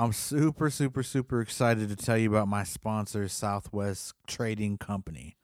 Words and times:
I'm 0.00 0.14
super, 0.14 0.70
super, 0.70 1.02
super 1.02 1.42
excited 1.42 1.90
to 1.90 1.94
tell 1.94 2.16
you 2.16 2.30
about 2.30 2.48
my 2.48 2.64
sponsor, 2.64 3.28
Southwest 3.28 4.14
Trading 4.26 4.78
Company. 4.78 5.36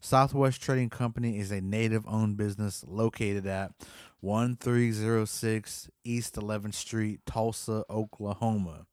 Southwest 0.00 0.60
Trading 0.60 0.90
Company 0.90 1.38
is 1.38 1.52
a 1.52 1.60
native 1.60 2.04
owned 2.08 2.36
business 2.36 2.84
located 2.88 3.46
at 3.46 3.70
1306 4.18 5.88
East 6.02 6.34
11th 6.34 6.74
Street, 6.74 7.20
Tulsa, 7.26 7.84
Oklahoma. 7.88 8.86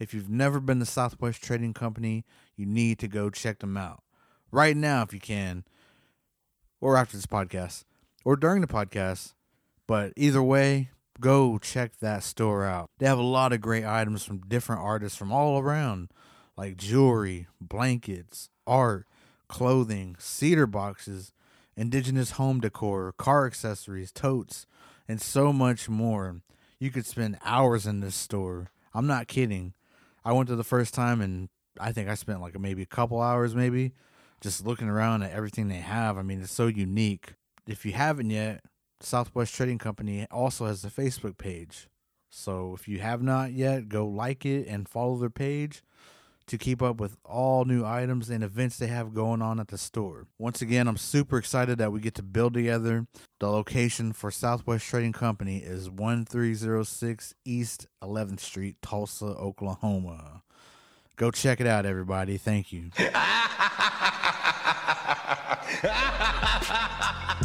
If 0.00 0.12
you've 0.12 0.28
never 0.28 0.58
been 0.58 0.80
to 0.80 0.86
Southwest 0.86 1.40
Trading 1.40 1.72
Company, 1.72 2.24
you 2.56 2.66
need 2.66 2.98
to 2.98 3.06
go 3.06 3.30
check 3.30 3.60
them 3.60 3.76
out 3.76 4.02
right 4.50 4.76
now 4.76 5.02
if 5.02 5.14
you 5.14 5.20
can, 5.20 5.62
or 6.80 6.96
after 6.96 7.16
this 7.16 7.26
podcast, 7.26 7.84
or 8.24 8.34
during 8.34 8.60
the 8.60 8.66
podcast. 8.66 9.34
But 9.86 10.14
either 10.16 10.42
way, 10.42 10.90
go 11.20 11.58
check 11.58 11.92
that 12.00 12.22
store 12.22 12.64
out. 12.64 12.90
They 12.98 13.06
have 13.06 13.18
a 13.18 13.22
lot 13.22 13.52
of 13.52 13.60
great 13.60 13.84
items 13.84 14.24
from 14.24 14.40
different 14.40 14.82
artists 14.82 15.18
from 15.18 15.32
all 15.32 15.58
around, 15.58 16.10
like 16.56 16.76
jewelry, 16.76 17.46
blankets, 17.60 18.50
art, 18.66 19.06
clothing, 19.48 20.16
cedar 20.18 20.66
boxes, 20.66 21.32
indigenous 21.76 22.32
home 22.32 22.60
decor, 22.60 23.12
car 23.12 23.46
accessories, 23.46 24.12
totes, 24.12 24.66
and 25.08 25.20
so 25.20 25.52
much 25.52 25.88
more. 25.88 26.40
You 26.78 26.90
could 26.90 27.06
spend 27.06 27.38
hours 27.44 27.86
in 27.86 28.00
this 28.00 28.14
store. 28.14 28.70
I'm 28.94 29.06
not 29.06 29.28
kidding. 29.28 29.74
I 30.24 30.32
went 30.32 30.48
to 30.48 30.56
the 30.56 30.64
first 30.64 30.94
time 30.94 31.20
and 31.20 31.48
I 31.80 31.92
think 31.92 32.08
I 32.08 32.14
spent 32.14 32.40
like 32.40 32.58
maybe 32.58 32.82
a 32.82 32.86
couple 32.86 33.20
hours, 33.20 33.54
maybe 33.54 33.92
just 34.40 34.66
looking 34.66 34.88
around 34.88 35.22
at 35.22 35.32
everything 35.32 35.68
they 35.68 35.76
have. 35.76 36.18
I 36.18 36.22
mean, 36.22 36.42
it's 36.42 36.52
so 36.52 36.66
unique. 36.66 37.34
If 37.66 37.84
you 37.84 37.92
haven't 37.92 38.30
yet, 38.30 38.62
Southwest 39.00 39.54
Trading 39.54 39.78
Company 39.78 40.26
also 40.30 40.66
has 40.66 40.84
a 40.84 40.90
Facebook 40.90 41.38
page. 41.38 41.88
So 42.30 42.74
if 42.74 42.88
you 42.88 42.98
have 42.98 43.22
not 43.22 43.52
yet, 43.52 43.88
go 43.88 44.06
like 44.06 44.44
it 44.44 44.66
and 44.66 44.88
follow 44.88 45.16
their 45.16 45.30
page 45.30 45.82
to 46.48 46.58
keep 46.58 46.82
up 46.82 46.98
with 46.98 47.16
all 47.24 47.64
new 47.64 47.84
items 47.84 48.30
and 48.30 48.42
events 48.42 48.78
they 48.78 48.86
have 48.86 49.14
going 49.14 49.42
on 49.42 49.60
at 49.60 49.68
the 49.68 49.78
store. 49.78 50.26
Once 50.38 50.60
again, 50.62 50.88
I'm 50.88 50.96
super 50.96 51.38
excited 51.38 51.78
that 51.78 51.92
we 51.92 52.00
get 52.00 52.14
to 52.16 52.22
build 52.22 52.54
together. 52.54 53.06
The 53.38 53.48
location 53.48 54.12
for 54.12 54.30
Southwest 54.30 54.86
Trading 54.86 55.12
Company 55.12 55.58
is 55.58 55.90
1306 55.90 57.34
East 57.44 57.86
11th 58.02 58.40
Street, 58.40 58.76
Tulsa, 58.82 59.26
Oklahoma. 59.26 60.42
Go 61.16 61.30
check 61.30 61.60
it 61.60 61.66
out, 61.66 61.84
everybody. 61.84 62.36
Thank 62.38 62.72
you. 62.72 62.90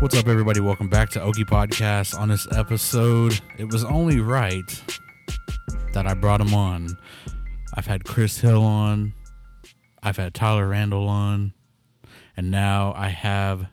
What's 0.00 0.16
up, 0.16 0.28
everybody? 0.28 0.60
Welcome 0.60 0.88
back 0.88 1.10
to 1.10 1.18
Okie 1.20 1.44
Podcast. 1.44 2.18
On 2.18 2.30
this 2.30 2.48
episode, 2.56 3.38
it 3.58 3.70
was 3.70 3.84
only 3.84 4.18
right 4.18 4.82
that 5.92 6.06
I 6.06 6.14
brought 6.14 6.40
him 6.40 6.54
on. 6.54 6.96
I've 7.74 7.84
had 7.84 8.04
Chris 8.04 8.38
Hill 8.38 8.62
on, 8.62 9.12
I've 10.02 10.16
had 10.16 10.32
Tyler 10.32 10.68
Randall 10.68 11.06
on, 11.06 11.52
and 12.34 12.50
now 12.50 12.94
I 12.96 13.08
have 13.08 13.66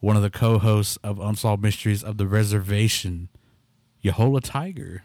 one 0.00 0.16
of 0.16 0.22
the 0.22 0.30
co 0.30 0.58
hosts 0.58 0.96
of 1.04 1.20
Unsolved 1.20 1.62
Mysteries 1.62 2.02
of 2.02 2.16
the 2.16 2.26
Reservation, 2.26 3.28
Yahola 4.02 4.40
Tiger. 4.42 5.02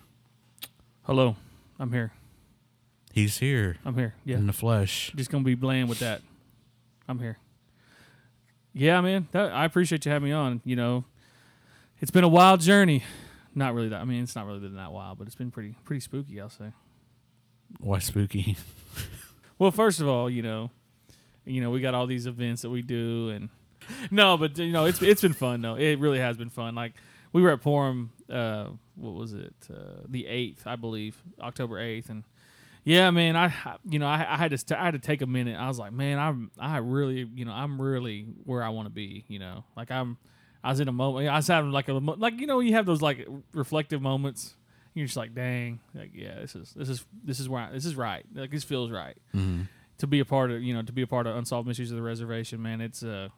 Hello, 1.02 1.36
I'm 1.78 1.92
here. 1.92 2.14
He's 3.12 3.40
here 3.40 3.76
I'm 3.84 3.96
here. 3.96 4.16
Yeah, 4.24 4.38
in 4.38 4.48
the 4.48 4.54
flesh. 4.54 5.12
just 5.14 5.30
gonna 5.30 5.44
be 5.44 5.56
bland 5.56 5.90
with 5.90 6.00
that. 6.00 6.22
I'm 7.10 7.20
here. 7.20 7.38
Yeah, 8.74 9.02
man. 9.02 9.28
That, 9.32 9.52
I 9.52 9.66
appreciate 9.66 10.06
you 10.06 10.12
having 10.12 10.30
me 10.30 10.34
on. 10.34 10.62
You 10.64 10.76
know, 10.76 11.06
it's 12.00 12.12
been 12.12 12.24
a 12.24 12.30
wild 12.30 12.62
journey. 12.62 13.04
Not 13.54 13.74
really 13.74 13.90
that. 13.90 14.00
I 14.02 14.06
mean, 14.06 14.24
it's 14.24 14.36
not 14.36 14.46
really 14.46 14.60
been 14.60 14.76
that 14.76 14.92
wild, 14.92 15.18
but 15.18 15.28
it's 15.28 15.36
been 15.36 15.52
pretty 15.52 15.76
pretty 15.84 16.00
spooky. 16.00 16.40
I'll 16.40 16.50
say. 16.50 16.72
Why 17.80 18.00
spooky? 18.00 18.58
Well, 19.60 19.70
first 19.70 20.02
of 20.02 20.08
all, 20.08 20.28
you 20.28 20.42
know, 20.42 20.72
you 21.46 21.62
know, 21.62 21.70
we 21.70 21.82
got 21.82 21.94
all 21.94 22.08
these 22.08 22.26
events 22.26 22.64
that 22.64 22.72
we 22.72 22.82
do, 22.82 23.30
and 23.30 23.50
no, 24.10 24.36
but 24.36 24.58
you 24.58 24.72
know, 24.72 24.86
it's 24.86 25.04
it's 25.04 25.22
been 25.22 25.34
fun 25.34 25.62
though. 25.62 25.76
It 25.76 26.00
really 26.00 26.18
has 26.18 26.36
been 26.36 26.50
fun. 26.50 26.74
Like 26.74 26.94
we 27.32 27.44
were 27.44 27.52
at 27.52 27.62
Purim. 27.62 28.12
Uh, 28.28 28.70
what 28.96 29.14
was 29.14 29.34
it? 29.34 29.54
Uh, 29.72 30.02
the 30.08 30.26
eighth, 30.26 30.66
I 30.66 30.78
believe, 30.78 31.22
October 31.40 31.78
eighth, 31.78 32.10
and 32.10 32.24
yeah, 32.84 33.10
man, 33.12 33.36
I 33.36 33.54
you 33.88 34.00
know 34.00 34.08
I, 34.08 34.26
I 34.28 34.38
had 34.38 34.52
to 34.52 34.58
st- 34.58 34.80
I 34.80 34.86
had 34.86 34.92
to 34.94 35.00
take 35.00 35.22
a 35.22 35.28
minute. 35.28 35.58
I 35.60 35.68
was 35.68 35.78
like, 35.80 35.92
man, 35.94 36.18
I'm 36.20 36.52
I 36.60 36.78
really 36.78 37.30
you 37.36 37.46
know 37.46 37.52
I'm 37.54 37.82
really 37.82 38.28
where 38.44 38.64
I 38.64 38.70
want 38.70 38.88
to 38.88 38.92
be. 38.92 39.24
You 39.28 39.40
know, 39.40 39.64
like 39.78 39.92
I'm 39.92 40.18
I 40.64 40.70
was 40.70 40.80
in 40.80 40.88
a 40.88 40.92
moment. 40.92 41.28
I 41.30 41.36
was 41.36 41.48
having 41.48 41.72
like 41.72 41.90
a 41.90 41.94
like 41.94 42.40
you 42.40 42.48
know 42.48 42.60
you 42.60 42.74
have 42.74 42.86
those 42.86 43.02
like 43.02 43.28
reflective 43.54 44.02
moments. 44.02 44.56
You're 44.94 45.06
just 45.06 45.16
like, 45.18 45.34
dang, 45.34 45.80
like 45.96 46.12
yeah, 46.14 46.36
this 46.42 46.56
is 46.56 46.74
this 46.76 46.90
is 46.90 47.06
this 47.24 47.40
is 47.40 47.48
where 47.48 47.62
I, 47.64 47.72
this 47.72 47.86
is 47.86 47.96
right. 47.96 48.26
Like 48.34 48.52
this 48.52 48.64
feels 48.64 48.92
right 48.92 49.16
Mm-hmm. 49.36 49.64
to 50.00 50.08
be 50.08 50.20
a 50.20 50.26
part 50.26 50.52
of 50.52 50.62
you 50.62 50.74
know 50.74 50.82
to 50.82 50.92
be 50.92 51.02
a 51.04 51.08
part 51.08 51.28
of 51.28 51.36
unsolved 51.38 51.68
mysteries 51.68 51.92
of 51.92 51.98
the 51.98 52.04
reservation 52.04 52.62
man 52.62 52.82
it's 52.82 53.02
uh 53.04 53.30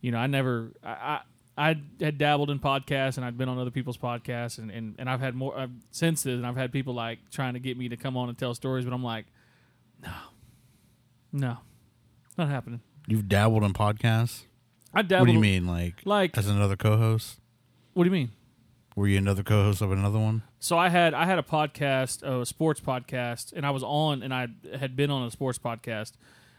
you 0.00 0.10
know 0.12 0.18
i 0.18 0.26
never 0.26 0.72
i 0.84 0.90
i, 0.90 1.20
I 1.60 1.76
had 2.00 2.16
dabbled 2.16 2.48
in 2.50 2.58
podcasts 2.58 3.16
and 3.16 3.24
i'd 3.26 3.36
been 3.36 3.48
on 3.48 3.58
other 3.58 3.70
people's 3.70 3.98
podcasts 3.98 4.58
and 4.58 4.70
and, 4.70 4.94
and 4.98 5.10
i've 5.10 5.20
had 5.20 5.34
more 5.34 5.52
uh, 5.58 5.66
since 5.90 6.22
then 6.22 6.44
i've 6.44 6.56
had 6.56 6.72
people 6.72 6.94
like 6.94 7.18
trying 7.30 7.54
to 7.54 7.60
get 7.60 7.76
me 7.76 7.88
to 7.88 7.96
come 7.96 8.16
on 8.16 8.28
and 8.30 8.38
tell 8.38 8.54
stories 8.54 8.84
but 8.86 8.94
i'm 8.94 9.04
like 9.04 9.26
no 10.02 10.12
no 11.32 11.56
not 12.38 12.48
happening 12.48 12.80
You've 13.06 13.28
dabbled 13.28 13.64
in 13.64 13.72
podcasts? 13.72 14.42
i 14.94 15.02
dabbled 15.02 15.28
What 15.28 15.32
do 15.32 15.34
you 15.34 15.40
mean? 15.40 15.66
Like, 15.66 15.94
like 16.04 16.36
as 16.38 16.48
another 16.48 16.76
co 16.76 16.96
host? 16.96 17.40
what 17.94 18.04
do 18.04 18.08
you 18.08 18.12
mean 18.12 18.30
Were 18.96 19.06
you 19.08 19.18
another 19.18 19.42
co 19.42 19.62
host 19.64 19.82
of 19.82 19.92
another 19.92 20.18
one? 20.18 20.42
so 20.58 20.78
I 20.78 20.88
had 20.88 21.14
I 21.14 21.24
had 21.26 21.38
a 21.38 21.42
podcast, 21.42 22.22
a 22.22 22.44
sports 22.46 22.80
podcast, 22.80 23.52
and 23.54 23.64
I 23.66 23.70
was 23.70 23.82
on, 23.82 24.22
and 24.22 24.32
I 24.34 24.48
had 24.78 24.94
been 24.96 25.10
on 25.10 25.26
a 25.26 25.30
sports 25.30 25.58
podcast. 25.58 26.12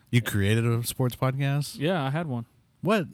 You 0.10 0.22
created 0.22 0.66
a 0.66 0.84
sports 0.84 1.16
podcast? 1.16 1.78
Yeah, 1.80 2.04
I 2.04 2.10
had 2.10 2.28
one. 2.28 2.46
What? 2.82 3.06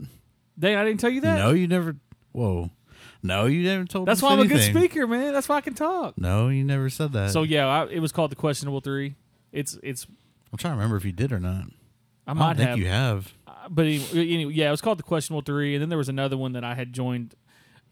Dang, 0.59 0.75
I 0.75 0.83
didn't 0.83 0.99
tell 0.99 1.09
you 1.09 1.21
that. 1.21 1.37
No, 1.37 1.51
you 1.51 1.67
never. 1.67 1.95
Whoa. 2.31 2.71
No, 3.23 3.45
you 3.45 3.63
never 3.63 3.85
told 3.85 4.03
me 4.03 4.05
that. 4.05 4.11
That's 4.11 4.19
us 4.19 4.23
why 4.23 4.33
I'm 4.33 4.39
a 4.39 4.47
good 4.47 4.61
speaker, 4.61 5.07
man. 5.07 5.33
That's 5.33 5.49
why 5.49 5.57
I 5.57 5.61
can 5.61 5.73
talk. 5.73 6.17
No, 6.17 6.49
you 6.49 6.63
never 6.63 6.89
said 6.89 7.13
that. 7.13 7.31
So 7.31 7.43
yeah, 7.43 7.67
I, 7.67 7.85
it 7.87 7.99
was 7.99 8.11
called 8.11 8.31
the 8.31 8.35
questionable 8.35 8.79
three. 8.79 9.15
It's 9.51 9.77
it's 9.83 10.05
I'm 10.51 10.57
trying 10.57 10.73
to 10.73 10.77
remember 10.77 10.97
if 10.97 11.05
you 11.05 11.11
did 11.11 11.31
or 11.31 11.39
not. 11.39 11.65
I 12.25 12.31
I 12.31 12.33
might 12.33 12.57
think 12.57 12.69
have, 12.69 12.79
you 12.79 12.87
have. 12.87 13.33
uh, 13.47 13.69
but 13.69 13.85
anyway, 13.85 14.33
anyway, 14.33 14.53
yeah, 14.53 14.67
it 14.67 14.71
was 14.71 14.81
called 14.81 14.99
the 14.99 15.03
questionable 15.03 15.41
three, 15.41 15.75
and 15.75 15.81
then 15.81 15.89
there 15.89 15.97
was 15.97 16.09
another 16.09 16.37
one 16.37 16.53
that 16.53 16.63
I 16.63 16.75
had 16.75 16.93
joined 16.93 17.35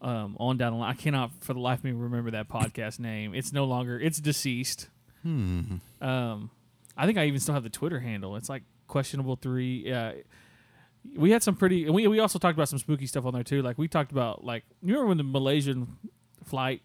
um, 0.01 0.35
on 0.39 0.57
down 0.57 0.73
the 0.73 0.79
line. 0.79 0.91
I 0.91 0.95
cannot 0.95 1.31
for 1.41 1.53
the 1.53 1.59
life 1.59 1.79
of 1.79 1.85
me 1.85 1.91
remember 1.91 2.31
that 2.31 2.47
podcast 2.49 2.99
name. 3.11 3.33
It's 3.33 3.51
no 3.51 3.65
longer. 3.65 3.99
It's 3.99 4.19
deceased. 4.19 4.89
Hmm. 5.23 5.75
Um, 6.01 6.51
I 6.95 7.05
think 7.05 7.17
I 7.17 7.25
even 7.25 7.39
still 7.39 7.55
have 7.55 7.63
the 7.63 7.69
Twitter 7.69 7.99
handle. 7.99 8.35
It's 8.35 8.49
like 8.49 8.63
questionable 8.87 9.35
three. 9.37 9.83
Yeah. 9.85 10.13
We 11.15 11.31
had 11.31 11.43
some 11.43 11.55
pretty, 11.55 11.85
and 11.85 11.93
we 11.93 12.07
we 12.07 12.19
also 12.19 12.39
talked 12.39 12.57
about 12.57 12.69
some 12.69 12.79
spooky 12.79 13.05
stuff 13.07 13.25
on 13.25 13.33
there 13.33 13.43
too. 13.43 13.61
Like 13.61 13.77
we 13.77 13.87
talked 13.87 14.11
about, 14.11 14.43
like 14.43 14.63
you 14.81 14.93
remember 14.93 15.07
when 15.09 15.17
the 15.17 15.23
Malaysian 15.23 15.97
flight 16.43 16.81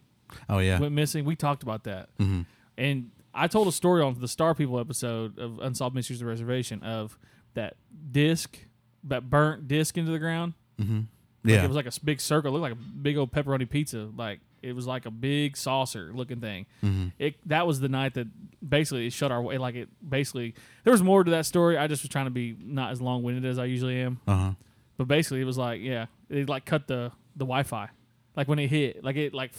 Oh, 0.48 0.58
yeah. 0.58 0.78
went 0.78 0.92
missing? 0.94 1.24
We 1.24 1.34
talked 1.36 1.62
about 1.62 1.84
that. 1.84 2.08
hmm 2.18 2.42
And 2.78 3.10
I 3.34 3.46
told 3.48 3.66
a 3.68 3.72
story 3.72 4.02
on 4.02 4.18
the 4.20 4.28
Star 4.28 4.54
People 4.54 4.78
episode 4.78 5.38
of 5.38 5.58
Unsolved 5.60 5.94
Mysteries 5.94 6.20
of 6.20 6.26
the 6.26 6.30
Reservation 6.30 6.82
of 6.82 7.18
that 7.54 7.76
disc, 8.12 8.56
that 9.04 9.28
burnt 9.30 9.66
disc 9.68 9.96
into 9.98 10.10
the 10.12 10.18
ground. 10.18 10.54
hmm 10.78 10.96
Like, 11.42 11.54
Yeah. 11.54 11.64
it 11.64 11.68
was 11.68 11.76
like 11.76 11.86
a 11.86 11.92
big 12.04 12.20
circle, 12.20 12.50
it 12.50 12.52
looked 12.58 12.62
like 12.62 12.72
a 12.72 12.92
big 13.02 13.16
old 13.16 13.32
pepperoni 13.32 13.68
pizza. 13.68 14.08
Like 14.16 14.40
it 14.62 14.74
was 14.74 14.86
like 14.86 15.06
a 15.06 15.10
big 15.10 15.56
saucer 15.56 16.10
looking 16.14 16.40
thing. 16.40 16.66
hmm 16.80 17.08
It 17.18 17.36
that 17.48 17.66
was 17.66 17.80
the 17.80 17.88
night 17.88 18.14
that 18.14 18.26
basically 18.66 19.06
it 19.06 19.12
shut 19.12 19.30
our 19.32 19.42
way. 19.42 19.58
Like 19.58 19.74
it 19.74 19.88
basically 20.06 20.54
there 20.84 20.92
was 20.92 21.02
more 21.02 21.24
to 21.24 21.30
that 21.32 21.46
story. 21.46 21.76
I 21.78 21.86
just 21.86 22.02
was 22.02 22.08
trying 22.10 22.26
to 22.26 22.30
be 22.30 22.56
not 22.60 22.92
as 22.92 23.00
long 23.00 23.22
winded 23.22 23.44
as 23.44 23.58
I 23.58 23.64
usually 23.66 24.00
am. 24.00 24.20
Uh 24.26 24.36
huh. 24.36 24.50
But 24.96 25.08
basically 25.08 25.40
it 25.40 25.44
was 25.46 25.58
like 25.58 25.80
yeah, 25.80 26.06
it 26.28 26.48
like 26.48 26.64
cut 26.64 26.86
the 26.86 27.12
the 27.36 27.44
Wi 27.44 27.62
Fi. 27.62 27.88
Like 28.36 28.48
when 28.48 28.58
it 28.58 28.68
hit, 28.68 29.02
like 29.04 29.16
it 29.16 29.34
like 29.34 29.52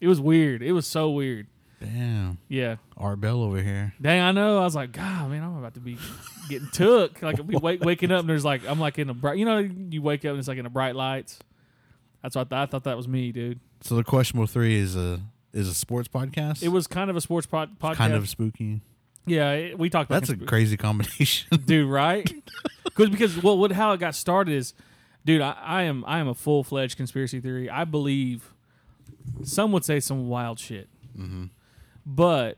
it 0.00 0.08
was 0.08 0.20
weird. 0.20 0.62
It 0.62 0.72
was 0.72 0.86
so 0.86 1.10
weird. 1.10 1.46
Damn. 1.80 2.38
Yeah. 2.48 2.76
Art 2.96 3.20
Bell 3.20 3.42
over 3.42 3.60
here. 3.60 3.92
Dang, 4.00 4.22
I 4.22 4.32
know. 4.32 4.58
I 4.58 4.64
was 4.64 4.74
like, 4.74 4.92
God, 4.92 5.30
man, 5.30 5.42
I'm 5.42 5.58
about 5.58 5.74
to 5.74 5.80
be 5.80 5.98
getting 6.48 6.68
took. 6.72 7.20
Like, 7.20 7.36
we 7.44 7.54
wake, 7.56 7.84
waking 7.84 8.10
up 8.10 8.20
and 8.20 8.28
there's 8.28 8.46
like, 8.46 8.66
I'm 8.66 8.80
like 8.80 8.98
in 8.98 9.10
a 9.10 9.14
bright, 9.14 9.36
you 9.36 9.44
know, 9.44 9.58
you 9.58 10.00
wake 10.00 10.24
up 10.24 10.30
and 10.30 10.38
it's 10.38 10.48
like 10.48 10.56
in 10.56 10.64
the 10.64 10.70
bright 10.70 10.96
lights. 10.96 11.38
That's 12.26 12.34
what 12.34 12.48
I 12.48 12.50
thought. 12.50 12.62
I 12.62 12.66
thought 12.66 12.84
that 12.84 12.96
was 12.96 13.06
me, 13.06 13.30
dude. 13.30 13.60
So 13.82 13.94
the 13.94 14.02
questionable 14.02 14.48
three 14.48 14.74
is 14.74 14.96
a 14.96 15.20
is 15.52 15.68
a 15.68 15.74
sports 15.74 16.08
podcast. 16.08 16.60
It 16.60 16.70
was 16.70 16.88
kind 16.88 17.08
of 17.08 17.14
a 17.14 17.20
sports 17.20 17.46
pod- 17.46 17.78
podcast. 17.78 17.94
kind 17.94 18.14
of 18.14 18.28
spooky. 18.28 18.80
Yeah, 19.26 19.52
it- 19.52 19.78
we 19.78 19.90
talked 19.90 20.10
about 20.10 20.26
That's 20.26 20.42
a 20.42 20.44
crazy 20.44 20.76
combination. 20.76 21.56
dude, 21.66 21.88
right? 21.88 22.30
Because 22.84 23.10
because 23.10 23.42
well, 23.42 23.58
what 23.58 23.72
how 23.72 23.92
it 23.92 24.00
got 24.00 24.14
started 24.14 24.54
is, 24.54 24.72
dude, 25.24 25.42
I, 25.42 25.54
I 25.62 25.82
am 25.82 26.02
I 26.06 26.18
am 26.18 26.28
a 26.28 26.34
full 26.34 26.64
fledged 26.64 26.96
conspiracy 26.96 27.40
theory. 27.40 27.68
I 27.68 27.84
believe 27.84 28.54
some 29.42 29.70
would 29.72 29.84
say 29.84 30.00
some 30.00 30.28
wild 30.28 30.58
shit, 30.58 30.88
mm-hmm. 31.16 31.44
but 32.06 32.56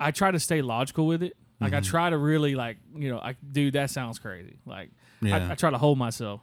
I 0.00 0.10
try 0.10 0.30
to 0.30 0.40
stay 0.40 0.62
logical 0.62 1.06
with 1.06 1.22
it. 1.22 1.36
Like 1.60 1.74
I 1.74 1.80
mm-hmm. 1.80 1.90
try 1.90 2.08
to 2.08 2.16
really 2.16 2.54
like 2.54 2.78
you 2.96 3.10
know, 3.10 3.18
I 3.18 3.36
dude, 3.52 3.74
that 3.74 3.90
sounds 3.90 4.18
crazy. 4.18 4.56
Like 4.64 4.90
Yeah. 5.20 5.48
I, 5.48 5.52
I 5.52 5.54
try 5.54 5.70
to 5.70 5.78
hold 5.78 5.98
myself, 5.98 6.40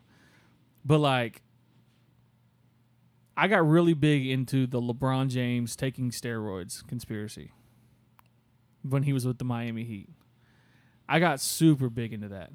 but 0.85 0.99
like. 0.99 1.41
I 3.39 3.47
got 3.47 3.65
really 3.65 3.93
big 3.93 4.27
into 4.27 4.67
the 4.67 4.81
LeBron 4.81 5.29
James 5.29 5.77
taking 5.77 6.11
steroids 6.11 6.85
conspiracy 6.85 7.53
when 8.83 9.03
he 9.03 9.13
was 9.13 9.25
with 9.25 9.37
the 9.37 9.45
Miami 9.45 9.85
Heat. 9.85 10.09
I 11.07 11.19
got 11.19 11.39
super 11.39 11.89
big 11.89 12.11
into 12.11 12.27
that. 12.27 12.51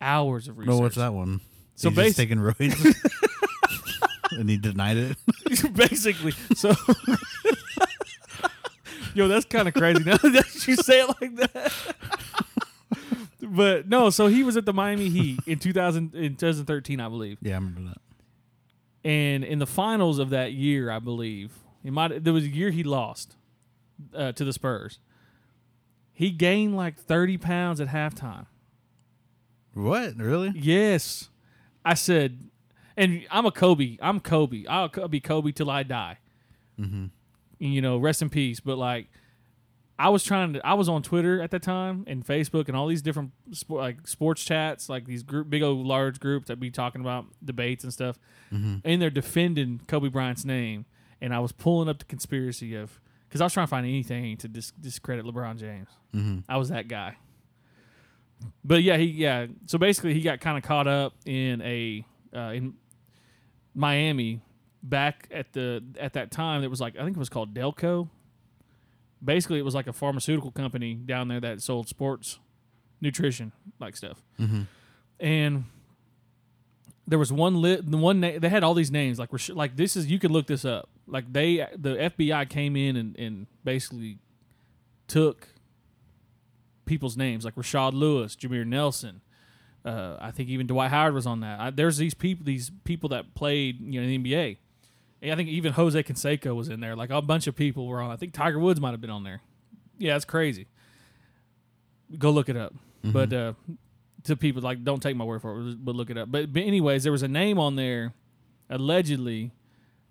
Hours 0.00 0.48
of 0.48 0.58
research. 0.58 0.74
no, 0.74 0.80
what's 0.80 0.96
that 0.96 1.14
one? 1.14 1.40
So 1.76 1.90
He's 1.90 2.16
taking 2.16 2.38
roids, 2.38 2.96
and 4.32 4.50
he 4.50 4.56
denied 4.56 4.96
it. 4.96 5.16
Basically, 5.72 6.32
so 6.56 6.72
yo, 9.14 9.28
that's 9.28 9.44
kind 9.44 9.68
of 9.68 9.74
crazy. 9.74 10.02
Now 10.02 10.16
that 10.16 10.66
you 10.66 10.74
say 10.74 11.02
it 11.02 11.14
like 11.20 11.36
that. 11.36 11.72
but 13.40 13.88
no, 13.88 14.10
so 14.10 14.26
he 14.26 14.42
was 14.42 14.56
at 14.56 14.66
the 14.66 14.72
Miami 14.72 15.10
Heat 15.10 15.38
in 15.46 15.60
2000 15.60 16.16
in 16.16 16.34
2013, 16.34 16.98
I 16.98 17.08
believe. 17.08 17.38
Yeah, 17.40 17.52
I 17.52 17.54
remember 17.58 17.82
that. 17.90 17.98
And 19.04 19.44
in 19.44 19.58
the 19.58 19.66
finals 19.66 20.18
of 20.18 20.30
that 20.30 20.52
year, 20.52 20.90
I 20.90 20.98
believe 20.98 21.52
it 21.84 21.92
might 21.92 22.24
there 22.24 22.32
was 22.32 22.44
a 22.44 22.48
year 22.48 22.70
he 22.70 22.82
lost 22.82 23.36
uh, 24.14 24.32
to 24.32 24.44
the 24.44 24.52
Spurs. 24.52 24.98
He 26.12 26.30
gained 26.30 26.76
like 26.76 26.96
thirty 26.96 27.38
pounds 27.38 27.80
at 27.80 27.88
halftime. 27.88 28.46
What 29.74 30.16
really? 30.16 30.52
Yes, 30.54 31.30
I 31.84 31.94
said, 31.94 32.50
and 32.96 33.24
I'm 33.30 33.46
a 33.46 33.52
Kobe. 33.52 33.96
I'm 34.00 34.18
Kobe. 34.18 34.64
I'll 34.68 34.88
be 35.08 35.20
Kobe 35.20 35.52
till 35.52 35.70
I 35.70 35.84
die. 35.84 36.18
Mm-hmm. 36.78 37.06
You 37.60 37.80
know, 37.80 37.98
rest 37.98 38.22
in 38.22 38.30
peace. 38.30 38.60
But 38.60 38.78
like, 38.78 39.08
I 39.98 40.10
was 40.10 40.22
trying 40.22 40.52
to. 40.52 40.64
I 40.66 40.74
was 40.74 40.88
on 40.88 41.02
Twitter 41.02 41.42
at 41.42 41.50
that 41.50 41.62
time 41.62 42.04
and 42.06 42.24
Facebook 42.24 42.68
and 42.68 42.76
all 42.76 42.86
these 42.86 43.02
different 43.02 43.32
sport, 43.52 43.80
like 43.80 44.06
sports 44.06 44.44
chats, 44.44 44.88
like 44.88 45.06
these 45.06 45.22
group, 45.24 45.50
big 45.50 45.62
old 45.62 45.84
large 45.84 46.20
groups 46.20 46.48
that 46.48 46.60
be 46.60 46.70
talking 46.70 47.00
about 47.00 47.26
debates 47.44 47.82
and 47.82 47.92
stuff. 47.92 48.18
Mm-hmm. 48.52 48.76
and 48.84 49.02
they're 49.02 49.10
defending 49.10 49.82
Kobe 49.86 50.08
Bryant's 50.08 50.44
name, 50.44 50.86
and 51.20 51.34
I 51.34 51.40
was 51.40 51.52
pulling 51.52 51.88
up 51.88 51.98
the 51.98 52.04
conspiracy 52.04 52.74
of 52.74 53.00
because 53.28 53.40
I 53.40 53.44
was 53.44 53.52
trying 53.52 53.66
to 53.66 53.70
find 53.70 53.84
anything 53.86 54.36
to 54.38 54.48
dis- 54.48 54.72
discredit 54.80 55.24
LeBron 55.26 55.58
James. 55.58 55.88
Mm-hmm. 56.14 56.40
I 56.48 56.56
was 56.56 56.70
that 56.70 56.88
guy. 56.88 57.16
But 58.64 58.82
yeah, 58.82 58.96
he 58.96 59.04
yeah. 59.04 59.46
So 59.66 59.78
basically, 59.78 60.14
he 60.14 60.20
got 60.20 60.40
kind 60.40 60.56
of 60.56 60.62
caught 60.62 60.86
up 60.86 61.14
in 61.26 61.60
a 61.62 62.04
uh, 62.34 62.52
in 62.52 62.74
Miami 63.74 64.40
back 64.82 65.28
at 65.30 65.52
the 65.52 65.82
at 65.98 66.12
that 66.14 66.30
time. 66.30 66.62
It 66.62 66.70
was 66.70 66.80
like 66.80 66.96
I 66.96 67.04
think 67.04 67.16
it 67.16 67.20
was 67.20 67.28
called 67.28 67.54
Delco. 67.54 68.08
Basically, 69.24 69.58
it 69.58 69.64
was 69.64 69.74
like 69.74 69.86
a 69.86 69.92
pharmaceutical 69.92 70.50
company 70.50 70.94
down 70.94 71.28
there 71.28 71.40
that 71.40 71.60
sold 71.62 71.88
sports 71.88 72.38
nutrition 73.00 73.52
like 73.78 73.96
stuff 73.96 74.22
Mm-hmm. 74.40 74.62
and 75.20 75.64
there 77.06 77.18
was 77.18 77.32
one 77.32 77.60
lit 77.62 77.88
the 77.90 77.96
one 77.96 78.20
na- 78.20 78.38
they 78.38 78.48
had 78.48 78.62
all 78.64 78.74
these 78.74 78.90
names 78.90 79.18
like 79.18 79.30
like 79.50 79.76
this 79.76 79.96
is 79.96 80.10
you 80.10 80.18
can 80.18 80.32
look 80.32 80.46
this 80.48 80.64
up 80.64 80.88
like 81.06 81.32
they 81.32 81.64
the 81.76 81.94
FBI 81.96 82.48
came 82.50 82.74
in 82.76 82.96
and, 82.96 83.16
and 83.16 83.46
basically 83.64 84.18
took 85.06 85.48
people's 86.86 87.16
names 87.16 87.44
like 87.44 87.54
Rashard 87.54 87.92
Lewis, 87.94 88.34
Jameer 88.36 88.66
Nelson. 88.66 89.20
Uh, 89.84 90.16
I 90.20 90.30
think 90.32 90.48
even 90.48 90.66
Dwight 90.66 90.90
Howard 90.90 91.14
was 91.14 91.26
on 91.26 91.40
that. 91.40 91.60
I, 91.60 91.70
there's 91.70 91.96
these 91.98 92.14
people 92.14 92.44
these 92.44 92.70
people 92.84 93.08
that 93.10 93.34
played 93.34 93.80
you 93.80 94.00
know 94.00 94.06
in 94.08 94.22
the 94.22 94.32
NBA. 94.32 94.56
I 95.22 95.34
think 95.34 95.48
even 95.48 95.72
Jose 95.72 96.00
Canseco 96.02 96.54
was 96.54 96.68
in 96.68 96.80
there. 96.80 96.94
Like 96.94 97.10
a 97.10 97.20
bunch 97.20 97.46
of 97.46 97.56
people 97.56 97.86
were 97.86 98.00
on. 98.00 98.10
I 98.10 98.16
think 98.16 98.32
Tiger 98.32 98.58
Woods 98.58 98.80
might 98.80 98.92
have 98.92 99.00
been 99.00 99.10
on 99.10 99.24
there. 99.24 99.40
Yeah, 99.98 100.14
it's 100.16 100.24
crazy. 100.24 100.68
Go 102.16 102.30
look 102.30 102.48
it 102.48 102.56
up. 102.56 102.72
But 103.02 103.32
uh, 103.32 103.52
to 104.24 104.36
people 104.36 104.62
like 104.62 104.84
don't 104.84 105.02
take 105.02 105.16
my 105.16 105.24
word 105.24 105.42
for 105.42 105.60
it, 105.60 105.84
but 105.84 105.94
look 105.94 106.10
it 106.10 106.18
up. 106.18 106.30
But, 106.30 106.52
but 106.52 106.62
anyways, 106.62 107.02
there 107.02 107.12
was 107.12 107.22
a 107.22 107.28
name 107.28 107.58
on 107.58 107.76
there 107.76 108.12
allegedly 108.68 109.52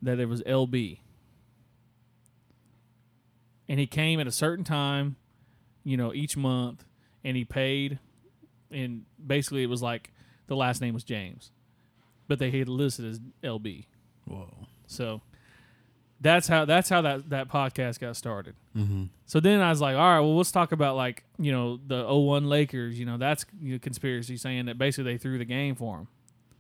that 0.02 0.20
it 0.20 0.28
was 0.28 0.42
LB. 0.44 1.00
And 3.70 3.80
he 3.80 3.88
came 3.88 4.20
at 4.20 4.28
a 4.28 4.32
certain 4.32 4.64
time, 4.64 5.18
you 5.84 5.98
know, 5.98 6.14
each 6.14 6.38
month 6.38 6.86
and 7.24 7.36
he 7.36 7.44
paid 7.44 8.00
and 8.72 9.04
basically 9.26 9.64
it 9.64 9.70
was 9.70 9.82
like 9.82 10.12
the 10.48 10.56
last 10.56 10.82
name 10.82 10.94
was 10.94 11.04
James. 11.04 11.52
But 12.28 12.40
they 12.40 12.52
had 12.52 12.68
listed 12.68 13.06
as 13.06 13.20
LB. 13.44 13.86
Whoa. 14.26 14.67
So 14.88 15.22
that's 16.20 16.48
how 16.48 16.66
that's 16.66 16.90
how 16.90 17.02
that 17.02 17.30
that 17.30 17.50
podcast 17.50 18.00
got 18.00 18.16
started. 18.16 18.56
Mm-hmm. 18.76 19.06
So 19.26 19.40
then 19.40 19.62
I 19.62 19.70
was 19.70 19.82
like, 19.82 19.96
all 19.96 20.02
right, 20.02 20.20
well, 20.20 20.36
let's 20.38 20.52
talk 20.52 20.72
about 20.72 20.96
like, 20.96 21.24
you 21.38 21.52
know, 21.52 21.80
the 21.86 22.06
01 22.12 22.48
Lakers. 22.50 23.00
You 23.00 23.06
know, 23.06 23.18
that's 23.18 23.46
you 23.62 23.74
know, 23.74 23.80
conspiracy 23.80 24.38
saying 24.38 24.66
that 24.66 24.78
basically 24.78 25.14
they 25.14 25.18
threw 25.18 25.38
the 25.38 25.46
game 25.46 25.76
for 25.76 25.98
them. 25.98 26.08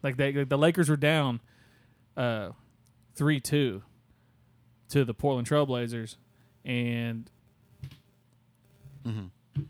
Like, 0.03 0.17
they, 0.17 0.31
like 0.31 0.49
the 0.49 0.57
Lakers 0.57 0.89
were 0.89 0.97
down 0.97 1.39
uh, 2.15 2.49
3 3.15 3.39
2 3.39 3.81
to 4.89 5.05
the 5.05 5.13
Portland 5.13 5.47
Trailblazers. 5.49 6.17
And 6.63 7.29
Mm-hmm. 9.07 9.63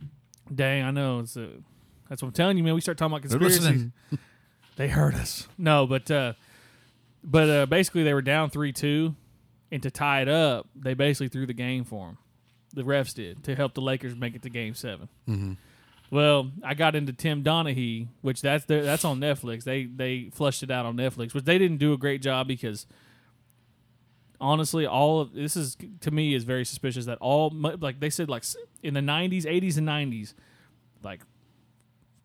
dang, 0.53 0.83
I 0.83 0.91
know. 0.91 1.19
It's 1.19 1.37
a, 1.37 1.49
that's 2.09 2.21
what 2.21 2.29
I'm 2.29 2.33
telling 2.33 2.57
you, 2.57 2.63
man. 2.63 2.73
We 2.73 2.81
start 2.81 2.97
talking 2.97 3.15
about 3.15 3.29
They're 3.29 3.39
conspiracies. 3.39 3.91
They 4.77 4.89
hurt 4.89 5.15
us. 5.15 5.47
No, 5.57 5.87
but 5.87 6.09
uh, 6.11 6.33
but 7.27 7.49
uh, 7.49 7.65
basically 7.65 8.03
they 8.03 8.13
were 8.13 8.21
down 8.21 8.49
three 8.49 8.71
two, 8.71 9.13
and 9.71 9.83
to 9.83 9.91
tie 9.91 10.21
it 10.21 10.29
up, 10.29 10.67
they 10.75 10.93
basically 10.93 11.27
threw 11.27 11.45
the 11.45 11.53
game 11.53 11.83
for 11.83 12.07
them. 12.07 12.17
The 12.73 12.83
refs 12.83 13.13
did 13.13 13.43
to 13.43 13.55
help 13.55 13.73
the 13.73 13.81
Lakers 13.81 14.15
make 14.15 14.33
it 14.33 14.41
to 14.43 14.49
Game 14.49 14.73
Seven. 14.73 15.09
Mm-hmm. 15.27 15.53
Well, 16.09 16.51
I 16.63 16.73
got 16.73 16.95
into 16.95 17.11
Tim 17.11 17.43
Donaghy, 17.43 18.07
which 18.21 18.41
that's 18.41 18.63
that's 18.65 19.03
on 19.03 19.19
Netflix. 19.19 19.65
They 19.65 19.83
they 19.83 20.29
flushed 20.31 20.63
it 20.63 20.71
out 20.71 20.85
on 20.85 20.95
Netflix, 20.95 21.33
which 21.33 21.43
they 21.43 21.57
didn't 21.57 21.77
do 21.77 21.91
a 21.91 21.97
great 21.97 22.21
job 22.21 22.47
because 22.47 22.87
honestly, 24.39 24.85
all 24.85 25.19
of 25.19 25.33
this 25.33 25.57
is 25.57 25.75
to 26.01 26.11
me 26.11 26.33
is 26.33 26.45
very 26.45 26.63
suspicious 26.63 27.05
that 27.05 27.17
all 27.19 27.51
like 27.53 27.99
they 27.99 28.09
said 28.09 28.29
like 28.29 28.45
in 28.81 28.93
the 28.93 29.01
'90s, 29.01 29.43
'80s, 29.43 29.77
and 29.77 29.87
'90s, 29.87 30.33
like 31.03 31.21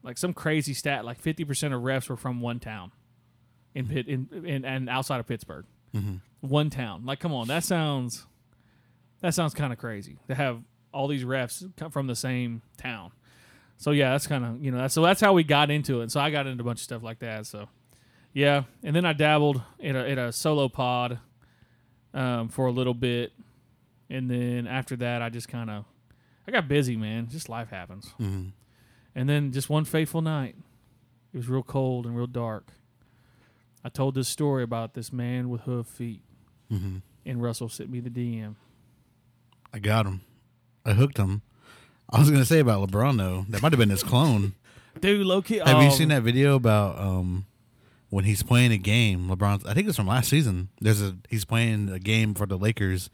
like 0.04 0.16
some 0.16 0.32
crazy 0.32 0.74
stat 0.74 1.04
like 1.04 1.18
50 1.18 1.44
percent 1.44 1.74
of 1.74 1.82
refs 1.82 2.08
were 2.08 2.16
from 2.16 2.40
one 2.40 2.58
town 2.60 2.92
in 3.74 3.86
Pitt 3.88 4.08
in, 4.08 4.28
in 4.44 4.64
and 4.64 4.88
outside 4.88 5.20
of 5.20 5.26
Pittsburgh, 5.26 5.64
Mm-hmm. 5.94 6.16
one 6.40 6.70
town. 6.70 7.04
Like, 7.04 7.20
come 7.20 7.32
on, 7.34 7.48
that 7.48 7.64
sounds 7.64 8.26
that 9.20 9.34
sounds 9.34 9.54
kind 9.54 9.72
of 9.72 9.78
crazy 9.78 10.18
to 10.28 10.34
have 10.34 10.60
all 10.92 11.06
these 11.08 11.24
refs 11.24 11.70
come 11.76 11.90
from 11.90 12.06
the 12.06 12.16
same 12.16 12.62
town. 12.78 13.12
So 13.76 13.90
yeah, 13.90 14.12
that's 14.12 14.26
kind 14.26 14.44
of 14.44 14.62
you 14.62 14.70
know 14.70 14.78
that's 14.78 14.94
so 14.94 15.02
that's 15.02 15.20
how 15.20 15.32
we 15.32 15.44
got 15.44 15.70
into 15.70 16.00
it. 16.02 16.10
So 16.10 16.20
I 16.20 16.30
got 16.30 16.46
into 16.46 16.62
a 16.62 16.64
bunch 16.64 16.78
of 16.80 16.84
stuff 16.84 17.02
like 17.02 17.18
that. 17.20 17.46
So 17.46 17.68
yeah, 18.32 18.62
and 18.82 18.94
then 18.96 19.04
I 19.04 19.12
dabbled 19.12 19.60
in 19.78 19.96
a 19.96 20.04
in 20.04 20.18
a 20.18 20.32
solo 20.32 20.68
pod 20.68 21.18
um, 22.14 22.48
for 22.48 22.66
a 22.66 22.70
little 22.72 22.94
bit, 22.94 23.32
and 24.08 24.30
then 24.30 24.66
after 24.66 24.96
that, 24.96 25.20
I 25.22 25.28
just 25.28 25.48
kind 25.48 25.68
of 25.70 25.84
I 26.46 26.50
got 26.52 26.68
busy, 26.68 26.96
man. 26.96 27.28
Just 27.28 27.48
life 27.48 27.68
happens. 27.70 28.06
Mm-hmm. 28.20 28.48
And 29.14 29.28
then 29.28 29.52
just 29.52 29.68
one 29.68 29.84
fateful 29.84 30.22
night, 30.22 30.56
it 31.32 31.36
was 31.36 31.48
real 31.48 31.62
cold 31.62 32.06
and 32.06 32.16
real 32.16 32.26
dark. 32.26 32.68
I 33.84 33.88
told 33.88 34.14
this 34.14 34.28
story 34.28 34.62
about 34.62 34.94
this 34.94 35.12
man 35.12 35.48
with 35.50 35.62
hoof 35.62 35.86
feet, 35.86 36.22
Mm-hmm. 36.72 36.98
and 37.26 37.42
Russell 37.42 37.68
sent 37.68 37.90
me 37.90 38.00
the 38.00 38.10
DM. 38.10 38.54
I 39.74 39.78
got 39.78 40.06
him. 40.06 40.20
I 40.86 40.92
hooked 40.92 41.18
him. 41.18 41.42
I 42.10 42.18
was 42.18 42.30
gonna 42.30 42.44
say 42.44 42.58
about 42.60 42.88
LeBron 42.88 43.16
though. 43.18 43.44
That 43.48 43.62
might 43.62 43.72
have 43.72 43.78
been 43.78 43.90
his 43.90 44.02
clone. 44.02 44.54
Dude, 45.00 45.24
low 45.26 45.40
key. 45.42 45.58
Have 45.58 45.82
you 45.82 45.88
oh, 45.88 45.92
seen 45.92 46.08
that 46.08 46.22
video 46.22 46.54
about 46.56 46.98
um 46.98 47.46
when 48.10 48.24
he's 48.24 48.42
playing 48.42 48.72
a 48.72 48.78
game? 48.78 49.28
LeBron, 49.28 49.66
I 49.66 49.74
think 49.74 49.88
it's 49.88 49.96
from 49.96 50.06
last 50.06 50.28
season. 50.30 50.68
There's 50.80 51.00
a 51.02 51.16
he's 51.28 51.44
playing 51.44 51.88
a 51.90 51.98
game 51.98 52.34
for 52.34 52.46
the 52.46 52.58
Lakers, 52.58 53.08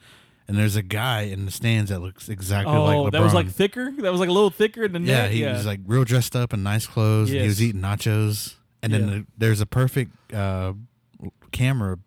and 0.48 0.56
there's 0.56 0.74
a 0.76 0.82
guy 0.82 1.22
in 1.22 1.44
the 1.44 1.50
stands 1.52 1.90
that 1.90 2.00
looks 2.00 2.28
exactly 2.28 2.74
Oh, 2.74 2.84
like 2.84 2.96
LeBron. 2.96 3.12
that 3.12 3.22
was 3.22 3.34
like 3.34 3.48
thicker. 3.50 3.92
That 3.98 4.10
was 4.10 4.20
like 4.20 4.28
a 4.28 4.32
little 4.32 4.50
thicker 4.50 4.88
than 4.88 5.04
yeah, 5.06 5.28
he 5.28 5.40
yeah. 5.42 5.48
He 5.50 5.52
was 5.54 5.66
like 5.66 5.80
real 5.86 6.04
dressed 6.04 6.34
up 6.36 6.52
in 6.52 6.62
nice 6.64 6.86
clothes. 6.86 7.30
and 7.30 7.40
he 7.40 7.46
was 7.46 7.62
eating 7.62 7.80
nachos, 7.80 8.54
and 8.82 8.92
then 8.92 9.00
Yeah. 9.02 9.06
the, 9.18 9.26
there's 9.38 9.60
a 9.60 9.66
perfect 9.66 10.12
uh, 10.32 10.72
camera 11.52 11.98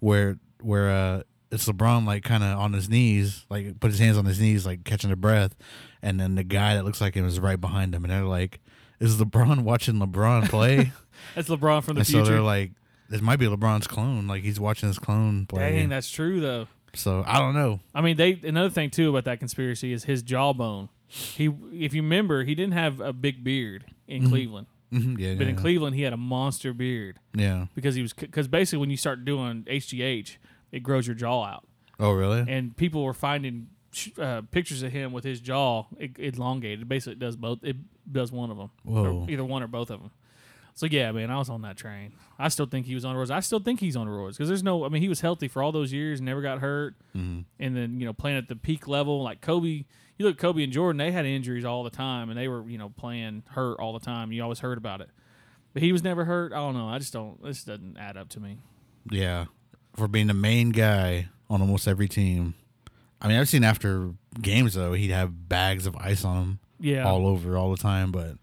where 0.00 0.38
where 0.60 0.90
uh, 0.90 1.22
it's 1.50 1.66
LeBron 1.68 2.06
like 2.06 2.24
kind 2.24 2.42
of 2.44 2.58
on 2.58 2.72
his 2.72 2.88
knees, 2.88 3.44
like 3.50 3.78
put 3.80 3.90
his 3.90 3.98
hands 4.00 4.16
on 4.16 4.24
his 4.24 4.40
knees, 4.40 4.64
like 4.64 4.84
catching 4.84 5.10
a 5.10 5.16
breath, 5.16 5.54
and 6.00 6.18
then 6.20 6.34
the 6.34 6.44
guy 6.44 6.74
that 6.74 6.84
looks 6.84 7.00
like 7.00 7.14
him 7.14 7.26
is 7.26 7.40
right 7.40 7.60
behind 7.60 7.94
him, 7.94 8.04
and 8.04 8.12
they're 8.12 8.24
like, 8.24 8.60
"Is 9.00 9.16
LeBron 9.20 9.60
watching 9.64 9.94
LeBron 9.96 10.48
play?" 10.48 10.92
That's 11.34 11.48
LeBron 11.48 11.82
from 11.84 11.94
the 11.94 12.00
and 12.00 12.06
so 12.06 12.18
future. 12.18 12.32
they're 12.32 12.40
like, 12.42 12.72
"This 13.08 13.20
might 13.20 13.36
be 13.36 13.46
LeBron's 13.46 13.86
clone. 13.86 14.26
Like 14.26 14.42
he's 14.42 14.58
watching 14.60 14.88
his 14.88 14.98
clone 14.98 15.46
play. 15.46 15.72
Dang, 15.72 15.88
that's 15.88 16.10
true 16.10 16.40
though. 16.40 16.68
so 16.94 17.22
I 17.26 17.38
don't 17.38 17.54
know. 17.54 17.80
I 17.94 18.00
mean, 18.00 18.16
they 18.16 18.40
another 18.44 18.70
thing 18.70 18.90
too 18.90 19.10
about 19.10 19.24
that 19.24 19.38
conspiracy 19.38 19.92
is 19.92 20.04
his 20.04 20.22
jawbone. 20.22 20.88
He, 21.06 21.50
if 21.74 21.92
you 21.92 22.00
remember, 22.02 22.42
he 22.44 22.54
didn't 22.54 22.72
have 22.72 22.98
a 23.00 23.12
big 23.12 23.44
beard 23.44 23.84
in 24.08 24.30
Cleveland, 24.30 24.66
Mhm, 24.92 25.18
yeah, 25.18 25.34
but 25.34 25.46
in 25.46 25.54
yeah, 25.54 25.60
Cleveland 25.60 25.96
he 25.96 26.02
had 26.02 26.12
a 26.12 26.16
monster 26.18 26.72
beard 26.74 27.18
yeah. 27.34 27.66
because 27.74 27.94
he 27.94 28.02
was 28.02 28.12
because 28.12 28.46
basically 28.48 28.78
when 28.80 28.90
you 28.90 28.96
start 28.96 29.24
doing 29.24 29.64
HGH, 29.64 30.36
it 30.70 30.80
grows 30.80 31.06
your 31.06 31.14
jaw 31.16 31.44
out, 31.44 31.66
Oh 31.98 32.12
really? 32.12 32.44
and 32.46 32.76
people 32.76 33.02
were 33.02 33.14
finding 33.14 33.68
uh, 34.18 34.42
pictures 34.50 34.82
of 34.82 34.92
him 34.92 35.12
with 35.12 35.24
his 35.24 35.40
jaw 35.40 35.84
elongated. 36.18 36.88
Basically, 36.88 37.12
it 37.14 37.18
does 37.18 37.36
both. 37.36 37.60
It 37.62 37.76
does 38.10 38.30
one 38.32 38.50
of 38.50 38.56
them, 38.56 38.70
Whoa. 38.84 39.26
either 39.28 39.44
one 39.44 39.62
or 39.62 39.66
both 39.66 39.90
of 39.90 40.00
them. 40.00 40.10
So 40.74 40.86
yeah, 40.86 41.12
man, 41.12 41.30
I 41.30 41.36
was 41.38 41.50
on 41.50 41.62
that 41.62 41.76
train. 41.76 42.12
I 42.38 42.48
still 42.48 42.64
think 42.66 42.86
he 42.86 42.94
was 42.94 43.04
on 43.04 43.14
roids. 43.14 43.30
I 43.30 43.40
still 43.40 43.60
think 43.60 43.80
he's 43.80 43.94
on 43.96 44.06
roids 44.08 44.32
because 44.32 44.48
there's 44.48 44.62
no. 44.62 44.84
I 44.84 44.88
mean, 44.88 45.02
he 45.02 45.08
was 45.08 45.20
healthy 45.20 45.48
for 45.48 45.62
all 45.62 45.72
those 45.72 45.92
years, 45.92 46.20
never 46.20 46.40
got 46.40 46.60
hurt, 46.60 46.94
Mhm. 47.16 47.44
and 47.58 47.76
then 47.76 48.00
you 48.00 48.06
know 48.06 48.12
playing 48.14 48.38
at 48.38 48.48
the 48.48 48.56
peak 48.56 48.88
level 48.88 49.22
like 49.22 49.40
Kobe. 49.42 49.84
You 50.18 50.26
look 50.26 50.36
at 50.36 50.40
Kobe 50.40 50.62
and 50.62 50.72
Jordan; 50.72 50.98
they 50.98 51.10
had 51.10 51.26
injuries 51.26 51.64
all 51.64 51.82
the 51.84 51.90
time, 51.90 52.28
and 52.30 52.38
they 52.38 52.48
were 52.48 52.68
you 52.68 52.78
know 52.78 52.90
playing 52.90 53.42
hurt 53.48 53.78
all 53.80 53.92
the 53.92 54.04
time. 54.04 54.32
You 54.32 54.42
always 54.42 54.60
heard 54.60 54.78
about 54.78 55.00
it, 55.00 55.08
but 55.72 55.82
he 55.82 55.92
was 55.92 56.02
never 56.04 56.24
hurt. 56.24 56.52
I 56.52 56.56
don't 56.56 56.74
know. 56.74 56.88
I 56.88 56.98
just 56.98 57.12
don't. 57.12 57.42
This 57.42 57.64
doesn't 57.64 57.96
add 57.98 58.16
up 58.16 58.28
to 58.30 58.40
me. 58.40 58.58
Yeah, 59.10 59.46
for 59.96 60.06
being 60.08 60.26
the 60.28 60.34
main 60.34 60.70
guy 60.70 61.28
on 61.50 61.60
almost 61.60 61.88
every 61.88 62.08
team. 62.08 62.54
I 63.20 63.28
mean, 63.28 63.38
I've 63.38 63.48
seen 63.48 63.64
after 63.64 64.10
games 64.40 64.74
though, 64.74 64.92
he'd 64.94 65.10
have 65.10 65.48
bags 65.48 65.86
of 65.86 65.96
ice 65.96 66.24
on 66.24 66.36
him 66.42 66.58
Yeah, 66.80 67.08
all 67.08 67.26
over 67.26 67.56
all 67.56 67.70
the 67.70 67.76
time. 67.80 68.10
But 68.12 68.36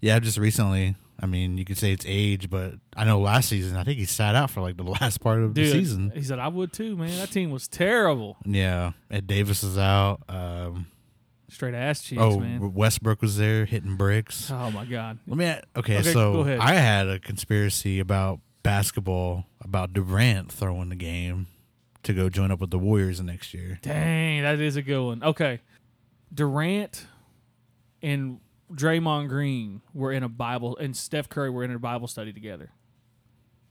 yeah, 0.00 0.18
just 0.20 0.36
recently, 0.38 0.94
I 1.18 1.26
mean, 1.26 1.56
you 1.58 1.64
could 1.64 1.78
say 1.78 1.92
it's 1.92 2.04
age, 2.06 2.50
but 2.50 2.74
I 2.94 3.04
know 3.04 3.18
last 3.20 3.48
season, 3.48 3.76
I 3.76 3.84
think 3.84 3.98
he 3.98 4.04
sat 4.04 4.34
out 4.34 4.50
for 4.50 4.60
like 4.60 4.76
the 4.76 4.82
last 5.00 5.20
part 5.20 5.40
of 5.42 5.54
dude. 5.54 5.66
the 5.66 5.70
season. 5.72 6.12
He 6.14 6.22
said 6.22 6.38
I 6.38 6.48
would 6.48 6.72
too, 6.72 6.96
man. 6.96 7.16
That 7.18 7.30
team 7.30 7.50
was 7.50 7.66
terrible. 7.66 8.36
Yeah, 8.44 8.92
Ed 9.10 9.26
Davis 9.26 9.62
is 9.62 9.76
out. 9.78 10.20
Um, 10.28 10.86
Straight 11.50 11.74
ass 11.74 12.02
cheeks, 12.02 12.22
oh, 12.22 12.38
man. 12.38 12.72
Westbrook 12.72 13.20
was 13.20 13.36
there 13.36 13.64
hitting 13.64 13.96
bricks. 13.96 14.50
Oh 14.50 14.70
my 14.70 14.84
god. 14.84 15.18
Let 15.26 15.36
me. 15.36 15.46
Okay, 15.76 15.98
Okay, 15.98 16.12
so. 16.12 16.44
I 16.44 16.74
had 16.74 17.08
a 17.08 17.18
conspiracy 17.18 17.98
about 17.98 18.40
basketball 18.62 19.46
about 19.60 19.92
Durant 19.92 20.52
throwing 20.52 20.88
the 20.88 20.96
game 20.96 21.46
to 22.02 22.12
go 22.12 22.28
join 22.28 22.50
up 22.50 22.60
with 22.60 22.70
the 22.70 22.78
Warriors 22.78 23.18
the 23.18 23.24
next 23.24 23.52
year. 23.52 23.78
Dang, 23.82 24.42
that 24.42 24.60
is 24.60 24.76
a 24.76 24.82
good 24.82 25.04
one. 25.04 25.22
Okay. 25.22 25.60
Durant 26.32 27.06
and 28.02 28.40
Draymond 28.72 29.28
Green 29.28 29.82
were 29.92 30.12
in 30.12 30.22
a 30.22 30.28
Bible 30.28 30.76
and 30.76 30.96
Steph 30.96 31.28
Curry 31.28 31.50
were 31.50 31.64
in 31.64 31.70
a 31.70 31.78
Bible 31.78 32.06
study 32.06 32.32
together. 32.32 32.70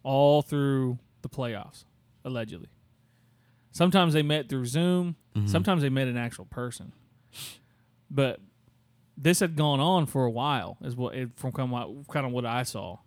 All 0.03 0.41
through 0.41 0.99
the 1.21 1.29
playoffs, 1.29 1.85
allegedly. 2.23 2.69
Sometimes 3.71 4.13
they 4.13 4.23
met 4.23 4.49
through 4.49 4.65
Zoom, 4.65 5.15
mm-hmm. 5.35 5.47
sometimes 5.47 5.81
they 5.81 5.89
met 5.89 6.07
an 6.07 6.17
actual 6.17 6.45
person. 6.45 6.93
But 8.09 8.39
this 9.17 9.39
had 9.39 9.55
gone 9.55 9.79
on 9.79 10.05
for 10.05 10.25
a 10.25 10.31
while, 10.31 10.77
is 10.81 10.95
what 10.95 11.15
it, 11.15 11.29
from 11.35 11.51
kind 11.51 11.73
of, 11.73 12.07
kind 12.07 12.25
of 12.25 12.31
what 12.31 12.45
I 12.45 12.63
saw, 12.63 12.99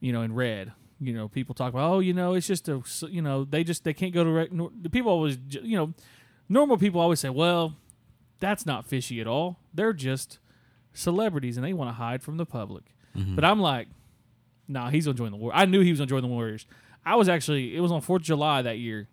you 0.00 0.12
know, 0.12 0.22
in 0.22 0.34
red. 0.34 0.72
You 1.00 1.14
know, 1.14 1.28
people 1.28 1.54
talk 1.54 1.72
about, 1.72 1.90
oh, 1.90 1.98
you 2.00 2.12
know, 2.12 2.34
it's 2.34 2.46
just 2.46 2.68
a, 2.68 2.82
you 3.08 3.22
know, 3.22 3.44
they 3.44 3.64
just 3.64 3.84
they 3.84 3.94
can't 3.94 4.12
go 4.12 4.22
to. 4.22 4.30
Rec- 4.30 4.52
nor- 4.52 4.70
the 4.78 4.90
people 4.90 5.10
always, 5.10 5.38
you 5.48 5.76
know, 5.76 5.94
normal 6.48 6.76
people 6.76 7.00
always 7.00 7.20
say, 7.20 7.30
well, 7.30 7.76
that's 8.38 8.66
not 8.66 8.84
fishy 8.84 9.20
at 9.20 9.26
all. 9.26 9.60
They're 9.72 9.94
just 9.94 10.38
celebrities 10.92 11.56
and 11.56 11.64
they 11.64 11.72
want 11.72 11.88
to 11.88 11.94
hide 11.94 12.22
from 12.22 12.36
the 12.36 12.44
public. 12.44 12.94
Mm-hmm. 13.16 13.34
But 13.34 13.44
I'm 13.44 13.60
like, 13.60 13.88
nah, 14.68 14.90
he's 14.90 15.06
gonna 15.06 15.16
join 15.16 15.30
the 15.30 15.36
war. 15.36 15.52
I 15.54 15.64
knew 15.64 15.80
he 15.80 15.90
was 15.90 16.00
gonna 16.00 16.08
join 16.08 16.22
the 16.22 16.28
Warriors. 16.28 16.66
I 17.04 17.16
was 17.16 17.28
actually, 17.28 17.76
it 17.76 17.80
was 17.80 17.90
on 17.92 18.00
Fourth 18.00 18.20
of 18.20 18.26
July 18.26 18.62
that 18.62 18.78
year. 18.78 19.08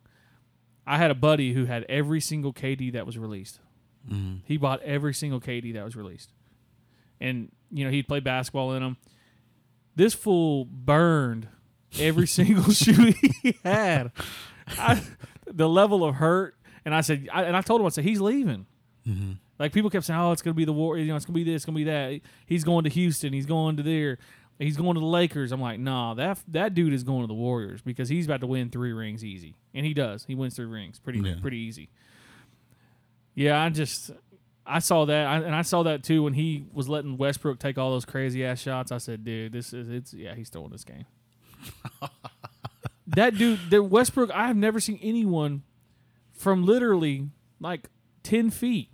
I 0.85 0.97
had 0.97 1.11
a 1.11 1.15
buddy 1.15 1.53
who 1.53 1.65
had 1.65 1.85
every 1.89 2.21
single 2.21 2.53
KD 2.53 2.93
that 2.93 3.05
was 3.05 3.17
released. 3.17 3.59
Mhm. 4.09 4.41
He 4.45 4.57
bought 4.57 4.81
every 4.83 5.13
single 5.13 5.39
KD 5.41 5.73
that 5.73 5.83
was 5.83 5.95
released, 5.95 6.31
and 7.19 7.51
you 7.71 7.83
know 7.85 7.91
he'd 7.91 8.07
play 8.07 8.19
basketball 8.19 8.73
in 8.73 8.81
them. 8.83 8.97
This 9.95 10.13
fool 10.13 10.65
burned 10.65 11.47
every 11.99 12.27
single 12.27 12.71
shoe 12.71 13.13
he 13.41 13.55
had. 13.63 14.11
I, 14.67 15.01
the 15.45 15.67
level 15.67 16.03
of 16.03 16.15
hurt, 16.15 16.55
and 16.85 16.93
I 16.93 17.01
said, 17.01 17.27
I, 17.33 17.43
and 17.43 17.55
I 17.57 17.61
told 17.61 17.81
him, 17.81 17.87
I 17.87 17.89
said, 17.89 18.03
he's 18.03 18.21
leaving. 18.21 18.65
Mm-hmm. 19.07 19.31
Like 19.59 19.73
people 19.73 19.89
kept 19.89 20.05
saying, 20.05 20.19
"Oh, 20.19 20.31
it's 20.33 20.41
gonna 20.41 20.53
be 20.53 20.65
the 20.65 20.73
war. 20.73 20.97
You 20.97 21.05
know, 21.05 21.15
it's 21.15 21.25
gonna 21.25 21.35
be 21.35 21.43
this, 21.43 21.55
it's 21.55 21.65
gonna 21.65 21.75
be 21.77 21.85
that." 21.85 22.19
He's 22.45 22.63
going 22.63 22.83
to 22.83 22.89
Houston. 22.89 23.33
He's 23.33 23.45
going 23.47 23.77
to 23.77 23.83
there. 23.83 24.17
He's 24.59 24.75
going 24.77 24.95
to 24.95 24.99
the 24.99 25.05
Lakers. 25.05 25.51
I'm 25.51 25.61
like, 25.61 25.79
nah, 25.79 26.13
that 26.15 26.39
that 26.49 26.73
dude 26.73 26.93
is 26.93 27.03
going 27.03 27.21
to 27.21 27.27
the 27.27 27.33
Warriors 27.33 27.81
because 27.81 28.09
he's 28.09 28.25
about 28.25 28.41
to 28.41 28.47
win 28.47 28.69
three 28.69 28.91
rings 28.93 29.23
easy, 29.25 29.55
and 29.73 29.85
he 29.85 29.93
does. 29.93 30.25
He 30.25 30.35
wins 30.35 30.55
three 30.55 30.65
rings 30.65 30.99
pretty 30.99 31.19
Yeah. 31.19 31.35
pretty 31.41 31.57
easy. 31.57 31.89
Yeah, 33.37 33.61
I 33.61 33.69
just 33.69 34.09
I 34.65 34.79
saw 34.79 35.05
that, 35.05 35.27
I, 35.27 35.37
and 35.37 35.53
I 35.53 35.61
saw 35.61 35.83
that 35.83 36.03
too 36.03 36.23
when 36.23 36.33
he 36.33 36.65
was 36.73 36.89
letting 36.89 37.17
Westbrook 37.17 37.59
take 37.59 37.77
all 37.77 37.91
those 37.91 38.03
crazy 38.03 38.43
ass 38.43 38.59
shots. 38.59 38.91
I 38.91 38.97
said, 38.97 39.23
dude, 39.23 39.51
this 39.53 39.73
is 39.73 39.89
it's 39.89 40.11
yeah, 40.13 40.33
he's 40.33 40.49
throwing 40.49 40.71
this 40.71 40.83
game. 40.83 41.05
that 43.07 43.35
dude, 43.37 43.59
the 43.69 43.83
Westbrook, 43.83 44.31
I 44.31 44.47
have 44.47 44.57
never 44.57 44.79
seen 44.79 44.99
anyone 45.01 45.63
from 46.33 46.65
literally 46.65 47.29
like 47.59 47.89
ten 48.23 48.49
feet 48.49 48.89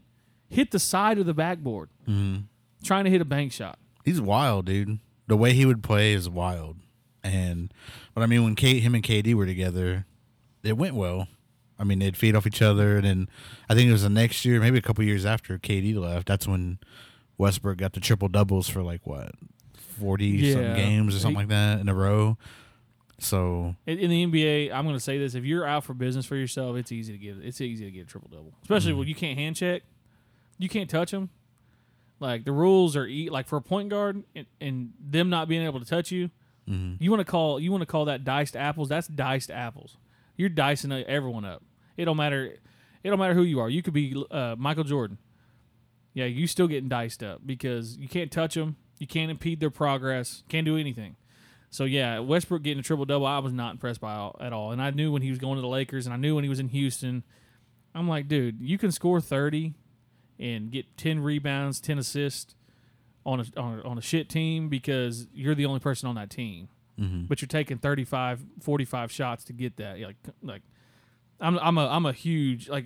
hit 0.50 0.72
the 0.72 0.80
side 0.80 1.18
of 1.18 1.26
the 1.26 1.34
backboard 1.34 1.90
Mm-hmm. 2.08 2.42
trying 2.84 3.06
to 3.06 3.10
hit 3.10 3.22
a 3.22 3.26
bank 3.26 3.52
shot. 3.54 3.80
He's 4.04 4.20
wild, 4.20 4.66
dude. 4.66 5.00
The 5.28 5.38
way 5.38 5.54
he 5.54 5.66
would 5.66 5.82
play 5.82 6.12
is 6.14 6.30
wild. 6.30 6.78
And 7.24 7.74
but 8.14 8.22
I 8.24 8.26
mean, 8.26 8.44
when 8.44 8.56
Kate, 8.56 8.84
him 8.84 8.94
and 8.94 9.02
KD 9.04 9.34
were 9.36 9.46
together, 9.46 10.06
it 10.64 10.78
went 10.78 10.96
well. 10.96 11.28
I 11.84 11.86
mean, 11.86 12.00
they'd 12.00 12.16
feed 12.18 12.36
off 12.36 12.48
each 12.48 12.62
other, 12.62 12.96
and 12.98 13.06
then 13.06 13.30
I 13.70 13.76
think 13.76 13.90
it 13.90 13.92
was 13.92 14.04
the 14.04 14.10
next 14.10 14.46
year, 14.46 14.60
maybe 14.60 14.78
a 14.78 14.82
couple 14.82 15.04
years 15.04 15.26
after 15.26 15.58
KD 15.60 15.96
left. 15.96 16.28
That's 16.28 16.48
when 16.48 16.80
Westbrook 17.38 17.78
got 17.78 17.94
the 17.94 18.00
triple 18.00 18.30
doubles 18.30 18.70
for 18.70 18.82
like 18.82 19.06
what 19.06 19.32
forty 19.76 20.52
some 20.54 20.62
Yeah. 20.64 20.76
games 20.76 21.16
or 21.16 21.20
something 21.20 21.36
like 21.36 21.48
that 21.50 21.80
in 21.82 21.90
a 21.90 21.94
row. 21.94 22.38
So 23.20 23.76
In, 23.86 23.98
the 24.10 24.26
NBA, 24.26 24.72
I'm 24.74 24.84
going 24.86 24.96
to 24.96 25.00
say 25.00 25.18
this: 25.18 25.36
if 25.36 25.44
you're 25.46 25.66
out 25.66 25.84
for 25.84 25.94
business 25.94 26.26
for 26.26 26.36
yourself, 26.36 26.76
it's 26.78 26.92
easy 26.92 27.14
to 27.14 27.20
get 27.20 27.38
it's 27.42 27.62
easy 27.62 27.86
to 27.86 27.92
get 27.92 28.02
a 28.02 28.06
triple 28.06 28.30
double, 28.32 28.54
especially 28.64 28.94
when 28.94 29.08
you 29.08 29.16
can't 29.16 29.38
hand 29.38 29.56
check, 29.56 29.84
you 30.58 30.68
can't 30.70 30.90
touch 30.90 31.12
them. 31.12 31.30
Like 32.20 32.44
the 32.46 32.52
rules 32.52 32.96
are 32.96 33.06
e- 33.06 33.30
like 33.30 33.48
for 33.48 33.58
a 33.58 33.62
point 33.62 33.90
guard 33.90 34.24
and, 34.36 34.46
and 34.62 34.94
them 35.00 35.30
not 35.30 35.48
being 35.48 35.64
able 35.64 35.80
to 35.80 35.86
touch 35.86 36.12
you. 36.12 36.30
mhm. 36.70 36.98
You 37.00 37.12
want 37.12 37.20
to 37.22 37.26
call 37.30 37.60
you 37.60 37.72
want 37.72 37.82
to 37.82 37.86
call 37.86 38.06
that 38.06 38.24
diced 38.24 38.56
apples? 38.56 38.90
That's 38.90 39.08
diced 39.08 39.52
apples. 39.52 39.98
You're 40.36 40.50
dicing 40.50 40.92
everyone 40.92 41.46
up. 41.46 41.62
It 41.98 42.06
don't 42.06 42.18
matter. 42.18 42.56
It 43.04 43.10
don't 43.10 43.20
matter 43.20 43.34
who 43.34 43.44
you 43.44 43.60
are. 43.60 43.70
You 43.70 43.82
could 43.84 43.94
be 43.94 44.16
uh, 44.32 44.56
Michael 44.58 44.84
Jordan. 44.84 45.18
Yeah, 46.14 46.26
you 46.26 46.48
still 46.48 46.68
getting 46.68 46.90
diced 46.90 47.24
up 47.24 47.42
because 47.46 47.98
you 47.98 48.08
can't 48.08 48.32
touch 48.32 48.54
them. 48.56 48.76
You 49.00 49.08
can't 49.08 49.32
impede 49.32 49.60
their 49.60 49.72
progress. 49.72 50.44
Can't 50.48 50.66
do 50.66 50.78
anything. 50.78 51.16
So 51.70 51.86
yeah, 51.86 52.20
Westbrook 52.20 52.62
getting 52.62 52.80
a 52.80 52.84
triple 52.84 53.06
double, 53.06 53.26
I 53.26 53.40
was 53.40 53.52
not 53.52 53.72
impressed 53.72 54.00
by 54.00 54.14
all, 54.14 54.36
at 54.40 54.54
all. 54.54 54.72
And 54.72 54.82
I 54.82 54.92
knew 54.92 55.12
when 55.12 55.24
he 55.24 55.30
was 55.32 55.40
going 55.40 55.56
to 55.56 55.62
the 55.62 55.68
Lakers, 55.68 56.06
and 56.06 56.14
I 56.14 56.18
knew 56.18 56.36
when 56.36 56.44
he 56.44 56.50
was 56.50 56.60
in 56.60 56.68
Houston. 56.70 57.24
I'm 57.96 58.08
like, 58.08 58.28
dude, 58.28 58.62
you 58.62 58.78
can 58.78 58.92
score 58.92 59.20
30 59.20 59.74
and 60.40 60.72
get 60.72 60.98
10 60.98 61.20
rebounds, 61.20 61.80
10 61.82 61.98
assists 62.00 62.56
on 63.26 63.40
a 63.40 63.46
on 63.60 63.80
a, 63.80 63.84
on 63.88 63.98
a 63.98 64.02
shit 64.02 64.30
team 64.30 64.68
because 64.70 65.28
you're 65.34 65.56
the 65.56 65.66
only 65.66 65.80
person 65.80 66.10
on 66.10 66.16
that 66.16 66.30
team 66.30 66.68
Mhm. 67.00 67.26
but 67.28 67.42
you're 67.42 67.48
taking 67.48 67.78
35 67.78 68.44
45 68.62 69.12
shots 69.14 69.46
to 69.46 69.54
get 69.54 69.78
that 69.78 69.98
You're 69.98 70.10
like 70.10 70.18
like 70.44 70.62
I'm 71.44 71.60
I'm 71.60 71.78
a 71.78 71.88
I'm 71.88 72.06
a 72.08 72.14
huge 72.14 72.70
like 72.70 72.86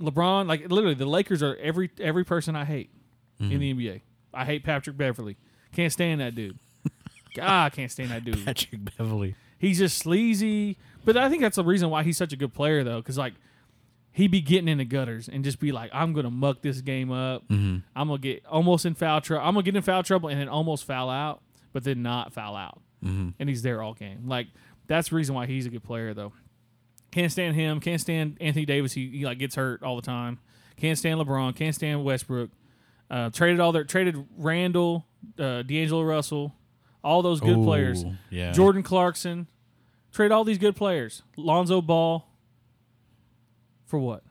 LeBron 0.00 0.46
like 0.46 0.70
literally 0.70 0.94
the 0.94 1.06
Lakers 1.06 1.42
are 1.42 1.56
every 1.56 1.90
every 2.00 2.24
person 2.24 2.56
I 2.56 2.64
hate 2.64 2.90
in 3.40 3.58
the 3.60 3.74
NBA. 3.74 4.00
I 4.32 4.44
hate 4.44 4.62
Patrick 4.64 4.96
Beverley. 4.96 5.36
Can't 5.72 5.92
stand 5.92 6.20
that 6.20 6.34
dude. 6.34 6.58
God, 7.34 7.66
I 7.66 7.70
can't 7.70 7.90
stand 7.90 8.10
that 8.10 8.24
dude. 8.24 8.44
Patrick 8.44 8.96
Beverley. 8.96 9.34
He's 9.58 9.78
just 9.78 9.98
sleazy. 9.98 10.78
But 11.04 11.16
I 11.16 11.28
think 11.28 11.42
that's 11.42 11.56
the 11.56 11.64
reason 11.64 11.90
why 11.90 12.02
he's 12.04 12.16
such 12.16 12.32
a 12.32 12.36
good 12.36 12.54
player 12.54 12.84
though 12.84 13.02
cuz 13.02 13.18
like 13.18 13.34
he 14.12 14.28
be 14.28 14.40
getting 14.40 14.68
in 14.68 14.78
the 14.78 14.84
gutters 14.84 15.28
and 15.28 15.42
just 15.42 15.58
be 15.58 15.72
like 15.72 15.90
I'm 15.92 16.12
going 16.12 16.24
to 16.24 16.30
muck 16.30 16.62
this 16.62 16.80
game 16.82 17.10
up. 17.10 17.44
hmm 17.48 17.78
I'm 17.96 18.08
going 18.08 18.20
to 18.20 18.28
get 18.28 18.46
almost 18.46 18.86
in 18.86 18.94
foul 18.94 19.20
trouble. 19.20 19.46
I'm 19.46 19.54
going 19.54 19.64
to 19.64 19.70
get 19.72 19.76
in 19.76 19.82
foul 19.82 20.02
trouble 20.02 20.28
and 20.28 20.38
then 20.40 20.48
almost 20.48 20.84
foul 20.84 21.10
out, 21.10 21.40
but 21.72 21.82
then 21.84 22.02
not 22.02 22.32
foul 22.32 22.54
out 22.54 22.80
hmm 23.02 23.30
and 23.40 23.48
he's 23.48 23.62
there 23.62 23.82
all 23.82 23.94
game. 23.94 24.28
Like 24.28 24.46
that's 24.86 25.08
the 25.08 25.16
reason 25.16 25.34
why 25.34 25.46
he's 25.46 25.66
a 25.66 25.70
good 25.70 25.82
player 25.82 26.14
though. 26.14 26.32
Can't 27.12 27.30
stand 27.30 27.54
him. 27.54 27.78
Can't 27.78 28.00
stand 28.00 28.38
Anthony 28.40 28.64
Davis. 28.66 28.92
He, 28.94 29.08
he 29.08 29.24
like 29.24 29.38
gets 29.38 29.54
hurt 29.54 29.82
all 29.82 29.96
the 29.96 30.02
time. 30.02 30.38
Can't 30.76 30.98
stand 30.98 31.20
LeBron. 31.20 31.54
Can't 31.54 31.74
stand 31.74 32.02
Westbrook. 32.04 32.50
Uh, 33.10 33.28
traded 33.30 33.60
all 33.60 33.70
their 33.72 33.84
traded 33.84 34.16
Randall, 34.36 35.06
uh, 35.38 35.62
D'Angelo 35.62 36.02
Russell, 36.02 36.54
all 37.04 37.20
those 37.22 37.40
good 37.40 37.62
players. 37.62 38.04
Yeah. 38.30 38.52
Jordan 38.52 38.82
Clarkson. 38.82 39.46
Trade 40.12 40.32
all 40.32 40.44
these 40.44 40.58
good 40.58 40.74
players. 40.76 41.22
Lonzo 41.36 41.80
Ball. 41.80 42.26
For 43.86 43.98
what? 43.98 44.22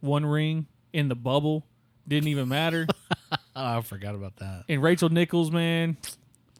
One 0.00 0.24
ring 0.24 0.66
in 0.92 1.08
the 1.08 1.14
bubble. 1.16 1.66
Didn't 2.06 2.28
even 2.28 2.48
matter. 2.48 2.86
Oh, 3.32 3.36
I 3.56 3.80
forgot 3.82 4.14
about 4.14 4.36
that. 4.36 4.64
and 4.68 4.82
Rachel 4.82 5.08
Nichols, 5.10 5.50
man. 5.50 5.96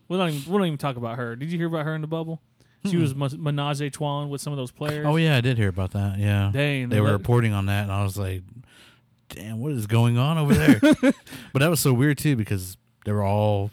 We 0.09 0.17
don't 0.17 0.31
even 0.31 0.53
we 0.53 0.59
don't 0.59 0.67
even 0.67 0.79
talk 0.79 0.97
about 0.97 1.17
her. 1.19 1.37
Did 1.37 1.51
you 1.51 1.59
hear 1.59 1.69
about 1.69 1.85
her 1.87 1.95
in 1.95 2.01
the 2.01 2.07
bubble? 2.09 2.43
She 2.91 2.97
Hmm. 2.97 3.21
was 3.21 3.37
menage 3.39 3.81
a 3.81 3.91
trois 3.91 4.25
with 4.27 4.41
some 4.41 4.53
of 4.53 4.57
those 4.57 4.71
players. 4.71 5.07
Oh 5.07 5.17
yeah, 5.17 5.37
I 5.37 5.41
did 5.41 5.57
hear 5.59 5.69
about 5.69 5.93
that. 5.93 6.19
Yeah, 6.19 6.51
Dang, 6.53 6.89
they 6.89 7.01
were 7.01 7.13
reporting 7.13 7.53
on 7.53 7.67
that, 7.67 7.83
and 7.85 7.93
I 7.93 8.03
was 8.03 8.17
like, 8.17 8.43
"Damn, 9.31 9.59
what 9.61 9.73
is 9.73 9.87
going 9.87 10.19
on 10.19 10.39
over 10.39 10.55
there?" 10.55 10.81
but 11.53 11.59
that 11.61 11.69
was 11.69 11.81
so 11.81 11.93
weird 11.93 12.19
too 12.19 12.37
because 12.37 12.77
they 13.05 13.13
were 13.13 13.25
all 13.25 13.71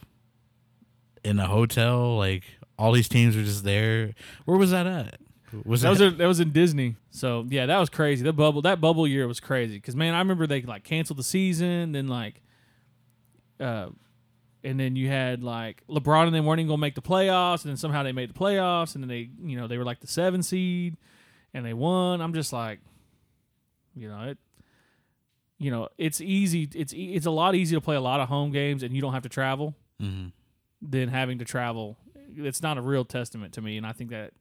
in 1.23 1.39
a 1.39 1.47
hotel. 1.47 2.17
Like 2.17 2.43
all 2.77 2.91
these 2.91 3.07
teams 3.09 3.35
were 3.35 3.43
just 3.43 3.63
there. 3.63 4.13
Where 4.45 4.57
was 4.57 4.71
that 4.71 4.85
at? 4.87 5.19
Was 5.63 5.81
That 5.83 5.89
was 5.89 5.99
that? 5.99 6.07
a, 6.07 6.11
that 6.17 6.27
was 6.27 6.39
in 6.41 6.51
Disney. 6.51 6.95
So 7.11 7.45
yeah, 7.49 7.65
that 7.65 7.77
was 7.77 7.89
crazy. 7.89 8.23
The 8.23 8.33
bubble 8.33 8.61
that 8.63 8.81
bubble 8.81 9.07
year 9.07 9.27
was 9.27 9.39
crazy 9.39 9.75
because 9.75 9.95
man, 9.95 10.13
I 10.13 10.19
remember 10.19 10.45
they 10.47 10.61
like 10.61 10.83
canceled 10.83 11.17
the 11.17 11.23
season, 11.23 11.93
then 11.93 12.07
like, 12.09 12.41
uh, 13.59 13.87
and 14.65 14.77
then 14.79 14.95
you 14.97 15.07
had 15.07 15.43
like 15.43 15.83
LeBron 15.87 16.25
and 16.25 16.35
they 16.35 16.41
weren't 16.41 16.59
even 16.59 16.67
gonna 16.67 16.77
make 16.81 16.95
the 16.95 17.01
playoffs, 17.01 17.63
and 17.63 17.69
then 17.69 17.77
somehow 17.77 18.03
they 18.03 18.11
made 18.11 18.29
the 18.29 18.33
playoffs, 18.37 18.95
and 18.95 19.03
then 19.03 19.07
they 19.07 19.29
you 19.43 19.57
know 19.57 19.67
they 19.67 19.77
were 19.77 19.85
like 19.85 20.01
the 20.01 20.07
seven 20.07 20.43
seed, 20.43 20.97
and 21.53 21.65
they 21.65 21.73
won. 21.73 22.19
I'm 22.19 22.33
just 22.33 22.51
like, 22.51 22.79
you 23.95 24.09
know 24.09 24.21
it. 24.23 24.37
You 25.57 25.71
know 25.71 25.87
it's 25.97 26.19
easy. 26.19 26.67
It's 26.75 26.93
it's 26.95 27.25
a 27.25 27.31
lot 27.31 27.55
easier 27.55 27.77
to 27.77 27.81
play 27.83 27.95
a 27.95 28.01
lot 28.01 28.19
of 28.19 28.27
home 28.27 28.51
games, 28.51 28.83
and 28.83 28.93
you 28.93 29.01
don't 29.01 29.13
have 29.13 29.23
to 29.23 29.29
travel 29.29 29.73
Mhm. 30.01 30.31
than 30.81 31.07
having 31.09 31.39
to 31.39 31.45
travel. 31.45 31.97
It's 32.35 32.61
not 32.61 32.77
a 32.77 32.81
real 32.81 33.05
testament 33.05 33.53
to 33.53 33.61
me, 33.61 33.77
and 33.77 33.85
I 33.87 33.93
think 33.93 34.09
that 34.09 34.33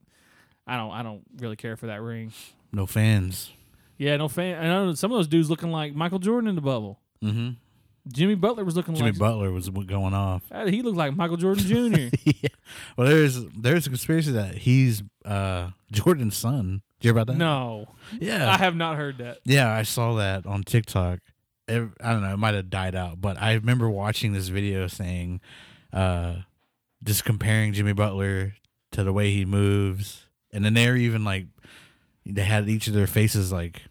I 0.67 0.77
don't 0.77 0.91
I 0.91 1.03
don't 1.05 1.23
really 1.39 1.57
care 1.57 1.77
for 1.77 1.87
that 1.87 2.03
ring. 2.03 2.33
No 2.73 2.87
fans. 2.87 3.53
Yeah, 3.97 4.17
no 4.17 4.27
fan. 4.27 4.59
I 4.59 4.67
know 4.67 4.95
some 4.95 5.13
of 5.13 5.19
those 5.19 5.29
dudes 5.29 5.49
looking 5.49 5.71
like 5.71 5.95
Michael 5.95 6.19
Jordan 6.19 6.49
in 6.49 6.57
the 6.57 6.61
bubble. 6.61 6.99
hmm 7.21 7.51
Jimmy 8.13 8.35
Butler 8.35 8.65
was 8.65 8.77
looking 8.77 8.95
like 8.95 8.99
Jimmy 8.99 9.11
like 9.13 9.19
Butler 9.19 9.51
was 9.51 9.69
going 9.71 10.13
off. 10.15 10.43
Uh, 10.51 10.67
he 10.67 10.83
looked 10.83 10.97
like 10.99 11.17
Michael 11.17 11.37
Jordan 11.39 11.65
Jr. 11.65 12.15
yeah. 12.25 12.49
Well, 12.97 13.07
there's 13.09 13.43
there's 13.57 13.87
a 13.87 13.91
conspiracy 13.91 14.33
that 14.33 14.57
he's 14.57 15.03
uh 15.25 15.71
Jordan's 15.91 16.37
son. 16.37 16.83
Did 17.01 17.09
you 17.09 17.13
hear 17.15 17.23
about 17.23 17.27
that? 17.29 17.39
no, 17.39 17.87
Yeah. 18.19 18.51
I 18.51 18.59
have 18.59 18.77
not 18.77 18.97
heard 18.97 19.19
that. 19.19 19.39
Yeah, 19.45 19.73
I 19.73 19.83
saw 19.83 20.15
that 20.15 20.47
on 20.47 20.63
TikTok. 20.65 21.21
It, 21.67 21.89
I 22.01 22.13
don't 22.13 22.23
know, 22.23 22.35
it 22.35 22.37
might 22.39 22.55
have 22.55 22.69
died 22.69 22.95
out, 22.95 23.21
but 23.23 23.41
I 23.41 23.55
remember 23.55 23.89
watching 23.89 24.35
this 24.35 24.49
video 24.49 24.87
saying, 24.87 25.41
uh, 25.95 26.37
just 27.03 27.25
comparing 27.25 27.73
Jimmy 27.73 27.95
Butler 27.95 28.55
to 28.93 29.03
the 29.03 29.15
way 29.15 29.31
he 29.31 29.47
moves, 29.47 30.27
and 30.53 30.63
then 30.63 30.75
they're 30.75 30.97
even 30.97 31.25
like, 31.25 31.47
they 32.27 32.43
had 32.45 32.69
each 32.69 32.87
of 32.87 32.93
their 32.93 33.07
faces 33.07 33.51
like 33.51 33.83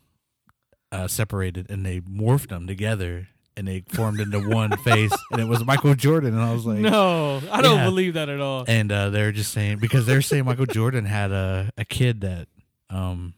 uh, 0.91 1.07
separated, 1.07 1.67
and 1.71 1.83
they 1.83 1.99
morphed 2.01 2.49
them 2.49 2.67
together, 2.67 3.27
and 3.55 3.67
they 3.67 3.81
formed 3.87 4.19
into 4.19 4.39
one 4.49 4.75
face, 4.77 5.13
and 5.31 5.39
it 5.39 5.47
was 5.47 5.63
Michael 5.63 5.93
Jordan, 5.95 6.33
and 6.33 6.41
I 6.41 6.53
was 6.53 6.65
like, 6.65 6.79
no, 6.79 7.41
I 7.51 7.61
don't 7.61 7.77
Yeah. 7.77 7.85
believe 7.85 8.13
that 8.15 8.29
at 8.29 8.39
all. 8.41 8.65
and 8.67 8.91
uh, 8.91 9.09
they're 9.09 9.31
just 9.31 9.51
saying 9.53 9.77
because 9.79 10.05
they're 10.05 10.21
saying 10.21 10.45
Michael 10.45 10.65
Jordan 10.65 11.05
had 11.05 11.31
a 11.31 11.69
a 11.77 11.85
kid 11.85 12.21
that 12.21 12.47
um 12.89 13.33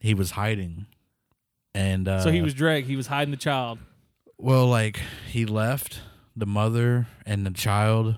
he 0.00 0.14
was 0.14 0.32
hiding, 0.32 0.86
and 1.74 2.06
uh, 2.08 2.20
so 2.20 2.30
he 2.30 2.42
was 2.42 2.54
Drake. 2.54 2.86
He 2.86 2.96
was 2.96 3.08
hiding 3.08 3.30
the 3.32 3.36
child. 3.36 3.78
well, 4.38 4.66
like 4.66 5.00
he 5.26 5.44
left 5.44 6.00
the 6.36 6.46
mother 6.46 7.08
and 7.26 7.44
the 7.44 7.50
child, 7.50 8.16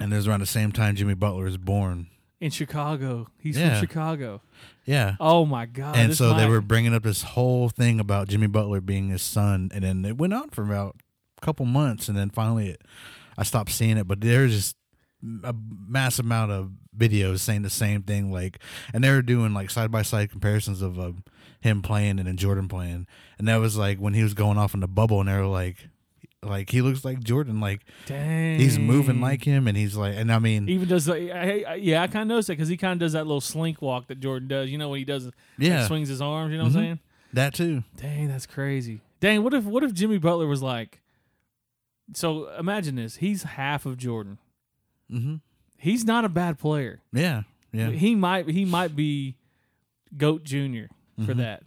and 0.00 0.12
it 0.12 0.16
was 0.16 0.28
around 0.28 0.40
the 0.40 0.46
same 0.46 0.72
time 0.72 0.94
Jimmy 0.94 1.14
Butler 1.14 1.44
was 1.44 1.56
born. 1.56 2.08
In 2.40 2.50
Chicago, 2.50 3.26
he's 3.38 3.58
Yeah. 3.58 3.70
from 3.78 3.80
Chicago. 3.88 4.42
Yeah. 4.84 5.16
Oh 5.18 5.44
my 5.44 5.66
god! 5.66 5.96
and 5.96 6.10
this 6.12 6.18
so 6.18 6.28
they 6.30 6.44
might- 6.44 6.48
were 6.48 6.60
bringing 6.60 6.94
up 6.94 7.02
this 7.02 7.22
whole 7.22 7.68
thing 7.68 7.98
about 7.98 8.28
Jimmy 8.28 8.46
Butler 8.46 8.80
being 8.80 9.08
his 9.08 9.22
son, 9.22 9.70
and 9.74 9.82
then 9.82 10.04
it 10.04 10.16
went 10.18 10.32
on 10.32 10.50
for 10.50 10.62
about 10.62 10.96
a 11.42 11.44
couple 11.44 11.66
months, 11.66 12.08
and 12.08 12.16
then 12.16 12.30
finally, 12.30 12.68
it, 12.70 12.82
I 13.36 13.42
stopped 13.42 13.70
seeing 13.72 13.96
it. 13.96 14.06
But 14.06 14.20
there's 14.20 14.54
just 14.54 14.76
a 15.42 15.52
mass 15.88 16.20
amount 16.20 16.52
of 16.52 16.70
videos 16.96 17.40
saying 17.40 17.62
the 17.62 17.70
same 17.70 18.02
thing, 18.04 18.30
like, 18.30 18.60
and 18.94 19.02
they 19.02 19.10
were 19.10 19.20
doing 19.22 19.52
like 19.52 19.68
side 19.68 19.90
by 19.90 20.02
side 20.02 20.30
comparisons 20.30 20.80
of 20.80 20.96
uh, 20.98 21.12
him 21.60 21.82
playing 21.82 22.20
and 22.20 22.28
then 22.28 22.36
Jordan 22.36 22.68
playing, 22.68 23.08
and 23.38 23.48
that 23.48 23.56
was 23.56 23.76
like 23.76 23.98
when 23.98 24.14
he 24.14 24.22
was 24.22 24.34
going 24.34 24.58
off 24.58 24.74
in 24.74 24.80
the 24.80 24.86
bubble, 24.88 25.18
and 25.18 25.28
they 25.28 25.34
were 25.36 25.46
like, 25.46 25.88
like 26.48 26.70
he 26.70 26.82
looks 26.82 27.04
like 27.04 27.20
Jordan, 27.22 27.60
like 27.60 27.84
Dang. 28.06 28.58
he's 28.58 28.78
moving 28.78 29.20
like 29.20 29.44
him, 29.44 29.66
and 29.68 29.76
he's 29.76 29.94
like, 29.96 30.14
and 30.16 30.32
I 30.32 30.38
mean, 30.38 30.68
Even 30.68 30.88
does 30.88 31.08
I, 31.08 31.14
I, 31.16 31.74
yeah, 31.74 32.02
I 32.02 32.06
kind 32.06 32.22
of 32.22 32.28
noticed 32.28 32.48
that 32.48 32.54
because 32.54 32.68
he 32.68 32.76
kind 32.76 32.92
of 32.94 32.98
does 32.98 33.12
that 33.12 33.26
little 33.26 33.40
slink 33.40 33.80
walk 33.82 34.08
that 34.08 34.20
Jordan 34.20 34.48
does. 34.48 34.70
You 34.70 34.78
know 34.78 34.88
when 34.88 34.98
he 34.98 35.04
does, 35.04 35.26
like, 35.26 35.34
yeah, 35.58 35.86
swings 35.86 36.08
his 36.08 36.20
arms. 36.22 36.50
You 36.52 36.58
know 36.58 36.64
what 36.64 36.72
Mhm. 36.72 36.76
I'm 36.76 36.82
saying? 36.84 36.98
that 37.34 37.54
too. 37.54 37.84
Dang, 37.96 38.28
that's 38.28 38.46
crazy. 38.46 39.00
Dang, 39.20 39.42
what 39.42 39.52
if 39.54 39.64
what 39.64 39.82
if 39.84 39.92
Jimmy 39.92 40.18
Butler 40.18 40.46
was 40.46 40.62
like? 40.62 41.00
So 42.14 42.48
imagine 42.58 42.96
this: 42.96 43.16
he's 43.16 43.42
half 43.42 43.84
of 43.86 43.96
Jordan. 43.96 44.38
hmm 45.10 45.36
He's 45.80 46.04
not 46.04 46.24
a 46.24 46.28
bad 46.28 46.58
player. 46.58 47.00
Yeah, 47.12 47.42
yeah. 47.72 47.90
He 47.90 48.14
might 48.16 48.48
he 48.48 48.64
might 48.64 48.96
be 48.96 49.36
Goat 50.16 50.42
Junior 50.42 50.88
for 51.24 51.34
Mhm. 51.34 51.36
that. 51.38 51.62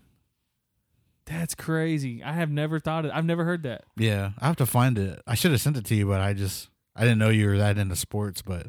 That's 1.25 1.55
crazy. 1.55 2.23
I 2.23 2.33
have 2.33 2.49
never 2.49 2.79
thought 2.79 3.05
it. 3.05 3.11
I've 3.13 3.25
never 3.25 3.43
heard 3.45 3.63
that. 3.63 3.83
Yeah, 3.95 4.31
I 4.39 4.47
have 4.47 4.55
to 4.57 4.65
find 4.65 4.97
it. 4.97 5.21
I 5.27 5.35
should 5.35 5.51
have 5.51 5.61
sent 5.61 5.77
it 5.77 5.85
to 5.85 5.95
you, 5.95 6.07
but 6.07 6.19
I 6.19 6.33
just 6.33 6.69
I 6.95 7.01
didn't 7.01 7.19
know 7.19 7.29
you 7.29 7.47
were 7.47 7.57
that 7.57 7.77
into 7.77 7.95
sports. 7.95 8.41
But 8.41 8.67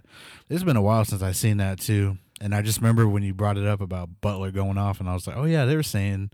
it's 0.48 0.62
been 0.64 0.76
a 0.76 0.82
while 0.82 1.04
since 1.04 1.22
I 1.22 1.32
seen 1.32 1.56
that 1.58 1.80
too. 1.80 2.18
And 2.40 2.54
I 2.54 2.62
just 2.62 2.78
remember 2.80 3.08
when 3.08 3.22
you 3.22 3.32
brought 3.34 3.56
it 3.56 3.66
up 3.66 3.80
about 3.80 4.20
Butler 4.20 4.50
going 4.50 4.76
off, 4.78 5.00
and 5.00 5.08
I 5.08 5.14
was 5.14 5.26
like, 5.26 5.36
oh 5.36 5.44
yeah, 5.44 5.64
they 5.64 5.76
were 5.76 5.82
saying 5.82 6.30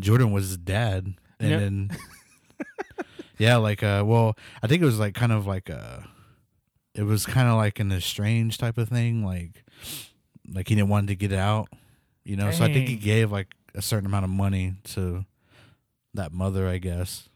Jordan 0.00 0.30
was 0.32 0.48
his 0.48 0.56
dad, 0.58 1.14
and 1.40 1.50
Yep. 1.50 1.60
then 1.60 1.90
yeah, 3.38 3.56
like 3.56 3.82
uh, 3.82 4.02
well, 4.06 4.36
I 4.62 4.66
think 4.66 4.82
it 4.82 4.86
was 4.86 4.98
like 4.98 5.14
kind 5.14 5.32
of 5.32 5.46
like 5.46 5.68
a, 5.68 6.06
it 6.94 7.02
was 7.02 7.26
kind 7.26 7.48
of 7.48 7.56
like 7.56 7.80
an 7.80 7.90
estranged 7.92 8.60
type 8.60 8.78
of 8.78 8.88
thing, 8.88 9.24
like 9.24 9.64
like 10.52 10.68
he 10.68 10.74
didn't 10.74 10.90
want 10.90 11.08
to 11.08 11.16
get 11.16 11.32
out, 11.32 11.68
you 12.24 12.36
know. 12.36 12.50
So 12.50 12.64
I 12.64 12.72
think 12.72 12.88
he 12.88 12.96
gave 12.96 13.32
like 13.32 13.48
a 13.74 13.82
certain 13.82 14.06
amount 14.06 14.24
of 14.24 14.30
money 14.30 14.74
to 14.94 15.24
that 16.14 16.32
mother, 16.32 16.66
I 16.68 16.78
guess. 16.78 17.28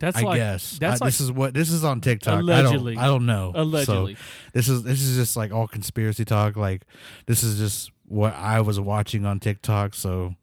That's 0.00 0.16
I 0.18 0.22
like 0.22 0.36
guess 0.38 0.76
that's 0.78 1.00
I- 1.00 1.04
like 1.06 1.12
this 1.14 1.20
is 1.20 1.30
what 1.32 1.54
this 1.54 1.70
is 1.70 1.84
on 1.84 2.00
TikTok. 2.00 2.40
Allegedly. 2.40 2.96
I 2.96 3.02
don't, 3.02 3.04
I 3.04 3.06
don't 3.06 3.26
know. 3.26 3.52
allegedly. 3.54 4.14
So 4.16 4.20
this 4.52 4.68
is 4.68 4.82
this 4.82 5.00
is 5.02 5.16
just 5.16 5.36
like 5.36 5.52
all 5.52 5.68
conspiracy 5.68 6.24
talk. 6.24 6.56
Like 6.56 6.82
this 7.26 7.42
is 7.42 7.58
just 7.58 7.90
what 8.06 8.34
I 8.34 8.60
was 8.60 8.78
watching 8.80 9.24
on 9.24 9.38
TikTok. 9.40 9.94
So 9.94 10.34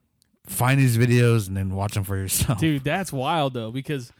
find 0.47 0.79
these 0.79 0.97
videos 0.97 1.47
and 1.47 1.55
then 1.57 1.75
watch 1.75 1.93
them 1.93 2.03
for 2.05 2.15
yourself. 2.17 2.59
Dude, 2.59 2.83
that's 2.83 3.11
wild 3.11 3.53
though 3.53 3.71
because 3.71 4.11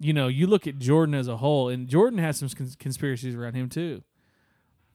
you 0.00 0.12
know 0.12 0.26
you 0.26 0.46
look 0.48 0.66
at 0.66 0.78
Jordan 0.78 1.14
as 1.14 1.28
a 1.28 1.36
whole, 1.36 1.68
and 1.68 1.86
Jordan 1.88 2.18
has 2.18 2.38
some 2.38 2.48
cons- 2.48 2.76
conspiracies 2.76 3.36
around 3.36 3.54
him 3.54 3.68
too. 3.68 4.02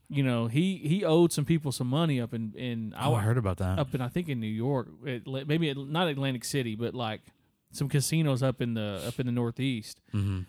You 0.09 0.21
know 0.21 0.47
he 0.47 0.77
he 0.83 1.03
owed 1.05 1.31
some 1.31 1.45
people 1.45 1.71
some 1.71 1.87
money 1.87 2.19
up 2.21 2.33
in 2.33 2.53
in 2.55 2.93
Oh, 2.99 3.15
I 3.15 3.21
heard 3.21 3.37
about 3.37 3.57
that. 3.57 3.79
up 3.79 3.95
in 3.95 4.01
I 4.01 4.09
think 4.09 4.27
in 4.29 4.39
New 4.41 4.45
York, 4.47 4.89
it, 5.05 5.25
maybe 5.25 5.69
at- 5.69 5.77
not 5.77 6.07
Atlantic 6.09 6.43
City, 6.43 6.75
but 6.75 6.93
like 6.93 7.21
some 7.75 7.89
casinos 7.89 8.41
up 8.43 8.61
in 8.61 8.73
the 8.73 9.03
up 9.07 9.19
in 9.19 9.25
the 9.25 9.31
Northeast, 9.31 10.01
hmm 10.11 10.41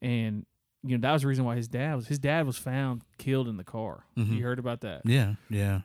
and 0.00 0.44
you 0.82 0.96
know 0.98 1.00
that 1.00 1.12
was 1.12 1.22
the 1.22 1.28
reason 1.28 1.44
why 1.44 1.54
his 1.56 1.68
dad 1.68 1.94
was 1.96 2.08
his 2.08 2.18
dad 2.18 2.46
was 2.46 2.58
found 2.58 3.02
killed 3.18 3.46
in 3.48 3.56
the 3.56 3.64
car. 3.64 4.04
Mhm. 4.16 4.36
You 4.36 4.42
heard 4.42 4.58
about 4.58 4.80
that? 4.80 5.02
Yeah, 5.04 5.34
yeah. 5.48 5.82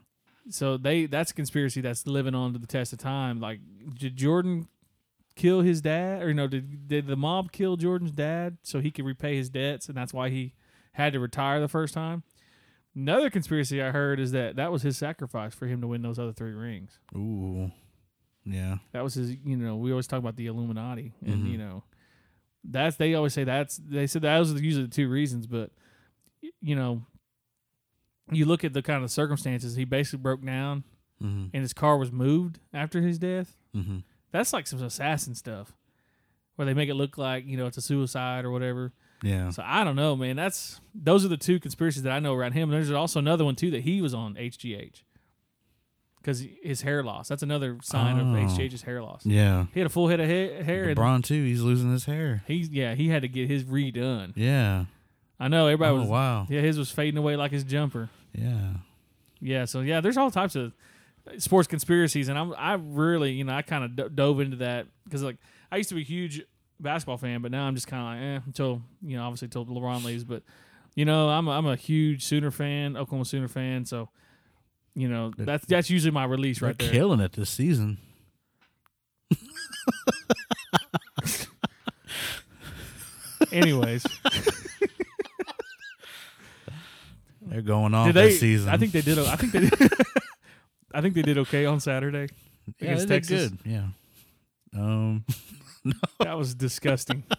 So 0.50 0.78
they 0.78 1.06
that's 1.06 1.32
a 1.32 1.34
conspiracy 1.36 1.82
that's 1.82 2.08
living 2.08 2.34
on 2.34 2.54
to 2.54 2.60
the 2.60 2.68
test 2.68 2.94
of 2.94 3.00
time. 3.00 3.40
Like, 3.40 3.60
did 3.94 4.16
Jordan 4.16 4.68
kill 5.36 5.62
his 5.62 5.82
dad, 5.82 6.24
or 6.24 6.30
you 6.30 6.34
know 6.34 6.48
Did 6.48 6.88
did 6.88 7.06
the 7.08 7.16
mob 7.16 7.52
kill 7.52 7.76
Jordan's 7.78 8.12
dad 8.12 8.58
so 8.64 8.80
he 8.80 8.90
could 8.90 9.06
repay 9.06 9.36
his 9.36 9.50
debts, 9.52 9.88
and 9.88 9.96
that's 9.96 10.14
why 10.14 10.30
he 10.30 10.54
had 10.94 11.14
to 11.14 11.20
retire 11.20 11.60
the 11.60 11.68
first 11.68 11.94
time? 11.94 12.24
Another 12.96 13.30
conspiracy 13.30 13.80
I 13.84 13.92
heard 13.92 14.20
is 14.20 14.32
that 14.32 14.56
that 14.56 14.72
was 14.72 14.82
his 14.82 14.98
sacrifice 14.98 15.54
for 15.54 15.68
him 15.68 15.82
to 15.82 15.88
win 15.88 16.02
those 16.02 16.18
other 16.18 16.34
three 16.34 16.54
rings. 16.54 16.98
Ooh, 17.16 17.72
yeah. 18.48 18.78
That 18.94 19.04
was 19.04 19.14
his. 19.16 19.32
You 19.46 19.58
know, 19.58 19.76
we 19.76 19.92
always 19.92 20.08
talk 20.08 20.20
about 20.20 20.36
the 20.38 20.48
Illuminati, 20.48 21.14
and 21.26 21.44
Mhm. 21.46 21.52
you 21.52 21.58
know, 21.58 21.84
that's 22.64 22.96
they 22.96 23.14
always 23.14 23.34
say 23.34 23.44
that's 23.44 23.78
they 23.78 24.08
said 24.08 24.22
that 24.24 24.40
was 24.40 24.54
usually 24.62 24.86
the 24.86 24.92
two 24.96 25.10
reasons, 25.10 25.46
but 25.48 25.72
you 26.62 26.76
know, 26.76 27.06
you 28.32 28.46
look 28.46 28.64
at 28.64 28.74
the 28.74 28.82
kind 28.82 29.04
of 29.04 29.12
circumstances. 29.12 29.76
He 29.76 29.86
basically 29.86 30.20
broke 30.20 30.44
down, 30.46 30.84
hmm 31.20 31.46
and 31.54 31.62
his 31.62 31.74
car 31.74 31.98
was 31.98 32.12
moved 32.12 32.60
after 32.74 33.02
his 33.02 33.20
death. 33.20 33.56
hmm 33.74 34.00
That's 34.32 34.54
like 34.54 34.68
some 34.68 34.82
assassin 34.84 35.36
stuff, 35.36 35.74
where 36.56 36.66
they 36.66 36.74
make 36.74 36.90
it 36.90 36.96
look 36.96 37.18
like 37.18 37.46
you 37.46 37.58
know 37.58 37.66
it's 37.68 37.78
a 37.78 37.82
suicide 37.82 38.46
or 38.46 38.52
whatever. 38.52 38.94
Yeah. 39.24 39.50
So 39.50 39.64
I 39.66 39.84
don't 39.84 39.96
know, 39.96 40.16
man. 40.16 40.36
That's 40.36 40.80
those 40.94 41.26
are 41.26 41.30
the 41.30 41.38
two 41.38 41.60
conspiracies 41.60 42.04
that 42.04 42.12
I 42.14 42.20
know 42.20 42.34
around 42.36 42.52
him. 42.52 42.70
There's 42.70 42.92
also 42.92 43.20
another 43.20 43.44
one 43.46 43.56
too 43.56 43.72
that 43.72 43.82
he 43.82 44.02
was 44.02 44.14
on 44.14 44.36
HGH 44.36 45.04
because 46.28 46.44
his 46.62 46.82
hair 46.82 47.02
loss. 47.04 47.30
That's 47.30 47.42
another 47.42 47.78
sign 47.82 48.20
of 48.20 48.28
Oh. 48.28 48.32
HGH's 48.54 48.82
hair 48.82 49.02
loss. 49.02 49.26
Yeah. 49.26 49.68
He 49.74 49.80
had 49.80 49.88
a 49.88 49.90
full 49.90 50.10
head 50.10 50.20
of 50.20 50.28
hair, 50.28 50.62
hair 50.62 50.94
LeBron 50.94 51.24
too. 51.24 51.42
He's 51.46 51.62
losing 51.62 51.90
his 51.92 52.04
hair. 52.04 52.44
he's 52.48 52.68
yeah 52.70 52.96
he 52.96 53.08
had 53.08 53.22
to 53.22 53.30
get 53.30 53.48
his 53.50 53.64
redone. 53.64 54.34
Yeah. 54.36 54.86
I 55.40 55.48
know 55.48 55.68
everybody 55.68 55.96
oh 55.96 56.00
was 56.02 56.10
wow. 56.10 56.48
yeah 56.50 56.60
his 56.62 56.78
was 56.78 56.92
fading 56.92 57.18
away 57.18 57.38
like 57.38 57.52
his 57.52 57.64
jumper. 57.64 58.10
Yeah. 58.34 58.74
Yeah, 59.40 59.66
so 59.66 59.82
yeah, 59.82 60.02
there's 60.02 60.18
all 60.18 60.32
types 60.32 60.56
of 60.56 60.74
sports 61.38 61.68
conspiracies, 61.68 62.28
and 62.28 62.38
I'm 62.38 62.54
I 62.58 62.74
really 62.74 63.32
you 63.34 63.44
know 63.44 63.54
I 63.54 63.62
kind 63.62 63.84
of 63.84 63.96
d- 63.96 64.14
dove 64.14 64.40
into 64.42 64.58
that 64.58 64.88
because 65.06 65.24
like 65.24 65.38
I 65.72 65.78
used 65.78 65.90
to 65.90 65.96
be 65.96 66.02
a 66.02 66.04
huge 66.06 66.42
basketball 66.80 67.18
fan, 67.18 67.42
but 67.42 67.52
now 67.52 67.66
I'm 67.68 67.76
just 67.76 67.88
kind 67.88 68.02
of 68.02 68.08
like 68.08 68.42
eh 68.42 68.44
until 68.48 68.82
you 69.02 69.16
know 69.16 69.24
obviously 69.24 69.46
until 69.46 69.66
LeBron 69.66 70.04
leaves, 70.04 70.24
but 70.24 70.44
you 70.96 71.06
know 71.06 71.30
I'm 71.30 71.48
a, 71.48 71.52
I'm 71.52 71.68
a 71.68 71.76
huge 71.76 72.26
Sooner 72.26 72.50
fan, 72.52 72.98
Oklahoma 72.98 73.26
Sooner 73.26 73.48
fan, 73.48 73.86
so 73.86 74.10
You 74.98 75.08
know, 75.08 75.32
that's 75.38 75.64
that's 75.68 75.92
usually 75.92 76.10
my 76.10 76.24
release 76.26 76.60
They're 76.60 76.70
right 76.70 76.78
there. 76.80 76.90
killing 76.92 77.20
it 77.20 77.34
this 77.34 77.52
season. 77.52 78.00
Anyways, 83.52 84.04
They're 87.42 87.62
going 87.62 87.94
off 87.94 88.08
did 88.08 88.16
they? 88.16 88.30
this 88.30 88.40
season. 88.40 88.70
I 88.70 88.78
think 88.78 88.92
they 88.92 89.02
did. 89.02 89.20
o- 89.20 89.26
I 89.28 89.36
think 89.36 89.52
they. 89.54 89.60
Did, 89.62 89.74
I 90.94 91.02
think 91.02 91.14
they 91.14 91.22
did 91.22 91.38
okay 91.40 91.66
on 91.66 91.80
Saturday. 91.80 92.28
yeah, 92.80 92.92
against 92.94 93.08
they 93.08 93.20
did 93.20 93.30
Texas. 93.30 93.50
good. 93.52 93.60
Yeah. 93.72 93.86
Um. 94.76 95.24
That 96.20 96.38
was 96.38 96.54
disgusting. 96.56 97.24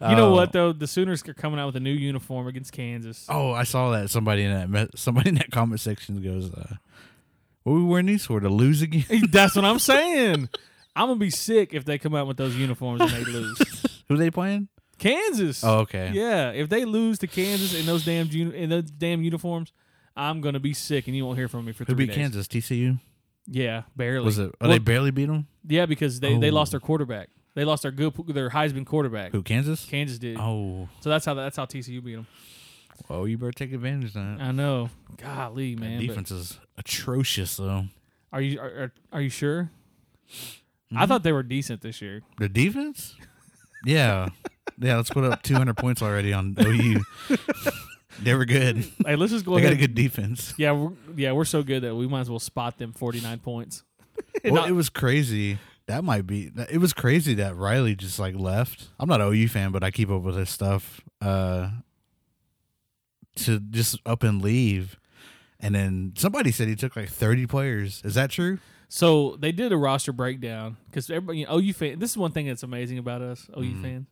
You 0.00 0.16
know 0.16 0.32
what 0.32 0.52
though? 0.52 0.72
The 0.74 0.86
Sooners 0.86 1.26
are 1.28 1.32
coming 1.34 1.58
out 1.58 1.66
with 1.66 1.76
a 1.76 1.80
new 1.80 1.92
uniform 1.92 2.46
against 2.46 2.72
Kansas. 2.72 3.24
Oh, 3.30 3.52
I 3.52 3.62
saw 3.62 3.90
that. 3.92 4.10
Somebody 4.10 4.42
in 4.42 4.52
that 4.52 4.68
me- 4.68 4.88
somebody 4.96 5.30
in 5.30 5.36
that 5.36 5.50
comment 5.50 5.80
section 5.80 6.20
goes, 6.20 6.52
uh, 6.52 6.74
"What 7.62 7.72
are 7.72 7.76
we 7.76 7.84
wearing 7.84 8.06
these 8.06 8.26
for? 8.26 8.38
To 8.40 8.50
lose 8.50 8.82
again? 8.82 9.04
That's 9.30 9.56
what 9.56 9.64
I'm 9.64 9.78
saying. 9.78 10.50
I'm 10.94 11.08
gonna 11.08 11.18
be 11.18 11.30
sick 11.30 11.72
if 11.72 11.86
they 11.86 11.96
come 11.96 12.14
out 12.14 12.26
with 12.26 12.36
those 12.36 12.54
uniforms 12.54 13.00
and 13.00 13.10
they 13.12 13.24
lose. 13.24 13.58
Who 14.08 14.16
they 14.18 14.30
playing? 14.30 14.68
Kansas. 14.98 15.64
Oh, 15.64 15.78
okay. 15.80 16.10
Yeah, 16.12 16.50
if 16.50 16.68
they 16.68 16.84
lose 16.84 17.18
to 17.20 17.26
Kansas 17.26 17.72
in 17.78 17.86
those 17.86 18.04
damn 18.04 18.26
uni- 18.30 18.56
in 18.58 18.68
those 18.68 18.90
damn 18.90 19.22
uniforms, 19.22 19.72
I'm 20.14 20.42
gonna 20.42 20.60
be 20.60 20.74
sick 20.74 21.06
and 21.06 21.16
you 21.16 21.24
won't 21.24 21.38
hear 21.38 21.48
from 21.48 21.64
me 21.64 21.72
for 21.72 21.84
Who 21.84 21.94
three 21.94 22.06
beat 22.06 22.06
days. 22.08 22.16
Kansas? 22.16 22.46
TCU. 22.48 22.98
Yeah, 23.46 23.82
barely. 23.96 24.24
Was 24.26 24.38
it? 24.38 24.50
Oh, 24.50 24.54
Well, 24.60 24.70
they 24.70 24.78
barely 24.80 25.12
beat 25.12 25.26
them. 25.26 25.46
Yeah, 25.66 25.86
because 25.86 26.20
they, 26.20 26.36
they 26.36 26.50
Oh. 26.50 26.54
lost 26.54 26.72
their 26.72 26.80
quarterback. 26.80 27.30
They 27.54 27.64
lost 27.64 27.82
their 27.82 27.92
good 27.92 28.14
their 28.28 28.50
Heisman 28.50 28.84
quarterback. 28.86 29.32
Who? 29.32 29.42
Kansas. 29.42 29.84
Kansas 29.84 30.18
did. 30.18 30.36
Oh, 30.38 30.88
So 31.00 31.10
that's 31.10 31.24
how 31.24 31.34
that's 31.34 31.56
how 31.56 31.66
TCU 31.66 32.02
beat 32.04 32.14
them. 32.16 32.26
well, 33.08 33.26
you 33.28 33.38
better 33.38 33.52
take 33.52 33.72
advantage 33.72 34.08
of 34.08 34.14
that. 34.14 34.38
I 34.40 34.50
know. 34.52 34.90
Golly, 35.16 35.74
That 35.74 35.80
man. 35.80 35.98
but 36.00 36.06
defense 36.08 36.30
is 36.30 36.58
atrocious, 36.76 37.56
though. 37.56 37.84
Are 38.32 38.40
you 38.40 38.58
are, 38.60 38.66
are, 38.66 38.92
are 39.12 39.20
you 39.20 39.28
sure? 39.30 39.70
Mm-hmm. 40.32 40.98
I 40.98 41.06
thought 41.06 41.22
they 41.22 41.32
were 41.32 41.42
decent 41.42 41.80
this 41.80 42.02
year. 42.02 42.22
The 42.38 42.48
defense? 42.48 43.14
Yeah. 43.84 44.28
yeah, 44.78 44.96
let's 44.96 45.10
put 45.10 45.24
up 45.24 45.42
200 45.42 45.76
points 45.76 46.02
already 46.02 46.32
on 46.32 46.56
OU. 46.60 47.00
they 48.22 48.34
were 48.34 48.44
good. 48.44 48.84
Hey, 49.06 49.14
let's 49.16 49.30
just 49.32 49.44
go 49.44 49.54
They 49.56 49.62
got 49.62 49.72
a 49.72 49.76
good 49.76 49.94
defense. 49.94 50.54
yeah, 50.56 50.72
we're, 50.72 50.92
yeah, 51.16 51.32
we're 51.32 51.44
so 51.44 51.62
good 51.62 51.82
that 51.82 51.94
we 51.94 52.06
might 52.08 52.20
as 52.22 52.30
well 52.30 52.38
spot 52.38 52.78
them 52.78 52.92
49 52.92 53.38
points. 53.40 53.82
Well, 54.44 54.54
Not- 54.54 54.68
it 54.68 54.72
was 54.72 54.88
crazy. 54.88 55.58
That 55.86 56.02
might 56.04 56.26
be. 56.26 56.50
It 56.70 56.78
was 56.78 56.92
crazy 56.94 57.34
that 57.34 57.56
Riley 57.56 57.94
just 57.94 58.18
like 58.18 58.34
left. 58.34 58.88
I'm 58.98 59.08
not 59.08 59.20
an 59.20 59.26
OU 59.32 59.48
fan, 59.48 59.70
but 59.70 59.84
I 59.84 59.90
keep 59.90 60.10
up 60.10 60.22
with 60.22 60.36
his 60.36 60.48
stuff. 60.50 61.00
Uh, 61.20 61.70
to 63.36 63.58
just 63.60 63.98
up 64.06 64.22
and 64.22 64.40
leave, 64.40 64.98
and 65.58 65.74
then 65.74 66.12
somebody 66.16 66.52
said 66.52 66.68
he 66.68 66.76
took 66.76 66.94
like 66.96 67.08
30 67.08 67.46
players. 67.46 68.00
Is 68.04 68.14
that 68.14 68.30
true? 68.30 68.58
So 68.88 69.36
they 69.40 69.50
did 69.50 69.72
a 69.72 69.76
roster 69.76 70.12
breakdown 70.12 70.76
because 70.86 71.10
everybody, 71.10 71.40
you 71.40 71.46
know, 71.46 71.58
OU 71.58 71.72
fan. 71.72 71.98
This 71.98 72.10
is 72.12 72.16
one 72.16 72.30
thing 72.30 72.46
that's 72.46 72.62
amazing 72.62 72.98
about 72.98 73.22
us, 73.22 73.48
OU 73.56 73.60
Mm-hmm. 73.62 73.82
fans. 73.82 74.06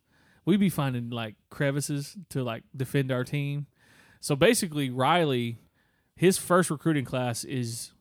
We 0.44 0.56
be 0.56 0.68
finding 0.70 1.10
like 1.10 1.36
crevices 1.50 2.16
to 2.30 2.42
like 2.42 2.64
defend 2.76 3.12
our 3.12 3.22
team. 3.22 3.66
So 4.20 4.34
basically, 4.34 4.90
Riley, 4.90 5.58
his 6.16 6.36
first 6.36 6.68
recruiting 6.68 7.04
class 7.04 7.44
is 7.44 7.92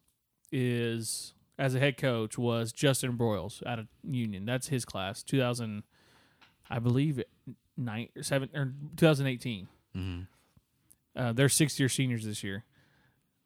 is 0.51 1.33
as 1.57 1.75
a 1.75 1.79
head 1.79 1.97
coach 1.97 2.37
was 2.37 2.71
Justin 2.71 3.17
Broiles 3.17 3.61
out 3.65 3.79
of 3.79 3.87
Union. 4.03 4.45
That's 4.45 4.67
his 4.67 4.85
class, 4.85 5.23
2000, 5.23 5.83
I 6.69 6.79
believe, 6.79 7.21
nine 7.77 8.09
or 8.15 8.23
seven 8.23 8.49
or 8.55 8.73
2018. 8.97 9.67
Mm-hmm. 9.95 10.21
Uh, 11.15 11.33
they're 11.33 11.49
sixth 11.49 11.79
year 11.79 11.89
seniors 11.89 12.25
this 12.25 12.43
year, 12.43 12.63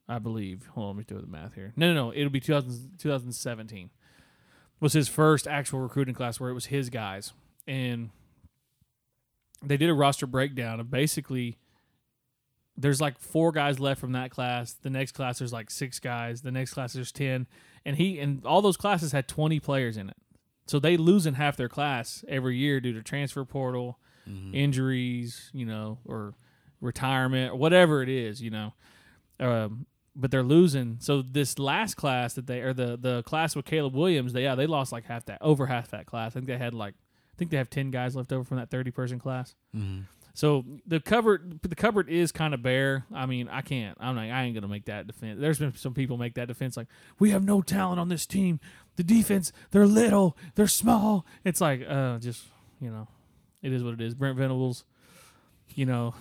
I 0.08 0.20
believe. 0.20 0.68
Hold 0.74 0.84
on, 0.84 0.98
let 0.98 0.98
me 0.98 1.16
do 1.16 1.22
the 1.22 1.28
math 1.28 1.56
here. 1.56 1.74
No, 1.76 1.94
no, 1.94 2.08
no. 2.08 2.14
It'll 2.14 2.30
be 2.30 2.40
2000, 2.40 2.98
2017 3.00 3.90
was 4.80 4.94
his 4.94 5.08
first 5.08 5.48
actual 5.48 5.80
recruiting 5.80 6.14
class 6.14 6.40
where 6.40 6.50
it 6.50 6.54
was 6.54 6.68
his 6.68 6.90
guys, 6.90 7.34
and 7.68 8.10
they 9.64 9.78
did 9.78 9.90
a 9.90 9.94
roster 9.94 10.28
breakdown 10.28 10.80
of 10.80 10.90
basically. 10.90 11.58
There's 12.78 13.00
like 13.00 13.18
four 13.18 13.54
guys 13.54 13.80
left 13.80 14.02
from 14.02 14.12
that 14.12 14.32
class. 14.32 14.74
The 14.74 14.90
next 14.90 15.14
class 15.14 15.40
there's 15.40 15.54
like 15.54 15.72
six 15.72 16.00
guys. 16.00 16.42
The 16.42 16.52
next 16.52 16.74
class 16.74 16.92
there's 16.92 17.14
ten, 17.14 17.48
and 17.86 17.98
he 17.98 18.20
and 18.20 18.46
all 18.46 18.62
those 18.62 18.78
classes 18.78 19.12
had 19.12 19.28
20 19.28 19.60
players 19.60 19.98
in 19.98 20.10
it. 20.10 20.18
So 20.68 20.80
they 20.80 20.98
losing 20.98 21.36
half 21.36 21.58
their 21.58 21.70
class 21.70 22.26
every 22.28 22.58
year 22.58 22.80
due 22.80 22.94
to 22.94 23.04
transfer 23.04 23.46
portal, 23.46 24.00
injuries, 24.54 25.52
you 25.54 25.66
know, 25.66 26.00
or 26.06 26.34
retirement 26.82 27.54
or 27.54 27.56
whatever 27.56 28.02
it 28.02 28.10
is, 28.10 28.42
you 28.42 28.50
know. 28.50 28.74
Um, 29.40 29.86
but 30.16 30.32
they're 30.32 30.44
losing. 30.44 30.98
So 31.00 31.22
this 31.22 31.60
last 31.60 31.96
class 31.96 32.34
that 32.34 32.48
they 32.48 32.62
or 32.62 32.74
the 32.74 32.98
the 32.98 33.22
class 33.24 33.56
with 33.56 33.66
Caleb 33.66 33.94
Williams, 33.94 34.34
they 34.34 34.44
yeah 34.44 34.56
they 34.56 34.66
lost 34.66 34.92
like 34.92 35.06
half 35.06 35.26
that 35.26 35.40
over 35.42 35.68
half 35.68 35.92
that 35.92 36.06
class. 36.06 36.32
I 36.32 36.34
think 36.36 36.48
they 36.48 36.58
had 36.58 36.74
like 36.74 36.96
I 36.96 37.36
think 37.38 37.52
they 37.52 37.58
have 37.58 37.70
ten 37.70 37.92
guys 37.92 38.16
left 38.16 38.32
over 38.32 38.44
from 38.44 38.58
that 38.58 38.72
thirty 38.72 38.92
person 38.92 39.20
class. 39.20 39.56
Mm-hmm. 39.76 40.02
So 40.36 40.64
the 40.86 41.00
cupboard 41.00 41.60
the 41.64 41.76
cupboard 41.76 42.10
is 42.10 42.32
kind 42.32 42.54
of 42.54 42.62
bare. 42.62 43.06
I 43.14 43.26
mean, 43.26 43.48
I 43.50 43.62
can't. 43.62 43.98
I'm 44.00 44.16
like 44.16 44.30
I 44.32 44.44
ain't 44.44 44.54
gonna 44.54 44.68
make 44.68 44.86
that 44.86 45.08
defense. 45.08 45.40
There's 45.40 45.58
been 45.60 45.74
some 45.76 45.94
people 45.94 46.18
make 46.18 46.36
that 46.36 46.48
defense 46.48 46.76
like 46.78 46.88
we 47.20 47.32
have 47.32 47.44
no 47.44 47.62
talent 47.62 48.00
on 48.00 48.10
this 48.10 48.26
team. 48.26 48.60
The 48.98 49.04
defense 49.04 49.52
they're 49.72 49.88
little, 49.88 50.38
they're 50.56 50.68
small. 50.68 51.26
It's 51.44 51.62
like 51.62 51.82
uh 51.88 52.20
just 52.20 52.44
you 52.82 52.92
know, 52.92 53.08
it 53.64 53.72
is 53.74 53.84
what 53.84 53.94
it 53.94 54.02
is. 54.02 54.14
Brent 54.14 54.38
Venables, 54.38 54.84
you 55.74 55.86
know, 55.86 56.14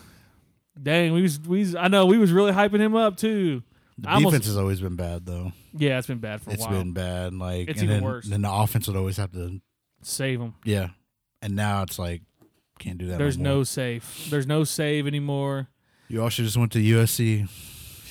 dang 0.81 1.13
we 1.13 1.23
was 1.23 1.41
we 1.41 1.59
was, 1.61 1.75
I 1.75 1.89
know 1.89 2.07
we 2.07 2.17
was 2.17 2.31
really 2.33 2.53
hyping 2.53 2.81
him 2.81 2.95
up 2.95 3.17
too. 3.17 3.63
The 3.99 4.09
I 4.11 4.15
almost- 4.15 4.33
defense 4.33 4.47
has 4.47 4.57
always 4.57 4.81
been 4.81 4.97
bad, 4.97 5.25
though. 5.25 5.53
Yeah, 5.73 5.99
it's 5.99 6.09
been 6.09 6.19
bad 6.19 6.41
for 6.41 6.51
a 6.51 6.55
It's 6.55 6.63
while. 6.63 6.73
It's 6.75 6.83
been 6.83 6.93
bad. 6.95 7.33
Like 7.35 7.69
It's 7.69 7.81
and 7.81 7.89
even 7.91 7.97
then, 8.01 8.05
worse. 8.05 8.27
Then 8.27 8.43
the 8.43 8.53
offense 8.53 8.89
would 8.89 8.97
always 8.97 9.17
have 9.19 9.31
to. 9.33 9.61
Save 10.03 10.41
him. 10.41 10.55
Yeah, 10.65 10.89
and 11.43 11.55
now 11.55 11.83
it's 11.83 11.97
like 11.99 12.23
can't 12.79 12.99
do 12.99 13.07
that. 13.09 13.19
There's 13.19 13.39
no, 13.39 13.57
no 13.59 13.65
save. 13.65 14.27
There's 14.31 14.47
no 14.47 14.65
save 14.65 15.07
anymore. 15.07 15.69
You 16.09 16.23
all 16.23 16.29
should 16.29 16.45
just 16.45 16.57
went 16.57 16.73
to 16.73 16.79
USC 16.79 17.43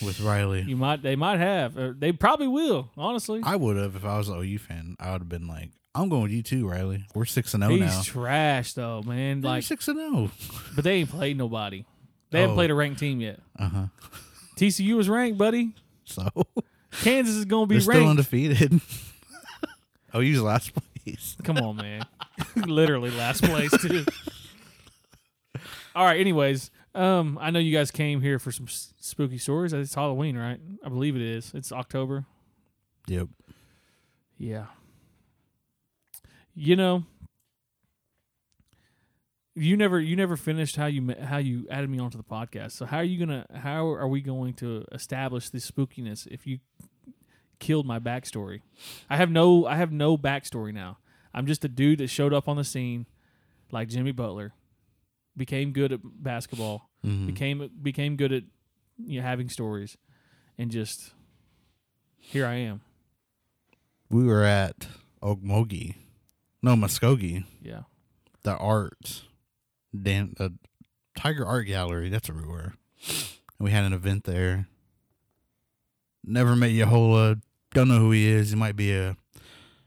with 0.04 0.20
Riley. 0.22 0.62
You 0.64 0.76
might 0.78 1.02
they 1.04 1.16
might 1.16 1.40
have. 1.40 1.78
Or 1.78 1.94
they 1.94 2.12
probably 2.12 2.48
will. 2.48 2.90
Honestly, 2.98 3.42
I 3.44 3.56
would 3.56 3.78
have 3.78 3.96
if 3.96 4.04
I 4.06 4.18
was 4.18 4.30
an 4.30 4.38
OU 4.40 4.58
fan. 4.60 4.96
I 5.00 5.12
would 5.12 5.22
have 5.22 5.30
been 5.30 5.48
like, 5.48 5.70
I'm 5.96 6.10
going 6.10 6.24
with 6.24 6.32
you 6.32 6.42
too, 6.44 6.68
Riley. 6.68 7.06
We're 7.14 7.26
six 7.26 7.54
and 7.54 7.62
zero 7.64 7.76
he's 7.76 7.82
now. 7.96 8.02
trash 8.02 8.74
though, 8.74 9.04
man. 9.04 9.42
They're 9.42 9.52
Like, 9.52 9.64
six 9.64 9.88
and 9.88 9.98
zero. 9.98 10.32
but 10.76 10.84
they 10.84 10.96
ain't 10.96 11.10
played 11.10 11.38
nobody. 11.38 11.86
They 12.32 12.40
haven't 12.42 12.54
Oh. 12.54 12.58
played 12.58 12.72
a 12.72 12.76
ranked 12.76 13.00
team 13.00 13.22
yet. 13.22 13.40
Uh 13.60 13.70
huh. 13.70 13.86
TCU 14.58 15.00
is 15.00 15.08
ranked, 15.08 15.38
buddy. 15.38 15.74
So 16.06 16.28
Kansas 17.02 17.36
is 17.36 17.46
gonna 17.46 17.68
be 17.68 17.76
they're 17.76 17.82
still 17.82 17.94
ranked. 17.94 18.10
undefeated. 18.10 18.82
OU's 20.16 20.42
last 20.42 20.72
place. 20.76 21.36
Come 21.44 21.58
on, 21.58 21.76
man. 21.78 22.06
Literally 22.56 23.12
last 23.12 23.44
place 23.44 23.72
too. 23.82 24.04
All 25.96 26.06
right. 26.06 26.20
Anyways, 26.20 26.72
um, 26.96 27.38
I 27.40 27.52
know 27.52 27.60
you 27.60 27.76
guys 27.76 27.92
came 27.92 28.22
here 28.22 28.40
for 28.40 28.52
some 28.52 28.66
s- 28.68 28.94
spooky 29.00 29.38
stories. 29.38 29.74
It's 29.74 29.94
Halloween, 29.94 30.38
right? 30.38 30.60
I 30.84 30.90
believe 30.90 31.16
it 31.16 31.22
is. 31.22 31.52
It's 31.54 31.72
October. 31.72 32.26
Yep. 33.08 33.28
Yeah. 34.38 34.66
You 36.56 36.76
know, 36.76 37.04
you 39.56 39.78
never 39.78 40.00
you 40.00 40.16
never 40.16 40.36
finished 40.36 40.76
how 40.76 40.88
you 40.88 41.14
how 41.22 41.38
you 41.38 41.68
added 41.70 41.90
me 41.90 42.00
onto 42.00 42.18
the 42.18 42.24
podcast. 42.24 42.72
So 42.72 42.86
how 42.86 42.98
are 42.98 43.04
you 43.04 43.20
gonna 43.24 43.46
how 43.54 43.88
are 43.88 44.08
we 44.08 44.22
going 44.22 44.54
to 44.56 44.86
establish 44.92 45.50
this 45.50 45.70
spookiness 45.70 46.28
if 46.28 46.48
you 46.48 46.60
killed 47.60 47.86
my 47.86 48.00
backstory? 48.00 48.62
I 49.10 49.18
have 49.18 49.30
no 49.30 49.66
I 49.66 49.76
have 49.76 49.92
no 49.92 50.18
backstory 50.18 50.74
now. 50.74 50.98
I'm 51.34 51.46
just 51.46 51.64
a 51.66 51.70
dude 51.70 52.00
that 52.00 52.08
showed 52.10 52.34
up 52.34 52.48
on 52.48 52.58
the 52.58 52.64
scene 52.64 53.06
like 53.72 53.90
Jimmy 53.90 54.12
Butler, 54.12 54.54
became 55.36 55.72
good 55.72 55.92
at 55.92 56.00
basketball, 56.04 56.90
Mhm. 57.06 57.26
became 57.28 57.70
became 57.82 58.16
good 58.16 58.32
at 58.32 58.44
you 59.04 59.20
know, 59.20 59.26
having 59.28 59.50
stories, 59.50 59.98
and 60.58 60.72
just 60.72 61.14
here 62.20 62.46
I 62.46 62.56
am. 62.56 62.82
We 64.10 64.24
were 64.26 64.44
at 64.44 64.88
Okmulgee. 65.22 65.96
No, 66.62 66.76
Muskogee. 66.76 67.44
Yeah. 67.62 67.82
The 68.44 68.56
art, 68.58 69.24
Dan, 70.00 70.34
the 70.38 70.54
Tiger 71.18 71.46
Art 71.46 71.66
Gallery. 71.68 72.10
That's 72.10 72.30
where 72.30 72.42
we 72.42 72.48
were. 72.48 72.74
And 73.08 73.60
we 73.60 73.72
had 73.72 73.84
an 73.86 73.94
event 73.94 74.24
there. 74.26 74.68
Never 76.24 76.56
met 76.56 76.72
Yahola. 76.72 77.42
Don't 77.74 77.88
know 77.88 78.00
who 78.00 78.12
he 78.12 78.28
is. 78.28 78.52
He 78.52 78.56
might 78.56 78.76
be 78.76 78.94
a 78.94 79.18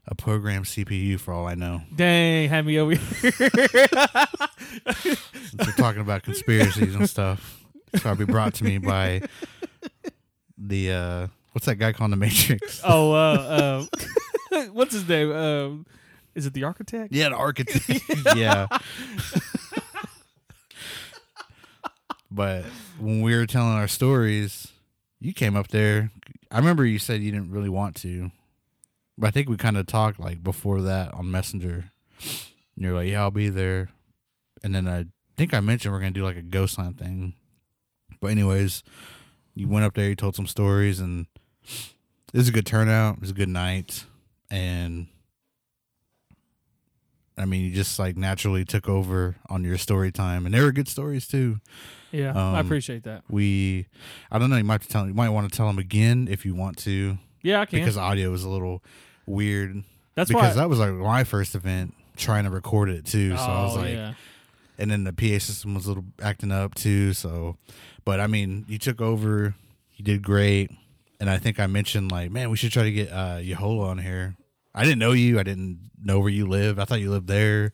a 0.09 0.15
program 0.15 0.63
CPU 0.65 1.19
for 1.19 1.33
all 1.35 1.47
I 1.49 1.55
know. 1.57 1.83
Dang, 1.95 2.49
had 2.49 2.65
me 2.67 2.79
over 2.79 2.95
here. 2.95 3.33
Since 5.03 5.55
we're 5.59 5.73
talking 5.73 6.01
about 6.01 6.23
conspiracies 6.23 6.95
and 6.95 7.09
stuff, 7.09 7.65
it's 7.93 8.03
probably 8.03 8.27
brought 8.27 8.55
to 8.55 8.65
me 8.65 8.79
by 8.79 9.23
the 10.59 10.93
uh 10.93 11.27
what's 11.53 11.67
that 11.67 11.77
guy 11.77 11.93
called 11.93 12.13
the 12.13 12.17
Matrix? 12.17 12.81
oh, 12.85 13.13
uh, 13.13 13.87
uh, 14.53 14.63
what's 14.73 14.93
his 14.93 15.09
name? 15.09 15.33
Um, 15.33 15.87
is 16.35 16.45
it 16.45 16.53
the 16.53 16.65
architect? 16.65 17.13
Yeah, 17.13 17.31
the 17.31 17.37
architect. 17.37 18.03
yeah. 18.37 18.67
but 22.31 22.65
when 22.99 23.23
we 23.23 23.35
were 23.35 23.47
telling 23.47 23.73
our 23.73 23.89
stories, 23.89 24.69
you 25.19 25.33
came 25.33 25.57
up 25.57 25.69
there. 25.69 26.11
I 26.51 26.57
I 26.57 26.59
remember 26.59 26.85
you 26.85 26.99
said 26.99 27.23
you 27.23 27.33
didn't 27.33 27.51
really 27.51 27.69
want 27.69 27.97
to, 27.97 28.31
but 29.17 29.29
I 29.29 29.31
think 29.31 29.49
we 29.49 29.57
kind 29.57 29.77
of 29.77 29.87
talked 29.87 30.21
like 30.21 30.43
before 30.43 30.83
that 30.83 31.15
on 31.15 31.31
Messenger. 31.31 31.91
And 32.21 32.85
you're 32.85 32.95
like, 32.95 33.09
"Yeah, 33.09 33.23
I'll 33.23 33.31
be 33.31 33.49
there," 33.49 33.89
and 34.65 34.75
then 34.75 34.87
I 34.89 35.07
think 35.37 35.55
I 35.55 35.61
mentioned 35.61 35.93
we're 35.93 36.01
gonna 36.01 36.11
do 36.13 36.25
like 36.25 36.37
a 36.37 36.43
ghost 36.43 36.77
hunt 36.77 36.99
thing. 36.99 37.35
But 38.21 38.29
anyways, 38.29 38.83
you 39.55 39.69
went 39.69 39.85
up 39.85 39.95
there, 39.95 40.09
you 40.09 40.17
told 40.17 40.35
some 40.37 40.47
stories, 40.47 41.01
and 41.01 41.27
it 42.33 42.37
was 42.39 42.49
a 42.49 42.53
good 42.53 42.67
turnout. 42.67 43.17
It 43.17 43.21
was 43.21 43.31
a 43.31 43.35
good 43.35 43.49
night, 43.49 44.05
and 44.51 45.09
I 47.39 47.45
mean, 47.45 47.65
you 47.67 47.71
just 47.71 47.99
like 47.99 48.17
naturally 48.17 48.65
took 48.65 48.89
over 48.89 49.37
on 49.51 49.63
your 49.63 49.77
story 49.77 50.11
time, 50.11 50.47
and 50.47 50.55
they 50.55 50.61
were 50.63 50.73
good 50.73 50.89
stories 50.89 51.27
too. 51.29 51.61
Yeah, 52.13 52.33
I 52.35 52.59
Um, 52.61 52.67
appreciate 52.67 53.03
that. 53.05 53.25
We, 53.29 53.87
I 54.31 54.39
don't 54.39 54.49
know, 54.49 54.57
you 54.57 54.65
might 54.65 54.75
have 54.75 54.83
to 54.85 54.89
tell, 54.89 55.07
you 55.07 55.13
might 55.13 55.29
want 55.29 55.51
to 55.51 55.55
tell 55.55 55.67
them 55.67 55.79
again 55.79 56.29
if 56.31 56.47
you 56.47 56.55
want 56.55 56.79
to, 56.79 57.19
Yeah, 57.43 57.61
I 57.61 57.67
can. 57.67 57.81
because 57.81 57.99
audio 57.99 58.31
was 58.31 58.45
a 58.45 58.49
little 58.49 58.83
weird. 59.27 59.83
That's 60.15 60.29
because 60.29 60.55
why. 60.57 60.63
that 60.63 60.69
was 60.71 60.79
like 60.79 60.93
my 60.93 61.25
first 61.25 61.55
event 61.55 61.95
trying 62.17 62.45
to 62.45 62.51
record 62.51 62.89
it 62.89 63.05
too. 63.05 63.37
So 63.37 63.43
I 63.43 63.65
was 63.65 63.77
oh 63.77 63.81
like, 63.81 63.93
yeah, 63.93 64.15
and 64.79 64.91
then 64.91 65.05
the 65.05 65.13
PA 65.13 65.39
system 65.39 65.75
was 65.75 65.87
a 65.87 65.89
little 65.89 66.05
acting 66.23 66.53
up 66.53 66.75
too. 66.75 67.13
So, 67.13 67.57
but 68.05 68.21
I 68.21 68.27
mean, 68.27 68.65
you 68.69 68.79
took 68.79 69.01
over, 69.01 69.55
you 69.95 70.05
did 70.05 70.23
great, 70.23 70.71
and 71.21 71.31
I 71.31 71.39
think 71.39 71.59
I 71.59 71.67
mentioned 71.67 72.13
like, 72.13 72.31
man, 72.31 72.51
we 72.51 72.57
should 72.57 72.73
try 72.73 72.85
to 72.85 72.93
get 72.93 73.11
uh, 73.13 73.39
Yahola 73.39 73.87
on 73.87 73.99
here. 73.99 74.37
I 74.75 74.85
didn't 74.85 74.99
know 74.99 75.13
you. 75.13 75.39
I 75.39 75.43
didn't 75.43 75.91
know 76.03 76.21
where 76.21 76.29
you 76.29 76.47
live. 76.47 76.79
I 76.79 76.85
thought 76.85 77.01
you 77.01 77.11
lived 77.11 77.29
there, 77.29 77.73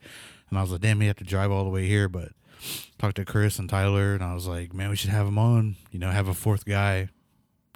and 0.49 0.59
I 0.59 0.63
was 0.63 0.71
like, 0.71 0.81
damn, 0.81 1.01
you 1.03 1.09
have 1.09 1.17
to 1.17 1.25
drive 1.25 1.51
all 1.51 1.65
the 1.65 1.71
way 1.71 1.87
here. 1.87 2.09
But 2.09 2.31
talked 2.99 3.17
to 3.17 3.25
Chris 3.25 3.59
and 3.59 3.69
Tyler, 3.69 4.15
and 4.15 4.23
I 4.23 4.35
was 4.35 4.47
like, 4.47 4.73
man, 4.73 4.91
we 4.91 4.97
should 4.97 5.11
have 5.11 5.27
him 5.27 5.39
on. 5.39 5.77
You 5.91 5.99
know, 5.99 6.11
have 6.11 6.29
a 6.29 6.35
fourth 6.35 6.65
guy 6.65 7.09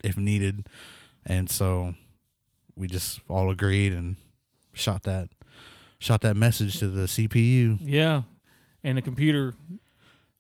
if 0.05 0.17
needed, 0.17 0.69
and 1.25 1.51
so 1.51 1.95
we 2.77 2.87
just 2.87 3.21
all 3.29 3.51
agreed 3.51 3.93
and 3.93 4.17
shot 4.73 5.03
that 5.05 5.29
shot 5.99 6.21
that 6.21 6.37
message 6.37 6.79
to 6.79 6.89
the 6.89 7.07
CPU. 7.07 7.79
yeah, 7.81 8.23
and 8.87 8.96
the 8.96 9.03
computer, 9.03 9.55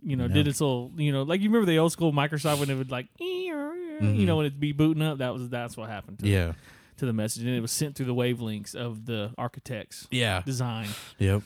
you 0.02 0.14
know, 0.16 0.26
Yeah. 0.26 0.34
did 0.34 0.48
its 0.48 0.60
little, 0.60 0.92
you 0.96 1.10
know, 1.12 1.22
like 1.24 1.40
you 1.40 1.48
remember 1.50 1.66
the 1.70 1.78
old 1.78 1.90
school 1.92 2.12
Microsoft 2.12 2.60
when 2.60 2.70
it 2.70 2.76
would 2.76 2.90
like, 2.90 3.08
you 3.18 3.52
Mhm. 4.00 4.24
know, 4.24 4.36
when 4.36 4.46
it'd 4.46 4.60
be 4.60 4.72
booting 4.72 5.02
up. 5.02 5.18
That 5.18 5.32
was 5.34 5.48
that's 5.48 5.76
what 5.76 5.88
happened. 5.90 6.20
To, 6.20 6.28
Yeah. 6.28 6.52
to 6.98 7.06
the 7.06 7.12
message, 7.12 7.42
and 7.44 7.54
it 7.54 7.60
was 7.60 7.72
sent 7.72 7.96
through 7.96 8.06
the 8.06 8.14
wavelengths 8.14 8.74
of 8.74 9.06
the 9.06 9.32
architect's 9.36 10.06
Yeah. 10.10 10.42
design. 10.46 10.88
Yep. 11.18 11.42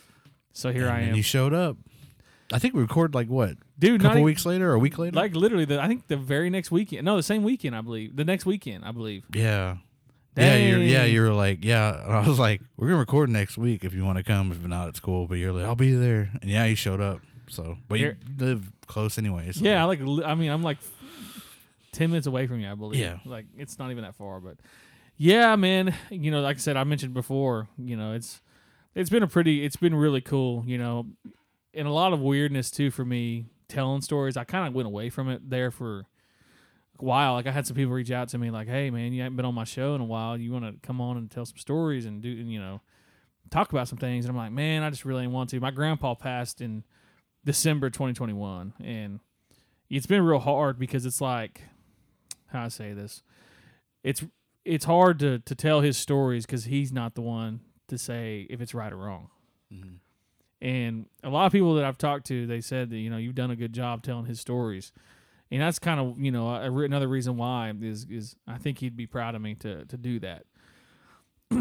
So 0.53 0.71
here 0.71 0.83
and 0.83 0.91
I 0.91 0.99
am, 1.01 1.15
You 1.15 1.23
showed 1.23 1.53
up. 1.53 1.77
I 2.53 2.59
think 2.59 2.73
we 2.73 2.81
recorded 2.81 3.15
like 3.15 3.29
what? 3.29 3.55
Dude. 3.79 4.01
Not 4.01 4.09
couple 4.09 4.17
even- 4.17 4.25
weeks 4.25 4.45
later 4.45 4.69
or 4.71 4.73
a 4.73 4.79
week 4.79 4.97
later? 4.97 5.15
like 5.15 5.33
literally, 5.35 5.63
the, 5.65 5.81
I 5.81 5.87
think 5.87 6.07
the 6.07 6.17
very 6.17 6.49
next 6.49 6.69
weekend. 6.71 7.05
No, 7.05 7.15
the 7.15 7.23
same 7.23 7.43
weekend, 7.43 7.75
I 7.75 7.81
believe. 7.81 8.15
The 8.17 8.25
next 8.25 8.45
weekend, 8.45 8.83
I 8.83 8.91
believe. 8.91 9.23
yeah. 9.33 9.77
Yeah, 10.37 10.55
you're, 10.55 10.79
yeah, 10.79 11.03
you 11.03 11.21
were 11.21 11.33
like, 11.33 11.63
yeah. 11.65 12.03
And 12.03 12.13
I 12.13 12.27
was 12.27 12.39
like, 12.39 12.61
we're 12.77 12.87
gonna 12.87 12.99
record 12.99 13.29
next 13.29 13.57
week 13.57 13.83
if 13.83 13.93
you 13.93 14.05
want 14.05 14.17
to 14.17 14.23
come. 14.23 14.51
If 14.51 14.65
not, 14.65 14.87
it's 14.89 14.99
cool. 14.99 15.27
But 15.27 15.35
you're 15.35 15.51
like, 15.51 15.65
I'll 15.65 15.75
be 15.75 15.93
there. 15.93 16.31
And 16.41 16.49
yeah, 16.49 16.65
you 16.65 16.75
showed 16.75 17.01
up. 17.01 17.19
So, 17.49 17.77
but 17.89 17.99
you 17.99 18.15
live 18.37 18.71
close 18.87 19.17
anyway. 19.17 19.51
So. 19.51 19.65
Yeah, 19.65 19.81
I 19.81 19.85
like. 19.85 19.99
I 19.99 20.35
mean, 20.35 20.49
I'm 20.49 20.63
like 20.63 20.77
ten 21.91 22.09
minutes 22.11 22.27
away 22.27 22.47
from 22.47 22.61
you. 22.61 22.71
I 22.71 22.75
believe. 22.75 22.99
Yeah. 22.99 23.17
Like 23.25 23.45
it's 23.57 23.77
not 23.77 23.91
even 23.91 24.03
that 24.03 24.15
far, 24.15 24.39
but 24.39 24.55
yeah, 25.17 25.55
man. 25.57 25.93
You 26.09 26.31
know, 26.31 26.41
like 26.41 26.57
I 26.57 26.59
said, 26.59 26.77
I 26.77 26.85
mentioned 26.85 27.13
before. 27.13 27.67
You 27.77 27.97
know, 27.97 28.13
it's 28.13 28.39
it's 28.95 29.09
been 29.09 29.23
a 29.23 29.27
pretty. 29.27 29.65
It's 29.65 29.75
been 29.75 29.95
really 29.95 30.21
cool. 30.21 30.63
You 30.65 30.77
know, 30.77 31.07
and 31.73 31.87
a 31.87 31.91
lot 31.91 32.13
of 32.13 32.21
weirdness 32.21 32.71
too 32.71 32.89
for 32.89 33.03
me 33.03 33.47
telling 33.67 34.01
stories. 34.01 34.37
I 34.37 34.45
kind 34.45 34.65
of 34.65 34.73
went 34.73 34.87
away 34.87 35.09
from 35.09 35.29
it 35.29 35.49
there 35.49 35.71
for 35.71 36.05
while. 37.03 37.33
Like 37.33 37.47
I 37.47 37.51
had 37.51 37.67
some 37.67 37.75
people 37.75 37.93
reach 37.93 38.11
out 38.11 38.29
to 38.29 38.37
me 38.37 38.49
like, 38.51 38.67
"Hey, 38.67 38.89
man, 38.89 39.13
you 39.13 39.21
haven't 39.21 39.35
been 39.35 39.45
on 39.45 39.55
my 39.55 39.63
show 39.63 39.95
in 39.95 40.01
a 40.01 40.05
while. 40.05 40.37
You 40.37 40.51
want 40.51 40.65
to 40.65 40.75
come 40.85 41.01
on 41.01 41.17
and 41.17 41.29
tell 41.29 41.45
some 41.45 41.57
stories 41.57 42.05
and 42.05 42.21
do 42.21 42.31
and 42.31 42.51
you 42.51 42.59
know." 42.59 42.81
Talk 43.49 43.71
about 43.71 43.89
some 43.89 43.97
things, 43.97 44.23
and 44.23 44.31
I'm 44.31 44.37
like, 44.37 44.51
man, 44.53 44.81
I 44.81 44.89
just 44.89 45.03
really 45.03 45.27
want 45.27 45.49
to. 45.49 45.59
My 45.59 45.71
grandpa 45.71 46.13
passed 46.15 46.61
in 46.61 46.85
December 47.43 47.89
2021, 47.89 48.73
and 48.81 49.19
it's 49.89 50.05
been 50.05 50.21
real 50.23 50.39
hard 50.39 50.79
because 50.79 51.05
it's 51.05 51.19
like 51.19 51.63
how 52.47 52.63
I 52.65 52.67
say 52.69 52.93
this. 52.93 53.23
It's 54.03 54.23
it's 54.63 54.85
hard 54.85 55.19
to 55.19 55.39
to 55.39 55.55
tell 55.55 55.81
his 55.81 55.97
stories 55.97 56.45
because 56.45 56.65
he's 56.65 56.93
not 56.93 57.15
the 57.15 57.21
one 57.21 57.61
to 57.87 57.97
say 57.97 58.47
if 58.49 58.61
it's 58.61 58.73
right 58.73 58.93
or 58.93 58.97
wrong. 58.97 59.29
Mhm. 59.73 59.95
And 60.61 61.05
a 61.23 61.29
lot 61.29 61.47
of 61.47 61.51
people 61.51 61.73
that 61.75 61.83
I've 61.83 61.97
talked 61.97 62.27
to, 62.27 62.45
they 62.45 62.61
said 62.61 62.89
that 62.91 62.97
you 62.97 63.09
know 63.09 63.17
you've 63.17 63.35
done 63.35 63.51
a 63.51 63.55
good 63.55 63.73
job 63.73 64.03
telling 64.03 64.25
his 64.27 64.39
stories, 64.39 64.93
and 65.51 65.61
that's 65.61 65.79
kind 65.79 65.99
of 65.99 66.19
you 66.19 66.31
know 66.31 66.49
a, 66.49 66.71
another 66.71 67.07
reason 67.07 67.37
why 67.37 67.73
is 67.81 68.05
is 68.09 68.35
I 68.47 68.57
think 68.57 68.79
he'd 68.79 68.95
be 68.95 69.07
proud 69.07 69.35
of 69.35 69.41
me 69.41 69.55
to 69.55 69.85
to 69.85 69.97
do 69.97 70.19
that. 70.21 70.45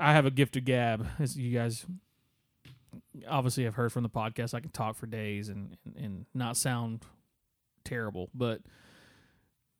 I 0.00 0.12
have 0.12 0.26
a 0.26 0.30
gift 0.30 0.56
of 0.56 0.64
gab, 0.64 1.06
as 1.18 1.36
you 1.36 1.56
guys 1.56 1.84
obviously 3.28 3.64
have 3.64 3.74
heard 3.74 3.92
from 3.92 4.02
the 4.02 4.08
podcast. 4.08 4.54
I 4.54 4.60
can 4.60 4.70
talk 4.70 4.96
for 4.96 5.06
days 5.06 5.48
and 5.48 5.76
and, 5.96 6.26
not 6.34 6.56
sound 6.56 7.04
terrible, 7.84 8.30
but 8.34 8.60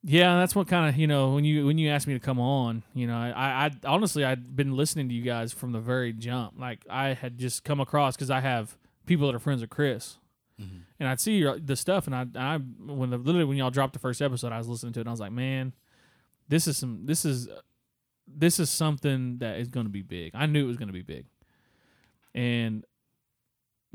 yeah, 0.02 0.36
that's 0.36 0.54
what 0.54 0.68
kind 0.68 0.88
of 0.88 0.96
you 0.96 1.06
know 1.06 1.34
when 1.34 1.44
you 1.44 1.66
when 1.66 1.78
you 1.78 1.88
asked 1.90 2.06
me 2.06 2.14
to 2.14 2.20
come 2.20 2.38
on, 2.38 2.82
you 2.92 3.06
know, 3.06 3.16
I, 3.16 3.66
I 3.66 3.70
honestly 3.84 4.24
I'd 4.24 4.54
been 4.54 4.76
listening 4.76 5.08
to 5.08 5.14
you 5.14 5.22
guys 5.22 5.52
from 5.52 5.72
the 5.72 5.80
very 5.80 6.12
jump. 6.12 6.54
Like 6.58 6.84
I 6.90 7.14
had 7.14 7.38
just 7.38 7.64
come 7.64 7.80
across 7.80 8.14
because 8.14 8.30
I 8.30 8.40
have 8.40 8.76
people 9.06 9.26
that 9.26 9.34
are 9.34 9.40
friends 9.40 9.62
of 9.62 9.70
Chris, 9.70 10.18
Mhm. 10.60 10.80
and 10.98 11.08
I'd 11.08 11.20
see 11.20 11.38
your, 11.38 11.58
the 11.58 11.76
stuff, 11.76 12.06
and 12.08 12.14
I 12.16 12.26
I 12.34 12.56
when 12.58 13.10
the, 13.10 13.18
literally 13.18 13.44
when 13.44 13.56
y'all 13.56 13.70
dropped 13.70 13.92
the 13.92 13.98
first 13.98 14.20
episode, 14.20 14.52
I 14.52 14.58
was 14.58 14.68
listening 14.68 14.92
to 14.94 15.00
it, 15.00 15.02
and 15.02 15.08
I 15.08 15.12
was 15.12 15.20
like, 15.20 15.32
man, 15.32 15.72
this 16.48 16.66
is 16.66 16.76
some 16.78 17.06
this 17.06 17.24
is 17.24 17.48
this 18.26 18.58
is 18.60 18.68
something 18.68 19.38
that 19.38 19.58
is 19.58 19.68
going 19.68 19.86
to 19.86 19.90
be 19.92 20.02
big. 20.02 20.32
I 20.34 20.46
knew 20.46 20.64
it 20.64 20.68
was 20.68 20.76
going 20.76 20.88
to 20.88 20.92
be 20.92 21.02
big, 21.02 21.26
and 22.34 22.84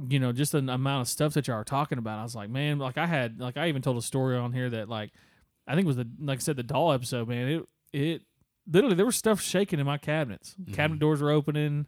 you 0.10 0.20
know, 0.20 0.32
just 0.32 0.54
the 0.54 0.58
amount 0.58 1.02
of 1.02 1.08
stuff 1.08 1.34
that 1.34 1.48
y'all 1.48 1.58
are 1.58 1.64
talking 1.64 2.00
about, 2.00 2.18
I 2.20 2.24
was 2.24 2.36
like, 2.36 2.50
man, 2.50 2.80
like 2.80 2.98
I 2.98 3.06
had 3.06 3.40
like 3.40 3.58
I 3.58 3.68
even 3.68 3.82
told 3.82 3.98
a 3.98 4.02
story 4.02 4.38
on 4.38 4.52
here 4.54 4.70
that 4.72 4.90
like 4.90 5.12
I 5.68 5.76
think 5.76 5.86
it 5.86 5.88
was 5.88 5.98
the 5.98 6.08
like 6.20 6.40
I 6.40 6.42
said 6.42 6.56
the 6.56 6.64
doll 6.64 6.92
episode, 6.94 7.28
man. 7.28 7.48
It 7.48 7.66
it 7.94 8.22
literally 8.72 8.96
there 8.96 9.06
was 9.06 9.16
stuff 9.18 9.40
shaking 9.42 9.80
in 9.80 9.86
my 9.86 9.98
cabinets. 9.98 10.56
Cabinet 10.74 11.00
doors 11.00 11.22
were 11.22 11.30
opening, 11.30 11.86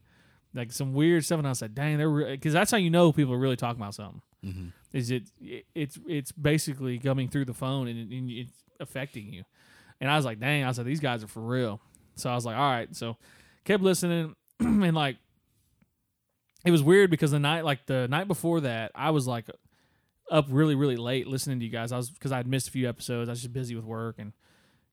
like 0.53 0.71
some 0.71 0.93
weird 0.93 1.25
stuff, 1.25 1.39
and 1.39 1.47
I 1.47 1.51
was 1.51 1.61
like, 1.63 1.73
dang, 1.73 1.97
they're 1.97 2.27
because 2.31 2.53
that's 2.53 2.69
how 2.71 2.77
you 2.77 2.89
know 2.91 3.11
people 3.11 3.33
are 3.33 3.39
really 3.39 3.55
talking 3.55 3.81
about 3.81 3.95
something. 3.95 4.21
Mhm. 4.45 4.71
Is 4.93 5.11
it, 5.11 5.23
it 5.41 5.65
it's 5.73 5.97
it's 6.07 6.31
basically 6.31 6.99
coming 6.99 7.27
through 7.29 7.45
the 7.45 7.53
phone 7.53 7.87
and, 7.87 8.11
and 8.11 8.29
it's 8.29 8.51
affecting 8.79 9.33
you. 9.33 9.43
And 9.99 10.09
I 10.11 10.15
was 10.17 10.25
like, 10.25 10.39
dang, 10.39 10.63
I 10.63 10.67
was 10.67 10.77
like, 10.77 10.87
these 10.87 10.99
guys 10.99 11.23
are 11.23 11.27
for 11.27 11.41
real. 11.41 11.81
So 12.15 12.29
I 12.29 12.35
was 12.35 12.45
like, 12.45 12.55
all 12.57 12.69
right. 12.71 12.93
So 12.95 13.17
kept 13.63 13.81
listening 13.83 14.35
and 14.59 14.93
like 14.95 15.17
it 16.65 16.71
was 16.71 16.81
weird 16.83 17.09
because 17.11 17.31
the 17.31 17.39
night 17.39 17.63
like 17.65 17.85
the 17.85 18.07
night 18.07 18.27
before 18.27 18.61
that, 18.61 18.91
I 18.95 19.11
was 19.11 19.27
like 19.27 19.49
up 20.31 20.47
really, 20.49 20.75
really 20.75 20.95
late 20.97 21.27
listening 21.27 21.59
to 21.59 21.65
you 21.65 21.71
guys. 21.71 21.91
I 21.91 21.97
was 21.97 22.09
because 22.09 22.31
I 22.31 22.37
had 22.37 22.47
missed 22.47 22.67
a 22.67 22.71
few 22.71 22.87
episodes. 22.89 23.29
I 23.29 23.31
was 23.33 23.41
just 23.41 23.53
busy 23.53 23.75
with 23.75 23.85
work 23.85 24.15
and 24.17 24.33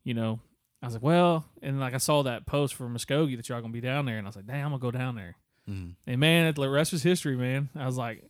you 0.04 0.14
know, 0.14 0.40
I 0.82 0.86
was 0.86 0.94
like, 0.94 1.02
well, 1.02 1.44
and 1.62 1.78
like 1.78 1.94
I 1.94 1.98
saw 1.98 2.22
that 2.24 2.44
post 2.46 2.74
from 2.74 2.94
Muskogee 2.94 3.36
that 3.36 3.48
y'all 3.48 3.60
gonna 3.60 3.72
be 3.72 3.80
down 3.80 4.04
there, 4.04 4.18
and 4.18 4.26
I 4.26 4.28
was 4.28 4.36
like, 4.36 4.46
dang, 4.46 4.64
I'm 4.64 4.70
gonna 4.70 4.80
go 4.80 4.90
down 4.90 5.14
there. 5.14 5.36
Mhm. 5.70 5.94
And 6.08 6.20
man, 6.20 6.52
the 6.54 6.68
rest 6.68 6.92
is 6.92 7.04
history, 7.04 7.36
man. 7.36 7.68
I 7.76 7.86
was 7.86 7.96
like, 7.96 8.24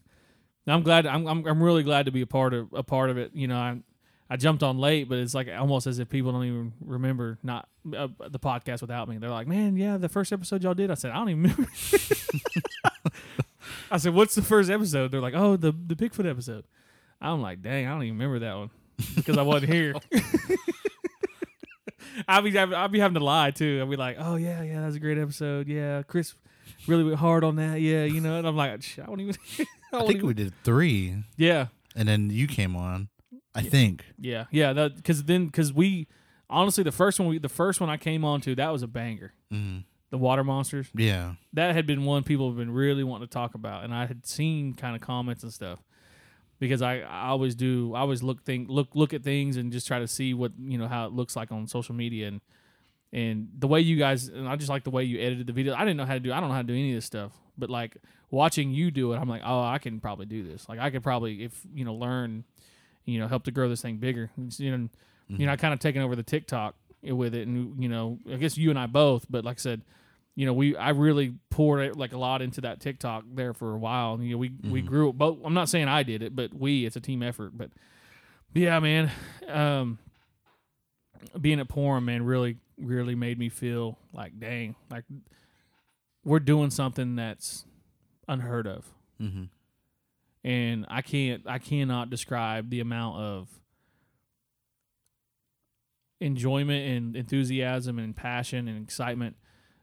I'm 0.66 0.82
glad. 0.82 1.06
I'm 1.06 1.26
I'm, 1.26 1.46
I'm 1.46 1.62
really 1.62 1.82
glad 1.82 2.06
to 2.06 2.12
be 2.12 2.22
a 2.22 2.26
part 2.26 2.54
of 2.54 2.72
a 2.72 2.82
part 2.82 3.10
of 3.10 3.18
it. 3.18 3.32
You 3.34 3.48
know, 3.48 3.56
I 3.56 3.80
I 4.30 4.36
jumped 4.36 4.62
on 4.62 4.78
late, 4.78 5.08
but 5.08 5.18
it's 5.18 5.34
like 5.34 5.48
almost 5.48 5.86
as 5.86 5.98
if 5.98 6.08
people 6.08 6.32
don't 6.32 6.44
even 6.44 6.72
remember 6.80 7.38
not 7.42 7.68
uh, 7.96 8.08
the 8.28 8.38
podcast 8.38 8.80
without 8.80 9.08
me. 9.08 9.18
They're 9.18 9.28
like, 9.28 9.46
man, 9.46 9.76
yeah, 9.76 9.96
the 9.98 10.08
first 10.08 10.32
episode 10.32 10.62
y'all 10.62 10.74
did. 10.74 10.90
I 10.90 10.94
said, 10.94 11.10
I 11.10 11.16
don't 11.16 11.28
even 11.30 11.42
remember. 11.42 11.68
I 13.90 13.98
said, 13.98 14.14
what's 14.14 14.34
the 14.34 14.42
first 14.42 14.70
episode? 14.70 15.10
They're 15.10 15.20
like, 15.20 15.34
oh, 15.34 15.56
the 15.56 15.72
the 15.72 15.94
Bigfoot 15.94 16.28
episode. 16.28 16.64
I'm 17.20 17.42
like, 17.42 17.60
dang, 17.62 17.86
I 17.86 17.90
don't 17.90 18.04
even 18.04 18.14
remember 18.18 18.38
that 18.40 18.56
one 18.56 18.70
because 19.16 19.36
I 19.36 19.42
wasn't 19.42 19.72
here. 19.72 19.94
I'll 22.28 22.42
be 22.42 22.56
I'll 22.58 22.88
be 22.88 23.00
having 23.00 23.14
to 23.14 23.24
lie 23.24 23.50
too. 23.50 23.78
I'll 23.80 23.86
be 23.86 23.96
like, 23.96 24.16
oh 24.18 24.36
yeah, 24.36 24.62
yeah, 24.62 24.80
that 24.80 24.86
was 24.86 24.96
a 24.96 25.00
great 25.00 25.18
episode. 25.18 25.68
Yeah, 25.68 26.02
Chris 26.02 26.34
really 26.86 27.04
went 27.04 27.16
hard 27.16 27.44
on 27.44 27.56
that. 27.56 27.80
Yeah, 27.80 28.04
you 28.04 28.20
know, 28.20 28.36
and 28.38 28.46
I'm 28.46 28.56
like, 28.56 28.70
I 28.98 29.06
don't 29.06 29.20
even. 29.20 29.34
I, 29.92 29.96
I 29.98 30.00
think 30.00 30.16
even- 30.16 30.26
we 30.26 30.34
did 30.34 30.52
three, 30.64 31.16
yeah, 31.36 31.66
and 31.96 32.08
then 32.08 32.30
you 32.30 32.46
came 32.46 32.76
on. 32.76 33.08
I 33.54 33.60
think. 33.62 34.06
yeah, 34.18 34.46
yeah. 34.50 34.72
Because 34.88 35.24
then, 35.24 35.46
because 35.46 35.72
we 35.74 36.08
honestly, 36.48 36.82
the 36.82 36.92
first 36.92 37.20
one, 37.20 37.28
we, 37.28 37.38
the 37.38 37.50
first 37.50 37.80
one 37.82 37.90
I 37.90 37.98
came 37.98 38.24
on 38.24 38.40
to, 38.42 38.54
that 38.54 38.70
was 38.70 38.82
a 38.82 38.86
banger. 38.86 39.34
Mhm. 39.52 39.84
The 40.10 40.18
water 40.18 40.42
monsters. 40.44 40.88
Yeah. 40.94 41.34
That 41.54 41.74
had 41.74 41.86
been 41.86 42.04
one 42.04 42.22
people 42.22 42.48
have 42.48 42.56
been 42.58 42.70
really 42.70 43.02
wanting 43.04 43.28
to 43.28 43.32
talk 43.32 43.54
about, 43.54 43.84
and 43.84 43.94
I 43.94 44.06
had 44.06 44.26
seen 44.26 44.74
kind 44.74 44.94
of 44.96 45.00
comments 45.02 45.42
and 45.42 45.52
stuff. 45.52 45.80
Because 46.60 46.80
I, 46.80 47.00
I 47.00 47.28
always 47.28 47.54
do, 47.54 47.92
I 47.94 48.00
always 48.00 48.22
look 48.22 48.44
think 48.44 48.68
look 48.70 48.94
look 48.94 49.12
at 49.12 49.22
things 49.24 49.56
and 49.56 49.72
just 49.72 49.86
try 49.86 49.98
to 49.98 50.06
see 50.06 50.32
what 50.32 50.52
you 50.58 50.78
know 50.78 50.86
how 50.86 51.06
it 51.06 51.12
looks 51.12 51.34
like 51.34 51.50
on 51.50 51.66
social 51.66 51.94
media 51.94 52.28
and 52.28 52.40
and 53.12 53.48
the 53.58 53.66
way 53.68 53.80
you 53.80 53.96
guys 53.96 54.28
and 54.28 54.48
I 54.48 54.56
just 54.56 54.70
like 54.70 54.84
the 54.84 54.90
way 54.90 55.04
you 55.04 55.18
edited 55.20 55.46
the 55.46 55.52
video. 55.52 55.74
I 55.74 55.80
didn't 55.80 55.96
know 55.96 56.06
how 56.06 56.14
to 56.14 56.20
do. 56.20 56.32
I 56.32 56.40
don't 56.40 56.48
know 56.48 56.54
how 56.54 56.62
to 56.62 56.66
do 56.68 56.74
any 56.74 56.90
of 56.92 56.96
this 56.96 57.04
stuff, 57.04 57.32
but 57.58 57.68
like 57.70 57.96
watching 58.30 58.70
you 58.70 58.90
do 58.90 59.12
it, 59.12 59.16
I'm 59.18 59.28
like, 59.28 59.42
oh, 59.44 59.62
I 59.62 59.78
can 59.78 60.00
probably 60.00 60.26
do 60.26 60.42
this. 60.42 60.68
Like 60.68 60.78
I 60.78 60.90
could 60.90 61.02
probably 61.02 61.44
if 61.44 61.60
you 61.74 61.84
know 61.84 61.94
learn, 61.94 62.44
you 63.04 63.18
know, 63.20 63.28
help 63.28 63.44
to 63.44 63.50
grow 63.50 63.68
this 63.68 63.82
thing 63.82 63.98
bigger. 63.98 64.30
You 64.58 64.76
know, 64.76 64.88
you 65.28 65.46
know, 65.46 65.52
I 65.52 65.56
kind 65.56 65.72
of 65.74 65.80
taking 65.80 66.02
over 66.02 66.14
the 66.16 66.22
TikTok 66.22 66.74
with 67.02 67.34
it, 67.34 67.46
and 67.48 67.82
you 67.82 67.88
know, 67.88 68.18
I 68.30 68.36
guess 68.36 68.56
you 68.56 68.70
and 68.70 68.78
I 68.78 68.86
both. 68.86 69.26
But 69.30 69.44
like 69.44 69.58
I 69.58 69.60
said, 69.60 69.82
you 70.34 70.46
know, 70.46 70.52
we 70.54 70.76
I 70.76 70.90
really 70.90 71.34
poured 71.50 71.80
it, 71.86 71.96
like 71.96 72.12
a 72.12 72.18
lot 72.18 72.40
into 72.42 72.60
that 72.62 72.80
TikTok 72.80 73.24
there 73.34 73.52
for 73.52 73.74
a 73.74 73.78
while. 73.78 74.14
And, 74.14 74.24
you 74.24 74.32
know, 74.32 74.38
we 74.38 74.52
we 74.64 74.82
Mhm. 74.82 74.86
grew. 74.86 75.12
Both. 75.12 75.38
I'm 75.44 75.52
not 75.54 75.68
saying 75.68 75.88
I 75.88 76.02
did 76.02 76.22
it, 76.22 76.34
but 76.36 76.54
we. 76.54 76.86
It's 76.86 76.96
a 76.96 77.00
team 77.00 77.22
effort. 77.22 77.52
But 77.56 77.70
yeah, 78.54 78.78
man. 78.80 79.10
Um, 79.48 79.98
being 81.40 81.60
at 81.60 81.68
Porum, 81.68 82.04
man, 82.04 82.24
really 82.24 82.56
really 82.78 83.14
made 83.14 83.38
me 83.38 83.48
feel 83.48 83.98
like, 84.12 84.38
dang, 84.40 84.74
like 84.90 85.04
we're 86.24 86.40
doing 86.40 86.70
something 86.70 87.16
that's 87.16 87.64
unheard 88.28 88.66
of 88.66 88.86
Mm-hmm. 89.20 89.44
and 90.42 90.86
I 90.88 91.02
can't 91.02 91.42
I 91.46 91.58
cannot 91.58 92.10
describe 92.10 92.70
the 92.70 92.80
amount 92.80 93.18
of 93.18 93.48
enjoyment 96.20 96.88
and 96.88 97.16
enthusiasm 97.16 97.98
and 97.98 98.14
passion 98.14 98.68
and 98.68 98.82
excitement 98.82 99.36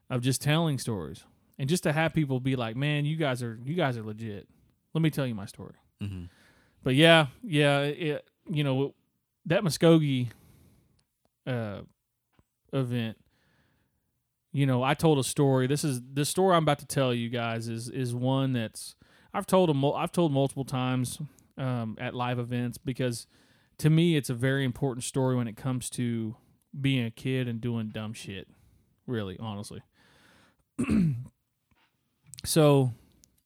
of 0.10 0.22
just 0.22 0.42
telling 0.42 0.78
stories 0.80 1.24
and 1.58 1.68
just 1.70 1.84
to 1.84 1.92
have 1.92 2.14
people 2.14 2.40
be 2.40 2.56
like 2.56 2.76
man 2.76 3.06
you 3.06 3.18
guys 3.18 3.44
are 3.44 3.60
you 3.66 3.76
guys 3.76 3.98
are 3.98 4.04
legit 4.04 4.48
let 4.94 5.02
me 5.02 5.10
tell 5.10 5.28
you 5.28 5.36
my 5.36 5.46
story 5.46 5.76
Mm-hmm. 6.02 6.26
but 6.82 6.96
yeah 6.96 7.28
yeah 7.44 7.82
it, 7.82 8.26
you 8.50 8.64
know 8.64 8.94
that 9.46 9.64
Muskogee 9.64 10.30
uh 11.50 11.82
event. 12.74 13.18
You 14.52 14.66
know 14.66 14.84
I 14.84 14.94
told 14.94 15.20
a 15.20 15.24
story. 15.24 15.68
This 15.68 15.84
is 15.84 16.02
the 16.14 16.26
story 16.26 16.56
I'm 16.56 16.64
about 16.64 16.80
to 16.80 16.88
tell 16.88 17.14
you 17.14 17.30
guys 17.30 17.68
is 17.68 17.90
is 17.90 18.14
one 18.14 18.54
that's 18.54 18.96
I've 19.34 19.48
told 19.48 19.70
them 19.70 19.84
I've 19.86 20.12
told 20.12 20.32
multiple 20.32 20.66
times 20.66 21.20
um, 21.58 21.98
at 22.00 22.14
live 22.14 22.40
events 22.40 22.78
because 22.78 23.28
to 23.80 23.90
me 23.90 24.16
it's 24.16 24.30
a 24.30 24.34
very 24.34 24.64
important 24.66 25.04
story 25.04 25.36
when 25.36 25.48
it 25.48 25.58
comes 25.58 25.90
to 25.92 26.36
being 26.80 27.06
a 27.06 27.12
kid 27.12 27.48
and 27.48 27.60
doing 27.62 27.90
dumb 27.90 28.14
shit 28.14 28.48
really 29.06 29.38
honestly. 29.40 29.82
So 32.46 32.94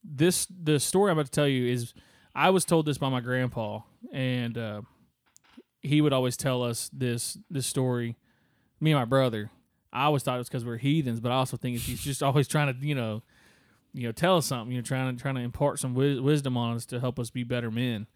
this 0.04 0.48
the 0.48 0.80
story 0.80 1.12
I'm 1.12 1.18
about 1.18 1.26
to 1.26 1.32
tell 1.32 1.48
you 1.48 1.72
is 1.72 1.94
I 2.36 2.50
was 2.50 2.66
told 2.66 2.86
this 2.86 2.98
by 2.98 3.10
my 3.10 3.22
grandpa 3.22 3.80
and 4.12 4.58
uh, 4.58 4.82
he 5.84 6.00
would 6.02 6.14
always 6.14 6.38
tell 6.38 6.64
us 6.64 6.90
this 6.94 7.38
this 7.52 7.68
story 7.68 8.16
me 8.80 8.92
and 8.92 9.00
my 9.00 9.06
brother. 9.06 9.52
I 9.92 10.06
always 10.06 10.24
thought 10.24 10.36
it 10.36 10.40
was 10.40 10.50
because 10.50 10.66
we're 10.66 10.78
heathens 10.78 11.20
but 11.20 11.32
I 11.32 11.36
also 11.36 11.58
think 11.58 11.78
he's 11.78 12.02
just 12.02 12.24
always 12.24 12.48
trying 12.48 12.74
to 12.74 12.86
you 12.86 12.96
know 12.96 13.22
you 13.94 14.04
know 14.04 14.12
tell 14.12 14.38
us 14.38 14.48
something 14.48 14.72
you 14.72 14.82
know 14.82 14.86
trying 14.86 15.16
to 15.16 15.22
trying 15.22 15.36
to 15.36 15.42
impart 15.42 15.80
some 15.80 15.94
wis- 15.94 16.20
wisdom 16.20 16.58
on 16.58 16.76
us 16.76 16.86
to 16.88 17.00
help 17.00 17.20
us 17.20 17.30
be 17.30 17.44
better 17.44 17.70
men. 17.70 18.08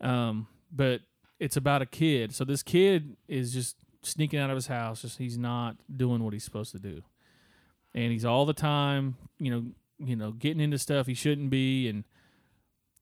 Um 0.00 0.46
but 0.74 1.02
it's 1.38 1.56
about 1.56 1.82
a 1.82 1.86
kid. 1.86 2.34
So 2.34 2.44
this 2.44 2.62
kid 2.62 3.16
is 3.28 3.52
just 3.52 3.76
sneaking 4.02 4.38
out 4.38 4.48
of 4.48 4.56
his 4.56 4.68
house. 4.68 5.02
Just 5.02 5.18
he's 5.18 5.36
not 5.36 5.76
doing 5.94 6.22
what 6.22 6.32
he's 6.32 6.44
supposed 6.44 6.72
to 6.72 6.78
do. 6.78 7.02
And 7.94 8.12
he's 8.12 8.24
all 8.24 8.46
the 8.46 8.54
time 8.54 9.16
you 9.38 9.50
know 9.50 9.64
you 9.98 10.16
know 10.16 10.30
getting 10.30 10.60
into 10.60 10.78
stuff 10.78 11.08
he 11.08 11.14
shouldn't 11.14 11.50
be. 11.50 11.88
And 11.88 12.04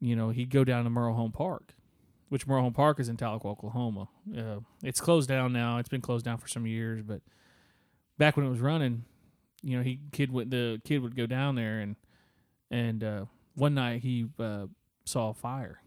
you 0.01 0.17
know 0.17 0.31
he'd 0.31 0.51
go 0.51 0.65
down 0.65 0.85
to 0.85 0.91
Murrell 0.91 1.15
Home 1.15 1.33
Park 1.33 1.75
which 2.31 2.47
Murrell 2.47 2.63
Home 2.63 2.73
Park 2.73 2.99
is 2.99 3.09
in 3.09 3.17
Tahlequah, 3.17 3.45
Oklahoma 3.45 4.09
uh, 4.37 4.61
it's 4.83 5.01
closed 5.01 5.29
down 5.29 5.53
now 5.53 5.79
it's 5.79 5.89
been 5.89 6.01
closed 6.01 6.25
down 6.25 6.39
for 6.39 6.49
some 6.49 6.67
years 6.67 7.03
but 7.03 7.21
back 8.19 8.37
when 8.37 8.47
it 8.47 8.51
was 8.51 8.61
running 8.61 9.05
you 9.63 9.77
know, 9.77 9.83
he 9.83 10.01
kid 10.13 10.33
would 10.33 10.51
the 10.51 10.81
kid 10.85 11.03
would 11.03 11.17
go 11.17 11.27
down 11.27 11.55
there 11.55 11.81
and 11.81 11.97
and 12.71 13.05
uh, 13.05 13.25
one 13.55 13.75
night 13.75 14.03
he 14.03 14.27
uh, 14.39 14.67
saw 15.05 15.31
a 15.31 15.35
fire 15.35 15.83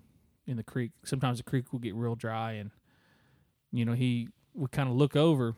in 0.45 0.57
the 0.57 0.63
creek. 0.63 0.91
Sometimes 1.03 1.37
the 1.37 1.43
creek 1.43 1.71
would 1.71 1.81
get 1.81 1.95
real 1.95 2.15
dry, 2.15 2.53
and 2.53 2.71
you 3.71 3.85
know 3.85 3.93
he 3.93 4.29
would 4.53 4.71
kind 4.71 4.89
of 4.89 4.95
look 4.95 5.15
over 5.15 5.55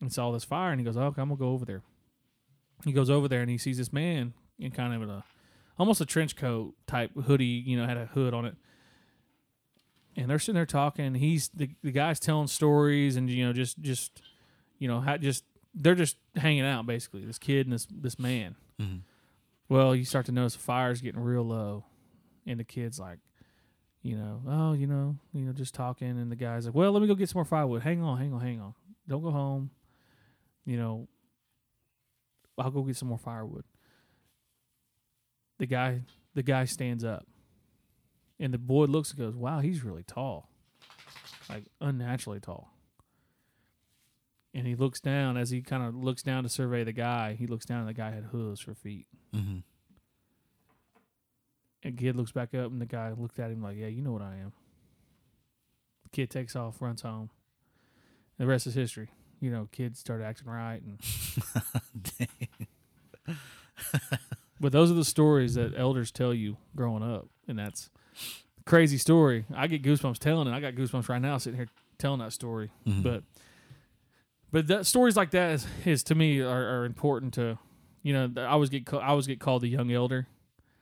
and 0.00 0.12
saw 0.12 0.32
this 0.32 0.44
fire, 0.44 0.72
and 0.72 0.80
he 0.80 0.84
goes, 0.84 0.96
"Oh, 0.96 1.04
okay, 1.04 1.22
I'm 1.22 1.28
gonna 1.28 1.38
go 1.38 1.50
over 1.50 1.64
there." 1.64 1.82
He 2.84 2.92
goes 2.92 3.10
over 3.10 3.28
there 3.28 3.42
and 3.42 3.50
he 3.50 3.58
sees 3.58 3.78
this 3.78 3.92
man 3.92 4.34
in 4.58 4.72
kind 4.72 5.00
of 5.00 5.08
a 5.08 5.24
almost 5.78 6.00
a 6.00 6.06
trench 6.06 6.34
coat 6.34 6.74
type 6.86 7.12
hoodie, 7.26 7.44
you 7.44 7.76
know, 7.76 7.86
had 7.86 7.96
a 7.96 8.06
hood 8.06 8.34
on 8.34 8.44
it. 8.44 8.56
And 10.16 10.28
they're 10.28 10.38
sitting 10.38 10.56
there 10.56 10.66
talking. 10.66 11.14
He's 11.14 11.48
the 11.54 11.70
the 11.82 11.92
guy's 11.92 12.20
telling 12.20 12.46
stories, 12.46 13.16
and 13.16 13.30
you 13.30 13.46
know, 13.46 13.52
just 13.52 13.80
just 13.80 14.20
you 14.78 14.88
know, 14.88 15.00
how 15.00 15.16
just 15.16 15.44
they're 15.74 15.94
just 15.94 16.16
hanging 16.36 16.64
out 16.64 16.86
basically. 16.86 17.24
This 17.24 17.38
kid 17.38 17.66
and 17.66 17.72
this 17.72 17.86
this 17.90 18.18
man. 18.18 18.56
Mm-hmm. 18.80 18.98
Well, 19.68 19.94
you 19.96 20.04
start 20.04 20.26
to 20.26 20.32
notice 20.32 20.54
the 20.54 20.60
fire's 20.60 21.00
getting 21.00 21.20
real 21.20 21.44
low, 21.44 21.84
and 22.46 22.60
the 22.60 22.64
kid's 22.64 23.00
like, 23.00 23.18
you 24.02 24.16
know, 24.16 24.42
oh, 24.46 24.72
you 24.74 24.86
know, 24.86 25.16
you 25.32 25.44
know, 25.44 25.52
just 25.52 25.72
talking, 25.72 26.10
and 26.10 26.30
the 26.30 26.36
guy's 26.36 26.66
like, 26.66 26.74
well, 26.74 26.92
let 26.92 27.00
me 27.00 27.08
go 27.08 27.14
get 27.14 27.28
some 27.30 27.38
more 27.38 27.44
firewood. 27.44 27.82
Hang 27.82 28.02
on, 28.02 28.18
hang 28.18 28.34
on, 28.34 28.40
hang 28.40 28.60
on. 28.60 28.74
Don't 29.08 29.22
go 29.22 29.30
home. 29.30 29.70
You 30.66 30.76
know, 30.76 31.08
I'll 32.58 32.70
go 32.70 32.82
get 32.82 32.96
some 32.96 33.08
more 33.08 33.18
firewood. 33.18 33.64
The 35.58 35.66
guy, 35.66 36.02
the 36.34 36.42
guy 36.42 36.64
stands 36.64 37.04
up, 37.04 37.26
and 38.42 38.52
the 38.52 38.58
boy 38.58 38.86
looks 38.86 39.10
and 39.10 39.20
goes, 39.20 39.36
wow, 39.36 39.60
he's 39.60 39.84
really 39.84 40.02
tall, 40.02 40.50
like 41.48 41.66
unnaturally 41.80 42.40
tall. 42.40 42.74
And 44.52 44.66
he 44.66 44.74
looks 44.74 45.00
down 45.00 45.36
as 45.36 45.50
he 45.50 45.62
kind 45.62 45.84
of 45.84 45.94
looks 45.94 46.24
down 46.24 46.42
to 46.42 46.48
survey 46.48 46.82
the 46.82 46.92
guy. 46.92 47.34
He 47.38 47.46
looks 47.46 47.64
down, 47.64 47.78
and 47.78 47.88
the 47.88 47.94
guy 47.94 48.10
had 48.10 48.24
hooves 48.24 48.60
for 48.60 48.74
feet. 48.74 49.06
Mm-hmm. 49.34 49.58
And 51.84 51.96
kid 51.96 52.16
looks 52.16 52.32
back 52.32 52.52
up, 52.52 52.70
and 52.70 52.80
the 52.80 52.86
guy 52.86 53.12
looked 53.16 53.38
at 53.38 53.50
him 53.50 53.62
like, 53.62 53.78
"Yeah, 53.78 53.86
you 53.86 54.02
know 54.02 54.12
what 54.12 54.20
I 54.20 54.36
am." 54.36 54.52
The 56.02 56.10
kid 56.10 56.28
takes 56.28 56.54
off, 56.54 56.82
runs 56.82 57.00
home. 57.00 57.30
The 58.38 58.46
rest 58.46 58.66
is 58.66 58.74
history. 58.74 59.08
You 59.40 59.50
know, 59.50 59.68
kids 59.72 60.00
start 60.00 60.20
acting 60.20 60.48
right, 60.48 60.82
and 60.82 61.00
but 64.60 64.72
those 64.72 64.90
are 64.90 64.94
the 64.94 65.04
stories 65.04 65.54
that 65.54 65.72
elders 65.76 66.10
tell 66.10 66.34
you 66.34 66.58
growing 66.76 67.02
up, 67.02 67.28
and 67.48 67.58
that's 67.58 67.88
crazy 68.66 68.98
story. 68.98 69.44
I 69.54 69.66
get 69.66 69.82
goosebumps 69.82 70.18
telling 70.18 70.48
it. 70.48 70.52
I 70.52 70.60
got 70.60 70.74
goosebumps 70.74 71.08
right 71.08 71.20
now 71.20 71.38
sitting 71.38 71.56
here 71.56 71.68
telling 71.98 72.20
that 72.20 72.32
story. 72.32 72.70
Mhm. 72.86 73.02
But 73.02 73.22
but 74.50 74.66
that 74.68 74.86
stories 74.86 75.16
like 75.16 75.30
that 75.30 75.52
is, 75.52 75.66
is 75.84 76.02
to 76.04 76.14
me 76.14 76.40
are, 76.40 76.80
are 76.80 76.84
important 76.84 77.34
to 77.34 77.58
you 78.02 78.12
know 78.12 78.30
I 78.36 78.46
always 78.48 78.68
get 78.70 78.92
I 78.92 79.08
always 79.08 79.26
get 79.26 79.40
called 79.40 79.62
the 79.62 79.68
young 79.68 79.90
elder 79.90 80.26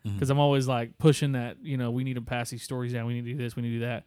because 0.03 0.31
I'm 0.31 0.39
always 0.39 0.67
like 0.67 0.97
pushing 0.99 1.33
that 1.33 1.59
you 1.63 1.77
know 1.77 1.91
we 1.91 2.05
need 2.05 2.15
to 2.15 2.23
pass 2.23 2.51
these 2.51 2.63
stories 2.63 2.93
down 2.95 3.07
we 3.07 3.15
need 3.15 3.25
to 3.27 3.33
do 3.33 3.37
this 3.39 3.55
we 3.55 3.63
need 3.63 3.69
to 3.71 3.75
do 3.81 3.85
that 3.85 4.05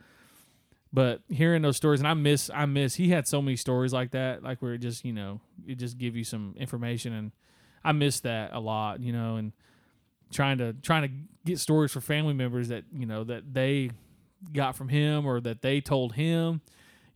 but 0.92 1.22
hearing 1.30 1.62
those 1.62 1.78
stories 1.78 2.00
and 2.00 2.08
I 2.08 2.14
miss 2.16 2.50
I 2.54 2.66
miss 2.66 2.96
he 2.96 3.10
had 3.10 3.28
so 3.28 3.42
many 3.44 3.56
stories 3.56 3.94
like 3.94 4.12
that 4.12 4.42
like 4.44 4.60
where 4.62 4.74
it 4.74 4.80
just 4.80 5.06
you 5.06 5.14
know 5.14 5.40
it 5.68 5.76
just 5.76 5.98
give 6.00 6.16
you 6.16 6.24
some 6.24 6.56
information 6.58 7.14
and 7.14 7.32
I 7.84 7.92
miss 7.92 8.22
that 8.22 8.52
a 8.54 8.60
lot 8.60 9.02
you 9.02 9.14
know 9.14 9.36
and 9.36 9.54
trying 10.34 10.58
to 10.58 10.74
trying 10.74 11.04
to 11.04 11.10
get 11.46 11.60
stories 11.60 11.92
for 11.92 12.02
family 12.02 12.34
members 12.34 12.70
that 12.70 12.84
you 12.92 13.06
know 13.06 13.24
that 13.24 13.54
they 13.54 13.92
got 14.52 14.76
from 14.76 14.90
him 14.90 15.26
or 15.26 15.40
that 15.40 15.62
they 15.62 15.80
told 15.80 16.14
him 16.14 16.62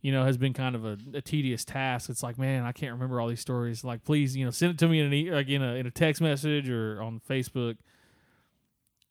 you 0.00 0.12
know 0.12 0.24
has 0.24 0.38
been 0.38 0.52
kind 0.52 0.74
of 0.74 0.84
a, 0.84 0.96
a 1.14 1.20
tedious 1.20 1.64
task. 1.64 2.08
It's 2.08 2.22
like 2.22 2.38
man 2.38 2.64
i 2.64 2.72
can't 2.72 2.92
remember 2.92 3.20
all 3.20 3.28
these 3.28 3.40
stories. 3.40 3.84
Like 3.84 4.04
please 4.04 4.36
you 4.36 4.44
know 4.44 4.50
send 4.50 4.72
it 4.72 4.78
to 4.78 4.88
me 4.88 5.00
in 5.00 5.12
an 5.12 5.34
like 5.34 5.48
in 5.48 5.62
a, 5.62 5.74
in 5.74 5.86
a 5.86 5.90
text 5.90 6.20
message 6.20 6.70
or 6.70 7.02
on 7.02 7.20
facebook. 7.28 7.76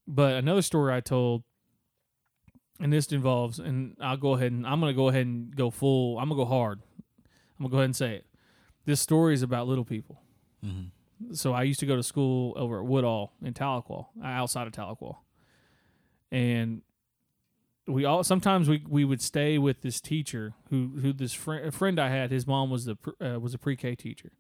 But 0.08 0.36
another 0.36 0.62
story 0.62 0.94
i 0.94 1.02
told 1.02 1.44
and 2.80 2.94
this 2.94 3.08
involves 3.08 3.60
and 3.60 3.98
i'll 4.00 4.18
go 4.18 4.36
ahead 4.36 4.52
and 4.52 4.66
i'm 4.66 4.80
gonna 4.80 4.94
go 4.94 5.10
ahead 5.10 5.26
and 5.26 5.56
go 5.56 5.70
full 5.70 6.18
i'm 6.18 6.30
gonna 6.30 6.42
go 6.42 6.46
hard. 6.46 6.80
I'm 7.60 7.66
gonna 7.66 7.72
go 7.72 7.78
ahead 7.78 7.86
and 7.86 7.96
say 7.96 8.16
it. 8.16 8.26
This 8.86 9.02
story 9.02 9.34
is 9.34 9.42
about 9.42 9.68
little 9.68 9.84
people. 9.84 10.22
Mm-hmm. 10.66 10.88
So 11.32 11.54
I 11.54 11.64
used 11.64 11.80
to 11.80 11.86
go 11.86 11.96
to 11.96 12.04
school 12.04 12.54
over 12.56 12.80
at 12.80 12.86
Woodall 12.86 13.34
in 13.42 13.54
Tahlequah, 13.54 14.06
uh, 14.22 14.26
outside 14.26 14.68
of 14.68 14.74
Tahlequah, 14.74 15.18
and 16.32 16.82
we 17.88 18.06
all 18.06 18.24
sometimes 18.24 18.68
we, 18.68 18.84
we 18.88 19.06
would 19.06 19.22
stay 19.22 19.58
with 19.58 19.82
this 19.82 20.02
teacher 20.02 20.54
who 20.70 21.00
who 21.02 21.14
this 21.14 21.34
friend 21.34 21.74
friend 21.74 22.00
I 22.00 22.10
had. 22.10 22.32
His 22.32 22.46
mom 22.46 22.70
was 22.70 22.86
the 22.86 22.98
uh, 23.22 23.40
was 23.40 23.54
a 23.54 23.58
pre 23.58 23.76
K 23.76 23.96
teacher, 23.96 24.32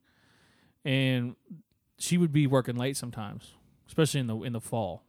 and 0.83 1.35
she 1.97 2.17
would 2.17 2.31
be 2.31 2.45
working 2.45 2.75
late 2.75 2.97
sometimes, 2.97 3.53
especially 3.87 4.19
in 4.19 4.27
the 4.27 4.37
in 4.43 4.53
the 4.53 4.61
fall, 4.61 5.03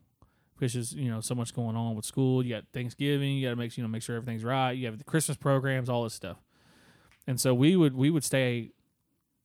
because 0.56 0.74
there's 0.74 0.94
you 0.94 1.10
know 1.10 1.20
so 1.20 1.34
much 1.34 1.54
going 1.54 1.76
on 1.76 1.96
with 1.96 2.04
school. 2.04 2.44
You 2.44 2.54
got 2.54 2.64
Thanksgiving, 2.72 3.36
you 3.36 3.46
got 3.46 3.50
to 3.50 3.56
make 3.56 3.76
you 3.76 3.82
know 3.82 3.88
make 3.88 4.02
sure 4.02 4.16
everything's 4.16 4.44
right. 4.44 4.72
You 4.72 4.86
have 4.86 4.98
the 4.98 5.04
Christmas 5.04 5.36
programs, 5.36 5.88
all 5.88 6.04
this 6.04 6.14
stuff, 6.14 6.38
and 7.26 7.40
so 7.40 7.52
we 7.52 7.74
would 7.76 7.94
we 7.94 8.08
would 8.08 8.24
stay 8.24 8.70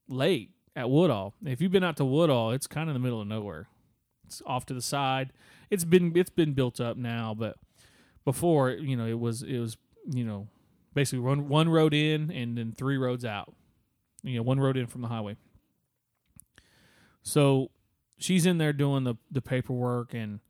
late 0.08 0.53
at 0.76 0.90
Woodall. 0.90 1.34
If 1.44 1.60
you've 1.60 1.72
been 1.72 1.84
out 1.84 1.96
to 1.98 2.04
Woodall, 2.04 2.50
it's 2.50 2.66
kind 2.66 2.88
of 2.88 2.96
in 2.96 3.00
the 3.00 3.04
middle 3.04 3.20
of 3.20 3.26
nowhere. 3.26 3.68
It's 4.26 4.42
off 4.46 4.66
to 4.66 4.74
the 4.74 4.82
side. 4.82 5.32
It's 5.70 5.84
been 5.84 6.16
it's 6.16 6.30
been 6.30 6.54
built 6.54 6.80
up 6.80 6.96
now, 6.96 7.34
but 7.34 7.56
before 8.24 8.70
you 8.70 8.96
know 8.96 9.06
it 9.06 9.18
was 9.18 9.42
it 9.42 9.58
was 9.58 9.76
you 10.10 10.24
know 10.24 10.48
basically 10.94 11.20
one 11.20 11.48
one 11.48 11.68
road 11.68 11.94
in 11.94 12.30
and 12.30 12.56
then 12.56 12.72
three 12.72 12.96
roads 12.96 13.24
out. 13.24 13.54
You 14.22 14.36
know, 14.36 14.42
one 14.42 14.58
road 14.58 14.76
in 14.76 14.86
from 14.86 15.02
the 15.02 15.08
highway. 15.08 15.36
So 17.22 17.70
she's 18.18 18.46
in 18.46 18.58
there 18.58 18.72
doing 18.72 19.04
the 19.04 19.14
the 19.30 19.42
paperwork 19.42 20.14
and 20.14 20.40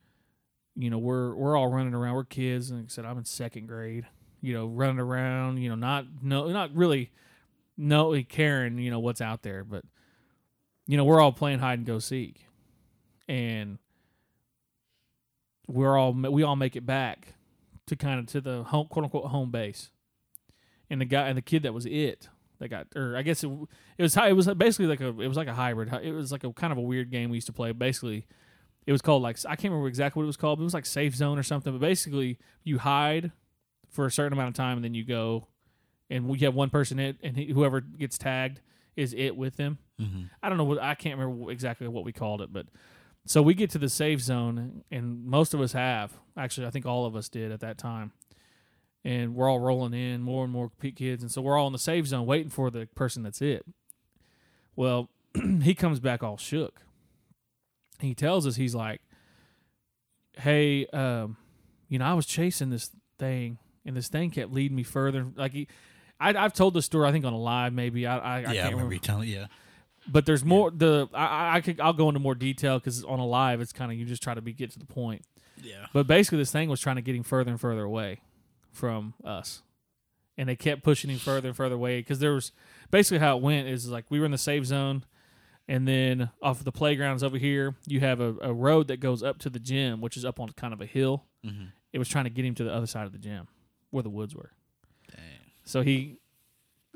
you 0.75 0.89
know 0.89 0.97
we're 0.97 1.35
we're 1.35 1.57
all 1.57 1.67
running 1.67 1.93
around. 1.93 2.15
We're 2.15 2.23
kids, 2.23 2.69
and 2.69 2.79
like 2.79 2.89
I 2.89 2.93
said 2.93 3.05
I'm 3.05 3.17
in 3.17 3.25
second 3.25 3.67
grade. 3.67 4.05
You 4.41 4.53
know, 4.53 4.67
running 4.67 4.99
around. 4.99 5.57
You 5.57 5.69
know, 5.69 5.75
not 5.75 6.05
no 6.21 6.49
not 6.49 6.75
really 6.75 7.11
no 7.77 8.21
caring, 8.27 8.77
you 8.77 8.91
know, 8.91 8.99
what's 8.99 9.21
out 9.21 9.43
there. 9.43 9.63
But 9.63 9.83
you 10.87 10.97
know, 10.97 11.05
we're 11.05 11.21
all 11.21 11.31
playing 11.31 11.59
hide 11.59 11.79
and 11.79 11.87
go 11.87 11.99
seek, 11.99 12.47
and 13.27 13.77
we're 15.67 15.97
all 15.97 16.13
we 16.13 16.43
all 16.43 16.55
make 16.55 16.75
it 16.75 16.85
back 16.85 17.35
to 17.87 17.95
kind 17.95 18.19
of 18.19 18.27
to 18.27 18.41
the 18.41 18.63
home 18.63 18.87
quote 18.87 19.05
unquote 19.05 19.25
home 19.25 19.51
base, 19.51 19.89
and 20.89 21.01
the 21.01 21.05
guy 21.05 21.27
and 21.27 21.37
the 21.37 21.41
kid 21.41 21.63
that 21.63 21.73
was 21.73 21.85
it 21.85 22.29
that 22.59 22.69
got 22.69 22.87
or 22.95 23.15
I 23.17 23.21
guess 23.21 23.43
it, 23.43 23.49
it 23.97 24.03
was 24.03 24.15
it 24.15 24.33
was 24.33 24.47
basically 24.55 24.87
like 24.87 25.01
a 25.01 25.07
it 25.07 25.27
was 25.27 25.37
like 25.37 25.47
a 25.47 25.53
hybrid. 25.53 25.91
It 26.03 26.11
was 26.11 26.31
like 26.31 26.43
a 26.43 26.53
kind 26.53 26.71
of 26.71 26.77
a 26.77 26.81
weird 26.81 27.11
game 27.11 27.29
we 27.29 27.37
used 27.37 27.47
to 27.47 27.53
play. 27.53 27.71
Basically, 27.71 28.27
it 28.85 28.91
was 28.91 29.01
called 29.01 29.23
like 29.23 29.37
I 29.45 29.55
can't 29.55 29.71
remember 29.71 29.87
exactly 29.87 30.19
what 30.19 30.25
it 30.25 30.27
was 30.27 30.37
called. 30.37 30.59
But 30.59 30.63
it 30.63 30.65
was 30.65 30.73
like 30.73 30.85
safe 30.85 31.15
zone 31.15 31.39
or 31.39 31.43
something. 31.43 31.73
But 31.73 31.81
basically, 31.81 32.39
you 32.63 32.79
hide 32.79 33.31
for 33.89 34.05
a 34.05 34.11
certain 34.11 34.33
amount 34.33 34.49
of 34.49 34.55
time 34.55 34.77
and 34.77 34.83
then 34.83 34.93
you 34.93 35.05
go, 35.05 35.47
and 36.09 36.27
we 36.27 36.39
have 36.39 36.53
one 36.53 36.69
person 36.69 36.99
it 36.99 37.17
and 37.23 37.37
he, 37.37 37.51
whoever 37.51 37.81
gets 37.81 38.17
tagged 38.17 38.61
is 38.95 39.13
it 39.13 39.35
with 39.35 39.57
them. 39.57 39.79
Mm-hmm. 39.99 40.23
I 40.43 40.49
don't 40.49 40.57
know 40.57 40.65
what 40.65 40.81
I 40.81 40.95
can't 40.95 41.17
remember 41.17 41.51
exactly 41.51 41.87
what 41.87 42.03
we 42.03 42.11
called 42.11 42.41
it, 42.41 42.51
but 42.51 42.67
so 43.25 43.41
we 43.41 43.53
get 43.53 43.69
to 43.71 43.77
the 43.77 43.89
safe 43.89 44.21
zone, 44.21 44.83
and 44.91 45.25
most 45.25 45.53
of 45.53 45.61
us 45.61 45.73
have 45.73 46.13
actually. 46.37 46.67
I 46.67 46.69
think 46.69 46.85
all 46.85 47.05
of 47.05 47.15
us 47.15 47.29
did 47.29 47.51
at 47.51 47.61
that 47.61 47.77
time, 47.77 48.11
and 49.03 49.35
we're 49.35 49.49
all 49.49 49.59
rolling 49.59 49.93
in 49.93 50.21
more 50.21 50.43
and 50.43 50.53
more 50.53 50.69
kids, 50.95 51.23
and 51.23 51.31
so 51.31 51.41
we're 51.41 51.57
all 51.57 51.67
in 51.67 51.73
the 51.73 51.79
safe 51.79 52.07
zone 52.07 52.25
waiting 52.25 52.49
for 52.49 52.69
the 52.69 52.87
person 52.95 53.23
that's 53.23 53.41
it. 53.41 53.65
Well, 54.75 55.09
he 55.61 55.73
comes 55.73 55.99
back 55.99 56.23
all 56.23 56.37
shook. 56.37 56.81
He 57.99 58.13
tells 58.13 58.45
us 58.45 58.57
he's 58.57 58.75
like, 58.75 59.01
"Hey, 60.33 60.85
um, 60.87 61.37
you 61.87 61.99
know, 61.99 62.05
I 62.05 62.13
was 62.13 62.25
chasing 62.25 62.69
this 62.69 62.91
thing, 63.17 63.57
and 63.85 63.95
this 63.95 64.07
thing 64.07 64.31
kept 64.31 64.51
leading 64.51 64.75
me 64.75 64.83
further. 64.83 65.25
Like 65.35 65.53
he, 65.53 65.67
I, 66.19 66.29
I've 66.35 66.53
told 66.53 66.73
this 66.73 66.85
story, 66.85 67.07
I 67.07 67.11
think 67.11 67.25
on 67.25 67.33
a 67.33 67.39
live, 67.39 67.73
maybe. 67.73 68.05
I, 68.05 68.17
I, 68.17 68.19
I 68.19 68.39
yeah, 68.39 68.39
I 68.39 68.43
can't 68.43 68.55
remember 68.57 68.75
remember 68.75 68.93
you 68.93 68.99
telling. 68.99 69.29
Yeah, 69.29 69.47
but 70.07 70.25
there's 70.25 70.43
more 70.45 70.71
the 70.71 71.07
I- 71.13 71.57
I, 71.57 71.61
could 71.61 71.79
I'll 71.79 71.93
go 71.93 72.07
into 72.09 72.19
more 72.19 72.35
detail 72.35 72.77
because 72.79 73.03
on 73.03 73.19
a 73.19 73.25
live 73.25 73.61
it's 73.61 73.73
kind 73.73 73.91
of 73.91 73.97
you 73.97 74.05
just 74.05 74.21
try 74.23 74.33
to 74.33 74.41
be 74.41 74.53
get 74.53 74.71
to 74.71 74.79
the 74.79 74.85
point. 74.85 75.23
yeah. 75.61 75.87
But 75.93 76.07
basically, 76.07 76.37
this 76.39 76.51
thing 76.51 76.69
was 76.69 76.79
trying 76.79 76.97
to 76.97 77.01
get 77.01 77.15
him 77.15 77.23
further 77.23 77.51
and 77.51 77.59
further 77.59 77.83
away 77.83 78.21
from 78.71 79.13
us, 79.23 79.61
and 80.37 80.49
they 80.49 80.55
kept 80.55 80.83
pushing 80.83 81.09
him 81.09 81.17
further 81.19 81.47
and 81.47 81.55
further 81.57 81.75
away 81.75 81.99
because 81.99 82.19
there 82.19 82.33
was 82.33 82.51
basically 82.91 83.19
how 83.19 83.37
it 83.37 83.41
went 83.43 83.67
is 83.67 83.89
like 83.89 84.05
we 84.09 84.19
were 84.19 84.25
in 84.25 84.31
the 84.31 84.37
safe 84.37 84.65
zone, 84.65 85.03
and 85.67 85.87
then 85.87 86.29
off 86.41 86.63
the 86.63 86.71
playgrounds 86.71 87.23
over 87.23 87.37
here 87.37 87.75
you 87.87 87.99
have 88.01 88.19
a, 88.19 88.35
a 88.41 88.53
road 88.53 88.87
that 88.89 88.99
goes 88.99 89.23
up 89.23 89.39
to 89.39 89.49
the 89.49 89.59
gym, 89.59 90.01
which 90.01 90.17
is 90.17 90.25
up 90.25 90.39
on 90.39 90.49
kind 90.49 90.73
of 90.73 90.81
a 90.81 90.85
hill. 90.85 91.23
Mm-hmm. 91.45 91.65
It 91.93 91.99
was 91.99 92.09
trying 92.09 92.25
to 92.25 92.29
get 92.29 92.43
him 92.45 92.55
to 92.55 92.63
the 92.65 92.73
other 92.73 92.87
side 92.87 93.05
of 93.05 93.13
the 93.13 93.17
gym 93.17 93.47
where 93.91 94.03
the 94.03 94.09
woods 94.09 94.35
were. 94.35 94.51
Dang. 95.09 95.19
So 95.63 95.81
he, 95.81 96.17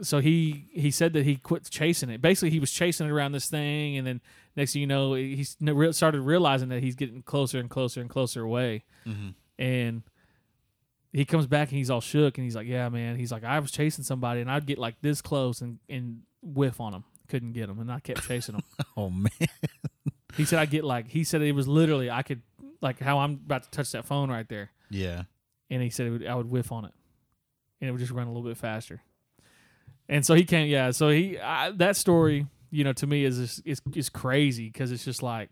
so 0.02 0.20
he 0.20 0.68
he 0.72 0.92
said 0.92 1.14
that 1.14 1.26
he 1.26 1.36
quit 1.36 1.70
chasing 1.70 2.10
it. 2.10 2.22
Basically, 2.22 2.50
he 2.50 2.60
was 2.60 2.72
chasing 2.72 3.08
it 3.08 3.12
around 3.12 3.34
this 3.34 3.50
thing, 3.50 3.98
and 3.98 4.08
then 4.08 4.22
next 4.56 4.74
thing 4.74 4.82
you 4.82 4.88
know, 4.88 5.14
he 5.14 5.44
started 5.44 6.22
realizing 6.22 6.70
that 6.70 6.82
he's 6.82 6.96
getting 6.96 7.22
closer 7.22 7.60
and 7.60 7.70
closer 7.70 8.02
and 8.02 8.10
closer 8.10 8.44
away. 8.44 8.84
Mm-hmm. 9.06 9.30
And 9.58 10.04
he 11.12 11.26
comes 11.26 11.48
back 11.48 11.70
and 11.70 11.78
he's 11.78 11.90
all 11.90 12.02
shook, 12.02 12.38
and 12.38 12.46
he's 12.46 12.56
like, 12.56 12.68
"Yeah, 12.68 12.88
man." 12.90 13.18
He's 13.18 13.32
like, 13.32 13.44
"I 13.44 13.60
was 13.60 13.72
chasing 13.72 14.04
somebody, 14.04 14.42
and 14.42 14.50
I'd 14.50 14.66
get 14.66 14.78
like 14.78 14.96
this 15.02 15.22
close 15.22 15.62
and 15.62 15.80
and 15.90 16.22
whiff 16.42 16.80
on 16.80 16.94
him, 16.94 17.04
couldn't 17.28 17.54
get 17.54 17.70
him, 17.70 17.80
and 17.80 17.92
I 17.92 18.00
kept 18.00 18.28
chasing 18.28 18.56
him." 18.56 18.64
Oh 18.98 19.10
man. 19.10 19.30
he 20.38 20.46
said, 20.46 20.60
"I 20.60 20.66
get 20.66 20.84
like," 20.84 21.08
he 21.08 21.24
said, 21.24 21.42
"It 21.42 21.54
was 21.54 21.68
literally 21.68 22.10
I 22.10 22.22
could 22.24 22.42
like 22.82 23.00
how 23.00 23.20
I'm 23.20 23.34
about 23.34 23.64
to 23.64 23.70
touch 23.72 23.92
that 23.92 24.06
phone 24.06 24.30
right 24.30 24.48
there." 24.48 24.72
Yeah. 24.90 25.24
and 25.70 25.82
he 25.84 25.90
said 25.90 26.10
would, 26.12 26.26
I 26.26 26.36
would 26.36 26.50
whiff 26.50 26.72
on 26.72 26.86
it, 26.86 26.94
and 27.82 27.90
it 27.90 27.92
would 27.92 28.00
just 28.00 28.12
run 28.12 28.28
a 28.28 28.32
little 28.32 28.48
bit 28.48 28.58
faster. 28.58 29.02
And 30.10 30.26
so 30.26 30.34
he 30.34 30.44
came, 30.44 30.68
yeah. 30.68 30.92
So 30.92 31.10
he 31.10 31.40
I, 31.40 31.72
that 31.72 31.96
story, 31.96 32.48
you 32.72 32.84
know, 32.84 32.94
to 32.94 33.08
me 33.08 33.24
is 33.24 33.38
is 33.38 33.62
is, 33.64 33.82
is 33.96 34.10
crazy 34.10 34.68
because 34.68 34.92
it's 34.92 35.06
just 35.06 35.22
like, 35.22 35.52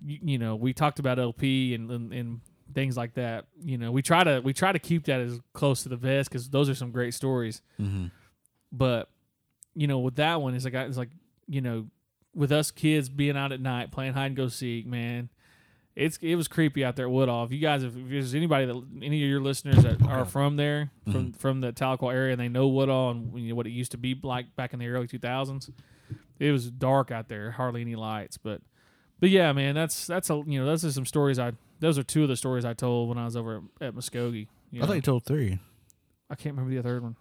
you, 0.00 0.18
you 0.22 0.38
know, 0.38 0.54
we 0.54 0.72
talked 0.72 1.00
about 1.00 1.18
LP 1.18 1.74
and, 1.74 1.90
and 1.90 2.12
and 2.12 2.40
things 2.74 2.96
like 2.96 3.14
that. 3.14 3.46
You 3.60 3.78
know, 3.78 3.90
we 3.90 4.00
try 4.00 4.22
to 4.22 4.40
we 4.40 4.52
try 4.52 4.70
to 4.70 4.78
keep 4.78 5.04
that 5.06 5.20
as 5.20 5.40
close 5.52 5.82
to 5.82 5.88
the 5.88 5.96
vest 5.96 6.30
because 6.30 6.48
those 6.48 6.70
are 6.70 6.76
some 6.76 6.92
great 6.92 7.12
stories. 7.12 7.60
Mm-hmm. 7.80 8.06
But 8.70 9.08
you 9.74 9.88
know, 9.88 9.98
with 9.98 10.16
that 10.16 10.40
one, 10.40 10.54
it's 10.54 10.64
like 10.64 10.74
it's 10.74 10.96
like 10.96 11.10
you 11.48 11.60
know, 11.60 11.86
with 12.34 12.52
us 12.52 12.70
kids 12.70 13.08
being 13.08 13.36
out 13.36 13.50
at 13.50 13.60
night 13.60 13.90
playing 13.90 14.12
hide 14.12 14.26
and 14.26 14.36
go 14.36 14.46
seek, 14.46 14.86
man. 14.86 15.28
It's 15.94 16.18
it 16.22 16.36
was 16.36 16.48
creepy 16.48 16.84
out 16.84 16.96
there 16.96 17.06
at 17.06 17.12
Woodall. 17.12 17.44
If 17.44 17.52
you 17.52 17.58
guys, 17.58 17.82
if, 17.82 17.94
if 17.94 18.08
there's 18.08 18.34
anybody 18.34 18.64
that 18.64 18.82
any 19.02 19.22
of 19.22 19.28
your 19.28 19.40
listeners 19.40 19.82
that 19.82 20.02
are 20.06 20.24
from 20.24 20.56
there, 20.56 20.90
from 21.04 21.12
mm-hmm. 21.12 21.30
from 21.32 21.60
the 21.60 21.72
Tahlequah 21.72 22.12
area, 22.12 22.32
and 22.32 22.40
they 22.40 22.48
know 22.48 22.68
Woodall 22.68 23.10
and 23.10 23.38
you 23.38 23.50
know 23.50 23.54
what 23.54 23.66
it 23.66 23.70
used 23.70 23.90
to 23.92 23.98
be 23.98 24.18
like 24.22 24.56
back 24.56 24.72
in 24.72 24.78
the 24.78 24.88
early 24.88 25.06
2000s, 25.06 25.70
it 26.38 26.50
was 26.50 26.70
dark 26.70 27.10
out 27.10 27.28
there, 27.28 27.50
hardly 27.50 27.82
any 27.82 27.94
lights. 27.94 28.38
But 28.38 28.62
but 29.20 29.28
yeah, 29.28 29.52
man, 29.52 29.74
that's 29.74 30.06
that's 30.06 30.30
a 30.30 30.42
you 30.46 30.58
know 30.58 30.64
those 30.64 30.84
are 30.84 30.92
some 30.92 31.06
stories 31.06 31.38
I 31.38 31.52
those 31.80 31.98
are 31.98 32.02
two 32.02 32.22
of 32.22 32.28
the 32.28 32.36
stories 32.36 32.64
I 32.64 32.72
told 32.72 33.08
when 33.08 33.18
I 33.18 33.24
was 33.24 33.36
over 33.36 33.62
at, 33.80 33.88
at 33.88 33.94
Muskogee. 33.94 34.46
You 34.70 34.78
I 34.78 34.80
know? 34.80 34.86
thought 34.86 34.94
you 34.94 35.02
told 35.02 35.24
three. 35.24 35.58
I 36.30 36.34
can't 36.34 36.56
remember 36.56 36.74
the 36.74 36.82
third 36.82 37.02
one. 37.02 37.16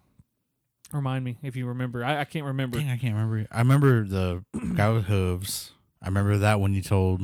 Remind 0.94 1.24
me 1.26 1.38
if 1.42 1.56
you 1.56 1.66
remember. 1.68 2.04
I, 2.04 2.22
I 2.22 2.26
can't 2.26 2.46
remember. 2.46 2.78
Dang, 2.78 2.90
I 2.90 2.98
can't 2.98 3.14
remember. 3.14 3.48
I 3.52 3.60
remember 3.60 4.06
the 4.06 4.44
guy 4.76 4.90
with 4.90 5.06
hooves. 5.06 5.72
I 6.02 6.08
remember 6.08 6.38
that 6.38 6.60
one 6.60 6.74
you 6.74 6.82
told, 6.82 7.22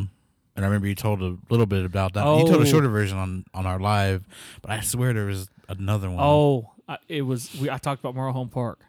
and 0.58 0.66
I 0.66 0.68
remember 0.68 0.88
you 0.88 0.96
told 0.96 1.22
a 1.22 1.38
little 1.50 1.66
bit 1.66 1.86
about 1.86 2.14
that. 2.14 2.26
You 2.26 2.44
told 2.46 2.56
Oh. 2.58 2.62
a 2.62 2.66
shorter 2.66 2.90
version 2.90 3.18
on 3.18 3.46
on 3.54 3.66
our 3.66 3.80
live, 3.80 4.28
but 4.62 4.72
I 4.72 4.82
swear 4.82 5.14
there 5.14 5.26
was 5.28 5.50
another 5.70 6.10
one. 6.10 6.20
Oh, 6.20 6.72
I, 6.90 6.98
it 7.08 7.22
was. 7.22 7.56
We, 7.56 7.70
I 7.70 7.78
talked 7.78 8.02
about 8.02 8.16
Murrell 8.16 8.34
Home 8.34 8.50
Park. 8.50 8.82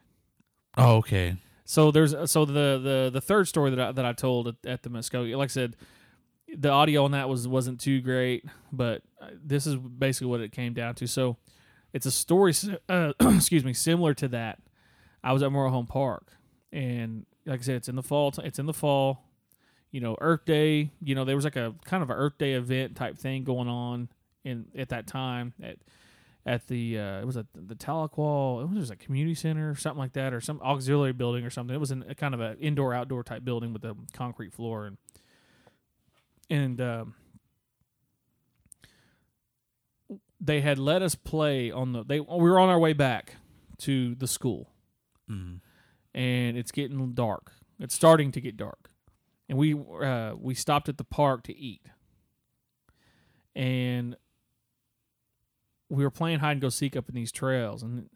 oh, 0.77 0.97
okay. 0.97 1.37
So 1.65 1.91
there's 1.91 2.15
so 2.31 2.45
the 2.45 2.81
the 2.83 3.11
the 3.13 3.21
third 3.21 3.47
story 3.47 3.71
that 3.71 3.79
I, 3.81 3.93
that 3.93 4.05
I 4.05 4.13
told 4.15 4.49
at, 4.49 4.55
at 4.67 4.83
the 4.83 4.89
Muskogee, 4.91 5.37
like 5.37 5.51
I 5.51 5.53
said, 5.53 5.77
the 6.57 6.71
audio 6.71 7.05
on 7.05 7.11
that 7.13 7.29
was 7.29 7.47
wasn't 7.47 7.79
too 7.81 8.01
great, 8.01 8.45
but 8.73 9.03
this 9.45 9.67
is 9.67 9.77
basically 9.77 10.29
what 10.29 10.41
it 10.41 10.51
came 10.51 10.73
down 10.73 10.95
to. 10.97 11.07
So 11.07 11.37
it's 11.93 12.07
a 12.07 12.11
story, 12.11 12.55
uh, 12.89 13.13
excuse 13.21 13.65
me, 13.65 13.75
similar 13.75 14.15
to 14.15 14.29
that. 14.29 14.61
I 15.23 15.33
was 15.33 15.43
at 15.43 15.53
Murrell 15.53 15.71
Home 15.71 15.87
Park, 15.87 16.33
and 16.73 17.27
like 17.45 17.61
I 17.61 17.63
said, 17.63 17.77
it's 17.77 17.89
in 17.89 17.97
the 17.97 18.03
fall. 18.03 18.33
It's 18.43 18.59
in 18.59 18.65
the 18.67 18.73
fall. 18.73 19.25
You 19.91 20.01
know, 20.01 20.17
Earth 20.21 20.45
Day. 20.45 20.91
You 21.03 21.15
know, 21.15 21.25
there 21.25 21.37
was 21.37 21.45
like 21.45 21.57
a 21.57 21.75
kind 21.85 22.03
of 22.03 22.11
a 22.11 22.15
Earth 22.15 22.39
Day 22.39 22.53
event 22.55 22.97
type 22.97 23.17
thing 23.19 23.45
going 23.45 23.69
on 23.69 24.09
in 24.45 24.67
at 24.77 24.89
that 24.91 25.07
time 25.07 25.55
at 25.63 25.77
at 26.47 26.67
the 26.69 26.99
uh, 26.99 27.21
it 27.21 27.27
was 27.27 27.37
at 27.37 27.47
the 27.55 27.75
Tahlequah. 27.75 28.63
It 28.63 28.79
was 28.79 28.91
a 28.91 28.97
community 28.97 29.35
center 29.35 29.71
or 29.71 29.75
something 29.77 29.99
like 29.99 30.13
that, 30.15 30.33
or 30.33 30.41
some 30.41 30.61
auxiliary 30.63 31.13
building 31.13 31.45
or 31.45 31.51
something. 31.51 31.75
It 31.75 31.81
was 31.81 31.91
in 31.91 32.05
a 32.09 32.15
kind 32.15 32.35
of 32.35 32.41
an 32.41 32.57
indoor 32.59 32.95
outdoor 32.95 33.23
type 33.25 33.45
building 33.45 33.73
with 33.73 33.85
a 33.85 33.97
concrete 34.13 34.53
floor 34.53 34.87
and 34.87 34.97
and 36.51 36.81
um, 36.81 37.15
they 40.41 40.61
had 40.61 40.79
let 40.79 41.03
us 41.03 41.15
play 41.15 41.71
on 41.71 41.93
the 41.93 42.05
they 42.05 42.21
we 42.21 42.27
were 42.51 42.59
on 42.59 42.69
our 42.69 42.79
way 42.79 42.93
back 42.93 43.37
to 43.79 44.15
the 44.15 44.27
school 44.27 44.71
Mm. 45.31 45.61
and 46.15 46.57
it's 46.57 46.73
getting 46.73 47.13
dark. 47.13 47.53
It's 47.79 47.95
starting 47.95 48.33
to 48.33 48.41
get 48.41 48.57
dark, 48.57 48.88
and 49.49 49.57
we 49.57 49.75
uh, 49.75 50.35
we 50.39 50.55
stopped 50.55 50.89
at 50.89 50.99
the 50.99 51.05
park 51.05 51.43
to 51.45 51.57
eat, 51.57 51.83
and 53.55 54.17
we 55.89 56.05
were 56.05 56.11
playing 56.11 56.41
hide 56.41 56.53
and 56.53 56.61
go 56.61 56.69
seek 56.69 56.97
up 56.97 57.09
in 57.09 57.15
these 57.15 57.33
trails, 57.33 57.83
and 57.83 58.09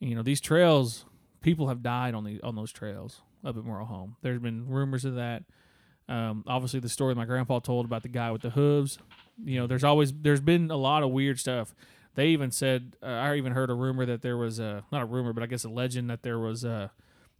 you 0.00 0.14
know 0.14 0.22
these 0.22 0.40
trails, 0.40 1.04
people 1.40 1.68
have 1.68 1.82
died 1.82 2.14
on 2.14 2.24
the 2.24 2.40
on 2.42 2.56
those 2.56 2.72
trails 2.72 3.22
up 3.44 3.56
at 3.56 3.64
Murrell 3.64 3.86
Home. 3.86 4.16
There's 4.22 4.40
been 4.40 4.68
rumors 4.68 5.04
of 5.04 5.14
that. 5.14 5.44
Um, 6.08 6.42
obviously, 6.46 6.80
the 6.80 6.88
story 6.88 7.14
my 7.14 7.26
grandpa 7.26 7.58
told 7.58 7.84
about 7.84 8.02
the 8.02 8.08
guy 8.08 8.30
with 8.30 8.42
the 8.42 8.50
hooves. 8.50 8.98
You 9.44 9.60
know, 9.60 9.66
there's 9.66 9.84
always 9.84 10.12
there's 10.12 10.40
been 10.40 10.70
a 10.70 10.76
lot 10.76 11.02
of 11.02 11.10
weird 11.10 11.38
stuff. 11.38 11.74
They 12.14 12.28
even 12.28 12.50
said 12.50 12.96
uh, 13.02 13.06
I 13.06 13.36
even 13.36 13.52
heard 13.52 13.70
a 13.70 13.74
rumor 13.74 14.06
that 14.06 14.22
there 14.22 14.36
was 14.36 14.58
a 14.58 14.84
not 14.90 15.02
a 15.02 15.06
rumor, 15.06 15.32
but 15.32 15.42
I 15.42 15.46
guess 15.46 15.64
a 15.64 15.68
legend 15.68 16.10
that 16.10 16.22
there 16.22 16.38
was 16.38 16.64
uh, 16.64 16.88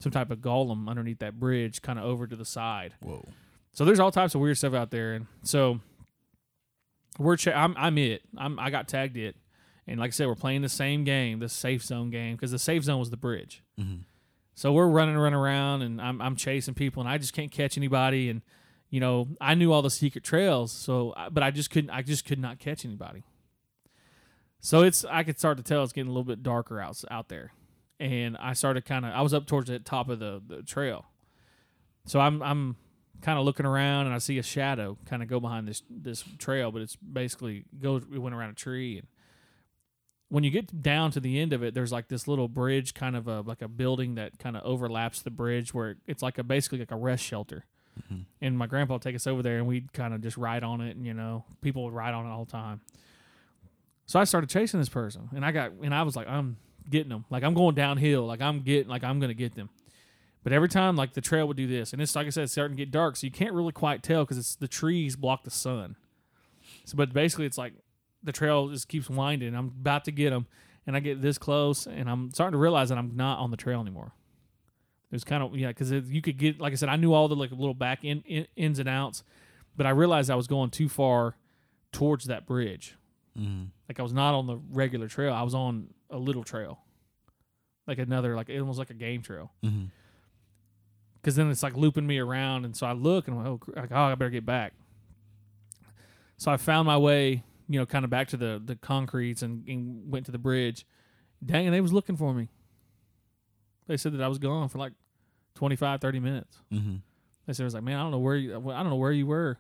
some 0.01 0.13
type 0.13 0.31
of 0.31 0.39
golem 0.39 0.89
underneath 0.89 1.19
that 1.21 1.39
bridge, 1.41 1.83
kind 1.83 1.99
of 1.99 2.05
over 2.05 2.27
to 2.27 2.37
the 2.37 2.45
side. 2.45 2.95
Whoa. 3.01 3.27
So 3.73 3.85
there's 3.85 4.01
all 4.01 4.11
types 4.13 4.35
of 4.35 4.41
weird 4.41 4.57
stuff 4.59 4.75
out 4.75 4.91
there, 4.91 5.15
and 5.15 5.27
so 5.43 5.81
we're 7.19 7.37
cha- 7.37 7.53
I'm 7.53 7.75
I'm 7.77 7.99
it. 7.99 8.23
I'm 8.37 8.59
I 8.59 8.71
got 8.71 8.89
tagged 8.89 9.17
it, 9.17 9.37
and 9.87 9.99
like 10.01 10.09
I 10.09 10.13
said, 10.13 10.27
we're 10.27 10.35
playing 10.35 10.63
the 10.63 10.69
same 10.69 11.05
game, 11.05 11.39
the 11.41 11.49
safe 11.49 11.83
zone 11.85 12.11
game, 12.11 12.37
because 12.37 12.51
the 12.51 12.59
safe 12.59 12.85
zone 12.85 12.99
was 12.99 13.11
the 13.11 13.17
bridge. 13.17 13.63
Mhm. 13.79 14.01
So 14.55 14.73
we're 14.73 14.89
running 14.89 15.17
running 15.17 15.39
around, 15.39 15.83
and 15.83 16.01
I'm 16.01 16.21
I'm 16.21 16.35
chasing 16.37 16.75
people, 16.75 17.01
and 17.01 17.09
I 17.09 17.19
just 17.19 17.33
can't 17.33 17.51
catch 17.53 17.77
anybody, 17.77 18.29
and 18.31 18.43
you 18.91 18.99
know 19.01 19.29
I 19.41 19.55
knew 19.55 19.73
all 19.73 19.83
the 19.83 19.91
secret 19.91 20.25
trails, 20.25 20.73
so 20.73 21.15
but 21.31 21.43
I 21.43 21.51
just 21.51 21.71
couldn't 21.71 21.91
I 21.91 22.03
just 22.03 22.25
could 22.25 22.39
not 22.41 22.59
catch 22.59 22.85
anybody. 22.85 23.23
So 24.61 24.83
it's 24.83 25.05
I 25.05 25.23
could 25.23 25.39
start 25.39 25.57
to 25.59 25.63
tell 25.63 25.85
it's 25.85 25.93
getting 25.93 26.09
a 26.09 26.13
little 26.13 26.25
bit 26.25 26.43
darker 26.43 26.81
out 26.81 27.01
out 27.11 27.29
there, 27.29 27.53
and 28.01 28.37
I 28.37 28.53
started 28.53 28.85
kind 28.85 29.05
of 29.05 29.13
I 29.13 29.23
was 29.23 29.35
up 29.35 29.47
towards 29.47 29.69
the 29.69 29.79
top 29.79 30.09
of 30.09 30.19
the, 30.19 30.41
the 30.47 30.63
trail, 30.63 31.07
so 32.07 32.21
I'm 32.21 32.43
I'm 32.43 32.77
kind 33.21 33.39
of 33.39 33.45
looking 33.45 33.67
around 33.67 34.07
and 34.07 34.15
I 34.15 34.19
see 34.19 34.39
a 34.39 34.43
shadow 34.43 34.97
kind 35.07 35.23
of 35.23 35.29
go 35.29 35.41
behind 35.41 35.67
this 35.67 35.83
this 35.91 36.25
trail, 36.39 36.71
but 36.71 36.83
it's 36.83 36.97
basically 36.97 37.65
goes 37.81 38.05
it 38.13 38.19
went 38.19 38.35
around 38.35 38.51
a 38.51 38.55
tree 38.55 38.99
and 38.99 39.07
when 40.31 40.45
you 40.45 40.51
get 40.51 40.83
down 40.83 41.11
to 41.13 41.21
the 41.21 41.41
end 41.41 41.55
of 41.55 41.63
it, 41.63 41.73
there's 41.73 41.91
like 41.91 42.09
this 42.09 42.29
little 42.29 42.49
bridge, 42.49 42.93
kind 42.93 43.17
of 43.17 43.27
a 43.27 43.41
like 43.41 43.63
a 43.63 43.69
building 43.69 44.17
that 44.17 44.39
kind 44.39 44.57
of 44.59 44.63
overlaps 44.63 45.23
the 45.23 45.31
bridge, 45.31 45.73
where 45.73 45.97
it's 46.07 46.23
like 46.23 46.37
a 46.37 46.45
basically 46.45 46.79
like 46.81 46.91
a 46.91 46.97
rest 46.97 47.25
shelter. 47.25 47.65
Mhm. 48.13 48.27
And 48.43 48.59
my 48.59 48.67
grandpa 48.67 48.93
would 48.95 49.03
take 49.03 49.17
us 49.17 49.27
over 49.27 49.43
there, 49.43 49.57
and 49.57 49.67
we'd 49.67 49.91
kind 49.95 50.13
of 50.13 50.21
just 50.21 50.37
ride 50.37 50.63
on 50.63 50.83
it, 50.83 50.97
and 50.97 51.07
you 51.07 51.15
know, 51.15 51.47
people 51.63 51.83
would 51.85 51.95
ride 51.95 52.13
on 52.13 52.27
it 52.27 52.29
all 52.29 52.45
the 52.45 52.53
time. 52.53 52.83
So 54.05 54.21
I 54.21 54.25
started 54.25 54.51
chasing 54.51 54.79
this 54.81 54.91
person, 54.91 55.31
and 55.35 55.47
I 55.47 55.51
got, 55.51 55.73
and 55.83 55.95
I 55.95 56.03
was 56.03 56.15
like, 56.15 56.29
I'm 56.29 56.59
getting 56.91 57.11
them, 57.11 57.25
like 57.31 57.43
I'm 57.43 57.55
going 57.55 57.75
downhill, 57.75 58.27
like 58.27 58.41
I'm 58.41 58.61
getting, 58.61 58.89
like 58.89 59.05
I'm 59.05 59.21
gonna 59.21 59.35
get 59.35 59.55
them. 59.55 59.71
But 60.43 60.53
every 60.53 60.69
time, 60.69 60.97
like 60.97 61.15
the 61.15 61.21
trail 61.21 61.47
would 61.49 61.57
do 61.57 61.67
this, 61.67 61.93
and 61.93 62.01
it's 62.01 62.15
like 62.15 62.27
I 62.27 62.31
said, 62.31 62.45
it's 62.45 62.53
starting 62.53 62.77
to 62.77 62.83
get 62.83 62.91
dark, 62.91 63.17
so 63.17 63.27
you 63.27 63.31
can't 63.31 63.53
really 63.53 63.73
quite 63.73 64.03
tell 64.03 64.25
because 64.25 64.39
it's 64.39 64.55
the 64.55 64.69
trees 64.69 65.17
block 65.17 65.45
the 65.45 65.51
sun. 65.51 65.97
So, 66.85 66.97
but 66.97 67.13
basically, 67.13 67.47
it's 67.47 67.59
like 67.59 67.75
the 68.23 68.33
trail 68.33 68.69
just 68.69 68.89
keeps 68.89 69.11
winding. 69.11 69.55
I'm 69.55 69.67
about 69.67 70.05
to 70.05 70.13
get 70.13 70.31
them, 70.31 70.47
and 70.87 70.97
I 70.97 71.01
get 71.01 71.21
this 71.21 71.39
close, 71.39 71.87
and 71.87 72.09
I'm 72.09 72.33
starting 72.33 72.53
to 72.53 72.59
realize 72.59 72.89
that 72.89 72.99
I'm 72.99 73.17
not 73.17 73.39
on 73.41 73.51
the 73.51 73.57
trail 73.57 73.81
anymore. 73.81 74.13
It 75.11 75.15
was 75.15 75.25
kind 75.25 75.43
of 75.43 75.57
yeah, 75.57 75.69
because 75.69 75.91
you 75.91 76.21
could 76.21 76.39
get, 76.39 76.61
like 76.61 76.73
I 76.73 76.77
said, 76.77 76.89
I 76.89 76.97
knew 76.97 77.15
all 77.15 77.29
the 77.29 77.37
like 77.37 77.51
little 77.51 77.75
back 77.75 78.05
in, 78.05 78.23
in, 78.27 78.47
ins 78.57 78.79
and 78.79 78.89
outs, 78.89 79.25
but 79.77 79.87
I 79.87 79.91
realized 79.91 80.31
I 80.31 80.35
was 80.35 80.47
going 80.47 80.71
too 80.71 80.89
far 80.89 81.37
towards 81.93 82.27
that 82.27 82.47
bridge. 82.47 82.97
Mm-hmm. 83.39 83.65
Like 83.89 83.99
I 83.99 84.03
was 84.03 84.13
not 84.13 84.35
on 84.35 84.47
the 84.47 84.59
regular 84.71 85.09
trail. 85.09 85.33
I 85.33 85.43
was 85.43 85.55
on 85.55 85.89
a 86.11 86.19
little 86.19 86.45
trail, 86.45 86.79
like 87.87 87.99
another, 87.99 88.35
like 88.37 88.49
it 88.49 88.63
was 88.63 88.79
like 88.79 88.91
a 88.91 88.95
game 88.95 89.23
trail. 89.23 89.53
Mm-hmm. 89.65 89.87
Because 91.21 91.37
then 91.37 91.51
it's 91.51 91.63
like 91.63 91.77
looping 91.77 92.07
me 92.07 92.19
around, 92.19 92.65
and 92.65 92.77
so 92.77 92.87
I 92.87 92.93
look 92.93 93.29
and 93.29 93.39
I'm 93.39 93.45
like, 93.45 93.61
oh, 93.69 93.81
like, 93.81 93.93
oh, 93.93 94.03
I 94.05 94.15
better 94.15 94.31
get 94.31 94.47
back. 94.47 94.73
So 96.37 96.53
I 96.53 96.57
found 96.57 96.87
my 96.87 96.97
way, 96.97 97.43
you 97.69 97.79
know, 97.79 97.87
kind 97.87 98.05
of 98.05 98.11
back 98.11 98.29
to 98.29 98.37
the 98.37 98.63
the 98.65 98.77
concretes 98.77 99.43
and, 99.43 99.69
and 99.69 100.11
went 100.11 100.27
to 100.27 100.33
the 100.33 100.39
bridge. 100.39 100.87
Dang, 101.45 101.67
and 101.67 101.75
they 101.75 101.81
was 101.81 101.93
looking 101.93 102.17
for 102.17 102.33
me. 102.33 102.49
They 103.87 103.97
said 103.97 104.13
that 104.13 104.23
I 104.23 104.29
was 104.29 104.39
gone 104.39 104.69
for 104.69 104.79
like 104.79 104.93
25, 105.55 106.01
30 106.01 106.21
minutes. 106.21 106.59
Mm-hmm. 106.73 106.97
They 107.47 107.53
said, 107.53 107.65
"I 107.65 107.67
was 107.67 107.75
like, 107.75 107.83
man, 107.83 107.99
I 107.99 108.03
don't 108.03 108.13
know 108.13 108.19
where 108.19 108.37
you, 108.37 108.55
I 108.55 108.83
don't 108.83 108.91
know 108.91 108.97
where 108.97 109.13
you 109.13 109.27
were." 109.27 109.59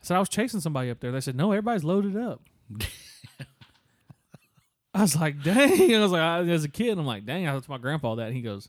I 0.00 0.04
said, 0.04 0.16
"I 0.16 0.20
was 0.20 0.28
chasing 0.28 0.60
somebody 0.60 0.90
up 0.90 1.00
there." 1.00 1.12
They 1.12 1.20
said, 1.20 1.36
"No, 1.36 1.52
everybody's 1.52 1.84
loaded 1.84 2.16
up." 2.16 2.42
I 4.94 5.02
was 5.02 5.16
like, 5.16 5.42
"Dang!" 5.42 5.94
I 5.94 6.00
was 6.00 6.12
like, 6.12 6.20
I, 6.20 6.40
as 6.48 6.64
a 6.64 6.68
kid, 6.68 6.98
I'm 6.98 7.06
like, 7.06 7.24
"Dang!" 7.24 7.46
I 7.46 7.52
told 7.52 7.68
my 7.68 7.78
grandpa 7.78 8.16
that. 8.16 8.28
And 8.28 8.36
he 8.36 8.42
goes, 8.42 8.68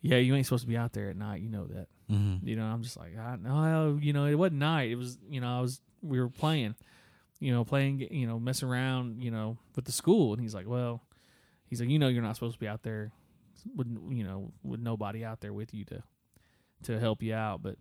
"Yeah, 0.00 0.16
you 0.16 0.34
ain't 0.34 0.46
supposed 0.46 0.64
to 0.64 0.68
be 0.68 0.76
out 0.76 0.92
there 0.92 1.10
at 1.10 1.16
night. 1.16 1.42
You 1.42 1.50
know 1.50 1.66
that." 1.66 1.88
Mm-hmm. 2.10 2.46
You 2.46 2.56
know, 2.56 2.64
I'm 2.64 2.82
just 2.82 2.96
like, 2.96 3.16
I 3.18 3.36
no, 3.36 3.98
you 4.00 4.12
know, 4.12 4.26
it 4.26 4.34
wasn't 4.34 4.58
night. 4.58 4.90
It 4.90 4.96
was, 4.96 5.18
you 5.28 5.40
know, 5.40 5.58
I 5.58 5.60
was, 5.60 5.80
we 6.02 6.20
were 6.20 6.28
playing, 6.28 6.74
you 7.40 7.52
know, 7.52 7.64
playing, 7.64 8.06
you 8.10 8.26
know, 8.26 8.38
messing 8.38 8.68
around, 8.68 9.22
you 9.22 9.30
know, 9.30 9.58
with 9.74 9.86
the 9.86 9.92
school. 9.92 10.32
And 10.32 10.42
he's 10.42 10.54
like, 10.54 10.68
well, 10.68 11.02
he's 11.66 11.80
like, 11.80 11.88
you 11.88 11.98
know, 11.98 12.08
you're 12.08 12.22
not 12.22 12.34
supposed 12.34 12.54
to 12.54 12.60
be 12.60 12.68
out 12.68 12.82
there 12.82 13.12
with, 13.74 13.86
you 14.10 14.24
know, 14.24 14.52
with 14.62 14.80
nobody 14.80 15.24
out 15.24 15.40
there 15.40 15.52
with 15.52 15.72
you 15.72 15.84
to, 15.86 16.02
to 16.82 17.00
help 17.00 17.22
you 17.22 17.34
out. 17.34 17.62
But, 17.62 17.76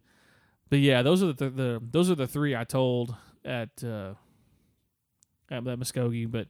but 0.70 0.80
yeah, 0.80 1.01
those 1.01 1.22
are 1.22 1.34
the, 1.34 1.49
the 1.49 1.84
those 1.91 2.10
are 2.10 2.16
the 2.16 2.28
three 2.28 2.56
I 2.56 2.64
told 2.64 3.14
at, 3.43 3.84
uh, 3.84 4.14
at 5.51 5.66
that 5.66 5.80
Muskogee. 5.80 6.32
But, 6.32 6.47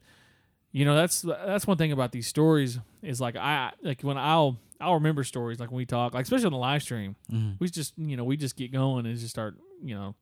you 0.73 0.83
know, 0.85 0.95
that's, 0.95 1.21
that's 1.21 1.65
one 1.65 1.77
thing 1.77 1.91
about 1.93 2.11
these 2.11 2.27
stories 2.27 2.79
is 3.01 3.21
like, 3.21 3.35
I, 3.37 3.71
like 3.81 4.01
when 4.01 4.17
I'll, 4.17 4.57
I'll 4.81 4.95
remember 4.95 5.23
stories 5.23 5.59
like 5.61 5.69
when 5.71 5.77
we 5.77 5.85
talk, 5.85 6.13
like 6.13 6.23
especially 6.23 6.47
on 6.47 6.51
the 6.51 6.57
live 6.57 6.81
stream 6.81 7.15
Mm-hmm. 7.31 7.51
we 7.59 7.69
just 7.69 7.93
you 7.97 8.17
know 8.17 8.25
we 8.25 8.35
just 8.35 8.57
get 8.57 8.73
going 8.73 9.05
and 9.05 9.15
just 9.17 9.29
start 9.29 9.55
you 9.81 9.95
know 9.95 10.15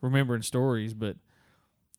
remembering 0.00 0.42
stories. 0.42 0.94
But 0.94 1.16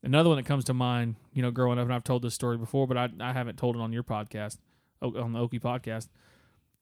another 0.02 0.28
one 0.28 0.36
that 0.36 0.44
comes 0.44 0.64
to 0.64 0.74
mind 0.74 1.14
you 1.32 1.40
know 1.40 1.50
growing 1.50 1.78
up 1.78 1.84
and 1.84 1.94
i've 1.94 2.02
told 2.04 2.22
this 2.22 2.34
story 2.34 2.58
before 2.58 2.88
but 2.88 2.96
i, 2.96 3.08
I 3.20 3.32
haven't 3.32 3.56
told 3.56 3.76
it 3.76 3.80
on 3.80 3.92
your 3.92 4.02
podcast 4.02 4.58
on 5.00 5.32
the 5.32 5.38
okie 5.38 5.60
podcast 5.60 6.08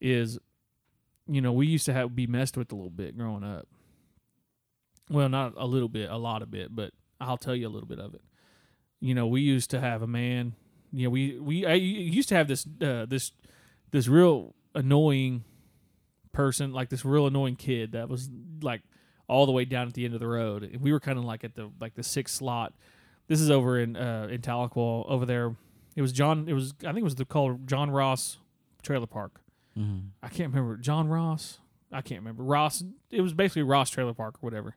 is 0.01 0.39
you 1.29 1.43
know 1.43 1.53
we 1.53 1.67
used 1.67 1.85
to 1.85 1.93
have 1.93 2.17
be 2.17 2.27
messed 2.27 2.57
with 2.57 2.73
a 2.73 2.75
little 2.75 2.89
bit 2.91 3.17
growing 3.17 3.45
up. 3.45 3.69
Well 5.11 5.29
not 5.29 5.53
a 5.59 5.67
little 5.67 5.89
bit 5.91 6.11
a 6.11 6.17
lot 6.17 6.41
of 6.43 6.51
bit 6.51 6.75
but 6.75 6.93
i'll 7.21 7.37
tell 7.37 7.55
you 7.55 7.69
a 7.69 7.71
little 7.71 7.89
bit 7.89 7.99
of 8.01 8.15
it. 8.15 8.23
You 9.01 9.15
know 9.15 9.27
we 9.27 9.43
used 9.43 9.71
to 9.71 9.81
have 9.81 10.01
a 10.03 10.07
man 10.09 10.55
you 10.93 11.05
know 11.05 11.11
we 11.11 11.39
we 11.39 11.67
I 11.67 11.75
used 11.75 12.29
to 12.31 12.35
have 12.35 12.49
this 12.49 12.67
uh, 12.81 13.07
this 13.07 13.33
this 13.91 14.09
real 14.09 14.55
annoying 14.75 15.45
person, 16.33 16.73
like 16.73 16.89
this 16.89 17.05
real 17.05 17.27
annoying 17.27 17.57
kid 17.57 17.93
that 17.93 18.09
was 18.09 18.29
like 18.63 18.83
all 19.29 19.47
the 19.47 19.53
way 19.53 19.65
down 19.65 19.87
at 19.87 19.95
the 19.95 20.05
end 20.05 20.15
of 20.15 20.21
the 20.21 20.27
road. 20.27 20.63
And 20.63 20.81
we 20.81 20.93
were 20.93 21.01
kind 21.01 21.19
of 21.19 21.25
like 21.25 21.45
at 21.45 21.55
the 21.55 21.71
like 21.81 21.95
the 21.95 22.03
sixth 22.03 22.37
slot. 22.37 22.75
This 23.29 23.41
is 23.41 23.51
over 23.51 23.79
in 23.79 23.97
uh 23.97 24.29
in 24.31 24.41
Tahlequah 24.41 25.09
over 25.09 25.27
there. 25.27 25.55
It 25.97 26.03
was 26.03 26.13
John. 26.13 26.49
It 26.49 26.53
was 26.53 26.75
I 26.81 26.87
think 26.87 26.99
it 26.99 27.05
was 27.05 27.15
the 27.17 27.25
called 27.25 27.67
John 27.67 27.91
Ross 27.91 28.39
Trailer 28.83 29.07
Park. 29.07 29.41
Mm-hmm. 29.79 30.09
I 30.23 30.29
can't 30.29 30.53
remember 30.53 30.77
John 30.77 31.09
Ross. 31.09 31.59
I 31.93 32.03
can't 32.03 32.21
remember 32.21 32.43
Ross. 32.43 32.83
It 33.11 33.21
was 33.21 33.33
basically 33.33 33.63
Ross 33.63 33.91
Trailer 33.91 34.15
Park 34.15 34.37
or 34.37 34.41
whatever. 34.41 34.77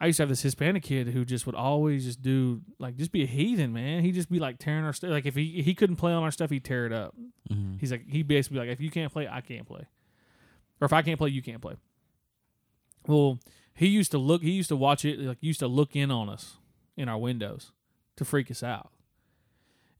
I 0.00 0.06
used 0.06 0.16
to 0.16 0.22
have 0.22 0.28
this 0.28 0.42
Hispanic 0.42 0.82
kid 0.82 1.08
who 1.08 1.24
just 1.24 1.46
would 1.46 1.54
always 1.54 2.04
just 2.04 2.20
do 2.20 2.62
like 2.78 2.96
just 2.96 3.12
be 3.12 3.22
a 3.22 3.26
heathen, 3.26 3.72
man. 3.72 4.02
He'd 4.02 4.14
just 4.14 4.30
be 4.30 4.38
like 4.38 4.58
tearing 4.58 4.84
our 4.84 4.92
stuff. 4.92 5.10
Like 5.10 5.26
if 5.26 5.34
he 5.34 5.62
he 5.62 5.74
couldn't 5.74 5.96
play 5.96 6.12
on 6.12 6.22
our 6.22 6.30
stuff, 6.30 6.50
he'd 6.50 6.64
tear 6.64 6.86
it 6.86 6.92
up. 6.92 7.14
Mm-hmm. 7.50 7.78
He's 7.78 7.92
like 7.92 8.08
he 8.08 8.22
basically 8.22 8.56
be 8.56 8.60
like 8.60 8.70
if 8.70 8.80
you 8.80 8.90
can't 8.90 9.12
play, 9.12 9.28
I 9.28 9.40
can't 9.40 9.66
play, 9.66 9.86
or 10.80 10.84
if 10.84 10.92
I 10.92 11.02
can't 11.02 11.18
play, 11.18 11.30
you 11.30 11.42
can't 11.42 11.62
play. 11.62 11.76
Well, 13.06 13.38
he 13.74 13.86
used 13.86 14.10
to 14.12 14.18
look. 14.18 14.42
He 14.42 14.50
used 14.50 14.68
to 14.68 14.76
watch 14.76 15.04
it. 15.04 15.20
Like 15.20 15.38
used 15.40 15.60
to 15.60 15.68
look 15.68 15.94
in 15.94 16.10
on 16.10 16.28
us 16.28 16.56
in 16.96 17.08
our 17.08 17.18
windows 17.18 17.72
to 18.16 18.24
freak 18.24 18.50
us 18.50 18.62
out. 18.62 18.90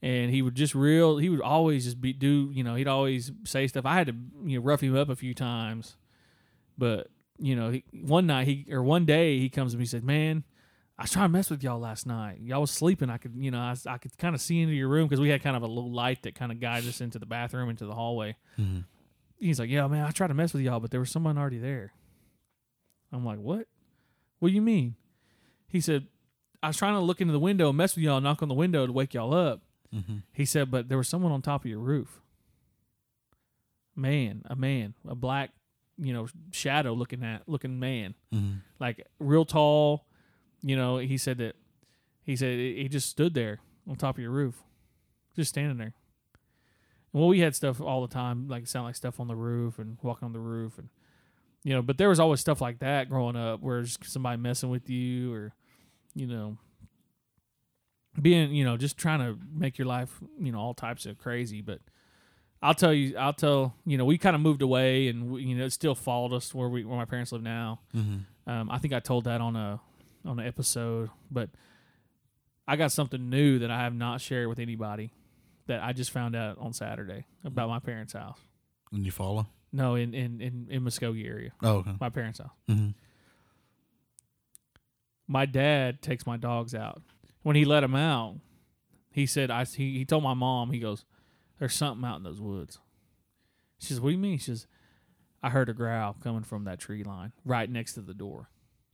And 0.03 0.31
he 0.31 0.43
would 0.43 0.55
just 0.55 0.75
real. 0.75 1.17
He 1.19 1.29
would 1.29 1.41
always 1.41 1.85
just 1.85 2.01
be 2.01 2.13
do. 2.13 2.51
You 2.53 2.65
know, 2.65 2.75
he'd 2.75 2.89
always 2.89 3.33
say 3.45 3.67
stuff. 3.69 3.87
I 3.87 3.95
had 3.95 4.09
to 4.09 4.15
you 4.45 4.59
know 4.59 4.65
rough 4.65 4.83
him 4.83 4.97
up 4.97 5.09
a 5.09 5.17
few 5.17 5.35
times, 5.35 5.97
but 6.77 7.09
you 7.39 7.57
know, 7.57 7.71
he, 7.71 7.85
one 7.93 8.27
night 8.27 8.47
he 8.47 8.67
or 8.71 8.83
one 8.83 9.05
day 9.05 9.39
he 9.39 9.49
comes 9.49 9.73
to 9.73 9.79
me 9.79 9.83
and 9.83 9.91
said, 9.91 10.05
"Man, 10.05 10.45
I 10.99 11.03
was 11.03 11.11
trying 11.11 11.25
to 11.25 11.33
mess 11.33 11.51
with 11.51 11.63
y'all 11.63 11.81
last 11.81 12.07
night. 12.07 12.39
Y'all 12.41 12.61
was 12.61 12.71
sleeping. 12.71 13.11
I 13.11 13.19
could, 13.19 13.33
you 13.37 13.51
know, 13.51 13.59
I, 13.59 13.75
I 13.87 13.99
could 13.99 14.17
kind 14.17 14.35
of 14.35 14.41
see 14.41 14.61
into 14.61 14.75
your 14.75 14.89
room 14.89 15.09
because 15.09 15.21
we 15.21 15.29
had 15.29 15.43
kind 15.43 15.57
of 15.57 15.63
a 15.63 15.67
little 15.67 15.93
light 15.93 16.23
that 16.23 16.37
kind 16.37 16.53
of 16.53 16.61
guides 16.61 16.87
us 16.87 17.01
into 17.01 17.19
the 17.19 17.27
bathroom, 17.27 17.69
into 17.69 17.87
the 17.87 17.95
hallway. 17.95 18.37
Mm-hmm. 18.59 18.81
He's 19.39 19.59
like, 19.59 19.71
"Yeah, 19.71 19.87
man, 19.89 20.05
I 20.05 20.11
tried 20.11 20.29
to 20.29 20.35
mess 20.35 20.53
with 20.53 20.63
y'all, 20.63 20.81
but 20.81 20.91
there 20.91 21.01
was 21.01 21.11
someone 21.11 21.37
already 21.37 21.59
there." 21.59 21.93
I'm 23.13 23.25
like, 23.25 23.39
"What? 23.39 23.67
What 24.39 24.49
do 24.49 24.55
you 24.55 24.63
mean?" 24.63 24.95
He 25.67 25.81
said, 25.81 26.07
"I 26.63 26.69
was 26.69 26.77
trying 26.77 26.95
to 26.95 27.01
look 27.01 27.21
into 27.21 27.33
the 27.33 27.41
window 27.41 27.71
and 27.71 27.77
mess 27.77 27.97
with 27.97 28.05
y'all, 28.05 28.21
knock 28.21 28.43
on 28.43 28.49
the 28.49 28.55
window 28.55 28.87
to 28.87 28.93
wake 28.93 29.15
y'all 29.15 29.35
up." 29.35 29.63
Mm-hmm. 29.93 30.19
He 30.33 30.45
said, 30.45 30.71
"But 30.71 30.89
there 30.89 30.99
was 30.99 31.09
someone 31.09 31.33
on 31.33 31.43
top 31.43 31.65
of 31.65 31.71
your 31.71 31.81
roof. 31.81 32.21
Man, 33.97 34.43
a 34.47 34.55
man, 34.55 34.95
a 35.07 35.15
black, 35.17 35.51
you 35.99 36.13
know, 36.13 36.27
shadow 36.53 36.93
looking 36.93 37.25
at 37.25 37.49
looking 37.49 37.79
man." 37.79 38.15
Mm-hmm. 38.33 38.59
like 38.81 39.07
real 39.19 39.45
tall. 39.45 40.07
You 40.63 40.77
know, 40.77 40.99
he 40.99 41.19
said 41.19 41.39
that 41.39 41.57
he 42.23 42.37
said 42.37 42.59
he 42.59 42.89
just 42.89 43.09
stood 43.09 43.35
there 43.35 43.61
on 43.89 43.97
top 43.97 44.17
of 44.17 44.23
your 44.23 44.31
roof, 44.31 44.63
just 45.37 45.51
standing 45.51 45.77
there. 45.77 45.95
And 47.13 47.21
well, 47.21 47.29
we 47.29 47.41
had 47.41 47.55
stuff 47.55 47.81
all 47.81 48.03
the 48.03 48.13
time, 48.13 48.49
like 48.49 48.67
sound 48.67 48.87
like 48.87 48.97
stuff 48.97 49.21
on 49.21 49.29
the 49.29 49.37
roof 49.37 49.79
and 49.79 49.99
walking 50.03 50.27
on 50.27 50.33
the 50.33 50.41
roof, 50.41 50.79
and 50.79 50.89
you 51.63 51.73
know, 51.73 51.83
but 51.83 51.97
there 51.99 52.09
was 52.09 52.19
always 52.19 52.41
stuff 52.41 52.61
like 52.61 52.81
that 52.81 53.09
growing 53.09 53.37
up, 53.37 53.61
where 53.61 53.85
somebody 54.03 54.41
messing 54.41 54.71
with 54.71 54.91
you, 54.91 55.33
or 55.33 55.53
you 56.15 56.27
know, 56.27 56.59
being 58.21 58.53
you 58.53 58.65
know 58.65 58.77
just 58.77 58.97
trying 58.97 59.21
to 59.21 59.39
make 59.53 59.79
your 59.79 59.87
life 59.87 60.21
you 60.39 60.51
know 60.51 60.59
all 60.59 60.75
types 60.75 61.07
of 61.07 61.19
crazy. 61.19 61.61
But 61.61 61.81
I'll 62.65 62.75
tell 62.75 62.95
you, 62.95 63.15
I'll 63.19 63.35
tell 63.35 63.75
you 63.85 63.99
know, 63.99 64.07
we 64.07 64.17
kind 64.17 64.35
of 64.35 64.41
moved 64.41 64.63
away, 64.63 65.09
and 65.09 65.31
we, 65.31 65.43
you 65.43 65.55
know, 65.55 65.67
it 65.67 65.71
still 65.71 65.95
followed 65.95 66.33
us 66.33 66.55
where 66.55 66.67
we 66.69 66.83
where 66.83 66.97
my 66.97 67.05
parents 67.05 67.31
live 67.31 67.43
now. 67.43 67.81
Mm-hmm. 67.95 68.51
Um, 68.51 68.71
I 68.71 68.79
think 68.79 68.95
I 68.95 69.01
told 69.01 69.25
that 69.25 69.43
on 69.43 69.55
a 69.55 69.81
on 70.25 70.39
an 70.41 70.47
episode, 70.47 71.11
but 71.31 71.51
I 72.67 72.77
got 72.77 72.91
something 72.91 73.29
new 73.29 73.59
that 73.59 73.71
I 73.71 73.81
have 73.83 73.95
not 73.95 74.23
shared 74.23 74.49
with 74.49 74.59
anybody 74.59 75.13
that 75.67 75.83
I 75.83 75.93
just 75.93 76.11
found 76.11 76.35
out 76.35 76.57
on 76.59 76.73
Saturday 76.73 77.27
about 77.45 77.69
my 77.69 77.81
parents' 77.81 78.15
house. 78.15 78.39
And 78.91 79.05
you 79.05 79.13
follow? 79.13 79.47
No, 79.71 79.95
in 79.95 80.15
in 80.15 80.41
in, 80.41 80.67
in 80.71 80.83
Muskogee 80.85 81.27
area, 81.29 81.53
Oh, 81.63 81.77
okay. 81.77 81.93
my 82.01 82.09
parents' 82.09 82.39
house. 82.39 82.51
Mm-hmm. 82.71 82.91
My 85.27 85.45
dad 85.47 86.01
takes 86.01 86.27
my 86.27 86.39
dogs 86.39 86.75
out. 86.75 87.03
When 87.43 87.57
he 87.57 87.67
let 87.67 87.81
them 87.81 87.95
out, 87.95 88.37
he 89.11 89.27
said, 89.27 89.51
"I." 89.51 89.65
He, 89.65 89.99
he 89.99 90.05
told 90.07 90.23
my 90.23 90.33
mom, 90.35 90.71
he 90.71 90.79
goes, 90.79 91.05
"There's 91.59 91.75
something 91.75 92.05
out 92.05 92.17
in 92.17 92.23
those 92.23 92.41
woods." 92.41 92.79
She 93.79 93.89
says, 93.89 94.01
"What 94.01 94.11
do 94.11 94.13
you 94.13 94.19
mean?" 94.19 94.39
She 94.39 94.45
says, 94.45 94.67
"I 95.43 95.51
heard 95.51 95.69
a 95.69 95.75
growl 95.75 96.15
coming 96.23 96.43
from 96.43 96.65
that 96.65 96.79
tree 96.79 97.05
line 97.05 97.33
right 97.45 97.69
next 97.71 97.95
to 97.95 98.01
the 98.01 98.15
door. 98.15 98.51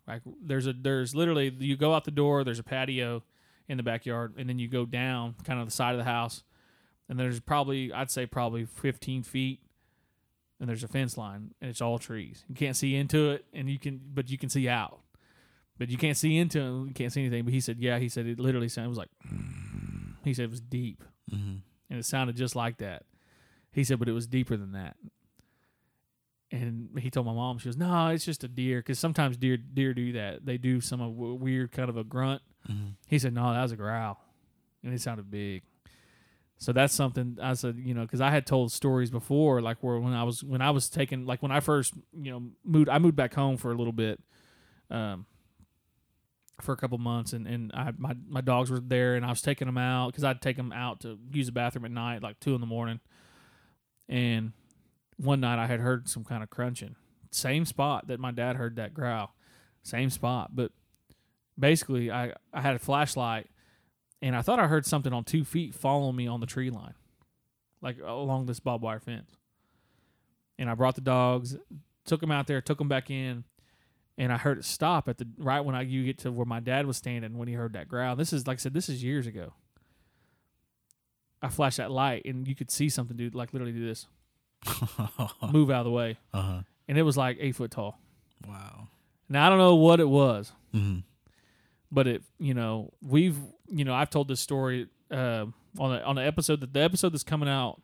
Like 0.06 0.22
there's 0.42 0.66
a 0.66 0.72
there's 0.72 1.14
literally 1.14 1.54
you 1.58 1.76
go 1.76 1.94
out 1.94 2.04
the 2.04 2.10
door. 2.10 2.44
There's 2.44 2.58
a 2.58 2.64
patio 2.64 3.22
in 3.68 3.76
the 3.76 3.82
backyard, 3.82 4.34
and 4.36 4.48
then 4.48 4.58
you 4.58 4.68
go 4.68 4.84
down 4.84 5.36
kind 5.44 5.60
of 5.60 5.66
the 5.66 5.72
side 5.72 5.92
of 5.92 5.98
the 5.98 6.04
house, 6.04 6.42
and 7.08 7.18
there's 7.18 7.40
probably 7.40 7.92
I'd 7.92 8.10
say 8.10 8.26
probably 8.26 8.64
15 8.64 9.22
feet, 9.22 9.60
and 10.58 10.68
there's 10.68 10.82
a 10.82 10.88
fence 10.88 11.16
line, 11.16 11.54
and 11.60 11.70
it's 11.70 11.80
all 11.80 11.98
trees. 11.98 12.44
You 12.48 12.54
can't 12.54 12.76
see 12.76 12.96
into 12.96 13.30
it, 13.30 13.44
and 13.52 13.70
you 13.70 13.78
can 13.78 14.00
but 14.12 14.30
you 14.30 14.38
can 14.38 14.48
see 14.48 14.68
out." 14.68 15.00
But 15.80 15.88
you 15.88 15.96
can't 15.96 16.16
see 16.16 16.36
into 16.36 16.58
it. 16.60 16.88
You 16.88 16.92
can't 16.94 17.10
see 17.10 17.22
anything. 17.22 17.44
But 17.44 17.54
he 17.54 17.60
said, 17.60 17.78
yeah. 17.78 17.98
He 17.98 18.10
said 18.10 18.26
it 18.26 18.38
literally 18.38 18.68
sounded. 18.68 18.88
It 18.88 18.90
was 18.90 18.98
like, 18.98 19.08
he 20.22 20.34
said 20.34 20.44
it 20.44 20.50
was 20.50 20.60
deep. 20.60 21.02
Mm-hmm. 21.32 21.56
And 21.90 21.98
it 21.98 22.04
sounded 22.06 22.36
just 22.36 22.56
like 22.56 22.78
that. 22.78 23.04
He 23.72 23.84
said, 23.84 23.98
but 23.98 24.08
it 24.08 24.12
was 24.12 24.26
deeper 24.26 24.56
than 24.56 24.72
that. 24.72 24.96
And 26.52 26.88
he 26.98 27.10
told 27.10 27.26
my 27.26 27.32
mom, 27.32 27.58
she 27.58 27.66
goes, 27.66 27.76
"No, 27.76 28.08
it's 28.08 28.24
just 28.24 28.42
a 28.42 28.48
deer." 28.48 28.80
Because 28.80 28.98
sometimes 28.98 29.36
deer 29.36 29.56
deer 29.56 29.94
do 29.94 30.12
that. 30.12 30.44
They 30.44 30.58
do 30.58 30.80
some 30.80 31.00
of 31.00 31.12
weird 31.14 31.70
kind 31.70 31.88
of 31.88 31.96
a 31.96 32.02
grunt. 32.02 32.42
Mhm. 32.68 32.94
He 33.06 33.20
said, 33.20 33.32
"No, 33.34 33.52
that 33.52 33.62
was 33.62 33.70
a 33.70 33.76
growl," 33.76 34.18
and 34.82 34.92
it 34.92 35.00
sounded 35.00 35.30
big. 35.30 35.62
So 36.56 36.72
that's 36.72 36.92
something 36.92 37.38
I 37.40 37.54
said, 37.54 37.76
you 37.78 37.94
know, 37.94 38.02
because 38.02 38.20
I 38.20 38.30
had 38.30 38.46
told 38.46 38.72
stories 38.72 39.10
before, 39.10 39.62
like 39.62 39.80
where 39.82 39.98
when 40.00 40.12
I 40.12 40.24
was 40.24 40.42
when 40.42 40.60
I 40.60 40.70
was 40.72 40.90
taking, 40.90 41.24
like 41.24 41.40
when 41.40 41.52
I 41.52 41.60
first, 41.60 41.94
you 42.12 42.32
know, 42.32 42.50
moved, 42.64 42.88
I 42.88 42.98
moved 42.98 43.16
back 43.16 43.32
home 43.32 43.56
for 43.56 43.70
a 43.70 43.76
little 43.76 43.92
bit, 43.92 44.20
um, 44.90 45.26
for 46.62 46.72
a 46.72 46.76
couple 46.76 46.98
months, 46.98 47.32
and 47.32 47.46
and 47.46 47.70
I 47.74 47.92
my 47.96 48.14
my 48.28 48.40
dogs 48.40 48.70
were 48.70 48.80
there, 48.80 49.16
and 49.16 49.24
I 49.24 49.30
was 49.30 49.42
taking 49.42 49.66
them 49.66 49.78
out 49.78 50.08
because 50.08 50.24
I'd 50.24 50.42
take 50.42 50.56
them 50.56 50.72
out 50.72 51.00
to 51.00 51.18
use 51.32 51.46
the 51.46 51.52
bathroom 51.52 51.84
at 51.84 51.90
night, 51.90 52.22
like 52.22 52.40
two 52.40 52.54
in 52.54 52.60
the 52.60 52.66
morning, 52.66 53.00
and 54.08 54.52
one 55.16 55.40
night 55.40 55.58
I 55.58 55.66
had 55.66 55.80
heard 55.80 56.08
some 56.08 56.24
kind 56.24 56.42
of 56.42 56.50
crunching, 56.50 56.96
same 57.30 57.64
spot 57.64 58.06
that 58.08 58.20
my 58.20 58.30
dad 58.30 58.56
heard 58.56 58.76
that 58.76 58.94
growl, 58.94 59.34
same 59.82 60.10
spot, 60.10 60.50
but 60.54 60.72
basically 61.58 62.10
I 62.10 62.32
I 62.52 62.60
had 62.60 62.76
a 62.76 62.78
flashlight 62.78 63.48
and 64.22 64.36
I 64.36 64.42
thought 64.42 64.58
I 64.58 64.66
heard 64.66 64.86
something 64.86 65.12
on 65.12 65.24
two 65.24 65.44
feet 65.44 65.74
following 65.74 66.16
me 66.16 66.26
on 66.26 66.40
the 66.40 66.46
tree 66.46 66.70
line, 66.70 66.94
like 67.80 67.96
along 68.04 68.46
this 68.46 68.60
barbed 68.60 68.82
wire 68.82 69.00
fence. 69.00 69.30
And 70.58 70.68
I 70.68 70.74
brought 70.74 70.94
the 70.94 71.00
dogs, 71.00 71.56
took 72.04 72.20
them 72.20 72.30
out 72.30 72.46
there, 72.46 72.60
took 72.60 72.78
them 72.78 72.88
back 72.88 73.10
in, 73.10 73.44
and 74.20 74.30
I 74.32 74.36
heard 74.36 74.58
it 74.58 74.64
stop 74.64 75.08
at 75.08 75.16
the 75.18 75.26
right 75.38 75.60
when 75.64 75.74
I 75.74 75.80
you 75.82 76.04
get 76.04 76.18
to 76.18 76.30
where 76.30 76.44
my 76.46 76.60
dad 76.60 76.86
was 76.86 76.96
standing 76.96 77.38
when 77.38 77.48
he 77.48 77.54
heard 77.54 77.72
that 77.72 77.88
growl. 77.88 78.14
This 78.14 78.32
is 78.32 78.46
like 78.46 78.58
I 78.58 78.60
said, 78.60 78.74
this 78.74 78.88
is 78.88 79.02
years 79.02 79.26
ago. 79.26 79.54
I 81.42 81.48
flashed 81.48 81.78
that 81.78 81.90
light 81.90 82.22
and 82.26 82.46
you 82.46 82.54
could 82.54 82.70
see 82.70 82.88
something, 82.88 83.16
dude, 83.16 83.34
like 83.34 83.52
literally 83.54 83.72
do 83.72 83.84
this, 83.86 84.06
move 85.52 85.70
out 85.70 85.80
of 85.80 85.84
the 85.86 85.90
way, 85.90 86.18
uh-huh. 86.34 86.60
and 86.86 86.98
it 86.98 87.02
was 87.02 87.16
like 87.16 87.38
eight 87.40 87.56
foot 87.56 87.70
tall. 87.70 87.98
Wow. 88.46 88.88
Now 89.28 89.46
I 89.46 89.48
don't 89.48 89.58
know 89.58 89.76
what 89.76 90.00
it 90.00 90.08
was, 90.08 90.52
Mhm. 90.74 91.04
but 91.90 92.06
it 92.06 92.22
you 92.38 92.52
know 92.54 92.92
we've 93.00 93.38
you 93.68 93.84
know 93.84 93.94
I've 93.94 94.10
told 94.10 94.28
this 94.28 94.40
story 94.40 94.88
uh, 95.10 95.46
on 95.78 95.94
a, 95.94 96.00
on 96.02 96.18
an 96.18 96.26
episode 96.26 96.60
that 96.60 96.72
the 96.74 96.80
episode 96.80 97.12
that's 97.14 97.22
coming 97.24 97.48
out 97.48 97.80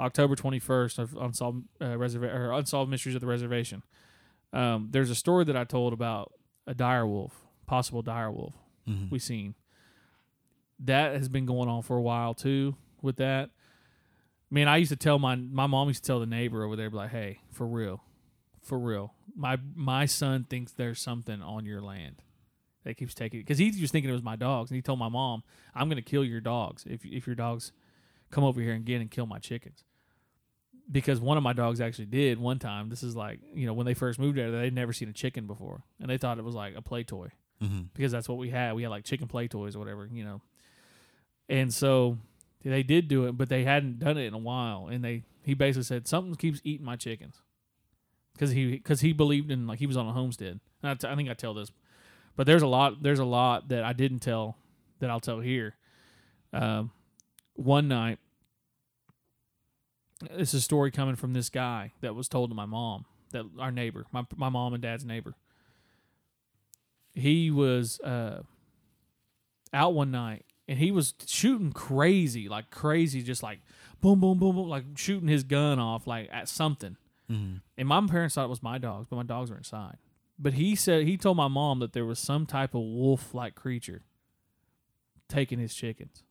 October 0.00 0.34
twenty 0.34 0.58
first 0.58 0.98
of 0.98 1.16
unsolved 1.16 1.64
uh, 1.80 1.84
reserva- 1.94 2.34
or 2.34 2.52
unsolved 2.52 2.90
mysteries 2.90 3.14
of 3.14 3.20
the 3.20 3.26
reservation. 3.28 3.82
Um, 4.52 4.88
there's 4.90 5.10
a 5.10 5.14
story 5.14 5.44
that 5.44 5.56
I 5.56 5.64
told 5.64 5.92
about 5.92 6.32
a 6.66 6.74
dire 6.74 7.06
wolf, 7.06 7.46
possible 7.66 8.02
dire 8.02 8.30
wolf 8.30 8.54
Mhm. 8.86 9.10
we 9.10 9.18
seen. 9.18 9.54
That 10.80 11.14
has 11.14 11.28
been 11.28 11.46
going 11.46 11.68
on 11.68 11.82
for 11.82 11.96
a 11.96 12.02
while 12.02 12.34
too. 12.34 12.76
With 13.00 13.16
that, 13.16 13.50
man, 14.50 14.68
I 14.68 14.76
used 14.78 14.90
to 14.90 14.96
tell 14.96 15.18
my 15.18 15.34
my 15.36 15.66
mom 15.66 15.88
used 15.88 16.02
to 16.04 16.06
tell 16.06 16.20
the 16.20 16.26
neighbor 16.26 16.64
over 16.64 16.76
there, 16.76 16.90
be 16.90 16.96
like, 16.96 17.10
"Hey, 17.10 17.40
for 17.50 17.66
real, 17.66 18.02
for 18.60 18.78
real, 18.78 19.14
my 19.34 19.58
my 19.74 20.06
son 20.06 20.44
thinks 20.44 20.72
there's 20.72 21.00
something 21.00 21.40
on 21.42 21.64
your 21.64 21.80
land 21.80 22.22
that 22.84 22.96
keeps 22.96 23.14
taking 23.14 23.40
it 23.40 23.42
because 23.44 23.58
he 23.58 23.70
was 23.80 23.90
thinking 23.90 24.10
it 24.10 24.12
was 24.14 24.22
my 24.22 24.36
dogs, 24.36 24.70
and 24.70 24.76
he 24.76 24.82
told 24.82 24.98
my 24.98 25.08
mom, 25.08 25.42
"I'm 25.74 25.88
going 25.88 25.96
to 25.96 26.02
kill 26.02 26.24
your 26.24 26.40
dogs 26.40 26.84
if 26.86 27.04
if 27.04 27.26
your 27.26 27.36
dogs 27.36 27.72
come 28.30 28.44
over 28.44 28.60
here 28.60 28.74
again 28.74 29.00
and 29.00 29.10
kill 29.10 29.26
my 29.26 29.38
chickens." 29.38 29.84
Because 30.92 31.20
one 31.20 31.38
of 31.38 31.42
my 31.42 31.54
dogs 31.54 31.80
actually 31.80 32.04
did 32.06 32.38
one 32.38 32.58
time. 32.58 32.90
This 32.90 33.02
is 33.02 33.16
like 33.16 33.40
you 33.54 33.66
know 33.66 33.72
when 33.72 33.86
they 33.86 33.94
first 33.94 34.18
moved 34.18 34.36
there, 34.36 34.50
they'd 34.50 34.74
never 34.74 34.92
seen 34.92 35.08
a 35.08 35.12
chicken 35.14 35.46
before, 35.46 35.82
and 36.00 36.10
they 36.10 36.18
thought 36.18 36.38
it 36.38 36.44
was 36.44 36.54
like 36.54 36.74
a 36.76 36.82
play 36.82 37.02
toy 37.02 37.28
Mhm. 37.62 37.86
because 37.94 38.12
that's 38.12 38.28
what 38.28 38.36
we 38.38 38.50
had. 38.50 38.74
We 38.74 38.82
had 38.82 38.90
like 38.90 39.04
chicken 39.04 39.26
play 39.26 39.48
toys 39.48 39.74
or 39.74 39.78
whatever, 39.78 40.06
you 40.12 40.22
know. 40.24 40.42
And 41.48 41.72
so 41.72 42.18
they 42.62 42.82
did 42.82 43.08
do 43.08 43.26
it, 43.26 43.32
but 43.38 43.48
they 43.48 43.64
hadn't 43.64 43.98
done 44.00 44.18
it 44.18 44.26
in 44.26 44.34
a 44.34 44.38
while. 44.38 44.88
And 44.88 45.02
they 45.04 45.22
he 45.42 45.54
basically 45.54 45.84
said 45.84 46.06
something 46.06 46.34
keeps 46.34 46.60
eating 46.62 46.84
my 46.84 46.96
chickens 46.96 47.40
because 48.34 48.50
he 48.50 48.72
because 48.72 49.00
he 49.00 49.12
believed 49.12 49.50
in 49.50 49.66
like 49.66 49.78
he 49.78 49.86
was 49.86 49.96
on 49.96 50.06
a 50.06 50.12
homestead. 50.12 50.60
And 50.82 50.90
I, 50.90 50.94
t- 50.94 51.08
I 51.08 51.16
think 51.16 51.30
I 51.30 51.34
tell 51.34 51.54
this, 51.54 51.70
but 52.36 52.46
there's 52.46 52.62
a 52.62 52.66
lot 52.66 53.02
there's 53.02 53.18
a 53.18 53.24
lot 53.24 53.68
that 53.68 53.82
I 53.84 53.92
didn't 53.92 54.20
tell 54.20 54.56
that 54.98 55.08
I'll 55.10 55.20
tell 55.20 55.40
here. 55.40 55.74
Um, 56.52 56.90
one 57.54 57.88
night, 57.88 58.18
it's 60.30 60.54
a 60.54 60.60
story 60.60 60.90
coming 60.90 61.16
from 61.16 61.32
this 61.32 61.48
guy 61.48 61.92
that 62.00 62.14
was 62.14 62.28
told 62.28 62.50
to 62.50 62.54
my 62.54 62.66
mom 62.66 63.04
that 63.32 63.44
our 63.58 63.70
neighbor, 63.72 64.04
my 64.12 64.24
my 64.36 64.48
mom 64.48 64.74
and 64.74 64.82
dad's 64.82 65.04
neighbor 65.04 65.34
he 67.14 67.50
was 67.50 68.00
uh, 68.00 68.42
out 69.72 69.94
one 69.94 70.10
night 70.10 70.44
and 70.68 70.78
he 70.78 70.90
was 70.90 71.14
shooting 71.26 71.72
crazy, 71.72 72.48
like 72.48 72.70
crazy, 72.70 73.22
just 73.22 73.42
like 73.42 73.60
boom, 74.00 74.20
boom, 74.20 74.38
boom, 74.38 74.56
boom, 74.56 74.68
like 74.68 74.84
shooting 74.96 75.28
his 75.28 75.42
gun 75.44 75.78
off 75.78 76.06
like 76.06 76.28
at 76.32 76.48
something. 76.48 76.96
Mhm. 77.30 77.60
And 77.76 77.88
my 77.88 78.04
parents 78.06 78.34
thought 78.34 78.46
it 78.46 78.50
was 78.50 78.62
my 78.62 78.78
dogs, 78.78 79.06
but 79.08 79.16
my 79.16 79.22
dogs 79.22 79.50
were 79.50 79.56
inside. 79.56 79.98
But 80.38 80.54
he 80.54 80.74
said 80.74 81.06
he 81.06 81.16
told 81.16 81.36
my 81.36 81.48
mom 81.48 81.80
that 81.80 81.92
there 81.92 82.06
was 82.06 82.18
some 82.18 82.46
type 82.46 82.74
of 82.74 82.80
wolf-like 82.80 83.54
creature 83.54 84.02
taking 85.28 85.58
his 85.58 85.74
chickens. 85.74 86.22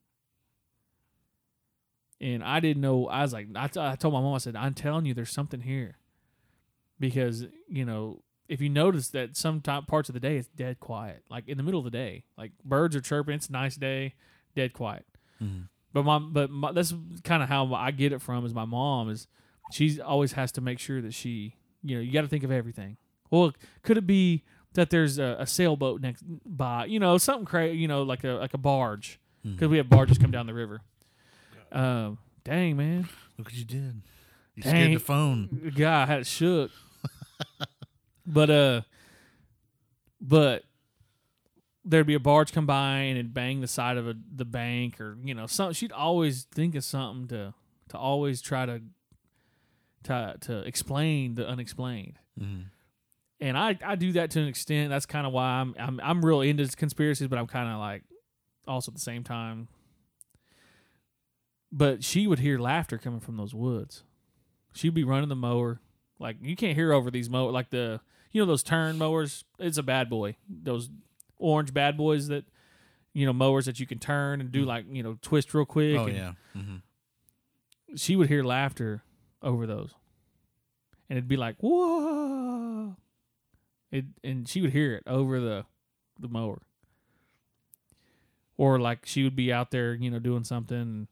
And 2.21 2.43
I 2.43 2.59
didn't 2.59 2.81
know. 2.81 3.07
I 3.07 3.23
was 3.23 3.33
like, 3.33 3.47
I, 3.55 3.67
t- 3.67 3.79
I 3.79 3.95
told 3.95 4.13
my 4.13 4.21
mom, 4.21 4.35
I 4.35 4.37
said, 4.37 4.55
I'm 4.55 4.75
telling 4.75 5.05
you, 5.07 5.13
there's 5.15 5.31
something 5.31 5.61
here. 5.61 5.97
Because 6.99 7.45
you 7.67 7.83
know, 7.83 8.21
if 8.47 8.61
you 8.61 8.69
notice 8.69 9.09
that 9.09 9.35
some 9.35 9.59
time, 9.61 9.85
parts 9.85 10.07
of 10.09 10.13
the 10.13 10.19
day 10.19 10.37
it's 10.37 10.47
dead 10.49 10.79
quiet, 10.79 11.23
like 11.29 11.47
in 11.47 11.57
the 11.57 11.63
middle 11.63 11.79
of 11.79 11.83
the 11.85 11.89
day, 11.91 12.25
like 12.37 12.51
birds 12.63 12.95
are 12.95 13.01
chirping, 13.01 13.35
it's 13.35 13.47
a 13.49 13.51
nice 13.51 13.75
day, 13.75 14.13
dead 14.55 14.73
quiet. 14.73 15.05
Mhm. 15.41 15.67
But 15.93 16.03
my, 16.05 16.19
but 16.19 16.49
my, 16.51 16.71
that's 16.71 16.93
kind 17.23 17.41
of 17.43 17.49
how 17.49 17.73
I 17.73 17.91
get 17.91 18.13
it 18.13 18.21
from 18.21 18.45
is 18.45 18.53
my 18.53 18.65
mom 18.65 19.09
is 19.09 19.27
she 19.71 19.99
always 19.99 20.33
has 20.33 20.51
to 20.53 20.61
make 20.61 20.79
sure 20.79 21.01
that 21.01 21.13
she, 21.13 21.55
you 21.83 21.95
know, 21.95 22.01
you 22.01 22.11
got 22.13 22.21
to 22.21 22.27
think 22.27 22.43
of 22.43 22.51
everything. 22.51 22.97
Well, 23.31 23.51
could 23.81 23.97
it 23.97 24.05
be 24.07 24.43
that 24.73 24.89
there's 24.89 25.17
a, 25.17 25.37
a 25.39 25.47
sailboat 25.47 26.01
next 26.01 26.23
by, 26.45 26.85
you 26.85 26.99
know, 26.99 27.17
something 27.17 27.45
crazy, 27.45 27.77
you 27.77 27.87
know, 27.87 28.03
like 28.03 28.23
a 28.23 28.33
like 28.33 28.53
a 28.53 28.57
barge, 28.59 29.19
because 29.43 29.69
we 29.69 29.77
have 29.77 29.89
barges 29.89 30.17
come 30.19 30.29
down 30.31 30.45
the 30.45 30.53
river. 30.53 30.81
Um, 31.71 32.17
dang 32.43 32.75
man, 32.77 33.07
Look 33.37 33.47
what 33.47 33.53
you 33.55 33.65
did. 33.65 34.01
You 34.55 34.63
Dang. 34.63 34.71
scared 34.73 34.95
the 34.95 34.99
phone. 34.99 35.49
the 35.63 35.71
guy 35.71 36.05
had 36.05 36.19
it 36.19 36.27
shook. 36.27 36.71
but 38.27 38.49
uh, 38.49 38.81
but 40.19 40.63
there'd 41.83 42.05
be 42.05 42.13
a 42.13 42.19
barge 42.19 42.51
come 42.51 42.65
by 42.65 42.97
and 42.97 43.17
it'd 43.17 43.33
bang 43.33 43.61
the 43.61 43.67
side 43.67 43.97
of 43.97 44.07
a, 44.07 44.15
the 44.35 44.45
bank 44.45 44.99
or 45.01 45.17
you 45.23 45.33
know 45.33 45.47
something. 45.47 45.73
She'd 45.73 45.91
always 45.91 46.43
think 46.53 46.75
of 46.75 46.83
something 46.83 47.27
to 47.29 47.53
to 47.89 47.97
always 47.97 48.41
try 48.41 48.65
to 48.65 48.81
to 50.03 50.35
to 50.41 50.59
explain 50.59 51.35
the 51.35 51.47
unexplained. 51.47 52.19
Mhm. 52.39 52.65
And 53.39 53.57
I, 53.57 53.75
I 53.83 53.95
do 53.95 54.11
that 54.11 54.29
to 54.31 54.39
an 54.41 54.47
extent. 54.47 54.89
That's 54.91 55.07
kind 55.07 55.25
of 55.25 55.33
why 55.33 55.45
I'm 55.45 55.73
I'm 55.79 55.99
I'm 56.03 56.23
real 56.25 56.41
into 56.41 56.67
conspiracies, 56.75 57.27
but 57.27 57.39
I'm 57.39 57.47
kind 57.47 57.69
of 57.69 57.79
like 57.79 58.03
also 58.67 58.91
at 58.91 58.95
the 58.95 59.01
same 59.01 59.23
time. 59.23 59.67
But 61.71 62.03
she 62.03 62.27
would 62.27 62.39
hear 62.39 62.59
laughter 62.59 62.97
coming 62.97 63.19
from 63.21 63.37
those 63.37 63.53
woods. 63.53 64.03
She'd 64.73 64.93
be 64.93 65.03
running 65.03 65.29
the 65.29 65.35
mower, 65.35 65.79
like 66.19 66.37
you 66.41 66.55
can't 66.55 66.75
hear 66.75 66.91
over 66.93 67.09
these 67.11 67.29
mower, 67.29 67.51
like 67.51 67.69
the 67.69 68.01
you 68.31 68.41
know 68.41 68.45
those 68.45 68.63
turn 68.63 68.97
mowers. 68.97 69.43
It's 69.59 69.77
a 69.77 69.83
bad 69.83 70.09
boy. 70.09 70.35
Those 70.49 70.89
orange 71.37 71.73
bad 71.73 71.97
boys 71.97 72.27
that 72.27 72.45
you 73.13 73.25
know 73.25 73.33
mowers 73.33 73.65
that 73.65 73.79
you 73.79 73.87
can 73.87 73.99
turn 73.99 74.39
and 74.41 74.51
do 74.51 74.63
like 74.63 74.85
you 74.89 75.03
know 75.03 75.17
twist 75.21 75.53
real 75.53 75.65
quick. 75.65 75.97
Oh 75.97 76.05
and 76.05 76.15
yeah. 76.15 76.31
hmm 76.53 76.75
she 77.95 78.15
would 78.15 78.29
hear 78.29 78.41
laughter 78.43 79.03
over 79.41 79.65
those, 79.67 79.93
and 81.09 81.17
it'd 81.17 81.27
be 81.27 81.35
like 81.37 81.55
whoa. 81.59 82.95
It 83.91 84.05
and 84.23 84.47
she 84.47 84.61
would 84.61 84.71
hear 84.71 84.95
it 84.95 85.03
over 85.07 85.39
the 85.41 85.65
the 86.19 86.29
mower, 86.29 86.61
or 88.57 88.79
like 88.79 89.05
she 89.05 89.23
would 89.23 89.35
be 89.35 89.51
out 89.51 89.71
there, 89.71 89.93
you 89.93 90.09
know, 90.09 90.19
doing 90.19 90.43
something, 90.45 90.77
and, 90.77 91.07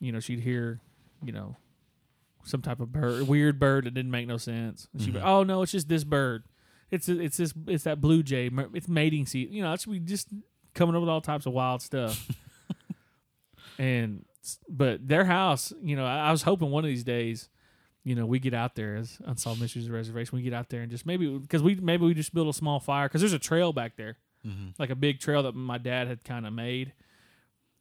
you 0.00 0.12
know, 0.12 0.20
she'd 0.20 0.40
hear, 0.40 0.80
you 1.24 1.32
know, 1.32 1.56
some 2.44 2.62
type 2.62 2.80
of 2.80 2.92
bird, 2.92 3.26
weird 3.28 3.58
bird 3.58 3.84
that 3.84 3.94
didn't 3.94 4.10
make 4.10 4.26
no 4.26 4.36
sense. 4.38 4.88
And 4.92 5.02
she'd 5.02 5.14
be, 5.14 5.20
Mhm. 5.20 5.24
oh 5.26 5.42
no, 5.42 5.62
it's 5.62 5.72
just 5.72 5.88
this 5.88 6.04
bird. 6.04 6.44
It's 6.90 7.08
it's 7.08 7.36
this 7.36 7.52
it's 7.66 7.84
that 7.84 8.00
blue 8.00 8.22
jay. 8.22 8.48
It's 8.72 8.88
mating 8.88 9.26
season. 9.26 9.52
You 9.54 9.62
know, 9.62 9.72
it's 9.74 9.86
we 9.86 9.98
just 9.98 10.28
coming 10.74 10.94
up 10.94 11.00
with 11.02 11.10
all 11.10 11.20
types 11.20 11.44
of 11.46 11.52
wild 11.52 11.82
stuff. 11.82 12.26
and 13.78 14.24
but 14.68 15.06
their 15.06 15.24
house, 15.24 15.72
you 15.82 15.96
know, 15.96 16.06
I, 16.06 16.28
I 16.28 16.30
was 16.30 16.42
hoping 16.42 16.70
one 16.70 16.84
of 16.84 16.88
these 16.88 17.04
days, 17.04 17.48
you 18.04 18.14
know, 18.14 18.24
we 18.24 18.38
get 18.38 18.54
out 18.54 18.74
there 18.76 18.96
as 18.96 19.18
unsolved 19.24 19.60
mysteries 19.60 19.86
of 19.86 19.92
reservation. 19.92 20.36
We 20.36 20.42
get 20.42 20.54
out 20.54 20.70
there 20.70 20.80
and 20.82 20.90
just 20.90 21.04
maybe 21.04 21.26
because 21.38 21.62
we 21.62 21.74
maybe 21.74 22.06
we 22.06 22.14
just 22.14 22.32
build 22.32 22.48
a 22.48 22.52
small 22.54 22.80
fire 22.80 23.08
because 23.08 23.20
there's 23.20 23.32
a 23.34 23.38
trail 23.38 23.72
back 23.72 23.96
there, 23.96 24.16
hmm 24.42 24.68
like 24.78 24.90
a 24.90 24.96
big 24.96 25.20
trail 25.20 25.42
that 25.42 25.54
my 25.54 25.76
dad 25.78 26.08
had 26.08 26.24
kind 26.24 26.46
of 26.46 26.52
made. 26.52 26.92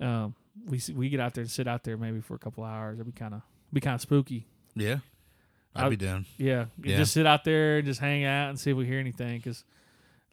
Um, 0.01 0.35
we 0.65 0.81
we 0.93 1.09
get 1.09 1.19
out 1.19 1.33
there 1.33 1.41
and 1.43 1.51
sit 1.51 1.67
out 1.67 1.83
there 1.83 1.97
maybe 1.97 2.21
for 2.21 2.35
a 2.35 2.39
couple 2.39 2.63
hours. 2.63 2.95
It'd 2.99 3.05
be 3.05 3.17
kind 3.17 3.33
of 3.33 3.41
be 3.71 3.81
kind 3.81 3.95
of 3.95 4.01
spooky. 4.01 4.47
Yeah. 4.75 4.97
I'd 5.75 5.85
I- 5.85 5.89
be 5.89 5.95
down. 5.97 6.25
Yeah, 6.37 6.65
Yeah. 6.83 6.97
just 6.97 7.13
sit 7.13 7.25
out 7.25 7.43
there 7.43 7.77
and 7.77 7.85
just 7.85 7.99
hang 7.99 8.23
out 8.25 8.49
and 8.49 8.59
see 8.59 8.71
if 8.71 8.77
we 8.77 8.85
hear 8.85 8.99
anything. 8.99 9.37
Because, 9.37 9.63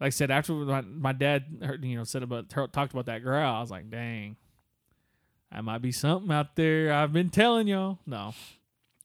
like 0.01 0.07
I 0.09 0.11
said, 0.11 0.31
after 0.31 0.53
my, 0.53 0.81
my 0.81 1.12
dad 1.12 1.45
heard, 1.62 1.85
you 1.85 1.97
know 1.97 2.05
said 2.05 2.22
about 2.22 2.49
talked 2.49 2.93
about 2.93 3.07
that 3.07 3.22
growl, 3.22 3.57
I 3.57 3.61
was 3.61 3.70
like, 3.70 3.91
dang. 3.91 4.37
That 5.53 5.62
might 5.64 5.83
be 5.83 5.93
something 5.93 6.33
out 6.33 6.57
there. 6.57 6.93
I've 6.93 7.12
been 7.12 7.31
telling 7.31 7.68
y'all. 7.68 7.99
No. 8.07 8.35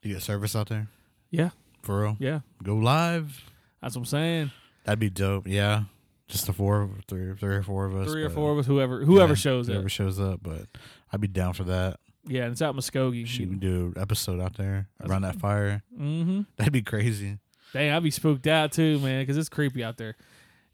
You 0.01 0.13
get 0.13 0.23
service 0.23 0.55
out 0.55 0.69
there 0.69 0.87
Yeah. 1.29 1.49
for 1.83 2.01
real? 2.01 2.17
Yeah. 2.19 2.39
Go 2.63 2.75
live. 2.75 3.43
That's 3.81 3.95
what 3.95 4.01
I'm 4.01 4.05
saying. 4.05 4.51
That'd 4.85 4.99
be 4.99 5.09
dope. 5.09 5.45
Yeah, 5.47 5.83
just 6.29 6.45
the 6.45 6.53
four, 6.53 6.89
three, 7.07 7.33
three 7.35 7.55
or 7.55 7.63
four 7.63 7.85
of 7.85 7.95
us. 7.95 8.09
Three 8.11 8.23
or 8.23 8.29
but- 8.29 8.35
four 8.35 8.51
of 8.53 8.59
us, 8.59 8.65
whoever 8.65 9.03
whoever 9.03 9.33
yeah, 9.33 9.35
shows 9.35 9.67
whoever 9.67 9.79
up. 9.79 9.81
Whoever 9.81 9.89
shows 9.89 10.19
up. 10.19 10.39
But 10.41 10.67
I'd 11.11 11.19
be 11.19 11.27
down 11.27 11.53
for 11.53 11.65
that. 11.65 11.99
Yeah, 12.27 12.43
and 12.43 12.51
it's 12.51 12.61
out 12.61 12.73
in 12.75 12.79
Muskogee. 12.79 13.25
Shoot, 13.25 13.49
we 13.49 13.55
do 13.55 13.93
an 13.95 14.01
episode 14.01 14.39
out 14.39 14.55
there 14.55 14.87
around 15.03 15.23
that 15.23 15.37
fire. 15.37 15.81
Mm-hmm. 15.99 16.41
That'd 16.57 16.73
be 16.73 16.81
crazy. 16.83 17.39
Dang, 17.73 17.91
I'd 17.91 18.03
be 18.03 18.11
spooked 18.11 18.45
out 18.47 18.71
too, 18.71 18.99
man, 18.99 19.21
because 19.21 19.37
it's 19.37 19.49
creepy 19.49 19.83
out 19.83 19.97
there. 19.97 20.15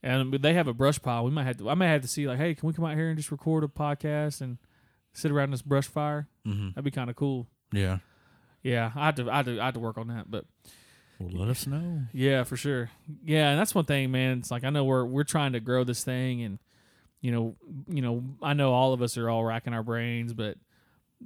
And 0.04 0.34
they 0.34 0.54
have 0.54 0.68
a 0.68 0.74
brush 0.74 1.02
pile. 1.02 1.24
We 1.24 1.32
might 1.32 1.46
have 1.46 1.58
to. 1.58 1.70
I 1.70 1.74
might 1.74 1.88
have 1.88 2.02
to 2.04 2.08
see 2.08 2.28
like, 2.28 2.38
hey, 2.38 2.54
can 2.54 2.68
we 2.68 2.74
come 2.74 2.86
out 2.86 2.96
here 2.96 3.08
and 3.10 3.18
just 3.18 3.32
record 3.32 3.64
a 3.64 3.68
podcast 3.68 4.42
and 4.42 4.58
sit 5.14 5.32
around 5.32 5.52
this 5.52 5.62
brush 5.62 5.88
fire? 5.88 6.28
hmm 6.46 6.70
That'd 6.70 6.84
be 6.84 6.92
kind 6.92 7.10
of 7.10 7.16
cool. 7.16 7.48
Yeah. 7.72 8.00
Yeah, 8.62 8.92
I 8.96 9.06
had 9.06 9.16
to. 9.18 9.30
I 9.32 9.38
had 9.38 9.46
to. 9.46 9.62
I 9.62 9.66
had 9.66 9.74
to 9.76 9.80
work 9.80 9.98
on 9.98 10.08
that, 10.10 10.30
but 10.30 10.46
Well, 11.20 11.30
let 11.32 11.50
us 11.50 11.66
know. 11.66 12.04
yeah, 12.14 12.44
for 12.44 12.58
sure. 12.58 12.90
Yeah, 13.24 13.50
and 13.52 13.60
that's 13.60 13.74
one 13.74 13.86
thing, 13.86 14.12
man. 14.12 14.40
It's 14.40 14.52
like 14.52 14.64
I 14.64 14.70
know 14.70 14.84
we're 14.84 15.06
we're 15.06 15.24
trying 15.24 15.54
to 15.54 15.60
grow 15.60 15.84
this 15.84 16.04
thing, 16.04 16.42
and 16.44 16.60
you 17.22 17.32
know, 17.32 17.56
you 17.88 18.02
know, 18.02 18.24
I 18.42 18.54
know 18.54 18.74
all 18.74 18.94
of 18.94 19.02
us 19.02 19.18
are 19.18 19.30
all 19.30 19.44
racking 19.44 19.74
our 19.74 19.84
brains, 19.84 20.34
but 20.34 20.58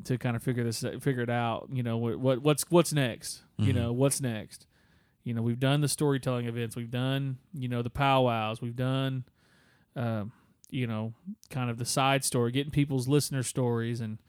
to 0.05 0.17
kind 0.17 0.35
of 0.35 0.43
figure 0.43 0.63
this 0.63 0.81
figure 0.99 1.21
it 1.23 1.29
out, 1.29 1.69
you 1.73 1.83
know, 1.83 1.97
what, 1.97 2.19
what 2.19 2.41
what's 2.41 2.63
what's 2.69 2.93
next? 2.93 3.41
You 3.57 3.73
Mhm. 3.73 3.75
know, 3.75 3.93
what's 3.93 4.21
next? 4.21 4.67
You 5.23 5.33
know, 5.33 5.41
we've 5.41 5.59
done 5.59 5.81
the 5.81 5.87
storytelling 5.89 6.45
events, 6.45 6.75
we've 6.75 6.89
done, 6.91 7.37
you 7.53 7.67
know, 7.67 7.81
the 7.81 7.89
powwows, 7.89 8.61
we've 8.61 8.75
done, 8.75 9.25
um, 9.95 10.31
you 10.69 10.87
know, 10.87 11.13
kind 11.49 11.69
of 11.69 11.77
the 11.77 11.85
side 11.85 12.23
story, 12.23 12.51
getting 12.51 12.71
people's 12.71 13.07
listener 13.07 13.43
stories, 13.43 13.99
and 13.99 14.19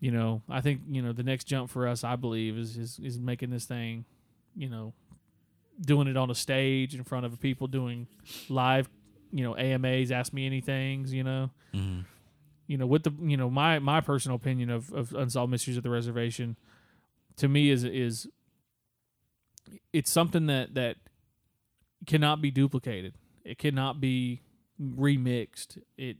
you 0.00 0.10
know, 0.10 0.42
I 0.48 0.60
think 0.62 0.80
you 0.88 1.02
know 1.02 1.12
the 1.12 1.22
next 1.22 1.44
jump 1.44 1.70
for 1.70 1.86
us, 1.86 2.02
I 2.02 2.16
believe, 2.16 2.56
is 2.58 2.76
is, 2.76 2.98
is 3.02 3.18
making 3.20 3.50
this 3.50 3.66
thing, 3.66 4.04
you 4.56 4.68
know, 4.68 4.94
doing 5.80 6.08
it 6.08 6.16
on 6.16 6.30
a 6.30 6.34
stage 6.34 6.94
in 6.94 7.04
front 7.04 7.26
of 7.26 7.38
people, 7.40 7.66
doing 7.66 8.06
live, 8.48 8.88
you 9.30 9.44
know, 9.44 9.56
AMAs, 9.56 10.10
ask 10.10 10.32
me 10.32 10.46
anything's, 10.46 11.12
you 11.12 11.24
know, 11.24 11.50
hmm 11.72 12.00
you 12.68 12.76
know, 12.76 12.86
with 12.86 13.04
the 13.04 13.12
you 13.22 13.36
know 13.36 13.48
my 13.48 13.78
my 13.78 14.00
personal 14.00 14.36
opinion 14.36 14.70
of 14.70 14.92
of 14.92 15.14
unsolved 15.14 15.50
mysteries 15.50 15.76
of 15.76 15.82
the 15.84 15.90
reservation, 15.90 16.56
to 17.36 17.48
me 17.48 17.70
is 17.70 17.84
is 17.84 18.26
it's 19.92 20.10
something 20.10 20.46
that 20.46 20.74
that 20.74 20.96
cannot 22.06 22.40
be 22.42 22.50
duplicated. 22.50 23.14
It 23.44 23.58
cannot 23.58 24.00
be 24.00 24.42
remixed. 24.80 25.78
It 25.96 26.16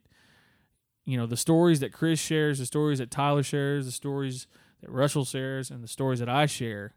you 1.04 1.16
know 1.16 1.26
the 1.26 1.36
stories 1.36 1.80
that 1.80 1.92
Chris 1.92 2.20
shares, 2.20 2.58
the 2.58 2.66
stories 2.66 2.98
that 2.98 3.10
Tyler 3.10 3.42
shares, 3.42 3.86
the 3.86 3.92
stories 3.92 4.46
that 4.82 4.90
Russell 4.90 5.24
shares, 5.24 5.70
and 5.70 5.82
the 5.82 5.88
stories 5.88 6.20
that 6.20 6.28
I 6.28 6.46
share, 6.46 6.94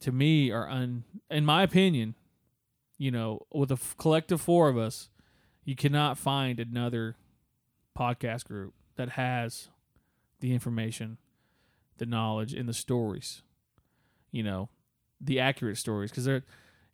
to 0.00 0.12
me 0.12 0.50
are 0.50 0.68
un. 0.68 1.04
In 1.30 1.44
my 1.44 1.62
opinion, 1.62 2.14
you 2.98 3.10
know, 3.10 3.46
with 3.52 3.70
a 3.70 3.74
f- 3.74 3.94
collective 3.98 4.40
four 4.40 4.68
of 4.68 4.76
us, 4.76 5.08
you 5.64 5.76
cannot 5.76 6.18
find 6.18 6.58
another 6.58 7.16
podcast 7.98 8.44
group 8.44 8.74
that 8.96 9.10
has 9.10 9.68
the 10.40 10.52
information, 10.52 11.18
the 11.98 12.06
knowledge, 12.06 12.54
and 12.54 12.68
the 12.68 12.74
stories. 12.74 13.42
You 14.32 14.42
know, 14.42 14.68
the 15.20 15.40
accurate 15.40 15.76
stories 15.76 16.10
because 16.10 16.24
they're, 16.24 16.44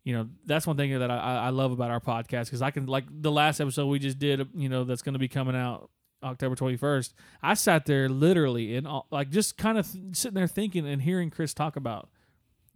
you 0.04 0.14
know, 0.14 0.28
that's 0.46 0.66
one 0.66 0.76
thing 0.76 0.98
that 0.98 1.10
I, 1.10 1.16
I 1.16 1.48
love 1.50 1.70
about 1.70 1.90
our 1.90 2.00
podcast 2.00 2.46
because 2.46 2.62
I 2.62 2.70
can 2.70 2.86
like 2.86 3.04
the 3.10 3.30
last 3.30 3.60
episode 3.60 3.86
we 3.86 3.98
just 3.98 4.18
did, 4.18 4.48
you 4.54 4.68
know, 4.68 4.84
that's 4.84 5.02
going 5.02 5.12
to 5.12 5.18
be 5.18 5.28
coming 5.28 5.54
out 5.54 5.90
October 6.22 6.56
twenty 6.56 6.76
first. 6.76 7.14
I 7.42 7.54
sat 7.54 7.84
there 7.84 8.08
literally 8.08 8.74
and 8.74 8.88
like 9.10 9.30
just 9.30 9.58
kind 9.58 9.76
of 9.76 9.90
th- 9.90 10.16
sitting 10.16 10.34
there 10.34 10.46
thinking 10.46 10.88
and 10.88 11.02
hearing 11.02 11.30
Chris 11.30 11.52
talk 11.52 11.76
about 11.76 12.08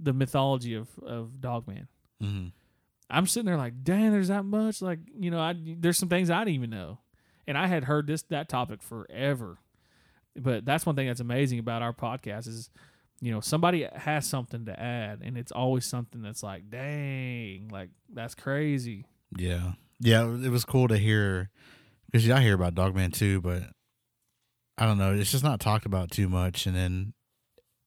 the 0.03 0.13
mythology 0.13 0.75
of 0.75 0.89
of 1.03 1.41
Dogman. 1.41 1.89
hmm 2.21 2.49
I'm 3.13 3.27
sitting 3.27 3.47
there 3.47 3.57
like, 3.57 3.83
dang, 3.83 4.13
there's 4.13 4.29
that 4.29 4.45
much. 4.45 4.81
Like, 4.81 5.01
you 5.19 5.33
know, 5.33 5.41
I 5.41 5.55
there's 5.57 5.99
some 5.99 6.09
things 6.09 6.31
I 6.31 6.45
didn't 6.45 6.55
even 6.55 6.71
know, 6.71 6.99
and 7.47 7.59
I 7.59 7.67
had 7.67 7.85
heard 7.85 8.07
this 8.07 8.23
that 8.31 8.49
topic 8.49 8.83
forever. 8.83 9.59
But 10.37 10.65
that's 10.65 10.87
one 10.87 10.95
thing 10.95 11.09
that's 11.09 11.21
amazing 11.21 11.59
about 11.59 11.83
our 11.83 11.93
podcast 11.93 12.47
is, 12.47 12.71
you 13.21 13.33
know, 13.33 13.41
somebody 13.41 13.87
has 13.95 14.27
something 14.27 14.65
to 14.67 14.81
add, 14.81 15.23
and 15.23 15.37
it's 15.37 15.51
always 15.51 15.85
something 15.87 16.23
that's 16.23 16.43
like, 16.45 16.71
dang, 16.71 17.69
like 17.73 17.91
that's 18.13 18.37
crazy. 18.37 19.07
Yeah. 19.37 19.73
Yeah. 19.99 20.23
It 20.23 20.51
was 20.51 20.65
cool 20.65 20.87
to 20.89 20.97
hear 20.97 21.51
because 22.07 22.27
yeah, 22.27 22.37
I 22.37 22.43
hear 22.43 22.55
about 22.55 22.77
Dogman 22.77 23.11
too, 23.11 23.41
but 23.41 23.65
I 24.79 24.87
don't 24.87 24.99
know. 24.99 25.13
It's 25.13 25.31
just 25.33 25.45
not 25.45 25.61
talked 25.61 25.85
about 25.85 26.11
too 26.11 26.29
much, 26.29 26.67
and 26.67 26.75
then 26.75 27.13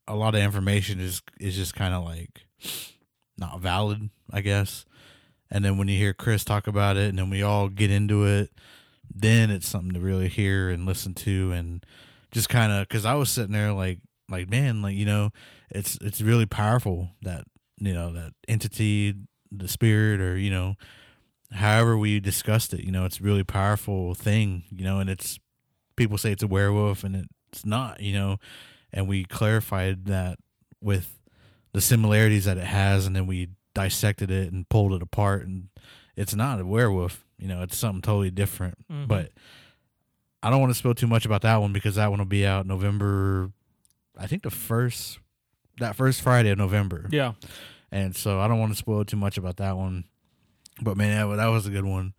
a 0.08 0.16
lot 0.16 0.36
of 0.36 0.42
information 0.42 1.00
is 1.00 1.22
is 1.40 1.56
just 1.56 1.76
kind 1.76 1.94
of 1.94 2.04
like 2.04 2.46
not 3.38 3.60
valid, 3.60 4.10
I 4.32 4.42
guess. 4.42 4.86
And 5.50 5.64
then 5.64 5.78
when 5.78 5.88
you 5.88 5.98
hear 5.98 6.14
Chris 6.14 6.44
talk 6.44 6.68
about 6.68 6.98
it, 6.98 7.10
and 7.10 7.18
then 7.18 7.30
we 7.30 7.44
all 7.44 7.70
get 7.70 7.92
into 7.92 8.26
it, 8.26 8.52
then 9.14 9.52
it's 9.52 9.68
something 9.68 9.94
to 9.94 10.00
really 10.00 10.28
hear 10.28 10.70
and 10.70 10.86
listen 10.86 11.14
to, 11.16 11.52
and 11.52 11.86
just 12.32 12.50
kind 12.50 12.72
of 12.72 12.88
because 12.88 13.06
I 13.06 13.14
was 13.16 13.30
sitting 13.30 13.54
there 13.54 13.72
like 13.72 14.00
like 14.30 14.50
man, 14.50 14.82
like 14.82 14.96
you 14.96 15.06
know, 15.06 15.30
it's 15.70 15.98
it's 16.02 16.22
really 16.22 16.46
powerful 16.46 17.10
that 17.22 17.46
you 17.78 17.94
know 17.94 18.12
that 18.14 18.34
entity, 18.48 19.16
the 19.52 19.68
spirit, 19.68 20.20
or 20.20 20.38
you 20.38 20.50
know, 20.50 20.76
however 21.52 21.98
we 21.98 22.20
discussed 22.20 22.74
it, 22.74 22.84
you 22.84 22.92
know, 22.92 23.06
it's 23.06 23.22
really 23.22 23.44
powerful 23.44 24.16
thing, 24.16 24.64
you 24.72 24.84
know, 24.84 25.00
and 25.00 25.10
it's 25.10 25.40
people 25.96 26.18
say 26.18 26.32
it's 26.32 26.44
a 26.44 26.48
werewolf 26.48 27.04
and 27.04 27.28
it's 27.52 27.66
not, 27.66 28.00
you 28.00 28.14
know, 28.14 28.38
and 28.94 29.08
we 29.08 29.24
clarified 29.26 30.06
that 30.06 30.38
with 30.82 31.18
the 31.74 31.82
similarities 31.82 32.46
that 32.46 32.58
it 32.58 32.66
has 32.66 33.06
and 33.08 33.16
then 33.16 33.26
we 33.28 33.50
dissected 33.74 34.30
it 34.30 34.54
and 34.54 34.70
pulled 34.70 34.94
it 34.94 35.02
apart 35.02 35.46
and 35.48 35.70
it's 36.16 36.36
not 36.36 36.60
a 36.60 36.66
werewolf, 36.66 37.26
you 37.40 37.48
know, 37.48 37.64
it's 37.64 37.76
something 37.76 38.02
totally 38.02 38.30
different. 38.30 38.76
Mhm. 38.88 39.08
But 39.08 39.32
I 40.44 40.50
don't 40.52 40.60
want 40.62 40.70
to 40.72 40.78
spill 40.78 40.94
too 40.94 41.08
much 41.08 41.26
about 41.26 41.42
that 41.42 41.58
one 41.58 41.74
because 41.74 41.96
that 41.96 42.10
one 42.12 42.20
will 42.20 42.26
be 42.26 42.46
out 42.46 42.68
November 42.68 43.52
I 44.18 44.28
think 44.28 44.44
the 44.44 44.52
first 44.52 45.18
that 45.80 45.96
first 45.96 46.22
Friday 46.22 46.50
of 46.52 46.60
November. 46.60 47.08
Yeah, 47.12 47.34
And 47.92 48.16
so 48.16 48.40
I 48.40 48.48
don't 48.48 48.60
want 48.60 48.72
to 48.74 48.78
spoil 48.78 49.04
too 49.06 49.18
much 49.18 49.40
about 49.40 49.58
that 49.58 49.76
one. 49.76 50.04
But 50.82 50.98
man, 50.98 51.30
that, 51.30 51.36
that 51.38 51.48
was 51.48 51.66
a 51.66 51.72
good 51.72 51.86
one. 51.86 52.14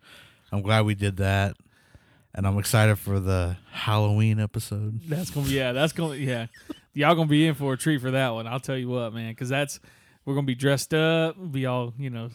I'm 0.51 0.61
glad 0.61 0.85
we 0.85 0.95
did 0.95 1.17
that. 1.17 1.55
And 2.37 2.45
I'm 2.45 2.57
excited 2.57 2.97
for 2.99 3.19
the 3.21 3.55
Halloween 3.71 4.39
episode. 4.41 4.99
that's 5.07 5.29
gonna 5.31 5.47
be 5.47 5.53
yeah, 5.53 5.71
that's 5.71 5.93
gonna 5.93 6.15
yeah, 6.15 6.47
y'all 6.93 7.15
gonna 7.15 7.27
be 7.27 7.47
in 7.47 7.55
for 7.55 7.73
a 7.73 7.77
treat 7.77 8.01
for 8.01 8.11
that 8.11 8.29
one. 8.33 8.45
I'll 8.45 8.59
tell 8.59 8.77
you 8.77 8.89
what, 8.89 9.13
man, 9.13 9.31
because 9.31 9.47
that's 9.49 9.79
we're 10.25 10.35
gonna 10.35 10.45
be 10.45 10.53
dressed 10.55 10.93
up, 10.93 11.37
be 11.51 11.65
all 11.65 11.93
you 11.97 12.09
know, 12.09 12.29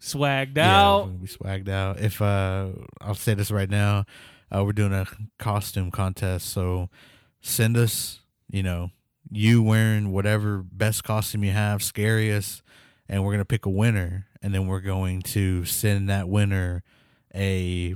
swagged 0.00 0.56
Yeah, 0.56 0.80
out. 0.86 0.98
we're 1.00 1.06
gonna 1.08 1.18
be 1.18 1.26
swagged 1.26 1.68
out. 1.68 2.00
If 2.00 2.22
uh 2.22 2.68
I'll 3.02 3.14
say 3.14 3.34
this 3.34 3.50
right 3.50 3.68
now, 3.68 4.06
uh, 4.50 4.64
we're 4.64 4.72
doing 4.72 4.94
a 4.94 5.06
costume 5.38 5.90
contest. 5.90 6.48
So 6.48 6.88
send 7.42 7.76
us, 7.76 8.20
you 8.50 8.62
know, 8.62 8.90
you 9.30 9.62
wearing 9.62 10.10
whatever 10.10 10.58
best 10.62 11.04
costume 11.04 11.44
you 11.44 11.52
have, 11.52 11.82
scariest, 11.82 12.62
and 13.10 13.22
we're 13.24 13.32
gonna 13.32 13.44
pick 13.44 13.66
a 13.66 13.70
winner, 13.70 14.26
and 14.42 14.54
then 14.54 14.66
we're 14.68 14.80
going 14.80 15.20
to 15.22 15.66
send 15.66 16.08
that 16.08 16.30
winner 16.30 16.82
a 17.34 17.94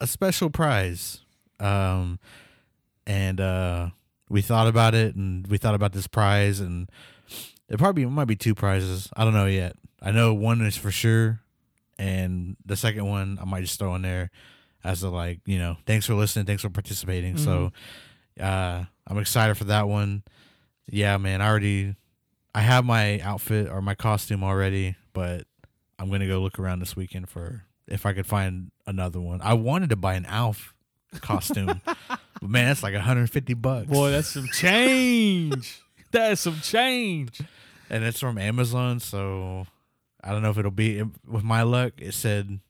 a 0.00 0.06
special 0.06 0.50
prize. 0.50 1.20
Um, 1.60 2.18
and 3.06 3.40
uh, 3.40 3.88
we 4.28 4.42
thought 4.42 4.66
about 4.66 4.94
it, 4.94 5.14
and 5.14 5.46
we 5.46 5.58
thought 5.58 5.74
about 5.74 5.92
this 5.92 6.06
prize, 6.06 6.60
and 6.60 6.90
it 7.68 7.78
probably 7.78 8.02
it 8.02 8.10
might 8.10 8.26
be 8.26 8.36
two 8.36 8.54
prizes. 8.54 9.08
I 9.16 9.24
don't 9.24 9.34
know 9.34 9.46
yet. 9.46 9.76
I 10.00 10.10
know 10.12 10.34
one 10.34 10.60
is 10.60 10.76
for 10.76 10.90
sure, 10.90 11.40
and 11.98 12.56
the 12.64 12.76
second 12.76 13.06
one 13.06 13.38
I 13.40 13.44
might 13.44 13.62
just 13.62 13.78
throw 13.78 13.94
in 13.94 14.02
there 14.02 14.30
as 14.84 15.02
a 15.02 15.10
like, 15.10 15.40
you 15.44 15.58
know, 15.58 15.76
thanks 15.86 16.06
for 16.06 16.14
listening, 16.14 16.46
thanks 16.46 16.62
for 16.62 16.70
participating. 16.70 17.36
So, 17.36 17.72
uh, 18.40 18.84
I'm 19.06 19.18
excited 19.18 19.56
for 19.56 19.64
that 19.64 19.88
one. 19.88 20.22
Yeah, 20.88 21.16
man, 21.16 21.42
I 21.42 21.48
already, 21.48 21.96
I 22.54 22.60
have 22.60 22.84
my 22.84 23.18
outfit 23.20 23.68
or 23.68 23.82
my 23.82 23.94
costume 23.94 24.44
already, 24.44 24.94
but 25.12 25.46
I'm 25.98 26.10
gonna 26.10 26.28
go 26.28 26.40
look 26.40 26.58
around 26.58 26.78
this 26.78 26.94
weekend 26.94 27.28
for 27.28 27.64
if 27.88 28.06
I 28.06 28.12
could 28.12 28.26
find 28.26 28.70
another 28.86 29.20
one. 29.20 29.40
I 29.42 29.54
wanted 29.54 29.90
to 29.90 29.96
buy 29.96 30.14
an 30.14 30.26
Alf 30.26 30.74
costume, 31.20 31.80
but 31.86 32.18
man, 32.42 32.66
that's 32.66 32.82
like 32.82 32.94
150 32.94 33.54
bucks. 33.54 33.86
Boy, 33.86 34.10
that's 34.10 34.28
some 34.28 34.48
change. 34.52 35.82
that 36.12 36.32
is 36.32 36.40
some 36.40 36.60
change. 36.60 37.40
and 37.90 38.04
it's 38.04 38.20
from 38.20 38.38
Amazon, 38.38 39.00
so 39.00 39.66
I 40.22 40.32
don't 40.32 40.42
know 40.42 40.50
if 40.50 40.58
it'll 40.58 40.70
be 40.70 41.02
with 41.26 41.44
my 41.44 41.62
luck. 41.62 41.94
It 41.98 42.14
said 42.14 42.60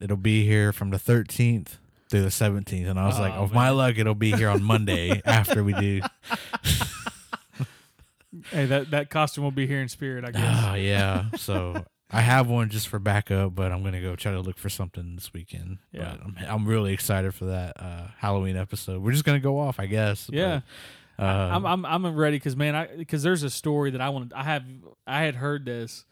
it'll 0.00 0.16
be 0.16 0.44
here 0.44 0.72
from 0.72 0.90
the 0.90 0.98
13th 0.98 1.78
through 2.10 2.22
the 2.22 2.28
17th, 2.28 2.88
and 2.88 2.98
I 2.98 3.06
was 3.06 3.18
oh, 3.18 3.22
like, 3.22 3.34
Oh, 3.34 3.42
with 3.44 3.52
my 3.52 3.70
luck, 3.70 3.96
it'll 3.98 4.14
be 4.14 4.32
here 4.32 4.48
on 4.48 4.62
Monday 4.62 5.22
after 5.24 5.64
we 5.64 5.72
do. 5.72 6.00
Hey, 8.50 8.66
that 8.66 8.90
that 8.90 9.10
costume 9.10 9.44
will 9.44 9.52
be 9.52 9.66
here 9.66 9.80
in 9.80 9.88
spirit, 9.88 10.24
I 10.24 10.30
guess. 10.32 10.64
Oh 10.66 10.74
yeah, 10.74 11.26
so 11.36 11.84
I 12.14 12.20
have 12.20 12.48
one 12.48 12.70
just 12.70 12.88
for 12.88 12.98
backup, 12.98 13.54
but 13.54 13.72
I'm 13.72 13.82
gonna 13.82 14.00
go 14.00 14.14
try 14.16 14.32
to 14.32 14.40
look 14.40 14.58
for 14.58 14.68
something 14.68 15.14
this 15.16 15.32
weekend. 15.32 15.78
Yeah. 15.92 16.16
But 16.18 16.20
I'm, 16.26 16.36
I'm 16.54 16.66
really 16.66 16.92
excited 16.92 17.34
for 17.34 17.46
that 17.46 17.80
uh, 17.80 18.08
Halloween 18.18 18.56
episode. 18.56 19.02
We're 19.02 19.12
just 19.12 19.24
gonna 19.24 19.40
go 19.40 19.58
off, 19.58 19.80
I 19.80 19.86
guess. 19.86 20.26
but, 20.26 20.36
Yeah. 20.36 20.60
uh, 21.18 21.22
I'm 21.24 21.66
I'm 21.66 21.84
I'm 21.86 22.06
ready 22.16 22.36
because 22.36 22.56
man, 22.56 22.74
I 22.74 22.86
because 22.96 23.22
there's 23.22 23.42
a 23.42 23.50
story 23.50 23.90
that 23.92 24.00
I 24.00 24.08
want. 24.10 24.32
I 24.34 24.44
have 24.44 24.64
I 25.06 25.22
had 25.22 25.34
heard 25.36 25.64
this. 25.64 26.04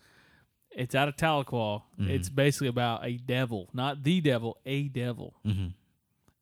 It's 0.70 0.94
out 0.94 1.06
of 1.08 1.16
Tahlequah. 1.16 1.82
Mhm. 2.00 2.08
It's 2.08 2.28
basically 2.30 2.68
about 2.68 3.04
a 3.04 3.16
devil, 3.18 3.68
not 3.74 4.02
the 4.02 4.20
devil, 4.20 4.56
a 4.66 4.84
devil. 4.88 5.34
mhm. 5.46 5.72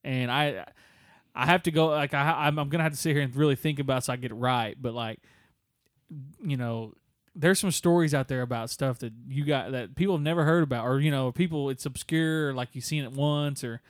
And 0.04 0.30
I 0.30 0.64
I 1.34 1.46
have 1.46 1.62
to 1.64 1.70
go 1.70 1.86
like 1.88 2.14
I 2.14 2.46
I'm, 2.46 2.58
I'm 2.58 2.68
gonna 2.68 2.84
have 2.84 2.92
to 2.92 2.98
sit 2.98 3.14
here 3.14 3.22
and 3.24 3.34
really 3.36 3.56
think 3.56 3.78
about 3.78 4.04
so 4.04 4.12
I 4.12 4.16
get 4.16 4.30
it 4.30 4.34
right. 4.34 4.76
But 4.80 4.94
like, 4.94 5.18
you 6.42 6.56
know, 6.56 6.94
there's 7.34 7.58
some 7.58 7.70
stories 7.70 8.12
out 8.14 8.28
there 8.28 8.42
about 8.42 8.70
stuff 8.70 8.98
that 9.00 9.12
you 9.28 9.44
got 9.44 9.72
that 9.72 9.94
people 9.94 10.14
have 10.16 10.22
never 10.22 10.44
heard 10.44 10.62
about, 10.62 10.84
or 10.86 11.00
you 11.00 11.10
know, 11.10 11.30
people 11.32 11.70
it's 11.70 11.86
obscure, 11.86 12.52
like 12.54 12.70
you've 12.72 12.84
seen 12.84 13.04
it 13.04 13.12
once, 13.12 13.62
or 13.64 13.80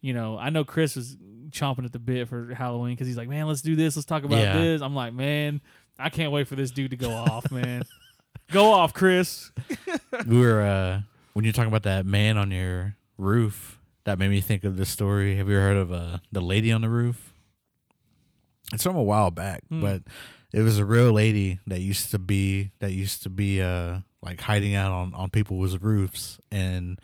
you 0.00 0.12
know, 0.14 0.38
I 0.38 0.50
know 0.50 0.64
Chris 0.64 0.96
was 0.96 1.16
chomping 1.50 1.84
at 1.84 1.92
the 1.92 1.98
bit 1.98 2.28
for 2.28 2.54
Halloween 2.54 2.94
because 2.94 3.06
he's 3.06 3.16
like, 3.16 3.28
man, 3.28 3.46
let's 3.46 3.62
do 3.62 3.74
this, 3.76 3.96
let's 3.96 4.06
talk 4.06 4.24
about 4.24 4.38
Yeah. 4.38 4.56
this. 4.58 4.80
I'm 4.82 4.94
like, 4.94 5.12
man, 5.12 5.60
I 5.98 6.08
can't 6.08 6.30
wait 6.32 6.46
for 6.48 6.56
this 6.56 6.70
dude 6.70 6.90
to 6.92 6.96
go 6.96 7.10
off, 7.14 7.50
man. 7.50 7.82
Go 8.50 8.72
off, 8.72 8.94
Chris. 8.94 9.50
we 10.26 10.38
were 10.40 10.62
uh, 10.62 11.00
when 11.34 11.44
you're 11.44 11.52
talking 11.52 11.68
about 11.68 11.82
that 11.82 12.06
man 12.06 12.38
on 12.38 12.50
your 12.50 12.96
roof. 13.18 13.80
That 14.04 14.18
made 14.18 14.30
me 14.30 14.40
think 14.40 14.64
of 14.64 14.76
this 14.78 14.88
story. 14.88 15.36
Have 15.36 15.48
you 15.50 15.56
ever 15.56 15.66
heard 15.66 15.76
of 15.76 15.92
uh, 15.92 16.18
the 16.32 16.40
lady 16.40 16.72
on 16.72 16.80
the 16.80 16.88
roof? 16.88 17.34
It's 18.72 18.82
from 18.82 18.96
a 18.96 19.02
while 19.02 19.30
back, 19.30 19.62
Hmm. 19.68 19.80
but 19.82 20.02
it 20.52 20.62
was 20.62 20.78
a 20.78 20.84
real 20.84 21.12
lady 21.12 21.58
that 21.66 21.80
used 21.80 22.10
to 22.12 22.18
be 22.18 22.72
that 22.80 22.92
used 22.92 23.22
to 23.24 23.30
be 23.30 23.60
uh 23.62 23.98
like 24.22 24.40
hiding 24.40 24.74
out 24.74 24.92
on 24.92 25.14
on 25.14 25.30
people's 25.30 25.78
roofs, 25.78 26.38
and 26.50 27.00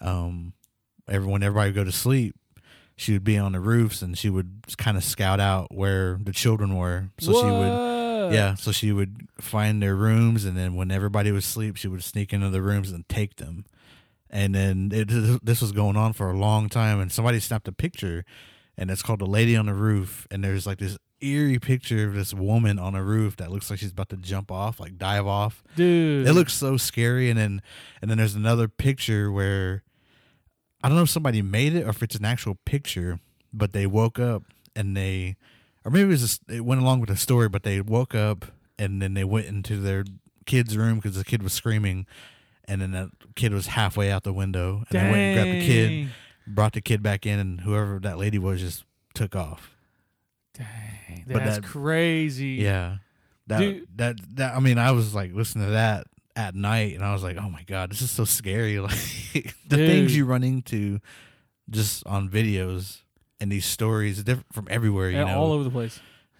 um, 0.00 0.52
everyone 1.08 1.42
everybody 1.42 1.70
would 1.70 1.74
go 1.74 1.84
to 1.84 1.92
sleep. 1.92 2.36
She 2.96 3.12
would 3.12 3.24
be 3.24 3.36
on 3.36 3.52
the 3.52 3.60
roofs 3.60 4.00
and 4.00 4.16
she 4.16 4.30
would 4.30 4.64
kind 4.78 4.96
of 4.96 5.04
scout 5.04 5.38
out 5.38 5.74
where 5.74 6.18
the 6.22 6.32
children 6.32 6.76
were. 6.76 7.10
So 7.20 7.32
she 7.32 7.44
would 7.44 8.32
yeah, 8.32 8.54
so 8.54 8.72
she 8.72 8.90
would 8.92 9.28
find 9.40 9.82
their 9.82 9.94
rooms, 9.94 10.44
and 10.44 10.56
then 10.56 10.74
when 10.74 10.90
everybody 10.90 11.30
was 11.30 11.44
asleep, 11.44 11.76
she 11.76 11.88
would 11.88 12.02
sneak 12.02 12.32
into 12.32 12.50
the 12.50 12.62
rooms 12.62 12.90
and 12.90 13.08
take 13.08 13.36
them. 13.36 13.64
And 14.30 14.54
then 14.54 14.90
it, 14.92 15.08
this 15.44 15.60
was 15.60 15.72
going 15.72 15.96
on 15.96 16.12
for 16.12 16.30
a 16.30 16.36
long 16.36 16.68
time, 16.68 17.00
and 17.00 17.12
somebody 17.12 17.38
snapped 17.38 17.68
a 17.68 17.72
picture, 17.72 18.24
and 18.76 18.90
it's 18.90 19.02
called 19.02 19.20
"The 19.20 19.26
Lady 19.26 19.56
on 19.56 19.66
the 19.66 19.74
Roof." 19.74 20.26
And 20.30 20.42
there's 20.42 20.66
like 20.66 20.78
this 20.78 20.98
eerie 21.20 21.58
picture 21.58 22.06
of 22.06 22.14
this 22.14 22.34
woman 22.34 22.78
on 22.78 22.94
a 22.94 23.02
roof 23.02 23.36
that 23.36 23.50
looks 23.50 23.70
like 23.70 23.78
she's 23.78 23.90
about 23.90 24.08
to 24.10 24.16
jump 24.16 24.50
off, 24.50 24.78
like 24.80 24.98
dive 24.98 25.26
off. 25.26 25.62
dude. 25.74 26.26
It 26.26 26.32
looks 26.32 26.52
so 26.52 26.76
scary. 26.76 27.30
And 27.30 27.38
then 27.38 27.62
and 28.00 28.10
then 28.10 28.18
there's 28.18 28.34
another 28.34 28.68
picture 28.68 29.30
where 29.32 29.82
I 30.82 30.88
don't 30.88 30.96
know 30.96 31.04
if 31.04 31.10
somebody 31.10 31.42
made 31.42 31.74
it 31.74 31.84
or 31.84 31.90
if 31.90 32.02
it's 32.02 32.16
an 32.16 32.24
actual 32.24 32.56
picture, 32.64 33.18
but 33.52 33.72
they 33.72 33.86
woke 33.86 34.18
up 34.18 34.44
and 34.74 34.96
they 34.96 35.36
or 35.84 35.90
maybe 35.90 36.04
it 36.04 36.08
was 36.08 36.20
just, 36.20 36.42
it 36.48 36.64
went 36.64 36.80
along 36.80 36.98
with 36.98 37.08
the 37.08 37.16
story, 37.16 37.48
but 37.48 37.62
they 37.62 37.80
woke 37.80 38.12
up 38.14 38.46
and 38.76 39.00
then 39.00 39.14
they 39.14 39.22
went 39.24 39.46
into 39.46 39.76
their 39.76 40.04
kid's 40.44 40.76
room 40.76 40.96
because 40.96 41.16
the 41.16 41.24
kid 41.24 41.42
was 41.42 41.52
screaming, 41.52 42.06
and 42.64 42.80
then 42.82 42.90
that 42.90 43.08
kid 43.36 43.52
was 43.52 43.68
halfway 43.68 44.10
out 44.10 44.24
the 44.24 44.32
window, 44.32 44.84
and 44.90 44.98
they 44.98 45.10
went 45.10 45.16
and 45.16 45.34
grabbed 45.36 45.50
the 45.50 45.66
kid, 45.66 46.08
brought 46.46 46.72
the 46.72 46.80
kid 46.80 47.02
back 47.02 47.24
in, 47.24 47.38
and 47.38 47.60
whoever 47.60 48.00
that 48.00 48.18
lady 48.18 48.38
was 48.38 48.60
just 48.60 48.84
took 49.14 49.36
off. 49.36 49.75
Dang, 50.56 51.24
But 51.26 51.44
that's 51.44 51.56
that- 51.58 51.64
crazy. 51.64 52.58
Yeah, 52.62 52.98
that 53.48 53.58
Dude. 53.58 53.86
that 53.96 54.16
that 54.36 54.54
I 54.56 54.60
mean, 54.60 54.78
I 54.78 54.90
was 54.92 55.14
like 55.14 55.32
listening 55.32 55.66
to 55.66 55.72
that 55.72 56.06
at 56.34 56.54
night, 56.54 56.94
and 56.94 57.04
I 57.04 57.12
was 57.12 57.22
like, 57.22 57.36
oh 57.38 57.48
my 57.48 57.62
god, 57.62 57.90
this 57.90 58.02
is 58.02 58.10
so 58.10 58.24
scary. 58.24 58.78
Like 59.34 59.54
the 59.68 59.76
Dude. 59.76 59.88
things 59.90 60.16
you 60.16 60.24
run 60.24 60.42
into 60.44 61.00
just 61.70 62.06
on 62.06 62.28
videos 62.30 62.98
and 63.40 63.50
these 63.52 63.66
stories 63.66 64.22
different 64.22 64.52
from 64.52 64.66
everywhere. 64.70 65.10
You 65.10 65.18
Yeah, 65.18 65.24
know, 65.34 65.38
all 65.40 65.52
over 65.52 65.64
the 65.64 65.70
place. 65.70 65.98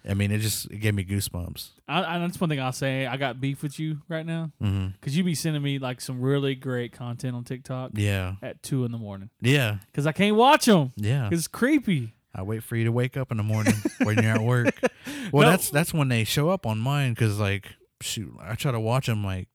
I 0.09 0.13
mean, 0.13 0.31
it 0.31 0.39
just 0.39 0.71
it 0.71 0.77
gave 0.77 0.93
me 0.95 1.03
goosebumps. 1.03 1.69
I, 1.87 2.15
I, 2.15 2.19
that's 2.19 2.39
one 2.39 2.49
thing 2.49 2.61
I'll 2.61 2.71
say. 2.71 3.05
I 3.05 3.17
got 3.17 3.41
beef 3.41 3.61
with 3.61 3.77
you 3.77 4.01
right 4.07 4.25
now 4.25 4.51
mm-hmm. 4.61 4.87
because 4.99 5.17
you 5.17 5.23
be 5.23 5.35
sending 5.35 5.61
me 5.61 5.79
like 5.79 5.99
some 5.99 6.21
really 6.21 6.55
great 6.55 6.93
content 6.93 7.35
on 7.35 7.43
TikTok 7.43 7.91
Yeah, 7.93 8.35
at 8.41 8.63
two 8.63 8.85
in 8.85 8.91
the 8.93 8.97
morning 8.97 9.29
yeah, 9.41 9.77
because 9.91 10.07
I 10.07 10.13
can't 10.13 10.35
watch 10.37 10.65
them. 10.65 10.93
yeah. 10.95 11.27
It's 11.31 11.47
creepy. 11.49 12.13
I 12.35 12.43
wait 12.43 12.63
for 12.63 12.75
you 12.75 12.85
to 12.85 12.91
wake 12.91 13.17
up 13.17 13.31
in 13.31 13.37
the 13.37 13.43
morning 13.43 13.73
when 14.03 14.21
you're 14.21 14.33
at 14.35 14.41
work. 14.41 14.75
Well, 15.31 15.43
No. 15.43 15.49
that's 15.51 15.69
that's 15.69 15.93
when 15.93 16.07
they 16.07 16.23
show 16.23 16.49
up 16.49 16.65
on 16.65 16.77
mine 16.79 17.13
because 17.13 17.37
like 17.39 17.73
shoot, 18.01 18.33
I 18.41 18.55
try 18.55 18.71
to 18.71 18.79
watch 18.79 19.07
them 19.07 19.25
like 19.25 19.49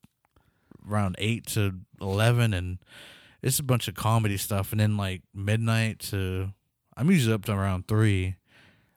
around 0.88 1.16
eight 1.18 1.46
to 1.48 1.74
eleven, 2.00 2.52
and 2.52 2.78
it's 3.42 3.58
a 3.58 3.62
bunch 3.62 3.88
of 3.88 3.94
comedy 3.94 4.36
stuff, 4.36 4.72
and 4.72 4.80
then 4.80 4.96
like 4.98 5.22
midnight 5.34 6.00
to 6.10 6.50
I'm 6.96 7.10
usually 7.10 7.32
up 7.34 7.44
to 7.46 7.52
around 7.52 7.88
three. 7.88 8.36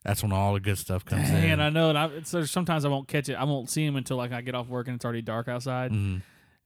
That's 0.03 0.21
when 0.21 0.33
all 0.33 0.53
the 0.53 0.59
good 0.59 0.77
stuff 0.77 1.05
comes 1.05 1.29
in. 1.29 1.35
And 1.35 1.63
I 1.63 1.69
know, 1.69 1.89
and 1.89 1.97
I, 1.97 2.07
there's 2.29 2.51
sometimes 2.51 2.83
I 2.85 2.89
won't 2.89 3.07
catch 3.07 3.29
it. 3.29 3.35
I 3.35 3.43
won't 3.45 3.69
see 3.69 3.85
them 3.85 3.95
until 3.95 4.17
like 4.17 4.31
I 4.33 4.41
get 4.41 4.53
off 4.53 4.67
work 4.67 4.87
and 4.87 4.95
it's 4.95 5.05
already 5.05 5.21
dark 5.21 5.47
outside. 5.47 5.91
Mhm. 5.91 6.21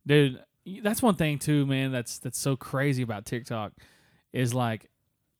Dude, 0.07 0.43
that's 0.81 1.01
one 1.03 1.15
thing 1.15 1.37
too, 1.39 1.65
man. 1.67 1.91
That's 1.91 2.17
that's 2.19 2.39
so 2.39 2.55
crazy 2.55 3.03
about 3.03 3.25
TikTok 3.25 3.73
is 4.33 4.53
like 4.53 4.89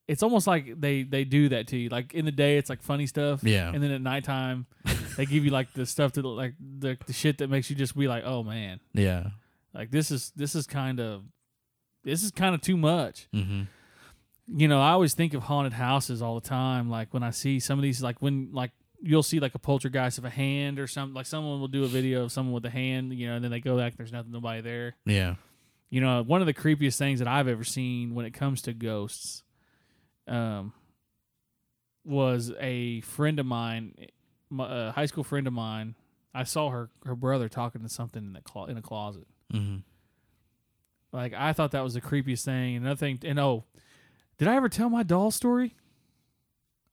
it's 0.09 0.23
almost 0.23 0.47
like 0.47 0.81
they 0.81 1.03
they 1.03 1.23
do 1.23 1.49
that 1.49 1.67
to 1.67 1.77
you. 1.77 1.87
Like 1.89 2.13
in 2.13 2.25
the 2.25 2.31
day, 2.31 2.57
it's 2.57 2.69
like 2.69 2.81
funny 2.81 3.05
stuff. 3.07 3.43
Yeah. 3.43 3.71
And 3.71 3.81
then 3.83 3.91
at 3.91 4.01
nighttime, 4.01 4.65
they 5.17 5.25
give 5.25 5.45
you 5.45 5.51
like 5.51 5.71
the 5.73 5.85
stuff 5.85 6.13
that 6.13 6.25
like 6.25 6.55
the 6.59 6.97
the 7.05 7.13
shit 7.13 7.37
that 7.37 7.49
makes 7.49 7.69
you 7.69 7.75
just 7.75 7.95
be 7.95 8.07
like, 8.07 8.23
oh 8.25 8.43
man, 8.43 8.79
Yeah. 8.93 9.27
like 9.73 9.91
this 9.91 10.09
is 10.11 10.31
this 10.35 10.55
is 10.55 10.65
kind 10.67 10.99
of 10.99 11.23
this 12.03 12.23
is 12.23 12.31
kind 12.31 12.55
of 12.55 12.61
too 12.61 12.75
much. 12.77 13.27
hmm 13.33 13.63
You 14.47 14.67
know, 14.67 14.81
I 14.81 14.91
always 14.91 15.13
think 15.13 15.33
of 15.35 15.43
haunted 15.43 15.73
houses 15.73 16.21
all 16.21 16.35
the 16.39 16.47
time. 16.47 16.89
Like 16.89 17.13
when 17.13 17.21
I 17.23 17.29
see 17.31 17.59
some 17.59 17.77
of 17.77 17.83
these, 17.83 18.01
like 18.01 18.21
when 18.21 18.49
like 18.51 18.71
you'll 19.01 19.23
see 19.23 19.39
like 19.39 19.53
a 19.55 19.59
poltergeist 19.59 20.17
of 20.17 20.25
a 20.25 20.29
hand 20.29 20.79
or 20.79 20.87
something. 20.87 21.13
Like 21.13 21.25
someone 21.27 21.59
will 21.61 21.67
do 21.69 21.83
a 21.83 21.87
video 21.87 22.23
of 22.23 22.31
someone 22.31 22.53
with 22.53 22.65
a 22.65 22.69
hand, 22.69 23.13
you 23.13 23.27
know, 23.27 23.35
and 23.35 23.43
then 23.43 23.51
they 23.51 23.59
go 23.61 23.77
back. 23.77 23.95
There's 23.95 24.11
nothing, 24.11 24.31
nobody 24.31 24.61
there. 24.61 24.95
Yeah. 25.05 25.35
You 25.91 26.01
know, 26.01 26.21
one 26.23 26.41
of 26.41 26.47
the 26.47 26.53
creepiest 26.53 26.97
things 26.97 27.19
that 27.19 27.27
I've 27.27 27.47
ever 27.47 27.63
seen 27.63 28.13
when 28.15 28.25
it 28.25 28.31
comes 28.33 28.61
to 28.63 28.73
ghosts, 28.73 29.43
um, 30.29 30.73
was 32.05 32.51
a 32.59 33.01
friend 33.01 33.39
of 33.39 33.45
mine, 33.45 33.95
a 34.57 34.91
high 34.91 35.05
school 35.05 35.23
friend 35.23 35.47
of 35.47 35.53
mine. 35.53 35.95
I 36.33 36.43
saw 36.43 36.69
her 36.69 36.89
her 37.05 37.15
brother 37.15 37.49
talking 37.49 37.81
to 37.81 37.89
something 37.89 38.23
in 38.23 38.33
the 38.33 38.41
clo- 38.41 38.65
in 38.65 38.77
a 38.77 38.81
closet. 38.81 39.27
hmm 39.51 39.77
Like 41.11 41.33
I 41.33 41.53
thought 41.53 41.71
that 41.71 41.83
was 41.83 41.93
the 41.95 42.01
creepiest 42.01 42.45
thing. 42.45 42.75
Another 42.77 42.95
thing, 42.95 43.19
and 43.23 43.39
oh, 43.39 43.65
did 44.37 44.47
I 44.47 44.55
ever 44.55 44.69
tell 44.69 44.89
my 44.89 45.03
doll 45.03 45.31
story? 45.31 45.75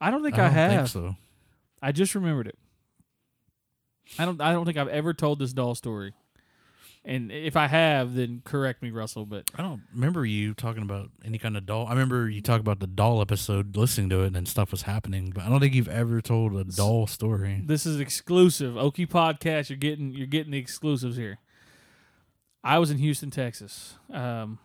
I 0.00 0.10
don't 0.10 0.22
think 0.22 0.34
I, 0.38 0.44
don't 0.44 0.52
have. 0.52 0.72
think 0.72 0.88
so. 0.88 1.16
I 1.82 1.92
just 1.92 2.14
remembered 2.14 2.46
it. 2.48 2.58
I 4.18 4.24
don't. 4.24 4.40
I 4.40 4.52
don't 4.52 4.64
think 4.64 4.78
I've 4.78 4.88
ever 4.88 5.12
told 5.14 5.38
this 5.38 5.52
doll 5.52 5.74
story. 5.74 6.14
And 7.08 7.30
if 7.30 7.56
I 7.56 7.68
have, 7.68 8.16
then 8.16 8.42
correct 8.44 8.82
me, 8.82 8.90
Russell. 8.90 9.26
But 9.26 9.48
I 9.54 9.62
don't 9.62 9.82
remember 9.94 10.26
you 10.26 10.54
talking 10.54 10.82
about 10.82 11.10
any 11.24 11.38
kind 11.38 11.56
of 11.56 11.64
doll. 11.64 11.86
I 11.86 11.90
remember 11.90 12.28
you 12.28 12.42
talking 12.42 12.62
about 12.62 12.80
the 12.80 12.88
doll 12.88 13.20
episode, 13.20 13.76
listening 13.76 14.10
to 14.10 14.22
it, 14.22 14.34
and 14.34 14.48
stuff 14.48 14.72
was 14.72 14.82
happening. 14.82 15.30
But 15.32 15.44
I 15.44 15.48
don't 15.48 15.60
think 15.60 15.72
you've 15.74 15.86
ever 15.88 16.20
told 16.20 16.56
a 16.56 16.64
doll 16.64 17.06
story. 17.06 17.62
this 17.64 17.86
is 17.86 18.00
exclusive. 18.00 18.76
Oki 18.76 19.06
podcast. 19.06 19.68
You're 19.70 19.78
getting. 19.78 20.12
You're 20.14 20.26
getting 20.26 20.50
the 20.50 20.58
exclusives 20.58 21.16
here. 21.16 21.38
I 22.64 22.80
was 22.80 22.90
in 22.90 22.98
Houston, 22.98 23.30
Texas. 23.30 23.94
Um, 24.12 24.58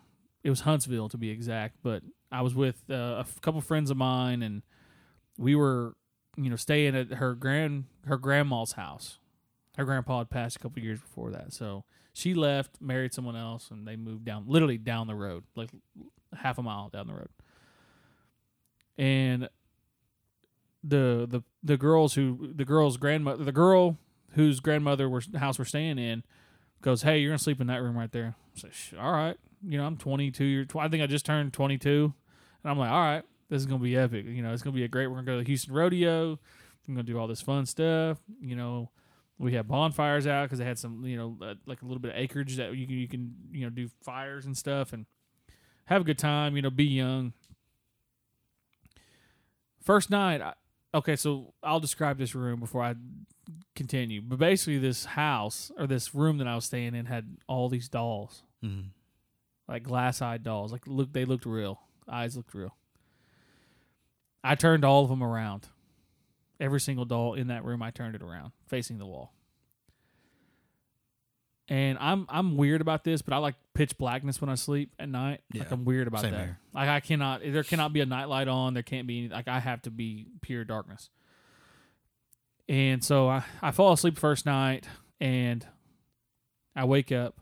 it 0.44 0.50
was 0.50 0.62
Huntsville 0.62 1.10
to 1.10 1.18
be 1.18 1.30
exact, 1.30 1.76
but 1.84 2.02
I 2.32 2.42
was 2.42 2.56
with 2.56 2.82
uh, 2.90 2.96
a 2.96 3.20
f- 3.20 3.40
couple 3.42 3.62
friends 3.62 3.92
of 3.92 3.98
mine, 3.98 4.42
and 4.42 4.64
we 5.38 5.54
were, 5.54 5.94
you 6.36 6.50
know, 6.50 6.56
staying 6.56 6.96
at 6.96 7.14
her 7.14 7.36
grand 7.36 7.84
her 8.08 8.18
grandma's 8.18 8.72
house. 8.72 9.20
Her 9.78 9.86
grandpa 9.86 10.18
had 10.20 10.32
passed 10.32 10.56
a 10.56 10.60
couple 10.60 10.82
years 10.82 11.00
before 11.00 11.30
that, 11.30 11.54
so 11.54 11.84
she 12.14 12.34
left, 12.34 12.82
married 12.82 13.14
someone 13.14 13.36
else, 13.36 13.72
and 13.72 13.88
they 13.88 13.96
moved 13.96 14.26
down, 14.26 14.46
literally 14.48 14.78
down 14.78 15.08
the 15.08 15.16
road, 15.16 15.44
like 15.56 15.70
half 16.38 16.58
a 16.58 16.64
mile 16.64 16.90
down 16.90 17.08
the 17.08 17.14
road. 17.14 17.30
And 18.98 19.50
the 20.84 21.28
the 21.30 21.42
the 21.64 21.78
girls 21.78 22.16
who 22.16 22.52
the 22.56 22.66
girl's 22.66 22.98
grandmother, 22.98 23.44
the 23.44 23.52
girl 23.52 23.98
whose 24.32 24.60
grandmother 24.60 25.10
was 25.10 25.30
house 25.38 25.60
we're 25.60 25.66
staying 25.66 25.98
in, 26.00 26.24
goes, 26.82 27.04
"Hey, 27.04 27.20
you're 27.20 27.30
gonna 27.30 27.40
sleep 27.40 27.62
in 27.62 27.68
that 27.68 27.82
room 27.82 27.98
right 27.98 28.12
there." 28.12 28.36
I 28.56 28.60
say, 28.70 28.98
"All 28.98 29.12
right." 29.12 29.38
You 29.64 29.78
know, 29.78 29.86
I'm 29.86 29.98
22 29.98 30.44
years. 30.44 30.68
Tw- 30.68 30.78
I 30.78 30.88
think 30.88 31.04
I 31.04 31.08
just 31.08 31.26
turned 31.26 31.54
22, 31.54 32.14
and 32.64 32.72
I'm 32.72 32.80
like, 32.80 32.90
"All 32.90 33.00
right, 33.02 33.24
this 33.50 33.60
is 33.62 33.66
gonna 33.68 33.84
be 33.84 33.96
epic. 33.96 34.26
You 34.26 34.42
know, 34.42 34.54
it's 34.54 34.64
gonna 34.64 34.76
be 34.76 34.84
a 34.84 34.88
great. 34.88 35.08
We're 35.08 35.16
gonna 35.16 35.26
go 35.28 35.34
to 35.34 35.44
the 35.44 35.48
Houston 35.48 35.74
Rodeo. 35.74 36.40
I'm 36.88 36.96
gonna 36.96 37.04
do 37.04 37.18
all 37.18 37.28
this 37.28 37.42
fun 37.42 37.66
stuff. 37.66 38.20
You 38.42 38.56
know, 38.56 38.90
we 39.42 39.54
had 39.54 39.68
bonfires 39.68 40.28
out 40.28 40.44
because 40.46 40.60
they 40.60 40.66
had 40.66 40.78
some, 40.80 41.04
you 41.06 41.18
know, 41.18 41.38
uh, 41.42 41.56
like 41.66 41.82
a 41.82 41.86
little 41.86 42.00
bit 42.02 42.12
of 42.12 42.18
acreage 42.18 42.58
that 42.58 42.76
you 42.76 42.86
can, 42.86 42.96
you 42.98 43.08
can, 43.08 43.36
you 43.52 43.64
know, 43.66 43.70
do 43.70 43.90
fires 44.04 44.46
and 44.46 44.56
stuff 44.56 44.94
and 44.94 45.06
have 45.86 46.02
a 46.02 46.04
good 46.06 46.18
time. 46.20 46.56
You 46.56 46.62
know, 46.62 46.70
be 46.70 46.86
young. 46.86 47.34
First 49.84 50.10
night, 50.10 50.42
I, 50.42 50.54
okay, 50.94 51.16
so 51.16 51.54
I'll 51.64 51.80
describe 51.80 52.18
this 52.18 52.36
room 52.36 52.60
before 52.60 52.84
I 52.84 52.94
continue. 53.76 54.22
But 54.22 54.38
basically, 54.40 54.78
this 54.78 55.06
house 55.06 55.72
or 55.78 55.88
this 55.88 56.14
room 56.14 56.38
that 56.38 56.48
I 56.48 56.56
was 56.56 56.66
staying 56.66 56.94
in 56.96 57.06
had 57.08 57.38
all 57.48 57.68
these 57.70 57.90
dolls, 57.90 58.44
Mm. 58.64 58.90
like 59.68 59.82
glass-eyed 59.82 60.44
dolls. 60.44 60.72
Like 60.72 60.86
look, 60.86 61.14
they 61.14 61.26
looked 61.26 61.48
real. 61.48 61.82
Eyes 62.08 62.38
looked 62.38 62.54
real. 62.54 62.76
I 64.44 64.54
turned 64.56 64.86
all 64.86 65.04
of 65.04 65.10
them 65.10 65.24
around. 65.24 65.68
Every 66.62 66.80
single 66.80 67.04
doll 67.06 67.34
in 67.34 67.48
that 67.48 67.66
room, 67.66 67.82
I 67.82 67.92
turned 67.92 68.16
it 68.16 68.22
around, 68.22 68.54
facing 68.68 69.00
the 69.00 69.06
wall. 69.06 69.34
And 71.68 71.98
I'm 72.00 72.26
I'm 72.30 72.58
weird 72.58 72.82
about 72.82 73.04
this, 73.04 73.22
but 73.22 73.34
I 73.34 73.38
like 73.38 73.56
pitch 73.74 73.98
blackness 73.98 74.40
when 74.42 74.50
I 74.50 74.56
sleep 74.56 74.94
at 75.00 75.10
night. 75.10 75.42
Like 75.54 75.64
Yeah, 75.64 75.70
I'm 75.72 75.86
weird 75.86 76.08
about 76.08 76.22
same 76.22 76.32
that. 76.32 76.40
here. 76.42 76.60
Like 76.74 76.90
I 76.90 77.00
cannot 77.00 77.42
there 77.44 77.64
cannot 77.64 77.94
be 77.94 78.02
a 78.02 78.06
night 78.06 78.26
light 78.26 78.48
on. 78.48 78.74
There 78.74 78.84
can't 78.84 79.08
be 79.08 79.30
like 79.30 79.48
I 79.48 79.60
have 79.60 79.82
to 79.84 79.90
be 79.92 80.28
pure 80.42 80.64
darkness. 80.64 81.10
And 82.68 83.04
so 83.04 83.28
I, 83.30 83.44
I 83.62 83.72
fall 83.72 83.94
asleep 83.94 84.18
first 84.18 84.46
night 84.46 84.86
and 85.20 85.66
I 86.76 86.86
wake 86.86 87.12
up. 87.12 87.38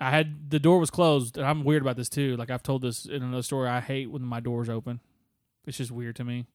I 0.00 0.10
had 0.10 0.50
the 0.50 0.60
door 0.60 0.78
was 0.78 0.90
closed, 0.90 1.36
and 1.36 1.46
I'm 1.46 1.64
weird 1.64 1.82
about 1.82 1.96
this 1.96 2.08
too. 2.08 2.36
Like 2.36 2.50
I've 2.50 2.62
told 2.62 2.82
this 2.82 3.04
in 3.06 3.22
another 3.22 3.42
story. 3.42 3.68
I 3.68 3.80
hate 3.80 4.10
when 4.10 4.22
my 4.22 4.40
door's 4.40 4.68
open. 4.68 5.00
It's 5.66 5.78
just 5.78 5.90
weird 5.90 6.16
to 6.16 6.24
me. 6.24 6.46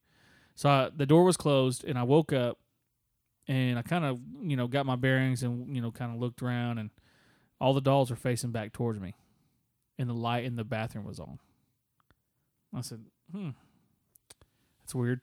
So 0.55 0.69
I, 0.69 0.89
the 0.95 1.05
door 1.05 1.23
was 1.23 1.37
closed, 1.37 1.83
and 1.83 1.97
I 1.97 2.03
woke 2.03 2.31
up, 2.31 2.59
and 3.47 3.77
I 3.77 3.81
kind 3.81 4.05
of 4.05 4.19
you 4.41 4.55
know 4.55 4.67
got 4.67 4.85
my 4.85 4.95
bearings, 4.95 5.43
and 5.43 5.75
you 5.75 5.81
know 5.81 5.91
kind 5.91 6.13
of 6.13 6.19
looked 6.19 6.41
around, 6.41 6.77
and 6.77 6.89
all 7.59 7.73
the 7.73 7.81
dolls 7.81 8.09
were 8.09 8.15
facing 8.15 8.51
back 8.51 8.73
towards 8.73 8.99
me, 8.99 9.15
and 9.97 10.09
the 10.09 10.13
light 10.13 10.43
in 10.43 10.55
the 10.55 10.63
bathroom 10.63 11.05
was 11.05 11.19
on. 11.19 11.39
I 12.73 12.81
said, 12.81 13.03
"Hmm, 13.31 13.49
that's 14.81 14.95
weird." 14.95 15.21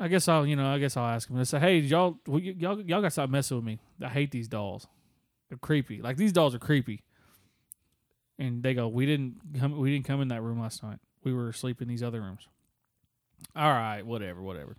I 0.00 0.08
guess 0.08 0.26
I'll, 0.26 0.44
you 0.44 0.56
know, 0.56 0.66
I 0.66 0.78
guess 0.78 0.96
I'll 0.96 1.06
ask 1.06 1.28
them. 1.28 1.38
I 1.38 1.44
say, 1.44 1.58
"Hey, 1.58 1.78
y'all, 1.78 2.18
y'all, 2.26 2.80
y'all 2.80 3.00
got 3.00 3.02
to 3.02 3.10
stop 3.10 3.30
messing 3.30 3.56
with 3.56 3.64
me. 3.64 3.78
I 4.02 4.08
hate 4.08 4.32
these 4.32 4.48
dolls. 4.48 4.86
They're 5.48 5.58
creepy. 5.58 6.02
Like 6.02 6.16
these 6.16 6.32
dolls 6.32 6.54
are 6.54 6.58
creepy." 6.58 7.02
And 8.38 8.62
they 8.62 8.74
go, 8.74 8.88
"We 8.88 9.06
didn't 9.06 9.36
come. 9.58 9.78
We 9.78 9.92
didn't 9.92 10.06
come 10.06 10.20
in 10.20 10.28
that 10.28 10.42
room 10.42 10.60
last 10.60 10.82
night. 10.82 10.98
We 11.24 11.32
were 11.32 11.48
asleep 11.48 11.80
in 11.80 11.88
these 11.88 12.02
other 12.02 12.20
rooms." 12.20 12.48
All 13.56 13.70
right, 13.72 14.02
whatever, 14.04 14.40
whatever. 14.42 14.76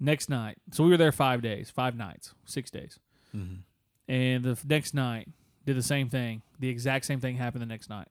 Next 0.00 0.28
night, 0.30 0.58
so 0.72 0.84
we 0.84 0.90
were 0.90 0.96
there 0.96 1.10
five 1.12 1.42
days, 1.42 1.70
five 1.70 1.96
nights, 1.96 2.34
six 2.44 2.70
days, 2.70 2.98
Mhm. 3.34 3.62
and 4.06 4.44
the 4.44 4.58
next 4.64 4.94
night 4.94 5.28
did 5.64 5.76
the 5.76 5.82
same 5.82 6.08
thing. 6.08 6.42
The 6.60 6.68
exact 6.68 7.04
same 7.04 7.20
thing 7.20 7.36
happened 7.36 7.62
the 7.62 7.66
next 7.66 7.88
night. 7.90 8.08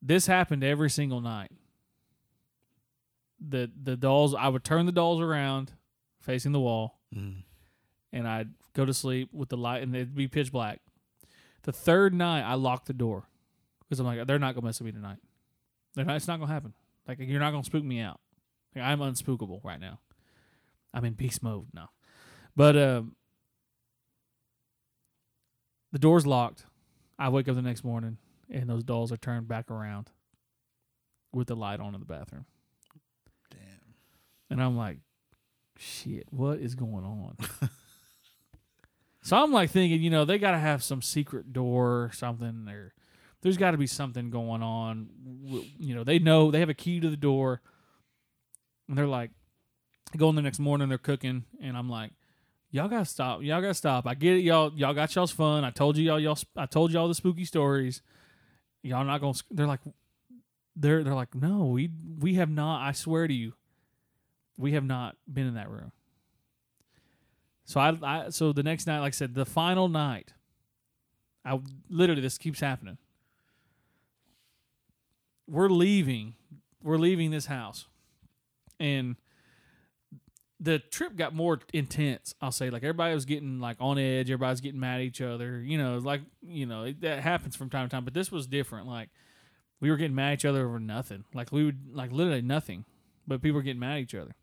This 0.00 0.26
happened 0.26 0.64
every 0.64 0.90
single 0.90 1.20
night. 1.20 1.52
The 3.40 3.70
the 3.80 3.96
dolls, 3.96 4.34
I 4.34 4.48
would 4.48 4.64
turn 4.64 4.86
the 4.86 4.92
dolls 4.92 5.20
around, 5.20 5.72
facing 6.20 6.52
the 6.52 6.60
wall, 6.60 6.98
Mhm. 7.14 7.42
and 8.12 8.26
I'd 8.26 8.54
go 8.72 8.84
to 8.84 8.94
sleep 8.94 9.32
with 9.32 9.48
the 9.48 9.56
light, 9.56 9.82
and 9.82 9.94
it'd 9.94 10.14
be 10.14 10.28
pitch 10.28 10.50
black. 10.52 10.80
The 11.62 11.72
third 11.72 12.14
night, 12.14 12.42
I 12.42 12.54
locked 12.54 12.86
the 12.86 12.92
door 12.94 13.28
because 13.80 14.00
I'm 14.00 14.06
like, 14.06 14.26
they're 14.26 14.38
not 14.38 14.54
gonna 14.54 14.64
mess 14.66 14.80
with 14.80 14.86
me 14.86 14.92
tonight. 14.92 15.18
Not. 15.96 16.16
It's 16.16 16.28
not 16.28 16.40
gonna 16.40 16.52
happen. 16.52 16.74
Like 17.06 17.18
you're 17.20 17.40
not 17.40 17.50
gonna 17.50 17.64
spook 17.64 17.84
me 17.84 18.00
out. 18.00 18.20
Like, 18.74 18.84
I'm 18.84 19.00
unspookable 19.00 19.62
right 19.64 19.80
now. 19.80 20.00
I'm 20.94 21.04
in 21.04 21.14
beast 21.14 21.42
mode 21.42 21.66
now. 21.72 21.90
But 22.54 22.76
um, 22.76 23.16
the 25.92 25.98
door's 25.98 26.26
locked. 26.26 26.64
I 27.18 27.28
wake 27.28 27.48
up 27.48 27.54
the 27.54 27.62
next 27.62 27.84
morning, 27.84 28.18
and 28.50 28.68
those 28.68 28.84
dolls 28.84 29.12
are 29.12 29.16
turned 29.16 29.48
back 29.48 29.70
around 29.70 30.10
with 31.32 31.48
the 31.48 31.56
light 31.56 31.80
on 31.80 31.94
in 31.94 32.00
the 32.00 32.06
bathroom. 32.06 32.46
Damn. 33.50 33.94
And 34.50 34.62
I'm 34.62 34.76
like, 34.76 34.98
shit, 35.78 36.26
what 36.30 36.58
is 36.58 36.74
going 36.74 37.04
on? 37.04 37.36
so 39.22 39.36
I'm 39.36 39.52
like 39.52 39.70
thinking, 39.70 40.02
you 40.02 40.10
know, 40.10 40.24
they 40.24 40.38
got 40.38 40.52
to 40.52 40.58
have 40.58 40.82
some 40.82 41.00
secret 41.00 41.52
door 41.52 42.04
or 42.04 42.10
something, 42.12 42.66
or 42.68 42.92
there's 43.42 43.56
got 43.56 43.72
to 43.72 43.76
be 43.76 43.86
something 43.86 44.30
going 44.30 44.62
on. 44.62 45.08
You 45.78 45.94
know, 45.94 46.04
they 46.04 46.18
know 46.18 46.50
they 46.50 46.60
have 46.60 46.68
a 46.68 46.74
key 46.74 47.00
to 47.00 47.10
the 47.10 47.16
door, 47.16 47.60
and 48.88 48.96
they're 48.96 49.06
like, 49.06 49.30
going 50.16 50.36
the 50.36 50.42
next 50.42 50.58
morning, 50.58 50.88
they're 50.88 50.98
cooking, 50.98 51.44
and 51.60 51.76
I'm 51.76 51.88
like, 51.88 52.12
y'all 52.70 52.88
gotta 52.88 53.04
stop, 53.04 53.42
y'all 53.42 53.60
gotta 53.60 53.74
stop. 53.74 54.06
I 54.06 54.14
get 54.14 54.36
it, 54.36 54.40
y'all, 54.40 54.72
y'all 54.74 54.94
got 54.94 55.14
y'all's 55.14 55.30
fun. 55.30 55.64
I 55.64 55.70
told 55.70 55.96
you 55.96 56.04
y'all, 56.04 56.20
y'all, 56.20 56.38
I 56.56 56.66
told 56.66 56.92
y'all 56.92 57.08
the 57.08 57.14
spooky 57.14 57.44
stories. 57.44 58.02
Y'all 58.82 59.04
not 59.04 59.20
gonna. 59.20 59.34
They're 59.50 59.66
like, 59.66 59.80
they're 60.74 61.02
they're 61.04 61.14
like, 61.14 61.34
no, 61.34 61.66
we 61.66 61.90
we 62.18 62.34
have 62.34 62.50
not. 62.50 62.86
I 62.86 62.92
swear 62.92 63.28
to 63.28 63.34
you, 63.34 63.54
we 64.56 64.72
have 64.72 64.84
not 64.84 65.16
been 65.32 65.46
in 65.46 65.54
that 65.54 65.70
room. 65.70 65.92
So 67.64 67.80
I, 67.80 67.96
I 68.02 68.28
so 68.30 68.52
the 68.52 68.62
next 68.62 68.86
night, 68.86 69.00
like 69.00 69.14
I 69.14 69.16
said, 69.16 69.34
the 69.34 69.46
final 69.46 69.88
night, 69.88 70.32
I 71.44 71.60
literally 71.88 72.22
this 72.22 72.38
keeps 72.38 72.60
happening. 72.60 72.98
We're 75.52 75.68
leaving, 75.68 76.32
we're 76.82 76.96
leaving 76.96 77.30
this 77.30 77.44
house, 77.44 77.86
and 78.80 79.16
the 80.58 80.78
trip 80.78 81.14
got 81.14 81.34
more 81.34 81.60
intense. 81.74 82.34
I'll 82.40 82.52
say, 82.52 82.70
like 82.70 82.82
everybody 82.82 83.12
was 83.12 83.26
getting 83.26 83.60
like 83.60 83.76
on 83.78 83.98
edge, 83.98 84.30
everybody's 84.30 84.62
getting 84.62 84.80
mad 84.80 85.00
at 85.00 85.02
each 85.02 85.20
other. 85.20 85.60
You 85.60 85.76
know, 85.76 85.98
like 85.98 86.22
you 86.40 86.64
know 86.64 86.84
it, 86.84 87.02
that 87.02 87.22
happens 87.22 87.54
from 87.54 87.68
time 87.68 87.86
to 87.86 87.94
time, 87.94 88.06
but 88.06 88.14
this 88.14 88.32
was 88.32 88.46
different. 88.46 88.86
Like 88.86 89.10
we 89.78 89.90
were 89.90 89.98
getting 89.98 90.14
mad 90.14 90.30
at 90.30 90.38
each 90.38 90.44
other 90.46 90.64
over 90.66 90.80
nothing. 90.80 91.24
Like 91.34 91.52
we 91.52 91.66
would 91.66 91.94
like 91.94 92.12
literally 92.12 92.40
nothing, 92.40 92.86
but 93.28 93.42
people 93.42 93.56
were 93.56 93.62
getting 93.62 93.78
mad 93.78 93.96
at 93.96 94.00
each 94.00 94.14
other. 94.14 94.34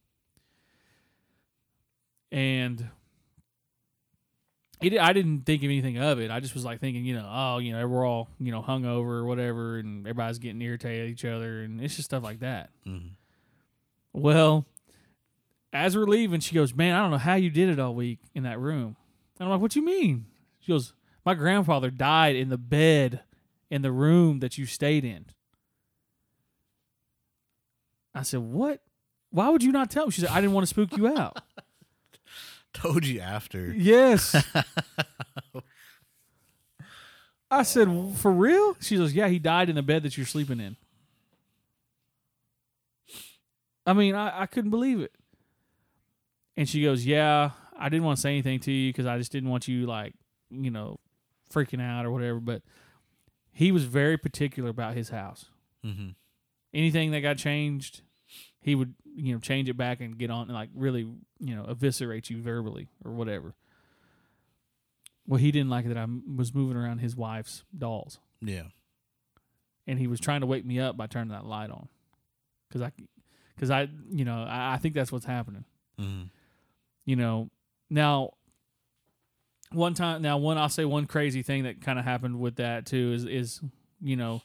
And 2.32 2.88
it, 4.82 4.98
I 4.98 5.14
didn't 5.14 5.42
think 5.46 5.62
of 5.64 5.66
anything 5.66 5.98
of 5.98 6.20
it. 6.20 6.32
I 6.32 6.40
just 6.40 6.54
was 6.54 6.64
like 6.66 6.80
thinking, 6.80 7.04
you 7.06 7.14
know, 7.16 7.30
oh, 7.30 7.58
you 7.58 7.74
know, 7.74 7.86
we're 7.88 8.06
all 8.06 8.30
you 8.40 8.52
know 8.52 8.62
hungover 8.62 9.20
or 9.20 9.26
whatever, 9.26 9.78
and 9.78 10.06
everybody's 10.08 10.40
getting 10.40 10.62
irritated 10.62 11.06
at 11.06 11.10
each 11.10 11.26
other, 11.26 11.62
and 11.64 11.82
it's 11.82 11.96
just 11.96 12.06
stuff 12.10 12.24
like 12.24 12.40
that. 12.40 12.70
Mhm. 12.88 13.12
Well, 14.14 14.66
as 15.74 15.96
we're 15.96 16.06
leaving, 16.06 16.40
she 16.40 16.56
goes, 16.56 16.74
"Man, 16.74 16.96
I 16.96 17.02
don't 17.02 17.12
know 17.12 17.18
how 17.18 17.36
you 17.36 17.50
did 17.50 17.70
it 17.70 17.80
all 17.80 17.94
week 17.94 18.20
in 18.34 18.44
that 18.44 18.60
room." 18.60 18.96
And 19.38 19.46
I'm 19.46 19.50
like, 19.50 19.62
"What 19.62 19.72
do 19.72 19.80
you 19.80 19.86
mean?" 19.86 20.26
She 20.60 20.72
goes, 20.72 20.94
"My 21.26 21.34
grandfather 21.36 21.92
died 21.92 22.36
in 22.36 22.50
the 22.50 22.58
bed 22.58 23.22
in 23.70 23.82
the 23.82 23.92
room 23.92 24.40
that 24.40 24.58
you 24.58 24.66
stayed 24.66 25.06
in." 25.06 25.26
I 28.16 28.24
said, 28.24 28.40
"What? 28.40 28.82
Why 29.30 29.50
would 29.50 29.62
you 29.64 29.72
not 29.72 29.92
tell 29.92 30.06
me?" 30.06 30.12
She 30.12 30.22
said, 30.22 30.30
"I 30.32 30.42
didn't 30.42 30.54
want 30.54 30.64
to 30.64 30.70
spook 30.70 30.96
you 30.98 31.08
out." 31.08 31.38
Told 32.74 33.06
you 33.06 33.20
after. 33.20 33.74
yes. 33.74 34.36
I 37.52 37.64
said, 37.64 37.88
"For 38.18 38.32
real?" 38.32 38.76
She 38.80 38.98
goes, 38.98 39.14
"Yeah, 39.14 39.28
he 39.28 39.40
died 39.40 39.70
in 39.70 39.76
the 39.76 39.82
bed 39.82 40.04
that 40.04 40.16
you're 40.18 40.26
sleeping 40.26 40.60
in." 40.60 40.76
I 43.88 43.94
mean, 43.94 44.14
I, 44.14 44.42
I 44.42 44.46
couldn't 44.46 44.70
believe 44.70 45.00
it. 45.00 45.14
And 46.56 46.70
she 46.70 46.84
goes, 46.84 47.06
"Yeah, 47.06 47.52
I 47.78 47.90
didn't 47.90 48.06
want 48.06 48.18
to 48.18 48.22
say 48.22 48.30
anything 48.30 48.60
to 48.62 48.72
you 48.72 48.94
because 48.94 49.08
I 49.08 49.18
just 49.18 49.32
didn't 49.32 49.50
want 49.50 49.68
you 49.68 49.88
like, 49.88 50.14
you 50.52 50.70
know, 50.70 51.00
freaking 51.52 51.82
out 51.82 52.06
or 52.06 52.12
whatever." 52.12 52.40
But 52.40 52.62
he 53.52 53.72
was 53.72 53.86
very 53.86 54.18
particular 54.18 54.70
about 54.70 54.94
his 54.94 55.10
house. 55.10 55.46
Mm-hmm. 55.84 56.10
Anything 56.72 57.10
that 57.12 57.22
got 57.22 57.38
changed, 57.38 58.02
he 58.62 58.76
would, 58.76 58.94
you 59.16 59.34
know, 59.34 59.40
change 59.40 59.70
it 59.70 59.78
back 59.78 60.02
and 60.02 60.18
get 60.18 60.30
on 60.30 60.44
and 60.44 60.54
like 60.54 60.70
really, 60.76 61.02
you 61.40 61.56
know, 61.56 61.66
eviscerate 61.70 62.30
you 62.30 62.42
verbally 62.42 62.88
or 63.06 63.12
whatever. 63.12 63.54
Well, 65.28 65.40
he 65.40 65.52
didn't 65.52 65.70
like 65.70 65.88
that 65.88 65.98
I 65.98 66.08
was 66.36 66.54
moving 66.54 66.76
around 66.78 67.00
his 67.00 67.16
wife's 67.16 67.64
dolls, 67.78 68.20
Yeah. 68.42 68.64
and 69.86 70.00
he 70.00 70.08
was 70.08 70.20
trying 70.20 70.42
to 70.42 70.48
wake 70.48 70.66
me 70.66 70.80
up 70.80 70.98
by 70.98 71.06
turning 71.08 71.30
that 71.32 71.46
light 71.46 71.70
on, 71.70 71.88
because 72.68 72.82
I, 72.82 72.92
because 73.56 73.70
I, 73.70 73.90
you 74.10 74.26
know, 74.26 74.44
I, 74.44 74.74
I 74.74 74.78
think 74.78 74.96
that's 74.96 75.12
what's 75.12 75.26
happening. 75.26 75.66
Mm-hmm. 76.00 76.24
you 77.06 77.16
know 77.18 77.50
now 77.90 78.32
one 79.74 79.94
time 79.94 80.22
now 80.22 80.38
one 80.38 80.58
i'll 80.58 80.70
say 80.70 80.86
one 80.86 81.06
crazy 81.08 81.42
thing 81.44 81.64
that 81.64 81.82
kind 81.82 82.00
of 82.00 82.06
happened 82.06 82.40
with 82.40 82.56
that 82.56 82.86
too 82.86 83.12
is 83.14 83.26
is 83.26 83.60
you 84.02 84.16
know 84.16 84.42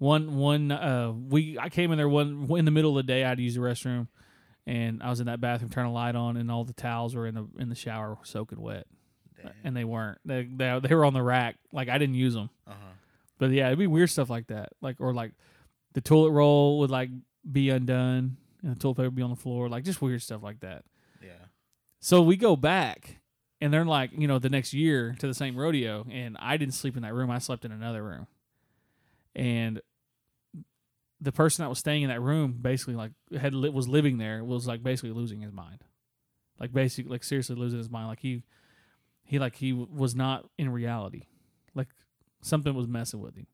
one 0.00 0.36
one 0.36 0.72
uh 0.72 1.12
we 1.12 1.56
i 1.58 1.68
came 1.68 1.92
in 1.92 1.98
there 1.98 2.08
one 2.08 2.48
in 2.58 2.64
the 2.64 2.70
middle 2.72 2.90
of 2.98 3.06
the 3.06 3.12
day 3.12 3.22
i 3.24 3.28
had 3.28 3.36
to 3.38 3.44
use 3.44 3.54
the 3.54 3.60
restroom. 3.60 4.08
And 4.66 5.02
i 5.02 5.08
was 5.10 5.20
in 5.20 5.26
that 5.26 5.40
bathroom 5.40 5.70
turning 5.70 5.90
a 5.92 5.94
light 5.94 6.14
on 6.16 6.36
and 6.36 6.50
all 6.50 6.64
the 6.64 6.72
towels 6.72 7.14
were 7.14 7.26
in 7.26 7.34
the 7.34 7.46
in 7.58 7.68
the 7.68 7.74
shower 7.74 8.18
soaking 8.24 8.60
wet. 8.60 8.86
And 9.64 9.74
they 9.76 9.84
weren't. 9.84 10.18
They, 10.24 10.42
they 10.44 10.80
they 10.82 10.94
were 10.94 11.04
on 11.06 11.14
the 11.14 11.22
rack. 11.22 11.56
Like 11.72 11.88
i 11.88 11.96
didn't 11.98 12.14
use 12.16 12.34
them 12.34 12.50
Uh-huh. 12.66 12.76
but 13.38 13.50
yeah 13.52 13.66
it'd 13.68 13.78
be 13.78 13.86
weird 13.86 14.10
stuff 14.10 14.28
like 14.30 14.48
that. 14.48 14.70
Like 14.80 14.96
or 15.00 15.14
like 15.14 15.32
the 15.92 16.00
toilet 16.00 16.30
roll 16.30 16.78
would 16.80 16.90
like 16.90 17.10
be 17.50 17.70
undone 17.70 18.36
and 18.62 18.74
the 18.76 18.78
toilet 18.78 18.96
paper 18.96 19.06
would 19.08 19.14
be 19.14 19.22
on 19.22 19.30
the 19.30 19.36
floor. 19.36 19.68
Like 19.68 19.84
just 19.84 20.02
weird 20.02 20.22
stuff 20.22 20.42
like 20.42 20.60
that. 20.60 20.84
Yeah. 21.22 21.30
so 22.00 22.22
we 22.22 22.36
go 22.36 22.54
back, 22.56 23.16
and 23.62 23.72
they're 23.72 23.84
like, 23.86 24.10
you 24.16 24.26
know, 24.28 24.38
the 24.38 24.48
next 24.50 24.72
year 24.74 25.14
to 25.18 25.26
the 25.26 25.34
same 25.34 25.56
rodeo, 25.56 26.06
and 26.10 26.36
I 26.38 26.56
didn't 26.58 26.74
sleep 26.74 26.96
in 26.96 27.02
that 27.02 27.12
room. 27.14 27.30
I 27.30 27.38
slept 27.38 27.64
in 27.64 27.72
another 27.72 28.02
room, 28.02 28.26
and 29.34 29.80
the 31.20 31.32
person 31.32 31.62
that 31.62 31.68
was 31.68 31.78
staying 31.78 32.02
in 32.02 32.08
that 32.08 32.20
room 32.20 32.56
basically 32.60 32.94
like 32.94 33.12
had 33.38 33.54
li- 33.54 33.68
was 33.68 33.88
living 33.88 34.18
there 34.18 34.42
was 34.42 34.66
like 34.66 34.82
basically 34.82 35.10
losing 35.10 35.40
his 35.40 35.52
mind, 35.52 35.84
like 36.58 36.72
basically 36.72 37.10
like 37.10 37.24
seriously 37.24 37.56
losing 37.56 37.78
his 37.78 37.90
mind. 37.90 38.08
Like 38.08 38.20
he 38.20 38.42
he 39.22 39.38
like 39.38 39.56
he 39.56 39.70
w- 39.70 39.88
was 39.92 40.14
not 40.14 40.48
in 40.58 40.70
reality. 40.70 41.24
Like 41.74 41.88
something 42.42 42.74
was 42.74 42.88
messing 42.88 43.20
with 43.20 43.36
him. 43.36 43.46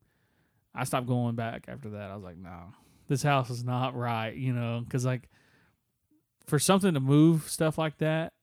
I 0.73 0.85
stopped 0.85 1.07
going 1.07 1.35
back 1.35 1.65
after 1.67 1.89
that. 1.91 2.11
I 2.11 2.15
was 2.15 2.23
like, 2.23 2.37
no, 2.37 2.73
this 3.07 3.23
house 3.23 3.49
is 3.49 3.63
not 3.63 3.95
right, 3.95 4.35
you 4.35 4.53
know, 4.53 4.81
because 4.83 5.05
like 5.05 5.29
for 6.45 6.59
something 6.59 6.93
to 6.93 6.99
move 6.99 7.49
stuff 7.49 7.77
like 7.77 7.97
that, 7.97 8.33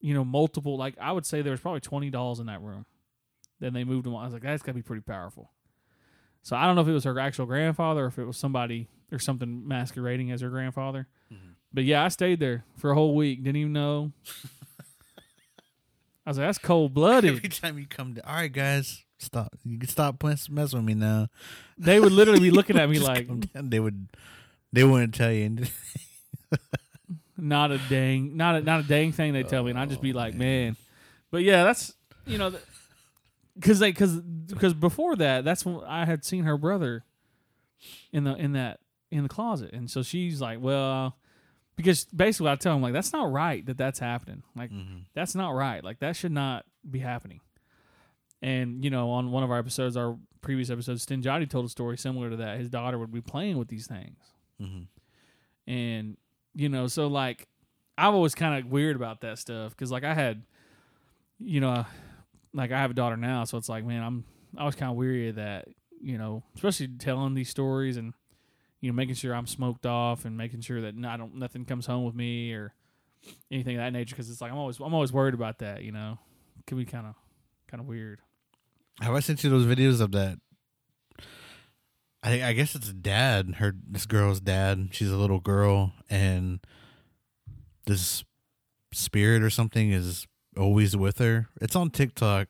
you 0.00 0.14
know, 0.14 0.24
multiple 0.24 0.78
like 0.78 0.94
I 1.00 1.12
would 1.12 1.26
say 1.26 1.42
there 1.42 1.52
was 1.52 1.60
probably 1.60 1.80
twenty 1.80 2.08
dolls 2.08 2.40
in 2.40 2.46
that 2.46 2.62
room. 2.62 2.86
Then 3.58 3.74
they 3.74 3.84
moved 3.84 4.06
them. 4.06 4.16
I 4.16 4.24
was 4.24 4.32
like, 4.32 4.42
that's 4.42 4.62
got 4.62 4.72
to 4.72 4.76
be 4.76 4.82
pretty 4.82 5.02
powerful. 5.02 5.50
So 6.42 6.56
I 6.56 6.66
don't 6.66 6.74
know 6.76 6.82
if 6.82 6.88
it 6.88 6.92
was 6.92 7.04
her 7.04 7.18
actual 7.18 7.46
grandfather 7.46 8.04
or 8.04 8.06
if 8.08 8.18
it 8.18 8.24
was 8.24 8.36
somebody 8.36 8.88
or 9.12 9.18
something 9.18 9.66
masquerading 9.68 10.30
as 10.32 10.40
her 10.40 10.48
grandfather. 10.50 11.06
Mm-hmm. 11.32 11.50
But 11.72 11.84
yeah, 11.84 12.04
I 12.04 12.08
stayed 12.08 12.40
there 12.40 12.64
for 12.76 12.90
a 12.90 12.94
whole 12.94 13.14
week. 13.14 13.42
Didn't 13.44 13.56
even 13.56 13.72
know. 13.72 14.12
I 16.26 16.30
was 16.30 16.38
like, 16.38 16.48
that's 16.48 16.58
cold 16.58 16.94
blooded. 16.94 17.36
Every 17.36 17.48
time 17.48 17.78
you 17.78 17.86
come 17.86 18.14
to, 18.14 18.26
all 18.28 18.34
right, 18.34 18.52
guys, 18.52 19.04
stop. 19.18 19.54
You 19.64 19.78
can 19.78 19.88
stop 19.88 20.22
messing 20.22 20.54
with 20.56 20.84
me 20.84 20.94
now. 20.94 21.28
they 21.78 21.98
would 21.98 22.12
literally 22.12 22.40
be 22.40 22.50
looking 22.52 22.78
at 22.78 22.88
me 22.90 22.98
like, 22.98 23.28
they 23.54 23.80
would, 23.80 24.08
they 24.72 24.84
wouldn't 24.84 25.14
tell 25.14 25.32
you. 25.32 25.44
anything. 25.44 25.70
not 27.36 27.70
a 27.72 27.78
dang, 27.88 28.36
not 28.36 28.56
a 28.56 28.60
not 28.60 28.80
a 28.80 28.82
dang 28.82 29.12
thing 29.12 29.32
they 29.32 29.42
tell 29.42 29.62
me, 29.64 29.70
and 29.70 29.78
I'd 29.78 29.88
just 29.88 30.02
be 30.02 30.12
Oh, 30.12 30.16
like, 30.16 30.34
man. 30.34 30.64
man. 30.66 30.76
But 31.30 31.42
yeah, 31.42 31.64
that's 31.64 31.94
you 32.26 32.38
know, 32.38 32.52
because 33.60 33.78
they 33.78 33.90
because 33.92 34.16
because 34.20 34.74
before 34.74 35.16
that, 35.16 35.44
that's 35.44 35.64
when 35.64 35.80
I 35.86 36.04
had 36.06 36.24
seen 36.24 36.44
her 36.44 36.56
brother 36.56 37.04
in 38.12 38.24
the 38.24 38.34
in 38.34 38.52
that 38.52 38.80
in 39.10 39.22
the 39.22 39.28
closet, 39.28 39.72
and 39.72 39.90
so 39.90 40.02
she's 40.02 40.40
like, 40.40 40.60
well, 40.60 41.16
because 41.76 42.04
basically 42.06 42.50
I 42.50 42.56
tell 42.56 42.74
him 42.76 42.82
like 42.82 42.92
that's 42.92 43.12
not 43.12 43.30
right 43.30 43.64
that 43.66 43.76
that's 43.78 43.98
happening, 43.98 44.42
like 44.56 44.70
Mhm. 44.70 45.04
that's 45.14 45.34
not 45.34 45.50
right, 45.50 45.82
like 45.84 45.98
that 46.00 46.16
should 46.16 46.32
not 46.32 46.64
be 46.88 46.98
happening. 47.00 47.40
And 48.42 48.82
you 48.84 48.90
know, 48.90 49.10
on 49.10 49.30
one 49.32 49.42
of 49.42 49.50
our 49.50 49.58
episodes, 49.58 49.96
our 49.96 50.16
previous 50.40 50.70
episodes, 50.70 51.04
Stinjati 51.04 51.48
told 51.48 51.66
a 51.66 51.68
story 51.68 51.98
similar 51.98 52.30
to 52.30 52.36
that. 52.36 52.58
His 52.58 52.70
daughter 52.70 52.98
would 52.98 53.12
be 53.12 53.20
playing 53.20 53.58
with 53.58 53.68
these 53.68 53.86
things 53.86 54.18
Mhm. 54.60 54.86
and 55.66 56.16
you 56.54 56.68
know 56.68 56.86
so 56.88 57.06
like 57.06 57.46
i've 57.96 58.12
always 58.14 58.34
kind 58.34 58.58
of 58.58 58.70
weird 58.70 58.96
about 58.96 59.20
that 59.20 59.38
stuff 59.38 59.70
because 59.70 59.90
like 59.92 60.02
i 60.04 60.12
had 60.14 60.42
you 61.38 61.60
know 61.60 61.84
like 62.54 62.72
i 62.72 62.78
have 62.78 62.90
a 62.90 62.94
daughter 62.94 63.16
now 63.16 63.44
so 63.44 63.56
it's 63.58 63.68
like 63.68 63.84
man 63.84 64.02
i'm 64.02 64.24
i 64.58 64.64
was 64.64 64.74
kind 64.74 64.90
of 64.90 64.96
weary 64.96 65.28
of 65.28 65.36
that 65.36 65.68
you 66.00 66.18
know 66.18 66.42
especially 66.54 66.88
telling 66.88 67.34
these 67.34 67.48
stories 67.50 67.96
and 67.96 68.12
you 68.80 68.90
know 68.90 68.94
making 68.94 69.14
sure 69.14 69.34
i'm 69.34 69.46
smoked 69.46 69.86
off 69.86 70.24
and 70.24 70.36
making 70.36 70.60
sure 70.60 70.80
that 70.80 70.94
i 71.06 71.16
don't 71.16 71.34
nothing 71.34 71.64
comes 71.64 71.86
home 71.86 72.04
with 72.04 72.14
me 72.14 72.52
or 72.52 72.72
anything 73.50 73.76
of 73.76 73.82
that 73.82 73.92
nature 73.92 74.14
because 74.14 74.30
it's 74.30 74.40
like 74.40 74.50
i'm 74.50 74.58
always 74.58 74.78
i'm 74.80 74.94
always 74.94 75.12
worried 75.12 75.34
about 75.34 75.58
that 75.58 75.82
you 75.82 75.92
know 75.92 76.18
Can 76.66 76.78
be 76.78 76.84
kind 76.84 77.06
of 77.06 77.14
kind 77.68 77.80
of 77.80 77.86
weird 77.86 78.20
Have 79.00 79.14
I 79.14 79.20
sent 79.20 79.44
you 79.44 79.50
those 79.50 79.66
videos 79.66 80.00
of 80.00 80.12
that? 80.12 80.38
I 82.22 82.42
I 82.42 82.52
guess 82.52 82.74
it's 82.74 82.92
dad. 82.92 83.54
Her 83.56 83.74
this 83.88 84.06
girl's 84.06 84.40
dad. 84.40 84.88
She's 84.92 85.10
a 85.10 85.16
little 85.16 85.40
girl, 85.40 85.92
and 86.10 86.60
this 87.86 88.24
spirit 88.92 89.42
or 89.42 89.48
something 89.50 89.90
is 89.90 90.26
always 90.60 90.96
with 90.96 91.18
her. 91.18 91.48
It's 91.60 91.74
on 91.74 91.90
TikTok. 91.90 92.48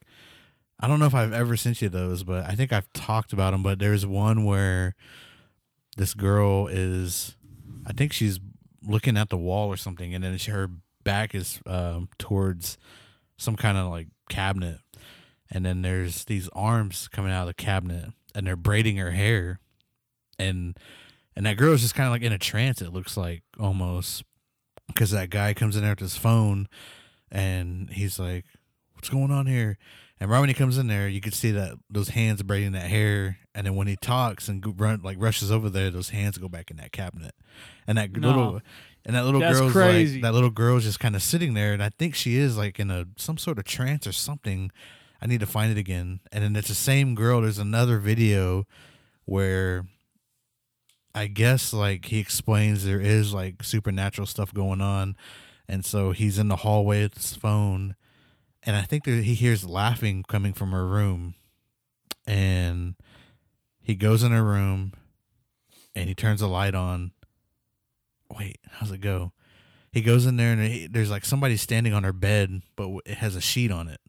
I 0.78 0.88
don't 0.88 0.98
know 0.98 1.06
if 1.06 1.14
I've 1.14 1.32
ever 1.32 1.56
sent 1.56 1.82
you 1.82 1.88
those, 1.88 2.24
but 2.24 2.44
I 2.46 2.54
think 2.54 2.72
I've 2.72 2.92
talked 2.92 3.32
about 3.32 3.52
them. 3.52 3.62
But 3.62 3.78
there's 3.78 4.06
one 4.06 4.44
where 4.44 4.94
this 5.96 6.14
girl 6.14 6.66
is, 6.66 7.36
I 7.86 7.92
think 7.92 8.12
she's 8.12 8.40
looking 8.86 9.16
at 9.16 9.28
the 9.28 9.36
wall 9.36 9.68
or 9.68 9.76
something, 9.76 10.14
and 10.14 10.24
then 10.24 10.36
she, 10.38 10.50
her 10.50 10.70
back 11.04 11.34
is 11.34 11.60
um, 11.66 12.08
towards 12.18 12.78
some 13.36 13.56
kind 13.56 13.76
of 13.76 13.90
like 13.90 14.08
cabinet, 14.28 14.78
and 15.50 15.64
then 15.64 15.82
there's 15.82 16.24
these 16.24 16.48
arms 16.54 17.08
coming 17.08 17.32
out 17.32 17.42
of 17.42 17.48
the 17.48 17.54
cabinet, 17.54 18.10
and 18.34 18.46
they're 18.46 18.56
braiding 18.56 18.96
her 18.96 19.10
hair, 19.10 19.60
and 20.38 20.78
and 21.36 21.46
that 21.46 21.56
girl 21.56 21.72
is 21.72 21.82
just 21.82 21.94
kind 21.94 22.06
of 22.06 22.12
like 22.12 22.22
in 22.22 22.32
a 22.32 22.38
trance. 22.38 22.80
It 22.80 22.92
looks 22.92 23.16
like 23.16 23.42
almost 23.58 24.24
because 24.86 25.10
that 25.10 25.30
guy 25.30 25.54
comes 25.54 25.76
in 25.76 25.82
there 25.82 25.92
with 25.92 26.00
his 26.00 26.16
phone, 26.16 26.68
and 27.30 27.90
he's 27.90 28.18
like, 28.18 28.44
"What's 28.94 29.08
going 29.08 29.30
on 29.30 29.46
here?" 29.46 29.78
And 30.20 30.30
right 30.30 30.40
when 30.40 30.48
he 30.50 30.54
comes 30.54 30.76
in 30.76 30.86
there, 30.86 31.08
you 31.08 31.20
can 31.22 31.32
see 31.32 31.50
that 31.52 31.78
those 31.88 32.10
hands 32.10 32.42
braiding 32.42 32.72
that 32.72 32.90
hair, 32.90 33.38
and 33.54 33.66
then 33.66 33.74
when 33.74 33.86
he 33.86 33.96
talks 33.96 34.48
and 34.48 34.62
run 34.78 35.00
like 35.02 35.16
rushes 35.18 35.50
over 35.50 35.70
there, 35.70 35.90
those 35.90 36.10
hands 36.10 36.36
go 36.38 36.48
back 36.48 36.70
in 36.70 36.76
that 36.76 36.92
cabinet, 36.92 37.34
and 37.86 37.96
that 37.98 38.12
No. 38.16 38.28
little 38.28 38.60
and 39.06 39.16
that 39.16 39.24
little 39.24 39.40
That's 39.40 39.58
girl's 39.58 39.72
crazy. 39.72 40.16
like 40.16 40.22
that 40.22 40.34
little 40.34 40.50
girl's 40.50 40.84
just 40.84 41.00
kind 41.00 41.16
of 41.16 41.22
sitting 41.22 41.54
there, 41.54 41.72
and 41.72 41.82
I 41.82 41.88
think 41.88 42.14
she 42.14 42.36
is 42.36 42.58
like 42.58 42.78
in 42.78 42.90
a 42.90 43.06
some 43.16 43.38
sort 43.38 43.58
of 43.58 43.64
trance 43.64 44.06
or 44.06 44.12
something. 44.12 44.70
I 45.22 45.26
need 45.26 45.40
to 45.40 45.46
find 45.46 45.70
it 45.70 45.78
again, 45.78 46.20
and 46.32 46.42
then 46.44 46.56
it's 46.56 46.68
the 46.68 46.74
same 46.74 47.14
girl. 47.14 47.40
There's 47.42 47.58
another 47.58 47.98
video 47.98 48.66
where 49.26 49.86
I 51.14 51.26
guess 51.26 51.72
like 51.72 52.06
he 52.06 52.18
explains 52.18 52.84
there 52.84 53.00
is 53.00 53.32
like 53.34 53.62
supernatural 53.62 54.26
stuff 54.26 54.54
going 54.54 54.80
on, 54.80 55.16
and 55.70 55.84
so 55.84 56.10
he's 56.10 56.36
in 56.36 56.48
the 56.48 56.56
hallway 56.56 57.04
with 57.04 57.14
his 57.14 57.36
phone, 57.36 57.94
and 58.64 58.74
I 58.76 58.82
think 58.82 59.04
that 59.04 59.22
he 59.22 59.34
hears 59.34 59.64
laughing 59.64 60.24
coming 60.26 60.52
from 60.52 60.72
her 60.72 60.84
room, 60.84 61.34
and 62.26 62.96
he 63.80 63.94
goes 63.94 64.24
in 64.24 64.32
her 64.32 64.42
room, 64.42 64.92
and 65.94 66.08
he 66.08 66.14
turns 66.14 66.40
the 66.40 66.48
light 66.48 66.74
on. 66.74 67.12
Wait, 68.36 68.58
how's 68.68 68.90
it 68.90 69.00
go? 69.00 69.32
He 69.92 70.02
goes 70.02 70.26
in 70.26 70.36
there 70.36 70.52
and 70.52 70.62
he, 70.62 70.86
there's 70.86 71.10
like 71.10 71.24
somebody 71.24 71.56
standing 71.56 71.92
on 71.92 72.04
her 72.04 72.12
bed, 72.12 72.62
but 72.76 72.88
it 73.06 73.18
has 73.18 73.36
a 73.36 73.40
sheet 73.40 73.70
on 73.70 73.88
it, 73.88 74.00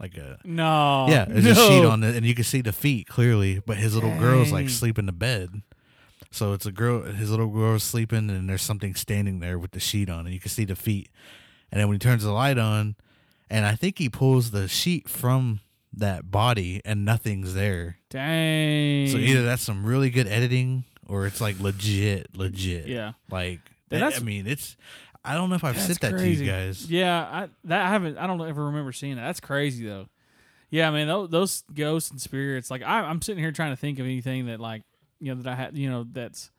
like 0.00 0.16
a 0.16 0.38
no 0.44 1.06
yeah, 1.08 1.26
there's 1.26 1.46
a 1.46 1.54
sheet 1.54 1.84
on 1.84 2.02
it, 2.04 2.16
and 2.16 2.24
you 2.24 2.34
can 2.34 2.44
see 2.44 2.62
the 2.62 2.72
feet 2.72 3.06
clearly. 3.06 3.60
But 3.64 3.76
his 3.76 3.94
little 3.94 4.16
girl's 4.18 4.50
like 4.50 4.66
Dang. 4.66 4.74
sleeping 4.74 5.02
in 5.02 5.06
the 5.06 5.12
bed, 5.12 5.62
so 6.32 6.52
it's 6.52 6.66
a 6.66 6.72
girl. 6.72 7.02
His 7.02 7.30
little 7.30 7.48
girl 7.48 7.74
is 7.76 7.82
sleeping, 7.82 8.28
and 8.30 8.48
there's 8.48 8.62
something 8.62 8.94
standing 8.94 9.38
there 9.40 9.58
with 9.58 9.70
the 9.72 9.80
sheet 9.80 10.10
on, 10.10 10.20
and 10.26 10.34
you 10.34 10.40
can 10.40 10.50
see 10.50 10.64
the 10.64 10.74
feet. 10.76 11.08
And 11.70 11.80
then 11.80 11.88
when 11.88 11.94
he 11.94 11.98
turns 11.98 12.24
the 12.24 12.32
light 12.32 12.58
on, 12.58 12.96
and 13.48 13.64
I 13.64 13.74
think 13.76 13.98
he 13.98 14.08
pulls 14.08 14.50
the 14.50 14.66
sheet 14.68 15.08
from 15.08 15.60
that 15.94 16.30
body, 16.30 16.80
and 16.84 17.04
nothing's 17.04 17.54
there. 17.54 17.98
dang 18.10 19.08
So 19.08 19.18
either 19.18 19.42
that's 19.44 19.62
some 19.62 19.84
really 19.84 20.10
good 20.10 20.26
editing, 20.26 20.84
or 21.06 21.26
it's 21.26 21.40
like 21.40 21.60
legit, 21.60 22.36
legit. 22.36 22.86
yeah 22.86 23.12
Like 23.30 23.60
I- 23.90 23.98
that's- 23.98 24.20
I 24.20 24.24
mean, 24.24 24.46
it's. 24.46 24.76
I 25.24 25.34
don't 25.34 25.50
know 25.50 25.54
if 25.54 25.62
I've 25.62 25.78
sent 25.78 26.00
that 26.00 26.14
crazy. 26.14 26.36
to 26.38 26.44
you 26.44 26.50
guys. 26.50 26.90
Yeah, 26.90 27.20
I 27.22 27.48
that 27.64 27.86
I 27.86 27.90
haven't. 27.90 28.18
I 28.18 28.26
don't 28.26 28.40
ever 28.40 28.64
remember 28.66 28.90
seeing 28.90 29.14
that. 29.16 29.22
That's 29.22 29.38
crazy 29.38 29.86
though. 29.86 30.08
Yeah, 30.68 30.90
man, 30.90 31.06
those, 31.06 31.28
those 31.28 31.64
ghosts 31.72 32.10
and 32.10 32.20
spirits. 32.20 32.70
Like 32.72 32.82
I'm 32.82 33.22
sitting 33.22 33.40
here 33.40 33.52
trying 33.52 33.70
to 33.70 33.76
think 33.76 34.00
of 34.00 34.06
anything 34.06 34.46
that 34.46 34.58
like 34.58 34.82
you 35.22 35.34
know 35.34 35.40
that 35.42 35.50
I 35.50 35.54
had. 35.54 35.78
You 35.78 35.88
know 35.90 36.04
that's 36.10 36.50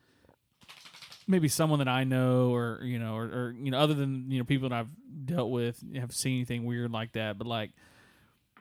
maybe 1.26 1.48
someone 1.48 1.78
that 1.78 1.88
I 1.88 2.04
know 2.04 2.52
or 2.54 2.80
you 2.82 2.98
know 2.98 3.14
or, 3.16 3.22
or 3.24 3.54
you 3.58 3.70
know 3.70 3.78
other 3.78 3.94
than 3.94 4.30
you 4.30 4.38
know 4.38 4.44
people 4.44 4.68
that 4.68 4.74
I've 4.78 4.90
dealt 5.26 5.50
with 5.50 5.82
have 5.96 6.12
seen 6.12 6.36
anything 6.36 6.64
weird 6.64 6.90
like 6.90 7.12
that. 7.12 7.38
But 7.38 7.46
like 7.46 7.70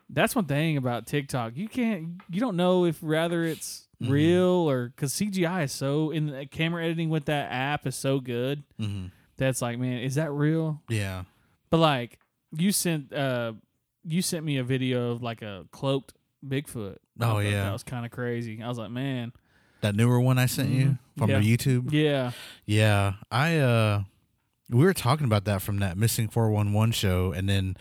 that's 0.10 0.36
one 0.36 0.46
thing 0.46 0.78
about 0.78 1.08
TikTok. 1.08 1.54
You 1.56 1.68
can't. 1.68 2.22
You 2.30 2.40
don't 2.40 2.56
know 2.58 2.86
if 2.86 3.00
rather 3.02 3.44
it's 3.44 3.88
Mhm. 4.02 4.10
real 4.12 4.70
or 4.70 4.88
because 4.90 5.14
CGI 5.14 5.64
is 5.64 5.72
so 5.72 6.12
in 6.12 6.26
the 6.28 6.46
camera 6.46 6.84
editing 6.84 7.10
with 7.10 7.26
that 7.26 7.52
app 7.52 7.88
is 7.88 7.96
so 7.96 8.20
good. 8.20 8.64
hmm 8.78 9.06
That's 9.38 9.62
like, 9.62 9.80
man, 9.80 10.00
is 10.02 10.16
that 10.16 10.32
real? 10.32 10.82
Yeah. 10.90 11.24
But 11.70 11.78
like 11.78 12.20
you 12.56 12.72
sent 12.72 13.14
uh 13.14 13.54
you 14.06 14.22
sent 14.22 14.44
me 14.46 14.58
a 14.58 14.64
video 14.64 15.12
of 15.12 15.24
like 15.24 15.42
a 15.42 15.66
cloaked 15.72 16.14
Bigfoot. 16.46 16.98
Oh, 17.22 17.40
yeah. 17.40 17.64
That 17.64 17.72
was 17.72 17.84
kind 17.84 18.06
of 18.06 18.12
crazy. 18.12 18.62
I 18.62 18.68
was 18.68 18.78
like, 18.78 18.92
man. 18.92 19.32
That 19.84 19.96
newer 19.96 20.20
one 20.20 20.40
I 20.40 20.48
sent 20.48 20.70
you 20.70 20.86
Mhm. 20.86 20.98
from 21.18 21.30
Yeah. 21.30 21.40
the 21.40 21.58
YouTube. 21.58 21.92
Yeah. 21.94 22.32
Yeah, 22.66 23.14
I 23.32 23.58
uh 23.60 24.04
we 24.70 24.84
were 24.84 24.94
talking 24.94 25.26
about 25.26 25.46
that 25.46 25.62
from 25.62 25.78
that 25.80 25.98
missing 25.98 26.28
411 26.30 26.92
show 26.94 27.32
and 27.32 27.48
then 27.48 27.76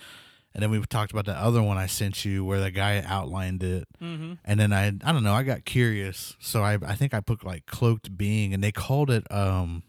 and 0.54 0.62
then 0.62 0.70
we 0.70 0.78
talked 0.82 1.12
about 1.12 1.24
the 1.24 1.34
other 1.34 1.62
one 1.62 1.78
I 1.78 1.86
sent 1.86 2.24
you 2.26 2.44
where 2.44 2.60
the 2.60 2.70
guy 2.70 3.00
outlined 3.06 3.62
it 3.62 3.86
Mm-hmm. 4.02 4.32
and 4.44 4.60
then 4.60 4.72
I 4.72 4.88
I 4.88 5.12
don't 5.12 5.22
know, 5.24 5.32
I 5.32 5.42
got 5.44 5.64
curious. 5.64 6.36
So 6.40 6.62
I 6.62 6.74
I 6.84 6.94
think 6.94 7.14
I 7.14 7.20
put 7.20 7.44
like 7.44 7.64
cloaked 7.66 8.16
being 8.18 8.52
and 8.52 8.62
they 8.62 8.72
called 8.72 9.08
it 9.10 9.24
um 9.32 9.82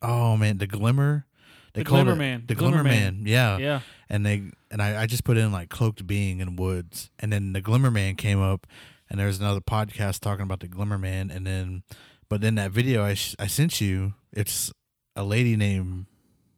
oh 0.00 0.36
man, 0.36 0.58
the 0.58 0.66
glimmer. 0.66 1.26
They 1.74 1.82
The 1.82 1.88
called 1.88 2.04
Glimmer 2.04 2.12
it 2.12 2.16
Man. 2.24 2.44
The 2.46 2.54
Glimmer 2.54 2.82
Glimmer 2.82 2.88
Man. 2.88 3.14
Man. 3.16 3.26
Yeah. 3.26 3.56
Yeah. 3.58 3.80
And 4.08 4.24
they 4.26 4.44
and 4.70 4.80
I, 4.82 5.02
I 5.02 5.06
just 5.06 5.24
put 5.24 5.36
in 5.38 5.50
like 5.52 5.70
cloaked 5.70 6.06
being 6.06 6.40
in 6.40 6.54
woods 6.56 7.10
and 7.18 7.32
then 7.32 7.52
the 7.52 7.60
Glimmer 7.60 7.90
Man 7.90 8.14
came 8.14 8.40
up 8.40 8.66
and 9.12 9.20
there 9.20 9.26
was 9.28 9.38
another 9.38 9.60
podcast 9.60 10.20
talking 10.20 10.42
about 10.42 10.60
the 10.60 10.66
Glimmer 10.68 10.96
Man 10.98 11.30
and 11.30 11.46
then 11.46 11.82
but 12.30 12.40
then 12.40 12.54
that 12.56 12.70
video 12.72 13.04
I 13.04 13.12
sh- 13.14 13.36
I 13.38 13.46
sent 13.46 13.78
you 13.80 14.14
it's 14.32 14.72
a 15.14 15.22
lady 15.22 15.54
named 15.54 16.06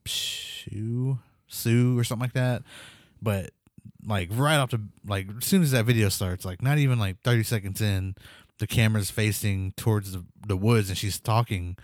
Sue 0.06 1.18
Sue 1.48 1.98
or 1.98 2.04
something 2.04 2.22
like 2.24 2.32
that 2.34 2.62
but 3.20 3.50
like 4.06 4.28
right 4.32 4.56
off 4.56 4.70
the 4.70 4.80
like 5.06 5.26
as 5.38 5.44
soon 5.44 5.62
as 5.62 5.72
that 5.72 5.84
video 5.84 6.08
starts 6.08 6.44
like 6.44 6.62
not 6.62 6.78
even 6.78 6.98
like 6.98 7.20
30 7.22 7.42
seconds 7.42 7.80
in 7.80 8.14
the 8.58 8.66
camera's 8.66 9.10
facing 9.10 9.72
towards 9.72 10.12
the, 10.12 10.24
the 10.46 10.56
woods 10.56 10.88
and 10.88 10.96
she's 10.96 11.18
talking 11.18 11.76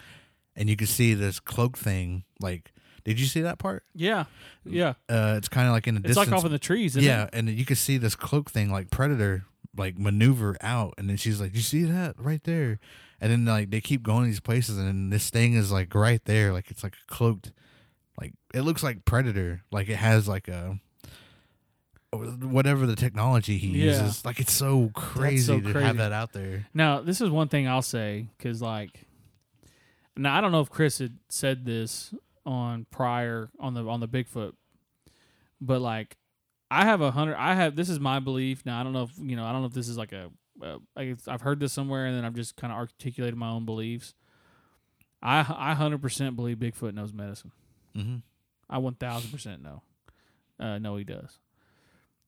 and 0.54 0.68
you 0.70 0.76
can 0.76 0.86
see 0.86 1.14
this 1.14 1.40
cloak 1.40 1.76
thing 1.76 2.22
like 2.40 2.72
Did 3.04 3.18
you 3.18 3.26
see 3.26 3.40
that 3.40 3.58
part? 3.58 3.82
Yeah, 3.94 4.24
yeah. 4.64 4.94
Uh, 5.08 5.34
it's 5.38 5.48
kind 5.48 5.66
of 5.66 5.72
like 5.72 5.86
in 5.88 5.94
the 5.94 6.00
It's 6.00 6.08
distance. 6.08 6.28
like 6.30 6.38
off 6.38 6.44
in 6.44 6.52
the 6.52 6.58
trees. 6.58 6.96
Isn't 6.96 7.08
yeah, 7.08 7.24
It? 7.24 7.30
and 7.32 7.48
you 7.48 7.64
can 7.64 7.76
see 7.76 7.96
this 7.98 8.14
cloak 8.14 8.50
thing 8.50 8.70
like 8.70 8.90
Predator 8.90 9.44
like 9.76 9.98
maneuver 9.98 10.56
out, 10.60 10.94
and 10.98 11.08
then 11.08 11.16
she's 11.16 11.40
like, 11.40 11.54
"You 11.54 11.60
see 11.60 11.84
that 11.84 12.14
right 12.18 12.42
there?" 12.44 12.78
And 13.20 13.30
then 13.30 13.44
like 13.44 13.70
they 13.70 13.80
keep 13.80 14.02
going 14.02 14.24
these 14.26 14.40
places, 14.40 14.78
and 14.78 14.86
then 14.88 15.10
this 15.10 15.30
thing 15.30 15.54
is 15.54 15.70
like 15.70 15.94
right 15.94 16.24
there, 16.24 16.52
like 16.52 16.70
it's 16.70 16.82
like 16.82 16.94
a 16.94 17.12
cloaked, 17.14 17.52
like 18.20 18.32
it 18.54 18.62
looks 18.62 18.82
like 18.82 19.04
Predator, 19.04 19.62
like 19.70 19.88
it 19.88 19.96
has 19.96 20.26
like 20.28 20.48
a 20.48 20.78
whatever 22.12 22.86
the 22.86 22.96
technology 22.96 23.56
he 23.58 23.68
Yeah. 23.68 23.84
uses. 24.02 24.24
Like 24.24 24.40
it's 24.40 24.52
so 24.52 24.90
crazy 24.94 25.44
so 25.46 25.60
to 25.60 25.70
crazy. 25.72 25.86
have 25.86 25.96
that 25.98 26.12
out 26.12 26.32
there. 26.32 26.66
Now, 26.74 27.00
this 27.00 27.20
is 27.20 27.30
one 27.30 27.48
thing 27.48 27.68
I'll 27.68 27.82
say 27.82 28.26
because, 28.36 28.60
like, 28.60 29.06
now 30.16 30.36
I 30.36 30.40
don't 30.40 30.50
know 30.50 30.60
if 30.60 30.70
Chris 30.70 30.98
had 30.98 31.18
said 31.28 31.64
this 31.64 32.12
on 32.44 32.86
prior 32.90 33.50
on 33.60 33.74
the 33.74 33.86
on 33.86 34.00
the 34.00 34.08
Bigfoot, 34.08 34.54
but 35.60 35.80
like, 35.80 36.16
I 36.70 36.84
have 36.84 37.00
a 37.00 37.10
hundred. 37.10 37.36
I 37.36 37.54
have 37.54 37.74
this 37.74 37.88
is 37.88 37.98
my 37.98 38.20
belief. 38.20 38.64
Now 38.64 38.80
I 38.80 38.84
don't 38.84 38.92
know 38.92 39.02
if 39.04 39.10
you 39.18 39.36
know. 39.36 39.44
I 39.44 39.52
don't 39.52 39.62
know 39.62 39.66
if 39.66 39.74
this 39.74 39.88
is 39.88 39.98
like 39.98 40.12
a. 40.12 40.30
Uh, 40.62 40.76
I, 40.96 41.16
I've 41.26 41.40
heard 41.40 41.58
this 41.58 41.72
somewhere, 41.72 42.06
and 42.06 42.16
then 42.16 42.24
I've 42.24 42.34
just 42.34 42.56
kind 42.56 42.72
of 42.72 42.78
articulated 42.78 43.36
my 43.36 43.48
own 43.48 43.64
beliefs. 43.64 44.14
I 45.22 45.40
I 45.40 45.74
hundred 45.74 46.00
percent 46.00 46.36
believe 46.36 46.58
Bigfoot 46.58 46.94
knows 46.94 47.12
medicine. 47.12 47.52
Mm-hmm. 47.96 48.16
I 48.68 48.78
one 48.78 48.94
thousand 48.94 49.30
percent 49.30 49.62
know. 49.62 49.82
Uh, 50.58 50.78
no, 50.78 50.96
he 50.96 51.04
does. 51.04 51.38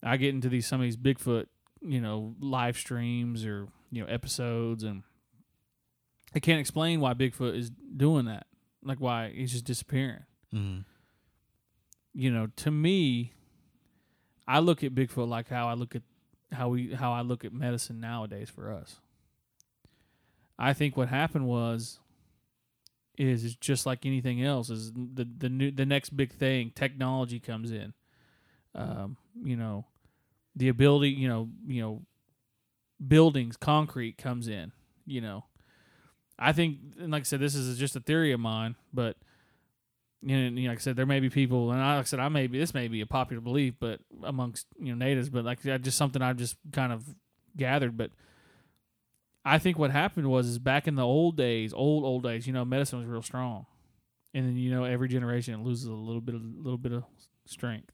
I 0.03 0.17
get 0.17 0.35
into 0.35 0.49
these 0.49 0.67
some 0.67 0.81
of 0.81 0.85
these 0.85 0.97
Bigfoot, 0.97 1.47
you 1.81 2.01
know, 2.01 2.35
live 2.41 2.77
streams 2.77 3.45
or 3.47 3.69
you 3.91 4.03
know 4.03 4.09
episodes, 4.09 4.83
and 4.83 5.05
I 6.35 6.41
can't 6.41 6.61
explain 6.61 7.01
why 7.01 7.15
Bigfoot 7.15 7.57
is 7.57 7.71
doing 7.71 8.25
that. 8.25 8.47
Like 8.83 8.99
why 8.99 9.33
he's 9.33 9.53
just 9.53 9.65
disappearing. 9.65 10.25
Mm-hmm. 10.53 10.81
You 12.15 12.31
know, 12.31 12.49
to 12.57 12.71
me, 12.71 13.33
I 14.53 14.59
look 14.59 14.85
at 14.85 14.95
Bigfoot 14.95 15.29
like 15.29 15.49
how 15.49 15.67
I 15.67 15.73
look 15.73 15.97
at 15.97 16.03
how 16.53 16.69
we 16.69 16.93
how 16.93 17.11
I 17.11 17.23
look 17.23 17.43
at 17.43 17.55
medicine 17.55 18.01
nowadays 18.01 18.51
for 18.51 18.71
us. 18.71 18.97
I 20.59 20.75
think 20.75 20.95
what 20.95 21.09
happened 21.09 21.47
was 21.47 22.01
is 23.17 23.45
is 23.45 23.57
just 23.57 23.87
like 23.87 24.05
anything 24.05 24.43
else 24.43 24.69
is 24.69 24.93
the 24.93 25.27
the 25.39 25.49
new 25.49 25.71
the 25.71 25.87
next 25.87 26.11
big 26.11 26.33
thing 26.33 26.71
technology 26.75 27.41
comes 27.41 27.71
in 27.73 27.95
um 28.75 29.17
you 29.43 29.57
know 29.57 29.87
the 30.55 30.69
ability 30.69 31.09
you 31.09 31.29
know 31.29 31.49
you 31.67 31.81
know 31.81 32.03
buildings 33.07 33.57
concrete 33.57 34.19
comes 34.19 34.49
in 34.49 34.73
you 35.07 35.21
know 35.21 35.45
i 36.39 36.53
think 36.53 36.79
and 36.99 37.13
like 37.13 37.21
i 37.21 37.25
said 37.25 37.41
this 37.41 37.55
is 37.55 37.79
just 37.79 37.97
a 37.97 38.01
theory 38.01 38.33
of 38.33 38.41
mine 38.41 38.77
but 38.95 39.17
you 40.23 40.37
know, 40.37 40.43
you 40.43 40.67
know, 40.67 40.71
like 40.71 40.79
I 40.79 40.81
said, 40.81 40.97
there 40.97 41.07
may 41.07 41.21
be 41.21 41.31
people, 41.31 41.73
and 41.73 41.81
I, 41.81 41.97
like 41.97 42.05
I 42.05 42.07
said, 42.07 42.21
I 42.21 42.29
may 42.29 42.47
be 42.47 42.59
this 42.59 42.75
may 42.75 42.89
be 42.89 43.01
a 43.01 43.07
popular 43.07 43.41
belief, 43.41 43.75
but 43.81 44.01
amongst 44.23 44.67
you 44.79 44.95
know 44.95 45.05
natives, 45.05 45.29
but 45.29 45.45
like 45.45 45.63
just 45.63 45.99
something 45.99 46.23
I've 46.23 46.37
just 46.37 46.57
kind 46.73 46.93
of 46.93 47.05
gathered. 47.57 47.97
But 47.97 48.11
I 49.45 49.59
think 49.59 49.79
what 49.79 49.91
happened 49.91 50.31
was 50.31 50.47
is 50.47 50.59
back 50.59 50.87
in 50.87 50.95
the 50.95 51.05
old 51.05 51.37
days, 51.37 51.73
old 51.73 52.05
old 52.05 52.23
days, 52.23 52.47
you 52.47 52.53
know, 52.53 52.65
medicine 52.65 53.01
was 53.01 53.09
real 53.09 53.23
strong, 53.23 53.67
and 54.33 54.47
then 54.47 54.57
you 54.57 54.71
know 54.71 54.85
every 54.85 55.09
generation 55.09 55.55
it 55.55 55.65
loses 55.65 55.87
a 55.87 55.93
little 55.93 56.21
bit, 56.21 56.37
of 56.37 56.43
little 56.43 56.79
bit 56.79 56.93
of 56.93 57.05
strength. 57.45 57.93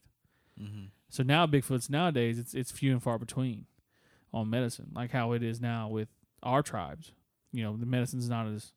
Mm-hmm. 0.61 0.85
So 1.09 1.23
now 1.23 1.47
Bigfoots 1.47 1.89
nowadays 1.89 2.37
it's 2.37 2.53
it's 2.53 2.71
few 2.71 2.91
and 2.91 3.01
far 3.01 3.17
between 3.17 3.65
on 4.31 4.49
medicine, 4.49 4.91
like 4.93 5.11
how 5.11 5.31
it 5.31 5.41
is 5.41 5.59
now 5.59 5.87
with 5.87 6.09
our 6.43 6.61
tribes. 6.61 7.11
You 7.51 7.63
know, 7.63 7.75
the 7.75 7.87
medicine's 7.87 8.29
not 8.29 8.45
as 8.47 8.73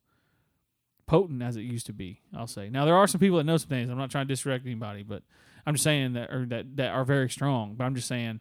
potent 1.07 1.43
as 1.43 1.57
it 1.57 1.63
used 1.63 1.87
to 1.87 1.93
be. 1.93 2.21
I'll 2.37 2.47
say. 2.47 2.69
Now 2.69 2.85
there 2.85 2.97
are 2.97 3.07
some 3.07 3.21
people 3.21 3.39
that 3.39 3.45
know 3.45 3.57
some 3.57 3.69
things. 3.69 3.91
I'm 3.91 3.99
not 3.99 4.11
trying 4.11 4.27
to 4.27 4.33
disrespect 4.33 4.67
anybody, 4.67 5.03
but 5.03 5.23
I'm 5.67 5.75
just 5.75 5.85
saying 5.85 6.15
that 6.15 6.31
or 6.33 6.47
that 6.47 6.77
that 6.77 6.91
are 6.91 7.05
very 7.05 7.31
strong. 7.31 7.75
But 7.75 7.85
I'm 7.85 7.95
just 7.95 8.09
saying 8.09 8.41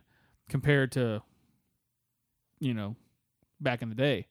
compared 0.50 0.92
to 0.94 1.22
you 2.60 2.74
know 2.74 2.96
back 3.60 3.82
in 3.82 3.90
the 3.90 3.96
day. 3.96 4.28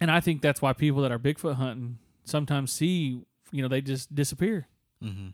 And 0.00 0.10
I 0.10 0.20
think 0.20 0.42
that's 0.42 0.60
why 0.60 0.72
people 0.72 1.02
that 1.02 1.12
are 1.12 1.18
Bigfoot 1.18 1.54
hunting 1.54 1.98
sometimes 2.24 2.70
see, 2.70 3.22
you 3.50 3.62
know, 3.62 3.68
they 3.68 3.80
just 3.80 4.14
disappear. 4.14 4.68
Mm-hmm. 5.02 5.28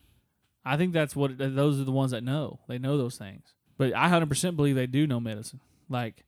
I 0.65 0.77
think 0.77 0.93
that's 0.93 1.17
what 1.17 1.37
those 1.39 1.81
are 1.81 1.85
the 1.85 1.93
ones 1.93 2.13
that 2.13 2.23
know. 2.23 2.61
They 2.69 2.79
know 2.79 2.97
those 2.97 3.17
things. 3.17 3.55
But 3.77 3.95
I 3.95 4.09
100% 4.09 4.55
believe 4.55 4.77
they 4.77 4.87
do 4.87 5.07
know 5.07 5.19
medicine. 5.19 5.61
Like 5.89 6.25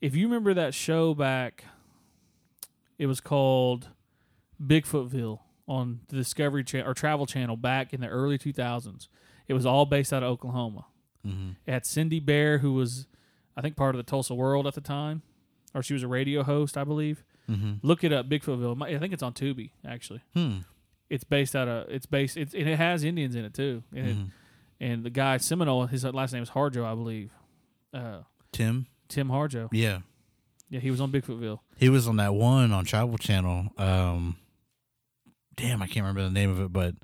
if 0.00 0.16
you 0.16 0.26
remember 0.26 0.54
that 0.54 0.72
show 0.72 1.14
back 1.14 1.64
it 2.98 3.06
was 3.06 3.20
called 3.20 3.88
Bigfootville 4.64 5.40
on 5.68 6.00
the 6.08 6.16
Discovery 6.16 6.64
Channel 6.64 6.90
or 6.90 6.94
Travel 6.94 7.26
Channel 7.26 7.56
back 7.56 7.92
in 7.92 8.00
the 8.00 8.08
early 8.08 8.38
2000s. 8.38 9.08
It 9.48 9.54
was 9.54 9.66
all 9.66 9.84
based 9.86 10.12
out 10.12 10.22
of 10.22 10.30
Oklahoma. 10.30 10.86
Mm-hmm. 11.26 11.50
It 11.66 11.72
had 11.72 11.86
Cindy 11.86 12.20
Bear 12.20 12.58
who 12.58 12.72
was 12.74 13.06
I 13.56 13.62
think 13.62 13.76
part 13.76 13.94
of 13.94 13.98
the 13.98 14.08
Tulsa 14.08 14.34
World 14.34 14.66
at 14.66 14.74
the 14.74 14.80
time 14.80 15.22
or 15.74 15.82
she 15.82 15.94
was 15.94 16.02
a 16.02 16.08
radio 16.08 16.42
host, 16.42 16.76
I 16.76 16.84
believe. 16.84 17.24
Mm-hmm. 17.50 17.74
Look 17.82 18.04
it 18.04 18.12
up 18.12 18.28
Bigfootville. 18.28 18.82
I 18.82 18.98
think 18.98 19.12
it's 19.12 19.22
on 19.22 19.32
Tubi 19.34 19.70
actually. 19.86 20.22
Hmm. 20.34 20.58
It's 21.10 21.24
based 21.24 21.54
out 21.54 21.68
of 21.68 21.88
it's 21.90 22.06
based 22.06 22.36
it's 22.36 22.54
and 22.54 22.68
it 22.68 22.76
has 22.76 23.04
Indians 23.04 23.34
in 23.34 23.44
it 23.44 23.54
too. 23.54 23.82
And 23.94 24.08
it, 24.08 24.16
Mhm. 24.16 24.30
and 24.80 25.04
the 25.04 25.10
guy 25.10 25.36
Seminole, 25.38 25.86
his 25.86 26.04
last 26.04 26.32
name 26.32 26.42
is 26.42 26.50
Harjo, 26.50 26.84
I 26.84 26.94
believe. 26.94 27.30
Uh, 27.92 28.22
Tim. 28.52 28.86
Tim 29.08 29.28
Harjo. 29.28 29.68
Yeah. 29.72 30.00
Yeah, 30.68 30.80
he 30.80 30.90
was 30.90 31.00
on 31.00 31.12
Bigfootville. 31.12 31.60
He 31.76 31.88
was 31.88 32.08
on 32.08 32.16
that 32.16 32.34
one 32.34 32.72
on 32.72 32.84
Travel 32.84 33.18
Channel. 33.18 33.68
Um, 33.78 34.36
damn, 35.54 35.80
I 35.82 35.86
can't 35.86 36.04
remember 36.04 36.22
the 36.24 36.30
name 36.30 36.50
of 36.50 36.60
it, 36.60 36.72
but 36.72 36.94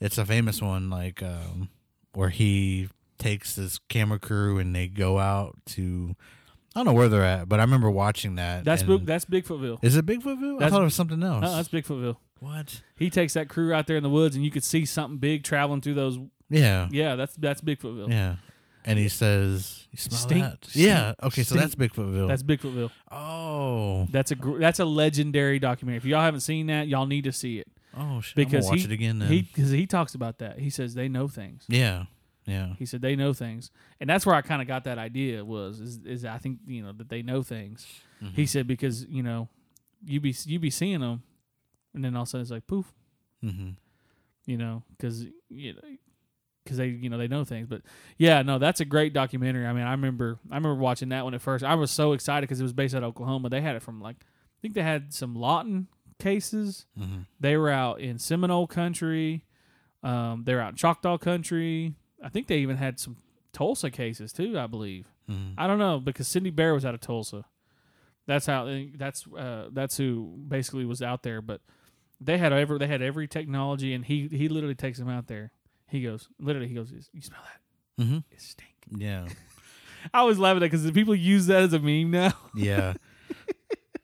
it's 0.00 0.18
a 0.18 0.26
famous 0.26 0.60
one, 0.60 0.90
like 0.90 1.22
um, 1.22 1.70
where 2.12 2.28
he 2.28 2.88
takes 3.18 3.54
this 3.56 3.78
camera 3.88 4.18
crew 4.18 4.58
and 4.58 4.74
they 4.74 4.86
go 4.88 5.18
out 5.18 5.56
to. 5.66 6.14
I 6.74 6.80
don't 6.80 6.86
know 6.86 6.92
where 6.92 7.08
they're 7.08 7.24
at, 7.24 7.48
but 7.48 7.60
I 7.60 7.62
remember 7.62 7.88
watching 7.90 8.34
that. 8.34 8.64
That's 8.64 8.82
Big, 8.82 9.06
that's 9.06 9.24
Bigfootville. 9.24 9.78
Is 9.82 9.96
it 9.96 10.04
Bigfootville? 10.04 10.60
I 10.60 10.68
thought 10.70 10.80
it 10.80 10.84
was 10.84 10.94
something 10.94 11.22
else. 11.22 11.44
Uh, 11.44 11.56
that's 11.56 11.68
Bigfootville. 11.68 12.16
what? 12.40 12.82
He 12.96 13.10
takes 13.10 13.34
that 13.34 13.48
crew 13.48 13.72
out 13.72 13.86
there 13.86 13.96
in 13.96 14.02
the 14.02 14.10
woods, 14.10 14.34
and 14.34 14.44
you 14.44 14.50
could 14.50 14.64
see 14.64 14.84
something 14.84 15.18
big 15.18 15.44
traveling 15.44 15.80
through 15.80 15.94
those. 15.94 16.18
Yeah. 16.50 16.88
Yeah, 16.90 17.14
that's 17.16 17.34
that's 17.36 17.60
Bigfootville. 17.60 18.10
Yeah. 18.10 18.36
And 18.86 18.98
he 18.98 19.08
says, 19.08 19.86
"You 19.90 19.98
smell 19.98 20.18
Stink- 20.18 20.42
that?" 20.44 20.64
stink- 20.66 20.86
yeah. 20.86 21.14
Okay, 21.22 21.42
so 21.42 21.54
that's. 21.54 21.74
Bigfootville. 21.74 22.28
That's 22.28 22.42
Bigfootville. 22.42 22.90
oh. 23.10 24.06
That's 24.10 24.30
a 24.30 24.34
gr- 24.34 24.58
that's 24.58 24.78
a 24.78 24.84
legendary 24.84 25.58
documentary. 25.58 25.96
If 25.98 26.04
y'all 26.04 26.20
haven't 26.20 26.40
seen 26.40 26.66
that, 26.66 26.86
y'all 26.88 27.06
need 27.06 27.24
to 27.24 27.32
see 27.32 27.58
it 27.58 27.66
Oh 27.96 28.20
shit. 28.20 28.36
because 28.36 28.66
I'm 28.66 28.70
gonna 28.70 28.70
watch 28.72 28.78
he 28.80 28.84
it 28.84 28.92
again 28.92 29.18
then. 29.20 29.28
he 29.28 29.42
because 29.42 29.70
he 29.70 29.86
talks 29.86 30.14
about 30.14 30.38
that. 30.38 30.58
He 30.58 30.68
says 30.70 30.94
they 30.94 31.08
know 31.08 31.28
things. 31.28 31.64
yeah. 31.68 32.04
Yeah. 32.46 32.74
He 32.78 32.84
said 32.84 33.00
they 33.00 33.16
know 33.16 33.32
things, 33.32 33.70
and 34.00 34.10
that's 34.10 34.26
where 34.26 34.34
I 34.34 34.42
kind 34.42 34.60
of 34.60 34.68
got 34.68 34.84
that 34.84 34.98
idea 34.98 35.42
was 35.42 35.80
is, 35.80 35.98
is 36.04 36.24
I 36.26 36.36
think 36.36 36.58
you 36.66 36.82
know 36.82 36.92
that 36.92 37.08
they 37.08 37.22
know 37.22 37.42
things. 37.42 37.86
Mm-hmm. 38.22 38.34
He 38.34 38.44
said 38.44 38.66
because 38.66 39.06
you 39.06 39.22
know 39.22 39.48
you 40.04 40.20
be 40.20 40.34
you 40.44 40.58
be 40.58 40.68
seeing 40.68 41.00
them, 41.00 41.22
and 41.94 42.04
then 42.04 42.14
all 42.14 42.24
of 42.24 42.28
a 42.28 42.30
sudden 42.32 42.42
it's 42.42 42.50
like 42.50 42.66
poof, 42.66 42.92
Mm-hmm. 43.42 43.70
you 44.44 44.58
know, 44.58 44.82
because 44.90 45.24
you 45.48 45.72
know, 45.72 45.80
because 46.64 46.78
they 46.78 46.88
you 46.88 47.10
know 47.10 47.18
they 47.18 47.28
know 47.28 47.44
things. 47.44 47.66
But 47.68 47.82
yeah, 48.16 48.42
no, 48.42 48.58
that's 48.58 48.80
a 48.80 48.84
great 48.84 49.12
documentary. 49.12 49.66
I 49.66 49.72
mean, 49.72 49.84
I 49.84 49.92
remember 49.92 50.38
I 50.50 50.56
remember 50.56 50.80
watching 50.80 51.10
that 51.10 51.24
one 51.24 51.34
at 51.34 51.42
first. 51.42 51.64
I 51.64 51.74
was 51.74 51.90
so 51.90 52.12
excited 52.12 52.42
because 52.42 52.60
it 52.60 52.64
was 52.64 52.72
based 52.72 52.94
out 52.94 53.02
of 53.02 53.08
Oklahoma. 53.10 53.50
They 53.50 53.60
had 53.60 53.76
it 53.76 53.82
from 53.82 54.00
like 54.00 54.16
I 54.20 54.58
think 54.62 54.74
they 54.74 54.82
had 54.82 55.12
some 55.12 55.34
Lawton 55.34 55.88
cases. 56.18 56.86
Mm-hmm. 56.98 57.22
They 57.38 57.56
were 57.56 57.70
out 57.70 58.00
in 58.00 58.18
Seminole 58.18 58.66
country. 58.66 59.44
Um, 60.02 60.42
they're 60.44 60.60
out 60.60 60.70
in 60.70 60.76
Choctaw 60.76 61.18
country. 61.18 61.94
I 62.22 62.28
think 62.28 62.46
they 62.46 62.58
even 62.58 62.76
had 62.76 62.98
some 62.98 63.16
Tulsa 63.52 63.90
cases 63.90 64.32
too. 64.32 64.58
I 64.58 64.66
believe. 64.66 65.08
Mm-hmm. 65.30 65.58
I 65.58 65.66
don't 65.66 65.78
know 65.78 66.00
because 66.00 66.28
Cindy 66.28 66.50
Bear 66.50 66.74
was 66.74 66.84
out 66.84 66.94
of 66.94 67.00
Tulsa. 67.00 67.44
That's 68.26 68.46
how 68.46 68.68
that's 68.94 69.26
uh, 69.26 69.68
that's 69.72 69.96
who 69.96 70.38
basically 70.48 70.86
was 70.86 71.02
out 71.02 71.22
there. 71.22 71.42
But 71.42 71.60
they 72.20 72.38
had 72.38 72.52
every 72.52 72.78
they 72.78 72.86
had 72.86 73.02
every 73.02 73.28
technology, 73.28 73.92
and 73.92 74.04
he 74.04 74.28
he 74.28 74.48
literally 74.48 74.74
takes 74.74 74.98
them 74.98 75.08
out 75.08 75.26
there. 75.26 75.52
He 75.88 76.02
goes 76.02 76.28
literally 76.38 76.68
he 76.68 76.74
goes, 76.74 76.92
"You 77.12 77.20
smell 77.20 77.40
that? 77.42 78.04
Mm-hmm. 78.04 78.18
It 78.30 78.40
stink." 78.40 78.74
Yeah. 78.90 79.26
I 80.14 80.24
was 80.24 80.38
laughing 80.38 80.62
at 80.62 80.70
because 80.70 80.90
people 80.90 81.14
use 81.14 81.46
that 81.46 81.62
as 81.62 81.72
a 81.72 81.78
meme 81.78 82.10
now. 82.10 82.32
Yeah. 82.54 82.94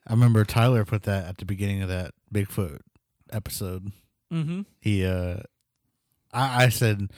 I 0.06 0.12
remember 0.12 0.44
Tyler 0.44 0.84
put 0.84 1.04
that 1.04 1.26
at 1.26 1.38
the 1.38 1.44
beginning 1.44 1.82
of 1.82 1.88
that 1.88 2.14
Bigfoot 2.34 2.80
episode. 3.32 3.92
mm-hmm. 4.32 4.62
He 4.80 5.04
uh 5.04 5.36
I, 6.32 6.64
I 6.64 6.68
said, 6.68 7.10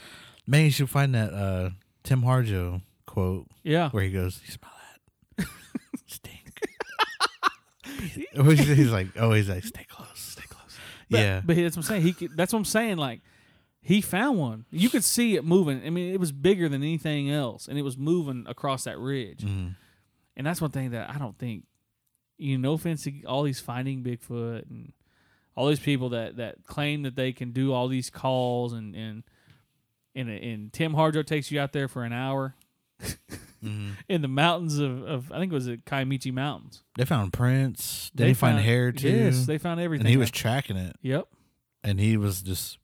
Man, 0.46 0.64
you 0.66 0.70
should 0.70 0.90
find 0.90 1.14
that 1.14 1.32
uh 1.32 1.70
Tim 2.02 2.22
Harjo 2.22 2.82
quote 3.06 3.46
Yeah, 3.62 3.90
where 3.90 4.02
he 4.02 4.10
goes, 4.10 4.40
You 4.44 4.52
smell 4.52 4.72
that? 5.38 5.46
Stink. 6.06 6.42
He's 8.02 8.90
like, 8.90 9.08
oh, 9.16 9.32
he's 9.32 9.48
like, 9.48 9.64
stay 9.64 9.84
close, 9.88 10.08
stay 10.14 10.44
close. 10.48 10.76
But, 11.10 11.20
yeah. 11.20 11.40
but 11.44 11.56
that's 11.56 11.76
what 11.76 11.84
I'm 11.84 12.02
saying. 12.02 12.02
He 12.02 12.26
that's 12.34 12.52
what 12.52 12.60
I'm 12.60 12.64
saying. 12.64 12.96
Like 12.96 13.20
he 13.82 14.00
found 14.00 14.38
one. 14.38 14.64
You 14.70 14.88
could 14.88 15.02
see 15.04 15.34
it 15.34 15.44
moving. 15.44 15.82
I 15.84 15.90
mean, 15.90 16.14
it 16.14 16.20
was 16.20 16.30
bigger 16.32 16.68
than 16.68 16.82
anything 16.82 17.30
else, 17.30 17.66
and 17.68 17.76
it 17.76 17.82
was 17.82 17.98
moving 17.98 18.44
across 18.48 18.84
that 18.84 18.98
ridge. 18.98 19.40
Mhm. 19.44 19.74
And 20.36 20.46
that's 20.46 20.60
one 20.60 20.70
thing 20.70 20.90
that 20.92 21.10
I 21.10 21.18
don't 21.18 21.36
think. 21.36 21.64
You 22.38 22.56
know, 22.58 22.70
no 22.70 22.74
offense 22.74 23.04
to 23.04 23.22
all 23.24 23.42
these 23.42 23.60
finding 23.60 24.02
Bigfoot 24.02 24.68
and 24.70 24.92
all 25.54 25.68
these 25.68 25.80
people 25.80 26.08
that 26.10 26.36
that 26.36 26.64
claim 26.64 27.02
that 27.02 27.14
they 27.16 27.32
can 27.32 27.50
do 27.52 27.72
all 27.72 27.88
these 27.88 28.08
calls 28.08 28.72
and 28.72 28.94
and 28.96 29.22
and, 30.14 30.28
and 30.28 30.72
Tim 30.72 30.94
Harjo 30.94 31.24
takes 31.26 31.50
you 31.50 31.60
out 31.60 31.72
there 31.72 31.88
for 31.88 32.04
an 32.04 32.12
hour 32.12 32.54
hmm 33.60 33.90
in 34.08 34.22
the 34.22 34.28
mountains 34.28 34.78
of, 34.78 35.02
of 35.04 35.32
I 35.32 35.38
think 35.38 35.52
it 35.52 35.54
was 35.54 35.68
at 35.68 35.84
Kiamichi 35.84 36.32
Mountains. 36.32 36.82
They 36.96 37.04
found 37.04 37.32
prints. 37.32 38.10
They, 38.14 38.34
find 38.34 38.56
found- 38.56 38.64
hair 38.64 38.92
too? 38.92 39.08
Yes, 39.08 39.46
they 39.46 39.58
found 39.58 39.80
everything. 39.80 40.06
and 40.06 40.10
he 40.10 40.16
was 40.16 40.30
tracking 40.30 40.76
it, 40.76 40.96
yep. 41.02 41.26
and 41.84 42.00
he 42.00 42.16
was 42.16 42.42
just. 42.42 42.78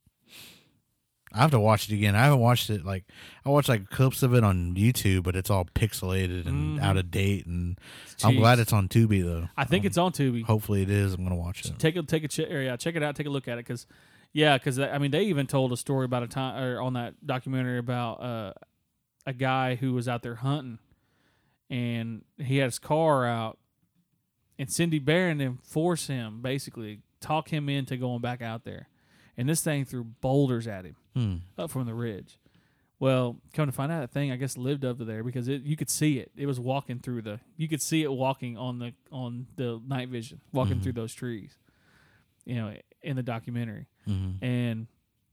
I 1.33 1.39
have 1.43 1.51
to 1.51 1.61
watch 1.61 1.91
it 1.91 1.95
again. 1.95 2.15
I 2.17 2.25
haven't 2.25 2.41
watched 2.41 2.71
it 2.71 2.85
like 2.85 3.05
I 3.45 3.51
watched 3.51 3.69
like 3.69 3.91
clips 3.91 4.23
of 4.23 4.35
it 4.35 4.43
on 4.45 4.75
YouTube, 4.75 5.23
but 5.25 5.37
it's 5.37 5.51
all 5.51 5.65
pixelated 5.67 6.47
and 6.47 6.79
Mhm. 6.79 6.83
out 6.83 6.97
of 6.97 7.11
date. 7.11 7.47
And 7.47 7.79
I'm 8.25 8.37
glad 8.37 8.59
it's 8.59 8.73
on 8.73 8.89
Tubi 8.89 9.23
though. 9.23 9.49
I 9.57 9.65
think 9.65 9.83
Um, 9.85 9.87
it's 9.89 9.99
on 9.99 10.13
Tubi. 10.13 10.43
Hopefully 10.45 10.83
it 10.83 10.91
is. 10.91 11.13
I'm 11.15 11.23
gonna 11.25 11.37
watch 11.37 11.65
it. 11.67 11.79
Take 11.79 11.97
a 11.97 12.03
take 12.03 12.25
a 12.25 12.29
ch- 12.29 12.39
yeah, 12.51 12.77
check 12.77 12.97
it 12.97 13.03
out. 13.03 13.15
Take 13.17 13.27
a 13.27 13.31
look 13.31 13.47
at 13.49 13.55
it 13.59 13.67
because 13.67 13.87
yeah, 14.33 14.57
because 14.59 14.79
I 14.79 14.97
mean 14.99 15.11
they 15.11 15.25
even 15.25 15.47
told 15.47 15.73
a 15.73 15.77
story 15.77 16.05
about 16.07 16.23
a 16.23 16.29
time 16.29 16.63
or 16.63 16.81
on 16.81 16.95
that 16.95 17.27
documentary 17.27 17.79
about 17.79 18.23
uh, 18.23 18.53
a 19.27 19.33
guy 19.35 19.75
who 19.75 19.93
was 19.93 20.09
out 20.09 20.23
there 20.23 20.37
hunting 20.37 20.79
and 21.71 22.25
he 22.39 22.57
had 22.59 22.67
his 22.67 22.79
car 22.79 23.27
out 23.27 23.59
and 24.59 24.71
Cindy 24.73 24.99
Barron 24.99 25.39
then 25.39 25.59
force 25.63 26.07
him 26.07 26.41
basically 26.41 27.01
talk 27.21 27.51
him 27.53 27.69
into 27.69 27.97
going 27.97 28.21
back 28.21 28.41
out 28.41 28.65
there 28.65 28.89
and 29.37 29.49
this 29.49 29.63
thing 29.63 29.85
threw 29.85 30.05
boulders 30.05 30.67
at 30.67 30.85
him 30.85 30.97
Hmm. 31.19 31.37
up 31.61 31.71
from 31.71 31.87
the 31.87 31.95
ridge. 31.95 32.39
Well, 33.01 33.37
come 33.53 33.67
to 33.67 33.73
find 33.73 33.93
out, 33.93 34.01
that 34.01 34.11
thing 34.11 34.33
I 34.33 34.37
guess 34.37 34.57
lived 34.57 34.85
up 34.85 34.99
to 34.99 35.05
there 35.05 35.23
because 35.23 35.47
it 35.49 35.63
you 35.63 35.77
could 35.77 35.89
see 35.91 36.19
it. 36.19 36.33
It 36.37 36.47
was 36.47 36.59
walking 36.59 36.99
through 36.99 37.23
the. 37.23 37.39
You 37.57 37.69
could 37.69 37.81
see 37.83 38.03
it 38.03 38.13
walking 38.13 38.57
on 38.59 38.79
the 38.81 38.93
on 39.13 39.47
the 39.57 39.81
night 39.87 40.09
vision, 40.09 40.41
walking 40.53 40.79
Mhm. 40.79 40.83
through 40.83 40.93
those 40.95 41.15
trees. 41.15 41.57
You 42.45 42.57
know, 42.57 42.75
in 43.03 43.15
the 43.17 43.23
documentary, 43.23 43.87
hmm 44.05 44.33
and 44.43 44.87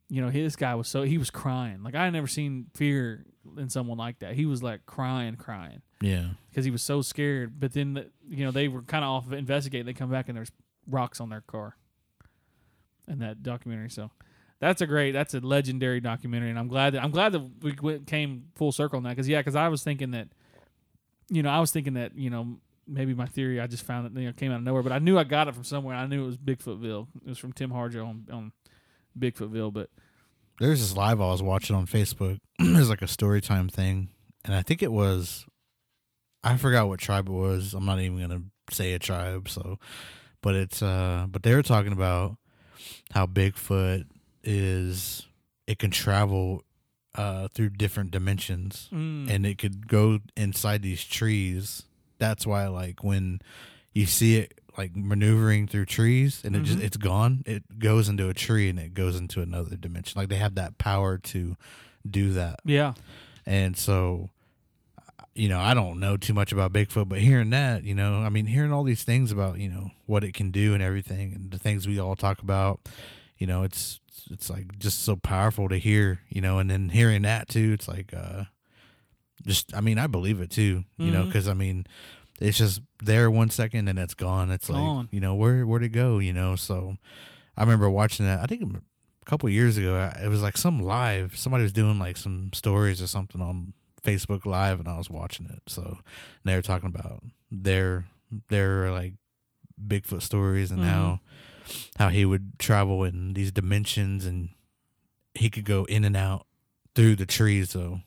you 0.10 0.22
know, 0.22 0.30
his 0.30 0.56
guy 0.56 0.76
was 0.76 0.88
so 0.88 1.02
he 1.03 1.18
was 1.18 1.32
crying. 1.32 1.82
Like 1.82 1.95
I 1.95 2.03
had 2.03 2.14
never 2.14 2.28
seen 2.28 2.68
fear 2.76 3.26
in 3.57 3.70
someone 3.70 3.98
like 3.98 4.20
that. 4.20 4.36
He 4.36 4.45
was 4.45 4.62
like 4.62 4.86
crying, 4.86 5.36
crying 5.36 5.82
Yeah. 6.02 6.30
because 6.49 6.66
he 6.66 6.72
was 6.72 6.84
so 6.84 7.02
scared. 7.02 7.60
But 7.60 7.74
then, 7.74 7.94
the, 7.95 8.12
you 8.30 8.44
know, 8.45 8.52
they 8.52 8.68
were 8.68 8.84
kind 8.84 9.03
of 9.03 9.10
off 9.10 9.32
investigating. 9.32 9.86
They 9.88 9.94
come 9.94 10.12
back 10.12 10.28
and 10.30 10.38
there's 10.38 10.52
rocks 10.88 11.20
on 11.20 11.30
their 11.30 11.41
car. 11.41 11.78
In 13.07 13.20
that 13.20 13.41
documentary, 13.44 13.90
so 13.90 14.10
that's 14.66 14.82
a 14.82 14.88
great, 14.88 15.12
that's 15.12 15.36
a 15.36 15.40
legendary 15.40 16.00
documentary, 16.00 16.50
and 16.50 16.58
I'm 16.58 16.68
glad 16.68 16.94
that 16.94 17.04
I'm 17.04 17.12
glad 17.12 17.34
that 17.34 17.42
we 17.62 17.76
went, 17.80 18.08
came 18.08 18.46
full 18.56 18.72
circle 18.72 18.98
on 18.98 19.04
that 19.04 19.12
because 19.12 19.30
yeah, 19.30 19.40
because 19.40 19.56
I 19.56 19.68
was 19.68 19.84
thinking 19.84 20.12
that, 20.12 20.30
you 21.30 21.44
know, 21.44 21.50
I 21.52 21.60
was 21.60 21.72
thinking 21.72 21.94
that 21.94 22.18
you 22.18 22.32
know 22.32 22.58
maybe 22.88 23.14
my 23.14 23.28
theory 23.28 23.60
I 23.62 23.68
just 23.68 23.84
found 23.84 24.08
it 24.08 24.20
you 24.20 24.26
know 24.26 24.34
came 24.34 24.52
out 24.52 24.58
of 24.58 24.64
nowhere, 24.64 24.82
but 24.82 24.92
I 24.92 24.98
knew 24.98 25.20
I 25.20 25.24
got 25.24 25.48
it 25.48 25.54
from 25.54 25.64
somewhere. 25.64 25.96
I 25.96 26.08
knew 26.08 26.24
it 26.24 26.26
was 26.26 26.38
Bigfootville. 26.38 27.08
It 27.24 27.30
was 27.30 27.38
from 27.38 27.54
Tim 27.54 27.70
Harjo 27.70 28.08
on 28.08 28.28
on 28.32 28.52
Bigfootville, 29.18 29.72
but 29.72 29.92
There's 30.60 30.80
this 30.80 30.98
live 30.98 31.22
I 31.22 31.26
was 31.26 31.44
watching 31.44 31.76
on 31.76 31.86
Facebook. 31.86 32.40
it 32.60 32.76
was 32.76 32.90
like 32.90 33.04
a 33.04 33.08
story 33.08 33.42
time 33.42 33.70
thing, 33.70 34.10
and 34.44 34.56
I 34.56 34.64
think 34.64 34.82
it 34.82 34.92
was. 34.92 35.46
I 36.44 36.58
forgot 36.58 36.88
what 36.88 37.00
tribe 37.00 37.28
it 37.28 37.34
was. 37.34 37.76
I'm 37.76 37.86
not 37.86 38.00
even 38.00 38.20
gonna 38.20 38.42
say 38.72 38.94
a 38.94 39.00
tribe. 39.00 39.48
So, 39.48 39.78
but 40.42 40.56
it's 40.56 40.82
uh, 40.82 41.28
but 41.30 41.44
they 41.44 41.54
were 41.54 41.64
talking 41.64 41.94
about 41.94 42.38
how 43.12 43.28
Bigfoot 43.28 44.06
is. 44.46 45.26
It 45.68 45.80
can 45.80 45.92
travel 45.92 46.64
uh 47.16 47.48
through 47.50 47.70
different 47.70 48.12
dimensions, 48.12 48.90
mm, 48.94 49.30
and 49.30 49.46
it 49.46 49.58
could 49.58 49.88
go 49.88 50.20
inside 50.38 50.82
these 50.82 51.04
trees. 51.04 51.84
That's 52.18 52.46
why, 52.46 52.68
like 52.68 53.04
when 53.04 53.40
you 53.94 54.06
see 54.06 54.38
it 54.38 54.60
like 54.78 54.96
maneuvering 54.96 55.68
through 55.68 55.86
trees, 55.86 56.42
and 56.44 56.56
it 56.56 56.64
just 56.64 56.80
Mhm. 56.80 56.84
it's 56.84 56.98
gone. 56.98 57.44
It 57.46 57.80
goes 57.80 58.10
into 58.10 58.28
a 58.30 58.34
tree, 58.34 58.68
and 58.70 58.78
it 58.78 58.94
goes 58.94 59.16
into 59.16 59.42
another 59.42 59.76
dimension. 59.78 60.20
Like 60.20 60.28
they 60.30 60.36
have 60.38 60.56
that 60.56 60.78
power 60.78 61.18
to 61.18 61.56
do 62.10 62.34
that. 62.34 62.60
yeah, 62.66 62.94
And 63.46 63.78
so, 63.78 64.30
you 65.34 65.48
know, 65.50 65.60
I 65.60 65.74
don't 65.74 66.00
know 66.00 66.18
too 66.18 66.34
much 66.34 66.52
about 66.52 66.72
Bigfoot, 66.74 67.08
but 67.10 67.20
hearing 67.20 67.50
that, 67.52 67.84
you 67.84 67.96
know, 67.96 68.22
I 68.22 68.30
mean, 68.30 68.46
hearing 68.46 68.72
all 68.72 68.84
these 68.84 69.04
things 69.04 69.32
about, 69.32 69.60
you 69.60 69.70
know, 69.70 69.92
what 70.06 70.24
it 70.24 70.34
can 70.34 70.52
do 70.52 70.74
and 70.74 70.84
everything, 70.84 71.34
and 71.34 71.52
the 71.52 71.58
things 71.58 71.88
we 71.88 71.98
all 72.00 72.16
talk 72.16 72.42
about, 72.42 72.82
you 73.38 73.48
know, 73.48 73.64
it's 73.64 74.00
it's 74.32 74.50
like 74.50 74.78
just 74.80 75.04
so 75.04 75.16
powerful 75.16 75.70
to 75.70 75.78
hear, 75.78 76.20
you 76.30 76.42
know, 76.42 76.60
and 76.60 76.70
then 76.70 76.90
hearing 76.90 77.22
that 77.24 77.48
too, 77.48 77.72
it's 77.74 77.88
like, 77.88 78.14
uh, 78.14 78.46
just, 79.46 79.76
I 79.76 79.82
mean, 79.82 79.98
I 80.00 80.08
believe 80.08 80.40
it 80.42 80.50
too, 80.50 80.84
you 80.98 81.12
know, 81.12 81.24
Mhm. 81.24 81.28
because 81.28 81.48
I 81.48 81.54
mean, 81.54 81.86
it's 82.42 82.58
just 82.58 82.82
there 83.04 83.30
one 83.30 83.50
second 83.50 83.88
and 83.88 83.98
it's 84.00 84.14
gone. 84.14 84.52
It's 84.52 84.68
Gone. 84.68 84.98
like, 85.06 85.14
you 85.14 85.20
know, 85.20 85.36
where 85.36 85.66
where'd 85.66 85.84
it 85.84 85.90
go, 85.90 86.20
you 86.20 86.34
know? 86.34 86.56
So, 86.56 86.98
I 87.56 87.62
remember 87.64 87.90
watching 87.90 88.26
that. 88.26 88.40
I 88.42 88.46
think 88.46 88.62
a 88.64 89.26
couple 89.26 89.48
years 89.50 89.78
ago, 89.78 90.12
it 90.22 90.28
was 90.28 90.42
like 90.42 90.58
some 90.58 90.82
live. 90.82 91.38
Somebody 91.38 91.64
was 91.64 91.72
doing 91.74 92.00
like 92.00 92.18
some 92.18 92.52
stories 92.54 93.02
or 93.02 93.08
something 93.08 93.42
on 93.42 93.74
Facebook 94.04 94.46
Live, 94.46 94.80
and 94.80 94.88
I 94.90 94.98
was 94.98 95.10
watching 95.10 95.46
it. 95.48 95.62
So 95.68 96.00
they 96.44 96.56
were 96.56 96.62
talking 96.62 96.90
about 96.90 97.24
their 97.52 98.06
their 98.50 98.92
like 98.92 99.14
Bigfoot 99.82 100.22
stories 100.22 100.72
and 100.72 100.82
Mhm. 100.82 100.86
how 100.90 101.20
how 101.98 102.10
he 102.10 102.26
would 102.26 102.60
travel 102.60 103.04
in 103.04 103.34
these 103.34 103.52
dimensions 103.52 104.26
and 104.26 104.50
he 105.34 105.50
could 105.50 105.66
go 105.66 105.86
in 105.86 106.04
and 106.06 106.16
out 106.16 106.46
through 106.96 107.16
the 107.16 107.26
trees. 107.26 107.70
So 107.72 108.00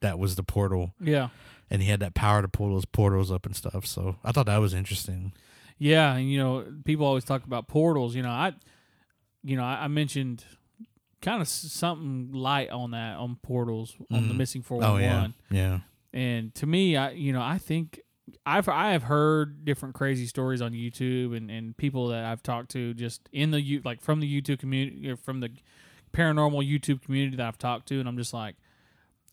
that 0.00 0.18
was 0.18 0.36
the 0.36 0.42
portal, 0.42 0.94
yeah. 1.00 1.28
and 1.70 1.82
he 1.82 1.88
had 1.90 2.00
that 2.00 2.14
power 2.14 2.40
to 2.42 2.48
pull 2.48 2.70
those 2.72 2.86
portals 2.86 3.30
up 3.30 3.44
and 3.46 3.54
stuff. 3.54 3.84
So 3.86 4.16
I 4.24 4.32
thought 4.32 4.46
that 4.46 4.58
was 4.58 4.72
interesting. 4.74 5.32
Yeah, 5.78 6.14
and 6.16 6.30
you 6.30 6.38
know, 6.38 6.64
people 6.84 7.04
always 7.06 7.24
talk 7.24 7.44
about 7.44 7.68
portals. 7.68 8.14
You 8.14 8.22
know, 8.22 8.30
I, 8.30 8.52
you 9.42 9.56
know, 9.56 9.64
I, 9.64 9.84
I 9.84 9.88
mentioned 9.88 10.44
kind 11.22 11.42
of 11.42 11.48
something 11.48 12.32
light 12.32 12.70
on 12.70 12.92
that 12.92 13.16
on 13.18 13.36
portals 13.42 13.94
on 14.10 14.28
the 14.28 14.34
Mhm. 14.34 14.38
missing 14.38 14.62
four 14.62 14.82
Oh 14.82 14.92
one 14.92 15.02
yeah, 15.02 15.20
one. 15.20 15.34
yeah. 15.50 15.78
And 16.14 16.54
to 16.56 16.66
me, 16.66 16.96
I, 16.96 17.10
you 17.10 17.32
know, 17.32 17.42
I 17.42 17.58
think 17.58 18.00
I've 18.46 18.68
I 18.68 18.92
have 18.92 19.04
heard 19.04 19.64
different 19.64 19.94
crazy 19.94 20.26
stories 20.26 20.60
on 20.62 20.72
YouTube 20.72 21.36
and 21.36 21.50
and 21.50 21.76
people 21.76 22.08
that 22.08 22.24
I've 22.24 22.42
talked 22.42 22.70
to 22.72 22.94
just 22.94 23.28
in 23.32 23.50
the 23.50 23.60
you 23.60 23.80
like 23.84 24.00
from 24.00 24.20
the 24.20 24.40
YouTube 24.42 24.58
community 24.58 25.08
or 25.10 25.16
from 25.16 25.40
the 25.40 25.50
paranormal 26.12 26.68
YouTube 26.68 27.02
community 27.02 27.36
that 27.36 27.46
I've 27.46 27.58
talked 27.58 27.86
to, 27.88 28.00
and 28.00 28.08
I'm 28.08 28.16
just 28.16 28.32
like, 28.34 28.56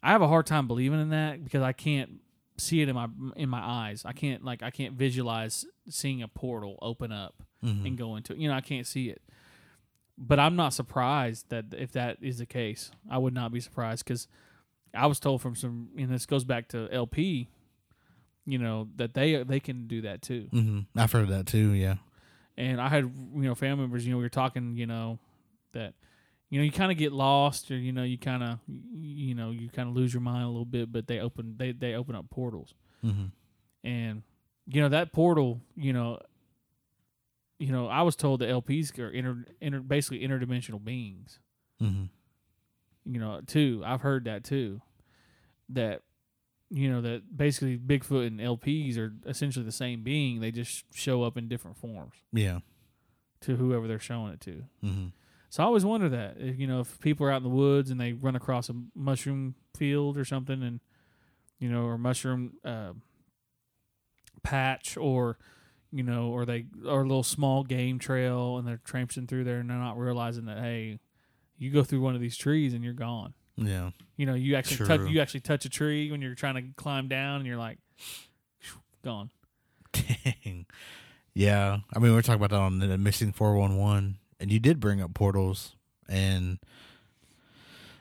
I 0.03 0.11
have 0.11 0.21
a 0.21 0.27
hard 0.27 0.45
time 0.45 0.67
believing 0.67 1.01
in 1.01 1.09
that 1.09 1.43
because 1.43 1.61
I 1.63 1.73
can't 1.73 2.19
see 2.57 2.81
it 2.81 2.89
in 2.89 2.95
my 2.95 3.07
in 3.35 3.49
my 3.49 3.61
eyes. 3.61 4.03
I 4.05 4.13
can't 4.13 4.43
like 4.43 4.61
I 4.63 4.69
can't 4.71 4.93
visualize 4.95 5.65
seeing 5.89 6.21
a 6.21 6.27
portal 6.27 6.77
open 6.81 7.11
up 7.11 7.35
Mhm. 7.63 7.85
and 7.87 7.97
go 7.97 8.15
into 8.15 8.33
it. 8.33 8.39
You 8.39 8.47
know, 8.49 8.53
I 8.55 8.61
can't 8.61 8.85
see 8.85 9.09
it. 9.09 9.21
But 10.17 10.39
I'm 10.39 10.55
not 10.55 10.73
surprised 10.73 11.49
that 11.49 11.65
if 11.77 11.91
that 11.91 12.17
is 12.21 12.39
the 12.39 12.45
case, 12.47 12.91
I 13.09 13.17
would 13.19 13.33
not 13.33 13.51
be 13.51 13.59
surprised 13.59 14.03
because 14.05 14.27
I 14.93 15.05
was 15.05 15.19
told 15.19 15.41
from 15.41 15.55
some, 15.55 15.89
and 15.97 16.09
this 16.09 16.25
goes 16.25 16.43
back 16.43 16.67
to 16.69 16.87
LP, 16.91 17.49
you 18.47 18.57
know, 18.57 18.87
that 18.95 19.13
they 19.13 19.43
they 19.43 19.59
can 19.59 19.87
do 19.87 20.01
that 20.01 20.23
too. 20.23 20.47
hmm 20.51 20.79
I've 20.95 21.11
heard 21.11 21.27
that 21.29 21.45
too. 21.45 21.73
Yeah. 21.73 21.97
And 22.57 22.81
I 22.81 22.87
had 22.89 23.03
you 23.03 23.43
know 23.43 23.53
family 23.53 23.83
members, 23.83 24.03
you 24.07 24.11
know, 24.11 24.17
we 24.17 24.23
were 24.23 24.29
talking, 24.29 24.75
you 24.75 24.87
know, 24.87 25.19
that 25.73 25.93
you 26.49 26.57
know 26.57 26.63
you 26.63 26.71
kind 26.71 26.91
of 26.91 26.97
get 26.97 27.11
lost 27.11 27.69
or 27.69 27.77
you 27.77 27.91
know 27.91 28.03
you 28.03 28.17
kind 28.17 28.41
of 28.41 28.59
you 28.67 29.35
know 29.35 29.51
you 29.51 29.69
kind 29.69 29.89
of 29.89 29.95
lose 29.95 30.13
your 30.13 30.21
mind 30.21 30.43
a 30.43 30.47
little 30.47 30.65
bit, 30.65 30.91
but 30.91 31.05
they 31.07 31.19
open 31.19 31.55
they 31.57 31.71
they 31.73 31.93
open 31.93 32.15
up 32.15 32.29
portals 32.31 32.73
hmm 33.01 33.25
and 33.83 34.23
you 34.65 34.81
know 34.81 34.89
that 34.89 35.13
portal 35.13 35.61
you 35.75 35.93
know 35.93 36.19
you 37.59 37.71
know 37.71 37.87
i 37.87 38.01
was 38.01 38.15
told 38.15 38.39
that 38.41 38.49
lps 38.49 38.97
are 38.97 39.09
inter, 39.09 39.45
inter 39.61 39.79
basically 39.79 40.27
interdimensional 40.27 40.83
beings 40.83 41.39
hmm 41.79 42.05
you 43.05 43.19
know 43.19 43.39
too 43.45 43.83
i've 43.85 44.01
heard 44.01 44.25
that 44.25 44.43
too 44.43 44.81
that 45.69 46.01
you 46.69 46.89
know 46.91 47.01
that 47.01 47.35
basically 47.37 47.77
bigfoot 47.77 48.27
and 48.27 48.39
lps 48.39 48.97
are 48.97 49.13
essentially 49.25 49.63
the 49.65 49.71
same 49.71 50.03
being. 50.03 50.39
They 50.41 50.51
just 50.51 50.83
show 50.93 51.23
up 51.23 51.37
in 51.37 51.47
different 51.47 51.77
forms 51.77 52.15
Yeah. 52.33 52.59
to 53.41 53.55
whoever 53.55 53.87
they're 53.87 53.99
showing 53.99 54.33
it 54.33 54.41
to. 54.41 54.63
Hmm 54.81 55.05
so 55.49 55.63
i 55.63 55.65
always 55.65 55.85
wonder 55.85 56.09
that 56.09 56.35
if 56.37 56.59
you 56.59 56.67
know 56.67 56.81
if 56.81 56.99
people 56.99 57.25
are 57.25 57.31
out 57.31 57.37
in 57.37 57.43
the 57.43 57.47
woods 57.49 57.89
and 57.89 58.01
they 58.01 58.11
run 58.11 58.35
across 58.35 58.67
a 58.69 58.75
mushroom 58.93 59.55
field 59.77 60.17
or 60.17 60.25
something 60.25 60.61
and 60.61 60.81
you 61.57 61.69
know 61.69 61.83
or 61.83 61.97
mushroom 61.97 62.51
uh, 62.65 62.91
patch 64.43 64.97
or 64.97 65.37
you 65.91 66.03
know 66.03 66.27
or 66.29 66.45
they 66.45 66.65
or 66.85 66.99
a 67.01 67.07
little 67.07 67.23
small 67.23 67.63
game 67.63 67.97
trail 67.97 68.57
and 68.57 68.67
they're 68.67 68.81
tramping 68.83 69.25
through 69.25 69.43
there 69.45 69.59
and 69.59 69.69
they're 69.69 69.77
not 69.77 69.97
realizing 69.97 70.45
that 70.45 70.59
hey 70.59 70.99
you 71.57 71.71
go 71.71 71.81
through 71.83 72.01
one 72.01 72.13
of 72.13 72.19
these 72.21 72.35
trees 72.37 72.73
and 72.73 72.83
you're 72.83 72.93
gone 72.93 73.33
Yeah. 73.57 73.89
you 74.17 74.25
know 74.27 74.35
you 74.35 74.55
actually 74.55 74.85
touch 74.85 75.09
you 75.09 75.19
actually 75.19 75.39
touch 75.39 75.65
a 75.65 75.69
tree 75.69 76.11
when 76.11 76.21
you're 76.21 76.35
trying 76.35 76.55
to 76.55 76.63
climb 76.75 77.07
down 77.07 77.37
and 77.37 77.47
you're 77.47 77.57
like 77.57 77.79
gone 79.03 79.31
Dang. 79.93 80.65
Yeah. 81.33 81.79
I 81.93 81.99
mean, 81.99 82.11
we 82.11 82.17
are 82.17 82.21
talking 82.21 82.43
about 82.43 82.49
that 82.51 82.61
on 82.61 82.79
the 82.79 82.97
missing 82.97 83.31
411, 83.31 84.17
and 84.39 84.51
you 84.51 84.59
did 84.59 84.79
bring 84.79 85.01
up 85.01 85.13
portals, 85.13 85.75
and 86.09 86.59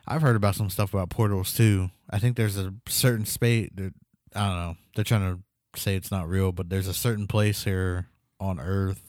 I've 0.06 0.22
heard 0.22 0.36
about 0.36 0.54
some 0.54 0.70
stuff 0.70 0.94
about 0.94 1.10
portals 1.10 1.54
too. 1.54 1.90
I 2.08 2.18
think 2.18 2.36
there's 2.36 2.56
a 2.56 2.72
certain 2.88 3.26
space 3.26 3.70
that, 3.74 3.92
I 4.34 4.46
don't 4.46 4.56
know, 4.56 4.76
they're 4.94 5.04
trying 5.04 5.36
to 5.74 5.80
say 5.80 5.96
it's 5.96 6.10
not 6.10 6.28
real, 6.28 6.52
but 6.52 6.70
there's 6.70 6.88
a 6.88 6.94
certain 6.94 7.26
place 7.26 7.64
here 7.64 8.06
on 8.40 8.60
Earth 8.60 9.02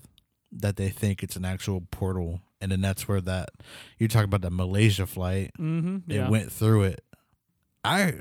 that 0.52 0.76
they 0.76 0.90
think 0.90 1.24
it's 1.24 1.36
an 1.36 1.46
actual 1.46 1.82
portal, 1.92 2.42
and 2.62 2.72
then 2.72 2.82
that's 2.82 3.08
where 3.08 3.22
that 3.22 3.50
you're 3.98 4.10
talking 4.10 4.26
about 4.26 4.42
the 4.42 4.50
Malaysia 4.52 5.06
flight. 5.06 5.52
Mm-hmm. 5.60 6.10
It 6.12 6.16
Yeah. 6.16 6.30
went 6.30 6.52
through 6.52 6.84
it. 6.84 7.04
I 7.84 8.14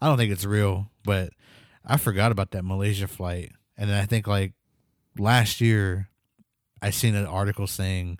I 0.00 0.06
don't 0.08 0.16
think 0.18 0.32
it's 0.32 0.44
real, 0.44 0.90
but 1.04 1.30
I 1.84 1.96
forgot 1.96 2.32
about 2.32 2.50
that 2.52 2.64
Malaysia 2.64 3.06
flight, 3.06 3.52
and 3.76 3.88
then 3.90 3.98
I 4.00 4.06
think 4.06 4.26
like 4.26 4.52
last 5.18 5.60
year, 5.60 6.08
I 6.82 6.90
seen 6.90 7.14
an 7.14 7.26
article 7.26 7.66
saying 7.66 8.18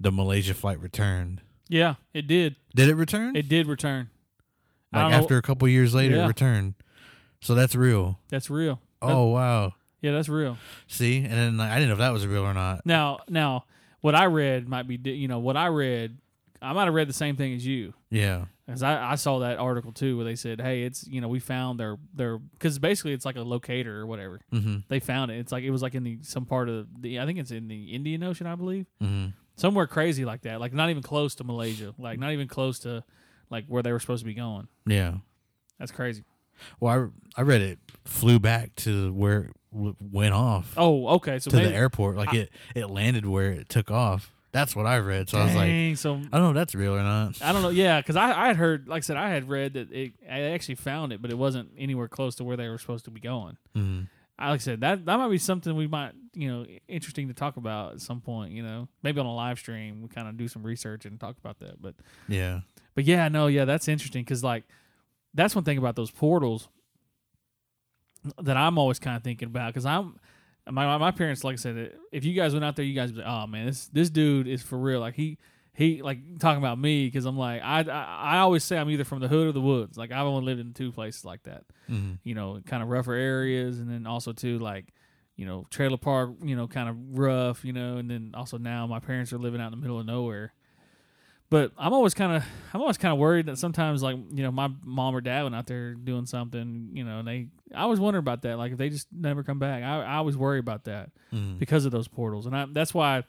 the 0.00 0.10
Malaysia 0.10 0.54
flight 0.54 0.80
returned. 0.80 1.40
yeah, 1.68 1.94
it 2.12 2.26
did. 2.26 2.56
Did 2.74 2.88
it 2.88 2.94
return? 2.94 3.36
It 3.36 3.48
did 3.48 3.66
return. 3.66 4.10
Like 4.92 5.10
know- 5.10 5.16
after 5.18 5.36
a 5.38 5.42
couple 5.42 5.66
years 5.68 5.94
later, 5.94 6.16
Yeah. 6.16 6.24
it 6.24 6.28
returned. 6.28 6.74
So 7.40 7.54
that's 7.54 7.74
real. 7.74 8.18
That's 8.30 8.48
real. 8.50 8.80
Oh 9.02 9.26
wow. 9.26 9.74
Yeah, 10.00 10.12
that's 10.12 10.28
real. 10.28 10.56
See, 10.86 11.18
and 11.24 11.32
then 11.32 11.56
like, 11.56 11.70
I 11.70 11.74
didn't 11.76 11.88
know 11.88 11.94
if 11.94 11.98
that 12.00 12.12
was 12.12 12.26
real 12.26 12.42
or 12.44 12.52
not. 12.54 12.84
Now, 12.86 13.20
now, 13.28 13.64
what 14.04 14.14
I 14.14 14.26
read 14.26 14.68
might 14.68 14.86
be, 14.86 14.96
you 15.10 15.28
know, 15.28 15.38
what 15.38 15.56
I 15.56 15.68
read, 15.68 16.18
I 16.60 16.74
might 16.74 16.84
have 16.84 16.92
read 16.92 17.08
the 17.08 17.14
same 17.14 17.36
thing 17.36 17.54
as 17.54 17.66
you, 17.66 17.94
Yeah. 18.10 18.44
because 18.66 18.82
I, 18.82 19.12
I 19.12 19.14
saw 19.14 19.38
that 19.38 19.58
article 19.58 19.92
too, 19.92 20.16
where 20.18 20.26
they 20.26 20.34
said, 20.36 20.60
hey, 20.60 20.82
it's, 20.82 21.06
you 21.08 21.22
know, 21.22 21.28
we 21.28 21.38
found 21.40 21.80
their 21.80 21.96
their, 22.14 22.36
because 22.38 22.78
basically 22.78 23.14
it's 23.14 23.24
like 23.24 23.36
a 23.36 23.42
locator 23.42 23.98
or 23.98 24.06
whatever. 24.06 24.40
Mm-hmm. 24.52 24.76
They 24.88 25.00
found 25.00 25.30
it. 25.30 25.38
It's 25.38 25.52
like 25.52 25.64
it 25.64 25.70
was 25.70 25.80
like 25.80 25.94
in 25.94 26.04
the 26.04 26.18
some 26.20 26.44
part 26.44 26.68
of 26.68 26.86
the, 27.00 27.18
I 27.18 27.24
think 27.24 27.38
it's 27.38 27.50
in 27.50 27.66
the 27.68 27.94
Indian 27.94 28.22
Ocean, 28.22 28.46
I 28.46 28.54
believe, 28.56 28.84
Mm-hmm. 29.02 29.28
somewhere 29.56 29.86
crazy 29.86 30.26
like 30.26 30.42
that, 30.42 30.60
like 30.60 30.74
not 30.74 30.90
even 30.90 31.02
close 31.02 31.34
to 31.36 31.44
Malaysia, 31.44 31.94
like 31.98 32.18
not 32.18 32.32
even 32.32 32.46
close 32.46 32.80
to 32.80 33.04
like 33.48 33.64
where 33.68 33.82
they 33.82 33.92
were 33.92 34.00
supposed 34.00 34.20
to 34.20 34.26
be 34.26 34.34
going. 34.34 34.68
Yeah. 34.86 35.14
That's 35.78 35.92
crazy. 35.92 36.24
Well, 36.78 37.10
I 37.36 37.40
I 37.40 37.42
read 37.42 37.62
it 37.62 37.78
flew 38.04 38.38
back 38.38 38.74
to 38.76 39.12
where 39.14 39.50
w- 39.74 39.96
went 40.00 40.32
off 40.34 40.72
Oh, 40.76 41.08
okay. 41.16 41.38
So 41.38 41.50
to 41.50 41.56
maybe, 41.56 41.68
the 41.70 41.74
airport. 41.74 42.16
Like 42.16 42.32
it 42.32 42.50
it 42.74 42.88
landed 42.88 43.26
where 43.26 43.50
it 43.52 43.68
took 43.68 43.90
off. 43.90 44.30
That's 44.52 44.76
what 44.76 44.86
I 44.86 44.98
read. 44.98 45.28
So 45.28 45.38
I 45.38 45.44
was 45.46 45.54
like, 45.56 45.96
so 45.96 46.14
I 46.14 46.18
don't 46.38 46.42
know 46.42 46.48
if 46.50 46.54
that's 46.54 46.76
real 46.76 46.94
or 46.94 47.02
not. 47.02 47.42
I 47.42 47.52
don't 47.52 47.62
know. 47.62 47.70
Yeah, 47.70 48.00
because 48.00 48.14
I, 48.14 48.30
I 48.30 48.46
had 48.46 48.56
heard, 48.56 48.86
like 48.86 48.98
I 48.98 49.00
said, 49.00 49.16
I 49.16 49.28
had 49.30 49.48
read 49.48 49.72
that 49.74 49.90
it, 49.90 50.12
I 50.30 50.42
actually 50.42 50.76
found 50.76 51.12
it, 51.12 51.20
but 51.20 51.32
it 51.32 51.36
wasn't 51.36 51.70
anywhere 51.76 52.06
close 52.06 52.36
to 52.36 52.44
where 52.44 52.56
they 52.56 52.68
were 52.68 52.78
supposed 52.78 53.04
to 53.06 53.10
be 53.10 53.18
going. 53.20 53.56
Mm-hmm. 53.76 54.04
I 54.38 54.50
like 54.50 54.60
I 54.60 54.62
said 54.62 54.80
that 54.80 55.04
that 55.06 55.16
might 55.16 55.28
be 55.28 55.38
something 55.38 55.74
we 55.74 55.86
might, 55.88 56.12
you 56.34 56.48
know, 56.52 56.66
interesting 56.86 57.26
to 57.28 57.34
talk 57.34 57.56
about 57.56 57.94
at 57.94 58.00
some 58.00 58.20
point. 58.20 58.52
You 58.52 58.62
know, 58.62 58.88
maybe 59.02 59.18
on 59.18 59.26
a 59.26 59.34
live 59.34 59.58
stream 59.58 60.02
we 60.02 60.08
kind 60.08 60.28
of 60.28 60.36
do 60.36 60.46
some 60.48 60.62
research 60.62 61.04
and 61.04 61.18
talk 61.18 61.36
about 61.38 61.58
that. 61.58 61.82
But 61.82 61.94
Yeah. 62.28 62.60
but 62.94 63.04
yeah, 63.04 63.28
no, 63.28 63.48
yeah, 63.48 63.64
that's 63.64 63.88
interesting 63.88 64.22
because 64.22 64.44
like 64.44 64.64
that's 65.34 65.54
one 65.56 65.64
thing 65.64 65.78
about 65.78 65.96
those 65.96 66.12
portals 66.12 66.68
that 68.42 68.56
I'm 68.56 68.78
always 68.78 68.98
kind 68.98 69.16
of 69.16 69.22
thinking 69.22 69.46
about 69.46 69.72
because 69.72 69.86
I'm. 69.86 70.18
My, 70.66 70.96
my 70.96 71.10
parents, 71.10 71.44
like 71.44 71.52
I 71.52 71.56
said, 71.56 71.92
if 72.10 72.24
you 72.24 72.32
guys 72.32 72.54
went 72.54 72.64
out 72.64 72.74
there, 72.74 72.86
you 72.86 72.94
guys, 72.94 73.10
would 73.10 73.16
be 73.16 73.22
like, 73.22 73.30
oh 73.30 73.46
man, 73.46 73.66
this 73.66 73.86
this 73.88 74.08
dude 74.08 74.48
is 74.48 74.62
for 74.62 74.78
real. 74.78 74.98
Like 74.98 75.14
he 75.14 75.36
he 75.74 76.02
like 76.02 76.38
talking 76.38 76.58
about 76.58 76.78
me 76.78 77.06
because 77.06 77.26
I'm 77.26 77.36
like 77.36 77.60
I, 77.62 77.80
I 77.80 78.36
I 78.36 78.38
always 78.38 78.62
say 78.62 78.78
I'm 78.78 78.88
either 78.90 79.04
from 79.04 79.20
the 79.20 79.28
hood 79.28 79.48
or 79.48 79.52
the 79.52 79.60
woods. 79.60 79.98
Like 79.98 80.12
I've 80.12 80.26
only 80.26 80.44
lived 80.44 80.60
in 80.60 80.72
two 80.72 80.92
places 80.92 81.24
like 81.24 81.42
that. 81.42 81.64
Mm-hmm. 81.90 82.14
You 82.22 82.34
know, 82.34 82.60
kind 82.64 82.82
of 82.82 82.88
rougher 82.88 83.12
areas, 83.12 83.80
and 83.80 83.90
then 83.90 84.06
also 84.06 84.32
too 84.32 84.58
like 84.58 84.94
you 85.36 85.44
know 85.44 85.66
trailer 85.70 85.96
park. 85.96 86.30
You 86.42 86.54
know, 86.54 86.68
kind 86.68 86.88
of 86.88 87.18
rough. 87.18 87.64
You 87.64 87.72
know, 87.72 87.96
and 87.96 88.08
then 88.08 88.32
also 88.34 88.56
now 88.56 88.86
my 88.86 89.00
parents 89.00 89.32
are 89.32 89.38
living 89.38 89.60
out 89.60 89.66
in 89.66 89.72
the 89.72 89.82
middle 89.82 89.98
of 89.98 90.06
nowhere. 90.06 90.54
But 91.50 91.72
I'm 91.76 91.92
always 91.92 92.14
kind 92.14 92.36
of 92.36 92.44
I'm 92.72 92.80
always 92.80 92.96
kind 92.96 93.12
of 93.12 93.18
worried 93.18 93.46
that 93.46 93.58
sometimes 93.58 94.00
like 94.00 94.16
you 94.32 94.44
know 94.44 94.52
my 94.52 94.70
mom 94.84 95.14
or 95.16 95.20
dad 95.20 95.42
went 95.42 95.56
out 95.56 95.66
there 95.66 95.94
doing 95.94 96.26
something 96.26 96.90
you 96.92 97.04
know 97.04 97.18
and 97.18 97.28
they 97.28 97.48
I 97.74 97.86
was 97.86 97.98
wondering 98.00 98.20
about 98.20 98.42
that 98.42 98.56
like 98.58 98.72
if 98.72 98.78
they 98.78 98.88
just 98.88 99.08
never 99.12 99.42
come 99.42 99.58
back 99.58 99.82
I 99.82 100.02
I 100.02 100.14
always 100.16 100.36
worry 100.36 100.58
about 100.58 100.84
that 100.84 101.10
Mm-hmm. 101.32 101.58
because 101.58 101.84
of 101.84 101.90
those 101.90 102.06
portals. 102.06 102.46
And 102.46 102.56
I, 102.56 102.66
that's 102.70 102.94
why, 102.94 103.24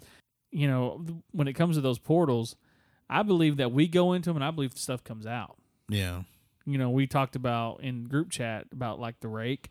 you 0.51 0.67
know, 0.67 1.03
when 1.31 1.47
it 1.47 1.53
comes 1.53 1.76
to 1.76 1.81
those 1.81 1.97
portals, 1.97 2.55
I 3.09 3.23
believe 3.23 3.57
that 3.57 3.72
we 3.72 3.88
go 3.88 4.13
into 4.13 4.30
them 4.30 4.38
and 4.38 4.43
I 4.43 4.51
believe 4.51 4.73
stuff 4.77 5.03
comes 5.03 5.26
out. 5.26 5.57
Yeah. 5.89 6.22
You 6.67 6.77
know, 6.77 6.91
we 6.91 7.07
talked 7.07 7.35
about 7.35 7.81
in 7.81 8.03
group 8.05 8.30
chat 8.30 8.67
about 8.72 8.99
like 8.99 9.19
the 9.22 9.27
rake, 9.27 9.69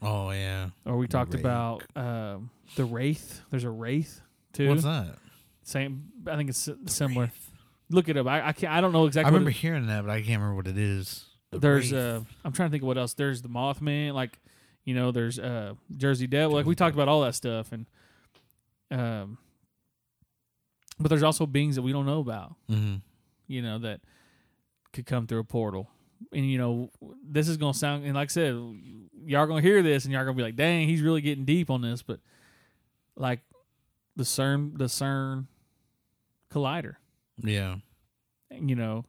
Oh 0.00 0.30
yeah. 0.30 0.68
or 0.86 0.96
we 0.96 1.08
talked 1.08 1.34
about 1.34 1.82
um, 1.96 2.50
the 2.76 2.84
wraith. 2.84 3.40
There's 3.50 3.64
a 3.64 3.70
wraith 3.70 4.20
too. 4.52 4.68
What's 4.68 4.84
that? 4.84 5.16
Same. 5.64 6.04
I 6.28 6.36
think 6.36 6.50
it's 6.50 6.58
si- 6.60 6.76
similar. 6.86 7.32
Look 7.90 8.08
it 8.08 8.16
up. 8.16 8.26
I 8.28 8.48
I, 8.48 8.52
can't, 8.52 8.72
I 8.72 8.80
don't 8.80 8.92
know 8.92 9.06
exactly. 9.06 9.28
I 9.28 9.32
remember 9.32 9.50
hearing 9.50 9.86
that, 9.88 10.04
but 10.06 10.10
I 10.12 10.18
can't 10.22 10.40
remember 10.40 10.54
what 10.54 10.66
it 10.68 10.78
is. 10.78 11.24
The 11.52 11.58
there's 11.58 11.92
Wraith. 11.92 12.00
uh 12.02 12.20
I'm 12.44 12.52
trying 12.52 12.68
to 12.68 12.70
think 12.72 12.82
of 12.82 12.86
what 12.88 12.98
else. 12.98 13.14
There's 13.14 13.40
the 13.42 13.48
Mothman, 13.48 14.12
like 14.14 14.38
you 14.84 14.94
know, 14.94 15.12
there's 15.12 15.38
uh 15.38 15.74
Jersey 15.96 16.26
Devil. 16.26 16.56
Like 16.56 16.66
we 16.66 16.74
talked 16.74 16.94
about 16.94 17.08
all 17.08 17.20
that 17.22 17.34
stuff 17.34 17.70
and 17.72 17.86
um 18.90 19.38
but 20.98 21.08
there's 21.08 21.22
also 21.22 21.46
beings 21.46 21.76
that 21.76 21.82
we 21.82 21.92
don't 21.92 22.06
know 22.06 22.20
about, 22.20 22.54
Mhm. 22.70 23.00
you 23.46 23.62
know, 23.62 23.78
that 23.78 24.00
could 24.92 25.06
come 25.06 25.26
through 25.26 25.38
a 25.40 25.44
portal. 25.44 25.88
And 26.32 26.48
you 26.50 26.58
know, 26.58 26.90
this 27.24 27.48
is 27.48 27.56
gonna 27.56 27.74
sound 27.74 28.04
and 28.04 28.14
like 28.14 28.30
I 28.30 28.32
said, 28.32 28.54
y'all 29.24 29.46
gonna 29.46 29.60
hear 29.62 29.82
this 29.82 30.04
and 30.04 30.12
y'all 30.12 30.24
gonna 30.24 30.36
be 30.36 30.42
like, 30.42 30.56
dang, 30.56 30.86
he's 30.88 31.00
really 31.00 31.20
getting 31.20 31.44
deep 31.44 31.70
on 31.70 31.80
this, 31.82 32.02
but 32.02 32.20
like 33.16 33.40
the 34.16 34.24
CERN 34.24 34.76
the 34.78 34.84
CERN 34.86 35.46
collider 36.50 36.96
Yeah. 37.42 37.76
you 38.50 38.74
know, 38.76 39.04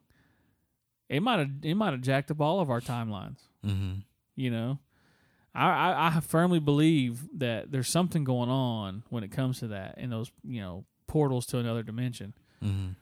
it 1.14 1.22
might 1.22 1.38
have 1.40 1.50
it 1.62 1.76
might 1.76 1.92
have 1.92 2.02
jacked 2.02 2.32
up 2.32 2.42
all 2.42 2.60
of 2.60 2.72
our 2.72 2.82
timelines. 2.82 3.38
Mm-hmm. 3.64 4.00
You 4.36 4.50
know, 4.50 4.80
I, 5.54 5.68
I 5.68 6.08
I 6.08 6.20
firmly 6.22 6.60
believe 6.60 7.28
that 7.38 7.72
there's 7.72 7.88
something 7.88 8.24
going 8.24 8.50
on 8.50 9.04
when 9.10 9.24
it 9.24 9.32
comes 9.32 9.60
to 9.60 9.68
that 9.68 10.00
in 10.00 10.10
those 10.10 10.32
you 10.44 10.60
know 10.60 10.86
portals 11.06 11.46
to 11.48 11.60
another 11.60 11.84
dimension. 11.84 12.34
Mm-hmm. 12.64 12.94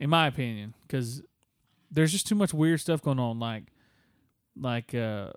In 0.00 0.10
my 0.10 0.26
opinion, 0.26 0.74
because 0.82 1.22
there's 1.90 2.12
just 2.12 2.26
too 2.26 2.34
much 2.34 2.52
weird 2.52 2.80
stuff 2.80 3.00
going 3.00 3.18
on. 3.18 3.38
Like 3.40 3.64
like 4.54 4.94
uh, 4.94 5.30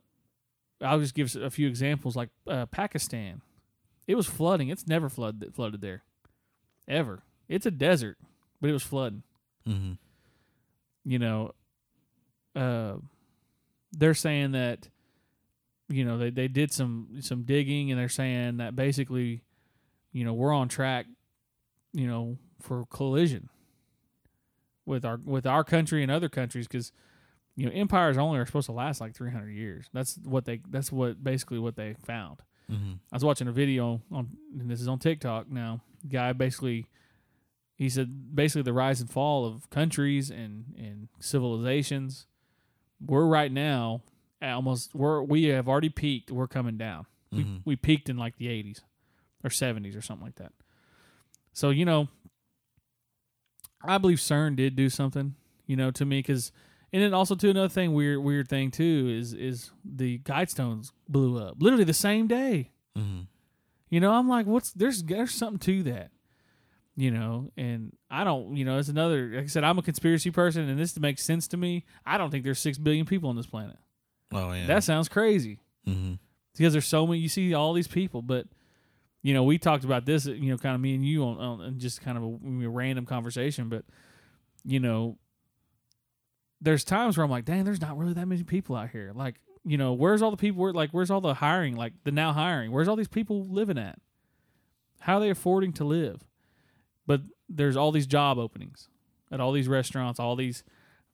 I'll 0.81 0.99
just 0.99 1.15
give 1.15 1.33
a 1.37 1.49
few 1.49 1.69
examples. 1.69 2.17
Like 2.17 2.29
uh, 2.47 2.65
Pakistan, 2.65 3.41
it 4.07 4.15
was 4.15 4.27
flooding. 4.27 4.67
It's 4.67 4.87
never 4.87 5.07
flooded 5.07 5.55
flooded 5.55 5.79
there, 5.79 6.03
ever. 6.85 7.23
It's 7.47 7.65
a 7.65 7.71
desert, 7.71 8.17
but 8.59 8.69
it 8.69 8.73
was 8.73 8.83
flooding. 8.83 9.23
Mm-hmm. 9.65 9.93
you 11.05 11.19
know, 11.19 11.53
uh, 12.55 12.95
they're 13.91 14.13
saying 14.13 14.51
that, 14.53 14.89
you 15.89 16.05
know, 16.05 16.17
they, 16.17 16.29
they 16.29 16.47
did 16.47 16.71
some 16.71 17.09
some 17.21 17.43
digging 17.43 17.91
and 17.91 17.99
they're 17.99 18.09
saying 18.09 18.57
that 18.57 18.75
basically, 18.75 19.43
you 20.11 20.23
know, 20.23 20.33
we're 20.33 20.53
on 20.53 20.67
track, 20.67 21.05
you 21.93 22.07
know, 22.07 22.37
for 22.61 22.85
collision 22.85 23.49
with 24.85 25.05
our 25.05 25.19
with 25.23 25.45
our 25.45 25.63
country 25.63 26.01
and 26.03 26.11
other 26.11 26.29
countries 26.29 26.67
because, 26.67 26.91
you 27.55 27.65
know, 27.65 27.71
empires 27.73 28.17
only 28.17 28.39
are 28.39 28.45
supposed 28.45 28.65
to 28.67 28.71
last 28.71 29.01
like 29.01 29.13
three 29.13 29.31
hundred 29.31 29.51
years. 29.51 29.89
That's 29.93 30.17
what 30.23 30.45
they 30.45 30.61
that's 30.69 30.91
what 30.91 31.23
basically 31.23 31.59
what 31.59 31.75
they 31.75 31.95
found. 32.05 32.41
Mm-hmm. 32.71 32.93
I 33.11 33.15
was 33.15 33.25
watching 33.25 33.47
a 33.47 33.51
video 33.51 34.01
on, 34.11 34.29
and 34.57 34.69
this 34.69 34.81
is 34.81 34.87
on 34.87 34.99
TikTok 34.99 35.51
now. 35.51 35.81
Guy 36.09 36.33
basically, 36.33 36.87
he 37.75 37.89
said 37.89 38.35
basically 38.35 38.63
the 38.63 38.73
rise 38.73 39.01
and 39.01 39.09
fall 39.09 39.45
of 39.45 39.69
countries 39.69 40.29
and 40.29 40.73
and 40.77 41.09
civilizations. 41.19 42.27
We're 43.05 43.25
right 43.25 43.51
now 43.51 44.01
at 44.41 44.53
almost 44.53 44.93
we're 44.95 45.21
we 45.21 45.45
have 45.45 45.67
already 45.67 45.89
peaked. 45.89 46.31
We're 46.31 46.47
coming 46.47 46.77
down. 46.77 47.05
We 47.31 47.43
Mhm. 47.43 47.61
we 47.65 47.75
peaked 47.75 48.09
in 48.09 48.17
like 48.17 48.37
the 48.37 48.47
eighties 48.47 48.81
or 49.43 49.49
seventies 49.49 49.95
or 49.95 50.01
something 50.01 50.25
like 50.25 50.35
that. 50.35 50.53
So 51.51 51.69
you 51.69 51.85
know, 51.85 52.07
I 53.83 53.97
believe 53.97 54.19
CERN 54.19 54.55
did 54.55 54.75
do 54.75 54.89
something. 54.89 55.35
You 55.65 55.75
know, 55.75 55.91
to 55.91 56.05
me 56.05 56.19
because. 56.19 56.51
And 56.91 57.01
then 57.01 57.11
also 57.11 57.33
too 57.33 57.49
another 57.49 57.69
thing 57.69 57.93
weird 57.95 58.19
weird 58.19 58.47
thing 58.47 58.69
too 58.69 59.07
is 59.11 59.33
is 59.33 59.71
the 59.83 60.19
guidestones 60.19 60.91
blew 61.09 61.39
up 61.43 61.55
literally 61.59 61.85
the 61.85 61.91
same 61.93 62.27
day. 62.27 62.69
Mm-hmm. 62.95 63.21
You 63.89 63.99
know, 63.99 64.11
I'm 64.13 64.29
like, 64.29 64.45
what's 64.45 64.71
there's 64.73 65.01
there's 65.03 65.31
something 65.31 65.57
to 65.59 65.81
that. 65.91 66.11
You 66.95 67.09
know, 67.09 67.51
and 67.57 67.95
I 68.13 68.23
don't, 68.23 68.55
you 68.55 68.63
know, 68.63 68.77
it's 68.77 68.89
another. 68.89 69.31
Like 69.33 69.43
I 69.45 69.47
said, 69.47 69.63
I'm 69.63 69.79
a 69.79 69.81
conspiracy 69.81 70.29
person, 70.29 70.69
and 70.69 70.79
this 70.79 70.97
makes 70.99 71.23
sense 71.23 71.47
to 71.47 71.57
me. 71.57 71.83
I 72.05 72.19
don't 72.19 72.29
think 72.29 72.43
there's 72.43 72.59
six 72.59 72.77
billion 72.77 73.07
people 73.07 73.27
on 73.29 73.35
this 73.35 73.47
planet. 73.47 73.77
Oh 74.31 74.53
yeah. 74.53 74.67
That 74.67 74.83
sounds 74.83 75.09
crazy 75.09 75.61
mm-hmm. 75.87 76.13
because 76.55 76.73
there's 76.73 76.85
so 76.85 77.07
many. 77.07 77.19
You 77.19 77.27
see 77.27 77.55
all 77.55 77.73
these 77.73 77.87
people, 77.87 78.21
but 78.21 78.45
you 79.23 79.33
know, 79.33 79.43
we 79.43 79.57
talked 79.57 79.83
about 79.83 80.05
this. 80.05 80.27
You 80.27 80.51
know, 80.51 80.57
kind 80.59 80.75
of 80.75 80.81
me 80.81 80.93
and 80.93 81.03
you 81.03 81.23
on, 81.23 81.39
on 81.39 81.61
and 81.61 81.79
just 81.79 82.01
kind 82.01 82.17
of 82.17 82.23
a, 82.23 82.65
a 82.65 82.69
random 82.69 83.07
conversation, 83.07 83.67
but 83.67 83.83
you 84.63 84.79
know, 84.79 85.17
there's 86.61 86.83
times 86.83 87.17
where 87.17 87.23
I'm 87.25 87.31
like, 87.31 87.45
dang, 87.45 87.63
there's 87.63 87.81
not 87.81 87.97
really 87.97 88.13
that 88.13 88.27
many 88.27 88.43
people 88.43 88.75
out 88.75 88.91
here. 88.91 89.11
Like, 89.15 89.35
you 89.65 89.77
know, 89.77 89.93
where's 89.93 90.21
all 90.21 90.29
the 90.29 90.37
people? 90.37 90.61
Where, 90.61 90.71
like, 90.71 90.91
where's 90.91 91.09
all 91.09 91.21
the 91.21 91.33
hiring? 91.33 91.75
Like 91.75 91.93
the 92.03 92.11
now 92.11 92.31
hiring? 92.31 92.71
Where's 92.71 92.87
all 92.87 92.95
these 92.95 93.07
people 93.07 93.43
living 93.43 93.79
at? 93.79 93.97
How 94.99 95.17
are 95.17 95.19
they 95.19 95.31
affording 95.31 95.73
to 95.73 95.83
live? 95.83 96.23
But 97.07 97.21
there's 97.55 97.77
all 97.77 97.91
these 97.91 98.07
job 98.07 98.37
openings 98.37 98.89
at 99.31 99.39
all 99.39 99.51
these 99.51 99.67
restaurants, 99.67 100.19
all 100.19 100.35
these 100.35 100.63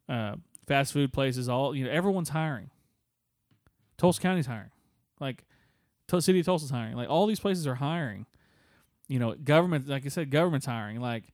uh, 0.08 0.36
fast 0.68 0.94
food 0.94 1.14
places. 1.14 1.50
All 1.50 1.76
you 1.76 1.86
know, 1.86 1.92
everyone's 1.92 2.30
hiring. 2.30 2.70
Tulsa 3.98 4.22
County's 4.22 4.46
hiring. 4.46 4.72
Like, 5.20 5.46
Tul- 6.10 6.22
City 6.22 6.40
of 6.40 6.46
Tulsa's 6.46 6.70
hiring. 6.72 6.96
Like 6.96 7.10
all 7.10 7.28
these 7.28 7.40
places 7.40 7.68
are 7.68 7.76
hiring, 7.76 8.26
you 9.08 9.20
know, 9.20 9.36
government, 9.36 9.88
like 9.88 10.06
I 10.06 10.10
said, 10.10 10.32
government's 10.32 10.66
hiring. 10.66 11.00
Like, 11.00 11.26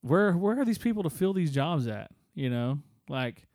where 0.00 0.32
where 0.32 0.58
are 0.58 0.64
these 0.64 0.78
people 0.78 1.02
to 1.02 1.10
fill 1.10 1.32
these 1.32 1.52
jobs 1.52 1.86
at? 1.86 2.10
You 2.34 2.50
know, 2.50 2.78
like, 3.08 3.46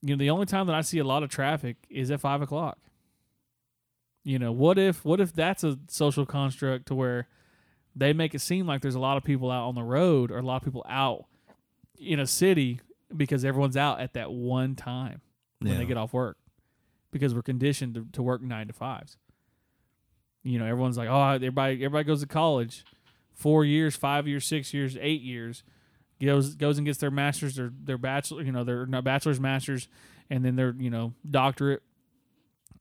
you 0.00 0.16
know, 0.16 0.18
the 0.18 0.30
only 0.30 0.46
time 0.46 0.66
that 0.66 0.74
I 0.74 0.80
see 0.80 0.98
a 0.98 1.04
lot 1.04 1.22
of 1.22 1.30
traffic 1.30 1.76
is 1.90 2.10
at 2.10 2.20
five 2.20 2.42
o'clock. 2.42 2.78
You 4.24 4.38
know, 4.38 4.52
what 4.52 4.78
if 4.78 5.04
what 5.04 5.20
if 5.20 5.32
that's 5.32 5.62
a 5.62 5.78
social 5.88 6.24
construct 6.24 6.86
to 6.86 6.94
where 6.94 7.28
they 7.94 8.12
make 8.12 8.34
it 8.34 8.40
seem 8.40 8.66
like 8.66 8.80
there's 8.82 8.94
a 8.94 9.00
lot 9.00 9.16
of 9.16 9.24
people 9.24 9.50
out 9.50 9.68
on 9.68 9.74
the 9.74 9.82
road 9.82 10.30
or 10.30 10.38
a 10.38 10.42
lot 10.42 10.56
of 10.56 10.62
people 10.64 10.84
out 10.88 11.24
in 11.98 12.18
a 12.20 12.26
city 12.26 12.80
because 13.16 13.44
everyone's 13.44 13.76
out 13.76 14.00
at 14.00 14.14
that 14.14 14.32
one 14.32 14.74
time 14.74 15.20
when 15.58 15.72
Yeah. 15.72 15.78
they 15.78 15.84
get 15.84 15.96
off 15.96 16.12
work 16.12 16.36
because 17.10 17.34
we're 17.34 17.42
conditioned 17.42 17.94
to, 17.94 18.06
to 18.12 18.22
work 18.22 18.40
nine 18.42 18.66
to 18.68 18.72
fives. 18.72 19.16
You 20.42 20.58
know, 20.58 20.64
everyone's 20.64 20.96
like, 20.96 21.08
oh, 21.10 21.22
everybody, 21.34 21.74
everybody 21.84 22.04
goes 22.04 22.20
to 22.22 22.26
college, 22.26 22.84
four 23.34 23.64
years, 23.64 23.94
five 23.94 24.26
years, 24.26 24.44
six 24.46 24.72
years, 24.74 24.96
eight 25.00 25.20
years, 25.22 25.62
goes 26.20 26.54
goes 26.54 26.78
and 26.78 26.84
gets 26.86 26.98
their 26.98 27.10
masters, 27.10 27.56
their 27.56 27.72
their 27.84 27.98
bachelor, 27.98 28.42
you 28.42 28.50
know, 28.52 28.64
their 28.64 28.86
no, 28.86 29.02
bachelor's, 29.02 29.38
masters, 29.38 29.86
and 30.30 30.44
then 30.44 30.56
their 30.56 30.74
you 30.78 30.90
know 30.90 31.12
doctorate, 31.30 31.82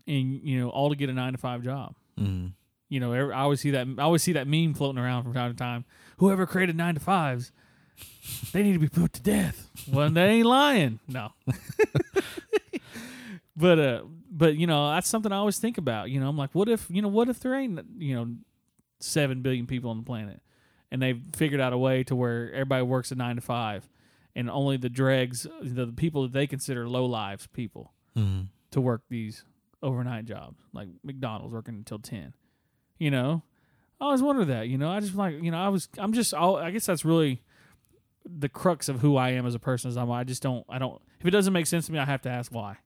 and 0.08 0.42
you 0.44 0.60
know 0.60 0.70
all 0.70 0.90
to 0.90 0.96
get 0.96 1.10
a 1.10 1.14
nine 1.14 1.34
to 1.34 1.38
five 1.38 1.62
job. 1.64 1.96
Mhm. 2.20 2.54
You 2.92 3.00
know, 3.00 3.14
every, 3.14 3.34
I 3.34 3.42
always 3.42 3.62
see 3.62 3.72
that. 3.72 3.88
I 3.98 4.02
always 4.02 4.22
see 4.22 4.34
that 4.34 4.48
meme 4.48 4.74
floating 4.74 5.02
around 5.02 5.24
from 5.24 5.34
time 5.34 5.52
to 5.52 5.58
time. 5.58 5.86
Whoever 6.18 6.46
created 6.46 6.76
nine 6.76 6.96
to 6.96 7.00
fives, 7.00 7.52
they 8.52 8.64
need 8.64 8.74
to 8.74 8.80
be 8.80 8.90
put 8.90 9.14
to 9.14 9.22
death. 9.22 9.70
Well, 9.92 10.10
they 10.10 10.26
ain't 10.28 10.46
lying. 10.46 11.00
No. 11.08 11.32
but 13.56 13.80
uh, 13.80 14.02
but 14.30 14.56
you 14.56 14.68
know, 14.68 14.92
that's 14.92 15.08
something 15.08 15.32
I 15.32 15.38
always 15.38 15.58
think 15.58 15.78
about. 15.78 16.10
You 16.10 16.20
know, 16.20 16.30
I'm 16.30 16.38
like, 16.38 16.54
what 16.54 16.70
if 16.70 16.88
you 16.90 17.02
know, 17.02 17.08
what 17.08 17.30
if 17.30 17.40
there 17.40 17.56
ain't 17.56 17.80
you 17.98 18.16
know, 18.16 18.36
seven 19.00 19.42
billion 19.42 19.68
people 19.68 19.90
on 19.90 19.98
the 19.98 20.04
planet, 20.04 20.42
and 20.92 21.02
they've 21.02 21.22
figured 21.36 21.62
out 21.62 21.74
a 21.74 21.78
way 21.78 22.04
to 22.06 22.16
where 22.16 22.52
everybody 22.52 22.84
works 22.84 23.12
a 23.12 23.16
nine 23.16 23.36
to 23.36 23.42
five, 23.42 23.90
and 24.36 24.50
only 24.50 24.78
the 24.78 24.90
dregs, 24.90 25.46
the, 25.62 25.86
the 25.86 25.94
people 25.94 26.24
that 26.24 26.34
they 26.34 26.48
consider 26.48 26.88
low 26.88 27.06
lives 27.06 27.48
people, 27.48 27.94
Mhm. 28.18 28.48
to 28.72 28.82
work 28.82 29.04
these 29.10 29.44
overnight 29.84 30.26
jobs, 30.26 30.60
like 30.74 30.88
McDonald's 31.04 31.54
working 31.54 31.76
until 31.76 32.00
ten. 32.00 32.34
You 33.02 33.10
know, 33.10 33.42
I 34.00 34.06
always 34.06 34.22
wonder 34.22 34.46
that. 34.46 34.68
You 34.68 34.78
know, 34.78 34.88
I 34.88 35.00
just 35.00 35.16
like 35.16 35.42
you 35.42 35.50
know, 35.50 35.58
I 35.58 35.70
was 35.70 35.90
I'm 35.98 36.14
just 36.14 36.36
all 36.36 36.58
I 36.58 36.70
guess 36.70 36.86
that's 36.86 37.04
really 37.04 37.42
the 38.24 38.48
crux 38.48 38.90
of 38.90 39.00
who 39.00 39.18
I 39.18 39.32
am 39.32 39.48
as 39.48 39.56
a 39.56 39.60
person. 39.60 39.90
Is 39.90 39.98
I'm 39.98 40.12
I 40.12 40.24
just 40.24 40.44
don't 40.44 40.64
I 40.70 40.78
don't 40.78 41.02
if 41.20 41.26
it 41.26 41.32
doesn't 41.32 41.52
make 41.52 41.66
sense 41.66 41.88
to 41.88 41.92
me, 41.92 41.98
I 41.98 42.06
have 42.06 42.22
to 42.22 42.30
ask 42.30 42.54
why. 42.54 42.78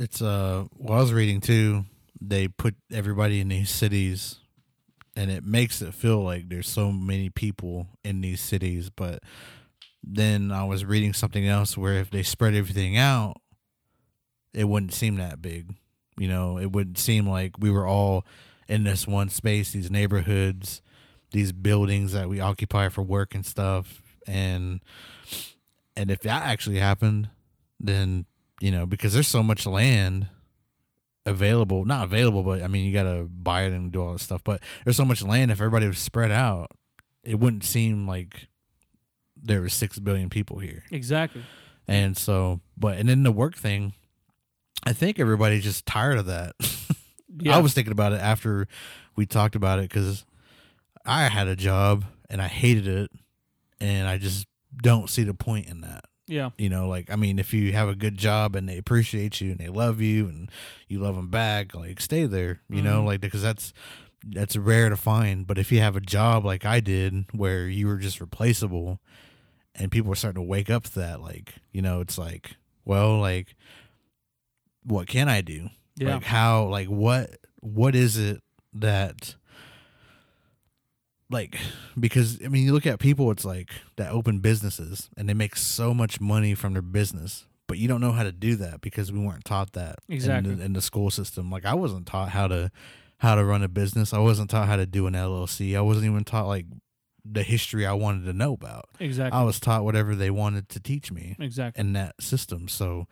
It's 0.00 0.20
uh 0.20 0.64
well 0.76 0.98
I 0.98 1.02
was 1.02 1.12
reading 1.12 1.40
too, 1.40 1.84
they 2.20 2.48
put 2.48 2.74
everybody 2.92 3.40
in 3.40 3.46
these 3.46 3.70
cities 3.70 4.40
and 5.14 5.30
it 5.30 5.44
makes 5.44 5.80
it 5.82 5.94
feel 5.94 6.20
like 6.20 6.48
there's 6.48 6.68
so 6.68 6.90
many 6.90 7.30
people 7.30 7.86
in 8.02 8.22
these 8.22 8.40
cities, 8.40 8.90
but 8.90 9.22
then 10.02 10.50
I 10.50 10.64
was 10.64 10.84
reading 10.84 11.12
something 11.12 11.46
else 11.46 11.78
where 11.78 11.94
if 11.94 12.10
they 12.10 12.24
spread 12.24 12.54
everything 12.54 12.96
out, 12.96 13.36
it 14.52 14.64
wouldn't 14.64 14.94
seem 14.94 15.14
that 15.18 15.40
big. 15.40 15.76
You 16.18 16.26
know, 16.26 16.58
it 16.58 16.72
wouldn't 16.72 16.98
seem 16.98 17.28
like 17.28 17.56
we 17.60 17.70
were 17.70 17.86
all 17.86 18.26
in 18.68 18.84
this 18.84 19.06
one 19.06 19.28
space, 19.28 19.72
these 19.72 19.90
neighborhoods, 19.90 20.82
these 21.32 21.52
buildings 21.52 22.12
that 22.12 22.28
we 22.28 22.40
occupy 22.40 22.88
for 22.88 23.02
work 23.02 23.34
and 23.34 23.44
stuff. 23.44 24.02
And 24.26 24.80
and 25.96 26.10
if 26.10 26.20
that 26.20 26.42
actually 26.42 26.78
happened, 26.78 27.30
then 27.78 28.26
you 28.60 28.70
know, 28.70 28.86
because 28.86 29.12
there's 29.12 29.28
so 29.28 29.42
much 29.42 29.66
land 29.66 30.28
available, 31.26 31.84
not 31.84 32.04
available, 32.04 32.42
but 32.42 32.62
I 32.62 32.68
mean, 32.68 32.84
you 32.86 32.92
got 32.92 33.02
to 33.02 33.28
buy 33.30 33.62
it 33.62 33.72
and 33.72 33.92
do 33.92 34.02
all 34.02 34.12
this 34.12 34.22
stuff. 34.22 34.42
But 34.44 34.60
there's 34.84 34.96
so 34.96 35.04
much 35.04 35.22
land. 35.22 35.50
If 35.50 35.60
everybody 35.60 35.86
was 35.86 35.98
spread 35.98 36.30
out, 36.30 36.70
it 37.22 37.38
wouldn't 37.38 37.64
seem 37.64 38.06
like 38.06 38.48
there 39.36 39.60
was 39.60 39.74
six 39.74 39.98
billion 39.98 40.30
people 40.30 40.58
here. 40.58 40.84
Exactly. 40.90 41.42
And 41.88 42.16
so, 42.16 42.60
but 42.76 42.98
and 42.98 43.08
then 43.08 43.22
the 43.22 43.32
work 43.32 43.56
thing, 43.56 43.92
I 44.84 44.92
think 44.92 45.18
everybody's 45.18 45.64
just 45.64 45.86
tired 45.86 46.18
of 46.18 46.26
that. 46.26 46.54
Yeah. 47.38 47.56
I 47.56 47.60
was 47.60 47.74
thinking 47.74 47.92
about 47.92 48.12
it 48.12 48.20
after 48.20 48.66
we 49.16 49.26
talked 49.26 49.54
about 49.56 49.78
it 49.78 49.88
because 49.90 50.24
I 51.04 51.24
had 51.28 51.48
a 51.48 51.56
job 51.56 52.04
and 52.30 52.40
I 52.42 52.48
hated 52.48 52.86
it, 52.86 53.10
and 53.80 54.08
I 54.08 54.18
just 54.18 54.46
don't 54.82 55.08
see 55.10 55.22
the 55.22 55.34
point 55.34 55.68
in 55.68 55.80
that. 55.82 56.04
yeah. 56.26 56.50
You 56.58 56.68
know, 56.68 56.88
like 56.88 57.10
I 57.10 57.16
mean, 57.16 57.38
if 57.38 57.54
you 57.54 57.72
have 57.72 57.88
a 57.88 57.94
good 57.94 58.16
job 58.18 58.56
and 58.56 58.68
they 58.68 58.78
appreciate 58.78 59.40
you 59.40 59.50
and 59.52 59.58
they 59.60 59.68
love 59.68 60.00
you 60.00 60.26
and 60.26 60.50
you 60.88 60.98
love 60.98 61.14
them 61.16 61.28
back, 61.30 61.74
like 61.74 62.00
stay 62.00 62.24
there. 62.26 62.60
You 62.68 62.82
know, 62.82 63.02
Mhm. 63.02 63.06
like 63.06 63.20
because 63.20 63.42
that's 63.42 63.72
that's 64.28 64.56
rare 64.56 64.88
to 64.88 64.96
find. 64.96 65.46
But 65.46 65.56
if 65.58 65.70
you 65.70 65.78
have 65.80 65.94
a 65.94 66.00
job 66.00 66.44
like 66.44 66.64
I 66.64 66.80
did, 66.80 67.26
where 67.32 67.68
you 67.68 67.86
were 67.86 67.98
just 67.98 68.20
replaceable, 68.20 68.98
and 69.76 69.90
people 69.92 70.10
are 70.10 70.16
starting 70.16 70.42
to 70.42 70.48
wake 70.48 70.68
up 70.68 70.82
to 70.84 70.94
that, 70.98 71.20
like 71.20 71.54
you 71.72 71.80
know, 71.80 72.00
it's 72.00 72.18
like, 72.18 72.56
well, 72.84 73.20
like, 73.20 73.54
what 74.82 75.06
can 75.06 75.28
I 75.28 75.40
do? 75.42 75.68
Yeah. 75.96 76.14
Like 76.14 76.24
how, 76.24 76.64
like 76.66 76.88
what, 76.88 77.36
what 77.60 77.94
is 77.94 78.16
it 78.18 78.42
that 78.74 79.34
like 81.30 81.58
because 81.98 82.38
I 82.44 82.48
mean 82.48 82.64
you 82.64 82.72
look 82.72 82.86
at 82.86 83.00
people 83.00 83.30
it's 83.30 83.44
like 83.44 83.70
that 83.96 84.12
open 84.12 84.38
businesses 84.40 85.08
and 85.16 85.28
they 85.28 85.34
make 85.34 85.56
so 85.56 85.92
much 85.94 86.20
money 86.20 86.54
from 86.54 86.74
their 86.74 86.82
business 86.82 87.46
but 87.66 87.78
you 87.78 87.88
don't 87.88 88.00
know 88.00 88.12
how 88.12 88.22
to 88.22 88.32
do 88.32 88.54
that 88.56 88.80
because 88.80 89.10
we 89.10 89.18
weren't 89.18 89.44
taught 89.44 89.72
that 89.72 89.96
Exactly. 90.08 90.52
in 90.52 90.58
the, 90.58 90.64
in 90.66 90.72
the 90.74 90.82
school 90.82 91.10
system 91.10 91.50
like 91.50 91.64
I 91.64 91.74
wasn't 91.74 92.06
taught 92.06 92.28
how 92.30 92.46
to 92.48 92.70
how 93.18 93.34
to 93.34 93.44
run 93.44 93.62
a 93.62 93.68
business 93.68 94.12
I 94.12 94.18
wasn't 94.18 94.50
taught 94.50 94.68
how 94.68 94.76
to 94.76 94.86
do 94.86 95.06
an 95.06 95.14
LLC 95.14 95.76
I 95.76 95.80
wasn't 95.80 96.06
even 96.06 96.22
taught 96.22 96.46
like 96.46 96.66
the 97.24 97.42
history 97.42 97.84
I 97.86 97.92
wanted 97.94 98.24
to 98.26 98.32
know 98.32 98.52
about 98.52 98.88
exactly. 99.00 99.36
I 99.36 99.42
was 99.42 99.58
taught 99.58 99.84
whatever 99.84 100.14
they 100.14 100.30
wanted 100.30 100.68
to 100.70 100.80
teach 100.80 101.10
me 101.10 101.34
exactly. 101.40 101.80
in 101.80 101.92
that 101.94 102.14
system. 102.20 102.68
So, 102.68 103.08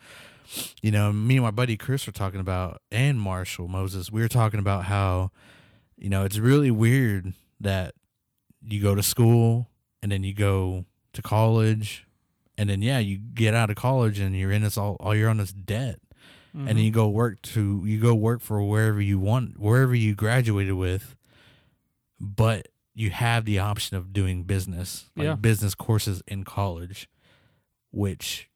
you 0.82 0.90
know, 0.90 1.12
me 1.12 1.36
and 1.36 1.44
my 1.44 1.50
buddy 1.50 1.76
Chris 1.76 2.06
were 2.06 2.12
talking 2.12 2.40
about, 2.40 2.80
and 2.90 3.20
Marshall 3.20 3.68
Moses, 3.68 4.10
we 4.10 4.20
were 4.20 4.28
talking 4.28 4.60
about 4.60 4.84
how, 4.84 5.30
you 5.96 6.08
know, 6.08 6.24
it's 6.24 6.38
really 6.38 6.70
weird 6.70 7.32
that 7.60 7.94
you 8.62 8.80
go 8.82 8.94
to 8.94 9.02
school 9.02 9.68
and 10.02 10.10
then 10.12 10.22
you 10.24 10.34
go 10.34 10.84
to 11.12 11.22
college, 11.22 12.06
and 12.58 12.68
then 12.68 12.82
yeah, 12.82 12.98
you 12.98 13.16
get 13.18 13.54
out 13.54 13.70
of 13.70 13.76
college 13.76 14.18
and 14.18 14.36
you're 14.36 14.52
in 14.52 14.62
this 14.62 14.76
all, 14.76 14.96
all 15.00 15.14
you're 15.14 15.30
on 15.30 15.38
this 15.38 15.52
debt, 15.52 15.98
and 16.52 16.68
then 16.68 16.76
Mhm. 16.76 16.84
you 16.84 16.90
go 16.90 17.08
work 17.08 17.40
to 17.42 17.82
you 17.84 17.98
go 18.00 18.14
work 18.14 18.40
for 18.40 18.62
wherever 18.62 19.00
you 19.00 19.18
want, 19.18 19.58
wherever 19.58 19.94
you 19.94 20.14
graduated 20.14 20.74
with, 20.74 21.16
but 22.20 22.68
you 22.94 23.10
have 23.10 23.44
the 23.44 23.58
option 23.58 23.96
of 23.96 24.12
doing 24.12 24.44
business, 24.44 25.10
like 25.16 25.24
Yeah. 25.24 25.34
business 25.34 25.74
courses 25.74 26.22
in 26.28 26.44
college, 26.44 27.08
which 27.90 28.48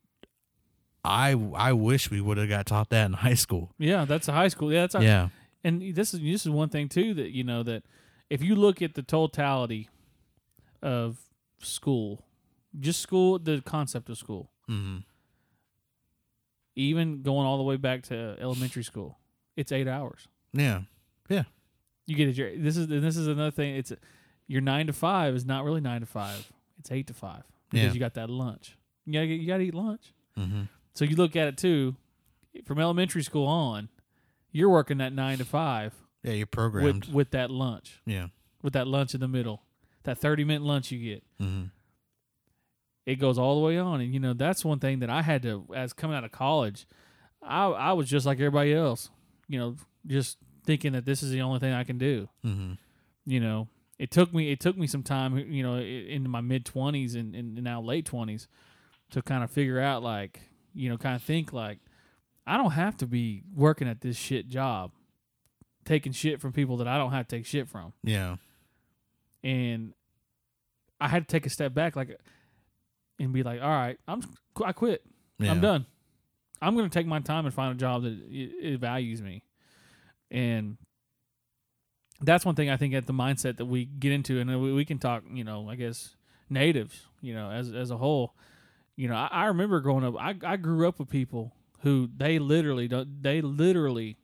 I 1.09 1.33
I 1.55 1.73
wish 1.73 2.11
we 2.11 2.21
would 2.21 2.37
have 2.39 2.49
got 2.49 2.67
taught 2.67 2.91
that 2.91 3.07
in 3.07 3.13
high 3.15 3.35
school. 3.35 3.73
yeah, 3.79 4.05
that's 4.05 4.29
a 4.29 4.33
high 4.33 4.49
school. 4.49 4.73
Yeah, 4.73 4.83
that's 4.83 4.95
a, 4.95 5.03
yeah, 5.03 5.29
and 5.65 5.95
this 5.95 6.13
is 6.15 6.21
this 6.21 6.45
is 6.47 6.51
one 6.51 6.69
thing 6.69 6.89
too 6.89 7.15
that 7.15 7.31
you 7.31 7.45
know 7.45 7.63
that 7.63 7.83
if 8.31 8.43
you 8.43 8.55
look 8.55 8.83
at 8.83 8.95
the 8.95 9.03
totality 9.03 9.89
of 10.83 11.19
school, 11.61 12.25
just 12.79 13.01
school, 13.01 13.39
the 13.39 13.63
concept 13.65 14.09
of 14.11 14.19
school, 14.19 14.51
mm-hmm. 14.69 14.99
even 16.77 17.23
going 17.23 17.47
all 17.47 17.57
the 17.57 17.65
way 17.65 17.77
back 17.77 18.03
to 18.05 18.37
elementary 18.41 18.85
school, 18.85 19.19
it's 19.57 19.73
eight 19.73 19.89
hours. 19.89 20.29
yeah, 20.53 20.83
yeah. 21.29 21.45
You 22.07 22.17
get 22.17 22.39
it. 22.39 22.63
This 22.63 22.77
is 22.79 22.91
and 22.91 23.03
this 23.05 23.17
is 23.19 23.27
another 23.27 23.51
thing. 23.51 23.77
It's 23.77 23.93
your 24.47 24.63
nine 24.63 24.87
to 24.87 24.95
five 24.95 25.35
is 25.35 25.45
not 25.45 25.65
really 25.65 25.81
nine 25.83 26.01
to 26.01 26.07
five. 26.07 26.51
It's 26.79 26.91
eight 26.91 27.07
to 27.09 27.15
five 27.15 27.43
because 27.71 27.89
Yeah. 27.89 27.93
you 27.93 28.01
got 28.01 28.15
that 28.15 28.31
lunch. 28.31 28.79
You 29.05 29.13
gotta 29.13 29.27
get, 29.27 29.41
you 29.41 29.47
gotta 29.47 29.63
eat 29.65 29.75
lunch. 29.75 30.15
mm-hmm. 30.39 30.63
So 30.99 31.05
you 31.05 31.15
look 31.15 31.37
at 31.37 31.47
it 31.47 31.57
too, 31.57 31.95
from 32.65 32.81
elementary 32.81 33.23
school 33.23 33.47
on, 33.47 33.89
you're 34.51 34.69
working 34.69 34.99
that 34.99 35.13
nine 35.13 35.39
to 35.39 35.45
five 35.45 35.95
yeah. 36.25 36.33
You're 36.33 36.47
programmed. 36.47 37.05
with 37.05 37.15
with 37.15 37.31
that 37.31 37.53
lunch, 37.53 38.03
yeah, 38.05 38.27
with 38.63 38.73
that 38.73 38.89
lunch 38.89 39.15
in 39.15 39.21
the 39.21 39.29
middle, 39.29 39.63
that 40.03 40.19
thirty 40.19 40.43
minute 40.43 40.65
lunch 40.65 40.91
you 40.91 40.99
get. 40.99 41.23
mm-hmm. 41.41 41.67
It 43.07 43.21
goes 43.21 43.39
all 43.39 43.55
the 43.55 43.65
way 43.65 43.79
on, 43.79 44.01
and 44.01 44.13
you 44.13 44.19
know 44.19 44.33
that's 44.33 44.65
one 44.65 44.81
thing 44.81 44.99
that 44.99 45.09
I 45.09 45.23
had 45.23 45.41
to 45.43 45.65
as 45.73 45.93
coming 45.93 46.17
out 46.17 46.25
of 46.25 46.33
college. 46.33 46.85
I 47.41 47.67
I 47.67 47.93
was 47.93 48.11
just 48.11 48.27
like 48.27 48.39
everybody 48.39 48.75
else, 48.75 49.09
you 49.47 49.61
know, 49.61 49.77
just 50.05 50.37
thinking 50.67 50.95
that 50.95 51.05
this 51.05 51.23
is 51.23 51.31
the 51.31 51.43
only 51.43 51.61
thing 51.61 51.73
I 51.73 51.85
can 51.85 51.99
do. 51.99 52.29
Mm-hmm. 52.45 52.73
you 53.25 53.39
know 53.39 53.69
it 54.01 54.11
took 54.11 54.35
me 54.35 54.51
it 54.51 54.59
took 54.59 54.77
me 54.77 54.89
some 54.89 55.05
time 55.05 55.39
you 55.39 55.63
know 55.63 55.77
into 55.77 56.29
my 56.29 56.41
mid 56.41 56.65
20s 56.65 57.15
and, 57.15 57.37
and 57.37 57.55
now 57.63 57.81
late 57.81 58.11
20s 58.11 58.49
to 59.11 59.23
kind 59.23 59.45
of 59.45 59.51
figure 59.51 59.81
out 59.81 60.03
like 60.03 60.48
you 60.79 60.89
know 60.89 60.97
kind 60.97 61.17
of 61.17 61.23
think 61.23 61.53
like 61.53 61.79
i 62.47 62.57
don't 62.57 62.73
have 62.73 62.97
to 62.97 63.07
be 63.07 63.43
working 63.55 63.89
at 63.89 64.01
this 64.01 64.17
shit 64.17 64.49
job 64.49 64.93
taking 65.85 66.13
shit 66.13 66.41
from 66.41 66.53
people 66.53 66.77
that 66.77 66.89
i 66.89 66.99
don't 66.99 67.13
have 67.13 67.27
to 67.27 67.37
take 67.37 67.47
shit 67.47 67.69
from 67.69 67.93
yeah, 68.03 68.37
and 69.43 69.95
i 71.01 71.09
had 71.09 71.27
to 71.27 71.33
take 71.33 71.47
a 71.47 71.51
step 71.51 71.75
back 71.75 71.97
like 71.97 72.19
and 73.19 73.33
be 73.33 73.43
like 73.43 73.61
all 73.61 73.69
right 73.69 73.99
i'm 74.07 74.23
i 74.65 74.73
quit 74.73 75.03
yeah. 75.39 75.51
I'm 75.51 75.61
done. 75.61 75.87
I'm 76.61 76.75
going 76.75 76.89
to 76.89 76.93
take 76.93 77.07
my 77.07 77.21
time 77.21 77.47
and 77.47 77.55
find 77.55 77.75
a 77.75 77.79
job 77.79 78.03
that 78.03 78.13
it, 78.13 78.51
it 78.61 78.81
values 78.81 79.23
me. 79.23 79.45
And 80.31 80.77
that's 82.21 82.45
one 82.45 82.57
thing 82.57 82.69
I 82.69 82.77
think 82.77 82.95
at 82.95 83.07
the 83.07 83.13
mindset 83.13 83.59
that 83.59 83.67
we 83.67 83.85
get 83.85 84.13
into, 84.13 84.41
and 84.41 84.61
we, 84.61 84.73
we 84.73 84.85
can 84.85 84.99
talk, 84.99 85.23
you 85.33 85.45
know, 85.45 85.69
I 85.71 85.77
guess 85.77 86.17
natives, 86.51 87.07
you 87.21 87.33
know, 87.33 87.51
as 87.51 87.73
as 87.73 87.91
a 87.91 87.97
whole. 87.97 88.35
You 88.99 89.07
know, 89.09 89.15
I, 89.15 89.29
I 89.31 89.45
remember 89.47 89.79
growing 89.81 90.05
up. 90.05 90.17
I 90.19 90.35
I 90.45 90.57
grew 90.57 90.89
up 90.89 90.99
with 90.99 91.09
people 91.09 91.55
who 91.83 92.09
they 92.17 92.39
literally 92.41 92.89
don't. 92.89 93.23
They 93.23 93.41
literally 93.41 94.17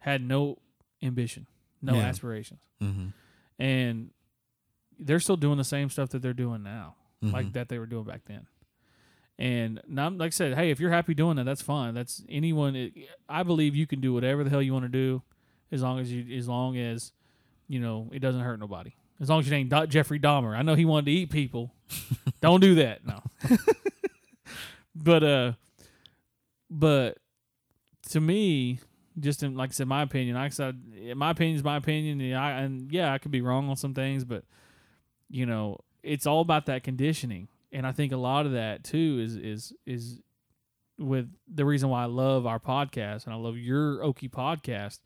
had 0.00 0.20
no 0.22 0.58
ambition, 1.02 1.46
no 1.80 1.94
Yeah. 1.94 2.02
aspirations, 2.08 2.60
Mm-hmm. 2.82 3.08
and 3.62 4.10
they're 4.98 5.20
still 5.20 5.36
doing 5.36 5.56
the 5.58 5.64
same 5.64 5.88
stuff 5.90 6.08
that 6.10 6.20
they're 6.22 6.32
doing 6.34 6.62
now, 6.64 6.96
Mm-hmm. 7.22 7.32
like 7.32 7.52
that 7.52 7.68
they 7.68 7.78
were 7.78 7.86
doing 7.86 8.04
back 8.04 8.22
then. 8.26 8.46
And 9.38 9.80
now, 9.86 10.08
like 10.10 10.28
I 10.28 10.30
said, 10.30 10.54
hey, 10.56 10.70
if 10.70 10.80
you're 10.80 10.90
happy 10.90 11.14
doing 11.14 11.36
that, 11.36 11.44
that's 11.44 11.62
fine. 11.62 11.94
That's 11.94 12.24
anyone. 12.28 12.74
It, 12.74 12.92
I 13.28 13.42
believe 13.44 13.76
you 13.76 13.86
can 13.86 14.00
do 14.00 14.12
whatever 14.14 14.42
the 14.42 14.50
hell 14.50 14.62
you 14.62 14.72
want 14.72 14.86
to 14.86 14.88
do, 14.88 15.22
as 15.70 15.82
long 15.82 15.98
as 16.00 16.10
you, 16.10 16.36
as 16.36 16.48
long 16.48 16.76
as, 16.78 17.12
you 17.68 17.78
know, 17.78 18.08
it 18.12 18.18
doesn't 18.20 18.40
hurt 18.40 18.58
nobody. 18.58 18.94
As 19.20 19.30
long 19.30 19.40
as 19.40 19.48
you 19.48 19.54
ain't 19.54 19.70
Do- 19.70 19.86
Jeffrey 19.86 20.20
Dahmer. 20.20 20.56
I 20.56 20.62
know 20.62 20.74
he 20.74 20.84
wanted 20.84 21.06
to 21.06 21.12
eat 21.12 21.30
people. 21.30 21.72
Don't 22.40 22.60
do 22.60 22.74
that. 22.76 23.06
No. 23.06 23.22
but 24.94 25.22
uh, 25.24 25.52
but 26.68 27.18
to 28.10 28.20
me, 28.20 28.80
just 29.18 29.42
in, 29.42 29.54
like 29.54 29.70
I 29.70 29.72
said, 29.72 29.88
my 29.88 30.02
opinion. 30.02 30.36
Like 30.36 30.46
I 30.46 30.48
said, 30.50 30.80
my 31.16 31.30
opinion 31.30 31.56
is 31.56 31.64
my 31.64 31.76
opinion. 31.76 32.20
And, 32.20 32.34
I, 32.34 32.50
and 32.60 32.92
yeah, 32.92 33.12
I 33.12 33.18
could 33.18 33.30
be 33.30 33.40
wrong 33.40 33.68
on 33.68 33.76
some 33.76 33.94
things, 33.94 34.24
but 34.24 34.44
you 35.30 35.46
know, 35.46 35.78
it's 36.02 36.26
all 36.26 36.40
about 36.40 36.66
that 36.66 36.84
conditioning. 36.84 37.48
And 37.72 37.86
I 37.86 37.92
think 37.92 38.12
a 38.12 38.16
lot 38.16 38.46
of 38.46 38.52
that 38.52 38.84
too 38.84 39.20
is 39.22 39.36
is 39.36 39.72
is 39.86 40.20
with 40.98 41.30
the 41.52 41.64
reason 41.64 41.88
why 41.88 42.02
I 42.02 42.06
love 42.06 42.46
our 42.46 42.58
podcast 42.58 43.24
and 43.24 43.34
I 43.34 43.36
love 43.36 43.56
your 43.56 43.98
Okie 43.98 44.30
podcast, 44.30 45.00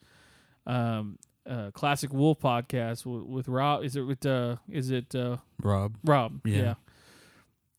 um, 0.66 1.19
uh, 1.51 1.70
Classic 1.72 2.12
Wolf 2.12 2.39
podcast 2.40 3.05
with, 3.05 3.24
with 3.24 3.48
Rob. 3.48 3.82
Is 3.85 3.97
it 3.97 4.02
with 4.02 4.24
uh, 4.24 4.56
is 4.70 4.90
it 4.90 5.14
uh, 5.14 5.39
Rob. 5.62 5.97
Rob? 6.05 6.40
Yeah. 6.47 6.74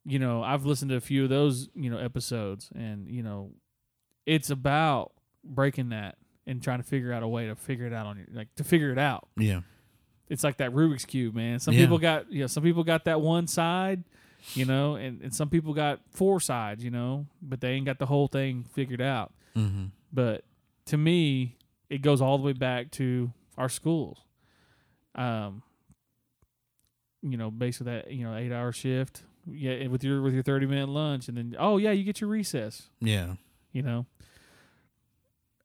You 0.03 0.19
know, 0.19 0.43
I've 0.43 0.65
listened 0.65 0.89
to 0.89 0.97
a 0.97 1.01
few 1.01 1.23
of 1.23 1.29
those 1.29 1.69
you 1.75 1.89
know 1.89 1.97
episodes, 1.97 2.69
and 2.75 3.07
you 3.07 3.23
know, 3.23 3.51
it's 4.25 4.49
about 4.49 5.13
breaking 5.43 5.89
that 5.89 6.17
and 6.47 6.61
trying 6.61 6.79
to 6.79 6.83
figure 6.83 7.13
out 7.13 7.23
a 7.23 7.27
way 7.27 7.47
to 7.47 7.55
figure 7.55 7.85
it 7.85 7.93
out 7.93 8.05
on 8.07 8.17
your 8.17 8.27
like 8.33 8.53
to 8.55 8.63
figure 8.63 8.91
it 8.91 8.97
out 8.97 9.27
Yeah. 9.37 9.61
it's 10.27 10.43
like 10.43 10.57
that 10.57 10.71
Rubik's 10.71 11.05
cube, 11.05 11.35
man. 11.35 11.59
Some 11.59 11.73
Yeah. 11.75 11.81
people 11.81 11.97
got 11.99 12.31
you 12.31 12.41
know, 12.41 12.47
some 12.47 12.63
people 12.63 12.83
got 12.83 13.05
that 13.05 13.21
one 13.21 13.45
side, 13.47 14.03
you 14.55 14.65
know, 14.65 14.95
and, 14.95 15.21
and 15.21 15.33
some 15.33 15.49
people 15.49 15.73
got 15.73 15.99
four 16.11 16.39
sides, 16.39 16.83
you 16.83 16.89
know, 16.91 17.27
but 17.41 17.61
they 17.61 17.71
ain't 17.73 17.85
got 17.85 17.99
the 17.99 18.07
whole 18.07 18.27
thing 18.27 18.65
figured 18.73 19.01
out. 19.01 19.33
Mm-hmm. 19.55 19.85
But 20.11 20.43
to 20.87 20.97
me, 20.97 21.57
it 21.89 22.01
goes 22.01 22.21
all 22.21 22.37
the 22.39 22.43
way 22.43 22.53
back 22.53 22.89
to 22.91 23.31
our 23.57 23.69
schools. 23.69 24.23
Um 25.15 25.63
you 27.23 27.37
know, 27.37 27.51
basically 27.51 27.91
that, 27.93 28.11
you 28.11 28.23
know, 28.23 28.35
eight 28.35 28.51
hour 28.51 28.71
shift. 28.71 29.23
Yeah, 29.47 29.87
with 29.87 30.03
your 30.03 30.21
with 30.21 30.33
your 30.33 30.43
thirty 30.43 30.65
minute 30.65 30.89
lunch 30.89 31.27
and 31.27 31.37
then 31.37 31.55
oh 31.59 31.77
yeah, 31.77 31.91
you 31.91 32.03
get 32.03 32.21
your 32.21 32.29
recess 32.29 32.89
Yeah. 32.99 33.35
you 33.71 33.81
know. 33.81 34.05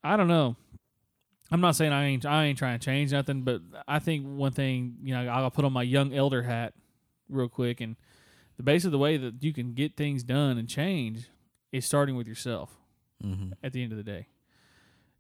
I 0.05 0.17
don't 0.17 0.29
know. 0.29 0.57
I'm 1.51 1.61
not 1.61 1.77
saying 1.77 1.93
I 1.93 2.07
ain't 2.07 2.25
I 2.27 2.45
ain't 2.47 2.59
trying 2.59 2.79
to 2.79 2.85
change 2.85 3.13
nothing, 3.13 3.43
but 3.43 3.61
I 3.87 3.99
think 3.99 4.25
one 4.27 4.53
thing, 4.53 4.97
you 5.03 5.15
know, 5.15 5.29
I'll 5.29 5.51
put 5.51 5.65
on 5.65 5.73
my 5.73 5.83
young 5.83 6.13
elder 6.15 6.43
hat 6.43 6.75
real 7.29 7.49
quick 7.49 7.81
and 7.81 7.97
the 8.57 8.63
base 8.63 8.85
of 8.85 8.93
the 8.93 8.99
way 8.99 9.17
that 9.19 9.43
you 9.43 9.53
can 9.53 9.75
get 9.75 9.97
things 9.97 10.23
done 10.23 10.57
and 10.59 10.69
change 10.69 11.29
is 11.73 11.85
starting 11.85 12.17
with 12.17 12.27
yourself 12.27 12.77
Mm-hmm. 13.25 13.53
at 13.63 13.73
the 13.73 13.83
end 13.83 13.93
of 13.93 13.99
the 13.99 14.05
day. 14.05 14.27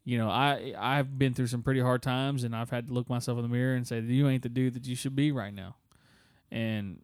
You 0.06 0.16
know, 0.18 0.30
I 0.30 0.72
I've 0.78 1.18
been 1.18 1.34
through 1.34 1.48
some 1.48 1.62
pretty 1.62 1.80
hard 1.80 2.00
times 2.00 2.44
and 2.44 2.54
I've 2.56 2.70
had 2.70 2.86
to 2.88 2.94
look 2.94 3.08
myself 3.10 3.36
in 3.38 3.42
the 3.42 3.48
mirror 3.48 3.74
and 3.74 3.86
say 3.86 4.00
you 4.00 4.28
ain't 4.28 4.42
the 4.44 4.48
dude 4.48 4.72
that 4.74 4.86
you 4.86 4.94
should 4.96 5.14
be 5.16 5.32
right 5.32 5.52
now. 5.52 5.74
And 6.50 7.00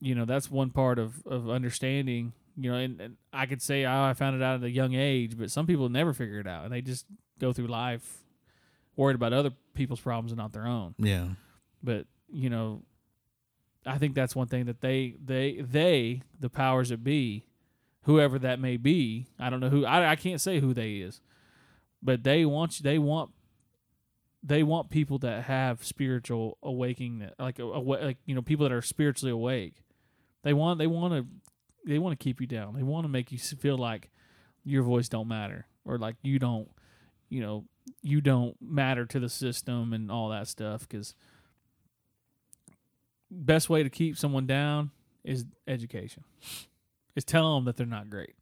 you 0.00 0.14
know, 0.14 0.26
that's 0.26 0.50
one 0.50 0.68
part 0.70 0.98
of 0.98 1.26
of 1.26 1.48
understanding, 1.48 2.34
you 2.56 2.70
know, 2.70 2.76
and, 2.76 3.00
and 3.00 3.16
I 3.32 3.46
could 3.46 3.62
say 3.62 3.86
oh, 3.86 4.02
I 4.04 4.12
found 4.12 4.36
it 4.36 4.42
out 4.42 4.56
at 4.56 4.62
a 4.62 4.70
young 4.70 4.94
age, 4.94 5.38
but 5.38 5.50
some 5.50 5.66
people 5.66 5.88
never 5.88 6.12
figure 6.12 6.38
it 6.38 6.46
out 6.46 6.64
and 6.64 6.72
they 6.72 6.82
just 6.82 7.06
go 7.40 7.52
through 7.52 7.68
life 7.68 8.18
worried 8.96 9.16
about 9.16 9.32
other 9.32 9.50
people's 9.74 10.00
problems 10.00 10.30
and 10.30 10.38
not 10.38 10.52
their 10.52 10.66
own 10.68 10.94
Yeah. 10.98 11.30
but 11.82 12.06
you 12.32 12.48
know 12.48 12.82
i 13.84 13.98
think 13.98 14.14
that's 14.14 14.36
one 14.36 14.46
thing 14.46 14.66
that 14.66 14.80
they 14.80 15.16
they 15.22 15.56
they 15.60 16.22
the 16.38 16.48
powers 16.48 16.90
that 16.90 17.02
be 17.02 17.44
whoever 18.02 18.38
that 18.38 18.60
may 18.60 18.76
be 18.76 19.26
i 19.40 19.50
don't 19.50 19.58
know 19.58 19.68
who 19.68 19.84
i, 19.84 20.12
I 20.12 20.14
can't 20.16 20.40
say 20.40 20.60
who 20.60 20.72
they 20.72 20.92
is 20.98 21.20
but 22.04 22.22
they 22.22 22.44
want 22.44 22.82
they 22.82 22.98
want 22.98 23.30
they 24.42 24.62
want 24.62 24.90
people 24.90 25.18
that 25.18 25.44
have 25.44 25.82
spiritual 25.82 26.58
awakening 26.62 27.30
like 27.38 27.58
like 27.58 28.18
you 28.26 28.34
know 28.34 28.42
people 28.42 28.68
that 28.68 28.72
are 28.72 28.82
spiritually 28.82 29.32
awake. 29.32 29.82
They 30.42 30.52
want 30.52 30.78
they 30.78 30.86
want 30.86 31.14
to 31.14 31.26
they 31.86 31.98
want 31.98 32.18
to 32.18 32.22
keep 32.22 32.40
you 32.40 32.46
down. 32.46 32.74
They 32.74 32.82
want 32.82 33.04
to 33.04 33.08
make 33.08 33.32
you 33.32 33.38
feel 33.38 33.78
like 33.78 34.10
your 34.62 34.82
voice 34.82 35.08
don't 35.08 35.28
matter 35.28 35.66
or 35.84 35.98
like 35.98 36.16
you 36.22 36.38
don't 36.38 36.68
you 37.30 37.40
know 37.40 37.64
you 38.02 38.20
don't 38.20 38.56
matter 38.60 39.06
to 39.06 39.18
the 39.18 39.28
system 39.30 39.94
and 39.94 40.10
all 40.10 40.28
that 40.28 40.46
stuff 40.46 40.86
because 40.86 41.14
best 43.30 43.70
way 43.70 43.82
to 43.82 43.90
keep 43.90 44.18
someone 44.18 44.46
down 44.46 44.90
is 45.24 45.46
education. 45.66 46.22
Is 47.16 47.24
tell 47.24 47.54
them 47.54 47.64
that 47.64 47.76
they're 47.76 47.86
not 47.86 48.10
great 48.10 48.34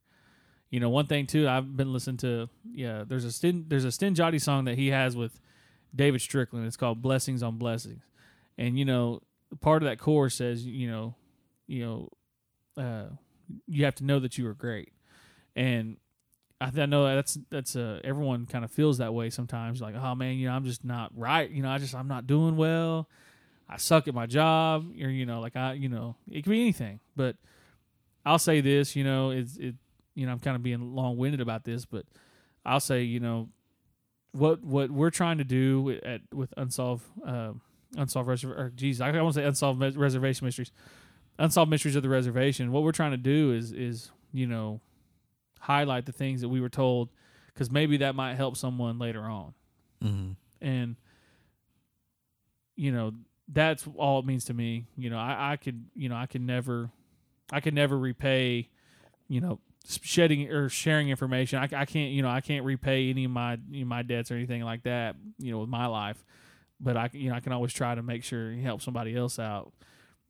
you 0.73 0.81
know 0.81 0.89
one 0.89 1.07
thing 1.07 1.27
too 1.27 1.47
i've 1.47 1.77
been 1.77 1.93
listening 1.93 2.17
to 2.17 2.49
yeah 2.73 3.05
there's 3.07 3.25
a 3.25 3.31
Stin, 3.31 3.67
there's 3.69 3.85
a 3.85 3.93
Stin 3.93 4.17
song 4.41 4.65
that 4.65 4.77
he 4.77 4.89
has 4.89 5.15
with 5.15 5.39
david 5.95 6.21
strickland. 6.21 6.67
It's 6.67 6.77
called 6.77 7.01
blessings 7.01 7.43
on 7.43 7.59
blessings. 7.59 8.03
And 8.59 8.79
you 8.79 8.85
know 8.85 9.21
part 9.61 9.83
of 9.83 9.89
that 9.89 9.99
chorus 9.99 10.35
says 10.35 10.65
you 10.65 10.91
know 10.91 11.15
you 11.67 11.85
know 11.85 12.83
uh 12.83 13.07
you 13.69 13.85
have 13.85 13.95
to 13.97 14.05
know 14.05 14.19
that 14.19 14.39
you 14.39 14.49
are 14.49 14.55
great. 14.55 14.93
And 15.55 15.99
I, 16.61 16.71
th- 16.71 16.83
I 16.83 16.87
know 16.87 17.05
that's 17.15 17.39
that's 17.51 17.77
uh 17.77 18.01
everyone 18.03 18.47
kind 18.47 18.65
of 18.65 18.71
feels 18.71 18.99
that 18.99 19.13
way 19.13 19.31
sometimes 19.31 19.81
like 19.83 19.95
oh 19.95 20.15
man 20.15 20.37
you 20.37 20.49
know 20.49 20.55
I'm 20.55 20.65
just 20.65 20.85
not 20.85 21.13
right. 21.15 21.49
You 21.51 21.63
know 21.63 21.71
I 21.71 21.79
just 21.79 21.95
I'm 21.95 22.09
not 22.09 22.27
doing 22.27 22.57
well. 22.57 23.09
I 23.69 23.77
suck 23.77 24.09
at 24.09 24.15
my 24.15 24.27
job 24.27 24.87
or 25.03 25.11
you 25.11 25.27
know 25.27 25.41
like 25.41 25.57
I 25.57 25.75
you 25.75 25.89
know 25.89 26.17
it 26.31 26.43
could 26.43 26.51
be 26.51 26.61
anything. 26.63 27.01
But 27.15 27.37
I'll 28.25 28.39
say 28.39 28.63
this 28.63 28.97
you 28.97 29.05
know 29.05 29.31
it's 29.31 29.57
it 29.59 29.75
you 30.15 30.27
know 30.27 30.33
I'm 30.33 30.39
kind 30.41 30.57
of 30.57 30.63
being 30.63 30.95
long 30.95 31.17
winded 31.17 31.41
about 31.41 31.65
this 31.65 31.85
but 31.85 32.05
I'll 32.65 32.81
say 32.81 33.03
you 33.03 33.21
know 33.21 33.49
what 34.33 34.63
what 34.63 34.91
we're 34.91 35.11
trying 35.11 35.39
to 35.39 35.45
do 35.45 35.99
at 36.05 36.21
with 36.33 36.53
unsolved 36.57 37.05
uh, 37.27 37.53
unsolved 37.97 38.29
reserv- 38.29 38.59
or 38.59 38.71
geez 38.75 39.01
I, 39.01 39.11
I 39.11 39.21
want 39.23 39.35
to 39.35 39.41
say 39.41 39.47
unsolved 39.47 39.79
Mes- 39.79 39.97
reservation 39.97 40.45
mysteries. 40.47 40.73
Unsolved 41.39 41.71
mysteries 41.71 41.97
of 41.97 42.03
the 42.03 42.09
reservation 42.09 42.73
what 42.73 42.83
we're 42.83 42.93
trying 42.93 43.11
to 43.13 43.17
do 43.17 43.53
is 43.53 43.73
is 43.73 44.11
you 44.33 44.47
know 44.47 44.81
highlight 45.61 46.07
the 46.07 46.13
things 46.13 46.41
that 46.41 46.49
we 46.49 46.61
were 46.61 46.69
told 46.69 47.09
because 47.53 47.71
maybe 47.71 47.99
that 47.99 48.15
might 48.15 48.35
help 48.35 48.57
someone 48.57 48.99
later 48.99 49.23
on. 49.23 49.55
Mm-hmm. 50.03 50.33
and 50.67 50.97
you 52.77 52.91
know 52.93 53.13
that's 53.49 53.87
all 53.97 54.19
it 54.19 54.25
means 54.25 54.45
to 54.47 54.55
me. 54.55 54.87
You 54.97 55.11
know 55.11 55.19
i, 55.19 55.53
I 55.53 55.57
could 55.57 55.85
you 55.95 56.09
know 56.09 56.17
i 56.17 56.27
could 56.27 56.41
never 56.43 56.91
i 57.53 57.61
could 57.61 57.75
never 57.75 57.99
repay 57.99 58.69
you 59.29 59.41
know 59.41 59.61
shedding 60.03 60.51
or 60.51 60.69
sharing 60.69 61.09
information 61.09 61.59
i, 61.59 61.65
I 61.65 61.85
can't 61.85 62.13
you 62.13 62.23
know 62.23 62.29
i 62.29 62.41
can't 62.41 62.65
repay 62.65 63.11
any 63.11 63.25
of 63.25 63.31
my 63.31 63.59
you 63.71 63.81
know, 63.85 63.89
my 63.89 64.03
debts 64.03 64.31
or 64.31 64.35
anything 64.37 64.63
like 64.63 64.83
that 64.85 65.17
you 65.39 65.51
know 65.53 65.59
with 65.59 65.69
my 65.69 65.87
life 65.87 66.25
but 66.81 66.97
i 66.97 67.11
you 67.13 67.29
know 67.31 67.37
i 67.37 67.41
can 67.41 67.53
always 67.53 67.73
try 67.73 67.95
to 67.95 68.03
make 68.03 68.23
sure 68.25 68.53
you 68.53 68.63
help 68.63 68.81
somebody 68.81 69.17
else 69.17 69.39
out 69.39 69.73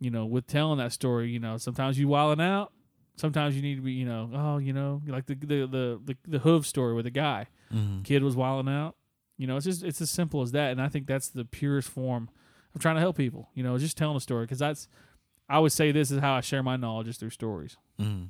you 0.01 0.11
know 0.11 0.25
with 0.27 0.47
telling 0.47 0.79
that 0.79 0.93
story 0.93 1.31
you 1.31 1.39
know 1.39 1.57
sometimes 1.59 1.99
you 1.99 2.09
wilding 2.09 2.45
out 2.45 2.73
sometimes 3.17 3.55
you 3.55 3.63
need 3.63 3.77
to 3.77 3.83
be 3.83 3.93
you 3.93 4.07
know 4.07 4.31
oh 4.35 4.59
you 4.59 4.73
know 4.73 5.03
like 5.07 5.27
the 5.27 5.35
the 5.35 5.67
the 5.67 6.01
the, 6.05 6.17
the 6.27 6.39
hoof 6.39 6.67
story 6.67 6.95
with 6.95 7.05
the 7.05 7.11
guy 7.11 7.47
Mm-hmm. 7.73 8.03
kid 8.03 8.23
was 8.23 8.37
wilding 8.37 8.71
out. 8.71 8.97
You 9.39 9.47
know, 9.47 9.57
it's 9.57 9.65
just 9.65 9.83
it's 9.83 10.01
as 10.03 10.11
simple 10.11 10.43
as 10.43 10.53
that, 10.53 10.73
and 10.73 10.83
I 10.83 10.89
think 10.89 11.07
that's 11.07 11.29
the 11.29 11.47
purest 11.47 11.89
form 11.89 12.29
of 12.75 12.83
trying 12.83 12.97
to 12.97 13.01
help 13.01 13.17
people. 13.17 13.49
You 13.55 13.63
know, 13.63 13.79
just 13.79 13.97
telling 13.97 14.15
a 14.15 14.21
story 14.21 14.45
because 14.45 14.59
that's 14.59 14.89
I 15.49 15.59
would 15.59 15.73
say 15.73 15.91
this 15.91 16.11
is 16.11 16.21
how 16.21 16.35
I 16.35 16.43
share 16.43 16.63
my 16.63 16.77
knowledge 16.77 17.09
is 17.09 17.17
through 17.17 17.31
stories. 17.31 17.79
Mm-hmm. 17.99 18.25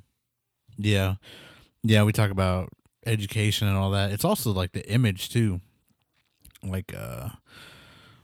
Yeah. 0.77 1.15
Yeah. 1.83 2.03
We 2.03 2.11
talk 2.11 2.31
about 2.31 2.69
education 3.05 3.67
and 3.67 3.77
all 3.77 3.91
that. 3.91 4.11
It's 4.11 4.25
also 4.25 4.51
like 4.51 4.71
the 4.71 4.87
image 4.89 5.29
too. 5.29 5.61
Like, 6.63 6.93
uh, 6.97 7.29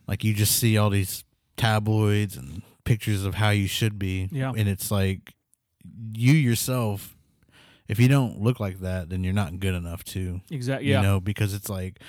like 0.07 0.23
you 0.23 0.33
just 0.33 0.57
see 0.57 0.77
all 0.77 0.89
these 0.89 1.23
tabloids 1.57 2.37
and 2.37 2.61
pictures 2.85 3.25
of 3.25 3.35
how 3.35 3.49
you 3.49 3.67
should 3.67 3.99
be. 3.99 4.29
Yeah. 4.31 4.53
And 4.55 4.67
it's 4.67 4.89
like 4.91 5.33
you 6.13 6.33
yourself, 6.33 7.15
if 7.87 7.99
you 7.99 8.07
don't 8.07 8.41
look 8.41 8.59
like 8.59 8.79
that, 8.79 9.09
then 9.09 9.23
you're 9.23 9.33
not 9.33 9.59
good 9.59 9.75
enough 9.75 10.03
too. 10.03 10.41
Exactly. 10.49 10.89
Yeah. 10.89 11.01
You 11.01 11.07
know, 11.07 11.19
because 11.19 11.53
it's 11.53 11.69
like 11.69 11.99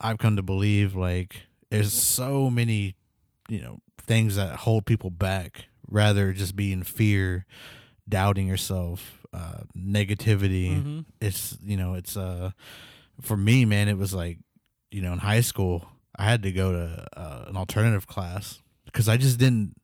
I've 0.00 0.18
come 0.18 0.36
to 0.36 0.42
believe 0.42 0.94
like 0.94 1.42
there's 1.70 1.92
so 1.92 2.50
many, 2.50 2.96
you 3.48 3.60
know, 3.60 3.78
things 4.00 4.36
that 4.36 4.56
hold 4.56 4.86
people 4.86 5.10
back 5.10 5.66
rather 5.88 6.32
just 6.32 6.56
being 6.56 6.82
fear, 6.82 7.46
doubting 8.08 8.46
yourself, 8.48 9.21
uh, 9.32 9.62
negativity. 9.76 10.82
Mhm. 10.82 11.04
It's 11.20 11.56
you 11.64 11.76
know, 11.76 11.94
it's 11.94 12.16
uh 12.16 12.50
for 13.20 13.36
me, 13.36 13.64
man, 13.64 13.88
it 13.88 13.96
was 13.98 14.12
like, 14.14 14.38
you 14.90 15.00
know, 15.02 15.12
in 15.12 15.18
high 15.18 15.40
school, 15.42 15.88
I 16.16 16.24
had 16.24 16.42
to 16.42 16.52
go 16.52 16.72
to 16.72 17.06
uh, 17.16 17.44
an 17.48 17.56
alternative 17.56 18.06
class 18.06 18.60
because 18.84 19.08
I 19.08 19.16
just 19.16 19.38
didn't 19.38 19.74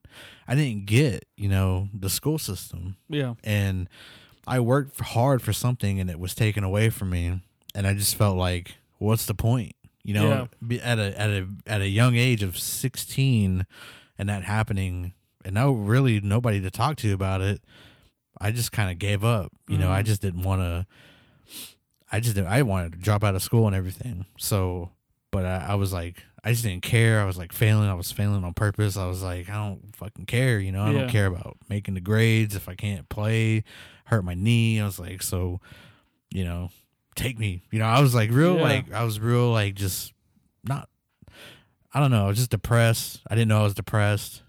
I 0.47 0.55
didn't 0.55 0.85
get 0.85 1.25
you 1.37 1.47
know 1.49 1.89
the 1.93 2.09
school 2.09 2.37
system 2.39 2.95
Yeah. 3.09 3.35
and 3.43 3.87
I 4.47 4.59
worked 4.59 4.99
hard 4.99 5.41
for 5.41 5.53
something 5.53 5.99
and 5.99 6.09
it 6.09 6.19
was 6.19 6.33
taken 6.33 6.63
away 6.63 6.89
from 6.89 7.11
me 7.11 7.41
and 7.75 7.85
I 7.87 7.93
just 7.93 8.15
felt 8.15 8.35
like 8.37 8.75
what's 8.97 9.25
the 9.27 9.35
point 9.35 9.73
you 10.03 10.13
know 10.15 10.47
Yeah. 10.69 10.77
at 10.83 10.99
a 10.99 11.19
at 11.21 11.29
a 11.29 11.47
at 11.67 11.81
a 11.81 11.87
young 11.87 12.15
age 12.15 12.41
of 12.43 12.57
16 12.57 13.65
and 14.17 14.29
that 14.29 14.43
happening 14.43 15.13
and 15.45 15.53
no 15.55 15.71
really 15.71 16.19
nobody 16.19 16.59
to 16.61 16.71
talk 16.71 16.97
to 16.97 17.13
about 17.13 17.41
it 17.41 17.61
I 18.41 18.51
just 18.51 18.71
kind 18.71 18.89
of 18.91 18.97
gave 18.99 19.23
up 19.23 19.51
you 19.67 19.77
know 19.77 19.91
I 19.91 20.01
Mhm. 20.01 20.05
just 20.05 20.21
didn't 20.21 20.43
want 20.43 20.61
to 20.61 20.85
I 22.11 22.19
just 22.19 22.35
didn't, 22.35 22.47
I 22.49 22.61
wanted 22.63 22.93
to 22.93 22.97
drop 22.97 23.23
out 23.23 23.35
of 23.35 23.43
school 23.43 23.67
and 23.67 23.75
everything 23.75 24.25
so 24.37 24.91
but 25.31 25.45
I, 25.45 25.67
I 25.69 25.75
was 25.75 25.93
like 25.93 26.23
I 26.43 26.51
just 26.51 26.63
didn't 26.63 26.83
care 26.83 27.21
I 27.21 27.25
was 27.25 27.37
like 27.37 27.51
failing 27.51 27.89
I 27.89 27.93
was 27.93 28.11
failing 28.11 28.43
on 28.43 28.53
purpose 28.53 28.97
I 28.97 29.05
was 29.07 29.21
like 29.21 29.49
I 29.49 29.53
don't 29.55 29.95
fucking 29.95 30.25
care 30.25 30.59
you 30.59 30.71
know 30.71 30.81
I 30.83 30.91
Yeah. 30.91 30.99
don't 31.01 31.09
care 31.09 31.25
about 31.27 31.57
making 31.69 31.93
the 31.95 32.01
grades 32.01 32.55
if 32.55 32.67
I 32.69 32.75
can't 32.75 33.07
play 33.09 33.63
hurt 34.05 34.23
my 34.23 34.33
knee 34.33 34.79
I 34.81 34.85
was 34.85 34.99
like 34.99 35.21
so 35.21 35.59
you 36.31 36.43
know 36.45 36.71
take 37.15 37.37
me 37.37 37.61
you 37.71 37.79
know 37.79 37.85
I 37.85 37.99
was 38.01 38.15
like 38.15 38.31
real 38.31 38.55
Yeah. 38.55 38.61
like 38.63 38.91
I 38.93 39.03
was 39.03 39.19
real 39.19 39.51
like 39.51 39.75
just 39.75 40.13
not 40.63 40.89
I 41.93 41.99
don't 41.99 42.11
know 42.11 42.25
I 42.25 42.27
was 42.27 42.37
just 42.37 42.51
depressed 42.51 43.21
I 43.29 43.35
didn't 43.35 43.49
know 43.49 43.59
I 43.59 43.63
was 43.63 43.73
depressed 43.75 44.41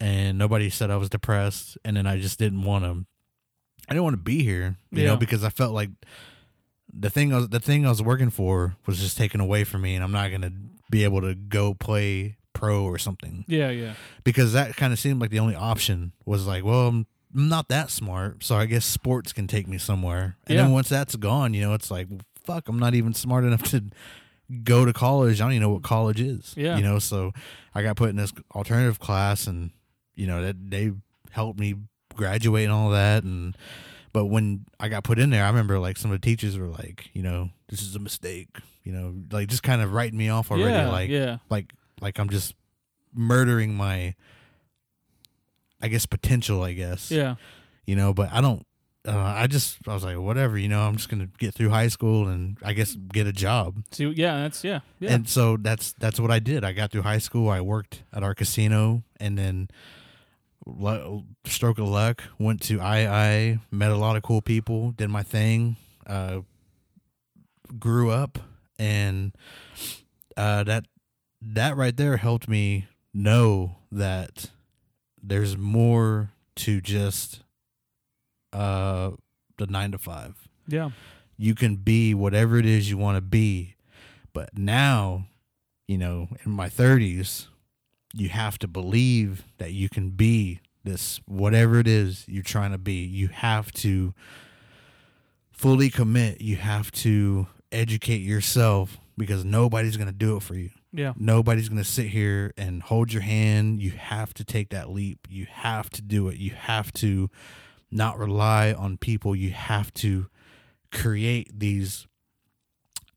and 0.00 0.38
nobody 0.38 0.70
said 0.70 0.90
I 0.90 0.96
was 0.96 1.08
depressed 1.10 1.76
and 1.84 1.96
then 1.96 2.06
I 2.06 2.18
just 2.20 2.38
didn't 2.38 2.62
want 2.62 2.84
to 2.84 3.04
I 3.88 3.94
didn't 3.94 4.04
want 4.04 4.14
to 4.14 4.22
be 4.22 4.42
here 4.42 4.76
you 4.90 5.02
Yeah. 5.02 5.08
know 5.08 5.16
because 5.16 5.42
I 5.44 5.48
felt 5.50 5.72
like 5.74 5.90
the 6.92 7.10
thing 7.10 7.32
I 7.32 7.36
was 7.38 7.48
the 7.48 7.60
thing 7.60 7.86
I 7.86 7.88
was 7.88 8.02
working 8.02 8.30
for 8.30 8.76
was 8.86 8.98
just 9.00 9.16
taken 9.16 9.40
away 9.40 9.64
from 9.64 9.82
me 9.82 9.94
and 9.94 10.04
I'm 10.04 10.12
not 10.12 10.28
going 10.30 10.42
to 10.42 10.52
be 10.90 11.04
able 11.04 11.20
to 11.22 11.34
go 11.34 11.74
play 11.74 12.36
pro 12.52 12.84
or 12.84 12.98
something 12.98 13.44
Yeah. 13.48 13.70
Yeah. 13.70 13.94
because 14.24 14.52
that 14.52 14.76
kind 14.76 14.92
of 14.92 14.98
seemed 14.98 15.20
like 15.20 15.30
the 15.30 15.38
only 15.38 15.54
option 15.56 16.12
was 16.26 16.46
like 16.46 16.64
well 16.64 16.88
I'm, 16.88 17.06
I'm 17.34 17.48
not 17.48 17.68
that 17.68 17.90
smart 17.90 18.44
so 18.44 18.56
I 18.56 18.66
guess 18.66 18.84
sports 18.84 19.32
can 19.32 19.46
take 19.46 19.66
me 19.66 19.78
somewhere 19.78 20.36
and 20.46 20.56
Yeah. 20.56 20.62
then 20.64 20.72
once 20.72 20.88
that's 20.90 21.16
gone 21.16 21.54
you 21.54 21.62
know 21.62 21.72
it's 21.74 21.90
like 21.90 22.08
fuck 22.44 22.68
I'm 22.68 22.78
not 22.78 22.94
even 22.94 23.14
smart 23.14 23.44
enough 23.44 23.62
to 23.70 23.84
go 24.64 24.84
to 24.84 24.92
college 24.92 25.40
I 25.40 25.44
don't 25.44 25.52
even 25.52 25.62
know 25.62 25.70
what 25.72 25.82
college 25.82 26.20
is 26.20 26.52
Yeah. 26.58 26.76
you 26.76 26.82
know 26.82 26.98
so 26.98 27.32
I 27.74 27.82
got 27.82 27.96
put 27.96 28.10
in 28.10 28.16
this 28.16 28.32
alternative 28.54 28.98
class 29.00 29.46
and 29.46 29.70
you 30.14 30.26
know 30.26 30.42
that 30.42 30.56
they 30.70 30.92
helped 31.30 31.58
me 31.58 31.74
graduate 32.16 32.64
and 32.64 32.72
all 32.72 32.90
that 32.90 33.24
and 33.24 33.56
but 34.12 34.26
when 34.26 34.66
I 34.78 34.88
got 34.88 35.04
put 35.04 35.18
in 35.18 35.30
there 35.30 35.44
I 35.44 35.48
remember 35.48 35.78
like 35.78 35.96
some 35.96 36.10
of 36.10 36.20
the 36.20 36.24
teachers 36.24 36.58
were 36.58 36.68
like 36.68 37.10
you 37.12 37.22
know 37.22 37.50
this 37.68 37.82
is 37.82 37.96
a 37.96 37.98
mistake 37.98 38.48
you 38.84 38.92
know 38.92 39.14
like 39.30 39.48
just 39.48 39.62
kind 39.62 39.82
of 39.82 39.92
writing 39.92 40.18
me 40.18 40.28
off 40.28 40.50
already 40.50 40.70
yeah. 40.72 40.90
like 40.90 41.10
yeah. 41.10 41.38
like 41.50 41.72
like 42.00 42.18
I'm 42.18 42.28
just 42.28 42.54
murdering 43.14 43.74
my 43.74 44.14
I 45.80 45.88
guess 45.88 46.06
potential 46.06 46.62
I 46.62 46.72
guess 46.72 47.10
Yeah. 47.10 47.36
you 47.86 47.96
know 47.96 48.12
but 48.12 48.32
I 48.32 48.40
don't 48.40 48.66
uh, 49.04 49.18
I 49.18 49.48
just 49.48 49.78
I 49.88 49.94
was 49.94 50.04
like 50.04 50.16
whatever 50.16 50.56
you 50.56 50.68
know 50.68 50.80
I'm 50.82 50.96
just 50.96 51.08
gonna 51.08 51.28
get 51.38 51.54
through 51.54 51.70
high 51.70 51.88
school 51.88 52.28
and 52.28 52.56
I 52.62 52.72
guess 52.72 52.94
get 52.94 53.26
a 53.26 53.32
job 53.32 53.82
See. 53.90 54.06
Yeah. 54.06 54.42
That's 54.42 54.62
yeah. 54.62 54.80
Yeah. 55.00 55.14
and 55.14 55.28
so 55.28 55.56
that's 55.56 55.92
that's 55.94 56.20
what 56.20 56.30
I 56.30 56.38
did 56.38 56.64
I 56.64 56.72
got 56.72 56.92
through 56.92 57.02
high 57.02 57.18
school 57.18 57.48
I 57.48 57.60
worked 57.60 58.04
at 58.12 58.22
our 58.22 58.34
casino 58.34 59.02
and 59.18 59.36
then 59.36 59.68
stroke 61.44 61.78
of 61.78 61.88
luck 61.88 62.22
went 62.38 62.60
to 62.60 62.74
II 62.74 63.60
met 63.70 63.90
a 63.90 63.96
lot 63.96 64.16
of 64.16 64.22
cool 64.22 64.40
people 64.40 64.92
did 64.92 65.08
my 65.08 65.22
thing 65.22 65.76
uh 66.06 66.40
grew 67.78 68.10
up 68.10 68.38
and 68.78 69.32
uh 70.36 70.62
that 70.64 70.84
that 71.40 71.76
right 71.76 71.96
there 71.96 72.16
helped 72.16 72.48
me 72.48 72.86
know 73.12 73.76
that 73.90 74.50
there's 75.22 75.56
more 75.56 76.30
to 76.54 76.80
just 76.80 77.42
uh 78.52 79.10
the 79.58 79.66
9 79.66 79.92
to 79.92 79.98
5 79.98 80.48
yeah. 80.68 80.90
you 81.36 81.54
can 81.54 81.76
be 81.76 82.14
whatever 82.14 82.58
it 82.58 82.66
is 82.66 82.88
you 82.88 82.96
want 82.96 83.16
to 83.16 83.20
be 83.22 83.74
but 84.32 84.56
now 84.56 85.26
you 85.88 85.98
know 85.98 86.28
in 86.44 86.52
my 86.52 86.68
30s 86.68 87.48
you 88.14 88.28
have 88.28 88.58
to 88.58 88.68
believe 88.68 89.44
that 89.58 89.72
you 89.72 89.88
can 89.88 90.10
be 90.10 90.60
this 90.84 91.20
whatever 91.26 91.78
it 91.78 91.86
is 91.86 92.24
you're 92.28 92.42
trying 92.42 92.72
to 92.72 92.78
be. 92.78 93.04
You 93.04 93.28
have 93.28 93.72
to 93.72 94.14
fully 95.52 95.90
commit. 95.90 96.40
You 96.40 96.56
have 96.56 96.90
to 96.92 97.46
educate 97.70 98.18
yourself 98.22 98.98
because 99.16 99.44
nobody's 99.44 99.96
going 99.96 100.08
to 100.08 100.14
do 100.14 100.36
it 100.36 100.42
for 100.42 100.54
you. 100.54 100.70
Yeah. 100.94 101.14
nobody's 101.16 101.70
going 101.70 101.82
to 101.82 101.88
sit 101.88 102.08
here 102.08 102.52
and 102.58 102.82
hold 102.82 103.14
your 103.14 103.22
hand. 103.22 103.80
You 103.80 103.92
have 103.92 104.34
to 104.34 104.44
take 104.44 104.68
that 104.70 104.90
leap. 104.90 105.26
You 105.30 105.46
have 105.50 105.88
to 105.90 106.02
do 106.02 106.28
it. 106.28 106.36
You 106.36 106.50
have 106.50 106.92
to 106.94 107.30
not 107.90 108.18
rely 108.18 108.74
on 108.74 108.98
people. 108.98 109.34
You 109.34 109.52
have 109.52 109.94
to 109.94 110.26
create 110.90 111.58
these 111.58 112.06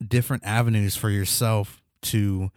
different 0.05 0.45
avenues 0.45 0.95
for 0.95 1.09
yourself 1.09 1.81
to 2.03 2.49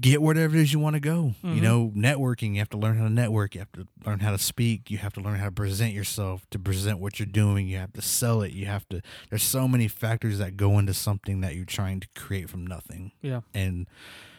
get 0.00 0.22
whatever 0.22 0.56
it 0.56 0.62
is 0.62 0.72
you 0.72 0.78
want 0.78 0.94
to 0.94 1.00
go. 1.00 1.34
You 1.42 1.60
Mhm. 1.60 1.62
know, 1.62 1.92
networking, 1.94 2.52
you 2.54 2.58
have 2.60 2.70
to 2.70 2.78
learn 2.78 2.96
how 2.96 3.04
to 3.04 3.10
network, 3.12 3.54
you 3.54 3.60
have 3.60 3.72
to 3.72 3.86
learn 4.06 4.20
how 4.20 4.30
to 4.30 4.38
speak, 4.38 4.90
you 4.90 4.98
have 4.98 5.12
to 5.14 5.20
learn 5.20 5.38
how 5.38 5.46
to 5.46 5.52
present 5.52 5.92
yourself, 5.92 6.48
to 6.50 6.58
present 6.58 6.98
what 6.98 7.18
you're 7.18 7.26
doing, 7.26 7.68
you 7.68 7.76
have 7.76 7.92
to 7.92 8.02
sell 8.02 8.40
it, 8.42 8.52
you 8.52 8.66
have 8.66 8.88
to 8.88 9.02
there's 9.28 9.42
so 9.42 9.68
many 9.68 9.88
factors 9.88 10.38
that 10.38 10.56
go 10.56 10.78
into 10.78 10.94
something 10.94 11.40
that 11.42 11.54
you're 11.56 11.64
trying 11.66 12.00
to 12.00 12.08
create 12.16 12.48
from 12.48 12.66
nothing. 12.66 13.12
Yeah. 13.20 13.40
And 13.52 13.86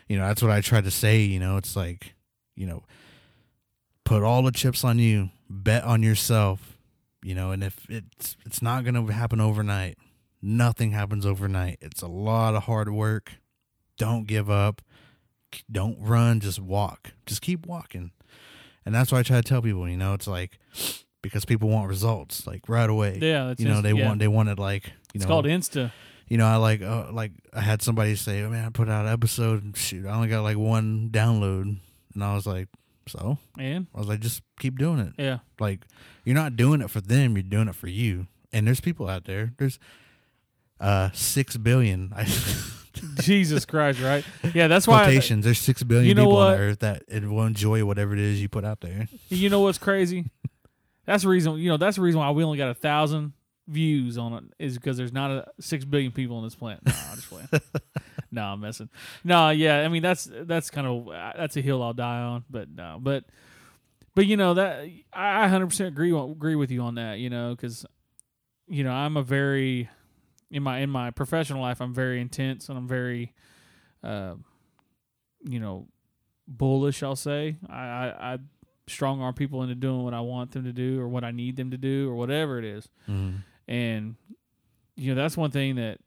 you 0.10 0.18
know, 0.18 0.28
that's 0.28 0.42
what 0.42 0.52
I 0.52 0.62
try 0.62 0.82
to 0.82 0.92
say, 0.92 1.22
you 1.22 1.40
know, 1.40 1.58
it's 1.58 1.76
like, 1.76 2.14
you 2.56 2.66
know, 2.68 2.84
put 4.04 4.24
all 4.24 4.44
the 4.44 4.52
chips 4.52 4.84
on 4.84 5.00
you, 5.00 5.30
bet 5.50 5.84
on 5.84 6.04
yourself, 6.04 6.78
you 7.24 7.36
know, 7.36 7.52
and 7.52 7.64
if 7.64 7.90
it's 7.90 8.36
it's 8.46 8.62
not 8.62 8.84
going 8.84 8.96
to 8.96 9.14
happen 9.14 9.40
overnight. 9.40 9.98
Nothing 10.46 10.92
happens 10.92 11.26
overnight. 11.26 11.78
It's 11.80 12.02
a 12.02 12.08
lot 12.08 12.54
of 12.54 12.64
hard 12.64 12.90
work. 12.90 13.34
Don't 13.98 14.28
give 14.28 14.50
up. 14.50 14.82
Don't 15.72 15.98
run, 16.00 16.40
just 16.40 16.60
walk. 16.60 17.12
Just 17.26 17.42
keep 17.42 17.66
walking. 17.66 18.12
And 18.86 18.94
that's 18.94 19.12
why 19.12 19.20
I 19.20 19.24
try 19.24 19.38
to 19.38 19.44
tell 19.44 19.62
people, 19.62 19.88
you 19.88 19.98
know, 19.98 20.14
it's 20.14 20.28
like 20.28 20.60
because 21.22 21.46
people 21.46 21.70
want 21.70 21.88
results 21.88 22.46
like 22.46 22.68
right 22.68 22.90
away. 22.90 23.18
Yeah. 23.22 23.48
That's 23.48 23.60
you 23.62 23.68
know, 23.68 23.82
they 23.82 23.94
yeah. 23.94 24.08
want 24.08 24.20
they 24.20 24.28
want 24.28 24.50
it 24.50 24.60
like, 24.60 24.88
you 24.88 24.92
know 24.92 25.02
It's 25.16 25.24
know, 25.26 25.30
called 25.30 25.46
Insta. 25.46 25.92
you 26.28 26.38
know, 26.38 26.46
I 26.46 26.58
like 26.58 26.82
uh, 26.82 27.12
like 27.12 27.32
I 27.54 27.62
had 27.62 27.82
somebody 27.82 28.16
say, 28.16 28.42
"Oh 28.44 28.50
man, 28.50 28.66
I 28.66 28.70
put 28.70 28.90
out 28.90 29.06
an 29.06 29.12
episode 29.14 29.64
and 29.64 29.76
shoot, 29.78 30.06
I 30.06 30.14
only 30.16 30.28
got 30.28 30.44
like 30.44 30.58
one 30.58 31.10
download." 31.12 31.78
And 32.14 32.24
I 32.24 32.34
was 32.36 32.46
like, 32.46 32.68
"So?" 33.08 33.38
And 33.58 33.88
I 33.96 34.00
was 34.00 34.08
like, 34.08 34.20
"Just 34.20 34.42
keep 34.60 34.78
doing 34.78 35.00
it." 35.00 35.14
yeah. 35.18 35.40
Like 35.60 35.82
you're 36.26 36.36
not 36.36 36.56
doing 36.58 36.82
it 36.82 36.90
for 36.90 37.02
them, 37.02 37.36
you're 37.38 37.44
doing 37.44 37.68
it 37.70 37.76
for 37.76 37.88
you. 37.88 38.28
And 38.52 38.68
there's 38.68 38.82
people 38.82 39.08
out 39.08 39.26
there. 39.26 39.54
There's 39.58 39.80
uh 40.80 41.10
6 41.14 41.58
billion 41.58 42.12
I 42.16 42.26
Jesus 43.22 43.66
Christ. 43.66 44.02
Right. 44.02 44.26
Yeah. 44.54 44.68
That's 44.68 44.88
why. 44.88 45.04
quotations. 45.04 45.46
There's 45.46 45.60
6 45.60 45.84
billion 45.84 46.08
You 46.08 46.16
know 46.16 46.24
people 46.24 46.38
on 46.38 46.46
what? 46.52 46.58
the 46.58 46.64
earth 46.64 46.80
that 46.80 47.04
it 47.08 47.24
will 47.24 47.46
enjoy 47.46 47.84
whatever 47.86 48.14
it 48.14 48.20
is 48.20 48.42
you 48.42 48.50
put 48.50 48.66
out 48.66 48.82
there. 48.82 49.08
You 49.30 49.50
know 49.50 49.62
what's 49.62 49.78
crazy? 49.78 50.30
That's 51.06 51.24
the 51.24 51.30
reason. 51.30 51.58
You 51.58 51.70
know 51.70 51.78
that's 51.78 51.98
the 51.98 52.02
reason 52.02 52.20
why 52.20 52.32
we 52.32 52.44
only 52.44 52.58
got 52.58 52.70
a 52.70 52.74
thousand 52.74 53.34
views 53.68 54.18
on 54.18 54.34
it 54.34 54.44
is 54.60 54.78
because 54.78 54.98
there's 54.98 55.14
not 55.14 55.32
a 55.32 55.48
six 55.60 55.86
billion 55.86 56.12
people 56.12 56.38
on 56.38 56.44
this 56.44 56.56
planet. 56.56 56.82
No, 56.86 56.94
I'm 57.10 57.16
just 57.16 57.30
playing. 57.30 57.48
no, 58.32 58.44
I'm 58.44 58.60
messing. 58.62 58.90
No, 59.24 59.50
yeah. 59.50 59.82
I 59.82 59.88
mean 59.90 60.02
that's 60.04 60.30
that's 60.32 60.70
kind 60.70 60.88
of 60.88 61.08
that's 61.38 61.58
a 61.58 61.62
hill 61.62 61.82
I'll 61.84 61.94
die 61.94 62.20
on. 62.22 62.46
But 62.50 62.70
no, 62.70 63.00
but 63.02 63.26
but 64.16 64.26
you 64.26 64.38
know 64.38 64.54
that 64.54 64.88
I 65.12 65.42
100 65.42 65.68
percent 65.68 65.90
agree 65.90 66.18
agree 66.18 66.56
with 66.56 66.72
you 66.72 66.82
on 66.82 66.96
that. 66.96 67.20
You 67.20 67.30
know 67.30 67.56
because 67.56 67.86
you 68.68 68.84
know 68.84 68.92
I'm 68.92 69.18
a 69.18 69.24
very 69.24 69.90
in 70.54 70.64
my 70.64 70.80
in 70.80 70.90
my 70.90 71.12
professional 71.12 71.62
life 71.62 71.82
I'm 71.82 71.94
very 71.94 72.22
intense 72.22 72.70
and 72.70 72.78
I'm 72.78 72.88
very 72.88 73.34
uh, 74.04 74.36
you 75.44 75.60
know 75.60 75.88
bullish. 76.48 77.04
I'll 77.04 77.16
say 77.18 77.58
I 77.70 77.76
I, 77.84 78.34
I 78.34 78.38
strong 78.88 79.22
arm 79.22 79.34
people 79.34 79.64
into 79.64 79.76
doing 79.76 80.04
what 80.04 80.14
I 80.14 80.22
want 80.22 80.52
them 80.52 80.64
to 80.66 80.74
do 80.74 81.00
or 81.02 81.08
what 81.08 81.24
I 81.24 81.32
need 81.32 81.56
them 81.56 81.72
to 81.72 81.78
do 81.78 82.10
or 82.10 82.16
whatever 82.16 82.60
it 82.60 82.66
is. 82.66 82.88
Mm. 83.10 83.44
And 83.68 84.16
you 84.96 85.14
know, 85.14 85.22
that's 85.22 85.36
one 85.36 85.52
thing 85.52 85.76
that 85.76 86.00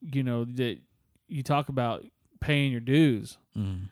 you 0.00 0.22
know 0.22 0.44
that 0.44 0.78
you 1.28 1.42
talk 1.42 1.68
about 1.68 2.04
paying 2.40 2.72
your 2.72 2.80
dues. 2.80 3.38
Mm. 3.56 3.88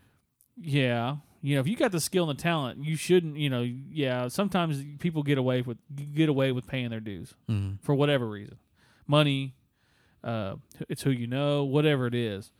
Yeah. 0.61 1.17
You 1.43 1.55
know, 1.55 1.61
if 1.61 1.67
you 1.67 1.77
got 1.77 1.91
the 1.91 2.01
skill 2.01 2.29
and 2.29 2.39
the 2.39 2.43
talent, 2.43 2.85
you 2.85 2.97
shouldn't, 2.97 3.37
you 3.39 3.49
know, 3.49 3.63
yeah, 3.63 4.29
sometimes 4.29 4.85
people 4.99 5.23
get 5.23 5.39
away 5.39 5.63
with 5.63 5.79
get 6.15 6.29
away 6.29 6.53
with 6.53 6.67
paying 6.67 6.91
their 6.91 7.01
dues 7.01 7.35
Mm. 7.49 7.79
for 7.83 7.95
whatever 7.95 8.29
reason. 8.29 8.59
Money, 9.07 9.55
uh 10.25 10.57
it's 10.89 11.03
who 11.03 11.11
you 11.11 11.27
know, 11.27 11.65
whatever 11.65 12.07
it 12.07 12.15
is. 12.15 12.53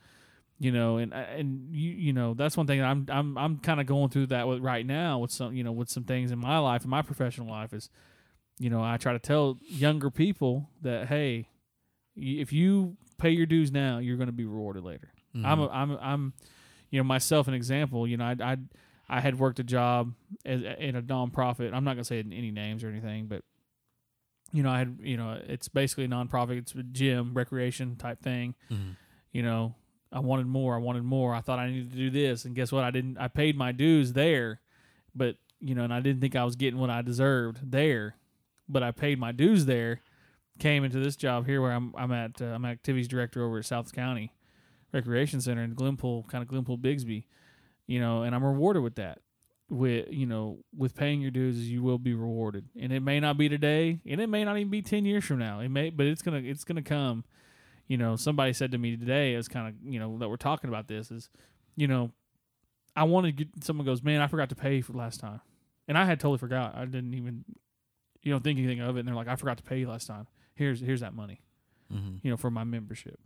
You 0.59 0.71
know, 0.71 0.97
and 0.97 1.11
and 1.13 1.69
you 1.71 1.91
you 1.91 2.13
know, 2.13 2.33
that's 2.35 2.55
one 2.55 2.67
thing 2.67 2.81
I'm 2.83 3.07
I'm 3.09 3.37
I'm 3.37 3.57
kind 3.57 3.79
of 3.79 3.87
going 3.87 4.09
through 4.09 4.27
that 4.27 4.47
with 4.47 4.59
right 4.61 4.85
now 4.85 5.17
with 5.19 5.31
some, 5.31 5.55
you 5.55 5.63
know, 5.63 5.71
with 5.71 5.89
some 5.89 6.03
things 6.03 6.31
in 6.31 6.37
my 6.37 6.59
life, 6.59 6.83
in 6.83 6.89
my 6.89 7.01
professional 7.01 7.47
life 7.49 7.73
is 7.73 7.89
you 8.59 8.69
know, 8.69 8.83
I 8.83 8.97
try 8.97 9.13
to 9.13 9.19
tell 9.19 9.57
younger 9.67 10.11
people 10.11 10.69
that 10.83 11.07
hey, 11.07 11.47
if 12.15 12.53
you 12.53 12.97
pay 13.17 13.31
your 13.31 13.47
dues 13.47 13.71
now, 13.71 13.97
you're 13.97 14.17
going 14.17 14.27
to 14.27 14.33
be 14.33 14.45
rewarded 14.45 14.83
later. 14.83 15.11
I'm 15.43 15.59
a, 15.59 15.67
I'm 15.69 15.97
I'm 15.99 16.33
you 16.91 16.99
know 16.99 17.05
myself 17.05 17.47
an 17.47 17.53
example. 17.55 18.05
You 18.07 18.17
know, 18.17 18.25
I 18.25 18.35
I 18.39 18.57
I 19.09 19.19
had 19.21 19.39
worked 19.39 19.59
a 19.59 19.63
job 19.63 20.13
as, 20.45 20.61
in 20.77 20.95
a 20.95 21.01
nonprofit. 21.01 21.73
I'm 21.73 21.83
not 21.85 21.93
gonna 21.93 22.03
say 22.03 22.19
any 22.19 22.51
names 22.51 22.83
or 22.83 22.89
anything, 22.89 23.25
but 23.27 23.43
you 24.51 24.63
know, 24.63 24.69
I 24.69 24.79
had 24.79 24.97
you 25.01 25.17
know, 25.17 25.39
it's 25.47 25.67
basically 25.67 26.05
a 26.05 26.07
nonprofit. 26.09 26.57
It's 26.57 26.73
a 26.75 26.83
gym, 26.83 27.33
recreation 27.33 27.95
type 27.95 28.21
thing. 28.21 28.55
Mhm. 28.69 28.95
You 29.31 29.43
know, 29.43 29.75
I 30.11 30.19
wanted 30.19 30.47
more. 30.47 30.75
I 30.75 30.79
wanted 30.79 31.03
more. 31.03 31.33
I 31.33 31.41
thought 31.41 31.59
I 31.59 31.69
needed 31.69 31.91
to 31.91 31.97
do 31.97 32.09
this, 32.09 32.43
and 32.45 32.53
guess 32.55 32.71
what? 32.71 32.83
I 32.83 32.91
didn't. 32.91 33.17
I 33.17 33.27
paid 33.27 33.55
my 33.57 33.71
dues 33.71 34.13
there, 34.13 34.59
but 35.15 35.37
you 35.59 35.75
know, 35.75 35.83
and 35.83 35.93
I 35.93 35.99
didn't 36.01 36.21
think 36.21 36.35
I 36.35 36.43
was 36.43 36.55
getting 36.55 36.79
what 36.79 36.89
I 36.89 37.01
deserved 37.01 37.71
there, 37.71 38.15
but 38.67 38.83
I 38.83 38.91
paid 38.91 39.19
my 39.19 39.31
dues 39.31 39.65
there. 39.67 40.01
Came 40.59 40.83
into 40.83 40.99
this 40.99 41.15
job 41.15 41.45
here 41.45 41.61
where 41.61 41.71
I'm 41.71 41.93
I'm 41.97 42.11
at 42.11 42.41
uh, 42.41 42.45
I'm 42.45 42.65
activities 42.65 43.07
director 43.07 43.43
over 43.45 43.59
at 43.59 43.65
South 43.65 43.93
County 43.93 44.33
Recreation 44.91 45.39
Center 45.39 45.63
in 45.63 45.75
Glenpool, 45.75 46.27
kind 46.27 46.43
of 46.43 46.49
Glenpool 46.49 46.79
Bixby, 46.81 47.25
you 47.87 47.99
know, 47.99 48.23
and 48.23 48.35
I'm 48.35 48.43
rewarded 48.43 48.83
with 48.83 48.95
that. 48.95 49.19
With 49.73 50.07
you 50.11 50.25
know, 50.25 50.59
with 50.75 50.95
paying 50.95 51.21
your 51.21 51.31
dues, 51.31 51.71
you 51.71 51.81
will 51.81 51.97
be 51.97 52.13
rewarded, 52.13 52.65
and 52.77 52.91
it 52.91 52.99
may 52.99 53.21
not 53.21 53.37
be 53.37 53.47
today, 53.47 54.01
and 54.05 54.19
it 54.19 54.27
may 54.27 54.43
not 54.43 54.57
even 54.57 54.69
be 54.69 54.81
ten 54.81 55.05
years 55.05 55.23
from 55.23 55.39
now. 55.39 55.61
It 55.61 55.69
may, 55.69 55.89
but 55.89 56.05
it's 56.07 56.21
gonna 56.21 56.41
it's 56.43 56.65
gonna 56.65 56.81
come. 56.81 57.23
You 57.87 57.95
know, 57.97 58.17
somebody 58.17 58.51
said 58.51 58.71
to 58.73 58.77
me 58.77 58.97
today, 58.97 59.33
it's 59.33 59.47
kind 59.47 59.69
of 59.69 59.75
you 59.81 59.97
know 59.97 60.17
that 60.17 60.27
we're 60.27 60.35
talking 60.35 60.67
about 60.69 60.89
this 60.89 61.09
is, 61.09 61.29
you 61.77 61.87
know, 61.87 62.11
I 62.97 63.03
wanted 63.05 63.37
to 63.37 63.45
get 63.45 63.63
someone 63.63 63.85
goes, 63.85 64.03
man, 64.03 64.19
I 64.19 64.27
forgot 64.27 64.49
to 64.49 64.55
pay 64.55 64.81
for 64.81 64.91
last 64.91 65.21
time, 65.21 65.39
and 65.87 65.97
I 65.97 66.03
had 66.03 66.19
totally 66.19 66.37
forgot. 66.39 66.75
I 66.75 66.83
didn't 66.83 67.13
even, 67.13 67.45
you 68.23 68.33
know, 68.33 68.39
think 68.39 68.59
anything 68.59 68.81
of 68.81 68.97
it, 68.97 68.99
and 68.99 69.07
they're 69.07 69.15
like, 69.15 69.29
I 69.29 69.37
forgot 69.37 69.55
to 69.59 69.63
pay 69.63 69.79
you 69.79 69.87
last 69.87 70.05
time. 70.05 70.27
Here's 70.53 70.81
here's 70.81 70.99
that 70.99 71.13
money 71.13 71.39
Mhm. 71.93 72.19
you 72.23 72.29
know, 72.29 72.35
for 72.35 72.51
my 72.51 72.65
membership. 72.65 73.21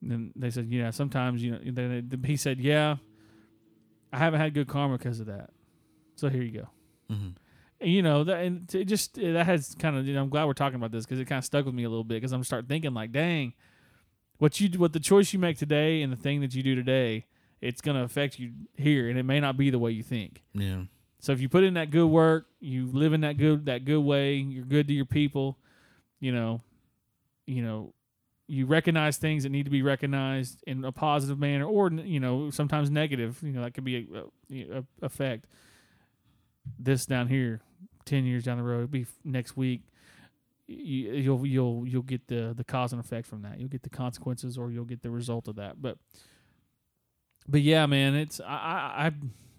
And 0.00 0.10
then 0.10 0.32
they 0.36 0.48
said, 0.48 0.68
yeah, 0.70 0.88
sometimes, 0.88 1.42
you 1.42 1.50
know, 1.52 1.58
then 1.64 2.08
they- 2.08 2.28
he 2.28 2.36
said, 2.38 2.60
yeah, 2.60 2.96
I 4.14 4.18
haven't 4.18 4.40
had 4.40 4.54
good 4.54 4.68
karma 4.68 4.96
because 4.96 5.20
of 5.20 5.26
that. 5.26 5.50
So 6.16 6.28
here 6.28 6.42
you 6.42 6.52
go. 6.52 6.68
Mhm. 7.10 7.34
And, 7.80 7.90
you 7.90 8.02
know, 8.02 8.24
that, 8.24 8.44
and 8.44 8.72
it 8.74 8.84
just, 8.84 9.14
that 9.14 9.44
has 9.46 9.74
kind 9.78 9.96
of, 9.96 10.06
you 10.06 10.14
know, 10.14 10.22
I'm 10.22 10.28
glad 10.28 10.44
we're 10.44 10.52
talking 10.54 10.76
about 10.76 10.92
this 10.92 11.04
because 11.04 11.18
it 11.18 11.24
kind 11.26 11.38
of 11.38 11.44
stuck 11.44 11.66
with 11.66 11.74
me 11.74 11.82
a 11.84 11.88
little 11.88 12.04
bit 12.04 12.14
because 12.14 12.32
I'm 12.32 12.44
starting 12.44 12.68
thinking 12.68 12.94
like, 12.94 13.10
dang, 13.12 13.52
what 14.38 14.60
you, 14.60 14.68
what 14.78 14.92
the 14.92 15.00
choice 15.00 15.32
you 15.32 15.38
make 15.38 15.58
today 15.58 16.02
and 16.02 16.12
the 16.12 16.16
thing 16.16 16.40
that 16.42 16.54
you 16.54 16.62
do 16.62 16.74
today, 16.74 17.26
it's 17.60 17.80
going 17.80 17.96
to 17.96 18.04
affect 18.04 18.38
you 18.38 18.52
here 18.76 19.08
and 19.08 19.18
it 19.18 19.24
may 19.24 19.40
not 19.40 19.56
be 19.56 19.70
the 19.70 19.78
way 19.78 19.90
you 19.90 20.02
think. 20.02 20.42
Yeah. 20.52 20.82
So 21.18 21.32
if 21.32 21.40
you 21.40 21.48
put 21.48 21.64
in 21.64 21.74
that 21.74 21.90
good 21.90 22.06
work, 22.06 22.46
you 22.60 22.86
live 22.92 23.12
in 23.14 23.22
that 23.22 23.38
good 23.38 23.66
that 23.66 23.84
good 23.86 24.00
way, 24.00 24.34
you're 24.34 24.64
good 24.66 24.86
to 24.88 24.94
your 24.94 25.06
people, 25.06 25.58
you 26.20 26.32
know, 26.32 26.60
you 27.46 27.62
know, 27.62 27.93
you 28.46 28.66
recognize 28.66 29.16
things 29.16 29.44
that 29.44 29.48
need 29.48 29.64
to 29.64 29.70
be 29.70 29.82
recognized 29.82 30.62
in 30.66 30.84
a 30.84 30.92
positive 30.92 31.38
manner, 31.38 31.64
or 31.64 31.90
you 31.90 32.20
know, 32.20 32.50
sometimes 32.50 32.90
negative. 32.90 33.38
You 33.42 33.52
know, 33.52 33.62
that 33.62 33.72
could 33.72 33.84
be 33.84 34.08
a, 34.12 34.78
a, 34.78 34.84
effect. 35.02 35.46
This 36.78 37.06
down 37.06 37.28
here, 37.28 37.60
ten 38.04 38.24
years 38.24 38.44
down 38.44 38.58
the 38.58 38.64
road, 38.64 38.90
be 38.90 39.06
next 39.24 39.56
week. 39.56 39.82
You, 40.66 41.12
you'll 41.12 41.46
you'll 41.46 41.84
you'll 41.86 42.02
get 42.02 42.26
the 42.28 42.54
the 42.56 42.64
cause 42.64 42.92
and 42.92 43.00
effect 43.00 43.26
from 43.26 43.42
that. 43.42 43.58
You'll 43.58 43.68
get 43.68 43.82
the 43.82 43.90
consequences, 43.90 44.58
or 44.58 44.70
you'll 44.70 44.84
get 44.84 45.02
the 45.02 45.10
result 45.10 45.48
of 45.48 45.56
that. 45.56 45.80
But 45.80 45.98
but 47.48 47.62
yeah, 47.62 47.86
man, 47.86 48.14
it's 48.14 48.40
I 48.40 48.44
I, 48.44 49.06
I 49.06 49.12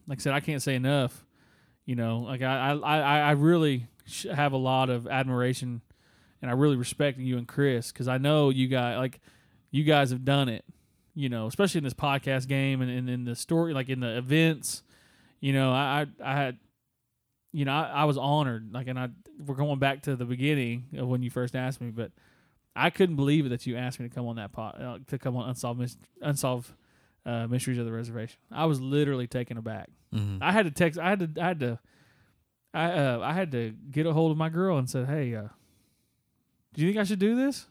like 0.07 0.19
I 0.19 0.21
said, 0.21 0.33
I 0.33 0.39
can't 0.39 0.61
say 0.61 0.75
enough. 0.75 1.25
You 1.85 1.95
know, 1.95 2.19
like 2.19 2.41
I 2.41 2.71
I 2.71 2.99
I, 2.99 3.19
I 3.19 3.31
really 3.31 3.87
have 4.31 4.53
a 4.53 4.57
lot 4.57 4.89
of 4.89 5.07
admiration, 5.07 5.81
and 6.41 6.49
I 6.51 6.53
really 6.53 6.75
respect 6.75 7.17
you 7.19 7.37
and 7.37 7.47
Chris 7.47 7.91
because 7.91 8.07
I 8.07 8.17
know 8.17 8.49
you 8.49 8.67
guys 8.67 8.97
like 8.97 9.19
you 9.71 9.83
guys 9.83 10.11
have 10.11 10.23
done 10.25 10.49
it. 10.49 10.63
You 11.17 11.29
know, 11.29 11.47
especially 11.47 11.77
in 11.79 11.83
this 11.85 11.93
podcast 11.93 12.47
game 12.47 12.81
and, 12.81 12.91
and 12.91 13.09
in 13.09 13.23
the 13.23 13.35
story, 13.35 13.73
like 13.73 13.87
in 13.89 14.01
the 14.01 14.17
events. 14.17 14.83
You 15.39 15.53
know, 15.53 15.71
I 15.71 16.05
I, 16.21 16.31
I 16.31 16.35
had, 16.35 16.57
you 17.53 17.63
know, 17.65 17.71
I, 17.73 17.83
I 18.01 18.03
was 18.03 18.17
honored. 18.17 18.73
Like, 18.73 18.87
and 18.87 18.99
I 18.99 19.09
we're 19.45 19.55
going 19.55 19.79
back 19.79 20.03
to 20.03 20.15
the 20.15 20.25
beginning 20.25 20.85
of 20.97 21.07
when 21.07 21.23
you 21.23 21.29
first 21.29 21.55
asked 21.55 21.79
me, 21.79 21.89
but 21.91 22.11
I 22.75 22.89
couldn't 22.89 23.15
believe 23.15 23.45
it 23.45 23.49
that 23.49 23.65
you 23.65 23.77
asked 23.77 23.99
me 23.99 24.09
to 24.09 24.13
come 24.13 24.27
on 24.27 24.35
that 24.35 24.51
pot 24.51 24.81
uh, 24.81 24.99
to 25.07 25.17
come 25.17 25.37
on 25.37 25.47
unsolved 25.49 25.95
unsolved 26.21 26.69
uh, 27.25 27.47
mysteries 27.47 27.77
of 27.77 27.85
the 27.85 27.91
reservation. 27.93 28.37
I 28.51 28.65
was 28.65 28.81
literally 28.81 29.27
taken 29.27 29.57
aback. 29.57 29.89
Mhm. 30.13 30.39
I 30.41 30.51
had 30.51 30.65
to 30.65 30.71
text. 30.71 30.99
I 30.99 31.09
had 31.09 31.19
to. 31.35 31.41
I 31.41 31.47
had 31.47 31.59
to. 31.61 31.79
I 32.73 32.91
uh, 32.91 33.19
I 33.23 33.31
had 33.33 33.51
to 33.53 33.73
get 33.89 34.05
a 34.05 34.11
hold 34.11 34.31
of 34.31 34.37
my 34.37 34.49
girl 34.49 34.77
and 34.77 34.89
said, 34.89 35.07
"Hey, 35.07 35.33
uh, 35.35 35.47
do 36.75 36.81
you 36.81 36.87
think 36.89 36.99
I 36.99 37.03
should 37.03 37.19
do 37.19 37.35
this? 37.35 37.65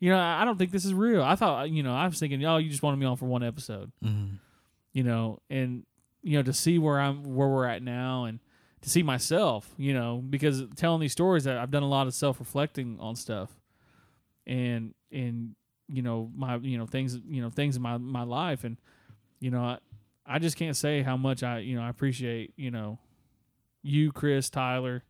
You 0.00 0.10
know, 0.10 0.18
I 0.18 0.44
don't 0.44 0.58
think 0.58 0.72
this 0.72 0.84
is 0.84 0.92
real. 0.92 1.22
I 1.22 1.36
thought, 1.36 1.70
you 1.70 1.82
know, 1.82 1.94
I 1.94 2.06
was 2.06 2.18
thinking, 2.18 2.44
oh, 2.44 2.58
you 2.58 2.68
just 2.70 2.82
wanted 2.82 2.98
me 2.98 3.06
on 3.06 3.16
for 3.16 3.24
one 3.26 3.42
episode, 3.42 3.92
Mhm. 4.04 4.38
you 4.92 5.02
know, 5.02 5.40
and 5.50 5.84
you 6.22 6.36
know, 6.36 6.42
to 6.42 6.52
see 6.52 6.78
where 6.78 7.00
I'm, 7.00 7.22
where 7.36 7.48
we're 7.48 7.66
at 7.66 7.82
now, 7.82 8.24
and 8.24 8.40
to 8.82 8.90
see 8.90 9.02
myself, 9.02 9.72
you 9.78 9.94
know, 9.94 10.18
because 10.28 10.64
telling 10.74 11.00
these 11.00 11.12
stories, 11.12 11.46
I've 11.46 11.70
done 11.70 11.82
a 11.84 11.88
lot 11.88 12.06
of 12.08 12.14
self 12.14 12.40
reflecting 12.40 12.98
on 13.00 13.14
stuff, 13.16 13.50
and 14.46 14.94
and 15.12 15.54
you 15.88 16.02
know 16.02 16.30
my 16.34 16.56
you 16.56 16.76
know 16.78 16.86
things 16.86 17.16
you 17.28 17.40
know 17.40 17.48
things 17.50 17.76
in 17.76 17.82
my 17.82 17.96
my 17.96 18.22
life, 18.24 18.64
and 18.64 18.76
you 19.40 19.50
know 19.50 19.62
I, 19.62 19.78
I 20.26 20.38
just 20.40 20.56
can't 20.56 20.76
say 20.76 21.02
how 21.02 21.16
much 21.16 21.42
I 21.42 21.60
you 21.60 21.76
know 21.76 21.82
I 21.82 21.88
appreciate 21.88 22.52
you 22.56 22.70
know 22.70 22.98
you 23.82 24.10
Chris 24.12 24.50
Tyler 24.50 25.04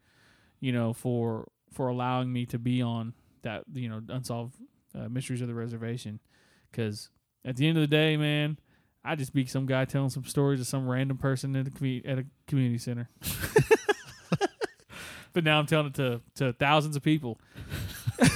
you 0.60 0.70
know 0.72 0.92
for 0.92 1.48
for 1.76 1.88
allowing 1.88 2.32
me 2.32 2.46
to 2.46 2.58
be 2.58 2.80
on 2.82 3.12
that 3.42 3.62
you 3.74 3.88
know 3.88 4.00
unsolved 4.08 4.54
uh, 4.98 5.08
mysteries 5.08 5.40
of 5.42 5.46
the 5.48 5.54
reservation 5.54 6.18
because 6.70 7.10
at 7.44 7.56
the 7.56 7.68
end 7.68 7.76
of 7.76 7.82
the 7.82 7.86
day 7.86 8.16
man 8.16 8.58
I 9.04 9.14
just 9.14 9.32
be 9.34 9.44
some 9.46 9.66
guy 9.66 9.84
telling 9.84 10.08
some 10.10 10.24
stories 10.24 10.58
to 10.58 10.64
some 10.64 10.88
random 10.88 11.18
person 11.18 11.54
at 11.54 11.68
a 11.68 11.70
commu- 11.70 12.08
at 12.08 12.18
a 12.18 12.24
community 12.48 12.78
center 12.78 13.08
but 15.34 15.44
now 15.44 15.58
I'm 15.58 15.66
telling 15.66 15.88
it 15.88 15.94
to 15.94 16.22
to 16.36 16.52
thousands 16.54 16.96
of 16.96 17.02
people 17.02 17.38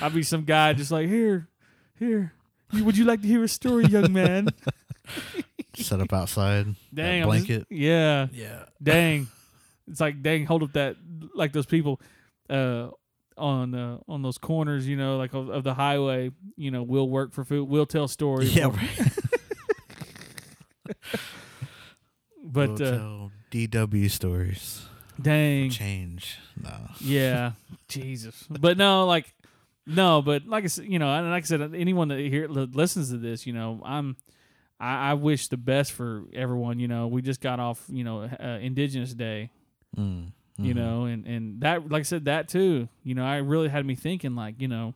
I'd 0.00 0.14
be 0.14 0.22
some 0.22 0.44
guy 0.44 0.74
just 0.74 0.90
like 0.92 1.08
here 1.08 1.48
here 1.98 2.32
you, 2.72 2.84
would 2.84 2.96
you 2.96 3.04
like 3.04 3.22
to 3.22 3.26
hear 3.28 3.42
a 3.42 3.48
story 3.48 3.86
young 3.86 4.12
man 4.12 4.48
Set 5.74 6.00
up 6.00 6.12
outside. 6.12 6.66
Dang, 6.92 7.22
that 7.22 7.28
I'm 7.28 7.32
just- 7.38 7.46
blanket. 7.46 7.66
yeah, 7.70 8.26
Yeah. 8.32 8.64
dang. 8.82 9.28
It's 9.90 10.00
like 10.00 10.22
dang, 10.22 10.44
hold 10.44 10.62
up 10.64 10.72
that 10.72 10.96
like 11.34 11.52
those 11.52 11.66
people 11.66 12.00
uh 12.50 12.88
on 13.36 13.74
uh, 13.74 13.98
on 14.08 14.22
those 14.22 14.36
corners, 14.38 14.88
you 14.88 14.96
know, 14.96 15.16
like 15.16 15.32
of, 15.32 15.48
of 15.48 15.62
the 15.62 15.74
highway, 15.74 16.30
you 16.56 16.70
know, 16.72 16.82
we'll 16.82 17.08
work 17.08 17.32
for 17.32 17.44
food, 17.44 17.68
we'll 17.68 17.86
tell 17.86 18.08
stories. 18.08 18.54
Yeah. 18.54 18.66
Right. 18.66 18.90
but 22.44 22.70
We'll 22.70 22.82
uh, 22.88 22.96
tell 22.96 23.30
DW 23.50 24.10
stories. 24.10 24.86
dang, 25.20 25.70
Change. 25.70 26.38
No. 26.62 26.72
yeah, 27.00 27.52
Jesus. 27.88 28.44
But 28.50 28.76
no, 28.78 29.06
like 29.06 29.32
no, 29.86 30.20
but 30.22 30.46
like 30.46 30.64
I 30.64 30.66
said, 30.66 30.86
you 30.86 30.98
know, 30.98 31.08
and 31.08 31.30
like 31.30 31.44
I 31.44 31.46
said, 31.46 31.74
anyone 31.74 32.08
that 32.08 32.18
here 32.18 32.48
listens 32.48 33.10
to 33.10 33.16
this, 33.18 33.46
you 33.46 33.52
know, 33.52 33.80
I'm. 33.84 34.16
I, 34.80 35.10
I 35.10 35.14
wish 35.14 35.48
the 35.48 35.56
best 35.56 35.90
for 35.92 36.22
everyone. 36.32 36.78
You 36.78 36.86
know, 36.88 37.08
we 37.08 37.20
just 37.20 37.40
got 37.40 37.58
off, 37.58 37.84
you 37.88 38.04
know, 38.04 38.22
uh, 38.22 38.58
Indigenous 38.60 39.12
Day, 39.12 39.50
Mm. 39.96 40.32
You 40.58 40.74
Mhm. 40.74 40.76
know 40.76 41.04
and 41.04 41.26
and 41.26 41.60
that 41.60 41.88
like 41.90 42.00
i 42.00 42.02
said 42.02 42.24
that 42.24 42.48
too 42.48 42.88
you 43.04 43.14
know 43.14 43.24
i 43.24 43.36
really 43.36 43.68
had 43.68 43.86
me 43.86 43.94
thinking 43.94 44.34
like 44.34 44.60
you 44.60 44.66
know 44.68 44.94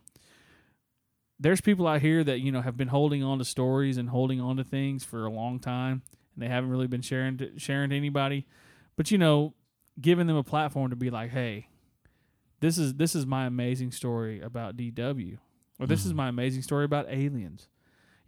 there's 1.38 1.60
people 1.60 1.86
out 1.86 2.00
here 2.00 2.22
that 2.24 2.40
you 2.40 2.52
know 2.52 2.60
have 2.60 2.76
been 2.76 2.88
holding 2.88 3.22
on 3.22 3.38
to 3.38 3.44
stories 3.44 3.96
and 3.96 4.08
holding 4.10 4.40
on 4.40 4.56
to 4.56 4.64
things 4.64 5.04
for 5.04 5.24
a 5.26 5.30
long 5.30 5.58
time 5.58 6.02
and 6.34 6.42
they 6.42 6.48
haven't 6.48 6.70
really 6.70 6.86
been 6.86 7.02
sharing 7.02 7.36
to, 7.38 7.58
sharing 7.58 7.90
to 7.90 7.96
anybody 7.96 8.46
but 8.96 9.10
you 9.10 9.18
know 9.18 9.54
giving 10.00 10.26
them 10.26 10.36
a 10.36 10.44
platform 10.44 10.90
to 10.90 10.96
be 10.96 11.10
like 11.10 11.30
hey 11.30 11.68
this 12.60 12.78
is 12.78 12.94
this 12.94 13.14
is 13.14 13.26
my 13.26 13.46
amazing 13.46 13.90
story 13.92 14.40
about 14.40 14.76
dw 14.76 15.38
or 15.78 15.86
this 15.86 16.04
is 16.06 16.12
Mhm. 16.12 16.16
my 16.16 16.28
amazing 16.28 16.62
story 16.62 16.84
about 16.84 17.06
aliens 17.08 17.68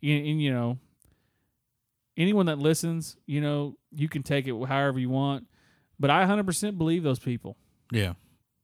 and, 0.02 0.26
and 0.26 0.42
you 0.42 0.52
know 0.52 0.78
anyone 2.16 2.46
that 2.46 2.58
listens 2.58 3.16
you 3.26 3.40
know 3.40 3.76
you 3.92 4.08
can 4.08 4.22
take 4.22 4.46
it 4.46 4.54
however 4.66 4.98
you 4.98 5.08
want 5.10 5.46
but 5.98 6.10
I 6.10 6.24
100% 6.26 6.78
believe 6.78 7.02
those 7.02 7.18
people. 7.18 7.56
Yeah. 7.90 8.14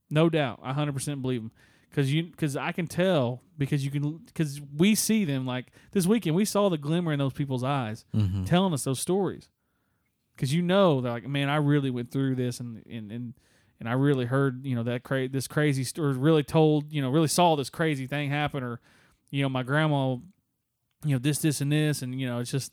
No 0.09 0.29
doubt. 0.29 0.59
I 0.63 0.73
100% 0.73 1.21
believe 1.21 1.41
them. 1.41 1.51
Cuz 1.93 2.11
you 2.13 2.31
cuz 2.37 2.55
I 2.55 2.71
can 2.71 2.87
tell 2.87 3.41
because 3.57 3.83
you 3.83 3.91
can 3.91 4.19
cuz 4.33 4.61
we 4.77 4.95
see 4.95 5.25
them 5.25 5.45
like 5.45 5.71
this 5.91 6.05
weekend 6.07 6.35
we 6.37 6.45
saw 6.45 6.69
the 6.69 6.77
glimmer 6.77 7.11
in 7.11 7.19
those 7.19 7.33
people's 7.33 7.63
eyes 7.65 8.05
Mm-hmm. 8.15 8.45
telling 8.45 8.73
us 8.73 8.85
those 8.85 8.99
stories. 9.01 9.49
Cuz 10.37 10.53
you 10.53 10.61
know 10.61 11.01
they're 11.01 11.11
like 11.11 11.27
man 11.27 11.49
I 11.49 11.57
really 11.57 11.89
went 11.89 12.09
through 12.09 12.35
this 12.35 12.59
and 12.61 12.81
and 12.89 13.11
and 13.11 13.33
and 13.81 13.89
I 13.89 13.93
really 13.93 14.25
heard, 14.25 14.63
you 14.65 14.75
know, 14.75 14.83
that 14.83 15.01
cra- 15.03 15.27
this 15.27 15.47
crazy 15.47 15.83
story 15.83 16.13
really 16.13 16.43
told, 16.43 16.93
you 16.93 17.01
know, 17.01 17.09
really 17.09 17.27
saw 17.27 17.55
this 17.55 17.69
crazy 17.71 18.05
thing 18.07 18.29
happen 18.29 18.63
or 18.63 18.79
you 19.31 19.41
know, 19.41 19.49
my 19.49 19.63
grandma 19.63 20.17
you 21.03 21.13
know, 21.15 21.17
this 21.19 21.39
this 21.39 21.59
and 21.61 21.71
this 21.71 22.01
and 22.01 22.19
you 22.21 22.27
know, 22.27 22.39
it's 22.39 22.51
just 22.51 22.71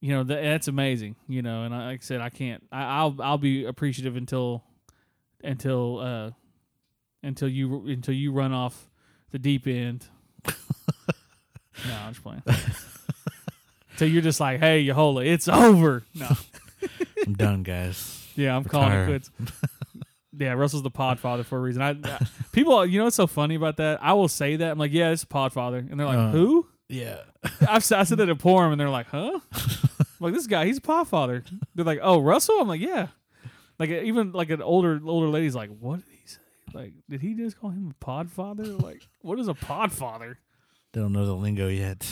you 0.00 0.12
know 0.14 0.22
that, 0.24 0.42
that's 0.42 0.66
amazing 0.68 1.14
you 1.28 1.42
know 1.42 1.64
and 1.64 1.74
I, 1.74 1.86
like 1.88 2.00
i 2.00 2.02
said 2.02 2.20
i 2.20 2.30
can't 2.30 2.62
I, 2.72 2.82
i'll 3.00 3.16
i'll 3.22 3.38
be 3.38 3.64
appreciative 3.64 4.16
until 4.16 4.64
until 5.44 5.98
uh 5.98 6.30
until 7.22 7.48
you 7.48 7.86
until 7.86 8.14
you 8.14 8.32
run 8.32 8.52
off 8.52 8.88
the 9.30 9.38
deep 9.38 9.66
end 9.66 10.06
No, 11.88 11.94
I'm 11.96 12.12
just 12.12 12.22
playing. 12.22 12.42
so 13.96 14.04
you're 14.04 14.20
just 14.22 14.38
like, 14.40 14.60
hey, 14.60 14.84
Yahola, 14.84 15.24
it's 15.26 15.48
over. 15.48 16.02
No. 16.14 16.28
I'm 17.26 17.32
done, 17.34 17.62
guys. 17.62 18.26
Yeah, 18.36 18.54
I'm 18.54 18.64
calling 18.64 18.92
it 18.92 19.06
quits. 19.06 19.30
yeah, 20.38 20.52
Russell's 20.52 20.82
the 20.82 20.90
Podfather 20.90 21.42
for 21.44 21.56
a 21.56 21.60
reason. 21.60 21.80
I, 21.80 21.90
I- 22.04 22.26
people, 22.52 22.84
you 22.84 22.98
know 22.98 23.04
what's 23.04 23.16
so 23.16 23.26
funny 23.26 23.54
about 23.54 23.78
that? 23.78 23.98
I 24.02 24.12
will 24.12 24.28
say 24.28 24.56
that 24.56 24.70
I'm 24.72 24.78
like, 24.78 24.92
yeah, 24.92 25.10
it's 25.10 25.24
Podfather, 25.24 25.78
and 25.78 25.98
they're 25.98 26.06
like, 26.06 26.18
Uh. 26.18 26.30
who? 26.32 26.66
Yeah. 26.90 27.20
I've 27.60 27.90
I 27.92 28.02
said 28.02 28.18
that 28.18 28.26
to 28.26 28.34
Porum, 28.34 28.72
and 28.72 28.80
they're 28.80 28.90
like, 28.90 29.06
huh? 29.06 29.38
I'm 29.52 30.08
like 30.18 30.34
this 30.34 30.46
guy, 30.46 30.66
he's 30.66 30.78
a 30.78 30.82
Podfather. 30.82 31.44
They're 31.74 31.84
like, 31.84 32.00
oh, 32.02 32.18
Russell. 32.18 32.60
I'm 32.60 32.68
like, 32.68 32.80
yeah. 32.80 33.08
Like 33.78 33.90
uh, 33.90 34.02
even 34.02 34.32
like 34.32 34.50
an 34.50 34.60
older 34.60 35.00
older 35.04 35.28
lady's 35.28 35.54
like, 35.54 35.70
what 35.78 36.00
did 36.04 36.12
he 36.20 36.26
say? 36.26 36.38
Like, 36.74 36.92
did 37.08 37.22
he 37.22 37.34
just 37.34 37.58
call 37.58 37.70
him 37.70 37.94
a 37.94 38.04
Podfather? 38.04 38.80
Like, 38.80 39.02
what 39.22 39.38
is 39.38 39.48
a 39.48 39.54
Podfather? 39.54 40.36
They 40.92 41.00
don't 41.00 41.12
know 41.12 41.24
the 41.24 41.34
lingo 41.34 41.68
yet. 41.68 42.06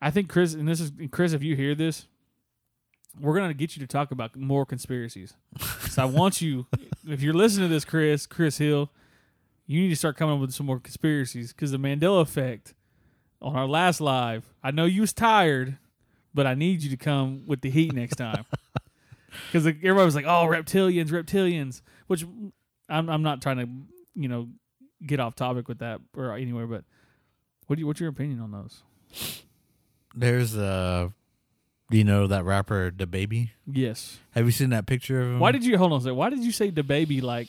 I 0.00 0.10
think 0.10 0.28
Chris, 0.28 0.54
and 0.54 0.66
this 0.66 0.80
is 0.80 0.92
Chris, 1.10 1.32
if 1.32 1.42
you 1.42 1.56
hear 1.56 1.74
this, 1.74 2.06
we're 3.20 3.36
gonna 3.36 3.52
get 3.52 3.76
you 3.76 3.80
to 3.80 3.86
talk 3.86 4.12
about 4.12 4.36
more 4.36 4.64
conspiracies. 4.64 5.34
so 5.88 6.02
I 6.02 6.06
want 6.06 6.40
you, 6.40 6.66
if 7.06 7.20
you're 7.20 7.34
listening 7.34 7.68
to 7.68 7.74
this, 7.74 7.84
Chris, 7.84 8.26
Chris 8.26 8.58
Hill, 8.58 8.90
you 9.66 9.82
need 9.82 9.90
to 9.90 9.96
start 9.96 10.16
coming 10.16 10.36
up 10.36 10.40
with 10.40 10.54
some 10.54 10.66
more 10.66 10.80
conspiracies 10.80 11.52
because 11.52 11.72
the 11.72 11.78
Mandela 11.78 12.22
effect 12.22 12.74
on 13.42 13.56
our 13.56 13.66
last 13.66 14.00
live. 14.00 14.44
I 14.62 14.70
know 14.70 14.84
you 14.84 15.00
was 15.00 15.12
tired, 15.12 15.78
but 16.34 16.46
I 16.46 16.54
need 16.54 16.82
you 16.82 16.90
to 16.90 16.96
come 16.96 17.44
with 17.46 17.60
the 17.60 17.70
heat 17.70 17.92
next 17.92 18.16
time 18.16 18.44
because 19.46 19.66
everybody 19.66 20.04
was 20.04 20.14
like, 20.14 20.26
"Oh, 20.26 20.46
reptilians, 20.46 21.08
reptilians," 21.08 21.82
which 22.06 22.24
I'm 22.88 23.08
I'm 23.08 23.22
not 23.22 23.42
trying 23.42 23.58
to 23.58 23.68
you 24.14 24.28
know 24.28 24.48
get 25.04 25.20
off 25.20 25.34
topic 25.34 25.68
with 25.68 25.78
that 25.78 26.00
or 26.16 26.34
anywhere, 26.36 26.66
but 26.66 26.84
what 27.66 27.76
do 27.76 27.80
you, 27.80 27.86
what's 27.86 28.00
your 28.00 28.10
opinion 28.10 28.40
on 28.40 28.50
those? 28.50 28.82
There's 30.14 30.56
uh 30.56 31.10
do 31.90 31.98
you 31.98 32.04
know 32.04 32.26
that 32.26 32.44
rapper 32.44 32.92
the 32.96 33.06
baby? 33.06 33.52
Yes. 33.66 34.18
Have 34.32 34.44
you 34.46 34.52
seen 34.52 34.70
that 34.70 34.86
picture 34.86 35.20
of 35.20 35.26
him? 35.28 35.38
Why 35.40 35.50
did 35.52 35.64
you 35.64 35.76
hold 35.76 35.92
on 35.92 35.98
a 35.98 36.02
second? 36.02 36.16
Why 36.16 36.30
did 36.30 36.44
you 36.44 36.52
say 36.52 36.70
the 36.70 36.84
baby 36.84 37.20
like 37.20 37.48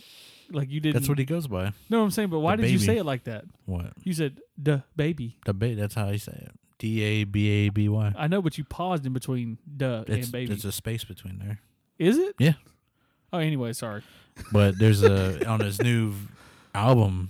like 0.54 0.70
you 0.70 0.80
didn't 0.80 0.96
That's 0.96 1.10
what 1.10 1.18
he 1.20 1.26
goes 1.26 1.48
by. 1.48 1.72
No, 1.90 2.04
I'm 2.04 2.12
saying, 2.12 2.30
but 2.30 2.40
why 2.40 2.56
did 2.56 2.70
you 2.70 2.78
Baby. 2.78 2.86
say 2.86 2.98
it 2.98 3.06
like 3.06 3.24
that? 3.26 3.46
What? 3.66 3.94
You 4.04 4.14
said 4.14 4.40
the 4.58 4.84
baby. 4.96 5.38
The 5.46 5.54
baby. 5.54 5.76
That's 5.76 5.96
how 5.96 6.10
he 6.10 6.18
say 6.18 6.34
it. 6.34 6.52
D 6.80 7.02
A 7.02 7.24
B 7.26 7.50
A 7.50 7.70
B 7.70 7.88
Y. 7.90 8.14
I 8.18 8.28
know, 8.28 8.42
but 8.42 8.58
you 8.58 8.64
paused 8.64 9.06
in 9.06 9.14
between 9.14 9.58
duh 9.78 10.04
It's 10.08 10.26
and 10.26 10.32
baby. 10.32 10.48
there's 10.48 10.66
a 10.66 10.72
space 10.72 11.04
between 11.04 11.40
there. 11.40 11.60
Is 12.00 12.18
it? 12.18 12.36
Yeah. 12.40 12.54
Oh, 13.34 13.38
anyway, 13.38 13.74
sorry. 13.74 14.02
But 14.52 14.80
there's 14.80 15.04
a 15.04 15.46
on 15.48 15.60
his 15.60 15.82
new 15.82 16.14
album. 16.74 17.30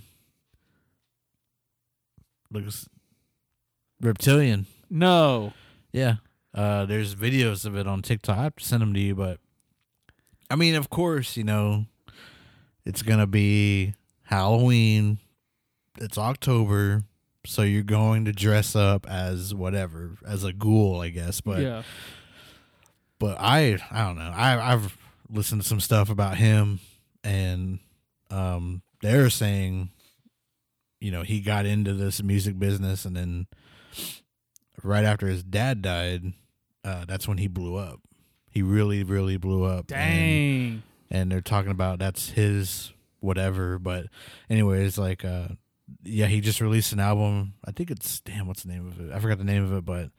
Looks 2.50 2.88
reptilian. 4.00 4.66
No. 4.90 5.52
Yeah. 5.92 6.16
Uh, 6.54 6.84
there's 6.84 7.14
videos 7.14 7.64
of 7.64 7.76
it 7.76 7.86
on 7.86 8.02
TikTok. 8.02 8.36
I 8.38 8.42
have 8.44 8.56
to 8.56 8.64
send 8.64 8.82
them 8.82 8.92
to 8.94 9.00
you, 9.00 9.14
but 9.14 9.38
I 10.50 10.56
mean, 10.56 10.74
of 10.74 10.90
course, 10.90 11.36
you 11.36 11.44
know, 11.44 11.86
it's 12.84 13.02
gonna 13.02 13.26
be 13.26 13.94
Halloween. 14.24 15.18
It's 15.98 16.16
October, 16.16 17.02
so 17.44 17.62
you're 17.62 17.82
going 17.82 18.24
to 18.24 18.32
dress 18.32 18.74
up 18.74 19.06
as 19.08 19.54
whatever, 19.54 20.16
as 20.26 20.44
a 20.44 20.52
ghoul, 20.52 21.00
I 21.00 21.10
guess. 21.10 21.40
But 21.40 21.60
yeah. 21.60 21.82
but 23.18 23.36
I 23.38 23.78
I 23.90 24.02
don't 24.04 24.16
know. 24.16 24.32
I 24.34 24.72
I've 24.72 24.96
listened 25.28 25.62
to 25.62 25.68
some 25.68 25.80
stuff 25.80 26.08
about 26.10 26.36
him, 26.36 26.80
and 27.22 27.78
um, 28.30 28.82
they're 29.02 29.30
saying, 29.30 29.90
you 31.00 31.10
know, 31.10 31.22
he 31.22 31.40
got 31.40 31.66
into 31.66 31.92
this 31.94 32.22
music 32.22 32.58
business, 32.58 33.04
and 33.04 33.16
then 33.16 33.46
right 34.82 35.04
after 35.04 35.26
his 35.26 35.42
dad 35.42 35.82
died, 35.82 36.32
uh, 36.84 37.04
that's 37.06 37.28
when 37.28 37.38
he 37.38 37.48
blew 37.48 37.76
up. 37.76 38.00
He 38.50 38.62
really, 38.62 39.02
really 39.02 39.36
blew 39.36 39.64
up. 39.64 39.86
Dang. 39.86 40.82
And 41.12 41.30
they're 41.30 41.42
talking 41.42 41.70
about 41.70 42.00
that's 42.00 42.30
his 42.30 42.92
whatever. 43.20 43.78
But 43.78 44.06
anyways, 44.50 44.98
like 44.98 45.24
uh 45.24 45.48
yeah, 46.02 46.26
he 46.26 46.40
just 46.40 46.60
released 46.60 46.92
an 46.92 47.00
album. 47.00 47.54
I 47.64 47.70
think 47.70 47.90
it's 47.90 48.20
damn, 48.20 48.48
what's 48.48 48.64
the 48.64 48.72
name 48.72 48.88
of 48.88 48.98
it? 48.98 49.12
I 49.12 49.20
forgot 49.20 49.38
the 49.38 49.44
name 49.44 49.62
of 49.62 49.72
it, 49.74 49.84
but 49.84 50.10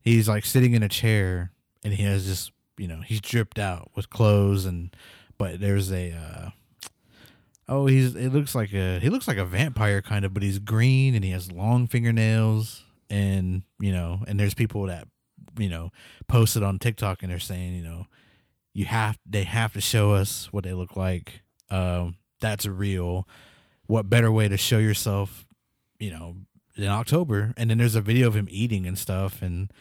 he's 0.00 0.28
like 0.28 0.44
sitting 0.44 0.72
in 0.74 0.82
a 0.82 0.88
chair 0.88 1.52
and 1.84 1.94
he 1.94 2.02
has 2.04 2.24
just 2.24 2.50
you 2.78 2.88
know, 2.88 3.02
he's 3.02 3.20
dripped 3.20 3.58
out 3.58 3.90
with 3.94 4.10
clothes 4.10 4.64
and 4.64 4.96
but 5.38 5.60
there's 5.60 5.92
a 5.92 6.12
uh 6.12 6.50
Oh, 7.68 7.86
he's 7.86 8.16
it 8.16 8.32
looks 8.32 8.54
like 8.54 8.72
a 8.72 8.98
he 8.98 9.10
looks 9.10 9.28
like 9.28 9.36
a 9.36 9.44
vampire 9.44 10.02
kind 10.02 10.24
of, 10.24 10.34
but 10.34 10.42
he's 10.42 10.58
green 10.58 11.14
and 11.14 11.22
he 11.22 11.30
has 11.30 11.52
long 11.52 11.86
fingernails 11.86 12.82
and 13.10 13.62
you 13.78 13.92
know, 13.92 14.24
and 14.26 14.40
there's 14.40 14.54
people 14.54 14.86
that 14.86 15.06
you 15.58 15.68
know, 15.68 15.92
posted 16.26 16.62
on 16.62 16.78
TikTok 16.78 17.22
and 17.22 17.30
they're 17.30 17.38
saying, 17.38 17.74
you 17.74 17.82
know, 17.82 18.06
you 18.72 18.84
have 18.86 19.18
they 19.26 19.44
have 19.44 19.72
to 19.74 19.80
show 19.80 20.12
us 20.12 20.48
what 20.52 20.64
they 20.64 20.72
look 20.72 20.96
like. 20.96 21.42
Um, 21.70 22.16
that's 22.40 22.66
real. 22.66 23.28
What 23.86 24.08
better 24.08 24.30
way 24.30 24.48
to 24.48 24.56
show 24.56 24.78
yourself, 24.78 25.46
you 25.98 26.10
know, 26.10 26.36
in 26.76 26.86
October? 26.86 27.52
And 27.56 27.70
then 27.70 27.78
there's 27.78 27.96
a 27.96 28.00
video 28.00 28.28
of 28.28 28.34
him 28.36 28.46
eating 28.50 28.86
and 28.86 28.96
stuff. 28.98 29.42
And 29.42 29.72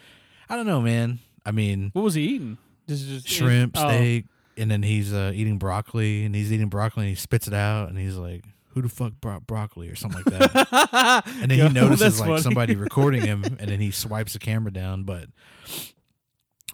I 0.49 0.55
don't 0.55 0.65
know, 0.65 0.81
man. 0.81 1.19
I 1.45 1.51
mean, 1.51 1.91
What 1.93 2.03
was 2.03 2.15
he 2.15 2.23
eating? 2.23 2.57
Just, 2.87 3.05
just 3.05 3.27
shrimp, 3.27 3.75
oh. 3.77 3.87
steak, 3.87 4.25
and 4.57 4.69
then 4.69 4.81
he's 4.81 5.13
uh, 5.13 5.31
eating 5.33 5.57
broccoli, 5.59 6.25
and 6.25 6.33
he's 6.33 6.51
eating 6.51 6.69
broccoli, 6.69 7.03
and 7.03 7.09
he 7.09 7.15
spits 7.15 7.47
it 7.47 7.53
out, 7.53 7.89
and 7.89 7.99
he's 7.99 8.15
like, 8.17 8.43
"Who 8.69 8.81
the 8.81 8.89
fuck 8.89 9.13
brought 9.21 9.45
broccoli?" 9.45 9.89
or 9.89 9.95
something 9.95 10.23
like 10.25 10.51
that. 10.51 11.23
and 11.41 11.51
then 11.51 11.59
Yo, 11.59 11.67
he 11.67 11.73
notices 11.79 12.19
like 12.19 12.29
funny. 12.29 12.41
somebody 12.41 12.75
recording 12.87 13.21
him 13.21 13.43
and 13.43 13.69
then 13.69 13.79
he 13.79 13.91
swipes 13.91 14.33
the 14.33 14.39
camera 14.39 14.71
down 14.71 15.03
but 15.03 15.25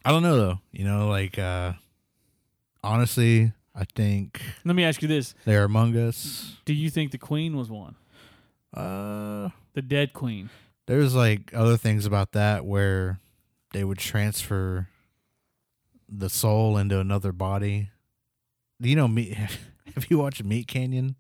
i 0.04 0.12
don't 0.12 0.24
know 0.24 0.38
though 0.38 0.60
you 0.72 0.86
know 0.86 1.08
like 1.10 1.38
uh 1.38 1.74
honestly 2.86 3.52
i 3.74 3.84
think 3.96 4.42
Let 4.64 4.76
me 4.76 4.84
ask 4.84 5.02
you 5.02 5.08
this: 5.08 5.34
they're 5.46 5.64
among 5.66 5.96
us 5.98 6.56
Do 6.66 6.74
you 6.74 6.90
think 6.90 7.12
the 7.12 7.18
queen 7.18 7.58
was 7.58 7.70
one? 7.70 7.96
uh 8.74 9.50
The 9.74 9.82
dead 9.82 10.14
queen. 10.14 10.50
there's 10.88 11.16
like 11.16 11.52
other 11.54 11.78
things 11.78 12.06
about 12.06 12.32
that 12.34 12.66
where 12.66 13.20
they 13.74 13.84
would 13.84 13.98
transfer 13.98 14.88
the 16.08 16.30
soul 16.30 16.78
into 16.78 17.00
another 17.00 17.32
body 17.32 17.90
do 18.82 18.88
you 18.90 18.96
know 18.96 19.08
meat 19.08 19.34
have 19.96 20.06
you 20.10 20.18
watched 20.20 20.44
meat 20.44 20.68
canyon 20.68 21.16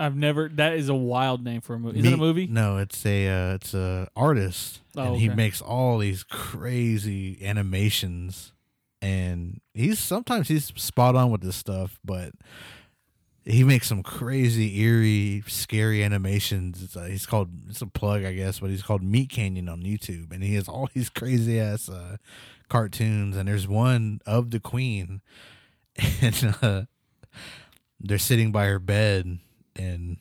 I've 0.00 0.14
never. 0.14 0.48
That 0.48 0.74
is 0.74 0.88
a 0.88 0.94
wild 0.94 1.42
name 1.42 1.60
for 1.60 1.74
a 1.74 1.78
movie. 1.80 1.98
Is 1.98 2.06
it 2.06 2.12
a 2.12 2.16
movie? 2.16 2.46
No, 2.46 2.76
it's 2.76 3.04
a 3.04 3.26
uh, 3.28 3.54
it's 3.54 3.74
a 3.74 4.08
artist, 4.14 4.78
Oh, 4.96 5.02
and 5.02 5.16
he 5.16 5.28
makes 5.28 5.60
all 5.60 5.98
these 5.98 6.22
crazy 6.22 7.44
animations, 7.44 8.52
and 9.00 9.60
he's 9.74 9.98
sometimes 9.98 10.48
he's 10.48 10.66
spot 10.76 11.16
on 11.16 11.30
with 11.30 11.40
this 11.40 11.56
stuff, 11.56 11.98
but 12.04 12.32
he 13.44 13.64
makes 13.64 13.88
some 13.88 14.02
crazy, 14.02 14.78
eerie, 14.80 15.42
scary 15.46 16.04
animations. 16.04 16.82
It's, 16.82 16.96
uh, 16.96 17.04
he's 17.04 17.24
called 17.24 17.48
it's 17.68 17.80
a 17.80 17.86
plug, 17.86 18.24
I 18.24 18.34
guess, 18.34 18.60
but 18.60 18.68
he's 18.70 18.82
called 18.82 19.02
Meat 19.02 19.30
Canyon 19.30 19.68
on 19.68 19.82
YouTube, 19.82 20.32
and 20.32 20.42
he 20.42 20.54
has 20.56 20.68
all 20.68 20.88
these 20.94 21.08
crazy 21.08 21.58
ass 21.58 21.88
uh, 21.88 22.18
cartoons. 22.68 23.36
And 23.36 23.48
there's 23.48 23.66
one 23.66 24.20
of 24.26 24.50
the 24.50 24.60
Queen, 24.60 25.22
and 26.20 26.56
uh, 26.60 26.82
they're 27.98 28.18
sitting 28.18 28.52
by 28.52 28.66
her 28.66 28.78
bed, 28.78 29.38
and 29.74 30.18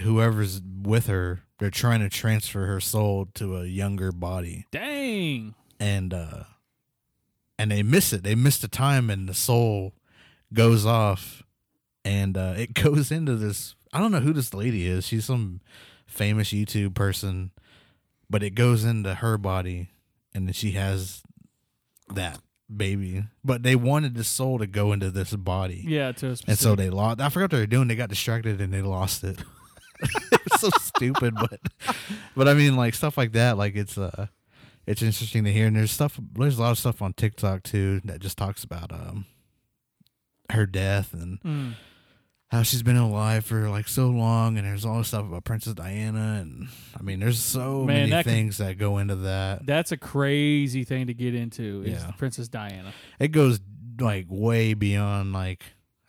whoever's 0.00 0.60
with 0.82 1.06
her, 1.06 1.42
they're 1.58 1.70
trying 1.70 2.00
to 2.00 2.10
transfer 2.10 2.66
her 2.66 2.80
soul 2.80 3.28
to 3.34 3.56
a 3.56 3.64
younger 3.64 4.12
body, 4.12 4.66
Dang. 4.70 5.54
and 5.80 6.12
uh, 6.12 6.42
and 7.58 7.70
they 7.70 7.82
miss 7.82 8.12
it. 8.12 8.22
They 8.22 8.34
miss 8.34 8.58
the 8.58 8.68
time, 8.68 9.10
and 9.10 9.28
the 9.28 9.34
soul 9.34 9.94
goes 10.52 10.86
off, 10.86 11.42
and 12.04 12.36
uh, 12.36 12.54
it 12.56 12.74
goes 12.82 13.10
into 13.10 13.36
this. 13.36 13.74
I 13.92 14.00
don't 14.00 14.12
know 14.12 14.20
who 14.20 14.32
this 14.32 14.52
lady 14.54 14.86
is. 14.86 15.06
She's 15.06 15.24
some 15.24 15.60
famous 16.06 16.50
YouTube 16.50 16.94
person, 16.94 17.50
but 18.28 18.42
it 18.42 18.50
goes 18.50 18.84
into 18.84 19.14
her 19.14 19.38
body, 19.38 19.90
and 20.34 20.46
then 20.46 20.52
she 20.52 20.72
has 20.72 21.22
that 22.14 22.40
baby. 22.74 23.24
But 23.44 23.62
they 23.62 23.76
wanted 23.76 24.14
the 24.14 24.24
soul 24.24 24.58
to 24.58 24.66
go 24.66 24.92
into 24.92 25.10
this 25.10 25.34
body. 25.34 25.84
Yeah. 25.86 26.12
To 26.12 26.28
a 26.28 26.36
And 26.46 26.58
so 26.58 26.74
they 26.74 26.90
lost. 26.90 27.20
I 27.20 27.28
forgot 27.28 27.44
what 27.44 27.50
they 27.52 27.60
were 27.60 27.66
doing. 27.66 27.88
They 27.88 27.96
got 27.96 28.08
distracted 28.08 28.60
and 28.60 28.72
they 28.72 28.82
lost 28.82 29.24
it. 29.24 29.38
it's 30.32 30.60
so 30.60 30.70
stupid, 30.80 31.34
but 31.34 31.60
but 32.34 32.48
I 32.48 32.54
mean, 32.54 32.76
like 32.76 32.94
stuff 32.94 33.16
like 33.16 33.32
that. 33.32 33.56
Like 33.56 33.76
it's 33.76 33.96
uh, 33.96 34.26
it's 34.86 35.02
interesting 35.02 35.44
to 35.44 35.52
hear. 35.52 35.66
And 35.66 35.76
there's 35.76 35.90
stuff. 35.90 36.18
There's 36.34 36.58
a 36.58 36.62
lot 36.62 36.70
of 36.72 36.78
stuff 36.78 37.02
on 37.02 37.12
TikTok 37.12 37.62
too 37.62 38.00
that 38.04 38.20
just 38.20 38.38
talks 38.38 38.64
about 38.64 38.92
um, 38.92 39.26
her 40.50 40.66
death 40.66 41.12
and 41.12 41.40
Mm. 41.42 41.74
how 42.48 42.62
she's 42.62 42.82
been 42.82 42.96
alive 42.96 43.44
for 43.44 43.68
like 43.68 43.88
so 43.88 44.08
long. 44.08 44.56
And 44.56 44.66
there's 44.66 44.84
all 44.84 44.98
this 44.98 45.08
stuff 45.08 45.26
about 45.26 45.44
Princess 45.44 45.74
Diana. 45.74 46.38
And 46.40 46.68
I 46.98 47.02
mean, 47.02 47.20
there's 47.20 47.40
so 47.42 47.78
Man, 47.84 47.86
many 47.86 48.10
that 48.10 48.24
things 48.24 48.58
that 48.58 48.78
go 48.78 48.98
into 48.98 49.16
that. 49.16 49.66
That's 49.66 49.90
a 49.92 49.96
crazy 49.96 50.84
thing 50.84 51.08
to 51.08 51.14
get 51.14 51.34
into. 51.34 51.82
Is 51.84 52.02
Yeah. 52.02 52.10
Princess 52.12 52.48
Diana. 52.48 52.92
it 53.18 53.28
goes 53.28 53.58
like 53.98 54.26
way 54.28 54.74
beyond 54.74 55.32
like 55.32 55.62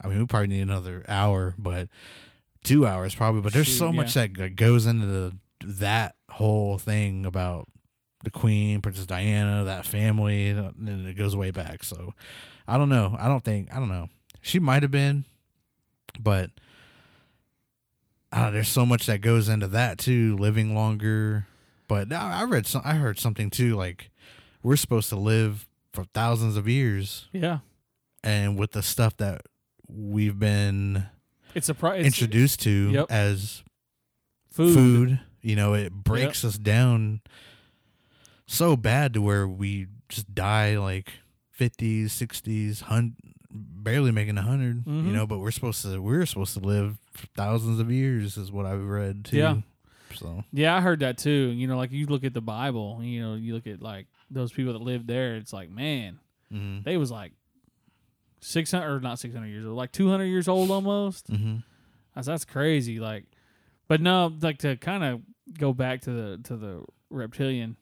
I 0.03 0.07
mean 0.09 0.19
we 0.19 0.25
probably 0.27 0.47
need 0.49 0.61
another 0.61 1.03
hour, 1.07 1.55
but 1.57 1.87
two 2.63 2.85
hours 2.85 3.15
probably. 3.15 3.41
But 3.41 3.53
there's 3.53 3.67
Shoot, 3.67 3.77
so 3.79 3.91
much 3.91 4.13
that 4.13 4.55
goes 4.55 4.85
into 4.85 5.05
the, 5.07 5.37
that 5.63 6.15
whole 6.29 6.77
thing 6.77 7.25
about 7.25 7.67
the 8.23 8.31
Queen, 8.31 8.81
Princess 8.81 9.05
Diana, 9.05 9.63
that 9.65 9.85
family, 9.85 10.49
and 10.49 11.07
it 11.07 11.15
goes 11.17 11.35
way 11.35 11.51
back. 11.51 11.83
So 11.83 12.13
I 12.67 12.77
don't 12.77 12.89
know. 12.89 13.15
I 13.19 13.27
don't 13.27 13.43
think 13.43 13.73
I 13.73 13.79
don't 13.79 13.89
know. 13.89 14.09
She 14.41 14.59
might 14.59 14.81
have 14.83 14.91
been, 14.91 15.25
but 16.19 16.51
uh, 18.31 18.51
there's 18.51 18.67
so 18.69 18.85
much 18.85 19.05
that 19.05 19.21
goes 19.21 19.49
into 19.49 19.67
that 19.67 19.97
too. 19.97 20.35
Living 20.37 20.75
longer, 20.75 21.47
but 21.87 22.11
I 22.11 22.41
I 22.41 22.43
read 22.43 22.67
some. 22.67 22.81
I 22.83 22.95
heard 22.95 23.19
something 23.19 23.49
too. 23.49 23.75
Like 23.75 24.09
we're 24.63 24.75
supposed 24.75 25.09
to 25.09 25.15
live 25.15 25.67
for 25.93 26.03
thousands 26.13 26.57
of 26.57 26.67
years, 26.67 27.27
Yeah. 27.31 27.59
and 28.23 28.57
with 28.59 28.71
the 28.73 28.83
stuff 28.83 29.15
that 29.17 29.41
we've 29.87 30.37
been 30.37 31.05
It's 31.55 31.69
a 31.69 31.93
introduced 31.95 32.59
to 32.61 32.91
Yep. 32.91 33.05
as 33.09 33.63
food. 34.51 34.73
food. 34.75 35.19
You 35.41 35.55
know, 35.55 35.73
it 35.73 35.93
breaks 35.93 36.43
us 36.43 36.57
down 36.57 37.21
so 38.47 38.75
bad 38.75 39.13
to 39.13 39.21
where 39.21 39.47
we 39.47 39.87
just 40.09 40.33
die 40.33 40.77
like 40.77 41.11
50s, 41.57 42.05
60s, 42.05 42.81
hun- 42.83 43.15
barely 43.51 44.11
making 44.11 44.37
a 44.37 44.41
100, 44.41 44.85
Mhm. 44.85 45.05
you 45.07 45.11
know, 45.13 45.25
but 45.27 45.39
we're 45.39 45.51
supposed 45.51 45.81
to 45.83 46.01
we're 46.01 46.25
supposed 46.25 46.53
to 46.53 46.59
live 46.59 46.97
for 47.11 47.27
thousands 47.27 47.79
of 47.79 47.91
years 47.91 48.37
is 48.37 48.51
what 48.51 48.65
I've 48.65 48.83
read 48.83 49.25
too. 49.25 49.37
Yeah. 49.37 49.57
So, 50.15 50.43
Yeah, 50.53 50.75
I 50.75 50.81
heard 50.81 50.99
that 51.01 51.17
too. 51.17 51.31
You 51.55 51.67
know, 51.67 51.77
like 51.77 51.91
you 51.91 52.05
look 52.05 52.23
at 52.23 52.33
the 52.33 52.41
Bible, 52.41 52.99
you 53.01 53.21
know, 53.21 53.35
you 53.35 53.53
look 53.53 53.67
at 53.67 53.81
like 53.81 54.07
those 54.31 54.51
people 54.51 54.73
that 54.73 54.81
lived 54.81 55.07
there, 55.07 55.35
it's 55.35 55.51
like, 55.53 55.69
man, 55.69 56.19
mhm. 56.53 56.83
they 56.83 56.97
was 56.97 57.11
like 57.11 57.33
600 58.41 58.87
or 58.95 58.99
not 58.99 59.19
600 59.19 59.47
years 59.47 59.65
old, 59.65 59.75
like 59.75 59.91
200 59.91 60.25
years 60.25 60.47
old 60.47 60.69
almost. 60.71 61.29
Mhm. 61.31 61.63
That's, 62.15 62.27
that's 62.27 62.45
crazy. 62.45 62.99
Like, 62.99 63.25
but 63.87 64.01
no, 64.01 64.33
like 64.41 64.59
to 64.59 64.75
kind 64.77 65.03
of 65.03 65.21
go 65.57 65.73
back 65.73 66.01
to 66.01 66.11
the 66.11 66.37
to 66.45 66.57
the 66.57 66.83
reptilian. 67.09 67.77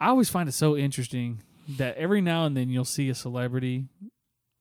I 0.00 0.08
always 0.08 0.28
find 0.28 0.48
it 0.48 0.52
so 0.52 0.76
interesting 0.76 1.42
that 1.78 1.96
every 1.96 2.20
now 2.20 2.44
and 2.44 2.56
then 2.56 2.68
you'll 2.70 2.84
see 2.84 3.08
a 3.08 3.14
celebrity 3.14 3.86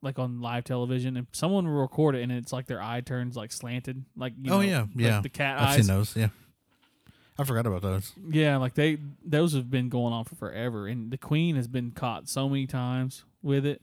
like 0.02 0.18
on 0.20 0.40
live 0.42 0.64
television 0.64 1.18
and 1.18 1.28
someone 1.32 1.66
will 1.66 1.82
record 1.82 2.16
it 2.16 2.22
and 2.22 2.32
it's 2.32 2.54
like 2.54 2.68
their 2.68 2.82
eye 2.82 3.02
turns 3.02 3.36
like 3.36 3.52
slanted 3.52 4.06
like 4.16 4.34
you 4.42 4.52
Oh, 4.52 4.58
know, 4.58 4.62
yeah, 4.62 4.80
like 4.82 4.90
yeah. 4.96 5.22
the 5.22 5.30
cat 5.30 5.60
I've 5.60 5.68
eyes 5.70 5.76
seen 5.78 5.88
those, 5.88 6.16
yeah. 6.16 6.28
I 7.40 7.44
forgot 7.44 7.66
about 7.66 7.82
those. 7.82 8.14
yeah 8.30 8.58
like 8.58 8.76
they 8.76 8.98
those 9.26 9.54
have 9.54 9.70
been 9.72 9.90
going 9.90 10.14
on 10.14 10.24
for 10.24 10.36
forever 10.36 10.88
and 10.88 11.12
the 11.12 11.18
queen 11.18 11.56
has 11.56 11.68
been 11.68 11.92
caught 11.92 12.30
so 12.30 12.48
many 12.48 12.66
times 12.68 13.24
with 13.44 13.66
it 13.66 13.82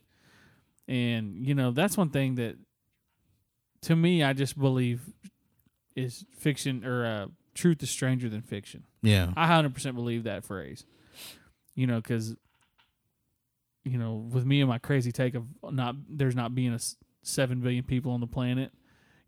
and 0.88 1.44
you 1.46 1.54
know 1.54 1.70
that's 1.70 1.96
one 1.96 2.10
thing 2.10 2.36
that 2.36 2.56
to 3.82 3.94
me 3.96 4.22
i 4.22 4.32
just 4.32 4.58
believe 4.58 5.00
is 5.96 6.24
fiction 6.38 6.84
or 6.84 7.04
uh, 7.04 7.26
truth 7.54 7.82
is 7.82 7.90
stranger 7.90 8.28
than 8.28 8.42
fiction 8.42 8.84
Yeah. 9.02 9.32
i 9.36 9.46
100% 9.46 9.94
believe 9.94 10.24
that 10.24 10.44
phrase 10.44 10.84
you 11.74 11.86
know 11.86 11.96
because 11.96 12.36
you 13.84 13.98
know 13.98 14.14
with 14.32 14.44
me 14.44 14.60
and 14.60 14.68
my 14.68 14.78
crazy 14.78 15.12
take 15.12 15.34
of 15.34 15.44
not 15.70 15.94
there's 16.08 16.36
not 16.36 16.54
being 16.54 16.72
a 16.72 16.78
seven 17.22 17.60
billion 17.60 17.84
people 17.84 18.12
on 18.12 18.20
the 18.20 18.26
planet 18.26 18.72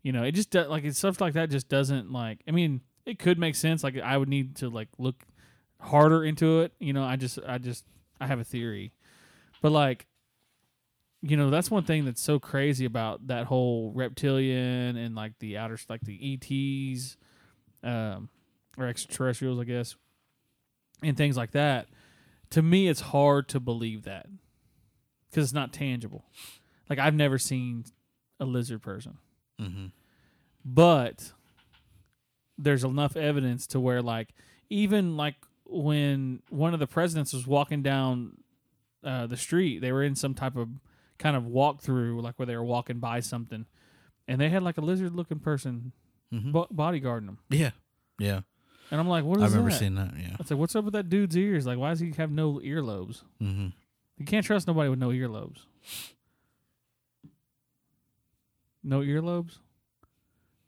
you 0.01 0.11
know 0.11 0.23
it 0.23 0.31
just 0.33 0.53
like 0.53 0.83
it's 0.83 0.97
stuff 0.97 1.19
like 1.21 1.33
that 1.33 1.49
just 1.49 1.69
doesn't 1.69 2.11
like 2.11 2.39
i 2.47 2.51
mean 2.51 2.81
it 3.05 3.19
could 3.19 3.39
make 3.39 3.55
sense 3.55 3.83
like 3.83 3.97
i 3.99 4.17
would 4.17 4.29
need 4.29 4.55
to 4.55 4.69
like 4.69 4.89
look 4.97 5.23
harder 5.79 6.23
into 6.23 6.61
it 6.61 6.73
you 6.79 6.93
know 6.93 7.03
i 7.03 7.15
just 7.15 7.39
i 7.47 7.57
just 7.57 7.85
i 8.19 8.27
have 8.27 8.39
a 8.39 8.43
theory. 8.43 8.93
But 9.61 9.71
like 9.71 10.05
you 11.21 11.37
know 11.37 11.49
that's 11.49 11.71
one 11.71 11.83
thing 11.83 12.05
that's 12.05 12.21
so 12.21 12.39
crazy 12.39 12.85
about 12.85 13.27
that 13.27 13.45
whole 13.45 13.91
reptilian 13.95 14.95
and 14.95 15.15
like 15.15 15.33
the 15.39 15.57
outer 15.57 15.77
like 15.89 16.01
the 16.01 16.33
ets 16.33 17.17
um 17.83 18.29
or 18.77 18.85
extraterrestrials 18.85 19.59
i 19.59 19.63
guess 19.63 19.95
and 21.01 21.17
things 21.17 21.35
like 21.35 21.51
that 21.51 21.87
to 22.55 22.61
me 22.61 22.87
it's 22.87 23.01
hard 23.01 23.47
to 23.49 23.59
believe 23.59 24.03
that 24.03 24.25
because 25.29 25.43
it's 25.45 25.53
not 25.53 25.71
tangible 25.71 26.25
like 26.89 26.99
i've 26.99 27.13
never 27.13 27.37
seen 27.37 27.85
a 28.39 28.45
lizard 28.45 28.81
person 28.81 29.17
Mm-hmm. 29.61 29.85
but 30.65 31.31
there's 32.57 32.83
enough 32.83 33.15
evidence 33.15 33.67
to 33.67 33.79
where 33.79 34.01
like 34.01 34.29
even 34.69 35.15
like 35.17 35.35
when 35.65 36.41
one 36.49 36.73
of 36.73 36.79
the 36.79 36.87
presidents 36.87 37.33
was 37.33 37.47
walking 37.47 37.81
down 37.81 38.37
uh, 39.03 39.27
the 39.27 39.37
street 39.37 39.79
they 39.79 39.91
were 39.91 40.03
in 40.03 40.15
some 40.15 40.33
type 40.33 40.55
of 40.55 40.67
kind 41.17 41.35
of 41.37 41.43
walkthrough 41.43 42.21
like 42.21 42.37
where 42.37 42.45
they 42.45 42.55
were 42.55 42.63
walking 42.63 42.99
by 42.99 43.19
something 43.19 43.65
and 44.27 44.41
they 44.41 44.49
had 44.49 44.63
like 44.63 44.77
a 44.77 44.81
lizard 44.81 45.13
looking 45.15 45.39
person 45.39 45.91
Mm-hmm. 46.33 46.51
bo- 46.51 46.67
bodyguarding 46.73 47.27
them 47.27 47.37
yeah. 47.49 47.69
Yeah. 48.19 48.41
And 48.91 48.99
i'm 48.99 49.07
like 49.07 49.23
what 49.23 49.37
is 49.41 49.51
that? 49.53 49.57
I 49.59 49.61
remember 49.63 50.11
that. 50.11 50.13
Yeah. 50.19 50.35
i 50.39 50.43
said 50.43 50.57
what's 50.57 50.75
up 50.75 50.85
with 50.85 50.93
that 50.93 51.09
dude's 51.09 51.35
ears 51.37 51.65
like 51.65 51.77
why 51.77 51.89
does 51.89 51.99
he 51.99 52.11
have 52.17 52.31
no 52.31 52.59
earlobes 52.59 53.21
Mm-hmm. 53.41 53.67
you 54.17 54.25
can't 54.25 54.45
trust 54.45 54.67
nobody 54.67 54.89
with 54.89 54.99
no 54.99 55.09
earlobes 55.09 55.65
no 58.83 58.99
earlobes 59.01 59.57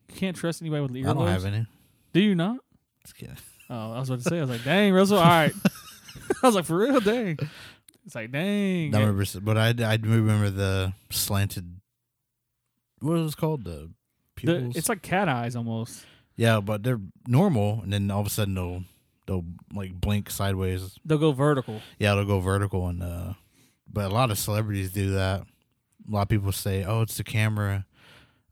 you 0.10 0.16
can't 0.16 0.36
trust 0.36 0.62
anybody 0.62 0.82
with 0.82 0.92
earlobes 0.94 1.10
I 1.10 1.14
don't 1.14 1.28
have 1.28 1.46
any. 1.46 1.66
do 2.14 2.22
you 2.22 2.36
not 2.36 2.58
Just 3.04 3.16
kidding. 3.18 3.38
Oh, 3.70 3.94
I 3.94 4.00
was 4.00 4.10
about 4.10 4.24
to 4.24 4.30
say, 4.30 4.38
I 4.38 4.42
was 4.42 4.50
like, 4.50 4.64
dang, 4.64 4.94
Russell. 4.94 5.18
All 5.18 5.26
right. 5.26 5.54
I 6.42 6.48
was 6.48 6.56
like, 6.56 6.64
for 6.64 6.78
real, 6.78 7.02
dang. 7.02 7.38
It's 8.06 8.16
like, 8.16 8.32
dang. 8.32 8.96
I 8.96 9.00
remember, 9.02 9.26
but 9.42 9.58
I 9.58 9.68
I 9.84 9.96
remember 10.02 10.50
the 10.50 10.94
slanted. 11.10 11.82
What 13.02 13.14
was 13.16 13.34
it 13.34 13.38
called? 13.38 13.66
The 13.66 13.72
The- 13.72 13.92
pupils. 14.36 14.76
it's 14.78 14.88
like 14.88 15.02
cat 15.02 15.28
eyes 15.28 15.58
almost. 15.58 16.06
Yeah, 16.38 16.62
but 16.62 16.84
they're 16.84 17.02
normal, 17.28 17.82
and 17.84 17.92
then 17.92 18.10
all 18.10 18.22
of 18.22 18.28
a 18.28 18.30
sudden 18.30 18.54
they'll 18.54 18.84
they'll 19.26 19.46
like 19.74 20.00
blink 20.00 20.30
sideways. 20.30 20.98
They'll 21.04 21.18
go 21.18 21.34
vertical. 21.34 21.82
Yeah, 22.00 22.16
they'll 22.16 22.26
go 22.26 22.40
vertical, 22.40 22.88
and 22.88 23.04
uh, 23.04 23.34
but 23.92 24.06
a 24.06 24.14
lot 24.14 24.32
of 24.32 24.38
celebrities 24.38 24.92
do 24.92 25.12
that. 25.12 25.42
A 25.42 26.12
lot 26.12 26.22
of 26.22 26.30
people 26.30 26.52
say, 26.54 26.84
"Oh, 26.86 27.02
it's 27.02 27.18
the 27.18 27.24
camera." 27.24 27.86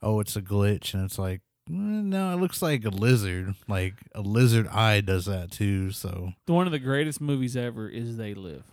Oh, 0.01 0.19
it's 0.19 0.35
a 0.35 0.41
glitch, 0.41 0.93
and 0.93 1.03
it's 1.03 1.17
like, 1.17 1.41
mm, 1.67 2.03
no, 2.03 2.31
it 2.31 2.39
looks 2.39 2.61
like 2.61 2.85
a 2.85 2.89
lizard. 2.89 3.55
Like 3.67 3.95
a 4.13 4.21
lizard 4.21 4.67
eye 4.67 5.01
does 5.01 5.25
that 5.25 5.49
too. 5.49 5.89
So 5.91 6.33
One 6.45 6.67
of 6.67 6.71
the 6.71 6.79
greatest 6.79 7.19
movies 7.21 7.57
ever 7.57 7.89
is 7.89 8.17
They 8.17 8.35
Live. 8.35 8.65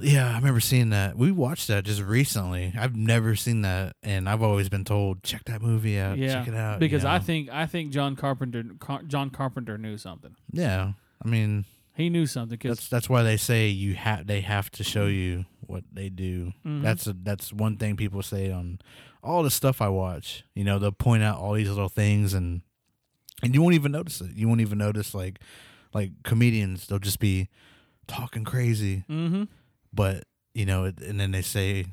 Yeah, 0.00 0.30
I 0.32 0.36
remember 0.36 0.60
seeing 0.60 0.90
that. 0.90 1.16
We 1.16 1.32
watched 1.32 1.68
that 1.68 1.84
just 1.84 2.00
recently. 2.02 2.72
I've 2.78 2.96
never 2.96 3.34
seen 3.36 3.62
that, 3.62 3.94
and 4.02 4.28
I've 4.28 4.42
always 4.42 4.68
been 4.68 4.84
told 4.84 5.22
check 5.22 5.44
that 5.46 5.62
movie 5.62 5.98
out. 5.98 6.18
yeah, 6.18 6.32
check 6.34 6.48
it 6.48 6.54
out. 6.54 6.78
because 6.80 7.02
you 7.04 7.08
I 7.08 7.18
think 7.18 7.48
I 7.50 7.66
think 7.66 7.92
John 7.92 8.16
Carpenter 8.16 8.64
Car- 8.78 9.02
John 9.02 9.30
Carpenter 9.30 9.78
knew 9.78 9.96
something. 9.98 10.34
yeah, 10.52 10.92
I 11.24 11.28
mean 11.28 11.64
He 11.94 12.10
knew 12.10 12.26
something 12.26 12.58
that's 12.62 12.76
because 12.80 12.88
that's 12.90 13.08
why 13.08 13.22
they 13.22 13.36
say 13.36 13.68
you 13.68 13.94
have 13.94 14.26
they 14.26 14.40
have 14.42 14.70
to 14.72 14.84
show 14.84 15.06
you 15.06 15.46
what 15.60 15.84
they 15.92 16.08
do. 16.08 16.52
Mhm. 16.64 16.82
That's 16.82 17.06
a, 17.06 17.12
that's 17.14 17.52
one 17.52 17.76
thing 17.76 17.96
people 17.96 18.22
say 18.22 18.50
on 18.50 18.78
all 19.22 19.42
the 19.42 19.50
stuff 19.50 19.80
I 19.82 19.88
watch. 19.88 20.44
You 20.54 20.62
know, 20.64 20.78
they'll 20.78 20.92
point 20.92 21.22
out 21.22 21.38
all 21.38 21.54
these 21.54 21.68
little 21.68 21.88
things, 21.88 22.32
and 22.34 22.60
and 23.42 23.54
you 23.54 23.62
won't 23.62 23.74
even 23.74 23.92
notice 23.92 24.20
it. 24.20 24.30
You 24.36 24.46
won't 24.48 24.60
even 24.60 24.78
notice 24.78 25.14
like 25.14 25.40
like 25.94 26.10
comedians. 26.22 26.86
They'll 26.86 26.98
just 26.98 27.18
be 27.18 27.48
talking 28.06 28.44
crazy, 28.44 29.04
mm-hmm. 29.10 29.44
But 29.96 30.24
you 30.54 30.64
know, 30.66 30.84
it- 30.84 31.00
and 31.00 31.18
then 31.18 31.32
they 31.32 31.42
say 31.42 31.86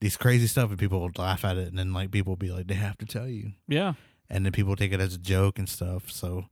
these 0.00 0.16
crazy 0.16 0.46
stuff, 0.48 0.70
and 0.70 0.78
people 0.78 1.00
will 1.00 1.10
laugh 1.16 1.44
at 1.44 1.56
it, 1.56 1.68
and 1.68 1.78
then 1.78 1.92
like 1.92 2.10
people 2.10 2.32
will 2.32 2.36
be 2.36 2.50
like, 2.50 2.66
they 2.66 2.74
have 2.74 2.98
to 2.98 3.06
tell 3.06 3.28
you, 3.28 3.52
yeah, 3.68 3.92
and 4.28 4.44
then 4.44 4.52
people 4.52 4.74
take 4.74 4.92
it 4.92 5.00
as 5.00 5.14
a 5.14 5.18
joke 5.18 5.58
and 5.58 5.68
stuff. 5.68 6.10
So, 6.10 6.46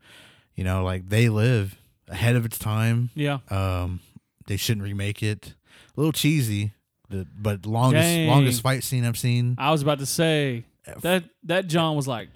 you 0.54 0.62
know, 0.64 0.84
like 0.84 1.08
they 1.08 1.28
live 1.28 1.76
ahead 2.08 2.36
of 2.36 2.44
its 2.44 2.58
time. 2.58 3.10
yeah. 3.14 3.38
Um, 3.50 4.00
they 4.46 4.56
shouldn't 4.56 4.84
remake 4.84 5.22
it. 5.22 5.54
A 5.96 6.00
little 6.00 6.12
cheesy, 6.12 6.72
but 7.08 7.66
longest 7.66 8.02
Dang. 8.08 8.28
longest 8.28 8.62
fight 8.62 8.82
scene 8.84 9.04
I've 9.04 9.18
seen. 9.18 9.54
I 9.58 9.70
was 9.72 9.82
about 9.82 9.98
to 9.98 10.06
say 10.06 10.64
that 11.02 11.24
that 11.44 11.66
John 11.66 11.96
was 11.96 12.06
like 12.08 12.28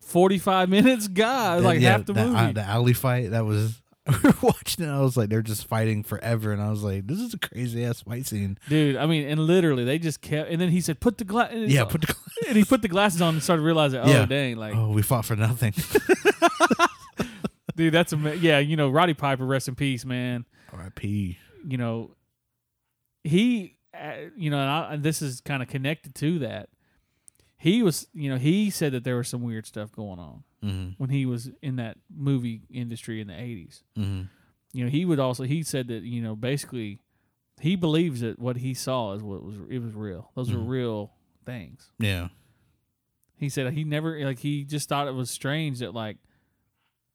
forty 0.00 0.38
five 0.38 0.68
minutes. 0.68 1.08
God, 1.08 1.62
like 1.62 1.80
Yeah, 1.80 1.92
half 1.92 2.06
the 2.06 2.12
that, 2.14 2.26
movie. 2.26 2.38
uh, 2.38 2.52
the 2.52 2.62
alley 2.62 2.92
fight 2.92 3.30
that 3.30 3.44
was. 3.44 3.80
We 4.08 4.14
were 4.30 4.34
watching 4.42 4.84
it. 4.86 4.88
I 4.90 5.00
was 5.00 5.16
like, 5.16 5.28
they're 5.28 5.42
just 5.42 5.66
fighting 5.66 6.02
forever, 6.02 6.50
and 6.52 6.62
I 6.62 6.70
was 6.70 6.82
like, 6.82 7.06
this 7.06 7.18
is 7.18 7.34
a 7.34 7.38
crazy 7.38 7.84
ass 7.84 8.00
fight 8.02 8.26
scene. 8.26 8.58
Dude, 8.68 8.96
I 8.96 9.04
mean, 9.06 9.28
and 9.28 9.38
literally 9.40 9.84
they 9.84 9.98
just 9.98 10.22
kept. 10.22 10.50
And 10.50 10.60
then 10.60 10.70
he 10.70 10.80
said, 10.80 10.98
"Put 11.00 11.18
the 11.18 11.24
glass." 11.24 11.52
Yeah, 11.52 11.84
put 11.84 12.00
the. 12.02 12.14
and 12.48 12.56
he 12.56 12.64
put 12.64 12.80
the 12.82 12.88
glasses 12.88 13.20
on 13.20 13.34
and 13.34 13.42
started 13.42 13.62
realizing, 13.62 14.00
oh 14.00 14.06
Yeah. 14.08 14.24
dang, 14.26 14.56
like 14.56 14.74
Oh, 14.74 14.90
we 14.90 15.02
fought 15.02 15.24
for 15.26 15.36
nothing. 15.36 15.74
dude, 17.76 17.92
that's 17.92 18.12
a 18.12 18.36
yeah. 18.36 18.58
You 18.58 18.76
know, 18.76 18.88
Roddy 18.88 19.14
Piper, 19.14 19.44
rest 19.44 19.68
in 19.68 19.74
peace, 19.74 20.04
man. 20.04 20.44
R.I.P. 20.72 21.38
You 21.66 21.76
know, 21.76 22.10
he, 23.24 23.76
uh, 23.94 24.12
you 24.36 24.50
know, 24.50 24.58
and, 24.58 24.70
I, 24.70 24.94
and 24.94 25.02
this 25.02 25.22
is 25.22 25.40
kind 25.40 25.62
of 25.62 25.68
connected 25.68 26.14
to 26.16 26.38
that. 26.40 26.68
He 27.58 27.82
was, 27.82 28.06
you 28.14 28.30
know, 28.30 28.36
he 28.38 28.70
said 28.70 28.92
that 28.92 29.02
there 29.04 29.16
was 29.16 29.26
some 29.28 29.42
weird 29.42 29.66
stuff 29.66 29.90
going 29.92 30.18
on 30.18 30.44
Mm-hmm. 30.64 30.90
when 30.98 31.10
he 31.10 31.24
was 31.24 31.50
in 31.62 31.76
that 31.76 31.98
movie 32.12 32.62
industry 32.68 33.20
in 33.20 33.28
the 33.28 33.40
eighties. 33.40 33.84
Mm-hmm. 33.96 34.22
You 34.72 34.84
know, 34.84 34.90
he 34.90 35.04
would 35.04 35.20
also 35.20 35.44
he 35.44 35.62
said 35.62 35.86
that 35.88 36.02
you 36.02 36.20
know 36.20 36.34
basically 36.34 36.98
he 37.60 37.76
believes 37.76 38.20
that 38.22 38.38
what 38.40 38.56
he 38.56 38.74
saw 38.74 39.12
is 39.12 39.22
what 39.22 39.42
was 39.44 39.54
it 39.70 39.78
was 39.80 39.94
real. 39.94 40.30
Those 40.34 40.52
were 40.52 40.58
Mhm. 40.58 40.68
real 40.68 41.12
things. 41.46 41.92
Yeah. 42.00 42.28
He 43.36 43.48
said 43.48 43.72
he 43.72 43.84
never 43.84 44.18
like 44.24 44.40
he 44.40 44.64
just 44.64 44.88
thought 44.88 45.06
it 45.06 45.14
was 45.14 45.30
strange 45.30 45.78
that 45.78 45.94
like 45.94 46.16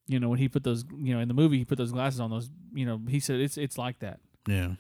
you 0.07 0.19
know 0.21 0.29
when 0.29 0.39
he 0.39 0.47
put 0.47 0.63
those 0.63 0.85
you 0.97 1.13
know 1.13 1.19
in 1.19 1.27
the 1.27 1.33
movie 1.33 1.57
he 1.57 1.65
put 1.65 1.77
those 1.77 1.91
glasses 1.91 2.19
on 2.21 2.29
those 2.29 2.49
you 2.73 2.85
know 2.85 2.99
he 3.09 3.19
said 3.19 3.41
it's 3.41 3.57
it's 3.57 3.77
like 3.77 3.99
that 3.99 4.19
Yeah. 4.47 4.75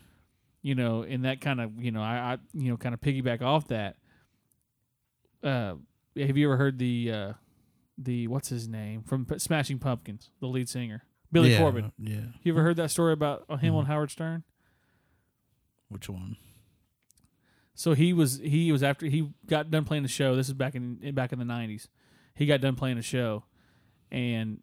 you 0.61 0.73
know, 0.75 1.03
and 1.03 1.25
that 1.25 1.41
kind 1.41 1.59
of, 1.59 1.71
you 1.83 1.91
know, 1.91 2.01
I, 2.01 2.15
I 2.33 2.37
you 2.53 2.69
know, 2.71 2.77
kind 2.77 2.93
of 2.93 3.01
piggyback 3.01 3.41
off 3.41 3.67
that. 3.67 3.97
Uh, 5.43 5.75
have 6.17 6.37
you 6.37 6.47
ever 6.47 6.57
heard 6.57 6.79
the, 6.79 7.11
uh, 7.11 7.33
the 7.97 8.27
what's 8.27 8.49
his 8.49 8.67
name 8.67 9.03
from 9.03 9.25
P- 9.25 9.39
Smashing 9.39 9.79
Pumpkins, 9.79 10.29
the 10.39 10.47
lead 10.47 10.69
singer, 10.69 11.03
Billy 11.31 11.51
yeah, 11.51 11.59
Corgan? 11.59 11.91
Yeah. 11.97 12.21
You 12.43 12.53
ever 12.53 12.63
heard 12.63 12.77
that 12.77 12.91
story 12.91 13.13
about 13.13 13.45
uh, 13.49 13.57
him 13.57 13.73
Mhm. 13.73 13.77
on 13.77 13.85
Howard 13.85 14.11
Stern? 14.11 14.43
Which 15.89 16.09
one? 16.09 16.37
So 17.75 17.93
he 17.93 18.13
was 18.13 18.37
he 18.39 18.71
was 18.71 18.83
after 18.83 19.07
he 19.07 19.29
got 19.47 19.69
done 19.71 19.83
playing 19.85 20.03
the 20.03 20.09
show. 20.09 20.35
This 20.35 20.47
is 20.47 20.53
back 20.53 20.75
in 20.75 21.13
back 21.15 21.33
in 21.33 21.39
the 21.39 21.45
nineties. 21.45 21.87
He 22.35 22.45
got 22.45 22.61
done 22.61 22.75
playing 22.75 22.97
a 22.97 23.01
show, 23.01 23.43
and 24.11 24.61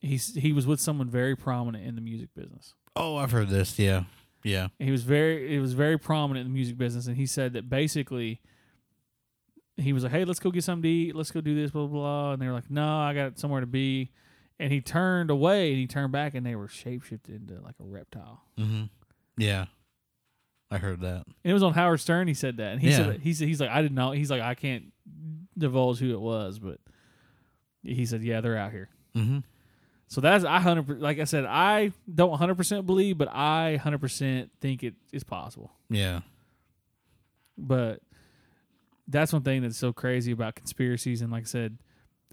he's 0.00 0.34
he 0.34 0.52
was 0.52 0.66
with 0.66 0.80
someone 0.80 1.08
very 1.08 1.34
prominent 1.36 1.86
in 1.86 1.94
the 1.94 2.00
music 2.02 2.28
business. 2.34 2.74
Oh, 2.94 3.16
I've 3.16 3.30
heard 3.30 3.48
this. 3.48 3.78
Yeah. 3.78 4.04
Yeah. 4.44 4.68
he 4.78 4.90
was 4.90 5.04
very 5.04 5.54
it 5.56 5.60
was 5.60 5.72
very 5.72 5.98
prominent 5.98 6.46
in 6.46 6.52
the 6.52 6.54
music 6.54 6.76
business 6.76 7.06
and 7.06 7.16
he 7.16 7.26
said 7.26 7.52
that 7.52 7.70
basically 7.70 8.40
he 9.76 9.92
was 9.92 10.02
like 10.02 10.12
hey 10.12 10.24
let's 10.24 10.38
go 10.40 10.50
get 10.50 10.62
something 10.64 10.82
to 10.82 10.88
eat 10.88 11.14
let's 11.16 11.30
go 11.30 11.40
do 11.40 11.54
this 11.54 11.70
blah 11.70 11.86
blah 11.86 12.00
blah 12.00 12.32
and 12.32 12.42
they 12.42 12.46
were 12.46 12.52
like 12.52 12.70
no 12.70 12.98
i 12.98 13.14
got 13.14 13.38
somewhere 13.38 13.60
to 13.60 13.66
be 13.66 14.10
and 14.60 14.72
he 14.72 14.80
turned 14.80 15.30
away 15.30 15.70
and 15.70 15.78
he 15.78 15.86
turned 15.86 16.12
back 16.12 16.34
and 16.34 16.44
they 16.46 16.54
were 16.54 16.68
shapeshifted 16.68 17.28
into 17.34 17.54
like 17.62 17.74
a 17.80 17.84
reptile 17.84 18.42
Mm-hmm. 18.58 18.84
Yeah. 19.38 19.64
I 20.70 20.78
heard 20.78 21.00
that. 21.00 21.24
and 21.26 21.50
it 21.50 21.52
was 21.54 21.62
on 21.62 21.72
howard 21.74 22.00
stern 22.00 22.28
he 22.28 22.34
said 22.34 22.58
that 22.58 22.72
and 22.72 22.80
he 22.80 22.90
Yeah. 22.90 22.96
said 22.96 23.20
he 23.20 23.32
said 23.34 23.48
he's 23.48 23.60
like 23.60 23.70
i 23.70 23.80
didn't 23.82 23.94
know 23.96 24.10
he's 24.12 24.30
like 24.30 24.42
i 24.42 24.54
can't 24.54 24.92
divulge 25.58 25.98
who 25.98 26.12
it 26.12 26.20
was 26.20 26.58
but 26.58 26.78
he 27.82 28.06
said 28.06 28.22
yeah 28.22 28.40
they're 28.40 28.56
out 28.56 28.72
here 28.72 28.88
Mm-hmm. 29.16 29.38
so 30.08 30.20
that's 30.22 30.44
i 30.44 30.60
hundred 30.60 31.00
like 31.00 31.18
i 31.18 31.24
said 31.24 31.44
i 31.44 31.92
don't 32.14 32.38
100% 32.38 32.86
believe 32.86 33.18
but 33.18 33.28
i 33.30 33.78
100% 33.82 34.48
think 34.60 34.82
it 34.82 34.94
is 35.12 35.24
possible 35.24 35.72
Yeah. 35.90 36.20
but 37.58 38.00
that's 39.08 39.32
one 39.32 39.42
thing 39.42 39.62
that's 39.62 39.76
so 39.76 39.92
crazy 39.92 40.32
about 40.32 40.54
conspiracies 40.54 41.20
and 41.22 41.32
like 41.32 41.42
i 41.42 41.46
said 41.46 41.78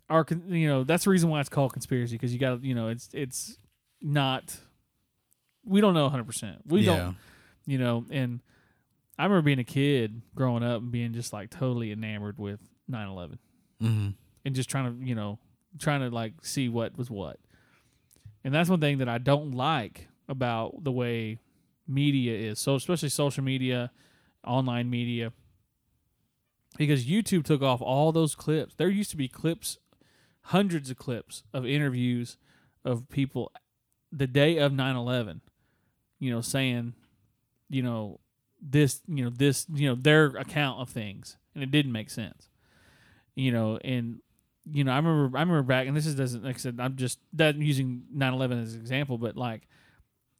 our 0.10 0.26
you 0.48 0.68
know 0.68 0.84
that's 0.84 1.04
the 1.04 1.10
reason 1.10 1.30
why 1.30 1.40
it's 1.40 1.50
called 1.50 1.74
conspiracy 1.74 2.16
because 2.16 2.34
you 2.34 2.40
got 2.40 2.64
you 2.64 2.74
know 2.76 2.90
it's 2.90 3.10
it's 3.14 3.58
not 4.02 4.58
we 5.66 5.82
don't 5.82 5.94
know 5.94 6.10
100% 6.10 6.58
we 6.66 6.82
yeah. 6.82 6.96
don't 6.96 7.18
you 7.66 7.78
know 7.78 8.06
and 8.10 8.40
i 9.18 9.24
remember 9.24 9.42
being 9.44 9.60
a 9.60 9.64
kid 9.64 10.22
growing 10.36 10.64
up 10.64 10.82
and 10.82 10.92
being 10.92 11.14
just 11.14 11.34
like 11.34 11.50
totally 11.50 11.92
enamored 11.92 12.38
with 12.38 12.60
9-11 12.92 13.38
Mm-hmm. 13.82 14.10
and 14.44 14.56
just 14.56 14.70
trying 14.70 15.00
to 15.00 15.06
you 15.06 15.16
know 15.16 15.40
trying 15.78 16.02
to 16.02 16.10
like 16.10 16.34
see 16.42 16.68
what 16.68 16.98
was 16.98 17.10
what 17.10 17.40
and 18.44 18.54
that's 18.54 18.70
one 18.70 18.82
thing 18.82 18.98
that 18.98 19.08
i 19.08 19.18
don't 19.18 19.52
like 19.52 20.08
about 20.28 20.84
the 20.84 20.92
way 20.92 21.38
media 21.88 22.36
is 22.36 22.60
so 22.60 22.76
especially 22.76 23.08
social 23.10 23.44
media 23.44 23.90
online 24.46 24.90
media 24.90 25.32
because 26.80 27.06
youtube 27.06 27.44
took 27.44 27.62
off 27.62 27.82
all 27.82 28.12
those 28.14 28.34
clips. 28.34 28.74
There 28.74 28.90
used 28.90 29.12
to 29.12 29.18
be 29.18 29.28
clips 29.28 29.78
hundreds 30.44 30.90
of 30.90 30.98
clips 30.98 31.44
of 31.54 31.66
interviews 31.66 32.38
of 32.84 33.10
people 33.10 33.52
the 34.12 34.26
day 34.26 34.58
of 34.58 34.72
9-11 34.72 35.42
you 36.18 36.32
know 36.32 36.42
saying 36.42 36.94
you 37.70 37.84
know 37.84 38.20
this 38.62 39.02
you 39.08 39.24
know 39.24 39.30
this 39.30 39.68
you 39.72 39.88
know 39.88 39.96
their 39.96 40.28
account 40.28 40.80
of 40.80 40.90
things 40.90 41.38
and 41.54 41.64
it 41.64 41.70
didn't 41.70 41.92
make 41.92 42.10
sense 42.10 42.48
you 43.36 43.52
know 43.52 43.78
and 43.84 44.20
you 44.72 44.84
know 44.84 44.92
i 44.92 44.96
remember 44.96 45.38
i 45.38 45.42
remember 45.42 45.62
back 45.62 45.86
and 45.86 45.96
this 45.96 46.08
is 46.08 46.16
doesn't 46.16 46.44
like 46.44 46.56
i 46.56 46.60
said 46.60 46.80
i'm 46.80 46.96
just 46.96 47.20
that 47.34 47.56
using 47.58 48.04
9-11 48.16 48.64
as 48.64 48.74
an 48.74 48.80
example 48.80 49.18
but 49.18 49.36
like 49.36 49.68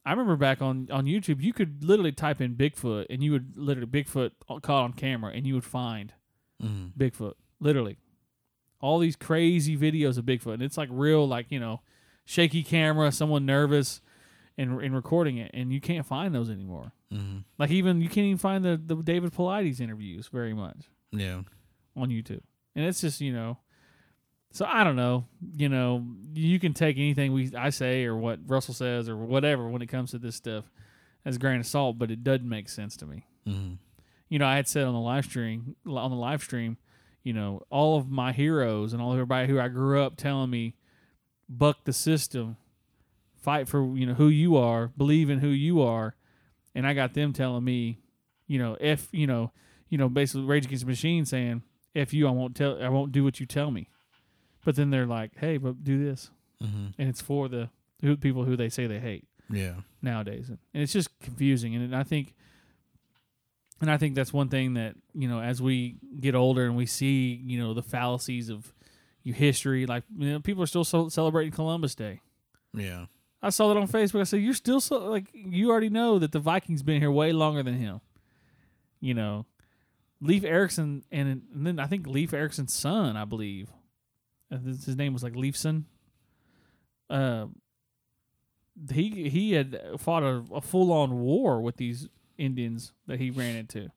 i 0.04 0.10
remember 0.10 0.36
back 0.36 0.60
on 0.60 0.88
on 0.90 1.04
youtube 1.04 1.40
you 1.40 1.52
could 1.52 1.84
literally 1.84 2.12
type 2.12 2.40
in 2.40 2.56
bigfoot 2.56 3.06
and 3.10 3.22
you 3.22 3.30
would 3.30 3.56
literally 3.56 3.86
bigfoot 3.86 4.32
caught 4.48 4.84
on 4.84 4.92
camera 4.94 5.30
and 5.32 5.46
you 5.46 5.54
would 5.54 5.64
find 5.64 6.14
Mm-hmm. 6.62 7.00
bigfoot 7.02 7.34
literally 7.60 7.98
all 8.80 8.98
these 8.98 9.16
crazy 9.16 9.76
videos 9.76 10.18
of 10.18 10.24
bigfoot 10.24 10.54
and 10.54 10.62
it's 10.62 10.76
like 10.78 10.88
real 10.92 11.26
like 11.28 11.46
you 11.50 11.60
know 11.60 11.80
shaky 12.24 12.62
camera 12.62 13.10
someone 13.12 13.44
nervous 13.46 14.00
and, 14.58 14.80
and 14.82 14.94
recording 14.94 15.38
it 15.38 15.50
and 15.54 15.72
you 15.72 15.80
can't 15.80 16.06
find 16.06 16.34
those 16.34 16.50
anymore 16.50 16.92
Mm-hmm. 17.12 17.38
like 17.58 17.70
even 17.72 18.00
you 18.00 18.08
can't 18.08 18.26
even 18.26 18.38
find 18.38 18.64
the, 18.64 18.80
the 18.86 18.94
david 19.02 19.32
Paulides 19.32 19.80
interviews 19.80 20.28
very 20.28 20.54
much 20.54 20.88
Yeah. 21.10 21.40
on 21.96 22.08
YouTube. 22.08 22.42
And 22.76 22.84
it's 22.86 23.00
just, 23.00 23.20
you 23.20 23.32
know, 23.32 23.58
so 24.52 24.64
I 24.64 24.84
don't 24.84 24.94
know, 24.94 25.24
you 25.56 25.68
know, 25.68 26.06
you 26.34 26.60
can 26.60 26.72
take 26.72 26.96
anything 26.98 27.32
we 27.32 27.50
I 27.56 27.70
say 27.70 28.04
or 28.04 28.16
what 28.16 28.38
Russell 28.46 28.74
says 28.74 29.08
or 29.08 29.16
whatever 29.16 29.68
when 29.68 29.82
it 29.82 29.86
comes 29.88 30.12
to 30.12 30.18
this 30.18 30.36
stuff 30.36 30.70
as 31.24 31.34
a 31.34 31.38
grain 31.40 31.58
of 31.58 31.66
salt, 31.66 31.98
but 31.98 32.12
it 32.12 32.22
doesn't 32.22 32.48
make 32.48 32.68
sense 32.68 32.96
to 32.98 33.06
me. 33.06 33.24
Mm-hmm. 33.44 33.74
You 34.30 34.38
know, 34.38 34.46
I 34.46 34.56
had 34.56 34.66
said 34.68 34.84
on 34.84 34.94
the 34.94 35.00
live 35.00 35.24
stream 35.26 35.76
on 35.86 36.10
the 36.10 36.16
live 36.16 36.42
stream, 36.42 36.78
you 37.22 37.32
know, 37.34 37.62
all 37.68 37.98
of 37.98 38.08
my 38.08 38.32
heroes 38.32 38.92
and 38.94 39.02
all 39.02 39.10
of 39.12 39.16
everybody 39.18 39.46
who 39.48 39.60
I 39.60 39.68
grew 39.68 40.00
up 40.02 40.16
telling 40.16 40.48
me 40.50 40.74
buck 41.48 41.84
the 41.84 41.92
system, 41.92 42.56
fight 43.36 43.68
for, 43.68 43.96
you 43.96 44.06
know, 44.06 44.14
who 44.14 44.28
you 44.28 44.56
are, 44.56 44.88
believe 44.96 45.28
in 45.30 45.40
who 45.40 45.48
you 45.48 45.82
are, 45.82 46.14
and 46.74 46.86
I 46.86 46.94
got 46.94 47.12
them 47.14 47.32
telling 47.32 47.64
me, 47.64 47.98
you 48.46 48.58
know, 48.58 48.76
if, 48.80 49.08
you 49.12 49.26
know, 49.26 49.50
you 49.88 49.98
know, 49.98 50.08
basically 50.08 50.44
Rage 50.46 50.64
Against 50.66 50.84
the 50.84 50.90
Machine 50.90 51.24
saying, 51.26 51.62
"If 51.94 52.14
you, 52.14 52.28
I 52.28 52.30
won't 52.30 52.54
tell, 52.54 52.80
I 52.80 52.88
won't 52.88 53.10
do 53.10 53.24
what 53.24 53.40
you 53.40 53.46
tell 53.46 53.72
me." 53.72 53.88
But 54.64 54.76
then 54.76 54.90
they're 54.90 55.06
like, 55.06 55.32
"Hey, 55.38 55.56
but 55.56 55.82
do 55.82 56.02
this," 56.02 56.30
Mm-hmm. 56.62 56.86
and 56.98 57.08
it's 57.08 57.20
for 57.20 57.48
the 57.48 57.70
who, 58.00 58.16
people 58.16 58.44
who 58.44 58.56
they 58.56 58.68
say 58.68 58.86
they 58.86 59.00
hate 59.00 59.24
Yeah. 59.50 59.74
nowadays, 60.00 60.48
and 60.48 60.58
it's 60.72 60.92
just 60.92 61.18
confusing. 61.18 61.74
And 61.74 61.96
I 61.96 62.04
think, 62.04 62.34
and 63.80 63.90
I 63.90 63.96
think 63.96 64.14
that's 64.14 64.32
one 64.32 64.48
thing 64.48 64.74
that 64.74 64.94
you 65.14 65.28
know, 65.28 65.40
as 65.40 65.62
we 65.62 65.96
get 66.20 66.34
older 66.34 66.64
and 66.64 66.76
we 66.76 66.86
see, 66.86 67.40
you 67.44 67.58
know, 67.58 67.74
the 67.74 67.82
fallacies 67.82 68.48
of 68.48 68.72
your 69.22 69.34
history, 69.34 69.86
like 69.86 70.04
you 70.16 70.32
know, 70.32 70.40
people 70.40 70.62
are 70.62 70.66
still 70.66 70.84
so 70.84 71.08
celebrating 71.08 71.52
Columbus 71.52 71.94
Day. 71.94 72.20
Yeah. 72.74 73.06
I 73.42 73.50
saw 73.50 73.68
that 73.68 73.80
on 73.80 73.88
Facebook. 73.88 74.20
I 74.20 74.24
said, 74.24 74.42
"You're 74.42 74.52
still 74.52 74.80
so 74.80 74.98
like 74.98 75.28
you 75.32 75.70
already 75.70 75.88
know 75.88 76.18
that 76.18 76.32
the 76.32 76.38
Vikings 76.38 76.82
been 76.82 77.00
here 77.00 77.10
way 77.10 77.32
longer 77.32 77.62
than 77.62 77.78
him." 77.78 78.00
You 79.00 79.14
know, 79.14 79.46
Leif 80.20 80.44
Erikson 80.44 81.04
and, 81.10 81.42
and 81.54 81.66
then 81.66 81.78
I 81.78 81.86
think 81.86 82.06
Leif 82.06 82.32
Erikson's 82.32 82.74
son, 82.74 83.16
I 83.16 83.24
believe, 83.24 83.70
uh, 84.52 84.58
his 84.58 84.96
name 84.96 85.14
was 85.14 85.22
like 85.22 85.32
Leifson. 85.32 85.84
Uh, 87.08 87.46
he 88.92 89.30
he 89.30 89.52
had 89.52 89.80
fought 89.98 90.22
a, 90.22 90.44
a 90.52 90.60
full 90.60 90.92
on 90.92 91.20
war 91.20 91.62
with 91.62 91.76
these 91.76 92.08
Indians 92.40 92.92
that 93.06 93.20
he 93.20 93.30
ran 93.30 93.54
into, 93.56 93.90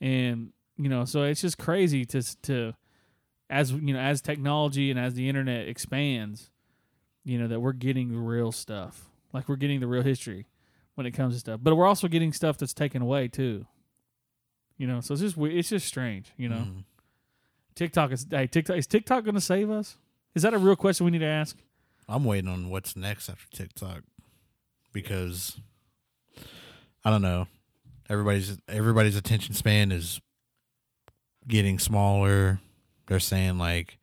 and 0.00 0.52
you 0.76 0.88
know, 0.88 1.04
so 1.04 1.22
it's 1.24 1.40
just 1.40 1.58
crazy 1.58 2.04
to 2.06 2.22
to 2.42 2.74
as 3.48 3.72
you 3.72 3.92
know 3.94 3.98
as 4.00 4.20
technology 4.20 4.90
and 4.90 5.00
as 5.00 5.14
the 5.14 5.28
internet 5.28 5.66
expands 5.68 6.50
you 7.24 7.38
know 7.38 7.48
that 7.48 7.60
we're 7.60 7.72
getting 7.72 8.12
the 8.12 8.18
real 8.18 8.52
stuff. 8.52 9.08
Like 9.32 9.48
we're 9.48 9.56
getting 9.56 9.80
the 9.80 9.86
real 9.86 10.02
history 10.02 10.46
when 10.94 11.06
it 11.06 11.10
comes 11.12 11.34
to 11.34 11.40
stuff. 11.40 11.60
But 11.62 11.76
we're 11.76 11.86
also 11.86 12.08
getting 12.08 12.32
stuff 12.32 12.58
that's 12.58 12.72
taken 12.74 13.02
away 13.02 13.28
too. 13.28 13.66
You 14.78 14.86
know 14.86 15.00
so 15.00 15.12
it's 15.14 15.20
just 15.22 15.36
it's 15.38 15.68
just 15.68 15.86
strange 15.86 16.32
you 16.36 16.48
know? 16.48 16.66
Mhm. 16.68 16.84
tiktok 17.74 18.12
is 18.12 18.26
hey 18.30 18.46
tiktok 18.46 18.76
is 18.76 18.86
tiktok 18.86 19.24
going 19.24 19.34
to 19.34 19.40
save 19.40 19.70
us? 19.70 19.98
Is 20.34 20.42
that 20.42 20.54
a 20.54 20.58
real 20.58 20.76
question 20.76 21.04
we 21.04 21.10
need 21.10 21.18
to 21.18 21.26
ask? 21.26 21.56
I'm 22.08 22.24
waiting 22.24 22.48
on 22.50 22.70
what's 22.70 22.96
next 22.96 23.28
after 23.28 23.46
TikTok. 23.56 24.02
Because 24.92 25.60
I 27.04 27.10
don't 27.10 27.22
know. 27.22 27.46
Everybody's 28.08 28.58
everybody's 28.68 29.16
attention 29.16 29.54
span 29.54 29.92
is 29.92 30.20
getting 31.46 31.78
smaller. 31.78 32.60
They're 33.06 33.20
saying 33.20 33.58
like 33.58 33.98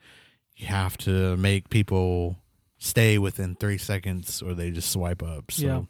you 0.55 0.67
have 0.67 0.97
to 0.99 1.37
make 1.37 1.69
people 1.69 2.37
stay 2.79 3.17
within 3.17 3.55
three 3.55 3.77
seconds 3.77 4.41
or 4.41 4.53
they 4.53 4.71
just 4.71 4.91
swipe 4.91 5.21
up. 5.23 5.51
So 5.51 5.65
Yeah. 5.65 5.81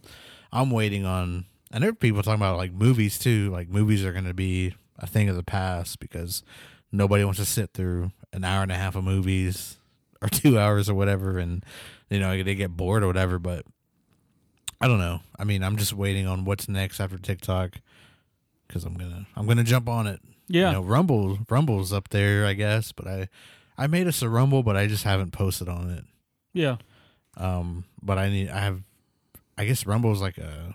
I'm 0.51 0.71
waiting 0.71 1.05
on 1.05 1.45
I 1.71 1.79
know 1.79 1.93
people 1.93 2.23
talking 2.23 2.39
about 2.39 2.57
like 2.57 2.73
movies 2.73 3.19
too. 3.19 3.49
Like 3.51 3.69
movies 3.69 4.03
are 4.03 4.13
gonna 4.13 4.33
be 4.33 4.73
a 4.97 5.07
thing 5.07 5.29
of 5.29 5.35
the 5.35 5.43
past 5.43 5.99
because 5.99 6.43
nobody 6.91 7.23
wants 7.23 7.39
to 7.39 7.45
sit 7.45 7.71
through 7.73 8.11
an 8.33 8.43
hour 8.43 8.63
and 8.63 8.71
a 8.71 8.75
half 8.75 8.95
of 8.95 9.03
movies 9.03 9.77
or 10.21 10.27
two 10.29 10.57
hours 10.57 10.89
or 10.89 10.95
whatever 10.95 11.37
and 11.37 11.63
you 12.09 12.19
know 12.19 12.41
they 12.41 12.55
get 12.55 12.75
bored 12.75 13.03
or 13.03 13.07
whatever 13.07 13.37
but 13.37 13.65
i 14.81 14.87
don't 14.87 14.99
know. 14.99 15.19
I 15.39 15.43
mean 15.43 15.63
i'm 15.63 15.77
just 15.77 15.93
waiting 15.93 16.27
on 16.27 16.45
what's 16.45 16.67
next 16.69 16.99
after 16.99 17.17
tiktok 17.17 17.75
because 18.67 18.83
i'm 18.85 18.93
gonna 18.95 19.25
i'm 19.35 19.47
gonna 19.47 19.63
jump 19.63 19.87
on 19.89 20.07
it. 20.07 20.19
Yeah. 20.47 20.67
you 20.67 20.73
know 20.73 20.81
rumble 20.81 21.39
rumble's 21.49 21.91
up 21.91 22.09
there 22.09 22.45
i 22.45 22.53
guess 22.53 22.91
but 22.93 23.05
i 23.07 23.27
i 23.77 23.87
made 23.87 24.07
us 24.07 24.21
a 24.21 24.29
rumble 24.29 24.63
but 24.63 24.77
i 24.77 24.87
just 24.87 25.03
haven't 25.03 25.31
posted 25.31 25.67
on 25.69 25.89
it. 25.89 26.03
Yeah. 26.53 26.77
Um 27.35 27.83
but 28.01 28.17
i 28.17 28.29
need 28.29 28.49
i 28.49 28.59
have 28.59 28.81
i 29.57 29.65
guess 29.65 29.85
rumble's 29.85 30.21
like 30.21 30.37
a 30.37 30.73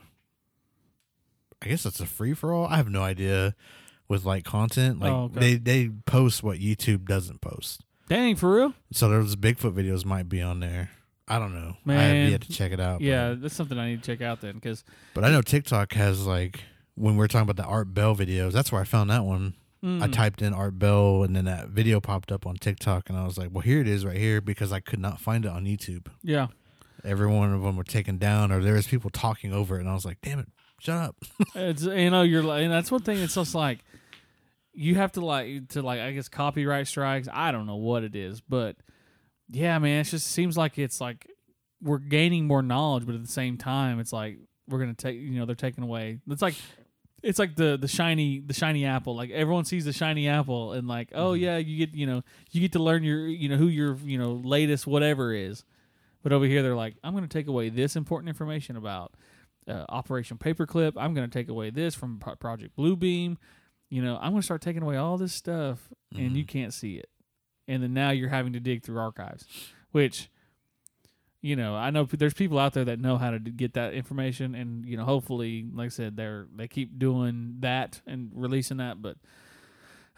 i 1.62 1.68
guess 1.68 1.86
it's 1.86 2.00
a 2.00 2.06
free-for-all? 2.06 2.66
I 2.66 2.76
have 2.76 2.90
no 2.90 3.02
idea 3.02 3.54
with 4.08 4.24
like 4.24 4.44
content. 4.44 5.00
Like 5.00 5.12
Oh, 5.12 5.24
okay. 5.24 5.40
they 5.40 5.54
they 5.56 5.88
post 6.06 6.42
what 6.42 6.58
youtube 6.58 7.06
doesn't 7.06 7.40
post. 7.40 7.80
Dang 8.08 8.36
for 8.36 8.54
real? 8.56 8.74
So 8.92 9.08
those 9.08 9.36
bigfoot 9.36 9.72
videos 9.74 10.04
might 10.04 10.28
be 10.28 10.42
on 10.42 10.60
there 10.60 10.90
I 11.34 11.38
don't 11.38 11.54
know. 11.54 11.76
I 11.86 11.94
have 11.94 12.30
yet 12.30 12.40
to 12.42 12.52
check 12.52 12.72
it 12.72 12.80
out. 12.80 12.98
but- 12.98 13.04
Yeah, 13.06 13.34
that's 13.38 13.54
something 13.54 13.78
I 13.78 13.88
need 13.90 14.02
to 14.02 14.06
check 14.16 14.20
out 14.20 14.40
then 14.40 14.54
because 14.54 14.84
But 15.14 15.24
I 15.24 15.30
know 15.30 15.40
TikTok 15.42 15.92
has 15.94 16.26
like 16.26 16.60
when 16.94 17.16
we're 17.16 17.26
talking 17.28 17.48
about 17.48 17.56
the 17.62 17.68
Art 17.68 17.94
Bell 17.94 18.14
videos. 18.14 18.52
That's 18.52 18.70
where 18.70 18.80
I 18.80 18.84
found 18.84 19.08
that 19.10 19.24
one. 19.24 19.54
mm, 19.82 20.02
I 20.02 20.08
typed 20.08 20.42
in 20.42 20.52
Art 20.52 20.78
Bell, 20.78 21.22
and 21.22 21.34
then 21.34 21.46
that 21.46 21.68
video 21.70 22.00
popped 22.00 22.30
up 22.30 22.46
on 22.46 22.56
TikTok, 22.56 23.08
and 23.08 23.18
I 23.18 23.24
was 23.24 23.38
like, 23.38 23.48
"Well, 23.50 23.62
here 23.62 23.80
it 23.80 23.88
is, 23.88 24.04
right 24.04 24.16
here," 24.18 24.40
because 24.40 24.72
I 24.72 24.80
could 24.80 25.00
not 25.00 25.20
find 25.20 25.44
it 25.44 25.50
on 25.50 25.64
YouTube. 25.64 26.06
yeah, 26.22 26.48
Every 27.02 27.26
one 27.26 27.52
of 27.52 27.62
them 27.62 27.76
were 27.76 27.82
taken 27.82 28.18
down, 28.18 28.52
or 28.52 28.60
there 28.62 28.74
was 28.74 28.86
people 28.86 29.10
talking 29.10 29.52
over 29.52 29.76
it, 29.76 29.80
and 29.80 29.88
I 29.88 29.94
was 29.94 30.04
like, 30.04 30.18
"Damn 30.20 30.38
it, 30.40 30.48
shut 30.78 30.96
up!" 30.98 31.16
it's 31.56 31.82
you 31.82 32.10
know 32.10 32.22
you're 32.22 32.42
like, 32.44 32.62
and 32.62 32.70
that's 32.72 32.90
one 32.92 33.00
thing. 33.02 33.18
It's 33.18 33.34
just 33.34 33.54
like 33.56 33.80
you 34.74 34.94
have 34.96 35.12
to 35.12 35.24
like 35.24 35.68
to 35.70 35.82
like 35.82 36.00
I 36.00 36.12
guess 36.12 36.28
copyright 36.28 36.86
strikes. 36.86 37.26
I 37.32 37.50
don't 37.52 37.66
know 37.66 37.76
what 37.76 38.04
it 38.04 38.14
is, 38.14 38.40
but 38.40 38.76
yeah, 39.52 39.78
man, 39.78 40.00
it 40.00 40.04
just 40.04 40.28
seems 40.28 40.56
like 40.56 40.78
it's 40.78 41.00
like 41.00 41.30
we're 41.82 41.98
gaining 41.98 42.46
more 42.46 42.62
knowledge, 42.62 43.06
but 43.06 43.14
at 43.14 43.22
the 43.22 43.28
same 43.30 43.56
time, 43.56 44.00
it's 44.00 44.12
like 44.12 44.38
we're 44.68 44.78
gonna 44.78 44.94
take 44.94 45.16
you 45.18 45.38
know 45.38 45.46
they're 45.46 45.54
taking 45.54 45.84
away. 45.84 46.18
It's 46.28 46.42
like 46.42 46.54
it's 47.22 47.38
like 47.38 47.54
the 47.56 47.76
the 47.80 47.88
shiny 47.88 48.40
the 48.40 48.54
shiny 48.54 48.84
apple. 48.84 49.14
Like 49.14 49.30
everyone 49.30 49.64
sees 49.64 49.84
the 49.84 49.92
shiny 49.92 50.28
apple 50.28 50.72
and 50.72 50.88
like 50.88 51.10
oh 51.14 51.34
yeah, 51.34 51.58
you 51.58 51.86
get 51.86 51.94
you 51.94 52.06
know 52.06 52.22
you 52.50 52.60
get 52.60 52.72
to 52.72 52.82
learn 52.82 53.02
your 53.04 53.26
you 53.26 53.48
know 53.48 53.56
who 53.56 53.68
your 53.68 53.96
you 54.04 54.18
know 54.18 54.34
latest 54.34 54.86
whatever 54.86 55.32
is. 55.32 55.64
But 56.22 56.32
over 56.32 56.44
here, 56.44 56.62
they're 56.62 56.76
like, 56.76 56.94
I'm 57.02 57.14
going 57.14 57.26
to 57.26 57.38
take 57.38 57.48
away 57.48 57.68
this 57.68 57.96
important 57.96 58.28
information 58.28 58.76
about 58.76 59.12
uh, 59.68 59.84
Operation 59.88 60.38
Paperclip. 60.38 60.92
I'm 60.96 61.14
going 61.14 61.28
to 61.28 61.32
take 61.36 61.48
away 61.48 61.70
this 61.70 61.94
from 61.94 62.20
Pro- 62.20 62.36
Project 62.36 62.76
Bluebeam. 62.76 63.36
You 63.90 64.02
know, 64.02 64.16
I'm 64.20 64.30
going 64.30 64.40
to 64.40 64.44
start 64.44 64.62
taking 64.62 64.82
away 64.82 64.96
all 64.96 65.18
this 65.18 65.34
stuff, 65.34 65.88
and 66.14 66.36
you 66.36 66.44
can't 66.44 66.72
see 66.72 66.94
it. 66.96 67.08
And 67.68 67.82
then 67.82 67.94
now 67.94 68.10
you're 68.10 68.28
having 68.28 68.52
to 68.54 68.60
dig 68.60 68.82
through 68.82 68.98
archives, 68.98 69.46
which, 69.92 70.28
you 71.40 71.56
know, 71.56 71.74
I 71.74 71.90
know 71.90 72.04
there's 72.04 72.34
people 72.34 72.58
out 72.58 72.72
there 72.72 72.84
that 72.86 72.98
know 72.98 73.16
how 73.16 73.30
to 73.30 73.38
get 73.38 73.74
that 73.74 73.94
information, 73.94 74.54
and 74.54 74.84
you 74.86 74.96
know, 74.96 75.04
hopefully, 75.04 75.66
like 75.72 75.86
I 75.86 75.88
said, 75.88 76.16
they're 76.16 76.46
they 76.54 76.68
keep 76.68 76.98
doing 76.98 77.56
that 77.60 78.00
and 78.06 78.30
releasing 78.34 78.76
that. 78.78 79.02
But 79.02 79.16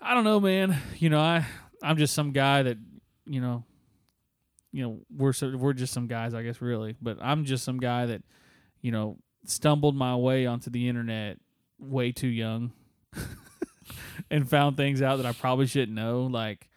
I 0.00 0.14
don't 0.14 0.24
know, 0.24 0.40
man. 0.40 0.76
You 0.98 1.10
know, 1.10 1.20
I 1.20 1.46
I'm 1.82 1.96
just 1.96 2.14
some 2.14 2.32
guy 2.32 2.62
that 2.62 2.78
you 3.26 3.40
know 3.40 3.64
you 4.72 4.82
know 4.82 5.00
we're 5.16 5.32
we're 5.56 5.72
just 5.72 5.92
some 5.92 6.08
guys, 6.08 6.34
I 6.34 6.42
guess, 6.42 6.60
really. 6.60 6.96
But 7.00 7.18
I'm 7.22 7.44
just 7.44 7.64
some 7.64 7.78
guy 7.78 8.06
that 8.06 8.22
you 8.82 8.90
know 8.90 9.18
stumbled 9.46 9.94
my 9.94 10.16
way 10.16 10.46
onto 10.46 10.70
the 10.70 10.88
internet 10.88 11.38
way 11.78 12.12
too 12.12 12.28
young 12.28 12.72
and 14.30 14.48
found 14.48 14.76
things 14.76 15.02
out 15.02 15.16
that 15.16 15.26
I 15.26 15.32
probably 15.32 15.66
shouldn't 15.66 15.96
know. 15.96 16.24
Like, 16.24 16.68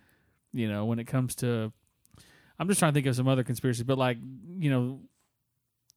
you 0.54 0.68
know, 0.70 0.86
when 0.86 1.00
it 1.00 1.06
comes 1.06 1.36
to, 1.36 1.72
I'm 2.60 2.68
just 2.68 2.80
trying 2.80 2.94
to 2.94 2.96
think 2.96 3.08
of 3.08 3.16
some 3.16 3.28
other 3.28 3.44
conspiracies, 3.44 3.84
but 3.84 3.98
like, 3.98 4.18
you 4.60 4.70
know, 4.70 5.00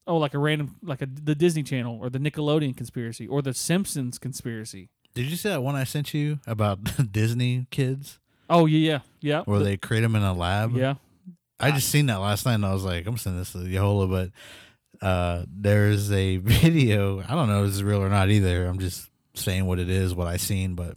oh, 0.06 0.16
like 0.18 0.34
a 0.34 0.38
random, 0.38 0.76
like 0.82 1.02
a 1.02 1.06
the 1.06 1.34
Disney 1.34 1.62
Channel 1.62 1.98
or 2.00 2.10
the 2.10 2.18
Nickelodeon 2.18 2.76
conspiracy 2.76 3.26
or 3.26 3.42
the 3.42 3.54
Simpsons 3.54 4.18
conspiracy. 4.18 4.88
Did 5.14 5.26
you 5.26 5.36
see 5.36 5.48
that 5.48 5.62
one 5.62 5.74
I 5.74 5.84
sent 5.84 6.14
you 6.14 6.38
about 6.46 6.78
Disney 7.12 7.66
kids, 7.70 8.18
Oh 8.48 8.66
yeah, 8.66 8.78
yeah, 8.78 8.98
yeah, 9.20 9.42
where 9.44 9.58
The- 9.60 9.64
they 9.64 9.76
create 9.76 10.00
them 10.02 10.16
in 10.16 10.22
a 10.22 10.32
lab? 10.32 10.74
yeah. 10.76 10.94
I 11.62 11.72
just 11.72 11.90
seen 11.90 12.06
that 12.06 12.16
last 12.20 12.46
night, 12.46 12.54
and 12.54 12.64
I 12.64 12.72
was 12.72 12.84
like, 12.84 13.06
I'm 13.06 13.18
sending 13.18 13.38
this 13.40 13.52
to 13.52 13.58
Yahola, 13.58 14.08
but 14.08 15.06
uh, 15.06 15.44
there's 15.46 16.10
a 16.10 16.36
video. 16.38 17.20
I 17.28 17.34
don't 17.34 17.48
know 17.48 17.64
if 17.64 17.68
it's 17.70 17.82
real 17.82 18.02
or 18.02 18.08
not 18.08 18.30
either. 18.30 18.64
I'm 18.66 18.78
just 18.78 19.10
saying 19.34 19.66
what 19.66 19.78
it 19.78 19.90
is, 19.90 20.14
what 20.14 20.26
I 20.26 20.38
seen, 20.38 20.74
but 20.74 20.96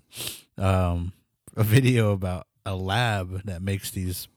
um, 0.57 1.11
a 1.57 1.63
video 1.63 2.11
about 2.13 2.47
a 2.65 2.75
lab 2.75 3.43
that 3.43 3.61
makes 3.61 3.91
these 3.91 4.27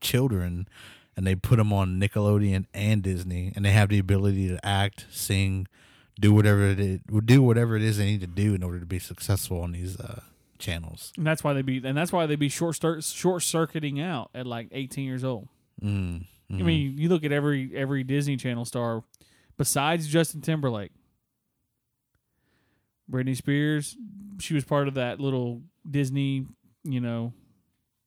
children, 0.00 0.68
and 1.16 1.26
they 1.26 1.34
put 1.34 1.56
them 1.56 1.72
on 1.72 2.00
Nickelodeon 2.00 2.66
and 2.74 3.02
Disney, 3.02 3.52
and 3.54 3.64
they 3.64 3.70
have 3.72 3.88
the 3.88 3.98
ability 3.98 4.48
to 4.48 4.64
act, 4.66 5.06
sing, 5.10 5.66
do 6.20 6.32
whatever 6.32 6.66
it 6.66 6.80
is, 6.80 7.00
do 7.24 7.42
whatever 7.42 7.76
it 7.76 7.82
is 7.82 7.98
they 7.98 8.06
need 8.06 8.20
to 8.20 8.26
do 8.26 8.54
in 8.54 8.62
order 8.62 8.80
to 8.80 8.86
be 8.86 8.98
successful 8.98 9.60
on 9.60 9.72
these 9.72 9.98
uh, 9.98 10.20
channels. 10.58 11.12
And 11.16 11.26
that's 11.26 11.42
why 11.42 11.52
they 11.52 11.62
be, 11.62 11.80
and 11.84 11.96
that's 11.96 12.12
why 12.12 12.26
they 12.26 12.36
be 12.36 12.48
short 12.48 12.76
start, 12.76 13.04
short 13.04 13.42
circuiting 13.42 14.00
out 14.00 14.30
at 14.34 14.46
like 14.46 14.68
18 14.72 15.04
years 15.04 15.24
old. 15.24 15.48
Mm, 15.82 16.24
I 16.52 16.62
mean, 16.62 16.98
you 16.98 17.08
look 17.08 17.24
at 17.24 17.32
every 17.32 17.72
every 17.74 18.04
Disney 18.04 18.36
Channel 18.36 18.64
star, 18.64 19.02
besides 19.56 20.06
Justin 20.06 20.42
Timberlake, 20.42 20.92
Britney 23.10 23.36
Spears, 23.36 23.96
she 24.38 24.54
was 24.54 24.64
part 24.64 24.86
of 24.86 24.94
that 24.94 25.18
little 25.18 25.62
Disney, 25.88 26.46
you 26.84 27.00
know, 27.00 27.32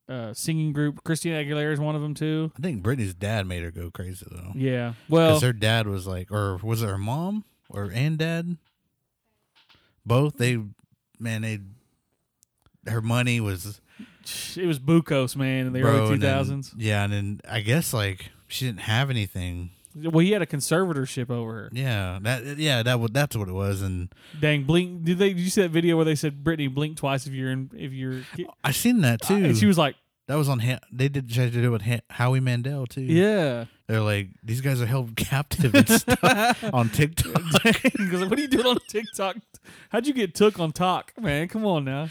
uh, 0.08 0.34
singing 0.34 0.72
group. 0.74 1.04
Christina 1.04 1.36
Aguilera 1.44 1.74
is 1.74 1.80
one 1.80 1.96
of 1.96 2.02
them 2.02 2.14
too. 2.14 2.52
I 2.58 2.62
think 2.62 2.84
Britney's 2.84 3.14
dad 3.14 3.48
made 3.48 3.64
her 3.64 3.72
go 3.72 3.90
crazy 3.92 4.26
though. 4.30 4.52
Yeah. 4.56 4.94
Well, 5.10 5.30
Because 5.32 5.44
her 5.44 5.54
dad 5.54 5.88
was 5.88 6.06
like, 6.08 6.32
or 6.32 6.58
was 6.58 6.82
it 6.84 6.88
her 6.88 6.98
mom 6.98 7.44
or 7.70 7.92
and 7.94 8.18
dad? 8.18 8.58
Both. 10.06 10.38
They, 10.38 10.60
man, 11.20 11.42
they, 11.42 11.60
her 12.90 13.02
money 13.02 13.40
was 13.40 13.82
it 14.56 14.66
was 14.66 14.80
Bukos, 14.80 15.36
man, 15.36 15.68
in 15.68 15.74
the 15.74 15.82
bro, 15.82 15.92
early 16.04 16.14
and 16.14 16.22
then- 16.22 16.46
2000s. 16.46 16.74
yeah, 16.78 17.04
and 17.04 17.14
then 17.14 17.42
I 17.50 17.62
guess 17.62 17.94
like 17.94 18.32
she 18.48 18.66
didn't 18.66 18.82
have 18.82 19.10
anything. 19.10 19.72
Well, 19.96 20.20
he 20.20 20.32
had 20.32 20.42
a 20.42 20.46
conservatorship 20.46 21.30
over 21.30 21.54
her. 21.54 21.70
Yeah, 21.72 22.20
that 22.24 22.58
yeah 22.58 22.84
that 22.84 23.00
was 23.00 23.12
that's 23.14 23.36
what 23.36 23.48
it 23.48 23.54
was, 23.54 23.82
and 23.82 24.14
Dang, 24.40 24.64
blink! 24.64 25.04
Did 25.06 25.18
they? 25.20 25.30
Did 25.34 25.40
you 25.42 25.50
see 25.50 25.62
that 25.62 25.70
video 25.72 25.96
where 25.96 26.06
they 26.06 26.16
said 26.16 26.44
Britney 26.44 26.74
blink 26.74 26.98
twice 26.98 27.26
if 27.28 27.34
you're 27.34 27.52
in 27.52 27.70
if 27.74 27.94
you're? 27.94 28.22
I 28.64 28.72
seen 28.72 29.02
that 29.02 29.22
too. 29.22 29.36
And 29.36 29.58
she 29.58 29.66
was 29.66 29.78
like, 29.78 29.96
that 30.28 30.36
was 30.36 30.50
on. 30.50 30.60
Ha- 30.60 30.80
they 30.92 31.08
did 31.08 31.30
try 31.32 31.46
to 31.46 31.50
do 31.52 31.64
it 31.64 31.70
with 31.70 31.84
ha- 31.84 32.02
Howie 32.10 32.40
Mandel 32.42 32.86
too. 32.88 33.02
"Yeah." 33.02 33.66
they're 33.88 34.02
like 34.02 34.30
these 34.44 34.62
guys 34.62 34.82
are 34.82 34.86
held 34.88 35.16
captive 35.16 35.74
and 35.76 35.88
stuff 35.88 36.64
on 36.74 36.90
TikTok. 36.90 37.34
goes, 37.64 38.26
"What 38.28 38.38
are 38.38 38.42
you 38.42 38.48
doing 38.48 38.66
on 38.66 38.78
TikTok? 38.90 39.38
How'd 39.90 40.08
you 40.08 40.14
get 40.14 40.36
took 40.36 40.60
on 40.60 40.72
talk, 40.74 41.14
man? 41.20 41.48
Come 41.48 41.66
on 41.66 41.86
now." 41.86 42.10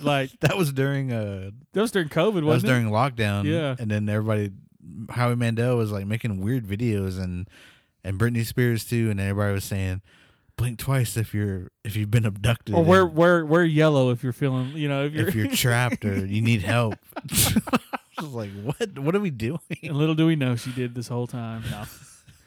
like 0.00 0.30
that 0.40 0.56
was 0.56 0.72
during 0.72 1.12
uh 1.12 1.50
that 1.72 1.80
was 1.80 1.90
during 1.90 2.08
COVID, 2.08 2.34
That 2.34 2.44
was 2.44 2.44
wasn't 2.44 2.70
it? 2.70 2.74
during 2.74 2.86
lockdown. 2.90 3.44
Yeah. 3.44 3.74
And 3.78 3.90
then 3.90 4.08
everybody, 4.08 4.52
Howie 5.10 5.36
Mandel 5.36 5.76
was 5.76 5.90
like 5.92 6.06
making 6.06 6.40
weird 6.40 6.64
videos 6.66 7.18
and 7.22 7.48
and 8.04 8.18
Britney 8.18 8.44
Spears 8.46 8.84
too, 8.84 9.10
and 9.10 9.20
everybody 9.20 9.52
was 9.54 9.64
saying, 9.64 10.02
"Blink 10.56 10.78
twice 10.78 11.16
if 11.16 11.34
you're 11.34 11.70
if 11.84 11.96
you've 11.96 12.10
been 12.10 12.24
abducted, 12.26 12.74
Or 12.74 12.84
wear 12.84 13.06
wear 13.06 13.44
wear 13.44 13.64
yellow 13.64 14.10
if 14.10 14.22
you're 14.22 14.32
feeling, 14.32 14.68
you 14.76 14.88
know, 14.88 15.04
if 15.04 15.12
you're. 15.14 15.28
if 15.28 15.34
you're 15.34 15.48
trapped 15.52 16.04
or 16.04 16.24
you 16.24 16.40
need 16.40 16.62
help." 16.62 16.94
I 18.18 18.22
was 18.22 18.32
like, 18.32 18.50
"What? 18.62 18.98
What 18.98 19.14
are 19.14 19.20
we 19.20 19.30
doing?" 19.30 19.60
and 19.82 19.96
little 19.96 20.14
do 20.14 20.26
we 20.26 20.36
know 20.36 20.56
she 20.56 20.72
did 20.72 20.94
this 20.94 21.08
whole 21.08 21.26
time. 21.26 21.62
No. 21.70 21.84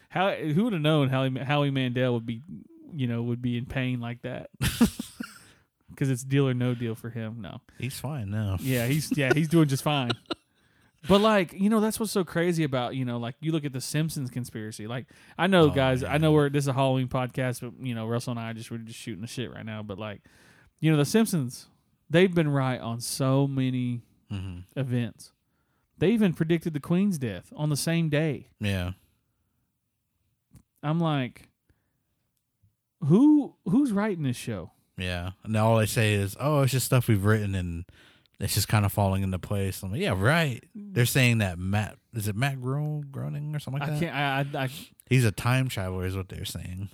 How 0.08 0.32
who 0.34 0.64
would 0.64 0.72
have 0.74 0.82
known 0.82 1.08
Howie, 1.08 1.38
Howie 1.38 1.70
Mandel 1.70 2.12
would 2.14 2.26
be, 2.26 2.42
you 2.94 3.06
know, 3.06 3.22
would 3.22 3.40
be 3.40 3.56
in 3.56 3.64
pain 3.64 3.98
like 4.00 4.20
that? 4.22 4.50
Because 5.88 6.10
it's 6.10 6.22
deal 6.24 6.48
or 6.48 6.54
no 6.54 6.74
deal 6.74 6.94
for 6.94 7.08
him. 7.10 7.40
No. 7.40 7.60
He's 7.78 7.98
fine 7.98 8.30
now. 8.30 8.56
Yeah, 8.60 8.86
he's 8.86 9.16
yeah, 9.16 9.32
he's 9.34 9.48
doing 9.48 9.68
just 9.68 9.82
fine. 9.82 10.12
But 11.08 11.20
like, 11.20 11.52
you 11.52 11.68
know, 11.68 11.80
that's 11.80 11.98
what's 11.98 12.12
so 12.12 12.22
crazy 12.24 12.62
about, 12.62 12.94
you 12.94 13.04
know, 13.04 13.18
like 13.18 13.34
you 13.40 13.50
look 13.50 13.64
at 13.64 13.72
the 13.72 13.80
Simpsons 13.80 14.30
conspiracy. 14.30 14.86
Like 14.86 15.06
I 15.36 15.48
know 15.48 15.64
Oh, 15.64 15.70
guys, 15.70 16.04
I 16.04 16.18
know 16.18 16.30
we're 16.32 16.48
this 16.48 16.64
is 16.64 16.68
a 16.68 16.72
Halloween 16.72 17.08
podcast, 17.08 17.60
but 17.60 17.72
you 17.84 17.94
know, 17.94 18.06
Russell 18.06 18.32
and 18.32 18.40
I 18.40 18.52
just 18.52 18.70
we're 18.70 18.78
just 18.78 18.98
shooting 18.98 19.20
the 19.20 19.26
shit 19.26 19.52
right 19.52 19.66
now. 19.66 19.82
But 19.82 19.98
like, 19.98 20.20
you 20.80 20.90
know, 20.92 20.96
the 20.96 21.04
Simpsons, 21.04 21.66
they've 22.08 22.32
been 22.32 22.48
right 22.48 22.80
on 22.80 23.00
so 23.00 23.46
many 23.46 24.02
hmm 24.30 24.60
events. 24.76 25.32
They 25.98 26.10
even 26.10 26.32
predicted 26.34 26.72
the 26.72 26.80
Queen's 26.80 27.18
death 27.18 27.52
on 27.56 27.68
the 27.68 27.76
same 27.76 28.08
day. 28.08 28.48
Yeah. 28.60 28.92
I'm 30.84 30.98
like, 31.00 31.48
who 33.04 33.54
who's 33.64 33.92
writing 33.92 34.22
this 34.22 34.36
show? 34.36 34.70
Yeah. 34.96 35.32
And 35.44 35.56
all 35.56 35.78
they 35.78 35.86
say 35.86 36.14
is, 36.14 36.36
"Oh, 36.38 36.62
it's 36.62 36.72
just 36.72 36.86
stuff 36.86 37.08
we've 37.08 37.24
written 37.24 37.54
and." 37.54 37.84
It's 38.42 38.52
just 38.54 38.68
kind 38.68 38.84
of 38.84 38.92
falling 38.92 39.22
into 39.22 39.38
place. 39.38 39.82
I'm 39.82 39.92
like, 39.92 40.00
yeah, 40.02 40.14
right. 40.16 40.62
They're 40.74 41.06
saying 41.06 41.38
that 41.38 41.58
Matt 41.58 41.96
is 42.12 42.28
it 42.28 42.36
Matt 42.36 42.60
Gro- 42.60 43.02
Groening 43.10 43.54
or 43.56 43.58
something 43.60 43.80
like 43.80 43.88
I 43.88 43.92
that. 43.94 44.00
can't. 44.00 44.54
I, 44.54 44.58
I, 44.60 44.64
I 44.64 44.68
He's 45.08 45.24
a 45.24 45.32
time 45.32 45.68
traveler, 45.68 46.04
is 46.04 46.16
what 46.16 46.28
they're 46.28 46.44
saying. 46.44 46.88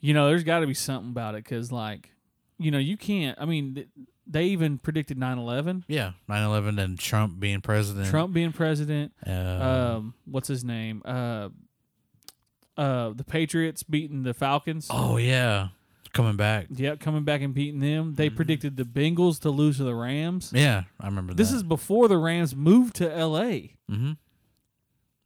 you 0.00 0.12
know, 0.12 0.26
there's 0.28 0.44
got 0.44 0.60
to 0.60 0.66
be 0.66 0.74
something 0.74 1.10
about 1.10 1.34
it 1.36 1.44
because, 1.44 1.70
like, 1.72 2.10
you 2.58 2.70
know, 2.70 2.78
you 2.78 2.96
can't. 2.96 3.38
I 3.40 3.44
mean, 3.46 3.74
th- 3.76 3.88
they 4.26 4.44
even 4.46 4.76
predicted 4.78 5.16
9/11, 5.18 5.84
Yeah, 5.86 6.12
9/11 6.28 6.78
and 6.82 6.98
Trump 6.98 7.38
being 7.40 7.60
president. 7.62 8.08
Trump 8.08 8.34
being 8.34 8.52
president. 8.52 9.12
Uh, 9.26 9.30
Um, 9.30 10.14
what's 10.26 10.48
his 10.48 10.64
name? 10.64 11.00
Uh, 11.04 11.48
uh, 12.76 13.10
the 13.14 13.24
Patriots 13.24 13.82
beating 13.82 14.22
the 14.24 14.34
Falcons. 14.34 14.88
oh 14.90 15.16
yeah, 15.16 15.68
coming 16.12 16.36
back. 16.36 16.66
Yep, 16.70 17.00
coming 17.00 17.24
back 17.24 17.40
and 17.42 17.52
beating 17.54 17.80
them. 17.80 18.14
They 18.14 18.30
Mhm. 18.30 18.36
predicted 18.36 18.76
the 18.76 18.84
Bengals 18.84 19.40
to 19.40 19.50
lose 19.50 19.76
to 19.78 19.84
the 19.84 19.94
Rams. 19.94 20.52
Yeah, 20.54 20.84
I 21.00 21.06
remember 21.06 21.34
This 21.34 21.50
that. 21.50 21.56
is 21.56 21.62
before 21.62 22.08
the 22.08 22.18
Rams 22.18 22.54
moved 22.56 22.96
to 22.96 23.14
L.A. 23.14 23.74
hmm 23.88 24.12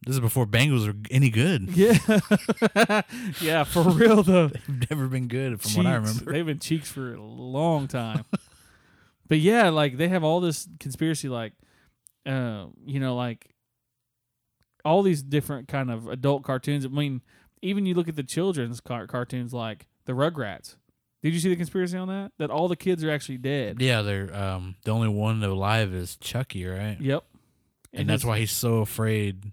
This 0.05 0.15
is 0.15 0.19
before 0.19 0.45
Bengals 0.45 0.87
are 0.87 0.95
any 1.09 1.29
good. 1.29 1.69
Yeah, 1.75 1.97
yeah, 3.41 3.63
for 3.63 3.83
real 3.83 4.21
though. 4.23 4.47
They've 4.67 4.89
never 4.89 5.07
been 5.07 5.27
good, 5.27 5.61
from 5.61 5.73
what 5.75 5.85
I 5.85 5.95
remember. 5.95 6.31
They've 6.31 6.45
been 6.45 6.59
cheeks 6.59 6.91
for 6.91 7.13
a 7.13 7.21
long 7.21 7.87
time. 7.87 8.25
but 9.27 9.39
yeah, 9.39 9.69
like 9.69 9.97
they 9.97 10.09
have 10.09 10.23
all 10.23 10.41
this 10.41 10.67
conspiracy, 10.79 11.29
like, 11.29 11.53
uh, 12.25 12.65
you 12.85 12.99
know, 12.99 13.15
like 13.15 13.53
all 14.85 15.01
these 15.03 15.23
different 15.23 15.67
kind 15.69 15.89
of 15.89 16.07
adult 16.09 16.43
cartoons. 16.43 16.85
I 16.85 16.89
mean, 16.89 17.21
even 17.61 17.85
you 17.85 17.93
look 17.93 18.09
at 18.09 18.17
the 18.17 18.23
children's 18.23 18.81
car- 18.81 19.07
cartoons 19.07 19.53
like 19.53 19.87
the 20.05 20.13
Rugrats. 20.13 20.75
Did 21.21 21.33
you 21.33 21.39
see 21.39 21.49
the 21.49 21.55
conspiracy 21.55 21.97
on 21.97 22.09
that? 22.09 22.31
That 22.37 22.49
all 22.49 22.67
the 22.67 22.75
kids 22.75 23.03
are 23.03 23.09
actually 23.11 23.37
dead. 23.37 23.81
Yeah, 23.81 24.01
they're 24.01 24.33
um 24.35 24.75
the 24.83 24.91
only 24.91 25.07
one 25.09 25.41
alive 25.43 25.93
is 25.93 26.17
Chucky, 26.17 26.65
right? 26.65 26.97
Yep. 26.99 27.23
And, 27.95 28.09
that's 28.09 28.25
why 28.25 28.39
he's 28.39 28.51
so 28.51 28.77
afraid 28.79 29.51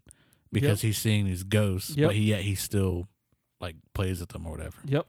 because 0.51 0.81
he's 0.81 0.97
seeing 0.97 1.27
these 1.27 1.43
ghosts, 1.43 1.95
Yep. 1.95 2.09
but 2.09 2.17
he 2.17 2.23
yet 2.23 2.41
he 2.41 2.55
still 2.55 3.07
like 3.61 3.77
plays 3.95 4.19
with 4.21 4.31
them 4.31 4.47
or 4.47 4.53
whatever. 4.53 4.77
Yep. 4.87 5.07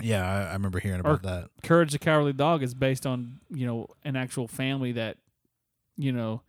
Yeah, 0.00 0.24
I, 0.26 0.50
I 0.50 0.52
remember 0.54 0.78
hearing 0.78 1.00
Or- 1.04 1.14
about 1.14 1.22
that. 1.24 1.48
Courage 1.64 1.90
the 1.92 1.98
Cowardly 1.98 2.32
Dog 2.32 2.62
is 2.62 2.72
based 2.74 3.04
on 3.06 3.40
you 3.50 3.66
know 3.66 3.88
an 4.04 4.16
actual 4.16 4.46
family 4.48 4.92
that 4.92 5.16
you 5.96 6.12
know 6.12 6.42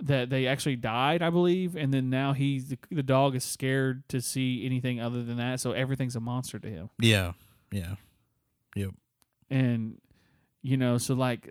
that 0.00 0.30
they 0.30 0.46
actually 0.46 0.76
died, 0.76 1.22
I 1.22 1.30
believe, 1.30 1.74
and 1.76 1.92
then 1.92 2.08
now 2.10 2.32
he's 2.32 2.68
the, 2.68 2.78
the 2.90 3.02
dog 3.02 3.34
is 3.34 3.44
scared 3.44 4.08
to 4.10 4.20
see 4.20 4.64
anything 4.64 5.00
other 5.00 5.22
than 5.24 5.36
that, 5.38 5.60
so 5.60 5.72
everything's 5.72 6.14
a 6.16 6.20
monster 6.20 6.58
to 6.58 6.68
him. 6.68 6.90
Yeah, 7.00 7.32
yeah, 7.72 7.94
yep. 8.76 8.90
and 9.50 9.98
you 10.62 10.76
know 10.76 10.98
so 10.98 11.14
like 11.14 11.48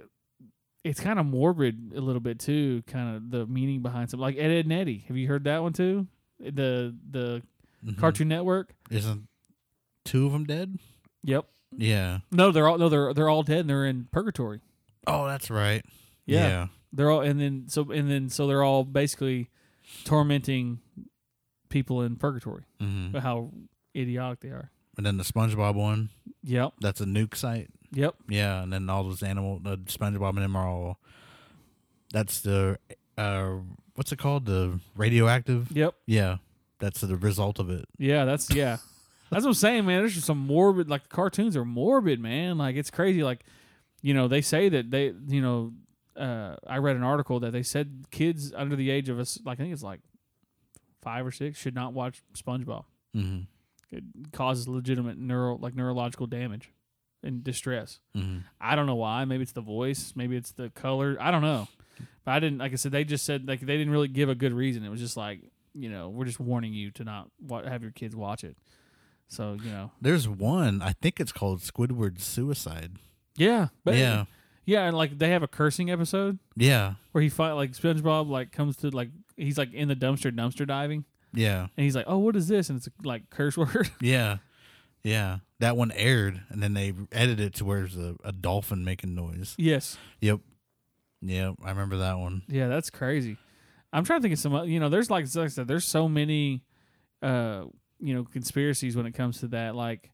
it's 0.84 1.00
kind 1.00 1.18
of 1.20 1.26
morbid 1.26 1.92
a 1.96 2.02
little 2.02 2.20
bit 2.20 2.40
too 2.40 2.84
kind 2.88 3.16
of 3.16 3.32
the 3.32 3.46
meaning 3.46 3.82
behind 3.82 4.10
something 4.10 4.22
like 4.22 4.36
ed, 4.38 4.52
ed 4.52 4.66
and 4.66 4.74
eddie 4.74 5.06
have 5.08 5.16
you 5.18 5.28
heard 5.28 5.46
that 5.46 5.62
one 5.64 5.72
too 5.74 6.08
the 6.40 6.96
the 7.10 7.42
Mhm. 7.86 7.98
cartoon 7.98 8.28
network 8.28 8.74
Isn't 8.90 9.28
two 10.04 10.26
of 10.26 10.34
them 10.34 10.44
dead? 10.46 10.78
yep 11.24 11.46
Yeah. 11.76 12.20
no 12.32 12.52
they're 12.52 12.68
all 12.68 12.78
no 12.78 12.90
they're 12.90 13.14
they're 13.14 13.30
all 13.30 13.44
dead 13.44 13.60
and 13.62 13.70
they're 13.70 13.86
in 13.86 14.08
purgatory 14.12 14.60
Oh, 15.10 15.26
that's 15.26 15.50
right. 15.50 15.86
Yeah. 16.26 16.48
yeah. 16.48 16.68
They're 16.94 17.10
all 17.12 17.22
and 17.22 17.40
then 17.40 17.66
so 17.68 17.90
and 17.92 18.10
then 18.10 18.30
so 18.30 18.48
they're 18.48 18.64
all 18.64 18.84
basically 18.84 19.50
tormenting 20.04 20.80
people 21.70 22.02
in 22.02 22.16
purgatory 22.16 22.64
hmm 22.80 23.10
but 23.12 23.22
how 23.24 23.52
idiotic 23.96 24.40
they 24.42 24.50
are 24.50 24.72
And 24.98 25.06
then 25.06 25.18
the 25.18 25.24
SpongeBob 25.24 25.76
one, 25.76 26.10
yep 26.44 26.74
that's 26.80 27.02
a 27.02 27.06
nuke 27.06 27.36
site. 27.36 27.70
yep 27.92 28.16
Yeah, 28.30 28.64
and 28.64 28.72
then 28.74 28.90
all 28.90 29.04
those 29.04 29.22
animal, 29.24 29.60
the 29.60 29.78
SpongeBob 29.78 30.30
and 30.30 30.40
them 30.44 30.56
are 30.56 30.68
all. 30.68 31.00
That's 32.12 32.42
the 32.42 32.80
uh, 33.18 33.56
what's 33.96 34.12
it 34.12 34.18
called? 34.20 34.46
The 34.46 34.80
radioactive. 34.96 35.72
yep 35.72 35.94
Yeah, 36.06 36.38
that's 36.80 37.02
the 37.02 37.16
result 37.18 37.60
of 37.60 37.70
it. 37.70 37.86
Yeah, 37.98 38.26
that's 38.26 38.50
yeah. 38.54 38.78
that's 39.30 39.44
what 39.44 39.50
I'm 39.50 39.54
saying, 39.56 39.86
man. 39.86 40.00
There's 40.02 40.14
just 40.16 40.26
some 40.28 40.40
morbid 40.40 40.90
like 40.90 41.04
the 41.04 41.10
cartoons 41.10 41.58
are 41.58 41.66
morbid, 41.66 42.20
man. 42.20 42.58
Like 42.58 42.76
it's 42.76 42.90
crazy. 42.92 43.24
Like, 43.24 43.44
you 44.02 44.14
know, 44.14 44.28
they 44.28 44.42
say 44.42 44.70
that 44.70 44.90
they 44.90 45.14
you 45.28 45.42
know, 45.42 45.74
uh 46.18 46.56
I 46.68 46.78
read 46.78 46.96
an 46.96 47.04
article 47.04 47.40
that 47.42 47.52
they 47.52 47.64
said 47.64 48.06
kids 48.12 48.52
under 48.56 48.76
the 48.76 48.90
age 48.90 49.10
of 49.10 49.20
us 49.20 49.40
like 49.46 49.60
I 49.60 49.64
think 49.64 49.74
it's 49.74 49.84
like 49.84 50.00
five 51.02 51.26
or 51.26 51.32
six 51.32 51.58
should 51.60 51.76
not 51.76 51.94
watch 51.94 52.22
SpongeBob. 52.36 52.86
hmm 53.14 53.40
It 53.92 54.04
causes 54.34 54.68
legitimate 54.68 55.18
neuro 55.18 55.58
like 55.58 55.76
neurological 55.76 56.28
damage 56.28 56.72
and 57.24 57.44
distress. 57.44 58.00
hmm 58.16 58.40
I 58.60 58.76
don't 58.76 58.86
know 58.88 58.96
why. 58.96 59.26
Maybe 59.26 59.44
it's 59.44 59.52
the 59.54 59.62
voice. 59.62 60.14
Maybe 60.16 60.36
it's 60.36 60.52
the 60.52 60.70
color. 60.72 61.18
I 61.20 61.32
don't 61.32 61.42
know. 61.44 61.68
But 62.26 62.32
I 62.32 62.40
didn't. 62.40 62.58
Like 62.60 62.74
I 62.74 62.76
said, 62.76 62.92
they 62.92 63.04
just 63.06 63.26
said 63.26 63.48
like 63.48 63.62
they 63.62 63.78
didn't 63.78 63.92
really 63.92 64.08
give 64.10 64.28
a 64.30 64.36
good 64.36 64.54
reason. 64.54 64.84
It 64.84 64.90
was 64.90 65.00
just 65.00 65.16
like 65.18 65.42
you 65.74 65.90
know 65.90 66.10
we're 66.10 66.26
just 66.26 66.40
warning 66.40 66.74
you 66.74 66.92
to 66.92 67.04
not 67.04 67.30
wa- 67.40 67.64
have 67.64 67.82
your 67.82 67.92
kids 67.92 68.16
watch 68.16 68.44
it. 68.44 68.58
So 69.30 69.58
you 69.64 69.72
know, 69.72 69.92
There's 70.02 70.28
one. 70.28 70.82
I 70.82 70.94
think 70.94 71.20
it's 71.20 71.32
called 71.32 71.60
Squidward's 71.62 72.24
Suicide. 72.24 72.94
yeah, 73.36 73.68
but 73.84 73.96
yeah, 73.96 74.26
yeah, 74.68 74.84
and 74.86 74.96
like 74.96 75.18
they 75.18 75.30
have 75.30 75.42
a 75.42 75.48
cursing 75.48 75.90
episode 75.90 76.38
yeah, 76.56 76.94
where 77.14 77.24
he 77.24 77.30
fight 77.30 77.54
like 77.54 77.72
SpongeBob 77.72 78.30
like 78.30 78.52
comes 78.52 78.76
to 78.78 78.90
like 78.92 79.10
he's 79.36 79.58
like 79.58 79.74
in 79.74 79.88
the 79.88 79.96
dumpster 79.96 80.32
dumpster 80.32 80.68
diving 80.68 81.06
yeah, 81.34 81.62
and 81.76 81.84
he's 81.84 81.96
like 81.96 82.06
oh 82.08 82.20
what 82.20 82.36
is 82.36 82.48
this 82.48 82.70
and 82.70 82.78
it's 82.78 82.88
like 83.04 83.30
curse 83.32 83.58
word. 83.58 83.90
yeah, 84.00 84.38
yeah. 85.04 85.38
That 85.60 85.76
one 85.76 85.92
aired, 85.94 86.40
and 86.50 86.62
then 86.62 86.76
they 86.76 86.94
edited 87.12 87.40
it 87.40 87.54
to 87.56 87.66
where 87.66 87.80
there's 87.80 87.98
a, 87.98 88.16
a 88.24 88.32
dolphin 88.32 88.86
making 88.86 89.16
noise. 89.16 89.56
yes, 89.58 89.98
Yep, 90.22 90.42
yep. 91.24 91.56
I 91.66 91.70
remember 91.72 91.98
that 91.98 92.20
one. 92.20 92.44
Yeah, 92.48 92.68
that's 92.68 92.92
crazy. 92.92 93.38
I'm 93.92 94.04
trying 94.04 94.20
to 94.20 94.22
think 94.22 94.34
of 94.34 94.40
some. 94.40 94.54
oth- 94.54 94.68
You 94.68 94.80
know, 94.80 94.90
there's 94.90 95.10
like, 95.10 95.26
like 95.34 95.46
I 95.46 95.48
said, 95.48 95.68
there's 95.68 95.86
so 95.86 96.08
many, 96.08 96.62
uh, 97.24 97.64
you 98.00 98.14
know, 98.14 98.24
conspiracies 98.26 98.96
when 98.96 99.08
it 99.08 99.14
comes 99.14 99.40
to 99.40 99.48
that. 99.48 99.76
Like, 99.76 100.12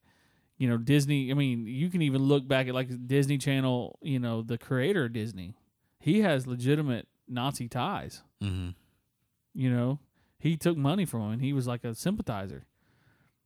you 0.57 0.69
know, 0.69 0.77
Disney. 0.77 1.31
I 1.31 1.33
mean, 1.33 1.65
you 1.67 1.89
can 1.89 2.01
even 2.01 2.21
look 2.23 2.47
back 2.47 2.67
at 2.67 2.73
like 2.73 2.89
Disney 3.07 3.37
Channel. 3.37 3.99
You 4.01 4.19
know, 4.19 4.41
the 4.41 4.57
creator 4.57 5.05
of 5.05 5.13
Disney, 5.13 5.55
he 5.99 6.21
has 6.21 6.45
legitimate 6.47 7.07
Nazi 7.27 7.67
ties. 7.67 8.21
hmm 8.41 8.69
You 9.53 9.69
know, 9.71 9.99
he 10.39 10.57
took 10.57 10.77
money 10.77 11.05
from 11.05 11.21
him, 11.21 11.31
and 11.31 11.41
he 11.41 11.53
was 11.53 11.67
like 11.67 11.83
a 11.83 11.95
sympathizer. 11.95 12.65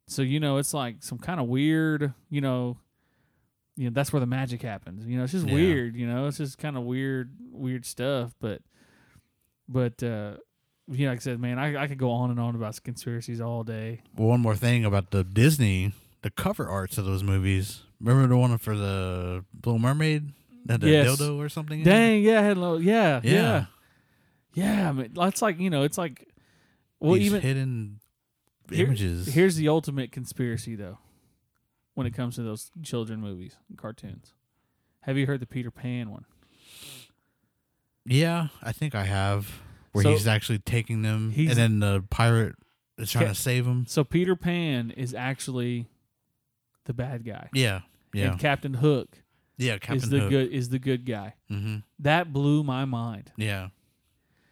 So 0.08 0.22
you 0.22 0.40
know, 0.40 0.58
it's 0.58 0.74
like 0.74 0.98
some 1.04 1.18
kind 1.18 1.40
of 1.40 1.48
weird. 1.48 2.14
You 2.30 2.42
know. 2.42 2.78
You 3.80 3.86
know 3.86 3.94
that's 3.94 4.12
where 4.12 4.20
the 4.20 4.26
magic 4.26 4.64
happens. 4.64 5.06
You 5.06 5.18
know, 5.20 5.24
it's 5.26 5.34
just 5.34 5.46
Yeah. 5.46 5.54
weird. 5.54 5.96
You 5.96 6.08
know, 6.08 6.26
it's 6.26 6.38
just 6.38 6.58
kind 6.58 6.76
of 6.78 6.84
weird, 6.84 7.32
weird 7.52 7.86
stuff. 7.86 8.34
But 8.42 8.64
but 9.70 10.02
uh 10.02 10.38
yeah, 10.90 11.10
like 11.10 11.18
I 11.18 11.22
said, 11.22 11.40
man, 11.40 11.60
I, 11.60 11.84
I 11.84 11.88
could 11.88 11.98
go 12.00 12.10
on 12.12 12.32
and 12.32 12.40
on 12.40 12.56
about 12.56 12.82
conspiracies 12.84 13.40
all 13.42 13.64
day. 13.64 14.02
One 14.16 14.40
more 14.40 14.56
thing 14.56 14.84
about 14.86 15.12
the 15.12 15.24
Disney, 15.24 15.92
the 16.22 16.30
cover 16.30 16.68
arts 16.68 16.98
of 16.98 17.06
those 17.06 17.24
movies. 17.24 17.82
Remember 18.00 18.28
the 18.28 18.38
one 18.38 18.58
for 18.58 18.76
the 18.76 19.44
Little 19.66 19.80
Mermaid? 19.80 20.34
That 20.66 20.82
the 20.82 20.90
Yes. 20.90 21.08
dildo 21.20 21.38
or 21.38 21.48
something? 21.50 21.84
Dang, 21.84 22.22
yeah, 22.24 22.42
hello, 22.42 22.78
yeah, 22.78 23.22
yeah, 23.24 23.32
Yeah. 23.32 23.66
yeah. 24.54 24.90
I 24.90 24.92
mean, 24.92 25.12
that's 25.14 25.42
like 25.42 25.60
you 25.60 25.70
know, 25.70 25.84
it's 25.84 25.98
like, 25.98 26.28
well, 27.00 27.14
These 27.14 27.28
even 27.28 27.42
hidden 27.42 28.00
here- 28.70 28.86
images. 28.86 29.28
here's 29.34 29.56
the 29.56 29.70
ultimate 29.70 30.12
conspiracy 30.12 30.76
though, 30.76 30.98
when 31.94 32.06
it 32.06 32.14
comes 32.14 32.36
to 32.36 32.44
those 32.44 32.70
children 32.84 33.22
movies 33.22 33.56
and 33.70 33.78
cartoons. 33.78 34.34
Have 35.02 35.18
you 35.18 35.26
heard 35.26 35.40
the 35.40 35.46
Peter 35.46 35.72
Pan 35.72 36.10
one? 36.12 36.26
Yeah, 38.06 38.48
I 38.62 38.72
think 38.72 38.96
I 38.96 39.04
have. 39.06 39.62
Where 39.94 40.04
So- 40.04 40.12
he's 40.12 40.28
actually 40.28 40.60
taking 40.60 41.02
them, 41.02 41.34
and 41.36 41.50
then 41.52 41.80
the 41.80 42.04
pirate 42.10 42.56
is 42.98 43.12
trying 43.12 43.28
to 43.30 43.36
save 43.36 43.66
him. 43.66 43.86
So 43.88 44.04
Peter 44.04 44.36
Pan 44.36 44.92
is 44.92 45.14
actually 45.14 45.88
the 46.88 46.94
bad 46.94 47.24
guy, 47.24 47.50
Yeah, 47.54 47.82
yeah, 48.14 48.32
and 48.32 48.40
Captain 48.40 48.74
Hook 48.74 49.10
yeah. 49.58 49.78
Captain 49.78 49.98
is 49.98 50.10
the 50.10 50.20
Hook. 50.22 50.30
good 50.30 50.52
is 50.52 50.70
the 50.70 50.80
good 50.80 51.06
guy. 51.06 51.36
hmm 51.50 51.78
That 52.00 52.34
blew 52.34 52.64
my 52.64 52.86
mind. 52.86 53.32
Yeah, 53.38 53.70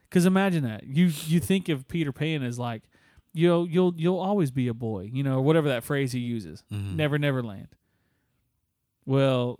Because 0.09 0.25
imagine 0.25 0.63
that 0.63 0.83
you 0.85 1.05
you 1.25 1.39
think 1.39 1.67
of 1.69 1.87
Peter 1.87 2.11
Pan 2.11 2.43
as 2.43 2.57
like 2.59 2.83
you'll 3.33 3.67
you'll 3.67 3.93
you'll 3.97 4.19
always 4.19 4.51
be 4.51 4.67
a 4.67 4.73
boy, 4.73 5.09
you 5.11 5.23
know, 5.23 5.37
or 5.37 5.41
whatever 5.41 5.67
that 5.69 5.83
phrase 5.83 6.11
he 6.11 6.19
uses. 6.19 6.63
Mhm. 6.71 6.95
Never, 6.95 7.17
never 7.19 7.41
land. 7.43 7.67
Well, 9.05 9.59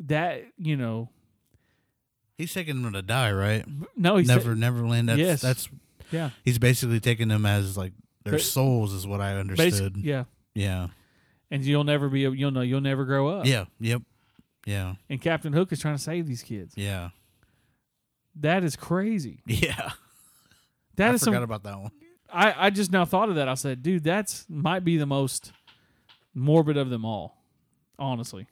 that 0.00 0.44
you 0.58 0.76
know, 0.76 1.10
he's 2.38 2.52
taking 2.52 2.82
them 2.82 2.92
to 2.92 3.02
die, 3.02 3.32
right? 3.32 3.64
no, 3.96 4.16
he's 4.16 4.28
Never, 4.28 4.54
never 4.54 4.86
land. 4.86 5.08
That's 5.08 5.18
Yes. 5.18 5.40
that's 5.40 5.68
yeah, 6.10 6.30
he's 6.44 6.58
basically 6.58 7.00
taking 7.00 7.28
them 7.28 7.46
as 7.46 7.76
like 7.76 7.92
their 8.24 8.34
Ba- 8.34 8.38
souls, 8.40 8.92
is 8.92 9.06
what 9.06 9.20
I 9.20 9.36
understood. 9.36 9.96
yeah, 9.96 10.24
Yeah, 10.54 10.88
and 11.54 11.64
you'll 11.64 11.84
never 11.84 12.08
be, 12.08 12.20
you'll 12.20 12.50
know, 12.50 12.60
you'll 12.62 12.80
never 12.80 13.04
grow 13.04 13.28
up. 13.28 13.46
yeah, 13.46 13.64
yep, 13.80 14.02
yeah, 14.66 14.94
and 15.08 15.20
Captain 15.20 15.52
Hook 15.52 15.72
is 15.72 15.80
trying 15.80 15.96
to 15.96 16.02
save 16.02 16.26
these 16.26 16.42
kids. 16.42 16.74
yeah, 16.76 17.10
That 18.36 18.64
is 18.64 18.76
crazy. 18.76 19.40
yeah. 19.46 19.90
That 20.96 21.10
I 21.10 21.14
is 21.14 21.24
forgot 21.24 21.34
some. 21.38 21.42
about 21.42 21.62
that 21.64 21.80
one. 21.80 21.90
I 22.32 22.66
I 22.66 22.70
just 22.70 22.92
now 22.92 23.04
thought 23.04 23.28
of 23.28 23.34
that. 23.34 23.48
I 23.48 23.54
said, 23.54 23.82
dude, 23.82 24.04
that's 24.04 24.46
might 24.48 24.84
be 24.84 24.96
the 24.96 25.06
most 25.06 25.50
morbid 26.34 26.76
of 26.76 26.88
them 26.88 27.04
all, 27.04 27.42
honestly. 27.98 28.46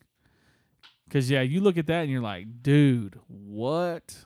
Because 1.05 1.31
yeah, 1.31 1.43
you 1.43 1.61
look 1.61 1.79
at 1.79 1.87
that 1.87 2.01
and 2.03 2.11
you're 2.11 2.20
like, 2.20 2.47
dude, 2.62 3.16
what? 3.29 4.16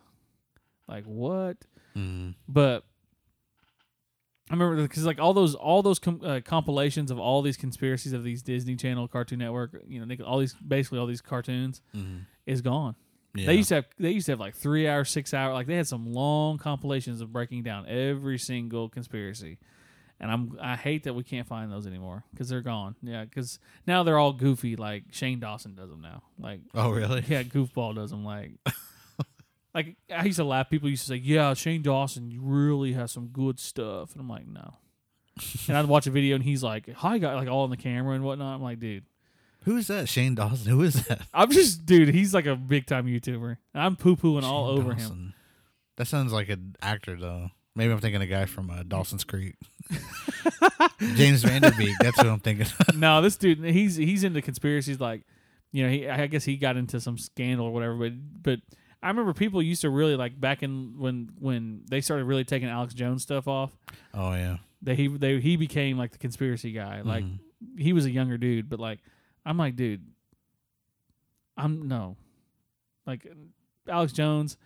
Like 0.88 1.04
what? 1.04 1.58
Mm. 1.94 2.36
But 2.48 2.84
I 4.50 4.54
remember 4.54 4.80
because 4.82 5.04
like 5.04 5.18
all 5.20 5.34
those 5.34 5.54
all 5.56 5.82
those 5.82 5.98
com- 5.98 6.20
uh, 6.24 6.40
compilations 6.44 7.10
of 7.10 7.18
all 7.18 7.42
these 7.42 7.56
conspiracies 7.56 8.12
of 8.12 8.22
these 8.22 8.42
Disney 8.42 8.76
Channel, 8.76 9.08
Cartoon 9.08 9.40
Network, 9.40 9.82
you 9.88 10.04
know, 10.04 10.24
all 10.24 10.38
these 10.38 10.54
basically 10.54 10.98
all 11.00 11.06
these 11.06 11.20
cartoons 11.20 11.80
Mm. 11.94 12.26
is 12.46 12.60
gone. 12.62 12.94
Yeah. 13.34 13.46
They 13.46 13.54
used 13.56 13.68
to 13.70 13.74
have 13.76 13.86
they 13.98 14.12
used 14.12 14.26
to 14.26 14.32
have 14.32 14.40
like 14.40 14.54
three 14.54 14.86
hour, 14.88 15.04
six 15.04 15.34
hour, 15.34 15.52
like 15.52 15.66
they 15.66 15.74
had 15.76 15.88
some 15.88 16.12
long 16.12 16.58
compilations 16.58 17.20
of 17.20 17.32
breaking 17.32 17.64
down 17.64 17.86
every 17.88 18.38
single 18.38 18.88
conspiracy. 18.88 19.58
And 20.20 20.30
I'm 20.30 20.56
I 20.62 20.76
hate 20.76 21.02
that 21.02 21.14
we 21.14 21.24
can't 21.24 21.46
find 21.46 21.70
those 21.70 21.86
anymore 21.86 22.24
because 22.30 22.48
they're 22.48 22.62
gone. 22.62 22.94
Yeah, 23.02 23.24
because 23.24 23.58
now 23.86 24.04
they're 24.04 24.16
all 24.18 24.32
goofy. 24.32 24.76
Like 24.76 25.04
Shane 25.10 25.40
Dawson 25.40 25.74
does 25.74 25.90
them 25.90 26.00
now. 26.00 26.22
Like 26.38 26.60
oh, 26.72 26.90
really? 26.90 27.22
yeah, 27.28 27.42
Goofball 27.42 27.96
does 27.96 28.10
them. 28.10 28.24
Like 28.24 28.52
like 29.76 29.96
I 30.10 30.24
used 30.24 30.38
to 30.38 30.44
laugh. 30.44 30.70
People 30.70 30.88
used 30.88 31.02
to 31.02 31.08
say, 31.08 31.16
"Yeah, 31.16 31.52
Shane 31.52 31.82
Dawson 31.82 32.36
really 32.40 32.94
has 32.94 33.12
some 33.12 33.26
good 33.26 33.60
stuff," 33.60 34.12
and 34.12 34.20
I'm 34.22 34.28
like, 34.28 34.46
no. 34.46 34.78
and 35.68 35.76
I'd 35.76 35.84
watch 35.84 36.06
a 36.06 36.10
video 36.10 36.34
and 36.34 36.42
he's 36.42 36.62
like, 36.62 36.90
"Hi, 36.94 37.18
guy," 37.18 37.34
like 37.34 37.46
all 37.46 37.64
on 37.64 37.70
the 37.70 37.76
camera 37.76 38.14
and 38.14 38.24
whatnot. 38.24 38.54
I'm 38.54 38.62
like, 38.62 38.80
dude, 38.80 39.04
Who 39.64 39.76
is 39.76 39.88
that? 39.88 40.08
Shane 40.08 40.34
Dawson. 40.34 40.70
Who 40.70 40.82
is 40.82 41.06
that? 41.06 41.20
I'm 41.34 41.50
just 41.50 41.84
dude. 41.84 42.08
He's 42.08 42.32
like 42.32 42.46
a 42.46 42.56
big 42.56 42.86
time 42.86 43.06
YouTuber. 43.06 43.58
I'm 43.74 43.96
poo 43.96 44.16
pooing 44.16 44.44
all 44.44 44.66
over 44.68 44.94
him. 44.94 45.34
That 45.96 46.06
sounds 46.06 46.32
like 46.32 46.48
an 46.48 46.76
actor 46.80 47.16
though. 47.16 47.50
Maybe 47.74 47.92
I'm 47.92 48.00
thinking 48.00 48.22
a 48.22 48.26
guy 48.26 48.46
from 48.46 48.70
uh, 48.70 48.82
Dawson's 48.82 49.24
Creek. 49.24 49.56
James 51.16 51.42
Van 51.42 51.60
Der 51.60 51.72
Beek. 51.72 51.94
That's 52.00 52.16
what 52.16 52.28
I'm 52.28 52.40
thinking. 52.40 52.66
no, 52.96 53.20
this 53.20 53.36
dude, 53.36 53.62
he's 53.62 53.96
he's 53.96 54.24
into 54.24 54.40
conspiracies. 54.40 54.98
Like, 54.98 55.24
you 55.72 55.84
know, 55.84 55.90
he 55.90 56.08
I 56.08 56.26
guess 56.28 56.44
he 56.44 56.56
got 56.56 56.78
into 56.78 56.98
some 56.98 57.18
scandal 57.18 57.66
or 57.66 57.72
whatever. 57.72 57.94
But 57.94 58.12
but 58.42 58.60
I 59.02 59.08
remember 59.08 59.32
people 59.34 59.62
used 59.62 59.82
to 59.82 59.90
really 59.90 60.16
like 60.16 60.40
back 60.40 60.62
in 60.62 60.94
when 60.98 61.30
when 61.38 61.82
they 61.88 62.00
started 62.00 62.24
really 62.24 62.44
taking 62.44 62.68
Alex 62.68 62.94
Jones 62.94 63.22
stuff 63.22 63.46
off. 63.46 63.70
oh 64.14 64.32
yeah. 64.32 64.56
That 64.82 64.96
he 64.96 65.08
they 65.08 65.40
he 65.40 65.56
became 65.56 65.96
like 65.98 66.12
the 66.12 66.18
conspiracy 66.18 66.72
guy. 66.72 67.00
Like 67.02 67.24
Mhm. 67.24 67.38
he 67.78 67.92
was 67.92 68.04
a 68.06 68.10
younger 68.10 68.36
dude, 68.38 68.68
but 68.68 68.78
like 68.80 69.00
I'm 69.44 69.56
like, 69.58 69.76
dude, 69.76 70.02
I'm 71.56 71.88
no, 71.88 72.16
like 73.06 73.26
Alex 73.88 74.12
Jones. 74.12 74.56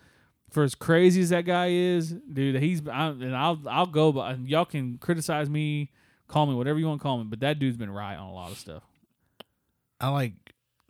For 0.50 0.64
as 0.64 0.74
crazy 0.74 1.20
as 1.22 1.28
that 1.28 1.44
guy 1.44 1.68
is, 1.70 2.10
dude, 2.10 2.56
he's 2.60 2.86
I, 2.88 3.08
and 3.10 3.36
I'll 3.36 3.60
I'll 3.68 3.86
go. 3.86 4.10
But 4.10 4.40
y'all 4.48 4.64
can 4.64 4.98
criticize 4.98 5.48
me, 5.48 5.90
call 6.26 6.46
me 6.46 6.54
whatever 6.54 6.78
you 6.80 6.88
want 6.88 7.00
to 7.00 7.02
call 7.04 7.18
me, 7.18 7.24
but 7.24 7.38
that 7.40 7.60
dude's 7.60 7.76
been 7.76 7.90
right 7.92 8.16
on 8.16 8.28
a 8.28 8.32
lot 8.34 8.50
of 8.50 8.58
stuff. 8.58 8.82
I 10.00 10.08
like 10.08 10.32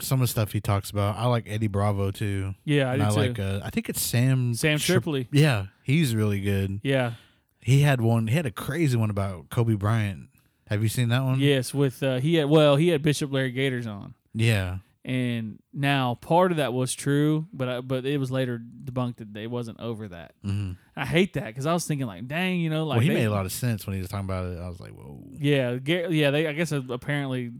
some 0.03 0.21
of 0.21 0.29
the 0.29 0.31
stuff 0.31 0.53
he 0.53 0.61
talks 0.61 0.91
about. 0.91 1.17
I 1.17 1.27
like 1.27 1.45
Eddie 1.49 1.67
Bravo 1.69 2.11
too. 2.11 2.55
Yeah, 2.65 2.91
I 2.91 2.95
and 2.95 3.03
do 3.03 3.07
I 3.09 3.11
too. 3.11 3.17
like 3.21 3.39
uh, 3.39 3.61
I 3.65 3.71
think 3.71 3.89
it's 3.89 4.01
Sam 4.03 4.55
Sam 4.55 4.79
Tri- 4.79 5.29
Yeah, 5.33 5.67
he's 5.83 6.15
really 6.15 6.41
good. 6.41 6.81
Yeah. 6.83 7.13
He 7.61 7.83
had 7.83 8.01
one. 8.01 8.27
He 8.29 8.35
had 8.37 8.47
a 8.47 8.51
crazy 8.51 8.97
one 8.97 9.11
about 9.11 9.51
Kobe 9.51 9.75
Bryant. 9.75 10.29
Have 10.69 10.83
you 10.83 10.89
seen 10.89 11.09
that 11.11 11.23
one? 11.25 11.41
Yes, 11.41 11.75
with 11.75 12.03
uh, 12.03 12.19
he 12.21 12.37
had 12.37 12.49
well, 12.49 12.77
he 12.77 12.89
had 12.89 13.03
Bishop 13.03 13.33
Larry 13.33 13.51
Gaiters 13.51 13.87
on, 13.87 14.15
Yeah. 14.33 14.79
and 15.05 15.59
now 15.75 16.15
part 16.15 16.53
of 16.53 16.59
that 16.59 16.73
was 16.73 16.95
true, 16.95 17.47
but 17.53 17.69
I, 17.69 17.81
but 17.81 18.07
it 18.07 18.19
was 18.19 18.31
later 18.31 18.59
debunked 18.85 19.17
that 19.17 19.35
they 19.35 19.47
wasn't 19.49 19.81
over 19.81 20.07
that. 20.09 20.33
hmm 20.43 20.73
I 20.97 21.05
hate 21.07 21.33
that 21.35 21.47
because 21.47 21.67
I 21.67 21.73
was 21.73 21.87
thinking 21.87 22.07
like, 22.07 22.29
dang, 22.29 22.61
you 22.61 22.71
know, 22.71 22.85
like 22.87 22.97
well, 22.99 23.03
he 23.03 23.09
they- 23.09 23.15
made 23.15 23.25
a 23.25 23.31
lot 23.31 23.47
of 23.47 23.53
sense 23.53 23.87
when 23.87 23.95
he 23.97 24.01
was 24.01 24.09
talking 24.11 24.27
about 24.27 24.47
it. 24.47 24.59
I 24.61 24.69
was 24.69 24.79
like, 24.81 24.93
whoa. 24.93 25.23
Yeah, 25.39 25.79
yeah. 25.85 26.31
They 26.31 26.47
I 26.47 26.53
guess 26.53 26.73
uh, 26.73 26.83
apparently 26.89 27.51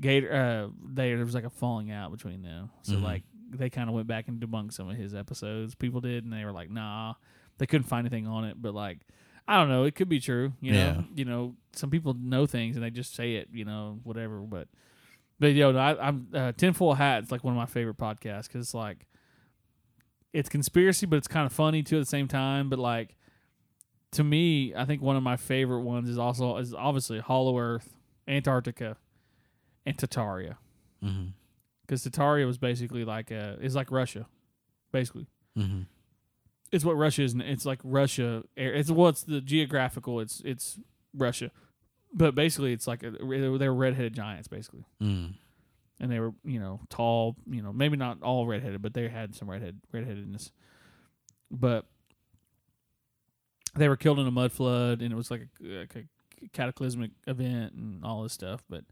Gator 0.00 0.32
uh, 0.32 0.68
they, 0.92 1.14
there 1.14 1.24
was 1.24 1.34
like 1.34 1.44
a 1.44 1.50
falling 1.50 1.90
out 1.90 2.10
between 2.10 2.42
them, 2.42 2.70
so 2.82 2.94
Mhm. 2.94 3.02
like 3.02 3.22
they 3.50 3.68
kind 3.70 3.88
of 3.88 3.94
went 3.94 4.06
back 4.06 4.28
and 4.28 4.40
debunked 4.40 4.72
some 4.72 4.88
of 4.88 4.96
his 4.96 5.14
episodes. 5.14 5.74
People 5.74 6.00
did, 6.00 6.24
and 6.24 6.32
they 6.32 6.44
were 6.44 6.52
like, 6.52 6.70
nah, 6.70 7.14
they 7.58 7.66
couldn't 7.66 7.86
find 7.86 8.06
anything 8.06 8.26
on 8.26 8.44
it, 8.44 8.60
but 8.60 8.74
like. 8.74 9.00
I 9.48 9.58
don't 9.58 9.68
know. 9.68 9.82
It 9.82 9.96
could 9.96 10.08
be 10.08 10.20
true. 10.20 10.52
You 10.60 10.70
know. 10.70 10.78
Yeah. 10.78 11.02
You 11.16 11.24
know. 11.24 11.56
Some 11.72 11.90
people 11.90 12.14
know 12.14 12.46
things 12.46 12.76
and 12.76 12.84
they 12.84 12.90
just 12.90 13.12
say 13.16 13.34
it. 13.34 13.48
You 13.52 13.64
know. 13.64 13.98
Whatever. 14.04 14.38
But. 14.38 14.68
But 15.40 15.54
yo, 15.54 15.76
I, 15.76 16.00
I'm 16.06 16.28
uh, 16.32 16.52
tinfoil 16.52 16.94
hat. 16.94 17.24
It's 17.24 17.32
like 17.32 17.42
one 17.42 17.52
of 17.52 17.58
my 17.58 17.66
favorite 17.66 17.96
podcasts 17.96 18.44
because 18.46 18.66
it's 18.66 18.72
like, 18.72 19.04
it's 20.32 20.48
conspiracy, 20.48 21.06
but 21.06 21.16
it's 21.16 21.26
kind 21.26 21.44
of 21.44 21.52
funny 21.52 21.82
too 21.82 21.96
at 21.96 22.00
the 22.02 22.06
same 22.06 22.28
time. 22.28 22.68
But 22.68 22.78
like, 22.78 23.16
to 24.12 24.22
me, 24.22 24.74
I 24.76 24.84
think 24.84 25.02
one 25.02 25.16
of 25.16 25.24
my 25.24 25.36
favorite 25.36 25.80
ones 25.82 26.08
is 26.08 26.18
also 26.18 26.56
is 26.58 26.72
obviously 26.72 27.18
Hollow 27.18 27.58
Earth, 27.58 27.96
Antarctica, 28.28 28.96
and 29.86 29.96
Tartaria. 29.96 30.56
hmm 31.02 31.26
Because 31.82 32.04
Tartaria 32.04 32.46
was 32.46 32.58
basically 32.58 33.04
like 33.04 33.30
a 33.30 33.56
is 33.60 33.74
like 33.74 33.90
Russia, 33.90 34.26
basically. 34.92 35.26
hmm 35.56 35.82
It's 36.70 36.84
what 36.84 36.96
Russia 36.96 37.22
is. 37.22 37.34
It's 37.38 37.66
like 37.66 37.80
Russia. 37.84 38.44
It's 38.56 38.90
what's 38.90 39.22
the 39.24 39.40
geographical. 39.40 40.20
It's 40.20 40.40
it's 40.44 40.78
Russia, 41.14 41.50
but 42.14 42.34
basically 42.34 42.72
it's 42.72 42.86
like 42.86 43.02
a, 43.02 43.10
they 43.10 43.68
were 43.68 43.74
redheaded 43.74 44.14
giants 44.14 44.48
basically, 44.48 44.84
Mm. 45.00 45.34
and 46.00 46.10
they 46.10 46.20
were 46.20 46.32
you 46.44 46.58
know 46.60 46.80
tall. 46.88 47.36
You 47.50 47.62
know 47.62 47.72
maybe 47.72 47.96
not 47.96 48.22
all 48.22 48.46
redheaded, 48.46 48.80
but 48.82 48.94
they 48.94 49.08
had 49.08 49.34
some 49.34 49.50
redhead 49.50 49.80
redheadedness. 49.92 50.50
But 51.50 51.84
they 53.74 53.88
were 53.88 53.96
killed 53.96 54.18
in 54.18 54.26
a 54.26 54.30
mud 54.30 54.52
flood, 54.52 55.02
and 55.02 55.12
it 55.12 55.16
was 55.16 55.30
like 55.30 55.48
a, 55.62 55.78
like 55.80 55.96
a 55.96 56.48
cataclysmic 56.52 57.10
event 57.26 57.74
and 57.74 58.04
all 58.04 58.22
this 58.22 58.32
stuff. 58.32 58.62
But 58.68 58.84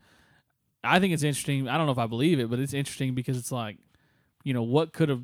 I 0.82 0.98
think 0.98 1.12
it's 1.12 1.22
interesting. 1.22 1.68
I 1.68 1.76
don't 1.76 1.86
know 1.86 1.92
if 1.92 1.98
I 1.98 2.06
believe 2.06 2.40
it, 2.40 2.48
but 2.50 2.58
it's 2.58 2.72
interesting 2.72 3.14
because 3.14 3.36
it's 3.36 3.52
like, 3.52 3.76
you 4.44 4.54
know, 4.54 4.62
what 4.62 4.92
could 4.92 5.08
have 5.08 5.22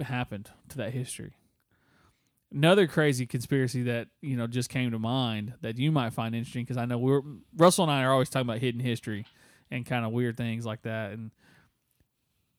happened 0.00 0.50
to 0.68 0.76
that 0.78 0.92
history. 0.92 1.34
Another 2.52 2.86
crazy 2.86 3.26
conspiracy 3.26 3.82
that 3.82 4.08
you 4.22 4.34
know 4.36 4.46
just 4.46 4.70
came 4.70 4.90
to 4.92 4.98
mind 4.98 5.54
that 5.60 5.76
you 5.76 5.92
might 5.92 6.14
find 6.14 6.34
interesting 6.34 6.64
because 6.64 6.78
I 6.78 6.86
know 6.86 6.96
we're 6.96 7.20
Russell 7.54 7.84
and 7.84 7.92
I 7.92 8.02
are 8.04 8.12
always 8.12 8.30
talking 8.30 8.48
about 8.48 8.60
hidden 8.60 8.80
history 8.80 9.26
and 9.70 9.84
kind 9.84 10.04
of 10.06 10.12
weird 10.12 10.38
things 10.38 10.64
like 10.64 10.82
that. 10.82 11.12
And 11.12 11.30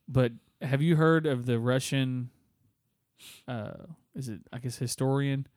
but 0.08 0.32
have 0.62 0.80
you 0.80 0.94
heard 0.94 1.26
of 1.26 1.46
the 1.46 1.58
Russian? 1.58 2.30
Uh, 3.48 3.72
is 4.14 4.28
it 4.28 4.40
I 4.52 4.58
guess 4.58 4.76
historian 4.76 5.48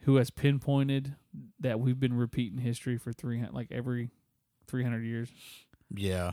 who 0.00 0.16
has 0.16 0.30
pinpointed 0.30 1.14
that 1.58 1.78
we've 1.78 2.00
been 2.00 2.14
repeating 2.14 2.58
history 2.58 2.96
for 2.96 3.12
three 3.12 3.44
like 3.52 3.70
every 3.70 4.10
three 4.66 4.82
hundred 4.82 5.04
years. 5.04 5.28
Yeah. 5.94 6.32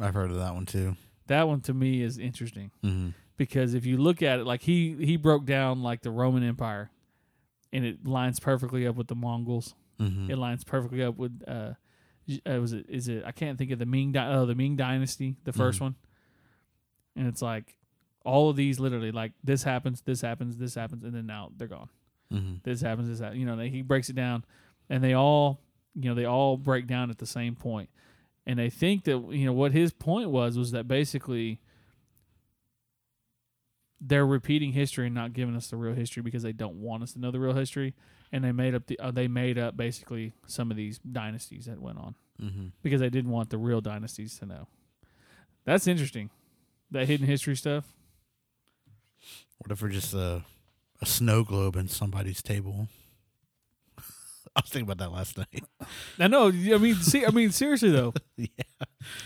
I've 0.00 0.14
heard 0.14 0.30
of 0.30 0.36
that 0.38 0.54
one 0.54 0.66
too. 0.66 0.96
That 1.26 1.46
one 1.48 1.60
to 1.62 1.74
me 1.74 2.02
is 2.02 2.18
interesting 2.18 2.70
hmm 2.82 3.10
because 3.38 3.74
if 3.74 3.84
you 3.86 3.96
look 3.96 4.22
at 4.22 4.38
it, 4.40 4.46
like 4.46 4.62
he 4.62 4.94
he 5.00 5.16
broke 5.16 5.44
down 5.44 5.82
like 5.82 6.02
the 6.02 6.10
Roman 6.10 6.42
Empire, 6.42 6.90
and 7.72 7.84
it 7.84 8.06
lines 8.06 8.38
perfectly 8.40 8.86
up 8.86 8.96
with 8.96 9.08
the 9.08 9.14
Mongols. 9.14 9.74
hmm 9.98 10.30
It 10.30 10.36
lines 10.38 10.64
perfectly 10.64 11.02
up 11.02 11.16
with 11.16 11.42
uh, 11.48 11.72
uh 12.46 12.60
was 12.60 12.72
it 12.72 12.86
is 12.88 13.08
it 13.08 13.22
I 13.26 13.32
can't 13.32 13.58
think 13.58 13.70
of 13.70 13.78
the 13.78 13.86
Ming 13.86 14.12
Dy- 14.12 14.26
oh 14.28 14.46
the 14.46 14.54
Ming 14.54 14.76
Dynasty 14.76 15.36
the 15.44 15.52
1st 15.52 15.78
Mhm. 15.78 15.80
one, 15.80 15.94
and 17.16 17.26
it's 17.26 17.42
like 17.42 17.76
all 18.24 18.48
of 18.50 18.56
these 18.56 18.78
literally 18.78 19.10
like 19.12 19.32
this 19.42 19.62
happens 19.64 20.00
this 20.02 20.20
happens 20.20 20.56
this 20.56 20.74
happens 20.74 21.02
and 21.04 21.12
then 21.14 21.26
now 21.26 21.50
they're 21.56 21.66
gone 21.68 21.88
hmm 22.30 22.54
this 22.62 22.80
happens 22.80 23.08
this 23.08 23.18
happens. 23.18 23.38
you 23.40 23.44
know 23.46 23.56
they, 23.56 23.68
he 23.68 23.82
breaks 23.82 24.08
it 24.08 24.14
down 24.16 24.44
and 24.88 25.02
they 25.02 25.12
all 25.12 25.60
you 25.94 26.08
know 26.08 26.14
they 26.14 26.24
all 26.24 26.56
break 26.56 26.86
down 26.86 27.10
at 27.10 27.18
the 27.18 27.26
same 27.26 27.54
point 27.56 27.90
and 28.46 28.58
they 28.58 28.70
think 28.70 29.04
that 29.04 29.18
you 29.30 29.46
know 29.46 29.52
what 29.52 29.72
his 29.72 29.92
point 29.92 30.30
was 30.30 30.58
was 30.58 30.72
that 30.72 30.88
basically 30.88 31.60
they're 34.04 34.26
repeating 34.26 34.72
history 34.72 35.06
and 35.06 35.14
not 35.14 35.32
giving 35.32 35.54
us 35.54 35.68
the 35.68 35.76
real 35.76 35.94
history 35.94 36.22
because 36.22 36.42
they 36.42 36.52
don't 36.52 36.74
want 36.74 37.04
us 37.04 37.12
to 37.12 37.20
know 37.20 37.30
the 37.30 37.38
real 37.38 37.54
history. 37.54 37.94
And 38.32 38.42
they 38.42 38.50
made 38.50 38.74
up 38.74 38.86
the 38.86 38.98
uh, 38.98 39.10
they 39.10 39.28
made 39.28 39.58
up 39.58 39.76
basically 39.76 40.32
some 40.46 40.70
of 40.70 40.76
these 40.76 40.98
dynasties 40.98 41.66
that 41.66 41.80
went 41.80 41.98
on 41.98 42.14
hmm 42.40 42.66
because 42.82 43.00
they 43.00 43.10
didn't 43.10 43.30
want 43.30 43.50
the 43.50 43.58
real 43.58 43.80
dynasties 43.80 44.38
to 44.38 44.46
know. 44.46 44.66
That's 45.64 45.86
interesting. 45.86 46.30
That 46.90 47.06
hidden 47.06 47.26
history 47.26 47.56
stuff. 47.56 47.84
What 49.58 49.70
if 49.70 49.80
we're 49.80 49.90
just 49.90 50.14
a, 50.14 50.42
a 51.00 51.06
snow 51.06 51.44
globe 51.44 51.76
in 51.76 51.88
somebody's 51.88 52.42
table? 52.42 52.88
I 54.56 54.60
was 54.62 54.70
thinking 54.70 54.90
about 54.90 54.98
that 54.98 55.12
last 55.12 55.38
night. 55.38 55.64
I 56.18 56.28
know. 56.28 56.48
I 56.48 56.78
mean, 56.78 56.96
see, 56.96 57.24
I 57.24 57.30
mean, 57.30 57.52
seriously 57.52 57.90
though, 57.90 58.12
yeah. 58.36 58.46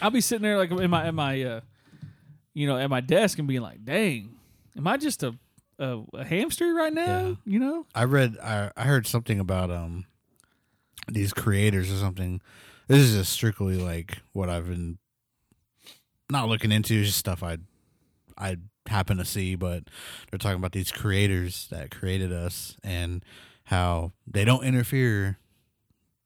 I'll 0.00 0.10
be 0.10 0.20
sitting 0.20 0.42
there 0.42 0.56
like 0.56 0.70
in 0.70 0.90
my 0.90 1.08
in 1.08 1.14
my 1.14 1.42
uh, 1.42 1.60
you 2.54 2.66
know, 2.66 2.78
at 2.78 2.88
my 2.88 3.00
desk 3.00 3.38
and 3.38 3.48
being 3.48 3.60
like, 3.60 3.84
"Dang, 3.84 4.36
am 4.76 4.86
I 4.86 4.96
just 4.96 5.22
a 5.24 5.34
a, 5.78 6.02
a 6.14 6.24
hamster 6.24 6.72
right 6.74 6.92
now?" 6.92 7.26
Yeah. 7.28 7.34
You 7.44 7.58
know? 7.58 7.86
I 7.94 8.04
read 8.04 8.36
I 8.42 8.70
I 8.76 8.84
heard 8.84 9.06
something 9.06 9.40
about 9.40 9.70
um 9.70 10.04
these 11.08 11.32
creators 11.32 11.90
or 11.90 11.96
something. 11.96 12.40
This 12.86 12.98
is 12.98 13.16
just 13.16 13.32
strictly 13.32 13.76
like 13.76 14.18
what 14.32 14.48
I've 14.48 14.68
been 14.68 14.98
not 16.30 16.48
looking 16.48 16.70
into, 16.70 17.04
just 17.04 17.18
stuff 17.18 17.42
I 17.42 17.58
I 18.38 18.58
happen 18.86 19.16
to 19.16 19.24
see, 19.24 19.56
but 19.56 19.84
they're 20.30 20.38
talking 20.38 20.58
about 20.58 20.72
these 20.72 20.92
creators 20.92 21.66
that 21.70 21.90
created 21.90 22.32
us 22.32 22.76
and 22.84 23.24
how 23.66 24.12
they 24.26 24.44
don't 24.44 24.64
interfere, 24.64 25.38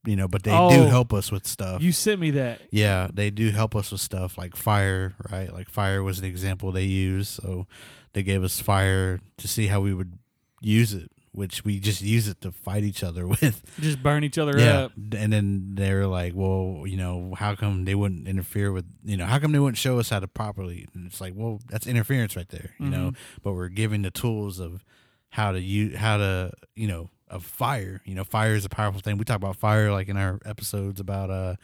you 0.05 0.15
know, 0.15 0.29
but 0.29 0.43
they 0.43 0.51
do 0.51 0.57
Oh. 0.57 0.89
help 0.89 1.13
us 1.13 1.33
with 1.33 1.47
stuff. 1.47 1.83
You 1.83 1.93
sent 1.93 2.21
me 2.21 2.31
that. 2.33 2.61
Yeah, 2.71 3.09
they 3.13 3.31
do 3.31 3.51
help 3.51 3.75
us 3.75 3.91
with 3.91 4.01
stuff 4.01 4.37
like 4.39 4.57
fire, 4.57 5.15
right? 5.31 5.53
Like 5.53 5.69
fire 5.71 6.03
was 6.03 6.21
the 6.21 6.29
example 6.29 6.71
they 6.71 6.85
used. 6.85 7.31
So 7.31 7.67
they 8.13 8.23
gave 8.23 8.45
us 8.45 8.61
fire 8.61 9.21
to 9.39 9.49
see 9.49 9.67
how 9.69 9.81
we 9.81 9.95
would 9.95 10.19
use 10.61 10.93
it, 10.93 11.11
which 11.33 11.65
we 11.65 11.81
just 11.81 12.03
use 12.03 12.29
it 12.29 12.43
to 12.43 12.53
fight 12.53 12.85
each 12.85 13.03
other 13.03 13.27
with. 13.41 13.63
Just 13.81 14.03
burn 14.03 14.23
each 14.23 14.37
other 14.37 14.59
yeah. 14.59 14.81
up. 14.81 14.93
And 15.17 15.33
then 15.33 15.71
they're 15.77 16.07
like, 16.07 16.35
well, 16.35 16.83
you 16.87 16.99
know, 16.99 17.35
how 17.39 17.55
come 17.55 17.87
they 17.87 17.95
wouldn't 17.95 18.29
interfere 18.29 18.73
with, 18.73 18.85
you 19.03 19.17
know, 19.17 19.25
how 19.25 19.39
come 19.39 19.53
they 19.53 19.59
wouldn't 19.59 19.79
show 19.79 19.99
us 19.99 20.11
how 20.11 20.21
to 20.21 20.29
properly? 20.29 20.87
And 20.95 21.07
it's 21.07 21.23
like, 21.23 21.33
well, 21.35 21.61
that's 21.71 21.87
interference 21.87 22.37
right 22.37 22.49
there, 22.51 22.75
you 22.79 22.91
know, 22.91 23.13
mm-hmm. 23.13 23.41
but 23.43 23.55
we're 23.55 23.69
giving 23.69 24.03
the 24.03 24.11
tools 24.11 24.59
of 24.61 24.85
how 25.31 25.53
to 25.53 25.61
use, 25.61 25.97
how 25.97 26.17
to, 26.17 26.53
you 26.75 26.89
know, 26.89 27.09
of 27.31 27.45
fire. 27.45 28.03
You 28.05 28.15
know, 28.15 28.25
fire 28.25 28.55
is 28.55 28.65
a 28.65 28.69
powerful 28.69 29.01
thing. 29.01 29.17
We 29.19 29.25
talk 29.25 29.37
about 29.37 29.57
fire 29.57 29.91
like 29.93 30.09
in 30.09 30.17
our 30.17 30.39
episodes 30.45 31.01
about, 31.01 31.31
uh, 31.31 31.57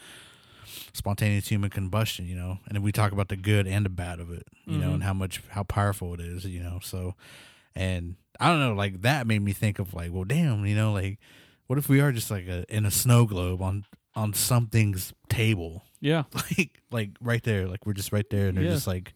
spontaneous 0.93 1.49
human 1.49 1.71
combustion, 1.71 2.27
you 2.27 2.35
know, 2.37 2.59
and 2.69 2.83
we 2.83 2.93
talk 2.93 3.13
about 3.13 3.29
the 3.29 3.37
good 3.37 3.67
and 3.67 3.85
the 3.85 3.91
bad 3.91 4.19
of 4.21 4.31
it, 4.31 4.47
you 4.67 4.79
know, 4.79 4.91
Mhm. 4.91 4.95
and 4.95 5.03
how 5.05 5.13
much 5.13 5.43
how 5.51 5.63
powerful 5.63 6.15
it 6.15 6.21
is, 6.21 6.45
you 6.45 6.61
know. 6.63 6.81
So, 6.83 7.15
and 7.75 8.17
I 8.41 8.49
don't 8.49 8.61
know, 8.61 8.75
like 8.75 9.03
that 9.03 9.27
made 9.27 9.43
me 9.43 9.53
think 9.53 9.79
of 9.79 9.95
like, 9.95 10.13
well, 10.13 10.25
damn, 10.25 10.67
you 10.67 10.75
know, 10.75 10.93
like 10.93 11.19
what 11.67 11.79
if 11.79 11.89
we 11.89 12.01
are 12.01 12.13
just 12.13 12.31
like 12.31 12.47
a 12.47 12.65
in 12.75 12.85
a 12.87 12.91
snow 12.91 13.27
globe 13.27 13.61
on 13.63 13.85
on 14.15 14.33
something's 14.33 15.13
table, 15.29 15.85
Yeah. 16.01 16.25
like 16.33 16.81
like 16.91 17.11
right 17.21 17.43
there, 17.43 17.67
like 17.69 17.85
we're 17.87 17.93
just 17.93 18.13
right 18.13 18.29
there, 18.31 18.49
and 18.49 18.57
they're 18.57 18.65
Yeah. 18.65 18.71
just 18.75 18.87
like 18.87 19.13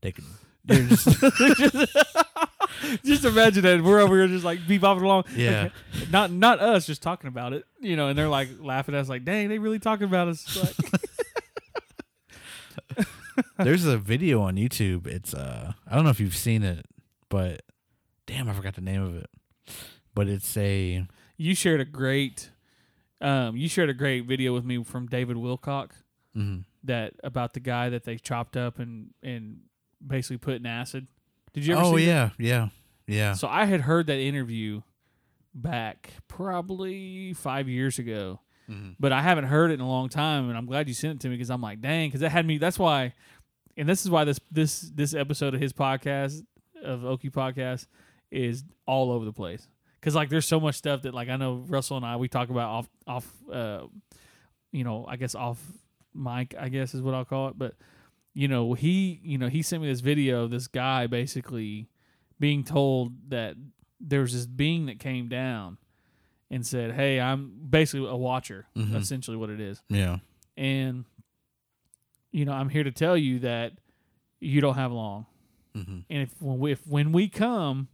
they 0.00 0.12
can. 0.12 0.24
They're 0.64 0.86
just 0.86 1.06
just 3.04 3.24
imagine 3.24 3.62
that 3.62 3.82
we're 3.82 4.00
over 4.00 4.16
here 4.16 4.28
just 4.28 4.44
like 4.44 4.66
be 4.66 4.78
bopping 4.78 5.02
along. 5.02 5.24
Yeah. 5.34 5.70
Like, 5.94 6.10
not 6.10 6.30
not 6.30 6.60
us 6.60 6.86
just 6.86 7.02
talking 7.02 7.28
about 7.28 7.52
it, 7.52 7.64
you 7.80 7.96
know, 7.96 8.08
and 8.08 8.18
they're 8.18 8.28
like 8.28 8.48
laughing 8.60 8.94
at 8.94 9.00
us 9.00 9.08
like, 9.08 9.24
dang, 9.24 9.48
they 9.48 9.58
really 9.58 9.78
talking 9.78 10.04
about 10.04 10.28
us. 10.28 10.56
Like, 10.56 11.02
There's 13.58 13.84
a 13.84 13.98
video 13.98 14.42
on 14.42 14.56
YouTube. 14.56 15.06
It's 15.06 15.34
uh 15.34 15.72
I 15.88 15.94
don't 15.94 16.04
know 16.04 16.10
if 16.10 16.20
you've 16.20 16.36
seen 16.36 16.62
it, 16.62 16.86
but 17.28 17.62
damn, 18.26 18.48
I 18.48 18.52
forgot 18.52 18.74
the 18.74 18.80
name 18.80 19.02
of 19.02 19.16
it. 19.16 19.30
But 20.14 20.28
it's 20.28 20.56
a 20.56 21.06
you 21.36 21.54
shared 21.54 21.80
a 21.80 21.84
great 21.84 22.50
um 23.20 23.56
you 23.56 23.68
shared 23.68 23.90
a 23.90 23.94
great 23.94 24.26
video 24.26 24.54
with 24.54 24.64
me 24.64 24.82
from 24.84 25.06
David 25.06 25.36
Wilcock 25.36 25.90
mhm. 26.36 26.64
that 26.84 27.14
about 27.22 27.54
the 27.54 27.60
guy 27.60 27.88
that 27.88 28.04
they 28.04 28.16
chopped 28.16 28.56
up 28.56 28.78
and 28.78 29.10
and 29.22 29.60
basically 30.04 30.38
put 30.38 30.54
in 30.54 30.66
acid. 30.66 31.08
Did 31.54 31.64
you 31.66 31.74
ever 31.74 31.84
Oh 31.84 31.96
see 31.96 32.06
that? 32.06 32.32
yeah, 32.38 32.46
yeah. 32.46 32.68
Yeah. 33.06 33.32
So 33.34 33.48
I 33.48 33.64
had 33.64 33.80
heard 33.82 34.06
that 34.08 34.18
interview 34.18 34.82
back 35.54 36.10
probably 36.28 37.32
five 37.32 37.68
years 37.68 37.98
ago, 37.98 38.40
Mhm. 38.68 38.96
but 38.98 39.12
I 39.12 39.22
haven't 39.22 39.44
heard 39.44 39.70
it 39.70 39.74
in 39.74 39.80
a 39.80 39.88
long 39.88 40.08
time, 40.08 40.48
and 40.48 40.56
I'm 40.58 40.66
glad 40.66 40.88
you 40.88 40.94
sent 40.94 41.16
it 41.16 41.20
to 41.22 41.28
me 41.28 41.34
because 41.36 41.50
I'm 41.50 41.60
like, 41.60 41.80
dang, 41.80 42.08
because 42.08 42.20
that 42.20 42.30
had 42.30 42.46
me. 42.46 42.58
That's 42.58 42.78
why, 42.78 43.12
and 43.76 43.88
this 43.88 44.04
is 44.04 44.10
why 44.10 44.24
this 44.24 44.40
this 44.50 44.80
this 44.94 45.14
episode 45.14 45.54
of 45.54 45.60
his 45.60 45.72
podcast 45.72 46.44
of 46.82 47.04
Oki 47.04 47.30
podcast 47.30 47.86
is 48.30 48.64
all 48.86 49.12
over 49.12 49.24
the 49.24 49.32
place. 49.32 49.68
Because 50.00 50.14
like, 50.14 50.28
there's 50.28 50.46
so 50.46 50.58
much 50.60 50.74
stuff 50.74 51.02
that 51.02 51.14
like 51.14 51.28
I 51.28 51.36
know 51.36 51.64
Russell 51.66 51.96
and 51.96 52.04
I 52.06 52.16
we 52.16 52.28
talk 52.28 52.48
about 52.50 52.68
off 52.70 52.88
off, 53.06 53.32
uh, 53.52 53.86
you 54.72 54.82
know, 54.84 55.06
I 55.06 55.16
guess 55.16 55.34
off 55.34 55.60
mic, 56.14 56.54
I 56.58 56.68
guess 56.68 56.94
is 56.94 57.02
what 57.02 57.14
I'll 57.14 57.24
call 57.24 57.48
it, 57.48 57.58
but. 57.58 57.74
You 58.34 58.48
know, 58.48 58.74
he 58.74 59.20
you 59.22 59.38
know, 59.38 59.48
he 59.48 59.62
sent 59.62 59.82
me 59.82 59.88
this 59.88 60.00
video 60.00 60.42
of 60.44 60.50
this 60.50 60.66
guy 60.66 61.06
basically 61.06 61.88
being 62.40 62.64
told 62.64 63.30
that 63.30 63.54
there's 64.00 64.32
this 64.32 64.44
being 64.46 64.86
that 64.86 64.98
came 64.98 65.28
down 65.28 65.78
and 66.50 66.66
said, 66.66 66.92
"Hey, 66.92 67.20
I'm 67.20 67.52
basically 67.70 68.08
a 68.08 68.16
watcher." 68.16 68.66
Mhm. 68.76 68.94
Essentially, 68.96 69.36
what 69.36 69.50
it 69.50 69.60
is, 69.60 69.82
Yeah. 69.88 70.18
and 70.56 71.04
you 72.32 72.44
know, 72.44 72.52
I'm 72.52 72.68
here 72.68 72.82
to 72.84 72.90
tell 72.90 73.16
you 73.16 73.38
that 73.40 73.74
you 74.40 74.60
don't 74.60 74.74
have 74.74 74.90
long, 74.92 75.26
hmm 75.74 76.00
and 76.10 76.22
if 76.22 76.42
when 76.42 76.58
we, 76.58 76.72
if 76.72 76.84
when 76.86 77.12
we 77.12 77.28
come, 77.28 77.88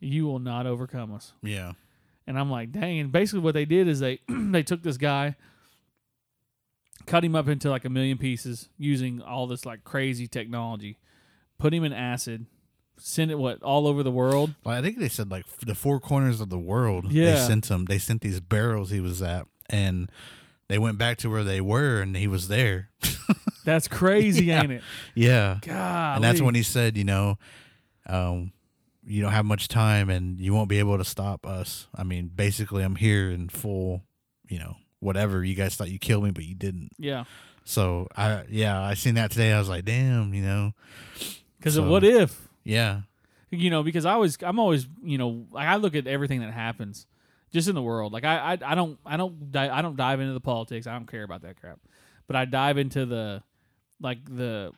you 0.00 0.26
will 0.26 0.38
not 0.38 0.66
overcome 0.66 1.12
us. 1.14 1.32
Yeah. 1.42 1.72
And 2.26 2.38
I'm 2.38 2.50
like, 2.50 2.70
dang. 2.72 3.00
And 3.00 3.10
basically, 3.10 3.40
what 3.40 3.54
they 3.54 3.64
did 3.64 3.88
is 3.88 4.00
they 4.00 4.20
they 4.28 4.62
took 4.62 4.82
this 4.82 4.98
guy, 4.98 5.34
cut 7.06 7.24
him 7.24 7.34
up 7.34 7.48
into 7.48 7.70
like 7.70 7.84
a 7.84 7.90
million 7.90 8.18
pieces 8.18 8.68
using 8.78 9.20
all 9.22 9.46
this 9.46 9.64
like 9.66 9.84
crazy 9.84 10.26
technology, 10.28 10.98
put 11.58 11.72
him 11.74 11.84
in 11.84 11.92
acid, 11.92 12.46
send 12.98 13.30
it 13.30 13.36
what 13.38 13.62
all 13.62 13.86
over 13.86 14.02
the 14.02 14.10
world. 14.10 14.54
Well, 14.64 14.76
I 14.76 14.82
think 14.82 14.98
they 14.98 15.08
said 15.08 15.30
like 15.30 15.44
the 15.58 15.74
four 15.74 16.00
corners 16.00 16.40
of 16.40 16.48
the 16.50 16.58
world. 16.58 17.10
Yeah, 17.12 17.32
They 17.32 17.36
sent 17.46 17.70
him. 17.70 17.84
They 17.86 17.98
sent 17.98 18.20
these 18.22 18.40
barrels 18.40 18.90
he 18.90 19.00
was 19.00 19.22
at, 19.22 19.46
and 19.68 20.10
they 20.68 20.78
went 20.78 20.98
back 20.98 21.18
to 21.18 21.30
where 21.30 21.44
they 21.44 21.60
were, 21.60 22.00
and 22.00 22.16
he 22.16 22.26
was 22.26 22.48
there. 22.48 22.90
That's 23.64 23.88
crazy, 23.88 24.46
Yeah. 24.46 24.62
ain't 24.62 24.72
it? 24.72 24.82
Yeah. 25.14 25.58
God. 25.62 26.16
and 26.16 26.24
that's 26.24 26.40
when 26.40 26.54
he 26.56 26.62
said, 26.64 26.96
you 26.96 27.04
know, 27.04 27.38
um, 28.06 28.52
you 29.04 29.22
don't 29.22 29.32
have 29.32 29.44
much 29.44 29.68
time, 29.68 30.10
and 30.10 30.40
you 30.40 30.52
won't 30.52 30.68
be 30.68 30.78
able 30.78 30.98
to 30.98 31.04
stop 31.04 31.46
us. 31.46 31.86
I 31.94 32.02
mean, 32.04 32.30
basically, 32.34 32.82
I'm 32.82 32.96
here 32.96 33.30
in 33.30 33.48
full, 33.48 34.02
you 34.48 34.58
know, 34.58 34.76
whatever. 35.02 35.44
You 35.44 35.54
guys 35.54 35.74
thought 35.74 35.90
you 35.90 35.98
killed 35.98 36.24
me, 36.24 36.30
but 36.30 36.44
you 36.44 36.54
didn't. 36.54 36.90
Yeah. 36.98 37.24
So 37.64 38.08
I, 38.16 38.44
yeah, 38.48 38.80
I 38.82 38.94
seen 38.94 39.14
that 39.16 39.30
today. 39.30 39.52
I 39.52 39.58
was 39.58 39.68
like, 39.68 39.84
damn, 39.84 40.32
you 40.34 40.42
know, 40.42 40.72
Because 41.58 41.74
So- 41.74 41.82
of 41.84 41.88
what 41.90 42.04
if? 42.04 42.48
yeah, 42.64 43.02
You 43.50 43.70
know, 43.70 43.82
because 43.82 44.06
I 44.06 44.12
always, 44.12 44.36
I'm 44.42 44.58
always, 44.58 44.86
you 45.02 45.18
know, 45.18 45.46
like 45.50 45.66
I 45.68 45.76
look 45.76 45.94
at 45.94 46.06
everything 46.06 46.40
that 46.40 46.52
happens 46.52 47.06
just 47.52 47.68
in 47.68 47.74
the 47.74 47.82
world. 47.82 48.12
Like 48.12 48.24
I, 48.24 48.52
I, 48.54 48.72
I 48.72 48.74
don't, 48.74 48.98
I 49.04 49.16
don't, 49.16 49.50
di- 49.52 49.68
I 49.68 49.82
don't 49.82 49.96
dive 49.96 50.20
into 50.20 50.32
the 50.32 50.40
politics. 50.40 50.86
I 50.86 50.92
don't 50.92 51.06
care 51.06 51.22
about 51.24 51.42
that 51.42 51.60
crap. 51.60 51.78
But 52.26 52.36
I 52.36 52.44
dive 52.46 52.78
into 52.78 53.04
the, 53.06 53.42
like 54.00 54.24
the 54.24 54.72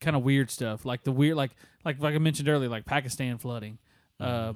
kind 0.00 0.16
of 0.16 0.22
weird 0.22 0.50
stuff, 0.50 0.84
like 0.84 1.04
the 1.04 1.12
weird, 1.12 1.36
like, 1.36 1.52
like, 1.84 2.00
like 2.00 2.14
I 2.14 2.18
mentioned 2.18 2.48
earlier, 2.48 2.68
like 2.68 2.84
Pakistan 2.84 3.38
flooding, 3.38 3.78
uh, 4.20 4.52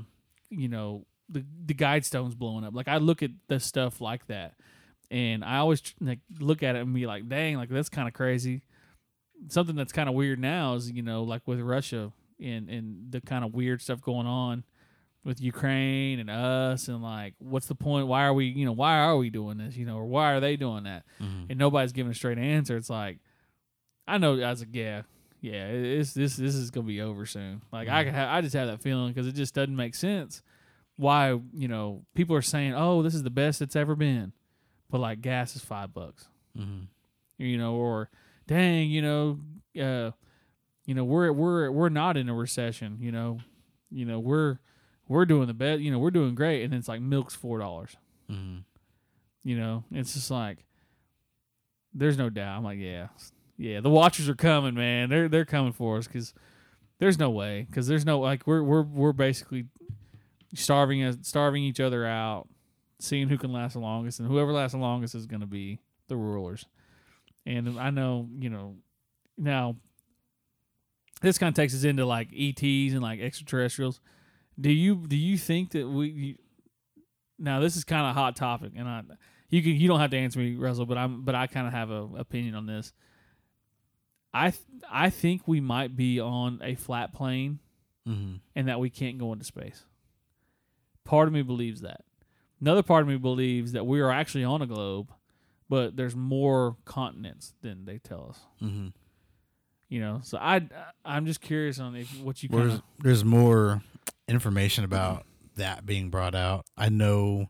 you 0.51 0.69
know, 0.69 1.07
the 1.29 1.45
the 1.65 1.75
guide 1.75 2.05
stones 2.05 2.35
blowing 2.35 2.65
up. 2.65 2.75
Like 2.75 2.89
I 2.89 2.97
look 2.97 3.23
at 3.23 3.31
the 3.47 3.61
stuff 3.61 4.01
like 4.01 4.27
that, 4.27 4.55
and 5.11 5.45
I 5.45 5.57
always 5.59 5.83
like 6.01 6.21
look 6.39 6.63
at 6.63 6.77
it 6.77 6.81
and 6.81 6.95
be 6.95 7.07
like, 7.07 7.29
dang, 7.29 7.57
like 7.57 7.69
that's 7.69 7.89
kind 7.89 8.07
of 8.09 8.15
crazy. 8.15 8.63
Something 9.49 9.75
that's 9.77 9.93
kind 9.93 10.09
of 10.09 10.15
weird 10.15 10.39
now 10.39 10.75
is 10.75 10.91
you 10.91 11.03
know 11.03 11.23
like 11.23 11.43
with 11.47 11.61
Russia 11.61 12.13
and 12.41 12.69
and 12.69 13.11
the 13.13 13.21
kind 13.21 13.45
of 13.45 13.55
weird 13.55 13.81
stuff 13.83 14.01
going 14.01 14.27
on 14.27 14.65
with 15.25 15.41
Ukraine 15.41 16.19
and 16.19 16.31
us 16.31 16.89
and 16.89 17.03
like 17.03 17.35
what's 17.39 17.67
the 17.67 17.75
point? 17.75 18.07
Why 18.07 18.25
are 18.25 18.35
we 18.35 18.47
you 18.47 18.65
know 18.65 18.73
why 18.73 18.99
are 18.99 19.17
we 19.17 19.31
doing 19.31 19.59
this? 19.59 19.77
You 19.77 19.87
know 19.87 19.97
or 19.97 20.05
why 20.07 20.33
are 20.33 20.41
they 20.41 20.57
doing 20.57 20.85
that? 20.85 21.05
Mm-hmm. 21.21 21.47
And 21.51 21.59
nobody's 21.59 21.93
giving 21.93 22.13
a 22.13 22.15
straight 22.15 22.39
answer. 22.39 22.77
It's 22.77 22.91
like 22.91 23.19
I 24.07 24.19
know 24.19 24.35
I 24.41 24.51
was 24.51 24.61
like 24.61 24.69
yeah 24.75 25.03
yeah 25.41 25.67
it- 25.69 26.01
it's 26.01 26.13
this 26.15 26.37
this 26.37 26.55
is 26.55 26.71
gonna 26.71 26.87
be 26.87 27.01
over 27.01 27.25
soon. 27.27 27.63
Like 27.73 27.89
I 27.89 28.05
can 28.05 28.15
ha- 28.15 28.35
I 28.35 28.41
just 28.43 28.55
have 28.55 28.69
that 28.69 28.81
feeling 28.83 29.13
because 29.13 29.27
it 29.27 29.35
just 29.35 29.55
doesn't 29.55 29.77
make 29.77 29.95
sense 29.95 30.43
why 30.97 31.31
you 31.55 31.67
know 31.69 32.03
people 32.15 32.37
are 32.37 32.43
saying 32.43 32.75
oh 32.75 33.03
this 33.03 33.15
is 33.15 33.23
the 33.23 33.31
best 33.31 33.63
it's 33.63 33.75
ever 33.77 33.97
been, 33.97 34.33
but 34.91 35.01
like 35.01 35.21
gas 35.21 35.57
is 35.57 35.63
five 35.63 35.93
bucks. 35.95 36.29
Hmm 36.57 36.81
you 37.41 37.57
know, 37.57 37.75
or 37.75 38.11
dang, 38.47 38.91
you 38.91 39.01
know, 39.01 39.39
uh, 39.81 40.11
you 40.85 40.95
know, 40.95 41.05
we're 41.05 41.33
we're 41.33 41.71
we're 41.71 41.89
not 41.89 42.17
in 42.17 42.29
a 42.29 42.35
recession, 42.35 42.99
you 43.01 43.11
know, 43.11 43.39
you 43.91 44.05
know, 44.05 44.21
we're 44.21 44.59
we're 45.09 45.25
doing 45.25 45.47
the 45.47 45.55
best, 45.55 45.81
you 45.81 45.91
know, 45.91 45.99
we're 45.99 46.11
doing 46.11 46.35
great, 46.35 46.63
and 46.65 46.75
it's 46.75 46.87
like 46.89 47.01
milk's 47.01 47.35
four 47.35 47.59
dollars, 47.59 47.97
hmm 48.29 48.59
you 49.43 49.57
know, 49.57 49.85
it's 49.91 50.13
just 50.13 50.31
like 50.31 50.67
there's 51.95 52.19
no 52.19 52.29
doubt. 52.29 52.59
I'm 52.59 52.65
like, 52.65 52.79
yeah, 52.79 53.09
yeah, 53.57 53.81
the 53.81 53.89
watchers 53.89 54.29
are 54.29 54.35
coming, 54.35 54.75
man. 54.75 55.09
They're 55.09 55.29
they're 55.31 55.47
coming 55.47 55.73
for 55.73 55.97
us 55.97 56.07
because 56.07 56.35
there's 56.99 57.19
no 57.19 57.31
way 57.31 57.67
because 57.71 57.87
there's 57.87 58.05
no 58.05 58.21
like 58.21 58.47
we're 58.47 58.63
we're 58.63 58.83
we're 58.83 59.13
basically 59.15 59.65
starving 60.55 61.03
us 61.03 61.17
starving 61.23 61.63
each 61.65 61.81
other 61.81 62.05
out, 62.05 62.49
seeing 63.01 63.29
who 63.29 63.39
can 63.39 63.53
last 63.53 63.73
the 63.75 63.81
longest, 63.81 64.21
and 64.21 64.29
whoever 64.29 64.53
lasts 64.53 64.73
the 64.75 64.79
longest 64.79 65.15
is 65.15 65.27
going 65.27 65.41
to 65.41 65.47
be 65.47 65.81
the 66.09 66.17
rulers. 66.17 66.67
And 67.47 67.79
I 67.79 67.91
know, 67.91 68.29
you 68.39 68.51
know, 68.51 68.77
now 69.39 69.77
this 71.23 71.39
kind 71.39 71.49
of 71.49 71.55
takes 71.55 71.75
us 71.75 71.85
into 71.85 72.05
like 72.05 72.29
ETs 72.37 72.93
and 72.93 73.01
like 73.01 73.21
extraterrestrials. 73.21 74.01
Do 74.61 74.71
you 74.71 75.07
do 75.07 75.17
you 75.17 75.39
think 75.39 75.71
that 75.73 75.89
we? 75.89 76.09
You, 76.09 76.35
now 77.39 77.61
this 77.61 77.77
is 77.77 77.85
kind 77.85 78.03
of 78.07 78.11
a 78.11 78.21
hot 78.21 78.37
topic, 78.37 78.73
and 78.77 78.87
I 78.87 79.03
you 79.49 79.63
can 79.63 79.73
you 79.73 79.89
don't 79.89 80.01
have 80.01 80.11
to 80.11 80.19
answer 80.19 80.39
me, 80.39 80.55
Russell, 80.57 80.87
but 80.87 80.99
I'm 80.99 81.23
but 81.23 81.35
I 81.35 81.47
kind 81.47 81.67
of 81.67 81.73
have 81.73 81.91
a 81.91 82.07
opinion 82.19 82.55
on 82.55 82.67
this. 82.67 82.93
I 84.33 84.51
th- 84.51 84.63
I 84.91 85.11
think 85.11 85.49
we 85.49 85.61
might 85.61 85.97
be 85.97 86.21
on 86.21 86.61
a 86.63 86.75
flat 86.75 87.13
plane 87.13 87.59
hmm 88.07 88.37
and 88.55 88.69
that 88.69 88.81
we 88.81 88.91
can't 88.91 89.19
go 89.19 89.33
into 89.33 89.45
space. 89.45 89.85
Part 91.05 91.27
of 91.27 91.35
me 91.35 91.43
believes 91.43 91.81
that. 91.81 92.05
Another 92.61 92.83
part 92.83 93.03
of 93.03 93.09
me 93.09 93.17
believes 93.17 93.73
that 93.73 93.87
we 93.87 94.01
are 94.01 94.11
actually 94.11 94.45
on 94.45 94.61
a 94.63 94.67
globe, 94.67 95.11
but 95.69 95.97
there's 95.97 96.15
more 96.17 96.77
continents 96.85 97.55
than 97.63 97.85
they 97.87 97.99
tell 97.99 98.27
us. 98.31 98.41
hmm 98.59 98.89
You 99.89 100.01
know, 100.01 100.21
so 100.23 100.39
I 100.39 100.69
I'm 101.05 101.27
just 101.27 101.41
curious 101.41 101.79
on 101.81 101.97
if 101.97 102.09
what 102.23 102.43
you 102.43 102.49
kind 102.49 102.71
There's, 102.71 102.81
there's 102.99 103.25
more 103.25 103.83
information 104.29 104.85
about 104.85 105.25
that 105.57 105.85
being 105.87 106.11
brought 106.11 106.35
out. 106.35 106.67
I 106.77 106.89
know 106.91 107.49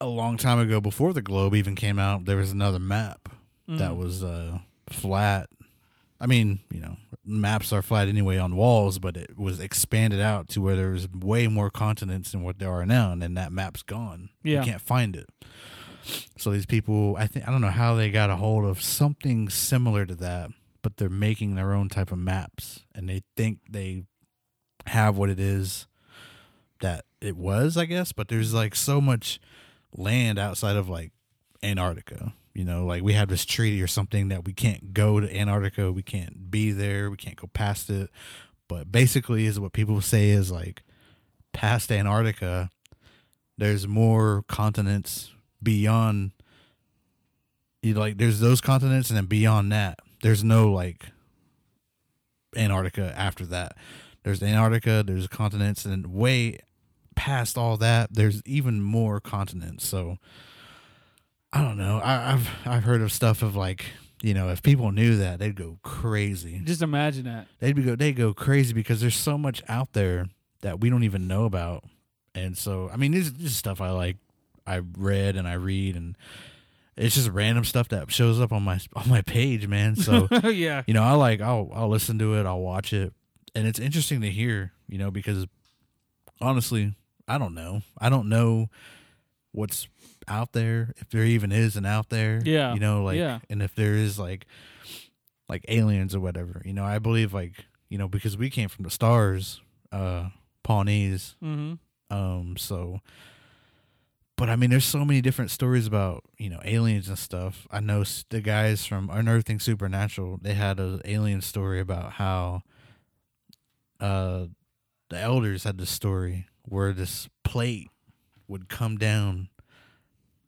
a 0.00 0.06
long 0.06 0.36
time 0.36 0.58
ago, 0.58 0.80
before 0.80 1.12
the 1.12 1.22
globe 1.22 1.54
even 1.54 1.74
came 1.76 1.98
out, 1.98 2.24
there 2.24 2.36
was 2.36 2.50
another 2.52 2.78
map 2.80 3.28
Mm. 3.68 3.78
that 3.78 3.96
was 3.96 4.24
uh, 4.24 4.58
flat. 4.90 5.48
I 6.22 6.26
mean, 6.26 6.60
you 6.70 6.78
know, 6.78 6.96
maps 7.24 7.72
are 7.72 7.82
flat 7.82 8.06
anyway 8.06 8.38
on 8.38 8.54
walls, 8.54 9.00
but 9.00 9.16
it 9.16 9.36
was 9.36 9.58
expanded 9.58 10.20
out 10.20 10.48
to 10.50 10.60
where 10.60 10.76
there's 10.76 11.08
way 11.10 11.48
more 11.48 11.68
continents 11.68 12.30
than 12.30 12.44
what 12.44 12.60
there 12.60 12.70
are 12.70 12.86
now, 12.86 13.10
and 13.10 13.20
then 13.20 13.34
that 13.34 13.50
map's 13.50 13.82
gone. 13.82 14.28
Yeah. 14.44 14.60
You 14.60 14.66
can't 14.70 14.80
find 14.80 15.16
it. 15.16 15.28
So 16.38 16.52
these 16.52 16.64
people, 16.64 17.16
I 17.18 17.26
think, 17.26 17.48
I 17.48 17.50
don't 17.50 17.60
know 17.60 17.70
how 17.70 17.96
they 17.96 18.10
got 18.12 18.30
a 18.30 18.36
hold 18.36 18.64
of 18.64 18.80
something 18.80 19.48
similar 19.48 20.06
to 20.06 20.14
that, 20.14 20.50
but 20.80 20.96
they're 20.96 21.08
making 21.10 21.56
their 21.56 21.72
own 21.72 21.88
type 21.88 22.12
of 22.12 22.18
maps, 22.18 22.84
and 22.94 23.08
they 23.08 23.22
think 23.36 23.58
they 23.68 24.04
have 24.86 25.16
what 25.16 25.28
it 25.28 25.40
is 25.40 25.88
that 26.80 27.04
it 27.20 27.36
was, 27.36 27.76
I 27.76 27.84
guess. 27.84 28.12
But 28.12 28.28
there's 28.28 28.54
like 28.54 28.76
so 28.76 29.00
much 29.00 29.40
land 29.92 30.38
outside 30.38 30.76
of 30.76 30.88
like 30.88 31.10
Antarctica. 31.64 32.32
You 32.54 32.64
know, 32.64 32.84
like 32.84 33.02
we 33.02 33.14
have 33.14 33.28
this 33.28 33.44
treaty 33.44 33.82
or 33.82 33.86
something 33.86 34.28
that 34.28 34.44
we 34.44 34.52
can't 34.52 34.92
go 34.92 35.20
to 35.20 35.36
Antarctica, 35.36 35.90
we 35.90 36.02
can't 36.02 36.50
be 36.50 36.70
there, 36.70 37.10
we 37.10 37.16
can't 37.16 37.36
go 37.36 37.48
past 37.52 37.88
it. 37.88 38.10
But 38.68 38.92
basically, 38.92 39.46
is 39.46 39.58
what 39.58 39.72
people 39.72 40.00
say 40.00 40.30
is 40.30 40.50
like 40.50 40.82
past 41.52 41.90
Antarctica, 41.90 42.70
there's 43.56 43.86
more 43.86 44.44
continents 44.48 45.30
beyond. 45.62 46.32
You 47.82 47.94
like, 47.94 48.18
there's 48.18 48.40
those 48.40 48.60
continents, 48.60 49.10
and 49.10 49.16
then 49.16 49.26
beyond 49.26 49.72
that, 49.72 49.98
there's 50.22 50.44
no 50.44 50.70
like 50.70 51.06
Antarctica 52.56 53.12
after 53.16 53.46
that. 53.46 53.76
There's 54.22 54.42
Antarctica, 54.42 55.02
there's 55.04 55.26
continents, 55.26 55.84
and 55.84 56.06
way 56.06 56.58
past 57.14 57.58
all 57.58 57.76
that, 57.78 58.14
there's 58.14 58.42
even 58.44 58.80
more 58.80 59.20
continents. 59.20 59.86
So 59.86 60.18
I 61.52 61.62
don't 61.62 61.76
know. 61.76 61.98
I, 61.98 62.32
I've 62.32 62.48
I've 62.64 62.84
heard 62.84 63.02
of 63.02 63.12
stuff 63.12 63.42
of 63.42 63.54
like 63.54 63.86
you 64.22 64.34
know 64.34 64.48
if 64.48 64.62
people 64.62 64.90
knew 64.90 65.16
that 65.16 65.38
they'd 65.38 65.54
go 65.56 65.78
crazy. 65.82 66.60
Just 66.64 66.82
imagine 66.82 67.24
that. 67.24 67.46
They'd 67.60 67.76
be 67.76 67.82
go 67.82 67.96
they 67.96 68.12
go 68.12 68.32
crazy 68.32 68.72
because 68.72 69.00
there's 69.00 69.16
so 69.16 69.36
much 69.36 69.62
out 69.68 69.92
there 69.92 70.28
that 70.62 70.80
we 70.80 70.90
don't 70.90 71.04
even 71.04 71.26
know 71.26 71.44
about. 71.44 71.84
And 72.34 72.56
so 72.56 72.88
I 72.92 72.96
mean 72.96 73.12
this 73.12 73.26
is 73.26 73.32
just 73.32 73.56
stuff 73.56 73.80
I 73.80 73.90
like 73.90 74.16
I 74.66 74.80
read 74.96 75.36
and 75.36 75.46
I 75.46 75.54
read 75.54 75.96
and 75.96 76.16
it's 76.96 77.14
just 77.14 77.30
random 77.30 77.64
stuff 77.64 77.88
that 77.88 78.10
shows 78.10 78.40
up 78.40 78.52
on 78.52 78.62
my 78.62 78.80
on 78.94 79.08
my 79.08 79.22
page, 79.22 79.66
man. 79.66 79.96
So 79.96 80.28
yeah. 80.44 80.82
you 80.86 80.94
know, 80.94 81.02
I 81.02 81.12
like 81.12 81.40
I'll 81.40 81.70
I'll 81.74 81.88
listen 81.88 82.18
to 82.18 82.34
it, 82.38 82.46
I'll 82.46 82.60
watch 82.60 82.92
it, 82.92 83.12
and 83.54 83.66
it's 83.66 83.78
interesting 83.78 84.20
to 84.22 84.30
hear, 84.30 84.72
you 84.88 84.98
know, 84.98 85.10
because 85.10 85.46
honestly, 86.40 86.94
I 87.28 87.38
don't 87.38 87.54
know. 87.54 87.82
I 87.98 88.08
don't 88.08 88.28
know 88.28 88.68
what's 89.52 89.88
out 90.28 90.52
there, 90.52 90.92
if 90.96 91.08
there 91.10 91.24
even 91.24 91.52
is 91.52 91.76
an 91.76 91.86
out 91.86 92.08
there. 92.08 92.40
Yeah. 92.44 92.74
You 92.74 92.80
know, 92.80 93.02
like 93.04 93.18
Yeah. 93.18 93.40
and 93.50 93.62
if 93.62 93.74
there 93.74 93.94
is 93.94 94.18
like 94.18 94.46
like 95.48 95.64
aliens 95.68 96.14
or 96.14 96.20
whatever. 96.20 96.62
You 96.64 96.72
know, 96.72 96.84
I 96.84 96.98
believe 96.98 97.32
like, 97.34 97.66
you 97.88 97.98
know, 97.98 98.08
because 98.08 98.36
we 98.36 98.48
came 98.50 98.68
from 98.68 98.84
the 98.84 98.90
stars, 98.90 99.60
uh 99.90 100.28
Pawnees. 100.62 101.34
Mm-hmm. 101.42 101.74
Um, 102.16 102.56
so 102.56 103.00
but 104.36 104.48
I 104.48 104.56
mean, 104.56 104.70
there's 104.70 104.84
so 104.84 105.04
many 105.04 105.20
different 105.20 105.50
stories 105.50 105.86
about 105.86 106.24
you 106.38 106.48
know 106.50 106.60
aliens 106.64 107.08
and 107.08 107.18
stuff. 107.18 107.66
I 107.70 107.80
know 107.80 108.02
the 108.30 108.40
guys 108.40 108.84
from 108.86 109.08
Unearthing 109.10 109.60
Supernatural. 109.60 110.38
They 110.42 110.54
had 110.54 110.80
an 110.80 111.00
alien 111.04 111.42
story 111.42 111.80
about 111.80 112.12
how 112.12 112.62
uh 114.00 114.46
the 115.10 115.18
elders 115.18 115.64
had 115.64 115.78
this 115.78 115.90
story 115.90 116.46
where 116.62 116.92
this 116.92 117.28
plate 117.44 117.88
would 118.48 118.68
come 118.68 118.96
down, 118.96 119.48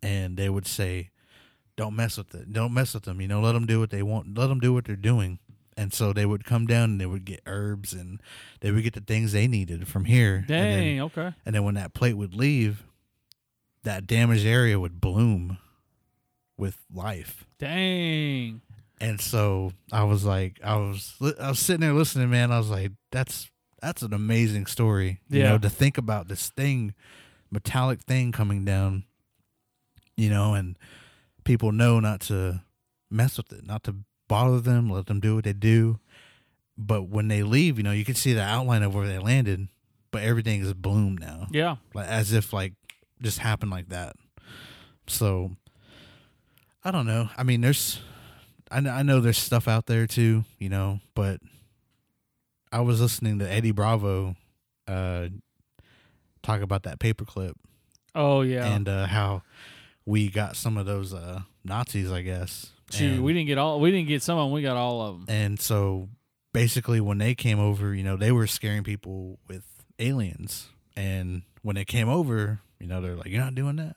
and 0.05 0.37
they 0.37 0.49
would 0.49 0.67
say, 0.67 1.11
"Don't 1.77 1.97
mess 1.97 2.17
with 2.19 2.35
it. 2.35 2.53
Don't 2.53 2.75
mess 2.75 2.95
with 2.95 3.05
them. 3.05 3.21
You 3.21 3.29
know, 3.29 3.41
let 3.41 3.53
them 3.53 3.67
do 3.67 3.81
what 3.81 3.91
they 3.91 4.03
want. 4.03 4.37
Let 4.37 4.49
them 4.49 4.61
do 4.61 4.73
what 4.73 4.85
they're 4.85 4.97
doing." 4.97 5.39
And 5.77 5.93
so 5.93 6.13
they 6.13 6.25
would 6.27 6.45
come 6.45 6.67
down 6.67 6.91
and 6.91 7.01
they 7.01 7.07
would 7.07 7.25
get 7.25 7.41
herbs 7.47 7.93
and 7.93 8.21
they 8.61 8.71
would 8.71 8.85
get 8.85 8.93
the 8.95 9.01
things 9.01 9.33
they 9.33 9.49
needed 9.49 9.89
from 9.89 10.05
here. 10.05 10.37
And 10.37 10.47
then- 10.49 10.79
Dang. 10.79 11.01
okay. 11.01 11.33
and 11.45 11.53
then 11.55 11.65
when 11.65 11.75
that 11.75 11.93
plate 11.95 12.15
would 12.15 12.33
leave, 12.35 12.85
that 13.83 14.07
damaged 14.07 14.47
area 14.47 14.79
would 14.79 15.01
bloom 15.01 15.59
with 16.57 16.79
life. 16.95 17.45
Dang. 17.59 18.61
And 19.01 19.21
so 19.21 19.73
I 19.91 20.05
was 20.05 20.25
like, 20.25 20.61
I 20.63 20.77
was, 20.77 21.15
I 21.41 21.49
was 21.49 21.59
sitting 21.59 21.81
there 21.81 21.93
listening, 21.93 22.31
man. 22.31 22.53
I 22.53 22.59
was 22.59 22.71
like, 22.71 22.93
that's 23.11 23.51
that's 23.83 24.01
an 24.03 24.15
amazing 24.15 24.67
story. 24.67 25.21
You 25.29 25.41
Yeah. 25.41 25.49
know, 25.51 25.59
to 25.59 25.69
think 25.69 25.99
about 25.99 26.29
this 26.29 26.49
thing, 26.51 26.95
metallic 27.51 28.01
thing 28.01 28.31
coming 28.33 28.65
down. 28.65 29.05
You 30.17 30.31
know, 30.31 30.55
and 30.55 30.77
people 31.45 31.73
know 31.73 32.01
not 32.01 32.21
to 32.23 32.63
mess 33.11 33.37
with 33.37 33.53
it, 33.53 33.67
not 33.67 33.85
to 33.85 33.97
bother 34.29 34.61
them, 34.61 34.89
let 34.91 35.07
them 35.07 35.21
do 35.21 35.35
what 35.37 35.45
they 35.45 35.53
do. 35.53 35.99
But 36.79 37.09
when 37.09 37.29
they 37.29 37.43
leave, 37.43 37.79
you 37.79 37.83
know, 37.85 37.93
you 37.93 38.05
can 38.05 38.15
see 38.15 38.33
the 38.33 38.43
outline 38.43 38.83
of 38.83 38.95
where 38.95 39.07
they 39.07 39.19
landed, 39.19 39.69
but 40.11 40.23
everything 40.23 40.61
is 40.63 40.73
bloomed 40.75 41.21
now 41.21 41.47
Yeah. 41.51 41.77
like 41.95 42.07
as 42.09 42.33
if 42.33 42.53
like 42.53 42.73
just 43.23 43.39
happened 43.39 43.71
like 43.71 43.89
that. 43.91 44.17
So 45.07 45.53
I 46.85 46.91
don't 46.91 47.07
know. 47.07 47.29
I 47.37 47.43
mean, 47.43 47.61
there's 47.61 48.01
I 48.71 48.81
know, 48.81 48.91
I 48.91 49.03
know 49.03 49.21
there's 49.21 49.39
stuff 49.39 49.69
out 49.69 49.87
there 49.87 50.07
too, 50.07 50.45
you 50.59 50.69
know, 50.69 51.01
but 51.15 51.41
I 52.73 52.81
was 52.81 53.01
listening 53.01 53.39
to 53.41 53.51
Eddie 53.51 53.73
Bravo 53.73 54.37
uh 54.89 55.29
talk 56.43 56.61
about 56.61 56.83
that 56.83 56.99
paperclip 56.99 57.55
Oh 58.15 58.43
yeah. 58.43 58.67
and 58.75 58.89
uh 58.89 59.07
how 59.07 59.43
we 60.07 60.29
got 60.29 60.57
some 60.57 60.77
of 60.77 60.87
those 60.87 61.13
uh 61.15 61.41
Nazis, 61.65 62.11
I 62.13 62.23
guess. 62.23 62.73
Shoot, 62.91 63.15
And- 63.15 63.25
we 63.25 63.33
didn't 63.33 63.47
get 63.49 63.59
all. 63.59 63.81
We 63.81 63.91
didn't 63.91 64.09
get 64.09 64.23
some 64.23 64.39
of 64.39 64.47
them. 64.47 64.53
We 64.53 64.63
got 64.63 64.77
all 64.77 65.01
of 65.03 65.27
them. 65.27 65.35
and 65.35 65.61
so 65.61 66.09
basically 66.53 67.01
when 67.01 67.19
they 67.19 67.35
came 67.35 67.59
over, 67.59 67.95
you 67.95 68.03
know, 68.05 68.17
they 68.17 68.31
were 68.33 68.47
scaring 68.47 68.85
people 68.85 69.39
with 69.49 69.65
aliens. 69.99 70.69
And 70.97 71.43
when 71.63 71.75
they 71.77 71.85
came 71.85 72.09
over, 72.09 72.61
you 72.79 72.87
know, 72.87 73.01
they're 73.01 73.17
like, 73.17 73.27
You're 73.29 73.43
not 73.43 73.55
doing 73.55 73.77
that. 73.77 73.97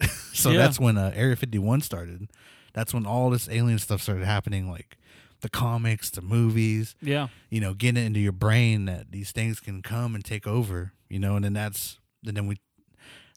so 0.32 0.50
Yeah. 0.50 0.58
that's 0.58 0.78
when 0.80 0.96
uh, 0.96 1.12
Area 1.14 1.36
51 1.36 1.80
started. 1.82 2.30
That's 2.72 2.94
when 2.94 3.04
all 3.06 3.28
this 3.30 3.48
alien 3.50 3.78
stuff 3.78 4.00
started 4.00 4.24
happening, 4.24 4.70
like 4.70 4.96
the 5.42 5.50
comics, 5.50 6.08
the 6.08 6.22
movies, 6.22 6.94
Yeah. 7.02 7.28
you 7.50 7.60
know, 7.60 7.74
getting 7.74 8.02
it 8.02 8.06
into 8.06 8.20
your 8.20 8.32
brain 8.32 8.84
that 8.86 9.10
these 9.10 9.32
things 9.32 9.60
can 9.60 9.82
come 9.82 10.14
and 10.14 10.24
take 10.24 10.46
over, 10.46 10.92
you 11.10 11.18
know, 11.18 11.34
and 11.36 11.44
then 11.44 11.52
that's, 11.52 11.98
and 12.24 12.36
then 12.36 12.46
we, 12.46 12.56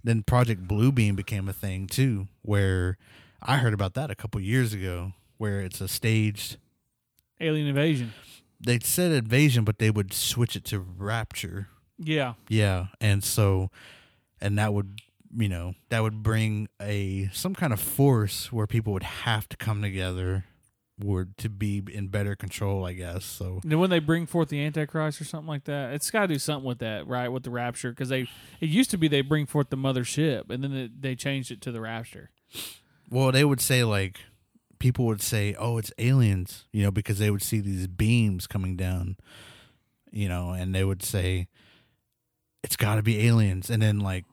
then 0.05 0.23
Project 0.23 0.67
Bluebeam 0.67 1.15
became 1.15 1.49
a 1.49 1.53
thing 1.53 1.87
too, 1.87 2.27
where 2.43 2.97
I 3.41 3.57
heard 3.57 3.73
about 3.73 3.93
that 3.95 4.09
a 4.11 4.15
couple 4.15 4.39
years 4.39 4.71
ago, 4.73 5.13
where 5.37 5.59
it's 5.59 5.81
a 5.81 5.87
staged 5.87 6.57
Alien 7.41 7.67
invasion. 7.67 8.13
they 8.59 8.79
said 8.79 9.11
invasion, 9.11 9.63
but 9.65 9.79
they 9.79 9.91
would 9.91 10.13
switch 10.13 10.55
it 10.55 10.63
to 10.65 10.79
rapture. 10.79 11.67
Yeah. 11.97 12.33
Yeah, 12.47 12.87
and 13.01 13.23
so, 13.23 13.69
and 14.39 14.57
that 14.57 14.73
would, 14.73 15.01
you 15.35 15.49
know, 15.49 15.73
that 15.89 16.01
would 16.03 16.23
bring 16.23 16.69
a 16.81 17.29
some 17.33 17.55
kind 17.55 17.73
of 17.73 17.79
force 17.79 18.51
where 18.51 18.67
people 18.67 18.93
would 18.93 19.03
have 19.03 19.49
to 19.49 19.57
come 19.57 19.81
together, 19.81 20.45
or 21.03 21.27
to 21.37 21.49
be 21.49 21.83
in 21.91 22.07
better 22.07 22.35
control, 22.35 22.85
I 22.85 22.93
guess. 22.93 23.25
So 23.25 23.59
And 23.63 23.79
when 23.79 23.89
they 23.89 23.99
bring 23.99 24.25
forth 24.25 24.49
the 24.49 24.63
Antichrist 24.63 25.19
or 25.19 25.25
something 25.25 25.47
like 25.47 25.65
that, 25.65 25.93
it's 25.93 26.09
got 26.09 26.21
to 26.21 26.27
do 26.27 26.39
something 26.39 26.67
with 26.67 26.79
that, 26.79 27.07
right? 27.07 27.27
With 27.27 27.43
the 27.43 27.49
rapture, 27.49 27.91
because 27.91 28.09
they 28.09 28.27
it 28.61 28.69
used 28.69 28.91
to 28.91 28.97
be 28.97 29.07
they 29.07 29.21
bring 29.21 29.45
forth 29.45 29.69
the 29.69 29.77
mothership, 29.77 30.49
and 30.49 30.63
then 30.63 30.73
it, 30.73 31.01
they 31.01 31.15
changed 31.15 31.51
it 31.51 31.61
to 31.61 31.71
the 31.71 31.81
rapture. 31.81 32.29
Well, 33.09 33.31
they 33.31 33.43
would 33.43 33.61
say 33.61 33.83
like 33.83 34.19
people 34.79 35.05
would 35.05 35.21
say, 35.21 35.53
"Oh, 35.57 35.77
it's 35.77 35.91
aliens," 35.97 36.65
you 36.71 36.83
know, 36.83 36.91
because 36.91 37.19
they 37.19 37.31
would 37.31 37.41
see 37.41 37.59
these 37.59 37.87
beams 37.87 38.47
coming 38.47 38.75
down, 38.75 39.17
you 40.11 40.29
know, 40.29 40.51
and 40.51 40.73
they 40.73 40.83
would 40.83 41.03
say 41.03 41.47
it's 42.63 42.75
got 42.75 42.95
to 42.95 43.03
be 43.03 43.27
aliens, 43.27 43.69
and 43.69 43.81
then 43.81 43.99
like 43.99 44.25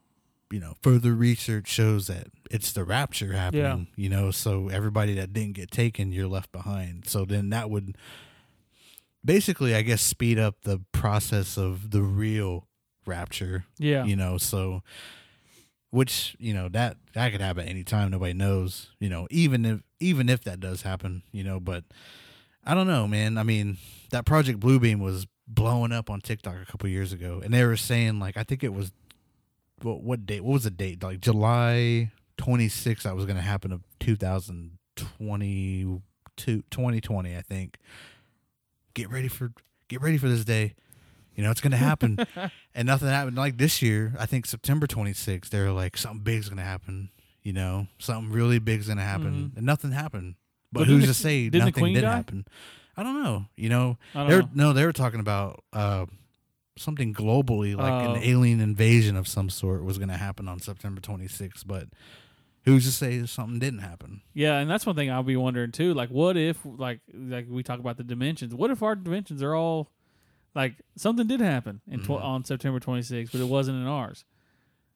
you 0.52 0.60
know, 0.60 0.74
further 0.82 1.14
research 1.14 1.66
shows 1.66 2.06
that 2.08 2.28
it's 2.50 2.72
the 2.72 2.84
rapture 2.84 3.32
happening, 3.32 3.89
you 3.97 4.08
know, 4.08 4.31
so 4.31 4.68
everybody 4.68 5.14
that 5.14 5.32
didn't 5.32 5.55
get 5.55 5.70
taken, 5.70 6.12
you're 6.12 6.28
left 6.28 6.52
behind. 6.52 7.08
So 7.08 7.24
then 7.24 7.50
that 7.50 7.70
would 7.70 7.97
basically, 9.24 9.74
I 9.74 9.82
guess, 9.82 10.02
speed 10.02 10.39
up 10.39 10.62
the 10.62 10.81
process 10.92 11.56
of 11.56 11.90
the 11.90 12.02
real 12.02 12.68
rapture 13.05 13.64
Yeah. 13.78 14.05
you 14.05 14.14
know 14.14 14.39
so 14.39 14.84
which 15.90 16.36
you 16.39 16.55
know 16.55 16.68
that 16.68 16.97
that 17.14 17.32
could 17.32 17.40
happen 17.40 17.66
anytime 17.66 18.12
nobody 18.12 18.32
knows 18.32 18.90
you 19.00 19.08
know 19.08 19.26
even 19.28 19.64
if 19.64 19.81
even 19.98 20.28
if 20.28 20.44
that 20.44 20.60
does 20.60 20.82
happen 20.82 21.24
you 21.32 21.42
know 21.42 21.58
but 21.58 21.82
i 22.64 22.74
don't 22.74 22.86
know 22.86 23.08
man 23.08 23.36
i 23.39 23.42
mean 23.42 23.76
that 24.12 24.24
project 24.24 24.60
bluebeam 24.60 25.00
was 25.00 25.26
blowing 25.48 25.90
up 25.90 26.08
on 26.10 26.20
tiktok 26.20 26.55
a 26.62 26.64
couple 26.70 26.89
years 26.89 27.12
ago 27.12 27.40
and 27.44 27.52
they 27.52 27.64
were 27.64 27.76
saying 27.76 28.20
like 28.20 28.36
i 28.36 28.44
think 28.44 28.62
it 28.62 28.72
was 28.72 28.92
what 29.85 30.02
what 30.02 30.27
date 30.27 30.43
what 30.44 30.52
was 30.55 30.65
the 30.65 30.70
date 30.70 31.02
like 31.02 31.20
july 31.20 32.11
26th 32.39 33.02
that 33.02 33.15
was 33.15 33.25
going 33.25 33.36
to 33.36 33.43
happen 33.43 33.73
of 33.73 33.83
2022 34.01 36.02
2020 36.70 37.36
i 37.36 37.43
think 37.43 37.78
get 38.94 39.11
ready 39.11 39.28
for 39.28 39.52
get 39.89 40.01
ready 40.01 40.19
for 40.19 40.28
this 40.28 40.44
day 40.44 40.75
you 41.35 41.43
know 41.43 41.51
it's 41.51 41.61
going 41.61 41.70
to 41.70 41.77
happen 41.77 42.19
and 42.75 42.86
nothing 42.86 43.09
happened. 43.09 43.36
Like 43.36 43.59
this 43.59 43.83
year, 43.83 44.15
I 44.19 44.27
think 44.27 44.47
September 44.47 44.86
26th, 44.86 45.49
they're 45.49 45.73
like 45.73 45.97
something 45.97 46.23
big's 46.23 46.49
gonna 46.49 46.62
happen. 46.62 47.11
You 47.43 47.52
know, 47.52 47.89
something 47.99 48.33
really 48.33 48.59
big's 48.59 48.89
gonna 48.89 49.02
happen, 49.02 49.52
and 49.57 49.67
nothing 49.67 49.93
happened. 49.93 50.36
But, 50.70 50.81
But 50.81 50.89
who's 50.89 51.07
to 51.07 51.15
say 51.15 51.51
nothing 51.52 51.94
did 51.94 52.02
die? 52.02 52.17
happen? 52.17 52.47
I 52.97 53.02
don't 53.02 53.23
know. 53.23 53.47
You 53.57 53.69
know, 53.69 53.99
they're 54.15 54.43
know. 54.43 54.49
no, 54.55 54.73
they 54.73 54.85
were 54.85 54.93
talking 54.93 55.20
about 55.20 55.62
uh, 55.73 56.07
something 56.76 57.12
globally, 57.12 57.76
like 57.76 57.92
Oh. 58.09 58.15
an 58.15 58.23
alien 58.23 58.60
invasion 58.60 59.17
of 59.17 59.28
some 59.28 59.51
sort 59.51 59.84
was 59.84 59.99
gonna 59.99 60.17
happen 60.17 60.49
on 60.49 60.59
September 60.59 61.01
26th. 61.01 61.67
But 61.67 61.89
who's 62.65 62.84
to 62.86 62.92
say 62.92 63.25
something 63.26 63.59
didn't 63.59 63.81
happen? 63.81 64.23
Yeah, 64.34 64.59
and 64.59 64.70
that's 64.70 64.86
one 64.86 64.97
thing 64.97 65.10
I'll 65.10 65.23
be 65.23 65.36
wondering 65.36 65.73
too. 65.73 65.92
Like, 65.94 66.09
what 66.10 66.36
if, 66.36 66.59
like, 66.65 67.01
like 67.12 67.47
we 67.49 67.62
talk 67.62 67.78
about 67.78 67.97
the 67.99 68.05
dimensions? 68.05 68.55
What 68.55 68.70
if 68.70 68.83
our 68.83 68.94
dimensions 68.97 69.42
are 69.42 69.55
all, 69.55 69.91
like, 70.55 70.76
something 70.97 71.26
did 71.26 71.41
happen 71.41 71.81
in 71.86 72.01
tw- 72.01 72.09
Mhm. 72.09 72.23
on 72.25 72.44
September 72.44 72.81
26th, 72.81 73.33
but 73.33 73.41
it 73.41 73.49
wasn't 73.49 73.76
in 73.78 73.86
ours? 73.86 74.25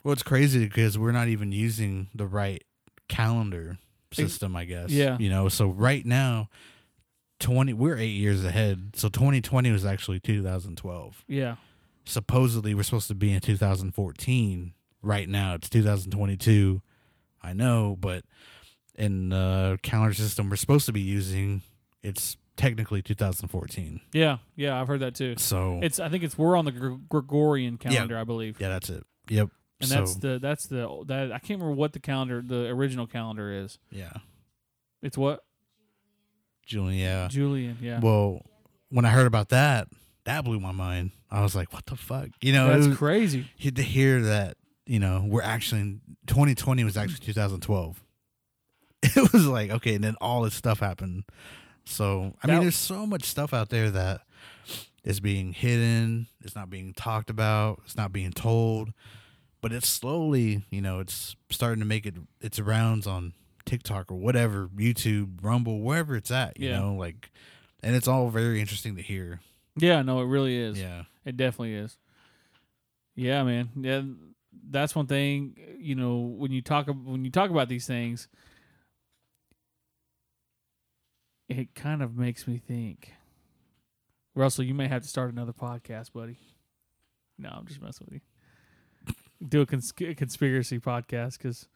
Well, 0.05 0.13
it's 0.13 0.23
crazy 0.23 0.61
because 0.65 0.97
we're 0.97 1.13
not 1.13 1.29
even 1.29 1.51
using 1.53 2.09
the 2.15 2.27
right 2.27 2.63
calendar 3.09 3.79
system, 4.13 4.55
I 4.57 4.65
guess. 4.65 4.91
Yeah. 4.91 5.19
You 5.19 5.29
know, 5.29 5.49
so 5.49 5.69
right 5.69 6.07
now, 6.07 6.49
20, 7.41 7.73
we're 7.75 7.99
eight 7.99 8.15
years 8.17 8.45
ahead. 8.45 8.93
So 8.95 9.09
2020 9.09 9.71
was 9.71 9.85
actually 9.85 10.21
2012. 10.21 11.25
Yeah, 11.29 11.57
Supposedly, 12.07 12.75
we're 12.75 12.83
supposed 12.85 13.09
to 13.09 13.15
be 13.15 13.33
in 13.33 13.41
2014. 13.41 14.73
Right 15.03 15.29
now, 15.29 15.55
it's 15.55 15.69
2022. 15.69 16.81
I 17.43 17.53
know, 17.53 17.97
but 18.01 18.25
in 18.95 19.29
the 19.29 19.79
calendar 19.83 20.15
system 20.15 20.49
we're 20.49 20.57
supposed 20.57 20.87
to 20.87 20.93
be 20.93 21.01
using, 21.03 21.63
it's 22.03 22.37
technically 22.57 23.03
2014. 23.03 24.01
Yeah, 24.13 24.39
yeah, 24.57 24.81
I've 24.81 24.89
heard 24.89 25.01
that 25.01 25.15
too. 25.15 25.35
So 25.39 25.79
It's 25.83 26.01
I 26.01 26.09
think 26.09 26.25
it's 26.25 26.39
we're 26.39 26.57
on 26.57 26.65
the 26.65 26.73
Gr- 26.73 26.95
Gregorian 27.09 27.77
calendar, 27.77 28.17
I 28.19 28.25
believe. 28.25 28.61
yeah, 28.61 28.69
that's 28.69 28.89
it. 28.89 29.05
Yep. 29.29 29.51
And 29.81 29.91
so, 29.91 29.95
that's 29.97 30.15
the 30.17 30.39
that's 30.41 30.67
the 30.67 31.05
that 31.07 31.27
I 31.33 31.39
can't 31.39 31.61
remember 31.61 31.73
what 31.75 31.93
the 31.93 32.01
calendar 32.01 32.43
the 32.45 32.67
original 32.69 33.07
calendar 33.07 33.53
is. 33.53 33.79
yeah, 33.91 34.13
It's 35.03 35.19
what 35.19 35.45
Julian. 36.65 36.99
Yeah. 36.99 37.29
Julian, 37.29 37.77
yeah. 37.81 38.01
Well, 38.01 38.41
when 38.89 39.05
I 39.05 39.11
heard 39.11 39.27
about 39.27 39.51
that, 39.51 39.89
that 40.25 40.45
blew 40.45 40.59
my 40.59 40.73
mind. 40.73 41.11
I 41.31 41.43
was 41.43 41.55
like, 41.55 41.73
"What 41.73 41.87
the 41.87 41.97
fuck?" 41.97 42.29
You 42.41 42.53
know, 42.53 42.69
That's 42.69 42.87
was- 42.89 42.97
crazy. 42.99 43.47
to 43.63 43.83
hear 43.83 44.21
that. 44.23 44.57
You 44.87 45.01
know, 45.01 45.25
we're 45.27 45.43
actually 45.43 45.99
2020 46.29 46.85
was 46.85 46.97
actually 46.97 47.25
2012. 47.27 48.03
It 49.03 49.33
was 49.33 49.47
like 49.47 49.71
okay, 49.71 49.95
and 49.95 50.05
then 50.05 50.17
all 50.21 50.43
this 50.43 50.55
stuff 50.55 50.81
happened. 50.81 51.25
So 51.85 52.35
I 52.43 52.47
mean, 52.47 52.61
there's 52.61 52.77
so 52.77 53.07
much 53.07 53.25
stuff 53.25 53.53
out 53.55 53.69
there 53.69 53.91
that 53.91 54.23
is 55.05 55.21
being 55.21 55.53
hidden. 55.53 56.27
It's 56.45 56.55
not 56.57 56.71
being 56.71 56.93
talked 56.95 57.31
about. 57.31 57.81
It's 57.85 57.97
not 57.97 58.13
being 58.13 58.33
told. 58.33 58.91
But 59.61 59.73
it's 59.73 59.89
slowly, 59.89 60.65
you 60.71 60.81
know, 60.81 61.01
it's 61.01 61.35
starting 61.51 61.81
to 61.81 61.87
make 61.87 62.07
it 62.07 62.15
its 62.41 62.59
rounds 62.61 63.07
on 63.07 63.33
TikTok 63.65 64.11
or 64.13 64.17
whatever, 64.17 64.69
YouTube, 64.77 65.39
Rumble, 65.43 65.81
wherever 65.81 66.15
it's 66.17 66.31
at. 66.31 66.59
You 66.61 66.69
Yeah. 66.71 66.79
know, 66.81 66.95
like, 66.95 67.31
and 67.83 67.97
it's 67.97 68.07
all 68.09 68.29
very 68.31 68.61
interesting 68.61 68.95
to 68.97 69.03
hear. 69.03 69.41
Yeah, 69.77 70.03
no, 70.03 70.21
it 70.21 70.27
really 70.27 70.57
is. 70.57 70.81
Yeah. 70.81 71.05
It 71.25 71.37
definitely 71.37 71.75
is. 71.75 71.97
Yeah, 73.15 73.43
man. 73.45 73.71
Yeah, 73.81 74.03
that's 74.71 74.95
one 74.95 75.07
thing. 75.07 75.57
You 75.79 75.95
know, 75.95 76.17
when 76.17 76.53
you 76.53 76.63
talk 76.63 76.87
when 76.87 77.25
you 77.25 77.31
talk 77.31 77.51
about 77.51 77.69
these 77.69 77.87
things, 77.87 78.29
it 81.49 81.75
kind 81.75 82.03
of 82.03 82.17
makes 82.17 82.47
me 82.47 82.59
think. 82.59 83.13
Russell, 84.35 84.65
you 84.65 84.75
may 84.75 84.87
have 84.89 85.03
to 85.03 85.09
start 85.09 85.33
another 85.33 85.53
podcast, 85.55 86.13
buddy. 86.13 86.39
No, 87.39 87.49
I'm 87.51 87.67
just 87.67 87.81
messing 87.81 88.07
with 88.11 88.21
you. 88.21 89.15
Do 89.47 89.61
a 89.63 89.67
cons- 89.67 89.93
conspiracy 89.93 90.79
podcast 90.79 91.39
because, 91.39 91.69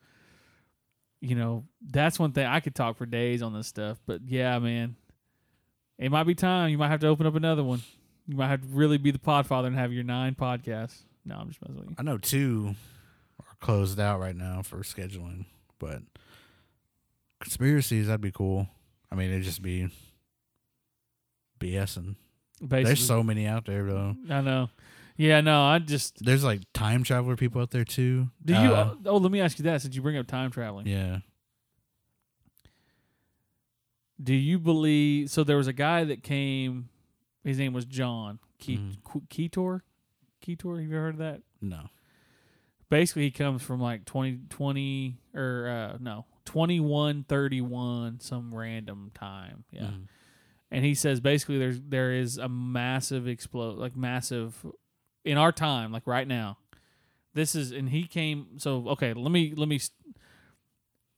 you 1.20 1.34
know, 1.34 1.64
that's 1.82 2.18
one 2.18 2.32
thing 2.32 2.46
I 2.46 2.60
could 2.60 2.74
talk 2.74 2.96
for 2.96 3.06
days 3.06 3.42
on 3.42 3.54
this 3.54 3.66
stuff. 3.66 3.98
But 4.06 4.22
yeah, 4.26 4.58
man, 4.58 4.96
it 6.00 6.10
might 6.10 6.24
be 6.24 6.34
time. 6.34 6.70
You 6.70 6.78
might 6.78 6.88
have 6.88 7.00
to 7.00 7.06
open 7.06 7.26
up 7.26 7.34
another 7.36 7.62
one. 7.62 7.82
You 8.26 8.36
might 8.36 8.48
have 8.48 8.62
to 8.62 8.68
really 8.68 8.98
be 8.98 9.10
the 9.10 9.18
podfather 9.18 9.66
and 9.66 9.76
have 9.76 9.92
your 9.92 10.02
nine 10.04 10.34
podcasts. 10.34 11.02
No, 11.24 11.36
I'm 11.36 11.48
just 11.48 11.60
messing 11.62 11.76
with 11.78 11.90
you. 11.90 11.96
I 11.98 12.02
know 12.02 12.18
two 12.18 12.74
are 13.38 13.56
closed 13.60 14.00
out 14.00 14.18
right 14.20 14.34
now 14.34 14.62
for 14.62 14.78
scheduling, 14.78 15.44
but 15.78 16.00
conspiracies 17.40 18.06
that'd 18.06 18.20
be 18.20 18.32
cool. 18.32 18.68
I 19.12 19.14
mean, 19.14 19.30
it'd 19.30 19.42
just 19.44 19.62
be 19.62 19.88
BSing. 21.58 22.16
Basically, 22.60 22.84
There's 22.84 23.06
so 23.06 23.22
many 23.22 23.46
out 23.46 23.66
there 23.66 23.84
though. 23.84 24.16
I 24.28 24.40
know. 24.40 24.70
Yeah, 25.16 25.40
no, 25.42 25.62
I 25.64 25.78
just 25.80 26.24
There's 26.24 26.44
like 26.44 26.60
time 26.72 27.02
traveler 27.02 27.36
people 27.36 27.60
out 27.60 27.70
there 27.70 27.84
too. 27.84 28.28
do 28.44 28.54
you. 28.54 28.74
Uh, 28.74 28.94
oh, 29.06 29.16
let 29.18 29.30
me 29.30 29.40
ask 29.40 29.58
you 29.58 29.64
that 29.64 29.82
since 29.82 29.94
you 29.94 30.00
bring 30.02 30.16
up 30.16 30.26
time 30.26 30.50
traveling. 30.50 30.86
yeah. 30.86 31.18
Do 34.22 34.34
you 34.34 34.58
believe? 34.58 35.30
So 35.30 35.44
there 35.44 35.56
was 35.56 35.66
a 35.66 35.72
guy 35.72 36.04
that 36.04 36.22
came. 36.22 36.88
His 37.44 37.58
name 37.58 37.72
was 37.72 37.84
John 37.86 38.38
Ke- 38.60 38.98
Ketor. 39.30 39.80
Ketor, 40.44 40.80
have 40.80 40.88
you 40.90 40.96
ever 40.96 41.04
heard 41.06 41.14
of 41.14 41.18
that? 41.18 41.40
No. 41.60 41.88
Basically, 42.90 43.22
he 43.22 43.30
comes 43.30 43.62
from 43.62 43.80
like 43.80 44.04
2020 44.04 45.16
or 45.34 45.68
uh, 45.68 45.96
no 46.00 46.26
2131, 46.44 48.20
some 48.20 48.54
random 48.54 49.10
time. 49.14 49.64
Yeah. 49.70 49.82
Mhm. 49.84 50.08
and 50.72 50.84
he 50.84 50.94
says 50.94 51.20
basically 51.20 51.58
there's 51.58 51.80
there 51.80 52.12
is 52.12 52.36
a 52.38 52.48
massive 52.48 53.26
explode 53.26 53.76
like 53.78 53.96
massive 53.96 54.64
in 55.24 55.36
our 55.36 55.50
time 55.52 55.90
like 55.92 56.06
right 56.06 56.28
now 56.28 56.58
this 57.34 57.54
is 57.56 57.72
and 57.72 57.88
he 57.88 58.04
came 58.06 58.46
so 58.58 58.86
okay 58.90 59.12
let 59.12 59.32
me 59.32 59.52
let 59.56 59.68
me 59.68 59.80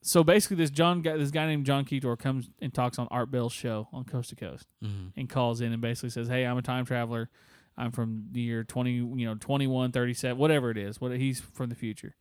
so 0.03 0.23
basically 0.25 0.57
this 0.57 0.71
john 0.71 1.01
guy 1.01 1.17
this 1.17 1.31
guy 1.31 1.47
named 1.47 1.65
john 1.65 1.85
Ketor 1.85 2.19
comes 2.19 2.51
and 2.61 2.75
talks 2.75 2.99
on 2.99 3.07
art 3.11 3.31
bell's 3.31 3.53
show 3.53 3.89
on 3.93 4.05
coast 4.05 4.31
to 4.31 4.37
coast 4.37 4.67
Mhm. 4.85 5.13
and 5.17 5.29
calls 5.31 5.61
in 5.61 5.73
and 5.73 5.81
basically 5.81 6.11
says 6.11 6.29
hey 6.29 6.45
i'm 6.45 6.59
a 6.59 6.63
time 6.63 6.85
traveler 6.85 7.31
i'm 7.77 7.91
from 7.93 8.27
the 8.33 8.41
year 8.41 8.65
20 8.65 8.91
you 8.93 9.05
know 9.27 9.35
2137 9.35 10.37
whatever 10.37 10.71
it 10.71 10.77
is 10.79 11.01
what 11.01 11.13
he's 11.13 11.41
from 11.41 11.69
the 11.69 11.75
future 11.77 12.17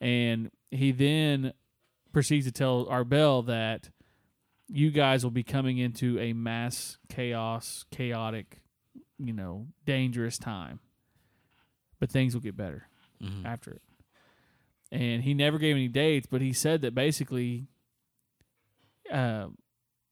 and 0.00 0.50
he 0.70 0.90
then 0.92 1.52
proceeds 2.12 2.46
to 2.46 2.52
tell 2.52 2.86
art 2.88 3.08
bell 3.08 3.42
that 3.42 3.90
you 4.70 4.90
guys 4.90 5.24
will 5.24 5.30
be 5.30 5.42
coming 5.42 5.78
into 5.78 6.18
a 6.18 6.32
mass 6.34 6.98
chaos, 7.08 7.86
chaotic, 7.90 8.60
you 9.18 9.32
know, 9.32 9.66
dangerous 9.86 10.36
time. 10.36 10.78
But 11.98 12.10
things 12.10 12.34
will 12.34 12.42
get 12.42 12.54
better 12.54 12.86
Mhm. 13.22 13.46
after 13.46 13.70
it. 13.72 13.82
And 14.90 15.22
he 15.22 15.34
never 15.34 15.58
gave 15.58 15.76
any 15.76 15.88
dates, 15.88 16.26
but 16.30 16.40
he 16.40 16.52
said 16.52 16.80
that 16.82 16.94
basically 16.94 17.66
uh, 19.12 19.48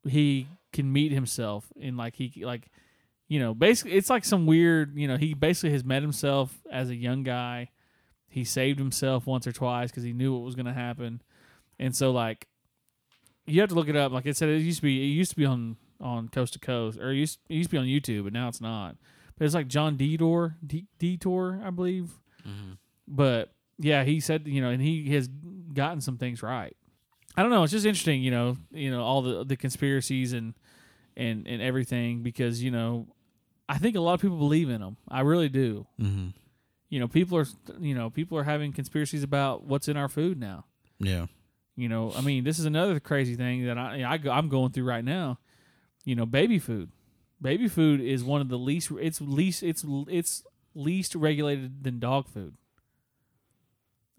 he 0.09 0.49
can 0.73 0.93
meet 0.93 1.13
himself 1.13 1.67
in 1.77 1.97
like 1.97 2.15
he 2.17 2.45
like 2.45 2.69
you 3.29 3.41
know, 3.41 3.55
basically 3.55 3.93
it's 3.95 4.09
like 4.11 4.25
some 4.25 4.47
weird, 4.47 4.97
you 4.97 5.09
know, 5.09 5.17
he 5.17 5.35
basically 5.35 5.71
has 5.71 5.83
met 5.85 6.01
himself 6.03 6.63
as 6.71 6.91
a 6.91 6.95
young 6.95 7.25
guy. 7.25 7.71
He 8.29 8.45
saved 8.45 8.79
himself 8.79 9.27
once 9.27 9.47
or 9.47 9.53
twice 9.53 9.91
cuz 9.91 10.05
he 10.05 10.13
knew 10.13 10.33
what 10.35 10.45
was 10.45 10.55
going 10.55 10.67
to 10.67 10.73
happen. 10.73 11.23
And 11.79 11.95
so 11.97 12.13
like 12.13 12.47
you 13.47 13.61
have 13.61 13.71
to 13.71 13.75
look 13.75 13.89
it 13.89 13.97
up. 13.97 14.13
Like 14.13 14.27
I 14.27 14.33
said, 14.33 14.49
it 14.51 14.61
used 14.61 14.79
to 14.79 14.83
be 14.83 15.01
it 15.03 15.07
used 15.15 15.31
to 15.31 15.37
be 15.37 15.47
on 15.47 15.77
on 16.01 16.29
Coast 16.29 16.53
to 16.53 16.59
Coast, 16.59 16.99
or 17.01 17.11
it 17.11 17.17
used, 17.17 17.39
it 17.49 17.55
used 17.55 17.71
to 17.71 17.75
be 17.77 17.79
on 17.79 17.87
YouTube, 17.87 18.25
but 18.25 18.33
now 18.35 18.49
it's 18.49 18.61
not. 18.61 18.97
But 19.39 19.47
it's 19.47 19.55
like 19.55 19.67
John 19.67 19.97
Detour, 19.97 20.57
D- 20.67 20.87
Detour, 20.99 21.63
I 21.65 21.71
believe. 21.71 22.11
Mhm. 22.47 22.77
But 23.09 23.55
yeah, 23.79 24.05
he 24.05 24.21
said 24.21 24.47
you 24.47 24.61
know, 24.61 24.71
and 24.71 24.81
he 24.83 25.11
has 25.15 25.29
gotten 25.73 26.01
some 26.01 26.19
things 26.19 26.43
right. 26.43 26.77
I 27.37 27.43
don't 27.43 27.51
know. 27.51 27.63
It's 27.65 27.73
just 27.73 27.85
interesting, 27.87 28.23
you 28.23 28.31
know, 28.31 28.57
you 28.71 28.91
know 28.91 29.03
all 29.03 29.23
the 29.23 29.45
the 29.45 29.57
conspiracies 29.57 30.33
and 30.33 30.55
and 31.17 31.47
and 31.47 31.61
everything 31.63 32.23
because 32.23 32.63
you 32.63 32.71
know, 32.71 33.09
I 33.69 33.79
think 33.79 33.97
a 33.97 34.01
lot 34.01 34.15
of 34.15 34.21
people 34.21 34.39
believe 34.39 34.71
in 34.71 34.81
them. 34.81 34.97
I 35.09 35.21
really 35.21 35.49
do. 35.49 35.87
Mhm. 36.01 36.33
You 36.89 37.01
know, 37.01 37.09
people 37.09 37.37
are 37.39 37.47
you 37.81 37.95
know 37.95 38.11
people 38.11 38.39
are 38.39 38.45
having 38.45 38.73
conspiracies 38.73 39.23
about 39.23 39.65
what's 39.65 39.89
in 39.89 39.97
our 39.97 40.09
food 40.09 40.39
now. 40.41 40.65
Yeah. 40.99 41.27
You 41.79 41.91
know, 41.91 42.11
I 42.17 42.23
mean, 42.23 42.45
this 42.45 42.59
is 42.59 42.65
another 42.65 42.99
crazy 43.01 43.35
thing 43.35 43.67
that 43.67 43.77
I, 43.77 44.03
I 44.13 44.17
go- 44.17 44.31
I'm 44.31 44.49
going 44.49 44.73
through 44.73 44.85
right 44.85 45.05
now. 45.05 45.39
You 46.07 46.15
know, 46.15 46.25
baby 46.25 46.59
food. 46.59 46.91
Baby 47.43 47.69
food 47.69 48.01
is 48.01 48.25
one 48.25 48.41
of 48.41 48.49
the 48.49 48.57
least. 48.57 48.91
It's 48.99 49.21
least. 49.21 49.63
It's 49.63 49.85
it's 50.09 50.43
least 50.75 51.15
regulated 51.15 51.85
than 51.85 51.99
dog 51.99 52.29
food, 52.29 52.55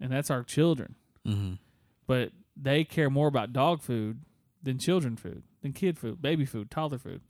and 0.00 0.10
that's 0.12 0.30
our 0.30 0.42
children. 0.42 0.94
Mhm. 1.26 1.58
But 2.06 2.32
they 2.56 2.84
care 2.84 3.10
more 3.10 3.28
about 3.28 3.52
dog 3.52 3.82
food 3.82 4.20
than 4.62 4.78
children 4.78 5.16
food, 5.16 5.42
than 5.62 5.72
kid 5.72 5.98
food, 5.98 6.20
baby 6.22 6.44
food, 6.44 6.70
toddler 6.70 6.98
food. 6.98 7.22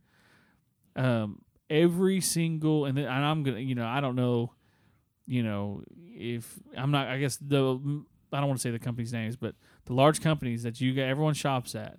Um, 0.97 1.43
every 1.71 2.21
single, 2.21 2.85
and, 2.87 2.97
then, 2.97 3.05
and 3.05 3.25
I'm 3.25 3.43
gonna, 3.43 3.61
you 3.61 3.75
know, 3.75 3.87
I 3.87 4.01
don't 4.01 4.17
know, 4.17 4.53
you 5.27 5.43
know, 5.43 5.83
if 5.97 6.59
I'm 6.77 6.91
not, 6.91 7.09
I 7.09 7.19
guess 7.19 7.37
the, 7.37 7.59
I 8.33 8.41
don't 8.41 8.49
want 8.49 8.59
to 8.59 8.63
say 8.63 8.71
the 8.71 8.79
company's 8.79 9.13
names, 9.13 9.37
but 9.37 9.55
the 9.85 9.93
large 9.93 10.21
companies 10.21 10.63
that 10.63 10.81
you 10.81 10.95
get, 10.95 11.09
everyone 11.09 11.35
shops 11.35 11.75
at, 11.75 11.99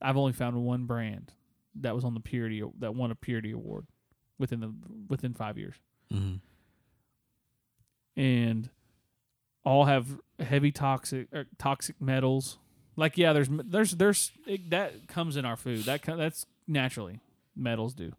I've 0.00 0.16
only 0.16 0.32
found 0.32 0.56
one 0.64 0.86
brand 0.86 1.32
that 1.80 1.94
was 1.94 2.04
on 2.04 2.14
the 2.14 2.20
purity 2.20 2.62
that 2.78 2.94
won 2.94 3.10
a 3.10 3.14
purity 3.16 3.50
award 3.50 3.86
within 4.38 4.60
the 4.60 4.72
within 5.08 5.34
five 5.34 5.58
years, 5.58 5.74
Mhm. 6.12 6.40
and 8.16 8.70
all 9.68 9.84
have 9.84 10.06
heavy 10.40 10.72
toxic 10.72 11.28
er, 11.34 11.46
toxic 11.58 12.00
metals. 12.00 12.58
Like 12.96 13.18
yeah, 13.18 13.34
there's 13.34 13.48
there's 13.50 13.92
there's 13.92 14.32
it, 14.46 14.70
that 14.70 15.08
comes 15.08 15.36
in 15.36 15.44
our 15.44 15.56
food. 15.56 15.84
That 15.84 16.02
that's 16.02 16.46
naturally 16.66 17.20
metals 17.54 17.92
do, 17.94 18.12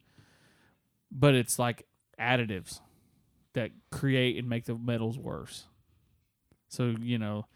but 1.12 1.34
it's 1.34 1.58
like 1.58 1.88
additives 2.20 2.82
that 3.54 3.72
create 3.92 4.38
and 4.38 4.48
make 4.48 4.66
the 4.66 4.76
metals 4.76 5.18
worse. 5.18 5.66
So 6.68 6.94
you 7.02 7.18
know, 7.18 7.48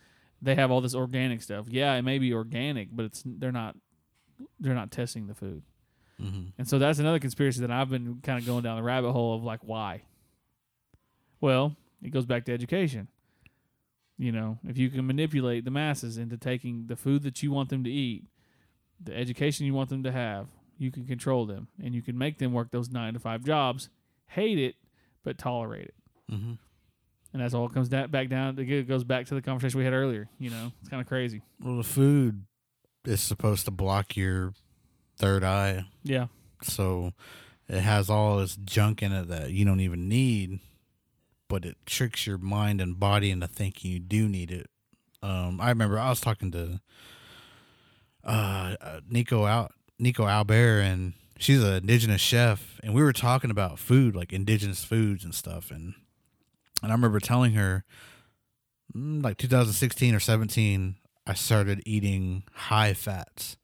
they 0.41 0.55
have 0.55 0.71
all 0.71 0.81
this 0.81 0.95
organic 0.95 1.43
stuff. 1.43 1.67
Yeah, 1.69 1.93
it 1.93 2.01
may 2.01 2.17
be 2.17 2.33
organic, 2.33 2.89
but 2.91 3.05
it's 3.05 3.23
they're 3.23 3.51
not 3.51 3.77
they're 4.59 4.73
not 4.73 4.91
testing 4.91 5.27
the 5.27 5.35
food. 5.35 5.61
Mhm. 6.19 6.53
And 6.57 6.67
so 6.67 6.79
that's 6.79 6.99
another 6.99 7.19
conspiracy 7.19 7.61
that 7.61 7.71
I've 7.71 7.89
been 7.89 8.21
kind 8.23 8.39
of 8.39 8.45
going 8.45 8.63
down 8.63 8.77
the 8.77 8.83
rabbit 8.83 9.11
hole 9.11 9.35
of 9.35 9.43
like 9.43 9.59
why. 9.63 10.01
Well, 11.39 11.75
it 12.01 12.09
goes 12.09 12.25
back 12.25 12.45
to 12.45 12.53
education. 12.53 13.07
You 14.17 14.31
know, 14.31 14.59
if 14.67 14.77
you 14.77 14.89
can 14.89 15.07
manipulate 15.07 15.65
the 15.65 15.71
masses 15.71 16.17
into 16.17 16.37
taking 16.37 16.85
the 16.87 16.95
food 16.95 17.23
that 17.23 17.41
you 17.41 17.51
want 17.51 17.69
them 17.69 17.83
to 17.83 17.89
eat, 17.89 18.25
the 19.03 19.15
education 19.15 19.65
you 19.65 19.73
want 19.73 19.89
them 19.89 20.03
to 20.03 20.11
have, 20.11 20.47
you 20.77 20.91
can 20.91 21.05
control 21.05 21.45
them 21.45 21.67
and 21.83 21.93
you 21.95 22.01
can 22.01 22.17
make 22.17 22.37
them 22.37 22.53
work 22.53 22.71
those 22.71 22.89
9 22.89 23.13
to 23.13 23.19
5 23.19 23.43
jobs, 23.43 23.89
hate 24.27 24.59
it 24.59 24.75
but 25.23 25.37
tolerate 25.37 25.85
it. 25.85 25.95
Mm-hmm. 26.31 26.53
And 27.33 27.41
that's 27.41 27.55
all 27.55 27.65
it 27.65 27.73
comes 27.73 27.89
back 27.89 28.29
down. 28.29 28.59
It 28.59 28.87
goes 28.87 29.03
back 29.03 29.25
to 29.27 29.33
the 29.35 29.41
conversation 29.41 29.79
we 29.79 29.85
had 29.85 29.93
earlier. 29.93 30.29
You 30.37 30.51
know, 30.51 30.71
it's 30.79 30.89
kind 30.89 31.01
of 31.01 31.07
crazy. 31.07 31.41
Well, 31.59 31.77
the 31.77 31.83
food 31.83 32.45
is 33.05 33.21
supposed 33.21 33.65
to 33.65 33.71
block 33.71 34.15
your 34.15 34.53
third 35.17 35.43
eye. 35.43 35.85
Yeah, 36.03 36.27
So 36.61 37.13
it 37.67 37.81
has 37.81 38.09
all 38.09 38.37
this 38.37 38.55
junk 38.55 39.01
in 39.01 39.11
it 39.11 39.27
that 39.29 39.51
you 39.51 39.65
don't 39.65 39.79
even 39.79 40.07
need, 40.07 40.59
but 41.53 41.65
it 41.65 41.77
tricks 41.85 42.25
your 42.25 42.39
mind 42.39 42.81
and 42.81 42.99
body 42.99 43.29
into 43.29 43.47
thinking 43.47 43.91
you 43.91 43.99
do 43.99 44.27
need 44.27 44.49
it. 44.49 44.71
Um, 45.21 45.61
I 45.61 45.69
remember 45.69 45.99
I 45.99 46.09
was 46.09 46.19
talking 46.19 46.49
to 46.49 46.81
uh, 48.23 48.75
uh, 48.81 49.01
Nico 49.07 49.45
out 49.45 49.71
Nico 49.99 50.25
Albert, 50.25 50.79
and 50.79 51.13
she's 51.37 51.61
an 51.61 51.75
indigenous 51.75 52.21
chef, 52.21 52.79
and 52.81 52.95
we 52.95 53.03
were 53.03 53.13
talking 53.13 53.51
about 53.51 53.77
food, 53.77 54.15
like 54.15 54.33
indigenous 54.33 54.83
foods 54.83 55.23
and 55.23 55.35
stuff, 55.35 55.69
and 55.69 55.93
and 56.81 56.91
I 56.91 56.95
remember 56.95 57.19
telling 57.19 57.53
her, 57.53 57.83
mm, 58.95 59.23
like 59.23 59.37
2016 59.37 60.15
or 60.15 60.19
17, 60.19 60.95
I 61.27 61.35
started 61.35 61.83
eating 61.85 62.45
high 62.51 62.95
fats, 62.95 63.57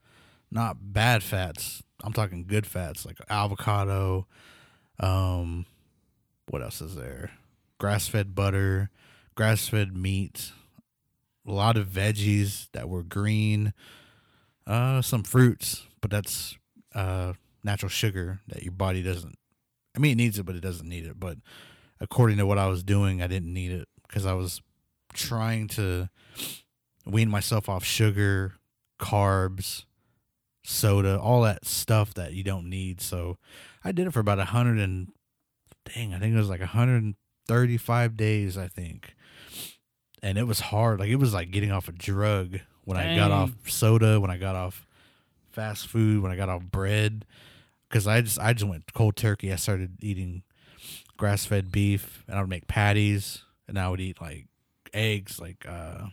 not 0.52 0.94
bad 0.94 1.24
fats. 1.24 1.82
I'm 2.04 2.14
talking 2.14 2.46
good 2.46 2.68
fats 2.68 3.04
like 3.04 3.18
avocado. 3.32 4.28
Um, 5.00 5.66
what 6.50 6.62
else 6.62 6.82
is 6.82 6.94
there? 6.94 7.32
Grass 7.80 8.08
fed 8.08 8.36
butter, 8.36 8.90
grass 9.36 9.68
fed 9.68 9.96
meat, 9.96 10.52
a 11.48 11.52
lot 11.52 11.78
of 11.78 11.88
veggies 11.88 12.68
that 12.74 12.90
were 12.90 13.04
green, 13.04 13.74
uh, 14.68 15.02
some 15.02 15.24
fruits, 15.24 15.88
but 16.02 16.12
that's 16.12 16.58
uh 16.94 17.34
natural 17.64 17.90
sugar 17.90 18.40
that 18.48 18.64
your 18.64 18.72
body 18.72 19.02
doesn't. 19.02 19.38
I 19.96 20.00
mean, 20.00 20.14
it 20.14 20.24
needs 20.24 20.40
it, 20.40 20.46
but 20.46 20.56
it 20.56 20.62
doesn't 20.62 20.88
need 20.88 21.06
it. 21.06 21.20
But 21.20 21.38
according 22.00 22.38
to 22.38 22.46
what 22.46 22.58
I 22.58 22.68
was 22.68 22.84
doing, 22.84 23.22
I 23.22 23.28
didn't 23.28 23.54
need 23.54 23.72
it 23.72 23.88
because 24.08 24.26
I 24.26 24.34
was 24.34 24.62
trying 25.14 25.68
to 25.70 26.10
wean 27.06 27.30
myself 27.30 27.68
off 27.68 27.84
sugar, 27.84 28.56
carbs, 29.00 29.86
soda, 30.64 31.20
all 31.20 31.42
that 31.42 31.66
stuff 31.66 32.14
that 32.14 32.34
you 32.34 32.44
don't 32.44 32.70
need. 32.70 33.02
So 33.02 33.38
I 33.84 33.92
did 33.92 34.08
it 34.08 34.12
for 34.14 34.20
about 34.20 34.40
a 34.40 34.46
hundred 34.46 34.80
and 34.80 35.10
dang, 35.94 36.14
I 36.14 36.20
think 36.20 36.34
it 36.34 36.38
was 36.38 36.50
like 36.50 36.62
135 37.50 38.16
days, 38.18 38.58
I 38.58 38.68
think. 38.68 39.16
And 40.22 40.38
it 40.38 40.44
was 40.48 40.60
hard. 40.60 41.00
Like 41.00 41.10
it 41.10 41.16
was 41.16 41.34
like 41.34 41.52
getting 41.52 41.72
off 41.72 41.88
a 41.88 41.92
drug 41.92 42.60
when 42.84 42.98
I 42.98 43.16
got 43.16 43.32
off 43.32 43.52
soda, 43.68 44.20
when 44.20 44.30
I 44.32 44.38
got 44.38 44.56
off 44.56 44.86
fast 45.52 45.88
food, 45.88 46.22
when 46.22 46.32
I 46.32 46.36
got 46.36 46.50
off 46.50 46.64
bread. 46.64 47.26
Cause 47.90 48.06
I 48.06 48.22
just 48.22 48.38
I 48.40 48.54
just 48.54 48.70
went 48.70 48.94
cold 48.94 49.16
turkey. 49.16 49.52
I 49.52 49.56
started 49.56 49.98
eating 50.02 50.44
grass 51.18 51.46
fed 51.46 51.72
beef 51.72 52.24
and 52.28 52.38
I 52.38 52.42
would 52.42 52.50
make 52.50 52.68
patties 52.68 53.44
and 53.68 53.80
I 53.80 53.90
would 53.90 54.00
eat 54.00 54.22
like 54.22 54.46
eggs, 54.94 55.40
like 55.40 55.66
uh 55.68 56.08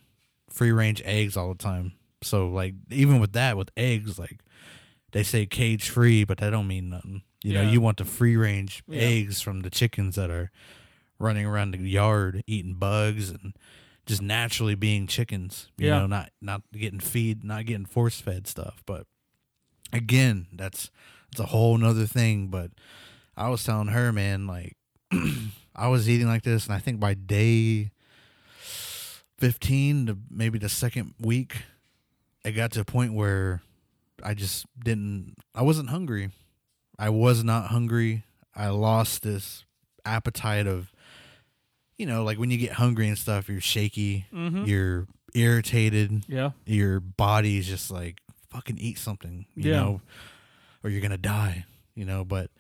free 0.49 0.73
range 0.73 1.03
eggs 1.05 1.37
all 1.37 1.49
the 1.49 1.63
time. 1.63 1.93
So 2.23 2.49
like 2.49 2.75
even 2.91 3.21
with 3.21 3.33
that, 3.33 3.57
with 3.59 3.71
eggs, 3.77 4.19
like 4.19 4.41
they 5.13 5.23
say 5.23 5.45
cage 5.45 5.91
free, 5.91 6.25
but 6.25 6.39
that 6.39 6.51
don't 6.51 6.67
mean 6.67 6.89
nothing. 6.91 7.23
You 7.45 7.53
know, 7.53 7.63
you 7.63 7.81
want 7.83 7.99
the 7.99 8.05
free 8.07 8.37
range 8.37 8.83
Yeah. 8.89 9.03
eggs 9.03 9.43
from 9.43 9.61
the 9.61 9.71
chickens 9.71 10.17
that 10.17 10.31
are 10.31 10.51
running 11.19 11.47
around 11.47 11.73
the 11.73 11.79
yard 11.79 12.43
eating 12.47 12.75
bugs 12.75 13.31
and 13.31 13.55
just 14.07 14.23
naturally 14.23 14.75
being 14.75 15.07
chickens. 15.07 15.69
You 15.79 15.89
Yeah. 15.89 15.99
know, 16.01 16.07
not 16.07 16.31
not 16.41 16.63
getting 16.73 17.01
feed, 17.01 17.43
not 17.45 17.67
getting 17.67 17.87
force 17.87 18.21
fed 18.21 18.47
stuff. 18.47 18.83
But 18.87 19.07
again, 19.93 20.47
that's 20.53 20.91
that's 21.31 21.41
a 21.41 21.47
whole 21.47 21.77
nother 21.79 22.07
thing. 22.07 22.49
But 22.49 22.71
I 23.37 23.49
was 23.49 23.65
telling 23.65 23.89
her, 23.89 24.13
man, 24.13 24.47
like 24.47 24.77
I 25.75 25.89
was 25.89 26.09
eating 26.09 26.27
like 26.27 26.43
this, 26.43 26.67
and 26.67 26.75
I 26.75 26.79
think 26.79 27.01
by 27.01 27.15
day 27.15 27.91
fifteen 29.39 30.07
to 30.07 30.17
maybe 30.31 30.59
the 30.59 30.69
second 30.69 31.15
week, 31.21 31.57
it 32.45 32.53
got 32.53 32.73
to 32.73 32.81
a 32.81 32.85
point 32.85 33.13
where 33.15 33.63
I 34.23 34.35
just 34.35 34.67
didn't. 34.83 35.35
I 35.55 35.63
wasn't 35.63 35.91
hungry. 35.91 36.31
I 36.99 37.11
was 37.11 37.45
not 37.45 37.67
hungry. 37.69 38.25
I 38.55 38.69
lost 38.69 39.23
this 39.23 39.65
appetite 40.07 40.67
of, 40.67 40.91
you 41.99 42.07
know, 42.07 42.25
like 42.25 42.39
when 42.39 42.51
you 42.51 42.59
get 42.59 42.73
hungry 42.73 43.09
and 43.09 43.17
stuff, 43.19 43.49
you're 43.49 43.61
shaky, 43.61 44.27
Mm-hmm. 44.33 44.65
you're 44.65 45.07
irritated, 45.35 46.25
Yeah. 46.29 46.51
your 46.65 47.01
body's 47.01 47.67
just 47.67 47.91
like 47.91 48.19
fucking 48.51 48.79
eat 48.79 48.99
something, 48.99 49.47
you 49.55 49.71
Yeah. 49.71 49.77
know, 49.81 50.01
or 50.83 50.91
you're 50.91 51.01
gonna 51.03 51.19
die, 51.19 51.65
you 51.95 52.05
know. 52.05 52.25
But 52.25 52.51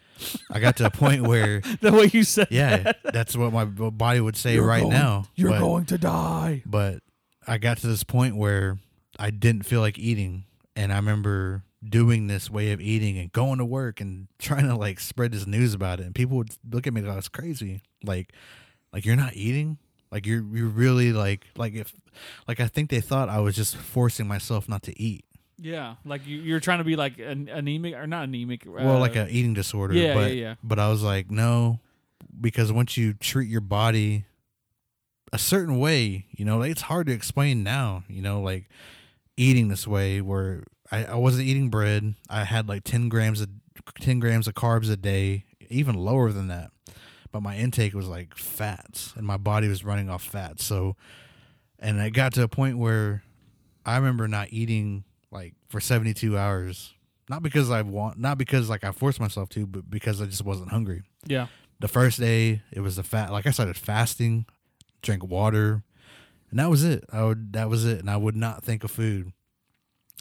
I 0.50 0.60
got 0.60 0.76
to 0.78 0.86
a 0.86 0.90
point 0.90 1.22
where, 1.22 1.60
The 1.80 1.92
way 1.92 2.10
you 2.12 2.22
said 2.24 2.48
yeah, 2.50 2.76
that. 2.78 2.96
that's 3.12 3.36
what 3.36 3.52
my 3.52 3.64
body 3.64 4.20
would 4.20 4.36
say 4.36 4.54
You're 4.54 4.66
right 4.66 4.80
going- 4.82 4.92
now. 4.92 5.26
You're 5.34 5.50
but, 5.50 5.60
going 5.60 5.84
to 5.86 5.98
die. 5.98 6.62
but 6.66 7.02
I 7.46 7.58
got 7.58 7.78
to 7.78 7.86
this 7.86 8.04
point 8.04 8.36
where 8.36 8.78
I 9.18 9.30
didn't 9.30 9.64
feel 9.64 9.80
like 9.80 9.98
eating, 9.98 10.44
and 10.74 10.92
I 10.92 10.96
remember 10.96 11.62
doing 11.86 12.26
this 12.26 12.50
way 12.50 12.72
of 12.72 12.80
eating 12.80 13.16
and 13.18 13.30
going 13.32 13.58
to 13.58 13.64
work 13.64 14.00
and 14.00 14.26
trying 14.38 14.66
to 14.66 14.74
like 14.74 14.98
spread 15.00 15.32
this 15.32 15.46
news 15.46 15.72
about 15.74 16.00
it, 16.00 16.06
and 16.06 16.14
people 16.14 16.36
would 16.38 16.50
look 16.70 16.86
at 16.86 16.92
me 16.92 17.00
like 17.02 17.12
I 17.12 17.16
was 17.16 17.28
crazy, 17.28 17.80
like, 18.02 18.32
like 18.96 19.04
you're 19.04 19.14
not 19.14 19.36
eating, 19.36 19.76
like 20.10 20.24
you're 20.24 20.42
you're 20.42 20.68
really 20.68 21.12
like 21.12 21.44
like 21.54 21.74
if 21.74 21.92
like 22.48 22.60
I 22.60 22.66
think 22.66 22.88
they 22.88 23.02
thought 23.02 23.28
I 23.28 23.40
was 23.40 23.54
just 23.54 23.76
forcing 23.76 24.26
myself 24.26 24.70
not 24.70 24.82
to 24.84 24.98
eat. 24.98 25.26
Yeah. 25.58 25.96
Like 26.06 26.26
you, 26.26 26.38
you're 26.38 26.60
trying 26.60 26.78
to 26.78 26.84
be 26.84 26.96
like 26.96 27.18
an, 27.18 27.50
anemic 27.50 27.92
or 27.94 28.06
not 28.06 28.24
anemic. 28.24 28.62
well, 28.66 28.96
uh, 28.96 28.98
like 28.98 29.14
an 29.14 29.28
eating 29.28 29.52
disorder. 29.52 29.92
yeah, 29.92 30.14
but, 30.14 30.32
yeah, 30.32 30.42
yeah. 30.42 30.54
But 30.62 30.78
I 30.78 30.88
was 30.88 31.02
like, 31.02 31.30
no, 31.30 31.80
because 32.40 32.72
once 32.72 32.96
you 32.96 33.12
treat 33.12 33.50
your 33.50 33.60
body 33.60 34.24
a 35.30 35.38
certain 35.38 35.78
way, 35.78 36.24
you 36.30 36.46
know, 36.46 36.56
like, 36.56 36.70
it's 36.70 36.82
hard 36.82 37.06
to 37.08 37.12
explain 37.12 37.62
now. 37.62 38.02
You 38.08 38.22
know, 38.22 38.40
like 38.40 38.70
eating 39.36 39.68
this 39.68 39.86
way, 39.86 40.22
where 40.22 40.64
I, 40.90 41.04
I 41.04 41.14
wasn't 41.16 41.48
eating 41.48 41.68
bread. 41.68 42.14
I 42.30 42.44
had 42.44 42.66
like 42.66 42.82
ten 42.84 43.10
grams 43.10 43.42
of 43.42 43.50
ten 44.00 44.20
grams 44.20 44.48
of 44.48 44.54
carbs 44.54 44.90
a 44.90 44.96
day, 44.96 45.44
even 45.68 45.96
lower 45.96 46.32
than 46.32 46.48
that. 46.48 46.70
But 47.36 47.42
my 47.42 47.58
intake 47.58 47.92
was 47.92 48.08
like 48.08 48.34
fats, 48.34 49.12
and 49.14 49.26
my 49.26 49.36
body 49.36 49.68
was 49.68 49.84
running 49.84 50.08
off 50.08 50.24
fats. 50.24 50.64
So, 50.64 50.96
and 51.78 52.00
it 52.00 52.12
got 52.12 52.32
to 52.32 52.42
a 52.42 52.48
point 52.48 52.78
where 52.78 53.24
I 53.84 53.96
remember 53.96 54.26
not 54.26 54.48
eating 54.52 55.04
like 55.30 55.52
for 55.68 55.78
72 55.78 56.38
hours 56.38 56.94
not 57.28 57.42
because 57.42 57.70
I 57.70 57.82
want 57.82 58.18
not 58.18 58.38
because 58.38 58.70
like 58.70 58.84
I 58.84 58.90
forced 58.90 59.20
myself 59.20 59.50
to 59.50 59.66
but 59.66 59.90
because 59.90 60.22
I 60.22 60.24
just 60.24 60.46
wasn't 60.46 60.70
hungry. 60.70 61.02
Yeah. 61.26 61.48
The 61.78 61.88
first 61.88 62.18
day 62.18 62.62
it 62.72 62.80
was 62.80 62.96
the 62.96 63.02
fat 63.02 63.30
like 63.32 63.46
I 63.46 63.50
started 63.50 63.76
fasting, 63.76 64.46
drank 65.02 65.22
water, 65.22 65.82
and 66.50 66.58
that 66.58 66.70
was 66.70 66.84
it. 66.84 67.04
I 67.12 67.22
would 67.22 67.52
that 67.52 67.68
was 67.68 67.84
it 67.84 68.00
and 68.00 68.08
I 68.08 68.16
would 68.16 68.34
not 68.34 68.64
think 68.64 68.82
of 68.82 68.90
food. 68.90 69.30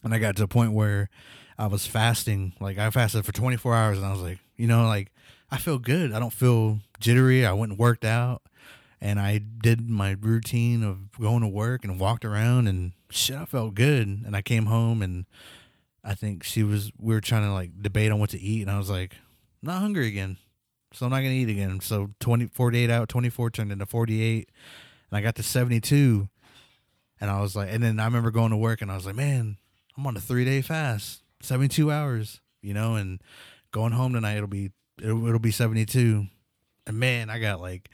And 0.03 0.14
I 0.14 0.19
got 0.19 0.35
to 0.35 0.44
a 0.44 0.50
point 0.50 0.74
where 0.74 1.10
I 1.58 1.68
was 1.68 1.88
fasting, 1.88 2.56
like 2.60 2.77
I 2.77 2.90
fasted 2.90 3.26
for 3.26 3.32
24 3.32 3.74
hours 3.74 4.00
and 4.00 4.06
I 4.06 4.11
was 4.11 4.22
like, 4.22 4.40
you 4.58 4.68
know, 4.68 4.85
like 4.85 5.14
I 5.52 5.58
feel 5.58 5.80
good. 5.80 6.12
I 6.12 6.20
don't 6.20 6.34
feel 6.34 6.80
jittery. 7.00 7.46
I 7.46 7.54
went 7.54 7.74
and 7.74 7.80
worked 7.80 8.06
out 8.06 8.42
and 9.02 9.20
I 9.20 9.38
did 9.38 9.90
my 9.90 10.16
routine 10.20 10.84
of 10.84 11.12
going 11.20 11.42
to 11.42 11.48
work 11.48 11.84
and 11.84 12.00
walked 12.00 12.26
around 12.26 12.68
and 12.68 12.94
shit, 13.10 13.36
I 13.36 13.46
felt 13.46 13.76
good. 13.76 14.08
And 14.08 14.36
I 14.36 14.42
came 14.42 14.66
home 14.66 15.02
and 15.02 15.26
I 16.04 16.16
think 16.16 16.44
she 16.44 16.64
was, 16.64 16.92
we 16.98 17.14
were 17.14 17.22
trying 17.22 17.44
to 17.44 17.54
like 17.54 17.82
debate 17.82 18.12
on 18.12 18.20
what 18.20 18.32
to 18.32 18.40
eat. 18.40 18.62
And 18.62 18.72
I 18.72 18.78
was 18.78 18.90
like, 18.90 19.14
I'm 19.62 19.68
not 19.68 19.82
hungry 19.82 20.08
again. 20.08 20.38
So 20.94 21.06
I'm 21.06 21.12
not 21.12 21.20
going 21.20 21.32
to 21.32 21.36
eat 21.36 21.50
again. 21.50 21.82
So 21.82 22.12
20, 22.20 22.48
48 22.48 22.90
out, 22.90 23.10
24 23.10 23.50
turned 23.52 23.72
into 23.72 23.86
48. 23.86 24.50
And 25.12 25.18
I 25.18 25.22
got 25.22 25.36
to 25.36 25.44
72. 25.44 26.30
And 27.20 27.30
I 27.30 27.42
was 27.42 27.56
like, 27.56 27.70
and 27.72 27.84
then 27.84 28.00
I 28.00 28.06
remember 28.06 28.32
going 28.32 28.52
to 28.52 28.58
work 28.58 28.82
and 28.82 28.92
I 28.92 28.96
was 28.96 29.06
like, 29.06 29.16
man, 29.16 29.58
I'm 29.98 30.08
on 30.08 30.18
a 30.18 30.22
three 30.22 30.46
day 30.46 30.62
fast, 30.62 31.22
72 31.42 31.92
hours, 31.92 32.42
you 32.62 32.74
know, 32.74 32.96
and 32.96 33.22
going 33.72 33.94
home 33.94 34.14
tonight, 34.14 34.38
it'll 34.38 34.48
be, 34.48 34.72
it'll, 35.02 35.26
it'll 35.28 35.40
be 35.40 35.52
72. 35.52 36.26
And 36.88 37.00
man, 37.00 37.30
I 37.30 37.40
got 37.40 37.62
like, 37.62 37.90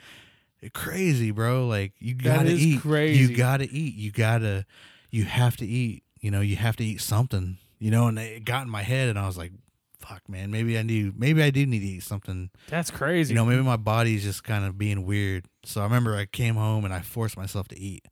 crazy, 0.69 1.31
bro. 1.31 1.67
Like 1.67 1.93
you 1.99 2.13
gotta 2.13 2.51
eat. 2.51 2.81
crazy. 2.81 3.19
You 3.19 3.37
gotta 3.37 3.65
eat. 3.65 3.95
You 3.95 4.11
gotta. 4.11 4.65
You 5.09 5.25
have 5.25 5.57
to 5.57 5.65
eat. 5.65 6.03
You 6.19 6.31
know. 6.31 6.41
You 6.41 6.55
have 6.57 6.75
to 6.77 6.83
eat 6.85 7.01
something. 7.01 7.57
You 7.79 7.91
know. 7.91 8.07
And 8.07 8.19
it 8.19 8.45
got 8.45 8.63
in 8.63 8.69
my 8.69 8.83
head, 8.83 9.09
and 9.09 9.17
I 9.17 9.25
was 9.25 9.37
like, 9.37 9.51
"Fuck, 9.99 10.21
man. 10.29 10.51
Maybe 10.51 10.77
I 10.77 10.83
do. 10.83 11.13
Maybe 11.15 11.41
I 11.41 11.49
do 11.49 11.65
need 11.65 11.79
to 11.79 11.85
eat 11.85 12.03
something. 12.03 12.49
That's 12.67 12.91
crazy. 12.91 13.33
You 13.33 13.39
know. 13.39 13.45
Maybe 13.45 13.63
my 13.63 13.77
body's 13.77 14.23
just 14.23 14.43
kind 14.43 14.65
of 14.65 14.77
being 14.77 15.05
weird." 15.05 15.45
So 15.65 15.81
I 15.81 15.85
remember 15.85 16.15
I 16.15 16.25
came 16.25 16.55
home 16.55 16.85
and 16.85 16.93
I 16.93 17.01
forced 17.01 17.37
myself 17.37 17.67
to 17.69 17.79
eat, 17.79 18.05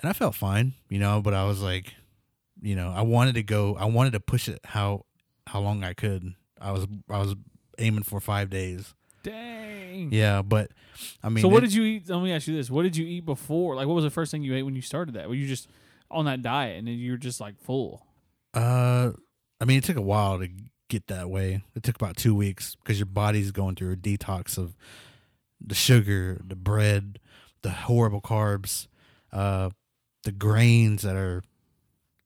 and 0.00 0.08
I 0.08 0.12
felt 0.12 0.34
fine. 0.34 0.74
You 0.88 0.98
know. 0.98 1.20
But 1.20 1.34
I 1.34 1.44
was 1.44 1.62
like, 1.62 1.94
you 2.62 2.76
know, 2.76 2.92
I 2.94 3.02
wanted 3.02 3.34
to 3.34 3.42
go. 3.42 3.76
I 3.76 3.86
wanted 3.86 4.12
to 4.12 4.20
push 4.20 4.48
it 4.48 4.60
how 4.64 5.04
how 5.46 5.60
long 5.60 5.82
I 5.82 5.94
could. 5.94 6.34
I 6.60 6.72
was 6.72 6.86
I 7.08 7.18
was 7.18 7.34
aiming 7.80 8.02
for 8.04 8.20
five 8.20 8.50
days. 8.50 8.94
Dang. 9.22 10.12
Yeah, 10.12 10.42
but 10.42 10.70
I 11.22 11.28
mean, 11.28 11.42
so 11.42 11.48
what 11.48 11.58
it- 11.62 11.68
did 11.68 11.74
you 11.74 11.82
eat? 11.84 12.08
Let 12.08 12.22
me 12.22 12.32
ask 12.32 12.46
you 12.46 12.54
this: 12.56 12.70
What 12.70 12.82
did 12.82 12.96
you 12.96 13.06
eat 13.06 13.24
before? 13.26 13.74
Like, 13.74 13.86
what 13.86 13.94
was 13.94 14.04
the 14.04 14.10
first 14.10 14.30
thing 14.30 14.42
you 14.42 14.54
ate 14.54 14.62
when 14.62 14.74
you 14.76 14.82
started 14.82 15.14
that? 15.14 15.28
Were 15.28 15.34
you 15.34 15.46
just 15.46 15.68
on 16.10 16.24
that 16.24 16.42
diet 16.42 16.78
and 16.78 16.86
then 16.88 16.94
you 16.94 17.12
were 17.12 17.18
just 17.18 17.40
like 17.40 17.58
full? 17.60 18.06
Uh, 18.54 19.12
I 19.60 19.64
mean, 19.64 19.78
it 19.78 19.84
took 19.84 19.96
a 19.96 20.00
while 20.02 20.38
to 20.38 20.48
get 20.88 21.06
that 21.08 21.28
way. 21.30 21.62
It 21.74 21.82
took 21.82 21.96
about 21.96 22.16
two 22.16 22.34
weeks 22.34 22.74
because 22.76 22.98
your 22.98 23.06
body's 23.06 23.50
going 23.52 23.76
through 23.76 23.92
a 23.92 23.96
detox 23.96 24.56
of 24.58 24.76
the 25.60 25.74
sugar, 25.74 26.40
the 26.44 26.56
bread, 26.56 27.18
the 27.62 27.70
horrible 27.70 28.20
carbs, 28.22 28.86
uh, 29.32 29.70
the 30.24 30.32
grains 30.32 31.02
that 31.02 31.14
are 31.16 31.42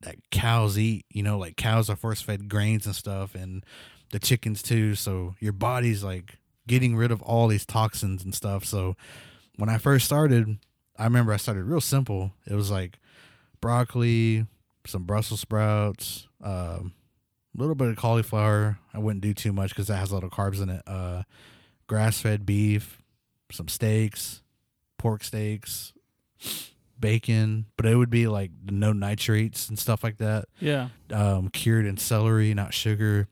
that 0.00 0.16
cows 0.30 0.78
eat. 0.78 1.04
You 1.10 1.22
know, 1.24 1.38
like 1.38 1.56
cows 1.56 1.90
are 1.90 1.96
force 1.96 2.22
fed 2.22 2.48
grains 2.48 2.86
and 2.86 2.94
stuff, 2.94 3.34
and 3.34 3.64
the 4.14 4.20
chickens 4.20 4.62
too. 4.62 4.94
So 4.94 5.34
your 5.40 5.52
body's 5.52 6.04
like 6.04 6.38
getting 6.68 6.94
rid 6.94 7.10
of 7.10 7.20
all 7.22 7.48
these 7.48 7.66
toxins 7.66 8.22
and 8.22 8.32
stuff. 8.32 8.64
So 8.64 8.94
when 9.56 9.68
I 9.68 9.76
first 9.76 10.04
started, 10.06 10.56
I 10.96 11.02
remember 11.02 11.32
I 11.32 11.36
started 11.36 11.64
real 11.64 11.80
simple. 11.80 12.32
It 12.46 12.54
was 12.54 12.70
like 12.70 13.00
broccoli, 13.60 14.46
some 14.86 15.02
Brussels 15.02 15.40
sprouts, 15.40 16.28
a 16.40 16.48
um, 16.78 16.92
little 17.56 17.74
bit 17.74 17.88
of 17.88 17.96
cauliflower. 17.96 18.78
I 18.94 19.00
wouldn't 19.00 19.20
do 19.20 19.34
too 19.34 19.52
much 19.52 19.70
because 19.70 19.88
that 19.88 19.96
has 19.96 20.12
a 20.12 20.14
lot 20.14 20.22
of 20.22 20.30
carbs 20.30 20.62
in 20.62 20.68
it. 20.68 20.82
Uh, 20.86 21.24
grass 21.88 22.20
fed 22.20 22.46
beef, 22.46 23.02
some 23.50 23.66
steaks, 23.66 24.42
pork 24.96 25.24
steaks, 25.24 25.92
bacon, 27.00 27.66
but 27.76 27.84
it 27.84 27.96
would 27.96 28.10
be 28.10 28.28
like 28.28 28.52
no 28.70 28.92
nitrates 28.92 29.68
and 29.68 29.76
stuff 29.76 30.04
like 30.04 30.18
that. 30.18 30.44
Yeah. 30.60 30.90
Um, 31.10 31.48
cured 31.48 31.84
in 31.84 31.96
celery, 31.96 32.54
not 32.54 32.72
sugar. 32.72 33.26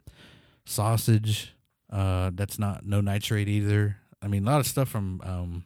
Sausage, 0.65 1.55
uh, 1.91 2.31
that's 2.34 2.58
not 2.58 2.84
no 2.84 3.00
nitrate 3.00 3.49
either. 3.49 3.97
I 4.20 4.28
mean, 4.28 4.47
a 4.47 4.50
lot 4.50 4.60
of 4.60 4.66
stuff 4.66 4.89
from 4.89 5.20
um, 5.24 5.65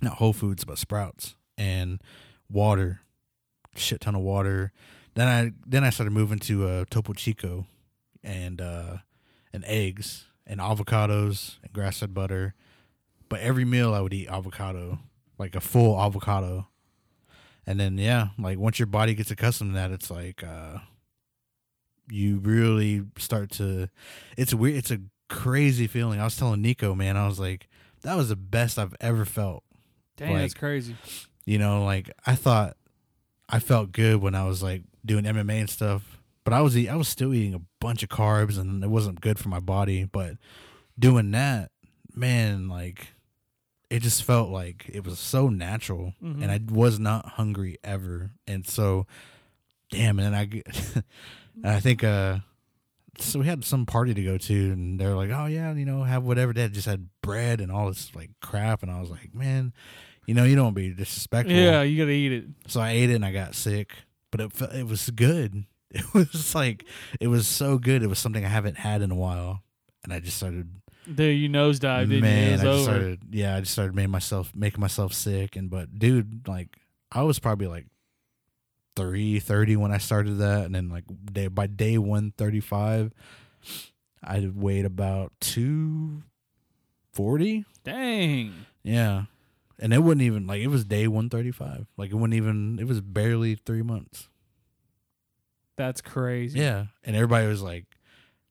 not 0.00 0.14
Whole 0.14 0.32
Foods, 0.32 0.64
but 0.64 0.78
Sprouts 0.78 1.34
and 1.58 2.00
water, 2.50 3.00
shit 3.74 4.00
ton 4.00 4.14
of 4.14 4.22
water. 4.22 4.72
Then 5.14 5.28
I 5.28 5.52
then 5.66 5.84
I 5.84 5.90
started 5.90 6.12
moving 6.12 6.38
to 6.40 6.66
uh, 6.66 6.84
Topo 6.90 7.12
Chico, 7.12 7.66
and 8.24 8.60
uh, 8.60 8.98
and 9.52 9.64
eggs 9.66 10.24
and 10.46 10.58
avocados 10.60 11.58
and 11.62 11.72
grass 11.72 12.00
fed 12.00 12.14
butter. 12.14 12.54
But 13.28 13.40
every 13.40 13.64
meal 13.64 13.94
I 13.94 14.00
would 14.00 14.12
eat 14.12 14.28
avocado, 14.28 14.98
like 15.38 15.54
a 15.54 15.60
full 15.60 16.00
avocado. 16.00 16.68
And 17.66 17.78
then 17.78 17.98
yeah, 17.98 18.28
like 18.38 18.58
once 18.58 18.78
your 18.78 18.86
body 18.86 19.14
gets 19.14 19.30
accustomed 19.30 19.70
to 19.70 19.74
that, 19.74 19.90
it's 19.90 20.10
like 20.10 20.42
uh 20.42 20.78
you 22.10 22.38
really 22.38 23.02
start 23.18 23.50
to 23.52 23.88
it's 24.36 24.52
weird 24.54 24.76
it's 24.76 24.90
a 24.90 25.00
crazy 25.28 25.86
feeling. 25.86 26.20
I 26.20 26.24
was 26.24 26.36
telling 26.36 26.60
Nico, 26.62 26.94
man, 26.94 27.16
I 27.16 27.26
was 27.26 27.40
like, 27.40 27.68
that 28.02 28.16
was 28.16 28.28
the 28.28 28.36
best 28.36 28.78
I've 28.78 28.94
ever 29.00 29.24
felt. 29.24 29.64
Dang, 30.16 30.32
Like- 30.32 30.42
that's 30.42 30.54
crazy. 30.54 30.96
You 31.46 31.58
know, 31.58 31.84
like 31.84 32.10
I 32.26 32.34
thought 32.34 32.76
I 33.48 33.58
felt 33.58 33.92
good 33.92 34.20
when 34.22 34.34
I 34.34 34.44
was 34.46 34.62
like 34.62 34.82
doing 35.04 35.24
MMA 35.24 35.60
and 35.60 35.70
stuff, 35.70 36.18
but 36.44 36.52
I 36.54 36.60
was 36.62 36.76
I 36.76 36.94
was 36.96 37.08
still 37.08 37.34
eating 37.34 37.54
a 37.54 37.60
bunch 37.80 38.02
of 38.02 38.08
carbs 38.08 38.58
and 38.58 38.82
it 38.82 38.88
wasn't 38.88 39.20
good 39.20 39.38
for 39.38 39.48
my 39.50 39.60
body. 39.60 40.04
But 40.04 40.36
doing 40.98 41.30
that, 41.32 41.70
man, 42.14 42.68
like 42.68 43.08
it 43.90 44.00
just 44.02 44.24
felt 44.24 44.48
like 44.50 44.88
it 44.92 45.04
was 45.04 45.18
so 45.18 45.48
natural, 45.48 46.14
Mhm. 46.22 46.42
and 46.42 46.50
I 46.50 46.60
was 46.72 46.98
not 46.98 47.26
hungry 47.32 47.76
ever. 47.84 48.30
And 48.46 48.66
so, 48.66 49.06
damn, 49.90 50.18
and 50.18 50.34
I, 50.34 50.46
get- 50.46 50.66
and 51.62 51.66
I 51.66 51.80
think 51.80 52.04
uh. 52.04 52.38
So 53.18 53.38
we 53.38 53.46
had 53.46 53.64
some 53.64 53.86
party 53.86 54.12
to 54.12 54.22
go 54.24 54.38
to, 54.38 54.72
and 54.72 54.98
they're 54.98 55.14
like, 55.14 55.30
"Oh 55.30 55.46
yeah, 55.46 55.72
you 55.72 55.84
know, 55.84 56.02
have 56.02 56.24
whatever." 56.24 56.52
They 56.52 56.62
had 56.62 56.72
just 56.74 56.86
had 56.86 57.08
bread 57.22 57.60
and 57.60 57.70
all 57.70 57.86
this 57.86 58.12
like 58.14 58.30
crap, 58.42 58.82
and 58.82 58.90
I 58.90 59.00
was 59.00 59.08
like, 59.08 59.32
"Man, 59.32 59.72
you 60.26 60.34
know, 60.34 60.42
you 60.42 60.56
don't 60.56 60.74
be 60.74 60.90
disrespectful." 60.90 61.54
Yeah, 61.56 61.82
you 61.82 61.96
gotta 61.96 62.10
eat 62.10 62.32
it. 62.32 62.44
So 62.66 62.80
I 62.80 62.90
ate 62.90 63.10
it 63.10 63.14
and 63.14 63.24
I 63.24 63.30
got 63.30 63.54
sick, 63.54 63.92
but 64.32 64.40
it 64.40 64.50
it 64.74 64.86
was 64.86 65.10
good. 65.10 65.64
It 65.94 66.12
was 66.12 66.56
like 66.56 66.84
it 67.20 67.28
was 67.28 67.46
so 67.46 67.78
good. 67.78 68.02
It 68.02 68.08
was 68.08 68.18
something 68.18 68.44
I 68.44 68.48
haven't 68.48 68.78
had 68.78 69.00
in 69.00 69.12
a 69.12 69.14
while, 69.14 69.62
and 70.02 70.12
I 70.12 70.18
just 70.18 70.38
started. 70.38 70.68
Dude, 71.06 71.38
you 71.38 71.48
nosedive, 71.48 72.08
didn't 72.08 72.22
man, 72.22 72.48
you? 72.48 72.54
I 72.54 72.56
just 72.56 72.66
over. 72.66 72.82
started. 72.82 73.20
Yeah, 73.30 73.54
I 73.56 73.60
just 73.60 73.72
started 73.72 73.94
making 73.94 74.10
myself 74.10 74.50
making 74.56 74.80
myself 74.80 75.12
sick, 75.12 75.54
and 75.54 75.70
but 75.70 75.96
dude, 75.96 76.48
like 76.48 76.76
I 77.12 77.22
was 77.22 77.38
probably 77.38 77.68
like 77.68 77.86
three 78.96 79.38
thirty 79.38 79.76
when 79.76 79.92
I 79.92 79.98
started 79.98 80.38
that, 80.38 80.64
and 80.64 80.74
then 80.74 80.88
like 80.88 81.04
day 81.32 81.48
by 81.48 81.66
day 81.66 81.98
one 81.98 82.32
thirty 82.36 82.60
five, 82.60 83.12
I 84.22 84.50
weighed 84.54 84.84
about 84.84 85.32
two 85.40 86.22
forty. 87.12 87.64
Dang. 87.84 88.52
Yeah. 88.82 89.24
And 89.80 89.92
it 89.92 89.98
wouldn't 89.98 90.22
even 90.22 90.46
like 90.46 90.60
it 90.60 90.68
was 90.68 90.84
day 90.84 91.08
one 91.08 91.28
thirty 91.28 91.50
five. 91.50 91.86
Like 91.96 92.10
it 92.10 92.14
wouldn't 92.14 92.34
even 92.34 92.78
it 92.78 92.86
was 92.86 93.00
barely 93.00 93.56
three 93.56 93.82
months. 93.82 94.28
That's 95.76 96.00
crazy. 96.00 96.60
Yeah. 96.60 96.86
And 97.02 97.16
everybody 97.16 97.46
was 97.46 97.62
like 97.62 97.86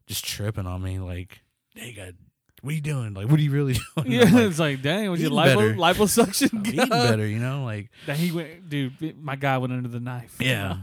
just 0.06 0.26
tripping 0.26 0.68
on 0.68 0.82
me, 0.84 1.00
like, 1.00 1.42
hey 1.74 1.94
God, 1.94 2.16
what 2.64 2.72
are 2.72 2.76
you 2.76 2.82
doing? 2.82 3.14
Like, 3.14 3.28
what 3.30 3.40
are 3.40 3.44
you 3.44 3.52
really 3.52 3.74
doing? 3.98 4.12
Yeah, 4.12 4.24
like, 4.24 4.34
it's 4.36 4.58
like, 4.60 4.82
dang, 4.82 5.12
was 5.12 5.22
your 5.22 5.30
lipo, 5.32 5.76
liposuction? 5.76 6.54
I'm 6.60 6.66
eating 6.66 6.90
better, 6.90 7.28
you 7.28 7.38
know, 7.40 7.64
like 7.64 7.90
Dang, 8.08 8.16
he 8.18 8.32
went, 8.32 8.70
dude. 8.70 9.22
My 9.24 9.36
guy 9.36 9.58
went 9.60 9.74
under 9.74 9.90
the 9.90 10.00
knife. 10.00 10.36
yeah. 10.40 10.78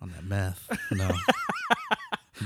on 0.00 0.10
that 0.12 0.24
meth. 0.24 0.68
No. 0.92 1.10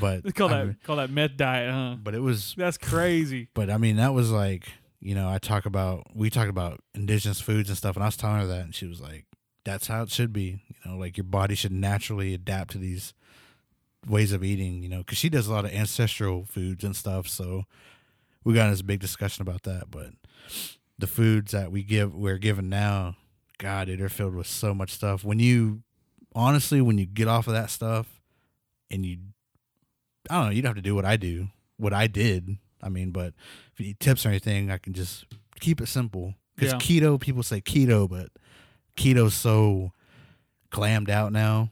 but 0.01 0.35
call 0.35 0.49
I 0.53 0.59
that 0.59 0.67
mean- 0.67 0.77
call 0.85 0.97
that 0.97 1.11
meth 1.11 1.37
diet, 1.37 1.71
huh? 1.73 1.97
but 2.03 2.15
it 2.15 2.21
was 2.21 2.55
That's 2.57 2.79
crazy. 2.79 3.49
but 3.55 3.71
I 3.71 3.77
mean 3.79 3.97
that 3.97 4.13
was 4.15 4.31
like, 4.31 4.67
you 5.01 5.15
know, 5.15 5.29
I 5.29 5.39
talk 5.39 5.67
about 5.67 6.07
we 6.15 6.31
talked 6.31 6.51
about 6.51 6.81
indigenous 6.95 7.41
foods 7.41 7.69
and 7.69 7.77
stuff 7.79 7.95
and 7.97 8.03
I 8.03 8.07
was 8.09 8.17
telling 8.17 8.41
her 8.41 8.47
that 8.47 8.61
and 8.63 8.75
she 8.75 8.87
was 8.87 9.01
like, 9.01 9.27
That's 9.65 9.87
how 9.87 10.03
it 10.03 10.11
should 10.11 10.33
be. 10.33 10.63
You 10.85 10.91
know, 10.93 10.97
like 10.97 11.17
your 11.17 11.25
body 11.25 11.55
should 11.55 11.73
naturally 11.73 12.35
adapt 12.35 12.71
to 12.73 12.79
these 12.79 13.13
ways 14.09 14.33
of 14.33 14.43
eating, 14.43 14.83
you 14.83 14.89
know, 14.89 14.99
because 14.99 15.19
she 15.19 15.29
does 15.29 15.47
a 15.47 15.53
lot 15.53 15.65
of 15.65 15.73
ancestral 15.73 16.45
foods 16.47 16.83
and 16.85 16.97
stuff. 16.97 17.29
So 17.29 17.65
we 18.45 18.55
got 18.55 18.67
in 18.67 18.71
this 18.71 18.83
big 18.83 19.01
discussion 19.01 19.43
about 19.43 19.63
that. 19.65 19.91
But 19.91 20.11
the 20.99 21.07
foods 21.07 21.53
that 21.53 21.73
we 21.73 21.83
give, 21.83 22.15
we're 22.15 22.39
given 22.39 22.69
now, 22.69 23.17
God, 23.59 23.87
dude, 23.87 24.01
they're 24.01 24.09
filled 24.09 24.35
with 24.35 24.47
so 24.47 24.75
much 24.75 24.91
stuff. 24.93 25.25
When 25.25 25.39
you, 25.39 25.83
honestly, 26.35 26.81
when 26.81 26.99
you 26.99 27.07
get 27.07 27.29
off 27.29 27.47
of 27.47 27.55
that 27.55 27.71
stuff 27.71 28.21
and 28.91 29.05
you, 29.05 29.19
I 30.31 30.35
don't 30.37 30.45
know, 30.47 30.51
you 30.53 30.63
don't 30.63 30.71
have 30.71 30.77
to 30.77 30.83
do 30.83 30.95
what 30.95 31.05
I 31.05 31.17
do, 31.17 31.49
what 31.77 31.93
I 31.93 32.07
did. 32.07 32.57
I 32.83 32.89
mean, 32.91 33.11
but 33.11 33.33
if 33.73 33.81
you 33.81 33.87
need 33.87 34.01
tips 34.01 34.27
or 34.27 34.29
anything, 34.29 34.71
I 34.71 34.79
can 34.79 34.93
just 34.93 35.25
keep 35.61 35.81
it 35.81 35.89
simple. 35.89 36.35
Because 36.55 36.73
Yeah. 36.73 36.79
keto, 36.79 37.19
people 37.21 37.43
say 37.43 37.61
keto, 37.61 38.09
but 38.09 38.29
keto's 38.97 39.35
so 39.35 39.93
clammed 40.71 41.11
out 41.11 41.33
now. 41.33 41.71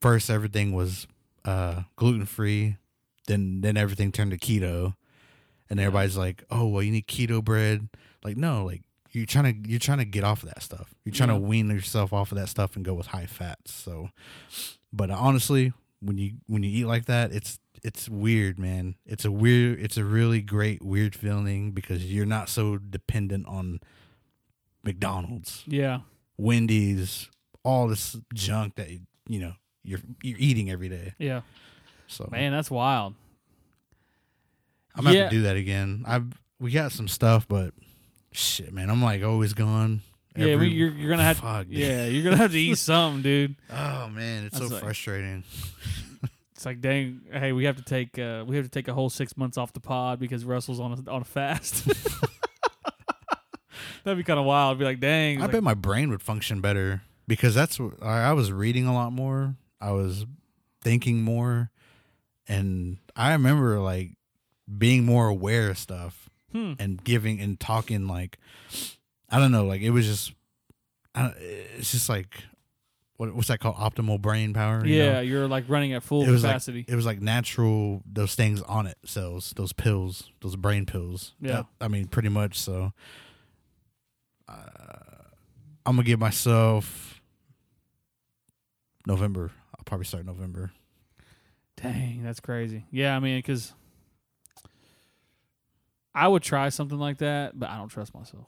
First, 0.00 0.28
everything 0.30 0.72
was 0.72 1.06
uh, 1.44 1.82
gluten 1.96 2.26
free. 2.26 2.76
Then, 3.26 3.60
then 3.62 3.76
everything 3.76 4.12
turned 4.12 4.30
to 4.32 4.38
keto, 4.38 4.94
and 5.70 5.80
everybody's 5.80 6.16
like, 6.16 6.44
"Oh, 6.50 6.66
well, 6.68 6.82
you 6.82 6.92
need 6.92 7.06
keto 7.06 7.42
bread." 7.42 7.88
Like, 8.24 8.36
no, 8.36 8.64
like 8.64 8.82
you're 9.12 9.26
trying 9.26 9.62
to 9.62 9.68
you're 9.70 9.78
trying 9.78 9.98
to 9.98 10.04
get 10.04 10.24
off 10.24 10.42
of 10.42 10.48
that 10.50 10.62
stuff. 10.62 10.94
You're 11.04 11.14
trying 11.14 11.30
Yeah. 11.30 11.36
to 11.36 11.40
wean 11.40 11.68
yourself 11.70 12.12
off 12.12 12.32
of 12.32 12.38
that 12.38 12.48
stuff 12.48 12.76
and 12.76 12.84
go 12.84 12.94
with 12.94 13.06
high 13.08 13.26
fats. 13.26 13.72
So, 13.72 14.10
but 14.92 15.10
honestly, 15.10 15.72
when 16.00 16.18
you 16.18 16.32
when 16.46 16.62
you 16.62 16.70
eat 16.80 16.84
like 16.86 17.06
that, 17.06 17.32
it's 17.32 17.58
it's 17.82 18.08
weird, 18.08 18.58
man. 18.58 18.96
It's 19.06 19.24
a 19.24 19.30
weird. 19.30 19.80
It's 19.80 19.96
a 19.96 20.04
really 20.04 20.40
great 20.42 20.82
weird 20.84 21.14
feeling 21.14 21.72
because 21.72 22.04
you're 22.12 22.26
not 22.26 22.48
so 22.48 22.78
dependent 22.78 23.46
on 23.46 23.80
McDonald's. 24.84 25.62
Yeah. 25.66 26.00
Wendy's, 26.38 27.30
all 27.62 27.88
this 27.88 28.16
junk 28.34 28.74
that 28.76 28.90
you 28.90 29.40
know 29.40 29.52
you're 29.82 30.00
you're 30.22 30.38
eating 30.38 30.70
every 30.70 30.88
day. 30.88 31.14
Yeah. 31.18 31.42
So 32.08 32.28
Man, 32.30 32.52
that's 32.52 32.70
wild. 32.70 33.14
I'm 34.96 35.04
gonna 35.04 35.18
have 35.18 35.30
to 35.30 35.36
do 35.36 35.42
that 35.42 35.56
again. 35.56 36.04
I 36.06 36.22
we 36.58 36.70
got 36.70 36.92
some 36.92 37.08
stuff, 37.08 37.46
but 37.48 37.74
shit, 38.32 38.72
man, 38.72 38.90
I'm 38.90 39.02
like 39.02 39.22
always 39.22 39.52
gone. 39.52 40.00
Yeah, 40.36 40.46
every- 40.48 40.70
you're 40.70 40.90
you're 40.90 41.10
gonna 41.10 41.22
have 41.22 41.38
Fuck, 41.38 41.68
dude. 41.68 41.78
yeah, 41.78 42.06
you're 42.06 42.24
gonna 42.24 42.36
have 42.36 42.52
to 42.52 42.58
eat 42.58 42.78
something, 42.78 43.22
dude. 43.22 43.56
Oh 43.70 44.08
man, 44.08 44.44
it's 44.46 44.58
That's 44.58 44.68
so 44.68 44.74
like- 44.74 44.82
frustrating. 44.82 45.44
It's 46.54 46.64
like, 46.64 46.80
dang, 46.80 47.20
hey, 47.30 47.52
we 47.52 47.66
have 47.66 47.76
to 47.76 47.82
take 47.82 48.18
uh, 48.18 48.42
we 48.48 48.56
have 48.56 48.64
to 48.64 48.70
take 48.70 48.88
a 48.88 48.94
whole 48.94 49.10
six 49.10 49.36
months 49.36 49.58
off 49.58 49.74
the 49.74 49.80
pod 49.80 50.18
because 50.18 50.42
Russell's 50.42 50.80
on 50.80 50.92
a 51.06 51.10
on 51.10 51.20
a 51.20 51.24
fast. 51.26 51.86
That'd 54.04 54.16
be 54.16 54.24
kind 54.24 54.38
of 54.38 54.46
wild. 54.46 54.78
Be 54.78 54.84
like, 54.86 54.98
dang, 55.00 55.38
I 55.38 55.42
like, 55.42 55.52
bet 55.52 55.62
my 55.62 55.74
brain 55.74 56.08
would 56.10 56.22
function 56.22 56.60
better 56.62 57.02
because 57.28 57.54
that's 57.54 57.78
what 57.78 58.02
I, 58.02 58.30
I 58.30 58.32
was 58.32 58.50
reading 58.52 58.86
a 58.86 58.94
lot 58.94 59.12
more. 59.12 59.54
I 59.80 59.90
was 59.90 60.24
thinking 60.80 61.20
more, 61.22 61.70
and 62.48 62.96
I 63.14 63.32
remember 63.32 63.78
like 63.80 64.15
being 64.78 65.04
more 65.04 65.28
aware 65.28 65.70
of 65.70 65.78
stuff 65.78 66.28
hmm, 66.52 66.72
and 66.78 67.02
giving 67.02 67.40
and 67.40 67.58
talking 67.60 68.06
like 68.08 68.38
I 69.28 69.38
don't 69.38 69.52
know, 69.52 69.64
like 69.64 69.82
it 69.82 69.90
was 69.90 70.06
just 70.06 70.32
I, 71.14 71.32
it's 71.38 71.92
just 71.92 72.08
like 72.08 72.44
what 73.16 73.34
what's 73.34 73.48
that 73.48 73.60
called? 73.60 73.76
Optimal 73.76 74.20
brain 74.20 74.52
power. 74.52 74.84
you 74.84 74.98
know? 74.98 75.04
yeah, 75.04 75.20
you're 75.20 75.48
like 75.48 75.64
running 75.68 75.92
at 75.94 76.02
full 76.02 76.22
it 76.22 76.30
was 76.30 76.42
capacity. 76.42 76.80
like 76.80 76.88
it 76.90 76.96
was 76.96 77.06
like 77.06 77.20
natural 77.20 78.02
those 78.10 78.34
things 78.34 78.60
on 78.62 78.86
it 78.86 78.98
cells, 79.04 79.52
those 79.56 79.72
pills, 79.72 80.30
those 80.40 80.56
brain 80.56 80.86
pills. 80.86 81.34
Yeah. 81.40 81.52
That- 81.52 81.66
I 81.80 81.88
mean, 81.88 82.06
pretty 82.06 82.28
much. 82.28 82.58
So 82.58 82.92
uh, 84.48 84.52
I'm 85.84 85.96
gonna 85.96 86.02
give 86.02 86.20
myself 86.20 87.20
November. 89.06 89.50
I'll 89.76 89.84
probably 89.84 90.04
start 90.06 90.26
November. 90.26 90.72
Dang, 91.80 92.22
that's 92.22 92.40
crazy. 92.40 92.86
Yeah, 92.90 93.16
I 93.16 93.20
mean, 93.20 93.38
because 93.38 93.72
I 96.16 96.26
would 96.28 96.42
try 96.42 96.70
something 96.70 96.98
like 96.98 97.18
that, 97.18 97.58
but 97.58 97.68
I 97.68 97.76
don't 97.76 97.88
trust 97.88 98.14
myself. 98.14 98.46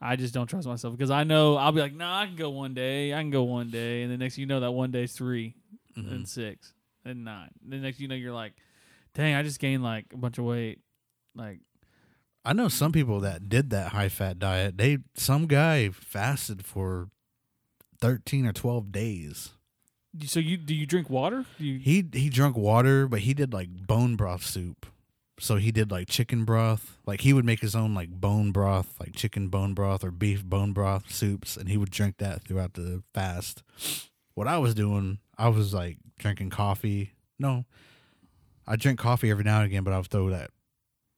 I 0.00 0.16
just 0.16 0.34
don't 0.34 0.46
trust 0.46 0.66
myself 0.66 0.94
because 0.96 1.10
I 1.10 1.24
know 1.24 1.56
I'll 1.56 1.72
be 1.72 1.80
like, 1.80 1.94
no, 1.94 2.10
I 2.10 2.26
can 2.26 2.36
go 2.36 2.50
one 2.50 2.74
day, 2.74 3.14
I 3.14 3.18
can 3.18 3.30
go 3.30 3.44
one 3.44 3.70
day, 3.70 4.02
and 4.02 4.12
the 4.12 4.16
next 4.16 4.36
you 4.38 4.46
know 4.46 4.60
that 4.60 4.72
one 4.72 4.90
day's 4.90 5.12
3 5.12 5.54
Mhm. 5.96 6.10
and 6.12 6.28
six 6.28 6.72
and 7.04 7.24
nine. 7.24 7.50
The 7.66 7.76
next 7.76 8.00
you 8.00 8.08
know 8.08 8.14
you're 8.14 8.34
like, 8.34 8.54
Dang, 9.14 9.34
I 9.34 9.42
just 9.42 9.58
gained 9.60 9.82
like 9.82 10.06
a 10.12 10.16
bunch 10.18 10.36
of 10.36 10.44
weight. 10.44 10.80
Like, 11.34 11.60
I 12.44 12.52
know 12.52 12.68
some 12.68 12.92
people 12.92 13.20
that 13.20 13.48
did 13.48 13.70
that 13.70 13.92
high 13.92 14.10
fat 14.10 14.38
diet. 14.38 14.76
They 14.76 14.98
some 15.14 15.46
guy 15.46 15.88
fasted 15.88 16.64
for 16.66 17.08
thirteen 17.98 18.44
or 18.46 18.52
twelve 18.52 18.92
days. 18.92 19.52
so 20.26 20.38
you 20.40 20.58
do 20.58 20.74
you 20.74 20.84
drink 20.86 21.08
water? 21.08 21.46
Do 21.58 21.64
you, 21.66 21.78
He 21.78 22.04
he 22.12 22.28
drank 22.28 22.56
water, 22.58 23.06
but 23.08 23.20
he 23.20 23.32
did 23.32 23.54
like 23.54 23.70
bone 23.86 24.16
broth 24.16 24.44
soup. 24.44 24.84
So 25.38 25.56
he 25.56 25.70
did 25.70 25.90
like 25.90 26.08
chicken 26.08 26.44
broth. 26.44 26.98
Like 27.06 27.20
he 27.20 27.32
would 27.32 27.44
make 27.44 27.60
his 27.60 27.74
own 27.74 27.94
like 27.94 28.10
bone 28.10 28.52
broth, 28.52 28.94
like 28.98 29.14
chicken 29.14 29.48
bone 29.48 29.74
broth 29.74 30.02
or 30.02 30.10
beef 30.10 30.44
bone 30.44 30.72
broth 30.72 31.12
soups, 31.12 31.56
and 31.56 31.68
he 31.68 31.76
would 31.76 31.90
drink 31.90 32.16
that 32.18 32.44
throughout 32.44 32.74
the 32.74 33.02
fast. 33.14 33.62
What 34.34 34.46
I 34.48 34.58
was 34.58 34.74
doing, 34.74 35.18
I 35.36 35.48
was 35.48 35.74
like 35.74 35.98
drinking 36.18 36.50
coffee. 36.50 37.12
No, 37.38 37.64
I 38.66 38.76
drink 38.76 38.98
coffee 38.98 39.30
every 39.30 39.44
now 39.44 39.58
and 39.58 39.66
again, 39.66 39.84
but 39.84 39.92
I 39.92 39.98
would 39.98 40.08
throw 40.08 40.30
that 40.30 40.50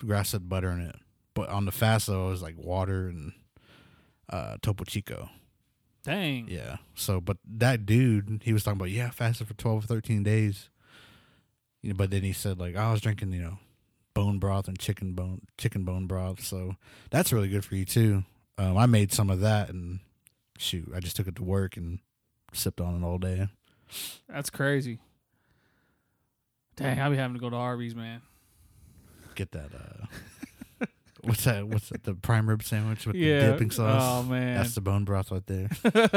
grass 0.05 0.33
fed 0.33 0.49
butter 0.49 0.71
in 0.73 0.81
it. 0.81 0.97
But 1.35 1.49
on 1.51 1.65
the 1.65 1.73
fast 1.73 2.09
though, 2.09 2.27
it 2.27 2.31
was 2.31 2.43
like 2.43 2.57
water 2.59 3.07
and 3.07 3.33
uh, 4.29 4.57
Topo 4.63 4.85
Chico. 4.85 5.31
dang. 6.03 6.49
Yeah. 6.49 6.77
So, 6.95 7.21
but 7.21 7.37
that 7.47 7.87
dude, 7.87 8.43
he 8.45 8.53
was 8.53 8.65
talking 8.65 8.79
about, 8.79 8.91
yeah, 8.91 9.11
fasted 9.11 9.47
for 9.47 9.55
12 9.55 9.85
or 9.85 9.87
13 9.87 10.23
days. 10.23 10.71
You 11.83 11.91
know, 11.91 11.97
but 11.97 12.11
then 12.11 12.23
he 12.23 12.33
said, 12.33 12.59
like, 12.59 12.77
I 12.77 12.91
was 12.91 13.01
drinking, 13.01 13.33
you 13.33 13.41
know, 13.41 13.59
bone 14.19 14.39
broth 14.41 14.67
and 14.67 14.77
chicken 14.81 15.13
bone, 15.13 15.43
chicken 15.59 15.85
bone 15.85 16.09
broth. 16.09 16.43
So 16.43 16.75
that's 17.11 17.33
really 17.33 17.49
good 17.49 17.65
for 17.65 17.77
you, 17.77 17.85
too. 17.85 18.25
Um, 18.59 18.77
I 18.77 18.87
made 18.87 19.13
some 19.13 19.31
of 19.31 19.39
that 19.43 19.71
and 19.71 20.01
shoot, 20.59 20.91
I 20.93 20.99
just 20.99 21.15
took 21.15 21.29
it 21.29 21.37
to 21.37 21.45
work 21.45 21.77
and 21.77 22.01
sipped 22.53 22.81
on 22.81 23.01
it 23.01 23.07
all 23.07 23.19
day. 23.19 23.47
That's 24.29 24.51
crazy. 24.51 24.99
Dang, 26.75 27.01
I'll 27.01 27.11
be 27.11 27.17
having 27.17 27.35
to 27.35 27.41
go 27.41 27.49
to 27.49 27.55
Arby's, 27.55 27.95
man. 27.95 28.23
Get 29.37 29.53
that, 29.53 29.71
uh, 29.73 30.87
what's 31.23 31.45
that? 31.45 31.69
What's 31.69 31.91
that? 31.91 32.03
The 32.03 32.15
prime 32.15 32.49
rib 32.49 32.65
sandwich 32.65 33.07
with 33.07 33.15
yeah. 33.15 33.47
the 33.47 33.53
dipping 33.53 33.71
sauce? 33.71 34.03
Oh 34.05 34.25
man. 34.25 34.57
That's 34.57 34.75
the 34.75 34.81
bone 34.81 35.05
broth 35.05 35.31
right 35.31 35.47
there. 35.47 35.69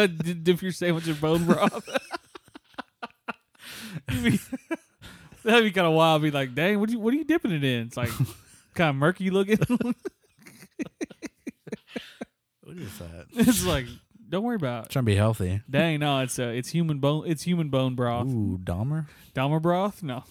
Dip 0.07 0.43
dip 0.43 0.61
your 0.63 0.71
sandwich 0.71 1.07
in 1.07 1.13
bone 1.15 1.45
broth. 1.45 1.87
You'd 5.43 5.43
be- 5.43 5.49
That'd 5.49 5.63
be 5.65 5.71
kind 5.71 5.87
of 5.87 5.93
wild. 5.93 6.21
Be 6.21 6.31
like, 6.31 6.53
dang, 6.55 6.79
what 6.79 6.89
you 6.89 6.99
what 6.99 7.13
are 7.13 7.17
you 7.17 7.23
dipping 7.23 7.51
it 7.51 7.63
in? 7.63 7.87
It's 7.87 7.97
like 7.97 8.09
kind 8.75 8.89
of 8.91 8.95
murky 8.95 9.29
looking. 9.29 9.57
What 12.63 12.77
is 12.77 12.97
that? 12.99 13.25
it's 13.33 13.65
like, 13.65 13.85
don't 14.29 14.43
worry 14.43 14.55
about. 14.55 14.85
it. 14.85 14.91
Trying 14.91 15.03
to 15.03 15.07
be 15.11 15.15
healthy. 15.15 15.61
Dang, 15.69 15.99
no, 15.99 16.19
it's 16.21 16.39
uh, 16.39 16.43
it's 16.43 16.69
human 16.69 16.99
bone. 16.99 17.23
It's 17.27 17.43
human 17.43 17.67
bone 17.69 17.95
broth. 17.95 18.27
Ooh, 18.27 18.57
Dahmer? 18.63 19.07
Dahmer 19.35 19.61
broth? 19.61 20.01
No. 20.03 20.23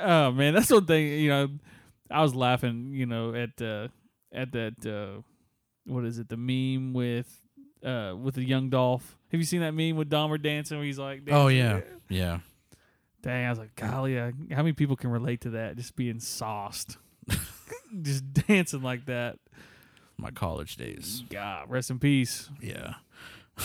oh 0.00 0.32
man, 0.32 0.54
that's 0.54 0.70
one 0.70 0.86
thing. 0.86 1.06
You 1.20 1.28
know, 1.28 1.48
I 2.10 2.22
was 2.22 2.34
laughing. 2.34 2.90
You 2.92 3.06
know, 3.06 3.34
at 3.34 3.60
uh, 3.62 3.88
at 4.32 4.50
that 4.52 4.84
uh, 4.84 5.20
what 5.84 6.04
is 6.04 6.18
it? 6.18 6.28
The 6.28 6.36
meme 6.36 6.92
with 6.92 7.40
uh 7.84 8.14
with 8.20 8.34
the 8.34 8.44
young 8.44 8.68
Dolph. 8.68 9.15
Have 9.32 9.40
you 9.40 9.44
seen 9.44 9.60
that 9.60 9.72
meme 9.72 9.96
with 9.96 10.08
Dahmer 10.10 10.40
dancing? 10.40 10.78
Where 10.78 10.86
he's 10.86 10.98
like, 10.98 11.22
Oh, 11.30 11.48
dancing? 11.50 11.56
yeah. 11.58 11.80
Yeah. 12.08 12.38
Dang, 13.22 13.46
I 13.46 13.50
was 13.50 13.58
like, 13.58 13.74
golly, 13.74 14.16
how 14.16 14.32
many 14.50 14.72
people 14.72 14.94
can 14.94 15.10
relate 15.10 15.40
to 15.40 15.50
that? 15.50 15.76
Just 15.76 15.96
being 15.96 16.20
sauced, 16.20 16.96
just 18.02 18.32
dancing 18.32 18.82
like 18.82 19.06
that. 19.06 19.38
My 20.16 20.30
college 20.30 20.76
days. 20.76 21.24
God, 21.28 21.68
rest 21.68 21.90
in 21.90 21.98
peace. 21.98 22.48
Yeah. 22.62 22.94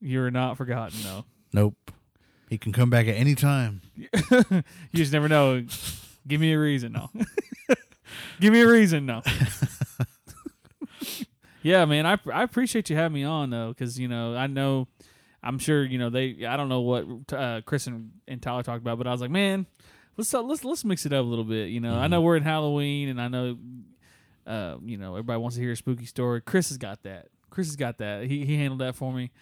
You're 0.00 0.30
not 0.30 0.56
forgotten, 0.56 0.98
though. 1.02 1.24
Nope. 1.52 1.74
He 2.48 2.58
can 2.58 2.72
come 2.72 2.90
back 2.90 3.06
at 3.06 3.16
any 3.16 3.34
time. 3.34 3.82
you 3.96 4.62
just 4.94 5.12
never 5.12 5.28
know. 5.28 5.64
Give 6.26 6.40
me 6.40 6.52
a 6.52 6.58
reason, 6.58 6.92
no. 6.92 7.10
Give 8.40 8.52
me 8.52 8.62
a 8.62 8.68
reason, 8.68 9.04
no. 9.06 9.22
Yeah, 11.66 11.84
man, 11.84 12.06
I 12.06 12.16
I 12.32 12.44
appreciate 12.44 12.90
you 12.90 12.96
having 12.96 13.14
me 13.14 13.24
on 13.24 13.50
though, 13.50 13.70
because 13.70 13.98
you 13.98 14.06
know 14.06 14.36
I 14.36 14.46
know, 14.46 14.86
I'm 15.42 15.58
sure 15.58 15.84
you 15.84 15.98
know 15.98 16.10
they. 16.10 16.46
I 16.46 16.56
don't 16.56 16.68
know 16.68 16.82
what 16.82 17.06
uh, 17.32 17.60
Chris 17.66 17.88
and, 17.88 18.12
and 18.28 18.40
Tyler 18.40 18.62
talked 18.62 18.82
about, 18.82 18.98
but 18.98 19.08
I 19.08 19.10
was 19.10 19.20
like, 19.20 19.32
man, 19.32 19.66
let's 20.16 20.32
let's 20.32 20.64
let's 20.64 20.84
mix 20.84 21.06
it 21.06 21.12
up 21.12 21.24
a 21.24 21.28
little 21.28 21.44
bit. 21.44 21.70
You 21.70 21.80
know, 21.80 21.94
I 21.94 22.06
know 22.06 22.20
we're 22.20 22.36
in 22.36 22.44
Halloween, 22.44 23.08
and 23.08 23.20
I 23.20 23.26
know, 23.26 23.58
uh, 24.46 24.76
you 24.84 24.96
know, 24.96 25.14
everybody 25.14 25.40
wants 25.40 25.56
to 25.56 25.62
hear 25.62 25.72
a 25.72 25.76
spooky 25.76 26.06
story. 26.06 26.40
Chris 26.40 26.68
has 26.68 26.78
got 26.78 27.02
that. 27.02 27.30
Chris 27.50 27.66
has 27.66 27.74
got 27.74 27.98
that. 27.98 28.26
He 28.26 28.46
he 28.46 28.56
handled 28.56 28.80
that 28.80 28.94
for 28.94 29.12
me. 29.12 29.32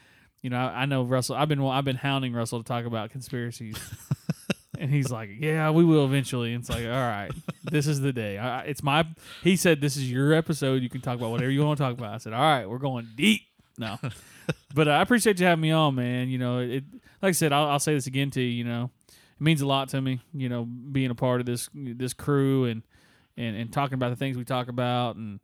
You 0.40 0.48
know, 0.48 0.56
I, 0.56 0.82
I 0.82 0.86
know 0.86 1.02
Russell. 1.02 1.36
I've 1.36 1.48
been 1.48 1.62
I've 1.62 1.84
been 1.84 1.96
hounding 1.96 2.32
Russell 2.32 2.62
to 2.62 2.64
talk 2.66 2.86
about 2.86 3.10
conspiracies. 3.10 3.76
And 4.84 4.92
he's 4.92 5.10
like, 5.10 5.30
"Yeah, 5.38 5.70
we 5.70 5.82
will 5.82 6.04
eventually." 6.04 6.52
And 6.52 6.60
it's 6.60 6.68
like, 6.68 6.84
"All 6.84 6.90
right, 6.90 7.30
this 7.64 7.86
is 7.86 8.02
the 8.02 8.12
day. 8.12 8.36
I, 8.36 8.64
it's 8.64 8.82
my." 8.82 9.06
He 9.42 9.56
said, 9.56 9.80
"This 9.80 9.96
is 9.96 10.12
your 10.12 10.34
episode. 10.34 10.82
You 10.82 10.90
can 10.90 11.00
talk 11.00 11.16
about 11.16 11.30
whatever 11.30 11.50
you 11.50 11.64
want 11.64 11.78
to 11.78 11.84
talk 11.84 11.94
about." 11.94 12.12
I 12.12 12.18
said, 12.18 12.34
"All 12.34 12.42
right, 12.42 12.68
we're 12.68 12.76
going 12.76 13.08
deep." 13.16 13.40
No, 13.78 13.98
but 14.74 14.86
uh, 14.86 14.90
I 14.90 15.00
appreciate 15.00 15.40
you 15.40 15.46
having 15.46 15.62
me 15.62 15.70
on, 15.70 15.94
man. 15.94 16.28
You 16.28 16.36
know, 16.36 16.58
it. 16.58 16.84
Like 17.22 17.30
I 17.30 17.32
said, 17.32 17.50
I'll, 17.50 17.66
I'll 17.68 17.78
say 17.78 17.94
this 17.94 18.06
again 18.06 18.30
to 18.32 18.42
you. 18.42 18.48
You 18.48 18.64
know, 18.64 18.90
it 19.08 19.40
means 19.40 19.62
a 19.62 19.66
lot 19.66 19.88
to 19.88 20.02
me. 20.02 20.20
You 20.34 20.50
know, 20.50 20.64
being 20.64 21.10
a 21.10 21.14
part 21.14 21.40
of 21.40 21.46
this 21.46 21.70
this 21.72 22.12
crew 22.12 22.66
and 22.66 22.82
and 23.38 23.56
and 23.56 23.72
talking 23.72 23.94
about 23.94 24.10
the 24.10 24.16
things 24.16 24.36
we 24.36 24.44
talk 24.44 24.68
about 24.68 25.16
and 25.16 25.40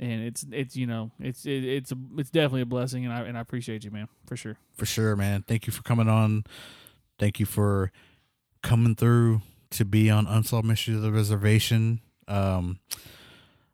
and 0.00 0.22
it's 0.22 0.46
it's 0.50 0.76
you 0.76 0.86
know 0.86 1.10
it's 1.20 1.44
it, 1.44 1.62
it's 1.62 1.92
a, 1.92 1.96
it's 2.16 2.30
definitely 2.30 2.62
a 2.62 2.66
blessing 2.66 3.04
and 3.04 3.12
I 3.12 3.20
and 3.20 3.36
I 3.36 3.42
appreciate 3.42 3.84
you, 3.84 3.90
man, 3.90 4.08
for 4.24 4.34
sure. 4.34 4.56
For 4.78 4.86
sure, 4.86 5.14
man. 5.14 5.44
Thank 5.46 5.66
you 5.66 5.74
for 5.74 5.82
coming 5.82 6.08
on. 6.08 6.44
Thank 7.18 7.38
you 7.38 7.44
for 7.44 7.92
coming 8.68 8.94
through 8.94 9.40
to 9.70 9.82
be 9.82 10.10
on 10.10 10.26
Unsolved 10.26 10.68
Mysteries 10.68 10.98
of 10.98 11.02
the 11.02 11.10
Reservation. 11.10 12.00
Um, 12.28 12.80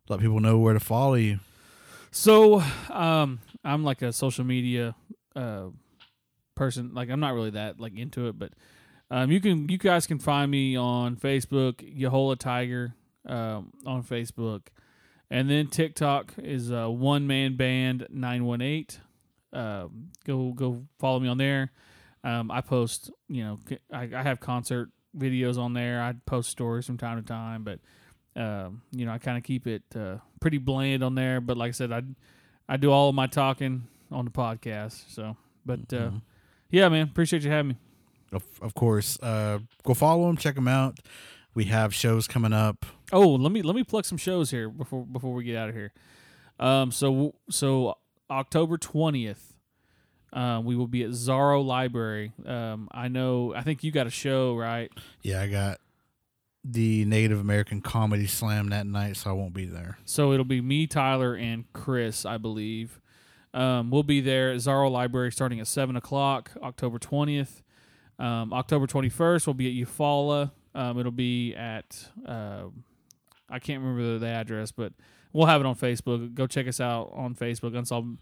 let 0.09 0.21
people 0.21 0.39
know 0.39 0.59
where 0.59 0.73
to 0.73 0.79
follow 0.79 1.15
you. 1.15 1.41
So, 2.13 2.63
um, 2.91 3.41
I'm 3.65 3.83
like 3.83 4.03
a 4.03 4.13
social 4.13 4.45
media 4.45 4.95
uh, 5.35 5.65
person. 6.55 6.93
Like, 6.95 7.11
I'm 7.11 7.19
not 7.19 7.35
really 7.35 7.51
that 7.51 7.81
like 7.81 7.99
into 7.99 8.29
it, 8.29 8.39
but 8.39 8.53
um, 9.11 9.33
you 9.33 9.41
can 9.41 9.69
you 9.69 9.79
guys 9.79 10.07
can 10.07 10.21
find 10.21 10.49
me 10.49 10.77
on 10.77 11.17
Facebook, 11.17 11.75
Yahola 11.99 12.39
Tiger, 12.39 12.95
um, 13.27 13.73
on 13.85 14.05
Facebook, 14.05 14.69
and 15.29 15.51
then 15.51 15.67
TikTok 15.67 16.35
is 16.39 16.71
uh, 16.71 16.89
One 16.89 17.27
Man 17.27 17.57
Band 17.57 18.07
Nine 18.11 18.45
One 18.45 18.61
Eight. 18.61 19.01
Um, 19.53 20.11
go 20.25 20.53
go 20.53 20.85
follow 21.01 21.19
me 21.19 21.27
on 21.27 21.39
there. 21.39 21.73
Um, 22.25 22.51
I 22.51 22.61
post, 22.63 23.11
you 23.29 23.45
know, 23.45 23.59
I 23.93 24.07
have 24.23 24.41
concert 24.41 24.91
videos 25.17 25.59
on 25.59 25.75
there. 25.75 26.03
I 26.03 26.15
post 26.27 26.51
stories 26.51 26.87
from 26.87 26.97
time 26.99 27.21
to 27.23 27.27
time, 27.29 27.63
but 27.65 27.79
um, 28.35 28.83
you 28.91 29.05
know, 29.07 29.13
I 29.13 29.19
kind 29.19 29.39
of 29.39 29.45
keep 29.45 29.67
it 29.69 29.83
uh, 29.95 30.17
pretty 30.41 30.59
bland 30.59 31.05
on 31.05 31.15
there. 31.15 31.41
But 31.41 31.57
like 31.57 31.69
I 31.69 31.73
said, 31.73 31.93
I 31.93 32.03
I 32.69 32.77
do 32.79 32.91
all 32.91 33.11
of 33.11 33.15
my 33.15 33.27
talking 33.29 33.85
on 34.11 34.25
the 34.25 34.31
podcast. 34.31 35.05
So, 35.15 35.37
but 35.67 35.81
uh, 35.93 36.11
Mhm. 36.11 36.23
yeah, 36.71 36.89
man, 36.89 37.09
appreciate 37.09 37.43
you 37.45 37.51
having 37.51 37.69
me. 37.69 37.77
Of, 38.33 38.43
of 38.63 38.75
course, 38.75 39.19
uh, 39.23 39.59
go 39.85 39.95
follow 39.95 40.27
them, 40.27 40.37
check 40.37 40.55
them 40.57 40.67
out. 40.67 40.99
We 41.55 41.67
have 41.67 41.95
shows 41.95 42.27
coming 42.27 42.53
up. 42.53 42.85
Oh, 43.13 43.29
let 43.35 43.53
me 43.53 43.63
let 43.63 43.77
me 43.77 43.85
plug 43.85 44.05
some 44.07 44.19
shows 44.19 44.51
here 44.51 44.69
before 44.69 45.05
before 45.07 45.35
we 45.35 45.45
get 45.45 45.57
out 45.57 45.69
of 45.69 45.75
here. 45.77 45.93
Um, 46.59 46.91
so 46.91 47.35
so 47.51 47.99
October 48.31 48.77
twentieth, 48.79 49.54
uh, 50.35 50.61
we 50.63 50.75
will 50.75 50.89
be 50.89 51.05
at 51.05 51.11
Zorro 51.11 51.65
Library. 51.65 52.33
Um, 52.45 52.89
I 52.93 53.09
know. 53.09 53.55
I 53.55 53.63
think 53.63 53.85
you 53.85 53.93
got 53.93 54.07
a 54.07 54.11
show, 54.11 54.57
right? 54.57 54.91
Yeah, 55.23 55.41
I 55.41 55.47
got 55.47 55.79
the 56.65 57.05
Native 57.05 57.39
American 57.39 57.81
Comedy 57.81 58.27
Slam 58.27 58.69
that 58.71 58.87
night, 58.87 59.17
so 59.17 59.31
I 59.31 59.33
won't 59.33 59.55
be 59.55 59.65
there. 59.65 59.99
So 60.05 60.33
it'll 60.33 60.45
be 60.45 60.61
me, 60.61 60.87
Tyler, 60.87 61.35
and 61.35 61.65
Chris, 61.73 62.27
I 62.27 62.39
believe. 62.39 63.01
Um, 63.53 63.91
we'll 63.91 64.03
be 64.03 64.21
there 64.21 64.51
at 64.51 64.57
Zorro 64.57 64.91
Library 64.91 65.31
starting 65.31 65.61
at 65.61 65.69
seven 65.69 65.95
o'clock, 65.95 66.51
October 66.63 66.99
twentieth. 66.99 67.63
Um, 68.19 68.53
October 68.53 68.87
twenty 68.87 69.09
first, 69.09 69.47
we'll 69.47 69.55
be 69.55 69.69
at 69.69 69.89
Eufaula. 69.89 70.51
Um, 70.75 70.99
it'll 70.99 71.13
be 71.13 71.55
at 71.55 72.09
uh, 72.27 72.65
I 73.49 73.61
can't 73.61 73.81
remember 73.81 74.15
the, 74.15 74.19
the 74.19 74.29
address, 74.29 74.73
but 74.73 74.93
we'll 75.33 75.47
have 75.47 75.61
it 75.61 75.67
on 75.67 75.77
Facebook. 75.77 76.35
Go 76.35 76.49
check 76.49 76.67
us 76.67 76.81
out 76.81 77.13
on 77.15 77.37
Facebook. 77.37 77.77
Unsolved 77.77 78.19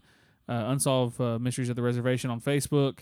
uh, 0.49 0.65
Unsolved 0.67 1.19
uh, 1.21 1.39
Mysteries 1.39 1.69
of 1.69 1.75
the 1.75 1.81
Reservation 1.81 2.29
on 2.29 2.41
Facebook. 2.41 2.99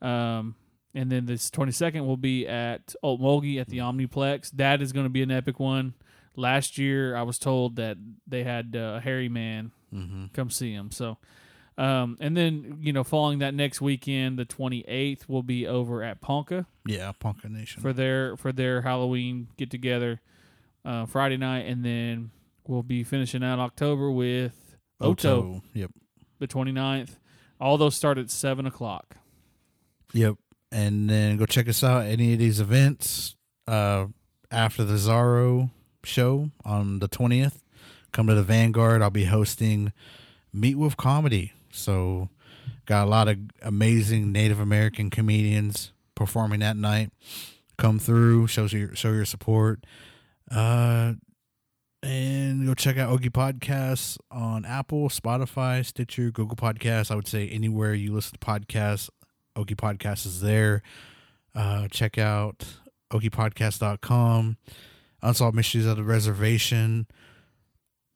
Um, 0.00 0.56
and 0.94 1.10
then 1.10 1.26
this 1.26 1.50
twenty 1.50 1.72
second 1.72 2.06
will 2.06 2.16
be 2.16 2.46
at 2.46 2.94
Okmulgee 3.02 3.60
at 3.60 3.68
the 3.68 3.78
Omniplex. 3.78 4.50
That 4.52 4.82
is 4.82 4.92
going 4.92 5.06
to 5.06 5.10
be 5.10 5.22
an 5.22 5.30
epic 5.30 5.58
one. 5.58 5.94
Last 6.36 6.78
year, 6.78 7.14
I 7.14 7.22
was 7.22 7.38
told 7.38 7.76
that 7.76 7.96
they 8.26 8.42
had 8.42 8.74
uh, 8.76 8.94
a 8.96 9.00
hairy 9.00 9.28
man 9.28 9.72
Mm-hmm. 9.94 10.26
come 10.32 10.48
see 10.48 10.72
him. 10.72 10.90
So, 10.90 11.18
um, 11.76 12.16
and 12.18 12.34
then 12.34 12.78
you 12.80 12.94
know, 12.94 13.04
following 13.04 13.40
that 13.40 13.52
next 13.54 13.80
weekend, 13.82 14.38
the 14.38 14.46
twenty 14.46 14.80
eighth, 14.88 15.28
will 15.28 15.42
be 15.42 15.66
over 15.66 16.02
at 16.02 16.20
Ponca 16.22 16.66
Yeah, 16.86 17.12
Ponca 17.12 17.48
Nation. 17.50 17.82
for 17.82 17.92
their 17.92 18.36
for 18.38 18.52
their 18.52 18.80
Halloween 18.82 19.48
get 19.58 19.70
together 19.70 20.20
uh, 20.84 21.04
Friday 21.06 21.36
night, 21.36 21.66
and 21.66 21.84
then 21.84 22.30
we'll 22.66 22.82
be 22.82 23.04
finishing 23.04 23.44
out 23.44 23.58
October 23.58 24.10
with 24.10 24.76
Oto, 25.00 25.62
Yep. 25.74 25.90
The 26.42 26.48
29th. 26.48 27.16
All 27.60 27.78
those 27.78 27.94
start 27.94 28.18
at 28.18 28.30
seven 28.30 28.66
o'clock. 28.66 29.16
Yep. 30.12 30.36
and 30.70 31.08
then 31.08 31.38
go 31.38 31.46
check 31.46 31.68
us 31.68 31.82
out 31.82 32.04
any 32.04 32.34
of 32.34 32.38
these 32.38 32.60
events 32.60 33.34
uh, 33.66 34.06
after 34.50 34.84
the 34.84 34.94
Zorro 34.94 35.70
show 36.04 36.50
on 36.64 36.98
the 36.98 37.08
20th. 37.08 37.60
Come 38.10 38.26
to 38.26 38.34
the 38.34 38.42
Vanguard. 38.42 39.00
I'll 39.00 39.08
be 39.10 39.24
hosting 39.24 39.92
Meet 40.52 40.74
with 40.76 40.98
Comedy. 40.98 41.52
So, 41.70 42.28
got 42.84 43.06
a 43.06 43.10
lot 43.10 43.28
of 43.28 43.38
amazing 43.62 44.32
Native 44.32 44.60
American 44.60 45.08
comedians 45.08 45.92
performing 46.14 46.60
that 46.60 46.76
night. 46.76 47.10
Come 47.78 47.98
through, 47.98 48.48
shows 48.48 48.72
your 48.74 48.94
show 48.94 49.12
your 49.12 49.24
support. 49.24 49.84
Uh, 50.50 51.14
and 52.02 52.66
go 52.66 52.74
check 52.74 52.98
out 52.98 53.16
Ogie 53.16 53.30
Podcasts 53.30 54.18
on 54.30 54.64
Apple, 54.64 55.08
Spotify, 55.08 55.84
Stitcher, 55.84 56.30
Google 56.30 56.56
Podcasts. 56.56 57.10
I 57.10 57.14
would 57.14 57.28
say 57.28 57.48
anywhere 57.48 57.94
you 57.94 58.12
listen 58.12 58.38
to 58.38 58.44
podcasts, 58.44 59.08
Ogie 59.56 59.76
Podcast 59.76 60.26
is 60.26 60.40
there. 60.40 60.82
Uh, 61.54 61.88
check 61.88 62.18
out 62.18 62.64
ogiepodcast.com. 63.12 64.56
Unsolved 65.22 65.54
Mysteries 65.54 65.86
of 65.86 65.96
the 65.96 66.02
Reservation 66.02 67.06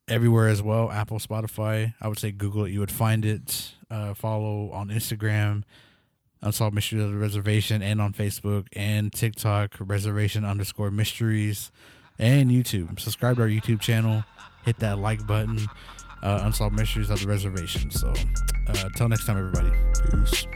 everywhere 0.08 0.48
as 0.48 0.62
well. 0.62 0.90
Apple, 0.90 1.18
Spotify. 1.18 1.94
I 2.00 2.08
would 2.08 2.18
say 2.18 2.32
Google 2.32 2.65
it. 2.65 2.73
You 2.73 2.81
would 2.81 2.90
find 2.90 3.24
it. 3.24 3.74
Uh, 3.89 4.15
follow 4.15 4.70
on 4.73 4.89
Instagram, 4.89 5.62
Unsolved 6.42 6.74
Mysteries 6.74 7.05
of 7.05 7.12
the 7.12 7.18
Reservation, 7.18 7.82
and 7.82 8.00
on 8.00 8.12
Facebook 8.12 8.66
and 8.74 9.12
TikTok, 9.12 9.76
Reservation 9.78 10.44
underscore 10.44 10.90
Mysteries, 10.90 11.70
and 12.19 12.51
YouTube. 12.51 12.99
Subscribe 13.01 13.36
to 13.36 13.43
our 13.43 13.49
YouTube 13.49 13.81
channel. 13.81 14.25
Hit 14.65 14.78
that 14.81 14.99
like 14.99 15.27
button. 15.27 15.61
Uh, 16.23 16.41
Unsolved 16.45 16.75
Mysteries 16.75 17.11
of 17.11 17.20
the 17.20 17.28
Reservation. 17.28 17.91
So, 17.91 18.12
uh, 18.69 18.85
until 18.85 19.09
next 19.09 19.27
time, 19.27 19.39
everybody. 19.39 19.70
Peace. 20.11 20.47